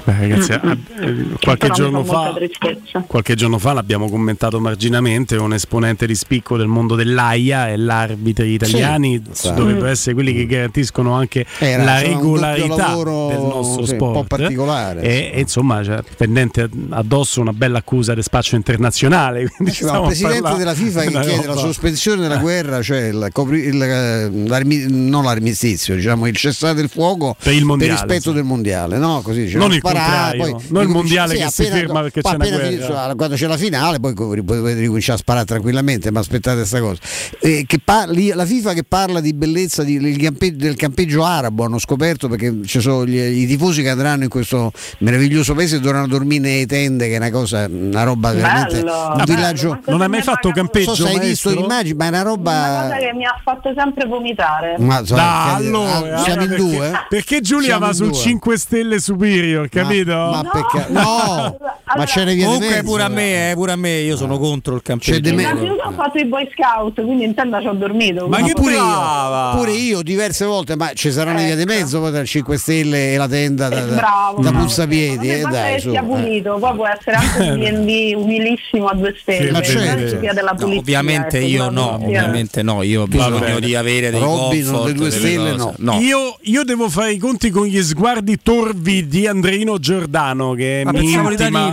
Beh, 0.04 0.16
ragazzi, 0.18 0.48
Mm, 0.50 0.68
mm. 0.70 1.32
eh, 1.32 1.36
qualche 1.42 1.70
giorno 1.70 2.04
fa 2.04 2.32
tristezza. 2.34 3.04
Qualche 3.06 3.34
giorno 3.34 3.58
fa 3.58 3.72
l'abbiamo 3.72 4.08
commentato 4.10 4.58
marginamente, 4.60 5.36
un 5.36 5.52
esponente 5.54 6.06
di 6.06 6.14
spicco 6.14 6.56
del 6.56 6.66
mondo 6.66 6.94
dell'AIA 6.94 7.68
e 7.68 7.76
l'arbitri 7.76 8.52
italiani 8.52 9.22
Sì, 9.30 9.52
dovrebbero 9.54 9.86
Mm. 9.86 9.90
essere 9.90 10.14
quelli 10.14 10.32
che 10.34 10.46
garantiscono 10.46 11.12
anche 11.14 11.46
Era, 11.58 11.84
la 11.84 12.00
regolarità 12.00 12.96
lavoro, 13.10 13.28
del 13.36 13.46
nostro 13.46 13.84
sì, 13.84 13.90
un 13.90 13.96
sport. 13.96 14.12
po' 14.12 14.24
particolare. 14.24 15.02
E, 15.02 15.30
e 15.34 15.40
insomma, 15.40 15.82
cioè, 15.84 16.00
pendente 16.16 16.68
addosso 16.90 17.40
una 17.40 17.52
bella 17.52 17.78
accusa 17.78 18.14
di 18.14 18.22
spaccio 18.22 18.56
internazionale. 18.56 19.48
quindi 19.56 19.74
Ci 19.74 19.84
va 19.84 19.88
stiamo 19.90 20.10
il 20.10 20.16
presidente 20.18 20.56
della 20.56 20.74
FIFA 20.74 21.00
che 21.02 21.10
chiede 21.10 21.36
la 21.36 21.42
roba- 21.54 21.60
sospensione 21.60 22.22
della 22.22 22.36
guerra, 22.38 22.82
cioè 22.82 23.08
il 23.08 23.28
copri- 23.32 23.64
il, 23.64 23.82
eh, 23.82 24.30
l'armi- 24.48 24.86
non 24.88 25.24
l'armistizio, 25.24 25.94
diciamo 25.94 26.26
il 26.26 26.36
cessate 26.36 26.80
il 26.80 26.88
fuoco 26.88 27.36
Per 27.42 27.52
il 27.52 27.64
mondiale, 27.64 27.92
rispetto 27.92 28.30
sì. 28.30 28.34
del 28.34 28.44
mondiale, 28.44 28.98
no? 28.98 29.20
Così 29.22 29.42
diciamo, 29.42 29.64
Non 29.64 29.72
il 29.74 29.78
sparare, 29.78 30.36
poi 30.38 30.54
non 30.68 30.82
il 30.82 30.88
mondiale 30.88 31.36
che 31.36 31.48
si 31.50 31.64
ferma 31.64 32.02
perché 32.02 32.20
c'è 32.22 32.28
una 32.34 32.36
appena 32.44 32.56
guerra. 32.56 32.70
finito- 32.70 33.16
quando 33.16 33.34
c'è 33.36 33.46
la 33.46 33.56
finale, 33.56 34.00
poi 34.00 34.14
potete 34.14 34.74
ricominciare 34.74 35.18
a 35.18 35.20
sparare 35.20 35.44
tranquillamente, 35.46 36.10
ma 36.10 36.20
aspettate 36.20 36.56
questa 36.58 36.80
cosa. 36.80 36.98
Eh, 37.40 37.66
parli- 37.84 38.32
la 38.32 38.44
FIFA 38.46 38.72
che 38.74 38.84
parla 38.84 39.20
di 39.20 39.32
bellezza 39.32 39.82
di- 39.82 39.98
del, 39.98 40.16
del 40.56 40.76
campeggio 40.76 41.24
arabo 41.24 41.64
hanno 41.64 41.78
scoperto 41.78 42.28
perché 42.28 42.60
ci 42.64 42.80
sono 42.80 42.99
gli- 43.04 43.42
i 43.42 43.46
tifosi 43.46 43.82
che 43.82 43.88
andranno 43.90 44.24
in 44.24 44.28
questo 44.28 44.72
meraviglioso 44.98 45.54
paese 45.54 45.76
e 45.76 45.80
dovranno 45.80 46.06
dormire 46.06 46.40
nelle 46.42 46.66
tende, 46.66 47.08
che 47.08 47.14
è 47.14 47.16
una 47.16 47.30
cosa, 47.30 47.66
una 47.70 48.02
roba 48.02 48.32
veramente 48.32 48.76
Bello, 48.82 49.12
un 49.14 49.24
villaggio. 49.26 49.78
Non 49.86 50.00
hai 50.02 50.08
mai 50.08 50.22
fatto 50.22 50.50
campeggio, 50.50 50.86
Non 50.86 50.96
so 50.96 51.06
se 51.06 51.12
hai 51.18 51.28
visto 51.28 51.50
immagini, 51.50 51.96
ma 51.96 52.04
è 52.04 52.08
una 52.08 52.20
Una 52.20 52.28
roba. 52.30 52.78
cosa 52.82 52.96
che 52.96 53.12
mi 53.14 53.24
ha 53.24 53.40
fatto 53.42 53.72
sempre 53.76 54.06
vomitare. 54.06 54.76
Ma, 54.78 55.04
so, 55.04 55.14
che- 55.14 55.20
allora, 55.20 56.16
ah, 56.16 56.22
siamo 56.22 56.42
in 56.42 56.48
perché, 56.48 56.62
due? 56.62 56.92
perché 57.08 57.40
Giulia 57.40 57.64
Siamo 57.66 57.80
va 57.80 57.86
in 57.88 57.94
sul 57.94 58.10
due. 58.10 58.16
5 58.18 58.58
Stelle 58.58 58.98
Superior, 59.00 59.68
capito? 59.68 60.12
Ma, 60.12 60.42
ma 60.42 60.50
perché? 60.50 60.86
No, 60.92 61.56
Ma 61.96 62.04
c'è 62.04 62.24
le 62.24 62.34
vie 62.34 62.42
di 62.42 62.44
Comunque 62.44 62.68
mezzo. 62.68 62.82
pure 62.84 63.02
a 63.02 63.08
me, 63.08 63.50
eh, 63.50 63.54
pure 63.54 63.72
a 63.72 63.76
me, 63.76 63.90
io 63.98 64.16
sono 64.16 64.38
contro 64.38 64.74
il 64.76 64.82
campeggio. 64.82 65.28
Innanzitutto 65.28 65.82
ho 65.88 65.92
fatto 65.92 66.18
i 66.18 66.24
boy 66.24 66.48
scout, 66.52 67.02
quindi 67.04 67.24
in 67.24 67.34
tenda 67.34 67.60
ci 67.60 67.66
ho 67.66 67.72
dormito. 67.72 68.26
Ma 68.28 68.36
quindi- 68.36 68.52
pure 68.54 68.74
io, 68.74 69.50
pure 69.56 69.72
io 69.72 70.02
diverse 70.02 70.44
volte, 70.44 70.76
ma 70.76 70.92
ci 70.94 71.10
saranno 71.10 71.38
le 71.38 71.44
vie 71.46 71.56
di 71.56 71.64
mezzo 71.64 72.00
poi 72.00 72.10
tra 72.10 72.20
il 72.20 72.26
5 72.26 72.56
Stelle 72.58 73.12
e 73.14 73.16
la 73.16 73.28
tenda 73.28 73.68
da, 73.68 73.76
da, 73.76 73.82
Ecco. 73.86 73.94
Bravo, 73.94 74.42
da 74.42 74.50
bravo. 74.50 74.64
puzzapiedi. 74.64 75.26
Ma 75.28 75.34
Eh, 75.34 75.42
dai, 75.42 75.74
che 75.74 75.80
sia 75.80 76.00
eh. 76.00 76.04
pulito, 76.04 76.56
poi 76.58 76.74
può 76.74 76.86
essere 76.86 77.16
anche 77.16 77.42
un 77.42 77.58
D&D 77.84 78.14
umilissimo 78.16 78.86
a 78.86 78.94
due 78.94 79.14
stelle, 79.20 79.50
Ma 79.50 79.58
non 79.58 79.62
certo. 79.68 80.08
ci 80.10 80.16
sia 80.20 80.32
della 80.32 80.50
No, 80.52 80.56
pulizia. 80.58 80.80
ovviamente 80.80 81.38
ecco, 81.38 81.46
io 81.46 81.70
no, 81.70 81.88
pulizia. 81.96 82.06
ovviamente 82.20 82.62
no, 82.62 82.82
io 82.82 83.02
ho 83.02 83.06
bisogno 83.06 83.58
di 83.60 83.74
avere 83.74 84.10
dei 84.10 84.20
comfort, 84.20 84.86
le 84.86 84.92
due 84.94 85.10
stelle, 85.10 85.56
cose. 85.56 85.74
no. 85.78 85.98
Io, 86.00 86.36
io 86.42 86.64
devo 86.64 86.88
fare 86.88 87.12
i 87.12 87.18
conti 87.18 87.50
con 87.50 87.66
gli 87.66 87.80
sguardi 87.82 88.38
torvi 88.42 89.06
di 89.06 89.26
Andreino 89.26 89.78
Giordano 89.78 90.52
che 90.54 90.82
Ma 90.84 90.92
mi 90.92 90.98
pensavo 90.98 91.28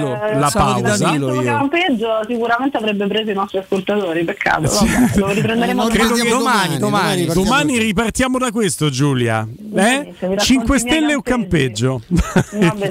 Danilo, 0.10 0.40
la 0.40 0.50
pensavo 0.52 0.74
di 0.74 0.82
pausa. 0.82 1.04
Danilo 1.04 1.34
io. 1.34 1.44
campeggio 1.44 2.08
sicuramente 2.28 2.78
avrebbe 2.78 3.08
preso 3.08 3.32
i 3.32 3.34
nostri 3.34 3.58
ascoltatori, 3.60 4.24
peccato. 4.24 4.62
Vabbè, 4.62 5.18
lo 5.18 5.28
riprenderemo 5.34 5.86
Credo 5.88 6.16
domani. 6.16 6.30
domani, 6.30 6.78
domani, 6.78 7.26
domani 7.26 7.46
Domani 7.48 7.78
ripartiamo 7.78 8.38
da 8.38 8.52
questo, 8.52 8.90
Giulia. 8.90 9.48
Eh? 9.48 9.56
Benissimo, 9.58 10.32
vi 10.32 10.38
5 10.38 10.38
racconti 10.38 10.60
i 10.60 10.66
miei 10.66 10.80
stelle 10.80 11.16
o 11.16 11.22
campeggio? 11.22 12.02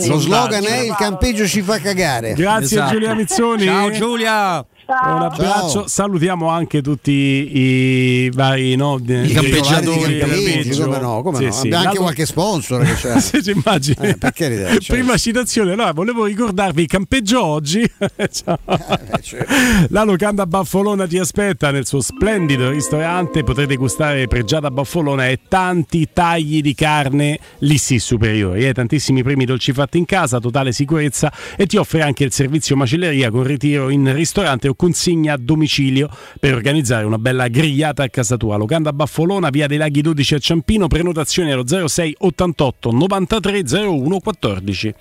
Lo 0.08 0.18
slogan 0.18 0.64
è 0.64 0.78
il 0.80 0.94
campeggio 0.96 1.46
ci 1.46 1.62
fa 1.62 1.78
cagare. 1.78 2.34
Grazie 2.34 2.76
Esatto. 2.76 2.92
Giulia 2.92 3.14
Mizzoni. 3.14 3.64
Ciao 3.64 3.90
Giulia. 3.90 4.66
Un 4.88 5.22
abbraccio, 5.22 5.68
Ciao. 5.70 5.88
salutiamo 5.88 6.48
anche 6.48 6.80
tutti 6.80 7.10
i 7.10 8.30
vari 8.32 8.76
no, 8.76 8.98
I 8.98 9.32
campeggiatori 9.32 9.32
campeggiatori, 9.32 10.18
campeggio. 10.18 10.84
come 10.84 10.98
no, 11.00 11.22
come 11.22 11.38
Sì, 11.38 11.44
no. 11.46 11.50
sì. 11.52 11.66
Abbiamo 11.66 11.84
anche 11.86 11.98
qualche 11.98 12.26
sponsor 12.26 12.84
che 12.84 12.92
c'è. 12.94 13.20
Ci 13.42 13.50
immagini. 13.50 13.96
Eh, 14.00 14.16
certo. 14.20 14.92
Prima 14.92 15.16
citazione, 15.16 15.72
allora 15.72 15.90
volevo 15.92 16.26
ricordarvi 16.26 16.82
il 16.82 16.86
campeggio 16.86 17.42
oggi. 17.44 17.82
Ciao. 18.30 18.58
Eh, 18.64 19.22
certo. 19.22 19.52
La 19.88 20.04
locanda 20.04 20.46
Baffolona 20.46 21.04
ti 21.08 21.18
aspetta 21.18 21.72
nel 21.72 21.84
suo 21.84 22.00
splendido 22.00 22.70
ristorante. 22.70 23.42
Potrete 23.42 23.74
gustare 23.74 24.28
pregiata 24.28 24.70
Baffolona 24.70 25.26
e 25.26 25.40
tanti 25.48 26.10
tagli 26.12 26.60
di 26.60 26.74
carne 26.74 27.40
lì 27.58 27.76
sì 27.76 27.98
superiori. 27.98 28.64
Eh? 28.64 28.72
Tantissimi 28.72 29.24
primi 29.24 29.46
dolci 29.46 29.72
fatti 29.72 29.98
in 29.98 30.04
casa, 30.04 30.38
totale 30.38 30.70
sicurezza 30.70 31.32
e 31.56 31.66
ti 31.66 31.76
offre 31.76 32.02
anche 32.02 32.22
il 32.22 32.30
servizio 32.32 32.76
macelleria 32.76 33.32
con 33.32 33.42
ritiro 33.42 33.88
in 33.90 34.14
ristorante 34.14 34.68
o 34.68 34.74
consegna 34.76 35.34
a 35.34 35.36
domicilio 35.36 36.08
per 36.38 36.54
organizzare 36.54 37.04
una 37.04 37.18
bella 37.18 37.48
grigliata 37.48 38.02
a 38.02 38.08
casa 38.08 38.36
tua. 38.36 38.56
Locanda 38.56 38.92
Baffolona, 38.92 39.50
via 39.50 39.66
dei 39.66 39.78
Laghi 39.78 40.02
12 40.02 40.34
a 40.34 40.38
Ciampino, 40.38 40.86
prenotazioni 40.86 41.50
allo 41.50 41.66
06 41.66 42.16
88 42.18 42.92
93 42.92 43.62
01 43.68 44.20
14. 44.20 44.94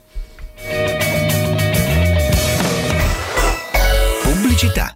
Pubblicità. 4.23 4.95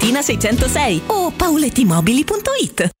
606 0.01 1.01
o 1.07 1.31
paulettimobili.it. 1.31 3.00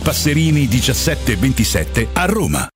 Passerini 0.01 0.67
1727 0.67 2.09
a 2.13 2.25
Roma. 2.25 2.67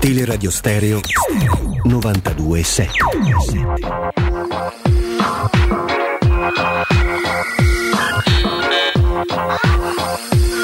Teleradio 0.00 0.50
Stereo 0.50 1.00
92.7 1.84 4.12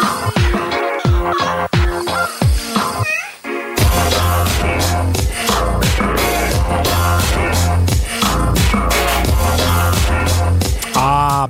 Ah 0.00 0.37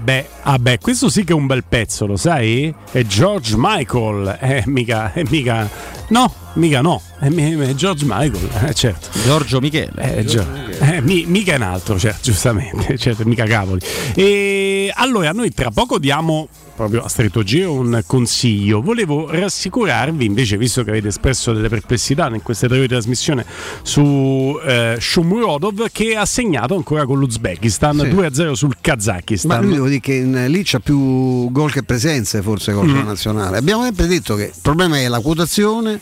beh, 0.08 0.26
ah 0.44 0.58
beh, 0.58 0.78
questo 0.78 1.10
sì 1.10 1.22
che 1.22 1.32
è 1.32 1.34
un 1.34 1.44
bel 1.46 1.64
pezzo, 1.68 2.06
lo 2.06 2.16
sai? 2.16 2.74
È 2.90 3.02
George 3.02 3.56
Michael, 3.58 4.38
eh, 4.40 4.62
mica, 4.64 5.12
eh, 5.12 5.26
mica, 5.28 5.68
no, 6.08 6.32
mica 6.54 6.80
no, 6.80 7.02
è, 7.18 7.28
mi- 7.28 7.54
è 7.58 7.74
George 7.74 8.06
Michael, 8.08 8.48
eh, 8.68 8.72
certo. 8.72 9.08
Giorgio 9.22 9.60
Michele. 9.60 10.16
Eh, 10.16 10.24
Gio- 10.24 10.46
eh, 10.80 11.02
mi- 11.02 11.26
mica 11.26 11.56
un 11.56 11.62
altro, 11.62 11.98
certo, 11.98 12.20
giustamente, 12.22 12.96
certo, 12.96 13.24
mica 13.26 13.44
cavoli. 13.44 13.80
E 14.14 14.90
allora, 14.94 15.32
noi 15.32 15.52
tra 15.52 15.70
poco 15.70 15.98
diamo 15.98 16.48
proprio 16.78 17.02
a 17.02 17.08
stretto 17.08 17.42
giro 17.42 17.72
un 17.72 18.00
consiglio. 18.06 18.80
Volevo 18.80 19.28
rassicurarvi, 19.30 20.24
invece, 20.24 20.56
visto 20.56 20.84
che 20.84 20.90
avete 20.90 21.08
espresso 21.08 21.52
delle 21.52 21.68
perplessità 21.68 22.28
in 22.32 22.40
queste 22.40 22.68
tre 22.68 22.76
ore 22.76 22.86
di 22.86 22.92
trasmissione 22.92 23.44
su 23.82 24.56
eh, 24.64 24.96
Shomurodov, 25.00 25.88
che 25.90 26.14
ha 26.14 26.24
segnato 26.24 26.76
ancora 26.76 27.04
con 27.04 27.18
l'Uzbekistan 27.18 27.98
Sì. 27.98 28.06
2-0 28.14 28.52
sul 28.52 28.76
Kazakistan. 28.80 29.58
Ma 29.58 29.62
lui 29.64 29.74
devo 29.74 29.88
dire 29.88 30.00
che 30.00 30.14
in- 30.14 30.44
lì 30.48 30.62
c'ha 30.64 30.78
più 30.78 31.50
gol 31.50 31.72
che 31.72 31.82
presenze 31.82 32.40
forse 32.42 32.72
con 32.72 32.86
la 32.86 33.02
Mm. 33.02 33.06
nazionale. 33.06 33.56
Abbiamo 33.58 33.82
sempre 33.82 34.06
detto 34.06 34.36
che 34.36 34.44
il 34.44 34.52
problema 34.62 34.98
è 34.98 35.08
la 35.08 35.18
quotazione, 35.20 36.00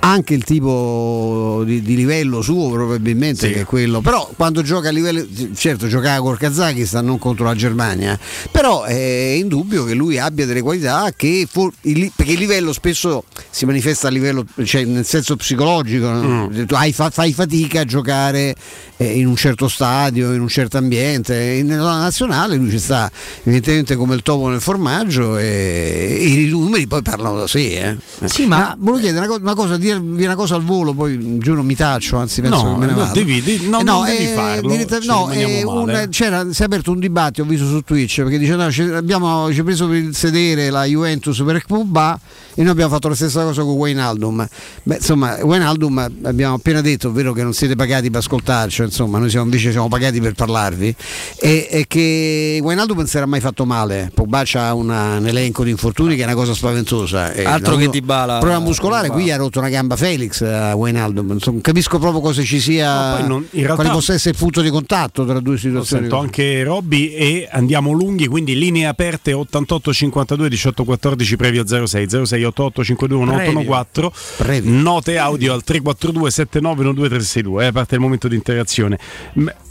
anche 0.00 0.34
il 0.34 0.44
tipo 0.44 1.62
di, 1.64 1.82
di 1.82 1.96
livello 1.96 2.40
suo 2.42 2.70
probabilmente 2.70 3.50
che 3.52 3.60
è 3.60 3.64
quello. 3.64 4.00
Però 4.00 4.30
quando 4.36 4.62
gioca 4.62 4.88
a 4.88 4.92
livello, 4.92 5.26
certo 5.54 5.88
giocava 5.88 6.20
col 6.22 6.38
Kazakistan, 6.38 7.04
non 7.04 7.18
contro 7.18 7.44
la 7.44 7.54
Germania, 7.54 8.18
però 8.50 8.82
è 8.84 8.94
indubbio 9.38 9.84
che 9.84 9.94
lui 9.94 10.18
abbia 10.18 10.46
delle 10.46 10.62
qualità 10.62 11.12
che 11.16 11.46
for- 11.50 11.72
il- 11.82 12.12
perché 12.14 12.32
il 12.32 12.38
livello 12.38 12.72
spesso 12.72 13.24
si 13.50 13.64
manifesta 13.64 14.08
a 14.08 14.10
livello, 14.10 14.44
cioè 14.64 14.84
nel 14.84 15.04
senso 15.04 15.36
psicologico, 15.36 16.08
no? 16.10 16.48
Mm. 16.48 16.64
Tu 16.64 16.74
hai 16.74 16.92
fa- 16.92 17.10
fai 17.10 17.32
fatica 17.32 17.80
a 17.80 17.84
giocare 17.84 18.54
eh, 18.98 19.18
in 19.18 19.26
un 19.26 19.36
certo 19.36 19.68
stadio, 19.68 20.32
in 20.32 20.40
un 20.40 20.48
certo 20.48 20.78
ambiente. 20.78 21.34
In- 21.36 21.64
Nella 21.66 21.98
nazionale 21.98 22.56
lui 22.56 22.70
ci 22.70 22.78
sta 22.78 23.10
evidentemente 23.42 23.96
come 23.96 24.14
il 24.14 24.22
topo 24.22 24.48
nel 24.48 24.60
formaggio 24.60 25.36
e, 25.36 26.16
e 26.20 26.24
i 26.26 26.46
numeri 26.48 26.86
poi 26.86 27.02
parlano 27.02 27.38
da 27.38 27.46
sé. 27.46 27.96
Eh. 28.20 28.28
Sì, 28.28 28.46
ma- 28.46 28.74
volevo 28.78 29.02
chiedere 29.02 29.26
una, 29.26 29.36
una 29.36 29.54
cosa, 29.54 29.76
dirvi 29.86 30.24
una 30.24 30.34
cosa 30.34 30.54
al 30.56 30.62
volo, 30.62 30.92
poi 30.92 31.38
giuro 31.38 31.62
mi 31.62 31.74
taccio, 31.74 32.16
anzi 32.16 32.40
penso 32.40 32.62
No, 32.62 32.72
che 32.74 32.78
me 32.80 32.86
ne 32.86 32.92
no, 32.92 32.98
vado. 32.98 33.12
devi- 33.12 33.42
devi- 33.42 33.68
no, 33.68 33.80
Eh, 33.80 33.82
non 33.84 34.04
devi 34.04 34.24
eh, 34.24 34.26
farlo, 34.34 34.68
diretta- 34.70 34.98
no, 35.04 35.30
eh, 35.30 35.62
un- 35.64 36.06
c'era, 36.10 36.46
si 36.52 36.62
è 36.62 36.64
aperto 36.64 36.90
un 36.90 36.98
dibattito, 36.98 37.42
ho 37.42 37.44
visto 37.46 37.66
su 37.66 37.80
Twitch, 37.82 38.22
perché 38.22 38.38
dice 38.38 38.54
no, 38.56 38.70
ci, 38.70 38.82
abbiamo 38.82 39.52
ci 39.52 39.60
ha 39.60 39.64
preso 39.64 39.86
per 39.88 39.96
il 39.96 40.14
sedere 40.14 40.70
la 40.70 40.84
Juventus 40.84 41.42
per 41.44 41.62
Pogba 41.66 42.18
e 42.54 42.62
noi 42.62 42.70
abbiamo 42.70 42.90
fatto 42.92 43.08
la 43.08 43.14
stessa 43.14 43.42
cosa 43.44 43.62
con 43.62 43.72
Wijnaldum. 43.74 44.46
Beh, 44.82 44.94
insomma, 44.96 45.36
Wijnaldum 45.42 46.10
abbiamo 46.22 46.54
appena 46.54 46.80
detto, 46.80 47.08
è 47.08 47.12
vero 47.12 47.32
che 47.32 47.42
non 47.42 47.52
siete 47.52 47.76
pagati 47.76 48.10
per 48.10 48.20
ascoltarci, 48.20 48.82
insomma, 48.82 49.18
noi 49.18 49.28
siamo, 49.30 49.44
invece 49.44 49.70
siamo 49.70 49.88
pagati 49.88 50.20
per 50.20 50.32
parlarvi, 50.34 50.94
e, 51.38 51.68
e 51.70 51.84
che 51.86 52.60
Wijnaldum 52.62 52.96
non 52.98 53.06
si 53.06 53.16
era 53.16 53.26
mai 53.26 53.40
fatto 53.40 53.64
male. 53.64 54.10
Pogba 54.14 54.42
ha 54.54 54.74
una- 54.74 55.16
un 55.18 55.26
elenco 55.26 55.64
di 55.64 55.70
infortuni 55.70 56.14
che 56.16 56.22
è 56.22 56.24
una 56.24 56.34
cosa 56.34 56.54
spaventosa. 56.54 57.32
E 57.32 57.44
Altro 57.44 57.76
che 57.76 57.84
avuto 57.84 57.98
Dybala. 57.98 58.38
Problema 58.38 58.62
muscolare, 58.64 59.08
qui 59.08 59.30
ha 59.30 59.36
rotto 59.36 59.58
una 59.58 59.68
gamba 59.76 59.96
Felix 59.96 60.40
a 60.42 60.74
Wijnaldum. 60.74 61.32
Insomma, 61.32 61.60
capisco 61.60 61.98
proprio 61.98 62.20
cosa 62.20 62.42
ci 62.42 62.60
sia, 62.60 63.20
No, 63.20 63.26
non- 63.26 63.46
realtà- 63.50 63.74
quale 63.74 63.90
possa 63.90 64.14
essere 64.14 64.30
il 64.30 64.36
punto 64.36 64.60
di 64.62 64.70
contatto 64.70 65.24
tra 65.24 65.40
due 65.40 65.56
situazioni. 65.58 66.02
sento 66.02 66.18
anche 66.18 66.62
Robby 66.64 67.08
e 67.12 67.48
andiamo 67.50 67.92
lunghi, 67.92 68.26
quindi 68.26 68.56
linee 68.58 68.86
aperte 68.86 69.32
88 69.32 69.92
52 69.92 70.48
18 70.48 70.84
14 70.84 71.36
previo 71.36 71.64
06 71.66 72.08
06 72.08 72.44
88 72.44 72.84
52 72.84 73.18
1814 73.18 74.68
note 74.70 75.18
audio 75.18 75.52
al 75.52 75.62
342 75.62 76.30
7912 76.30 77.08
362 77.08 77.64
eh, 77.64 77.66
a 77.66 77.72
parte 77.72 77.94
il 77.94 78.00
momento 78.00 78.28
di 78.28 78.34
interazione. 78.36 78.98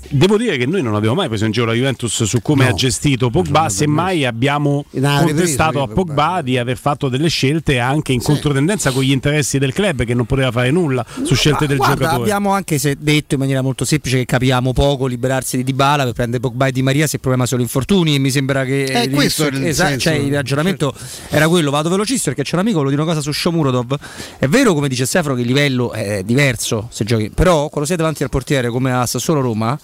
Devo 0.09 0.38
dire 0.38 0.56
che 0.58 0.66
noi 0.66 0.82
non 0.84 0.93
abbiamo 0.95 1.16
mai 1.16 1.27
preso 1.27 1.45
in 1.45 1.51
giro 1.51 1.66
la 1.66 1.74
Juventus 1.74 2.24
su 2.24 2.42
come 2.42 2.66
No. 2.66 2.69
ha 2.69 2.74
gestito 2.74 3.30
Pogba, 3.30 3.69
semmai 3.69 4.25
abbiamo 4.25 4.85
contestato 4.92 5.82
a 5.82 5.88
Pogba 5.88 6.42
di 6.43 6.58
aver 6.58 6.77
fatto 6.77 7.09
delle 7.09 7.27
scelte 7.27 7.80
anche 7.80 8.11
in 8.14 8.22
controtendenza 8.22 8.92
con 8.92 9.03
gli 9.03 9.11
interessi 9.11 9.58
del 9.58 9.74
club 9.74 10.03
che 10.03 10.14
non 10.14 10.25
poteva 10.25 10.51
fare 10.51 10.69
nulla 10.72 11.06
su 11.24 11.34
scelte 11.35 11.61
Ma 11.61 11.67
del 11.67 11.77
guarda, 11.77 11.95
giocatore. 11.95 12.22
Abbiamo 12.24 12.51
anche 12.51 12.77
se 12.77 12.95
detto 13.00 13.34
in 13.34 13.40
maniera 13.40 13.61
molto 13.61 13.84
semplice 13.84 14.17
che 14.17 14.25
capiamo 14.25 14.74
poco 14.74 15.08
liberarsi 15.08 15.58
di 15.58 15.64
Dybala 15.64 16.03
per 16.03 16.14
prendere 16.14 16.40
Pogba 16.42 16.67
e 16.67 16.72
Di 16.72 16.82
Maria 16.82 17.08
se 17.08 17.16
il 17.16 17.22
problema 17.22 17.45
sono 17.48 17.61
infortuni 17.61 18.16
e 18.16 18.19
mi 18.19 18.30
sembra 18.32 18.64
che 18.64 18.84
Eh, 18.84 19.09
questo 19.09 19.45
è 19.45 19.50
il 19.50 19.66
Esa- 19.66 19.88
senso. 19.88 20.00
cioè, 20.09 20.14
il 20.14 20.34
ragionamento 20.34 20.93
era 21.30 21.48
quello, 21.48 21.72
vado 21.72 21.90
velocissimo 21.90 22.34
perché 22.35 22.43
c'è 22.50 22.56
un 22.56 22.61
amico 22.61 22.77
volevo 22.77 22.92
dire 22.95 23.01
una 23.01 23.11
cosa 23.11 23.24
su 23.24 23.32
Shomurodov. 23.38 23.98
È 24.38 24.48
vero 24.48 24.74
come 24.74 24.88
dice 24.88 25.06
Stefano 25.06 25.34
che 25.35 25.42
il 25.42 25.48
livello 25.48 25.92
è 25.92 26.22
diverso 26.24 26.88
se 26.92 27.03
giochi, 27.03 27.32
però 27.32 27.69
quando 27.69 27.88
sei 27.88 27.98
davanti 27.98 28.24
al 28.24 28.30
portiere 28.30 28.69
come 28.69 28.92
a 28.93 29.06
Sassuolo 29.06 29.42
Roma 29.42 29.77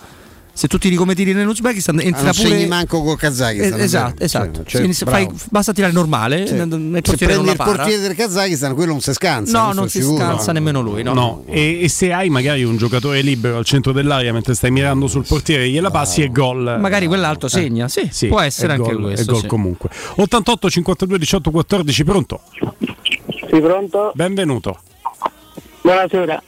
se 0.54 0.68
tu 0.68 0.78
tiri 0.78 0.96
come 0.96 1.16
tiri 1.16 1.34
nell'Uzbekistan 1.34 1.98
Ah, 2.00 2.04
entra 2.04 2.24
non 2.24 2.34
pure 2.36 2.48
segni 2.50 2.68
manco 2.68 3.02
col 3.02 3.18
Kazakistan. 3.18 3.80
Eh, 3.80 3.84
esatto, 3.84 4.24
esatto. 4.24 4.64
Cioè, 4.66 4.92
Sì, 4.92 5.06
fai- 5.06 5.28
basta 5.50 5.72
tirare 5.74 5.94
normale, 5.94 6.46
Sì. 6.46 6.54
nel- 6.54 6.68
nel 6.68 7.02
Se 7.04 7.12
non 7.12 7.18
prendi 7.18 7.50
il 7.52 7.56
para. 7.56 7.72
portiere 7.76 8.02
del 8.02 8.16
Kazakistan, 8.16 8.74
quello 8.76 8.92
non 8.92 9.02
si 9.02 9.14
scansa. 9.14 9.58
No, 9.58 9.66
non 9.74 9.90
sto 9.90 10.00
si 10.00 10.02
sicuro. 10.06 10.18
scansa 10.24 10.52
nemmeno 10.52 10.82
lui, 10.82 11.04
no. 11.04 11.14
No, 11.14 11.44
e, 11.48 11.80
e 11.84 11.90
se 11.90 12.12
hai 12.14 12.30
magari 12.30 12.64
un 12.64 12.78
giocatore 12.78 13.22
libero 13.22 13.58
al 13.58 13.66
centro 13.66 13.92
dell'area 13.92 14.34
mentre 14.34 14.54
stai 14.54 14.72
mirando 14.72 15.08
sul 15.08 15.26
portiere, 15.26 15.70
gliela 15.70 15.90
passi 15.90 16.22
e 16.22 16.30
gol. 16.30 16.78
Magari 16.80 17.08
quell'altro 17.08 17.48
segna, 17.48 17.88
sì, 17.88 18.10
può 18.28 18.40
essere 18.42 18.74
anche 18.74 18.92
gol, 18.92 19.02
questo, 19.04 19.22
È 19.32 19.34
gol 19.34 19.42
sì. 19.42 19.48
comunque. 19.48 19.90
88 20.16 20.70
52 20.70 21.18
18 21.18 21.50
14, 21.52 22.04
pronto? 22.04 22.42
Sì, 23.50 23.60
pronto? 23.60 24.12
Benvenuto. 24.16 24.80
Buonasera. 25.82 26.42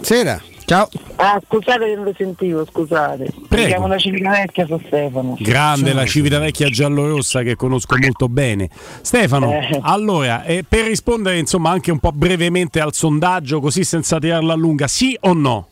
Sera. 0.00 0.42
Ciao. 0.66 0.88
Ah, 1.16 1.40
scusate 1.46 1.84
che 1.84 1.94
non 1.94 2.04
lo 2.04 2.14
sentivo, 2.16 2.64
scusate. 2.64 3.28
Mi 3.50 3.66
chiamo 3.66 3.84
una 3.84 3.98
Civitavecchia, 3.98 4.66
sono 4.66 4.80
Stefano. 4.86 5.36
Grande 5.38 5.92
la 5.92 6.06
Civitavecchia 6.06 6.68
giallorossa 6.70 7.42
che 7.42 7.54
conosco 7.54 7.96
molto 7.98 8.28
bene. 8.28 8.70
Stefano, 9.02 9.52
Eh. 9.52 9.78
allora, 9.82 10.42
eh, 10.44 10.64
per 10.66 10.86
rispondere 10.86 11.36
insomma 11.38 11.70
anche 11.70 11.90
un 11.90 11.98
po' 11.98 12.12
brevemente 12.12 12.80
al 12.80 12.94
sondaggio, 12.94 13.60
così 13.60 13.84
senza 13.84 14.18
tirarla 14.18 14.54
a 14.54 14.56
lunga, 14.56 14.86
sì 14.88 15.16
o 15.20 15.34
no? 15.34 15.68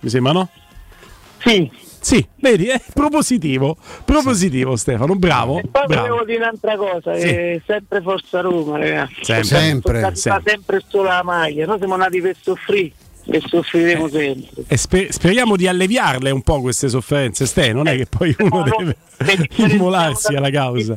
Mi 0.00 0.08
sembra 0.08 0.32
no? 0.32 0.48
Sì. 1.38 1.70
Sì, 2.02 2.26
vedi, 2.40 2.66
è 2.66 2.80
propositivo, 2.92 3.76
propositivo 4.04 4.74
Stefano, 4.74 5.14
bravo. 5.14 5.60
Poi 5.70 5.86
bravo. 5.86 5.94
volevo 6.08 6.24
dire 6.24 6.38
un'altra 6.38 6.76
cosa, 6.76 7.14
Sì. 7.16 7.26
che 7.28 7.62
sempre 7.64 8.00
Forza 8.02 8.40
Roma, 8.40 8.76
ragazzi. 8.76 9.14
Sempre. 9.22 9.44
Sempre, 9.44 10.00
Sempre, 10.00 10.16
sempre. 10.16 10.42
sempre 10.50 10.82
solo 10.88 11.04
la 11.04 11.22
maglia. 11.22 11.64
Noi 11.64 11.78
siamo 11.78 11.94
nati 11.94 12.20
per 12.20 12.34
soffrire 12.40 12.90
e 13.24 13.42
soffriremo 13.44 14.08
sempre. 14.08 14.64
E 14.66 14.76
spe- 14.76 15.12
speriamo 15.12 15.56
di 15.56 15.66
alleviarle 15.68 16.30
un 16.30 16.42
po' 16.42 16.60
queste 16.60 16.88
sofferenze, 16.88 17.46
Ste, 17.46 17.72
non 17.72 17.86
è 17.86 17.96
che 17.96 18.06
poi 18.06 18.34
uno 18.38 18.64
deve 19.18 19.48
immolarsi 19.56 20.34
alla 20.34 20.50
causa. 20.50 20.94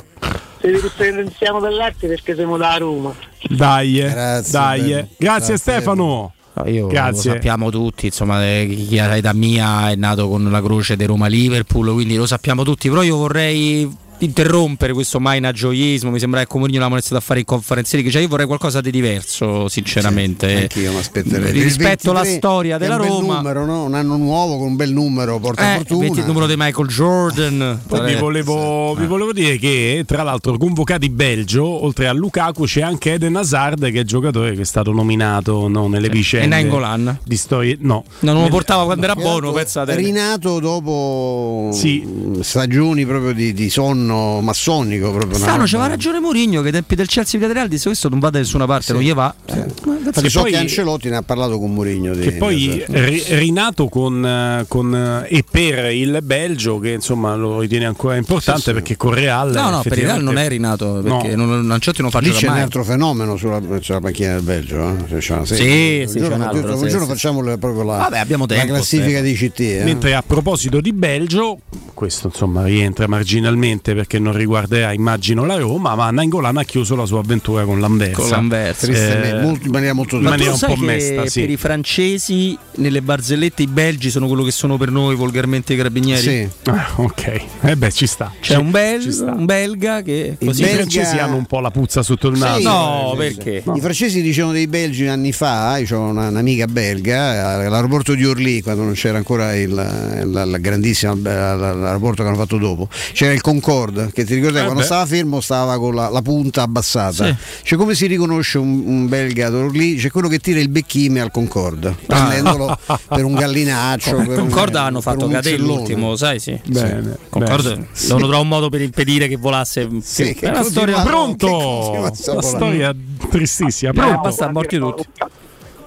Se 0.62 0.72
differenziamo 0.72 1.60
dall'arte 1.60 2.08
perché 2.08 2.34
siamo 2.36 2.58
da 2.58 2.76
Roma. 2.78 3.14
Dai, 3.48 4.00
eh, 4.00 4.42
dai. 4.50 4.82
bello. 4.82 4.98
eh. 4.98 5.08
Grazie, 5.18 5.58
Stefano. 5.58 6.34
No, 6.58 6.70
io 6.70 6.88
Grazie. 6.88 7.30
lo 7.32 7.36
sappiamo 7.36 7.70
tutti, 7.70 8.06
insomma, 8.06 8.42
eh, 8.44 8.86
chi 8.88 8.98
ha 8.98 9.10
l'età 9.10 9.34
mia 9.34 9.92
è 9.92 9.96
nato 9.96 10.30
con 10.30 10.50
la 10.50 10.62
croce 10.62 10.96
di 10.96 11.04
Roma 11.04 11.28
Liverpool, 11.28 11.92
quindi 11.92 12.16
lo 12.16 12.26
sappiamo 12.26 12.64
tutti, 12.64 12.88
però 12.88 13.04
io 13.04 13.18
vorrei 13.18 13.94
interrompere 14.20 14.94
questo 14.94 15.20
mainagioismo, 15.20 16.10
mi 16.10 16.20
sembra 16.20 16.40
che 16.42 16.48
Comunino 16.48 16.74
l'abbiamo 16.80 16.96
iniziato 16.96 17.22
a 17.22 17.26
fare 17.26 17.40
in 17.40 17.46
conferenze 17.46 17.96
league, 17.96 18.12
cioè 18.12 18.22
io 18.22 18.28
vorrei 18.28 18.46
qualcosa 18.46 18.82
di 18.82 18.92
diverso, 18.92 19.68
sinceramente. 19.68 20.62
Anch'io 20.62 20.92
mi 20.92 20.98
aspetterei. 21.00 21.52
Rispetto 21.52 22.12
alla 22.12 22.22
23, 22.22 22.38
storia 22.38 22.78
della 22.78 22.96
un 22.96 23.02
bel 23.02 23.10
Roma. 23.10 23.36
numero, 23.38 23.66
no? 23.66 23.84
Un 23.84 23.94
anno 23.94 24.18
nuovo 24.18 24.58
con 24.58 24.68
un 24.68 24.76
bel 24.76 24.92
numero, 24.92 25.40
porta 25.40 25.74
Eh, 25.74 25.78
fortuna. 25.78 26.06
il 26.06 26.26
numero 26.26 26.48
di 26.48 26.56
Michael 26.58 26.88
Jordan. 26.88 27.82
Poi 27.88 28.06
vi 28.06 28.16
volevo, 28.20 28.96
vi 28.96 29.06
volevo 29.06 29.34
dire 29.34 29.58
che, 29.58 30.04
tra 30.06 30.24
l'altro, 30.24 30.58
convocati 30.58 31.10
Belgio, 31.10 31.66
oltre 31.66 32.08
a 32.08 32.14
Lukaku, 32.14 32.64
c'è 32.66 32.82
anche 32.82 33.14
Eden 33.14 33.36
Hazard, 33.36 33.82
che 33.92 33.98
è 33.98 34.00
il 34.00 34.06
giocatore 34.06 34.54
che 34.56 34.62
è 34.62 34.66
stato 34.66 34.92
nominato 34.92 35.68
no, 35.68 35.88
nelle 35.88 36.10
vicende 36.10 36.46
E 36.46 36.50
Nainggolan? 36.50 37.20
di 37.24 37.36
storie. 37.38 37.78
No, 37.80 38.04
No, 38.20 38.34
non 38.34 38.44
lo 38.44 38.50
portava 38.50 38.86
quando 38.86 39.04
era 39.04 39.16
buono, 39.16 39.52
pensate. 39.52 39.96
Rinato 39.96 40.60
dopo 40.60 41.70
mm, 41.74 42.40
stagioni 42.42 43.06
proprio 43.06 43.34
di, 43.34 43.54
di 43.54 43.70
sonno 43.70 44.05
massonico. 44.14 45.12
Proprio 45.12 45.36
Strano, 45.38 45.56
una- 45.58 45.66
c'aveva 45.66 45.88
ragione 45.90 46.20
Mourinho 46.20 46.62
che 46.62 46.68
ai 46.68 46.74
tempi 46.74 46.96
del 46.96 47.08
Chelsea 47.08 47.40
Villarreal 47.40 47.68
disse 47.68 47.86
questo 47.88 48.10
non 48.10 48.20
va 48.20 48.30
da 48.30 48.40
nessuna 48.40 48.66
parte, 48.66 48.94
non 48.94 49.02
gli 49.02 49.14
va. 49.14 49.34
Infatti 49.48 50.22
Che 50.22 50.30
so 50.30 50.42
poi- 50.42 50.52
che 50.52 50.58
Ancelotti 50.58 51.10
ne 51.10 51.18
ha 51.18 51.22
parlato 51.22 51.58
con 51.60 51.74
Mourinho. 51.74 52.14
di- 52.14 52.22
Che 52.22 52.32
poi 52.34 52.56
di- 52.56 52.84
ri- 52.88 53.24
rinato 53.30 53.88
con, 53.90 54.26
eh, 54.26 54.66
con, 54.68 54.96
eh, 54.96 55.28
e 55.38 55.44
per 55.50 55.92
il 55.92 56.20
Belgio, 56.24 56.80
che 56.80 56.92
insomma 56.92 57.36
lo 57.36 57.60
ritiene 57.60 57.86
ancora 57.86 58.16
importante 58.16 58.62
Sì, 58.62 58.68
sì. 58.68 58.74
perché 58.74 58.98
con 58.98 59.14
Real. 59.14 59.52
No, 59.52 59.70
no, 59.70 59.82
per 59.82 59.98
il 59.98 60.04
Real 60.06 60.22
non 60.24 60.38
è 60.38 60.48
rinato 60.48 61.02
perché 61.04 61.36
No. 61.36 61.46
non, 61.46 61.72
Ancelotti 61.72 62.02
non 62.02 62.12
faccia 62.12 62.28
Lì 62.28 62.34
c'è 62.34 62.48
mai. 62.48 62.58
un 62.58 62.62
altro 62.64 62.84
fenomeno 62.84 63.36
sulla, 63.38 63.60
sulla 63.82 64.00
panchina 64.00 64.34
del 64.34 64.42
Belgio. 64.44 64.90
eh? 65.10 65.22
Se 65.22 65.34
una- 65.34 65.46
Sì, 65.46 66.02
un 66.06 66.08
sì, 66.08 66.20
giorno, 66.20 66.46
altro, 66.48 66.74
un 66.74 66.80
sì, 66.84 66.88
giorno 66.90 67.06
sì. 67.06 67.12
facciamo 67.12 67.42
proprio 67.58 67.84
la, 67.84 67.98
Vabbè, 67.98 68.20
abbiamo 68.20 68.46
la 68.48 68.56
tempo, 68.56 68.74
classifica 68.74 69.22
dei 69.22 69.34
CT. 69.34 69.60
eh? 69.60 69.82
Mentre 69.84 70.14
a 70.14 70.24
proposito 70.26 70.80
di 70.82 70.94
Belgio, 70.94 71.60
questo 71.94 72.28
insomma 72.28 72.64
rientra 72.66 73.08
marginalmente 73.08 73.94
perché 73.96 74.20
non 74.20 74.34
riguarderà 74.34 74.94
immagino 74.94 75.46
la 75.46 75.56
Roma, 75.58 75.96
ma 75.96 76.12
Nangolan 76.12 76.58
ha 76.58 76.64
chiuso 76.64 76.96
la 76.96 77.06
sua 77.06 77.20
avventura 77.20 77.64
con 77.66 77.80
l'Anversa. 77.80 78.22
Con 78.22 78.30
l'Anversa. 78.30 78.86
Tristemente, 78.86 79.42
molto- 79.42 79.66
in 79.66 79.72
maniera 79.72 79.94
molto 79.94 80.16
in 80.18 80.24
Ma 80.24 80.30
maniera 80.32 80.52
tu 80.52 80.56
un 80.56 80.60
sai 80.62 80.74
po' 80.74 80.80
che 80.80 80.86
mesta, 80.86 81.26
sì. 81.28 81.40
per 81.42 81.50
i 81.50 81.58
francesi 81.58 82.58
nelle 82.76 83.02
barzellette 83.02 83.62
i 83.64 83.68
belgi 83.68 84.10
sono 84.10 84.28
quello 84.28 84.44
che 84.44 84.52
sono 84.52 84.78
per 84.78 84.92
noi 84.92 85.16
volgarmente 85.16 85.74
i 85.74 85.78
carabinieri? 85.78 86.22
Sì. 86.22 86.48
Ah, 86.66 86.92
ok. 86.96 87.42
Eh 87.62 87.76
beh, 87.76 87.92
ci 87.92 88.06
sta. 88.08 88.32
C'è 88.40 88.54
Ci- 88.56 88.60
un, 88.60 88.72
bel- 88.72 89.02
ci 89.02 89.12
sta. 89.12 89.32
un 89.32 89.46
belga 89.46 90.02
che 90.02 90.36
I 90.40 90.46
così 90.46 90.64
francesi 90.66 91.18
hanno 91.18 91.36
un 91.38 91.46
po' 91.46 91.60
la 91.60 91.72
puzza 91.72 92.04
sotto 92.04 92.28
il 92.28 92.38
naso. 92.38 92.58
Sì, 92.60 92.64
No, 92.66 93.14
perché? 93.18 93.62
sì. 93.64 93.72
I 93.76 93.80
francesi 93.80 94.22
dicevano 94.22 94.54
dei 94.54 94.68
belgi 94.68 95.08
anni 95.08 95.32
fa, 95.32 95.78
io 95.78 95.98
ho 95.98 96.10
una- 96.10 96.28
un'amica 96.30 96.66
belga, 96.68 97.34
eh, 97.62 97.66
all'aeroporto 97.66 98.14
di 98.16 98.26
Orly, 98.26 98.62
quando 98.62 98.84
non 98.84 98.94
c'era 98.94 99.18
ancora 99.18 99.56
il, 99.56 99.74
la, 99.74 100.44
la 100.46 100.58
grandissima 100.58 101.14
eh, 101.14 101.18
l'aeroporto 101.22 102.24
che 102.24 102.28
hanno 102.30 102.38
fatto 102.38 102.58
dopo, 102.58 102.88
c'era 103.14 103.32
il 103.34 103.42
Concorde, 103.42 103.85
che 103.92 104.24
ti 104.26 104.36
ricordavi 104.36 104.60
Eh 104.60 104.64
quando 104.64 104.80
beh. 104.82 104.86
stava 104.86 105.06
fermo 105.06 105.42
stava 105.42 105.78
con 105.78 105.96
la, 105.96 106.10
la 106.10 106.22
punta 106.22 106.62
abbassata. 106.64 107.26
Sì. 107.26 107.36
Cioè 107.64 107.78
come 107.78 107.96
si 107.96 108.06
riconosce 108.08 108.58
un, 108.58 108.84
un 108.86 109.08
belga 109.08 109.50
Orly? 109.50 109.96
C'è 109.98 110.10
quello 110.12 110.28
che 110.28 110.40
tira 110.40 110.60
il 110.60 110.70
becchime 110.70 111.20
al 111.22 111.32
Concorde, 111.32 111.96
prendendolo 112.06 112.78
per 113.08 113.24
un 113.24 113.34
gallinaccio. 113.36 114.16
per 114.18 114.28
un- 114.30 114.36
Concorda 114.36 114.82
hanno 114.84 115.00
per 115.02 115.14
fatto 115.14 115.26
un 115.26 115.32
cadere 115.32 115.58
l'ultimo, 115.58 116.16
sai, 116.16 116.40
sì. 116.40 116.60
Bene, 116.66 117.18
Concorda, 117.30 117.70
bene. 117.70 117.88
devono 118.00 118.20
trovare 118.20 118.42
un 118.42 118.48
modo 118.48 118.70
per 118.70 118.82
impedire 118.82 119.28
che 119.28 119.38
volasse. 119.38 119.88
Sì, 120.02 120.24
è 120.30 120.36
che 120.36 120.48
una 120.48 120.62
continua- 120.62 120.64
storia 120.72 121.02
Pronto? 121.04 121.48
continua 121.48 122.08
a 122.08 122.10
La 122.10 122.16
saporare. 122.16 122.48
storia 122.48 122.96
tristissima. 123.30 123.92
Pronto? 123.94 124.22
basta, 124.22 124.52
morti 124.52 124.78
tutti. 124.78 125.04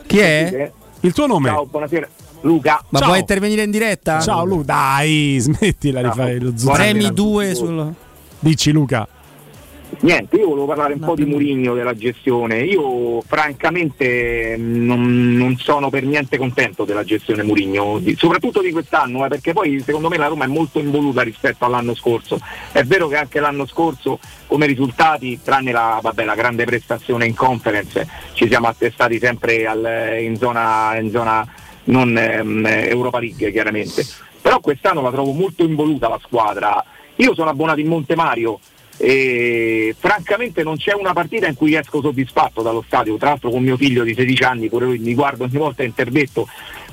Chi 0.07 0.19
è? 0.19 0.73
Il 1.01 1.13
tuo 1.13 1.27
nome? 1.27 1.49
Ciao, 1.49 1.67
buonasera. 1.67 2.09
Luca. 2.43 2.85
Ma 2.89 2.99
Ciao. 2.99 3.09
vuoi 3.09 3.21
intervenire 3.21 3.63
in 3.63 3.71
diretta? 3.71 4.21
Ciao 4.21 4.45
Lu, 4.45 4.63
dai, 4.63 5.37
smettila 5.39 6.03
di 6.03 6.11
fare 6.15 6.39
lo 6.39 6.53
zucchero. 6.57 6.83
Premi 6.83 7.13
due 7.13 7.55
sul. 7.55 7.93
Dici 8.39 8.71
Luca. 8.71 9.09
Niente, 10.01 10.37
io 10.37 10.49
volevo 10.49 10.67
parlare 10.67 10.93
un 10.93 11.01
po' 11.01 11.15
di 11.15 11.25
Murigno, 11.25 11.75
della 11.75 11.97
gestione. 11.97 12.61
Io 12.61 13.23
francamente 13.23 14.55
non, 14.59 15.33
non 15.33 15.57
sono 15.57 15.89
per 15.89 16.05
niente 16.05 16.37
contento 16.37 16.85
della 16.85 17.05
gestione 17.05 17.43
Murigno, 17.43 18.01
soprattutto 18.17 18.61
di 18.61 18.71
quest'anno, 18.71 19.25
eh, 19.25 19.29
perché 19.29 19.55
poi 19.55 19.81
secondo 19.81 20.09
me 20.09 20.19
la 20.19 20.27
Roma 20.27 20.45
è 20.45 20.49
molto 20.49 20.79
involuta 20.79 21.23
rispetto 21.23 21.65
all'anno 21.65 21.95
scorso. 21.95 22.39
È 22.71 22.83
vero 22.85 23.09
che 23.09 23.17
anche 23.17 23.41
l'anno 23.41 23.67
scorso 23.67 24.21
come 24.47 24.67
risultati, 24.67 25.41
tranne 25.43 25.73
la, 25.73 25.99
vabbè, 26.03 26.25
la 26.25 26.35
grande 26.35 26.65
prestazione 26.65 27.27
in 27.27 27.35
conference, 27.35 28.07
ci 28.35 28.47
siamo 28.47 28.69
attestati 28.69 29.19
sempre 29.19 29.67
al- 29.67 30.19
in 30.21 30.37
zona, 30.37 30.97
in 30.99 31.11
zona 31.11 31.47
non 31.89 32.17
ehm, 32.17 32.67
Europa 32.67 33.19
League 33.19 33.51
chiaramente. 33.53 34.07
Però 34.41 34.61
quest'anno 34.61 35.03
la 35.03 35.11
trovo 35.11 35.33
molto 35.33 35.65
involuta 35.65 36.09
la 36.09 36.21
squadra. 36.23 36.85
Io 37.17 37.35
sono 37.35 37.51
abbonato 37.51 37.81
in 37.81 37.89
Montemario 37.89 38.59
e 38.97 39.95
francamente 39.99 40.63
non 40.63 40.77
c'è 40.77 40.93
una 40.93 41.13
partita 41.13 41.47
in 41.47 41.55
cui 41.55 41.75
esco 41.75 42.01
soddisfatto 42.01 42.63
dallo 42.63 42.83
stadio, 42.87 43.17
tra 43.17 43.31
l'altro 43.31 43.51
con 43.51 43.63
mio 43.63 43.77
figlio 43.77 44.05
di 44.05 44.15
16 44.15 44.43
anni, 44.43 44.69
pure 44.69 44.87
lui 44.87 44.99
mi 44.99 45.15
guardo 45.15 45.45
ogni 45.45 45.57
volta 45.57 45.83
interdetto. 45.83 46.49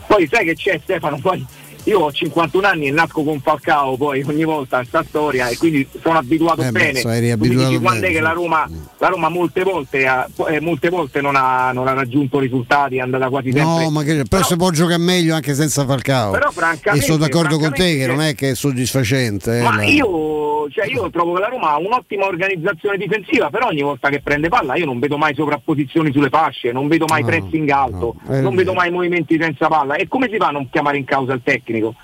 Poi 0.08 0.28
sai 0.28 0.46
che 0.46 0.56
c'è 0.56 0.80
Stefano, 0.84 1.18
poi 1.20 1.46
io 1.86 2.00
ho 2.00 2.12
51 2.12 2.68
anni 2.68 2.88
e 2.88 2.92
nasco 2.92 3.24
con 3.24 3.40
Falcao 3.40 3.96
poi 3.96 4.24
ogni 4.28 4.44
volta 4.44 4.80
in 4.80 4.86
sta 4.86 5.04
storia 5.08 5.48
e 5.50 5.58
quindi 5.58 5.88
sono 6.02 6.18
abituato 6.18 6.62
Eh 6.62 6.72
beh, 6.72 6.92
bene. 6.92 7.16
eri 7.16 7.38
Tu 7.38 7.48
dici 7.48 7.80
quando 7.80 8.08
è 8.08 8.12
che 8.12 8.20
la 8.20 8.32
Roma, 8.32 8.68
la 8.98 9.08
Roma 9.08 9.30
molte 9.30 9.64
volte, 9.64 10.08
ha, 10.08 10.28
eh, 10.48 10.60
molte 10.60 10.90
volte 10.90 11.22
non, 11.22 11.36
ha, 11.36 11.72
non 11.72 11.88
ha 11.88 11.94
raggiunto 11.94 12.40
risultati, 12.40 12.98
è 12.98 13.02
andata 13.02 13.30
quasi 13.30 13.52
sempre. 13.52 13.84
No, 13.84 13.90
ma 13.92 14.04
che, 14.04 14.24
però, 14.28 14.44
si 14.44 14.56
può 14.56 14.70
giocare 14.72 14.98
meglio 14.98 15.36
anche 15.36 15.54
senza 15.54 15.86
Falcao. 15.86 16.32
Però 16.32 16.50
e 16.50 16.54
francamente- 16.54 17.06
sono 17.06 17.18
d'accordo 17.20 17.58
con 17.60 17.72
te 17.72 17.96
che 17.98 18.08
non 18.08 18.22
è 18.22 18.34
che 18.34 18.52
è 18.52 18.56
soddisfacente. 18.56 19.60
eh, 19.60 19.62
Ma 19.62 19.76
la- 19.76 19.84
io, 19.84 20.68
cioè 20.72 20.88
io 20.88 21.10
trovo 21.12 21.34
che 21.34 21.42
la 21.42 21.48
Roma 21.50 21.72
ha 21.74 21.78
un'ottima 21.78 22.26
organizzazione 22.26 22.98
difensiva, 22.98 23.50
però 23.50 23.68
ogni 23.68 23.82
volta 23.84 24.10
che 24.10 24.22
prende 24.22 24.50
palla 24.50 24.76
io 24.76 24.86
non 24.86 24.98
vedo 25.00 25.18
mai 25.18 25.36
sovrapposizioni 25.36 26.12
sulle 26.12 26.30
fasce, 26.30 26.72
non 26.72 26.88
vedo 26.88 27.06
mai 27.08 27.22
No, 27.22 27.28
pressing 27.28 27.70
alto, 27.70 28.16
no, 28.26 28.34
è 28.34 28.42
non 28.42 28.56
vedo 28.56 28.74
mai 28.74 28.90
movimenti 28.90 29.38
senza 29.40 29.68
palla. 29.68 29.96
E 29.96 30.08
come 30.08 30.30
si 30.32 30.38
fa 30.38 30.48
a 30.48 30.52
non 30.52 30.68
chiamare 30.72 30.98
in 30.98 31.06
causa 31.06 31.34
il 31.34 31.42
tecnico? 31.44 31.74
tecnico 31.76 31.96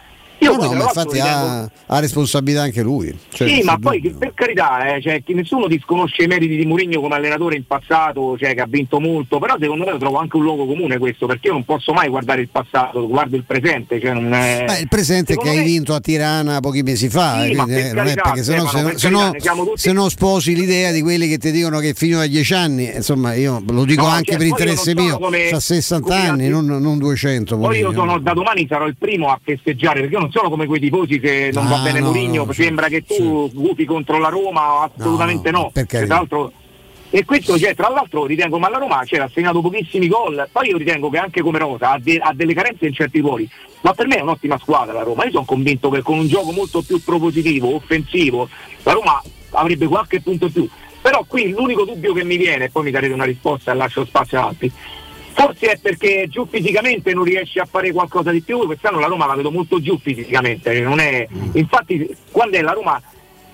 Io 0.42 0.52
No, 0.54 0.58
poi, 0.58 0.68
no, 0.70 0.74
ma 0.76 0.84
infatti 0.86 1.20
ha, 1.20 1.70
ha 1.86 2.00
responsabilità 2.00 2.64
anche 2.64 2.82
lui. 2.82 3.16
Cioè, 3.32 3.48
sì, 3.48 3.62
ma 3.62 3.78
poi 3.78 4.02
che- 4.02 4.16
per 4.18 4.34
carità, 4.34 4.96
eh, 4.96 5.02
cioè, 5.02 5.22
che 5.24 5.34
nessuno 5.36 5.68
disconosce 5.68 6.24
i 6.24 6.28
meriti 6.28 6.56
di 6.56 6.66
Mourinho 6.66 7.00
come 7.00 7.14
allenatore 7.16 7.56
in 7.56 7.66
passato, 7.68 8.36
cioè, 8.40 8.56
che 8.56 8.62
ha 8.62 8.66
vinto 8.68 9.00
molto, 9.00 9.38
però 9.38 9.56
secondo 9.60 9.86
me 9.86 9.92
lo 9.92 9.98
trovo 10.00 10.18
anche 10.18 10.38
un 10.38 10.44
luogo 10.44 10.66
comune 10.66 10.98
questo, 10.98 11.28
perché 11.28 11.48
io 11.48 11.54
non 11.54 11.64
posso 11.64 11.94
mai 11.94 12.10
guardare 12.10 12.42
il 12.42 12.50
passato, 12.50 13.08
guardo 13.08 13.36
il 13.36 13.44
presente. 13.44 14.00
Cioè 14.00 14.14
non 14.14 14.34
è... 14.34 14.64
Beh, 14.66 14.80
il 14.80 14.88
presente 14.88 15.34
è 15.34 15.36
che 15.36 15.42
Secondo 15.44 15.52
hai 15.52 15.58
me- 15.58 15.64
vinto 15.72 15.94
a 15.94 16.00
Tirana 16.00 16.60
pochi 16.60 16.82
mesi 16.82 17.08
fa, 17.10 17.44
Sì, 17.44 17.52
eh, 17.52 17.56
ma 17.56 17.64
quindi, 17.64 17.82
per 17.82 17.94
non 17.94 18.08
è 18.08 18.14
carità, 18.16 18.22
perché 18.24 18.44
se 18.44 18.56
no, 18.56 18.62
Stefano, 18.66 18.78
se, 18.88 18.90
per 18.92 19.00
se 19.00 19.10
no- 19.10 19.18
carità, 19.20 19.32
ne 19.34 19.40
siamo 19.42 19.64
tutti- 19.66 19.80
se 19.80 19.92
no 19.94 20.10
sposi 20.10 20.56
l'idea 20.56 20.92
di 20.92 21.02
quelli 21.04 21.28
che 21.28 21.38
ti 21.38 21.52
dicono 21.52 21.78
che 21.80 21.90
è 21.90 21.94
finito 21.94 22.18
a 22.20 22.26
10 22.26 22.54
anni, 22.56 22.92
insomma 22.96 23.34
io 23.36 23.62
lo 23.68 23.86
dico 23.86 24.02
No, 24.02 24.08
anche 24.08 24.32
cioè, 24.32 24.38
per 24.38 24.48
interesse 24.48 24.96
mio, 24.96 25.20
come- 25.20 25.50
ha 25.50 25.60
60 25.60 26.08
come 26.16 26.28
anni, 26.28 26.48
non, 26.50 26.66
non 26.66 26.98
200. 26.98 27.58
Poi 27.60 27.78
io 27.78 27.94
sono 27.94 28.18
da 28.20 28.34
domani 28.34 28.66
sarò 28.68 28.88
il 28.88 28.96
primo 28.98 29.28
a 29.30 29.40
festeggiare, 29.44 30.00
perché 30.00 30.16
io 30.16 30.22
non 30.22 30.31
sono 30.32 30.50
come 30.50 30.66
quei 30.66 30.80
tifosi 30.80 31.20
che 31.20 31.50
non 31.54 31.68
va 31.68 31.80
Ah, 31.80 31.84
bene 31.84 32.00
no, 32.00 32.06
Mourinho, 32.08 32.46
no, 32.46 32.52
sembra 32.54 32.88
che 32.88 33.04
tu 33.04 33.50
gufi 33.54 33.86
contro 33.86 34.18
la 34.20 34.30
Roma, 34.30 34.90
assolutamente 34.96 35.52
no. 35.52 35.70
per 35.72 35.84
E 35.84 35.88
carità. 35.88 36.08
tra 36.08 36.16
l'altro- 36.18 36.52
e 37.14 37.26
questo 37.26 37.58
cioè, 37.60 37.76
tra 37.76 37.90
l'altro 37.90 38.26
ritengo, 38.26 38.58
ma 38.58 38.70
la 38.70 38.78
Roma 38.78 39.02
c'era 39.04 39.26
ha 39.26 39.30
segnato 39.34 39.60
pochissimi 39.60 40.08
gol, 40.08 40.48
poi 40.52 40.70
io 40.70 40.78
ritengo 40.78 41.10
che 41.10 41.18
anche 41.18 41.42
come 41.42 41.60
rosa 41.60 41.92
ha, 41.92 42.00
de- 42.00 42.20
ha 42.20 42.32
delle 42.34 42.54
carenze 42.54 42.86
in 42.88 42.94
certi 42.94 43.20
ruoli, 43.20 43.50
ma 43.82 43.94
per 43.94 44.08
me 44.08 44.16
è 44.18 44.22
un'ottima 44.22 44.58
squadra 44.58 44.94
la 44.94 45.04
Roma, 45.04 45.26
io 45.26 45.32
sono 45.32 45.44
convinto 45.46 45.90
che 45.90 46.02
con 46.02 46.18
un 46.20 46.28
gioco 46.28 46.52
molto 46.54 46.82
più 46.82 47.04
propositivo, 47.04 47.76
offensivo, 47.76 48.48
la 48.84 48.94
Roma 48.94 49.22
avrebbe 49.52 49.88
qualche 49.88 50.22
punto 50.22 50.46
in 50.46 50.52
più. 50.54 50.70
Però 51.02 51.26
qui 51.28 51.50
l'unico 51.50 51.84
dubbio 51.84 52.14
che 52.14 52.24
mi 52.24 52.38
viene, 52.38 52.66
e 52.66 52.70
poi 52.70 52.84
mi 52.84 52.92
darete 52.92 53.12
una 53.14 53.26
risposta 53.26 53.72
e 53.72 53.76
lascio 53.76 54.06
spazio 54.06 54.38
ad 54.40 54.46
altri, 54.46 54.72
Forse 55.34 55.72
è 55.72 55.80
perché 55.80 56.28
giù 56.30 56.46
fisicamente 56.46 57.14
non 57.14 57.24
riesce 57.24 57.60
a 57.60 57.66
fare 57.66 57.92
qualcosa 57.92 58.32
di 58.32 58.42
più, 58.42 58.66
quest'anno 58.66 59.00
la 59.00 59.08
Roma 59.08 59.26
la 59.26 59.36
vedo 59.36 59.52
molto 59.52 59.80
giù 59.82 59.98
fisicamente, 59.98 60.80
non 60.82 61.00
è- 61.00 61.28
infatti 61.54 62.08
quando 62.32 62.58
è 62.58 62.62
la 62.62 62.74
Roma 62.74 63.02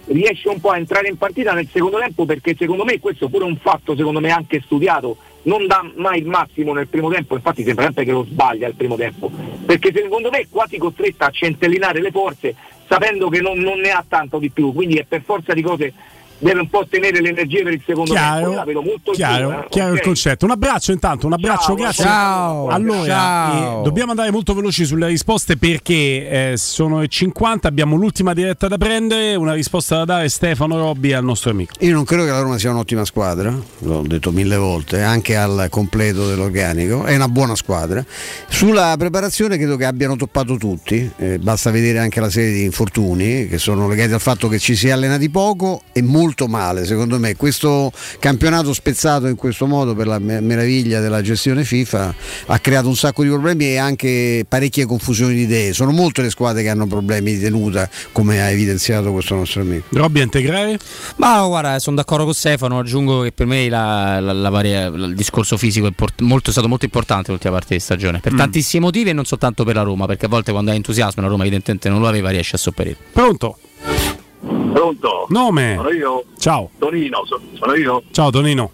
riesce 0.08 0.48
un 0.48 0.60
po' 0.60 0.70
a 0.72 0.78
entrare 0.78 1.10
in 1.10 1.18
partita 1.18 1.54
nel 1.54 1.68
secondo 1.72 2.00
tempo 2.00 2.26
perché 2.26 2.56
secondo 2.58 2.86
me 2.86 3.00
questo 3.00 3.28
pure 3.28 3.44
è 3.44 3.48
un 3.48 3.58
fatto 3.58 3.96
secondo 3.96 4.20
me 4.20 4.32
anche 4.32 4.62
studiato, 4.64 5.18
non 5.44 5.68
dà 5.68 5.84
mai 5.96 6.20
il 6.20 6.28
massimo 6.28 6.74
nel 6.74 6.88
primo 6.88 7.10
tempo, 7.10 7.36
infatti 7.36 7.64
sembra 7.64 7.86
sempre 7.86 8.06
che 8.06 8.12
lo 8.12 8.24
sbaglia 8.24 8.68
il 8.68 8.76
primo 8.76 8.96
tempo, 8.96 9.30
perché 9.66 9.92
secondo 9.94 10.30
me 10.30 10.40
è 10.40 10.48
quasi 10.50 10.78
costretta 10.78 11.28
a 11.28 11.32
centellinare 11.32 12.02
le 12.02 12.12
forze 12.12 12.56
sapendo 12.88 13.28
che 13.30 13.42
non, 13.42 13.60
non 13.60 13.80
ne 13.80 13.90
ha 13.92 14.04
tanto 14.08 14.40
di 14.40 14.50
più, 14.50 14.74
quindi 14.74 14.96
è 14.96 15.04
per 15.04 15.22
forza 15.24 15.54
di 15.54 15.62
cose 15.62 15.94
deve 16.40 16.60
un 16.62 16.70
po' 16.70 16.86
tenere 16.90 17.22
l'energia 17.22 17.64
per 17.64 17.74
il 17.74 17.82
secondo 17.86 18.14
tempo, 18.14 18.28
io 18.28 18.38
Chiaro, 18.40 18.54
la 18.56 18.64
vedo 18.64 18.82
molto 18.82 19.12
chiaro, 19.12 19.50
giù, 19.50 19.56
eh, 19.56 19.66
chiaro 19.70 19.92
il 19.94 19.98
ok? 19.98 20.04
concetto. 20.04 20.46
Un 20.46 20.52
abbraccio 20.52 20.92
intanto, 20.92 21.26
un 21.28 21.34
abbraccio, 21.34 21.66
Ciao, 21.66 21.76
grazie. 21.76 22.04
ciao. 22.04 22.68
Allora, 22.68 23.06
Ciao. 23.06 23.80
eh, 23.80 23.84
dobbiamo 23.84 24.12
andare 24.12 24.32
molto 24.32 24.54
veloci 24.54 24.86
sulle 24.86 25.08
risposte 25.08 25.58
perché 25.58 26.52
eh, 26.52 26.54
sono 26.58 27.00
le 27.00 27.08
50, 27.08 27.68
abbiamo 27.68 27.96
l'ultima 27.96 28.34
diretta 28.34 28.68
da 28.68 28.78
prendere, 28.78 29.36
una 29.36 29.54
risposta 29.54 29.98
da 29.98 30.06
dare 30.06 30.30
Stefano 30.30 30.78
Robbi 30.78 31.14
al 31.14 31.24
nostro 31.24 31.50
amico. 31.50 31.74
Io 31.80 31.94
non 31.94 32.04
credo 32.04 32.24
che 32.26 32.30
la 32.30 32.40
Roma 32.42 32.58
sia 32.58 32.70
un'ottima 32.70 33.06
squadra, 33.06 33.54
l'ho 33.80 34.02
detto 34.06 34.32
mille 34.32 34.58
volte, 34.58 35.02
anche 35.02 35.36
al 35.36 35.68
completo 35.70 36.28
dell'organico, 36.28 37.04
è 37.04 37.16
una 37.16 37.28
buona 37.28 37.56
squadra. 37.56 38.04
Sulla 38.48 38.96
preparazione 38.98 39.58
credo 39.58 39.76
che 39.76 39.86
abbiano 39.86 40.16
toppato 40.16 40.56
tutti, 40.58 41.10
eh, 41.18 41.40
basta 41.40 41.72
vedere 41.72 42.00
anche 42.00 42.20
la 42.20 42.30
serie 42.30 42.52
di 42.54 42.64
infortuni 42.64 43.48
che 43.48 43.58
sono 43.58 43.88
legati 43.88 44.14
al 44.14 44.20
fatto 44.20 44.48
che 44.48 44.60
ci 44.60 44.76
si 44.76 44.88
è 44.88 44.92
allenati 44.92 45.30
poco 45.30 45.82
e 45.92 46.02
molto 46.02 46.26
male, 46.48 46.86
secondo 46.86 47.20
me. 47.20 47.36
Questo 47.36 47.92
campionato 48.20 48.74
spezzato 48.74 49.28
in 49.28 49.36
questo 49.36 49.66
modo 49.66 49.96
per 49.96 50.08
la 50.08 50.20
me- 50.20 50.40
meraviglia 50.42 51.00
della 51.00 51.22
gestione 51.22 51.64
FIFA 51.64 52.16
ha 52.48 52.60
creato 52.60 52.88
un 52.88 52.96
sacco 52.96 53.24
di 53.24 53.30
problemi 53.30 53.66
e 53.66 53.78
anche 53.78 54.46
parecchie 54.48 54.86
confusioni 54.86 55.36
di 55.36 55.42
idee. 55.42 55.74
Sono 55.74 55.92
molte 55.92 56.22
le 56.22 56.30
squadre 56.30 56.62
che 56.64 56.70
hanno 56.70 56.88
problemi 56.88 57.34
di 57.36 57.40
tenuta, 57.40 57.90
come 58.12 58.42
ha 58.42 58.50
evidenziato 58.50 59.12
questo 59.12 59.36
nostro 59.36 59.62
amico. 59.62 59.86
Robby 59.92 60.20
a 60.20 60.24
integrare? 60.24 60.78
Ma 61.18 61.46
guarda, 61.46 61.80
sono 61.80 61.96
d'accordo 61.96 62.26
con 62.26 62.34
Stefano. 62.34 62.80
Aggiungo 62.80 63.22
che 63.22 63.32
per 63.32 63.46
me 63.46 63.70
la- 63.70 64.20
la- 64.20 64.34
la 64.34 64.50
varia- 64.50 64.88
il 64.88 65.14
discorso 65.16 65.58
fisico 65.58 65.86
è, 65.86 65.90
import- 65.90 66.22
molto- 66.22 66.50
è 66.50 66.52
stato 66.54 66.68
molto 66.68 66.86
importante 66.86 67.32
l'ultima 67.32 67.54
parte 67.54 67.74
di 67.76 67.80
stagione. 67.80 68.20
Per 68.20 68.34
Mm. 68.34 68.38
tantissimi 68.38 68.84
motivi 68.84 69.10
e 69.10 69.14
non 69.14 69.26
soltanto 69.26 69.64
per 69.64 69.76
la 69.76 69.82
Roma, 69.84 70.06
perché 70.06 70.26
a 70.26 70.30
volte 70.30 70.52
quando 70.52 70.72
hai 70.72 70.78
entusiasmo 70.78 71.22
la 71.22 71.28
Roma 71.30 71.44
evidentemente 71.44 71.90
non 71.90 72.00
lo 72.00 72.08
aveva, 72.08 72.30
riesce 72.30 72.56
a 72.56 72.60
sopperire. 72.60 72.98
Pronto? 73.12 73.58
Pronto? 74.48 75.26
Nome? 75.30 75.76
Sono 75.76 75.90
io? 75.92 76.24
Ciao. 76.38 76.70
Tonino, 76.78 77.26
so- 77.26 77.42
sono 77.54 77.76
io? 77.76 78.04
Ciao 78.12 78.30
Tonino. 78.30 78.72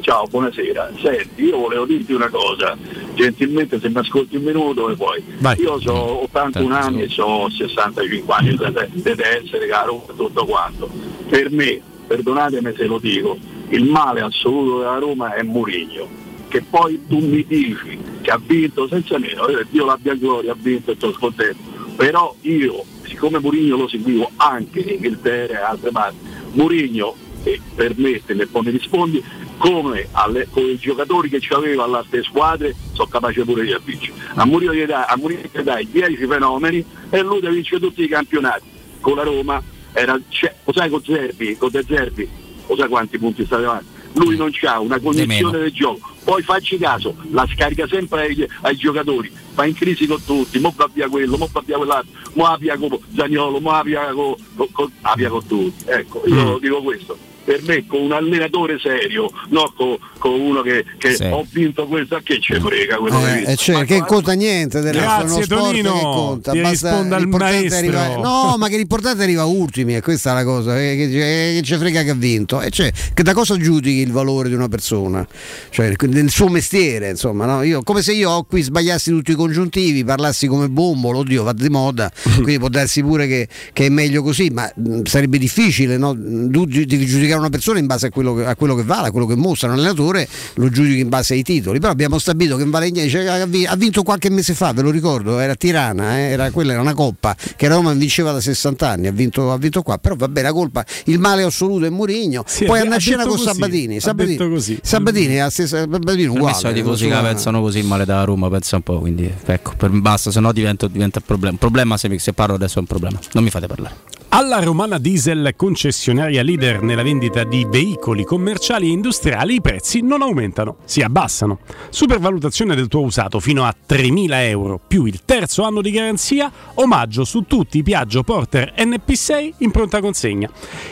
Ciao, 0.00 0.26
buonasera. 0.26 0.92
Senti, 1.00 1.44
io 1.44 1.58
volevo 1.58 1.84
dirti 1.84 2.12
una 2.14 2.28
cosa, 2.28 2.76
gentilmente 3.14 3.78
se 3.78 3.88
mi 3.90 3.98
ascolti 3.98 4.36
un 4.36 4.44
minuto 4.44 4.88
e 4.90 4.96
poi. 4.96 5.22
Vai. 5.38 5.60
Io 5.60 5.78
ho 5.84 6.22
81 6.22 6.74
anni 6.74 7.02
e 7.02 7.10
ho 7.20 7.48
65 7.50 8.34
anni, 8.34 8.56
deve 8.94 9.42
essere 9.42 9.66
caro 9.66 10.06
tutto 10.16 10.46
quanto. 10.46 10.88
Per 11.28 11.50
me, 11.50 11.80
perdonatemi 12.06 12.72
se 12.76 12.86
lo 12.86 12.98
dico, 12.98 13.36
il 13.68 13.84
male 13.84 14.20
assoluto 14.22 14.78
della 14.78 14.98
Roma 14.98 15.34
è 15.34 15.42
Murigno. 15.42 16.08
Che 16.48 16.62
poi 16.62 17.00
tu 17.06 17.18
mi 17.18 17.44
dici 17.46 17.98
che 18.22 18.30
ha 18.30 18.40
vinto 18.44 18.88
senza 18.88 19.18
meno, 19.18 19.46
Dio 19.68 19.84
l'abbia 19.84 20.14
gloria, 20.14 20.52
ha 20.52 20.56
vinto 20.58 20.92
e 20.92 20.96
sono 20.98 21.14
contento. 21.18 21.62
Però 21.94 22.34
io, 22.40 22.82
siccome 23.10 23.38
Murigno 23.40 23.76
lo 23.76 23.88
seguivo 23.88 24.30
anche 24.36 24.78
in 24.80 24.88
Inghilterra 24.94 25.58
e 25.58 25.62
altre 25.62 25.90
parti, 25.90 26.16
Murigno, 26.52 27.14
e 27.42 27.60
permettimi 27.74 28.42
e 28.42 28.46
poi 28.46 28.62
mi 28.64 28.70
rispondi, 28.70 29.22
come 29.58 30.08
alle- 30.12 30.46
con 30.50 30.62
i 30.64 30.76
giocatori 30.78 31.28
che 31.28 31.40
ci 31.40 31.52
aveva 31.52 31.84
alle 31.84 31.98
altre 31.98 32.22
squadre 32.22 32.74
sono 32.92 33.08
capace 33.08 33.44
pure 33.44 33.64
di 33.64 33.74
vincere. 33.84 34.12
A 34.34 34.44
Murigno 34.46 34.72
gli 34.74 34.84
dai, 34.84 35.04
a 35.06 35.16
Mourinho 35.16 35.40
gli 35.52 35.60
dai 35.60 35.88
10 35.90 36.26
fenomeni 36.26 36.84
e 37.10 37.22
lui 37.22 37.40
deve 37.40 37.54
vincere 37.54 37.80
tutti 37.80 38.02
i 38.02 38.08
campionati. 38.08 38.62
Con 39.00 39.16
la 39.16 39.22
Roma 39.22 39.62
era, 39.92 40.18
c'è- 40.28 40.54
lo 40.64 40.72
sai 40.72 40.88
con 40.90 41.02
Zerbi, 41.02 41.56
con 41.56 41.70
De 41.70 41.82
Zerbi, 41.86 42.28
lo 42.66 42.76
sai 42.76 42.88
quanti 42.88 43.18
punti 43.18 43.44
sta 43.44 43.56
davanti? 43.58 43.86
Lui 44.14 44.36
non 44.36 44.50
ha 44.62 44.80
una 44.80 44.98
cognizione 44.98 45.58
del 45.58 45.72
gioco, 45.72 46.10
poi 46.24 46.42
facci 46.42 46.76
caso, 46.78 47.14
la 47.30 47.46
scarica 47.52 47.86
sempre 47.86 48.22
ai, 48.22 48.46
ai 48.62 48.76
giocatori, 48.76 49.30
va 49.54 49.64
in 49.66 49.74
crisi 49.74 50.06
con 50.06 50.22
tutti, 50.24 50.58
mo 50.58 50.72
va 50.76 50.88
via 50.92 51.08
quello, 51.08 51.36
mo 51.36 51.48
va 51.52 51.62
via 51.64 51.76
quell'altro, 51.76 52.10
mo 52.34 52.42
va 52.44 52.56
via 52.58 52.76
con 52.76 52.98
Zagnolo, 53.14 53.60
mo 53.60 53.70
va 53.70 53.82
via 53.82 54.06
con, 54.12 54.34
con, 54.56 54.68
con- 54.72 54.92
con 55.28 55.46
tutti. 55.46 55.84
Ecco, 55.86 56.22
io 56.26 56.56
Mm. 56.56 56.60
dico 56.60 56.82
questo. 56.82 57.16
Per 57.42 57.62
me 57.62 57.84
con 57.86 58.02
un 58.02 58.12
allenatore 58.12 58.78
serio, 58.78 59.30
non 59.48 59.72
con, 59.74 59.96
con 60.18 60.38
uno 60.38 60.60
che, 60.62 60.84
che 60.98 61.14
Sì. 61.14 61.24
ho 61.24 61.44
vinto 61.50 61.86
questo, 61.86 62.16
a 62.16 62.20
che 62.22 62.38
ci 62.40 62.54
frega 62.54 62.96
quello 62.98 63.18
che 63.20 63.30
Eh, 63.30 63.34
vince? 63.36 63.50
eh, 63.52 63.56
cioè, 63.56 63.84
che 63.84 64.04
conta 64.06 64.32
niente 64.32 64.80
del 64.80 64.92
resto, 64.94 65.08
è 65.08 65.14
uno 65.14 65.24
Grazie, 65.24 65.42
sport 65.44 65.60
Tonino. 65.64 65.92
che 65.94 66.00
conta. 66.00 66.52
Basta, 66.54 66.88
è 67.00 67.76
arrivare- 67.76 68.16
no, 68.20 68.54
ma 68.58 68.68
che 68.68 68.76
l'importante 68.76 69.20
è 69.20 69.24
arriva 69.24 69.44
ultimi, 69.44 69.96
e 69.96 70.00
questa 70.02 70.30
è 70.32 70.34
la 70.34 70.44
cosa, 70.44 70.78
eh, 70.80 70.96
che, 70.96 71.08
che 71.08 71.60
ci 71.64 71.74
frega 71.76 72.02
che 72.02 72.10
ha 72.10 72.14
vinto. 72.14 72.60
E 72.60 72.70
cioè, 72.70 72.92
che 73.14 73.22
da 73.22 73.32
cosa 73.32 73.56
giudichi 73.56 74.00
il 74.00 74.12
valore 74.12 74.48
di 74.48 74.54
una 74.54 74.68
persona? 74.68 75.26
Cioè, 75.70 75.94
nel 76.08 76.30
suo 76.30 76.48
mestiere, 76.48 77.10
insomma, 77.10 77.46
no? 77.46 77.62
Io, 77.62 77.82
come 77.82 78.02
se 78.02 78.12
io 78.12 78.44
qui 78.44 78.62
sbagliassi 78.62 79.10
tutti 79.10 79.32
i 79.32 79.34
congiuntivi, 79.34 80.04
parlassi 80.04 80.46
come 80.46 80.68
bombolo, 80.68 81.18
oddio, 81.18 81.42
va 81.42 81.52
di 81.52 81.68
moda, 81.68 82.10
quindi 82.34 82.58
può 82.58 82.68
darsi 82.68 83.02
pure 83.02 83.26
che, 83.26 83.48
che 83.72 83.86
è 83.86 83.88
meglio 83.88 84.22
così, 84.22 84.50
ma 84.50 84.70
mh, 84.74 85.02
sarebbe 85.04 85.38
difficile, 85.38 85.96
no? 85.96 86.12
Tu 86.14 86.66
gi- 86.66 86.86
devi 86.86 87.06
giudicare 87.30 87.38
una 87.38 87.50
persona 87.50 87.78
in 87.78 87.86
base 87.86 88.06
a 88.06 88.10
quello 88.10 88.34
che, 88.34 88.44
a 88.44 88.56
quello 88.56 88.74
che 88.74 88.82
vale, 88.82 89.08
a 89.08 89.10
quello 89.10 89.26
che 89.26 89.36
mostra. 89.36 89.68
Un 89.68 89.74
allenatore 89.74 90.28
lo 90.54 90.68
giudichi 90.68 91.00
in 91.00 91.08
base 91.08 91.34
ai 91.34 91.42
titoli, 91.42 91.78
però 91.78 91.92
abbiamo 91.92 92.18
stabilito 92.18 92.56
che 92.56 92.64
Valegna 92.64 93.06
cioè, 93.08 93.24
ha 93.26 93.46
vi- 93.46 93.66
ha 93.66 93.76
vinto 93.76 94.02
qualche 94.02 94.30
mese 94.30 94.54
fa, 94.54 94.72
ve 94.72 94.82
lo 94.82 94.90
ricordo, 94.90 95.38
era 95.38 95.52
a 95.52 95.56
Tirana, 95.56 96.18
eh, 96.18 96.22
era, 96.30 96.50
quella 96.50 96.72
era 96.72 96.80
una 96.80 96.94
coppa 96.94 97.36
che 97.56 97.68
la 97.68 97.74
Roma 97.76 97.92
vinceva 97.92 98.32
da 98.32 98.40
60 98.40 98.88
anni, 98.88 99.06
ha 99.06 99.12
vinto, 99.12 99.52
ha 99.52 99.58
vinto 99.58 99.82
qua, 99.82 99.98
però 99.98 100.14
vabbè 100.16 100.42
la 100.42 100.52
colpa, 100.52 100.84
il 101.06 101.18
male 101.18 101.42
assoluto 101.42 101.86
è 101.86 101.90
Mourinho, 101.90 102.44
Sì, 102.46 102.64
poi 102.64 102.80
andare 102.80 103.02
a 103.02 103.04
detto 103.04 103.28
con 103.28 103.36
così, 103.36 103.44
Sabatini, 103.44 103.96
ha 103.96 104.00
Sabatini, 104.00 104.36
detto 104.36 104.50
così. 104.50 104.78
Sabatini 104.82 105.34
è 105.34 105.38
la 105.40 105.50
stessa, 105.50 105.78
Sabatini 105.78 106.26
uguale. 106.26 106.70
i 106.70 106.72
tifosi 106.74 107.08
non 107.08 107.20
che 107.20 107.26
pensano 107.28 107.60
così 107.60 107.82
male 107.82 108.04
da 108.04 108.24
Roma, 108.24 108.48
pensa 108.48 108.76
un 108.76 108.82
po', 108.82 108.98
quindi 109.00 109.32
ecco, 109.44 109.72
per, 109.76 109.90
basta, 109.90 110.30
se 110.30 110.40
no 110.40 110.52
diventa, 110.52 110.86
un 110.92 111.10
problema. 111.24 111.56
Problema 111.58 111.96
se, 111.96 112.18
se 112.18 112.32
parlo 112.32 112.54
adesso 112.54 112.76
è 112.76 112.80
un 112.80 112.86
problema. 112.86 113.18
Non 113.32 113.44
mi 113.44 113.50
fate 113.50 113.66
parlare. 113.66 113.94
Alla 114.32 114.60
Romana 114.60 114.98
Diesel, 114.98 115.54
concessionaria 115.56 116.42
leader 116.42 116.82
nella 116.82 117.02
vendita 117.02 117.19
di 117.28 117.66
veicoli 117.68 118.24
commerciali 118.24 118.88
e 118.88 118.92
industriali, 118.92 119.54
i 119.54 119.60
prezzi 119.60 120.00
non 120.00 120.22
aumentano, 120.22 120.76
si 120.84 121.02
abbassano. 121.02 121.58
Supervalutazione 121.90 122.74
del 122.74 122.88
tuo 122.88 123.02
usato 123.02 123.40
fino 123.40 123.64
a 123.64 123.74
3.000 123.88 124.28
euro 124.48 124.80
più 124.84 125.04
il 125.04 125.22
terzo 125.24 125.62
anno 125.62 125.82
di 125.82 125.90
garanzia, 125.90 126.50
omaggio 126.74 127.24
su 127.24 127.42
tutti 127.42 127.78
i 127.78 127.82
Piaggio 127.82 128.22
Porter 128.22 128.74
NP6 128.76 129.52
in 129.58 129.70
pronta 129.70 130.00
consegna. 130.00 130.50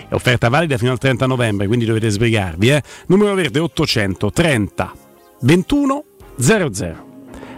È 0.08 0.15
offerta 0.15 0.48
valida 0.48 0.76
fino 0.76 0.90
al 0.90 0.98
30 0.98 1.26
novembre, 1.26 1.66
quindi 1.66 1.84
dovete 1.84 2.10
sbrigarvi. 2.10 2.70
Eh? 2.70 2.82
Numero 3.07 3.34
verde 3.34 3.58
830 3.60 4.92
21 5.40 6.05
00. 6.36 7.07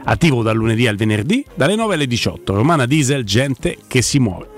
Attivo 0.03 0.43
dal 0.43 0.57
lunedì 0.57 0.87
al 0.87 0.97
venerdì, 0.97 1.45
dalle 1.55 1.75
9 1.75 1.95
alle 1.95 2.07
18. 2.07 2.55
Romana 2.55 2.87
Diesel, 2.87 3.25
gente 3.25 3.77
che 3.87 4.03
si 4.03 4.19
muove. 4.19 4.50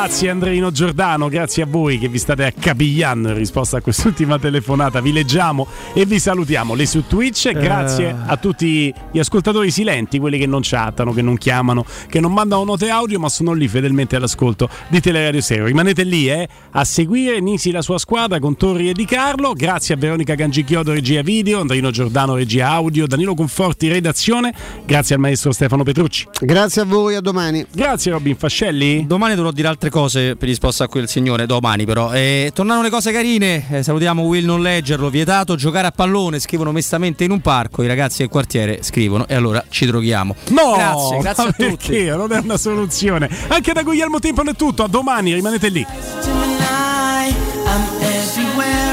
Grazie 0.00 0.30
Andreino 0.30 0.70
Giordano, 0.70 1.28
grazie 1.28 1.64
a 1.64 1.66
voi 1.66 1.98
che 1.98 2.06
vi 2.06 2.18
state 2.18 2.44
accapigliando 2.44 3.30
in 3.30 3.36
risposta 3.36 3.78
a 3.78 3.80
quest'ultima 3.80 4.38
telefonata. 4.38 5.00
Vi 5.00 5.10
leggiamo 5.10 5.66
e 5.92 6.06
vi 6.06 6.20
salutiamo. 6.20 6.74
Lei 6.74 6.86
su 6.86 7.04
Twitch, 7.08 7.50
grazie 7.50 8.14
a 8.24 8.36
tutti 8.36 8.94
gli 9.10 9.18
ascoltatori 9.18 9.72
silenti, 9.72 10.20
quelli 10.20 10.38
che 10.38 10.46
non 10.46 10.60
chattano, 10.62 11.12
che 11.12 11.20
non 11.20 11.36
chiamano, 11.36 11.84
che 12.08 12.20
non 12.20 12.32
mandano 12.32 12.62
note 12.62 12.88
audio, 12.90 13.18
ma 13.18 13.28
sono 13.28 13.52
lì 13.52 13.66
fedelmente 13.66 14.14
all'ascolto 14.14 14.68
di 14.86 15.00
Teleradio 15.00 15.40
Stereo. 15.40 15.66
Rimanete 15.66 16.04
lì 16.04 16.30
eh, 16.30 16.48
a 16.70 16.84
seguire 16.84 17.40
Nisi 17.40 17.72
la 17.72 17.82
sua 17.82 17.98
squadra 17.98 18.38
con 18.38 18.56
Torri 18.56 18.90
e 18.90 18.92
Di 18.92 19.04
Carlo. 19.04 19.52
Grazie 19.52 19.96
a 19.96 19.98
Veronica 19.98 20.36
Gangichiodo, 20.36 20.92
regia 20.92 21.22
video, 21.22 21.58
Andreino 21.58 21.90
Giordano, 21.90 22.36
regia 22.36 22.68
audio, 22.68 23.08
Danilo 23.08 23.34
Conforti, 23.34 23.88
redazione. 23.88 24.54
Grazie 24.86 25.16
al 25.16 25.20
maestro 25.20 25.50
Stefano 25.50 25.82
Petrucci. 25.82 26.28
Grazie 26.40 26.82
a 26.82 26.84
voi, 26.84 27.16
a 27.16 27.20
domani. 27.20 27.66
Grazie 27.74 28.12
Robin 28.12 28.36
Fascelli. 28.36 29.04
Domani 29.04 29.34
dovrò 29.34 29.50
dire 29.50 29.66
altre 29.66 29.86
cose 29.90 30.36
per 30.36 30.48
risposta 30.48 30.84
a 30.84 30.88
quel 30.88 31.08
signore 31.08 31.46
domani 31.46 31.84
però. 31.84 32.12
E 32.12 32.50
tornano 32.54 32.82
le 32.82 32.90
cose 32.90 33.12
carine, 33.12 33.64
eh, 33.70 33.82
salutiamo 33.82 34.22
Will 34.22 34.44
non 34.44 34.62
leggerlo, 34.62 35.10
vietato 35.10 35.54
giocare 35.56 35.86
a 35.86 35.92
pallone, 35.92 36.38
scrivono 36.38 36.72
mestamente 36.72 37.24
in 37.24 37.30
un 37.30 37.40
parco, 37.40 37.82
i 37.82 37.86
ragazzi 37.86 38.18
del 38.18 38.28
quartiere 38.28 38.82
scrivono 38.82 39.26
e 39.26 39.34
allora 39.34 39.62
ci 39.68 39.86
droghiamo. 39.86 40.34
No, 40.48 40.74
grazie, 40.74 41.18
grazie 41.18 41.42
a 41.44 41.52
tutti. 41.52 41.92
Perché? 41.92 42.16
Non 42.16 42.32
è 42.32 42.38
una 42.38 42.56
soluzione. 42.56 43.28
Anche 43.48 43.72
da 43.72 43.82
Guglielmo 43.82 44.18
Timpano 44.18 44.50
è 44.50 44.54
tutto, 44.54 44.82
a 44.84 44.88
domani, 44.88 45.34
rimanete 45.34 45.68
lì. 45.68 45.86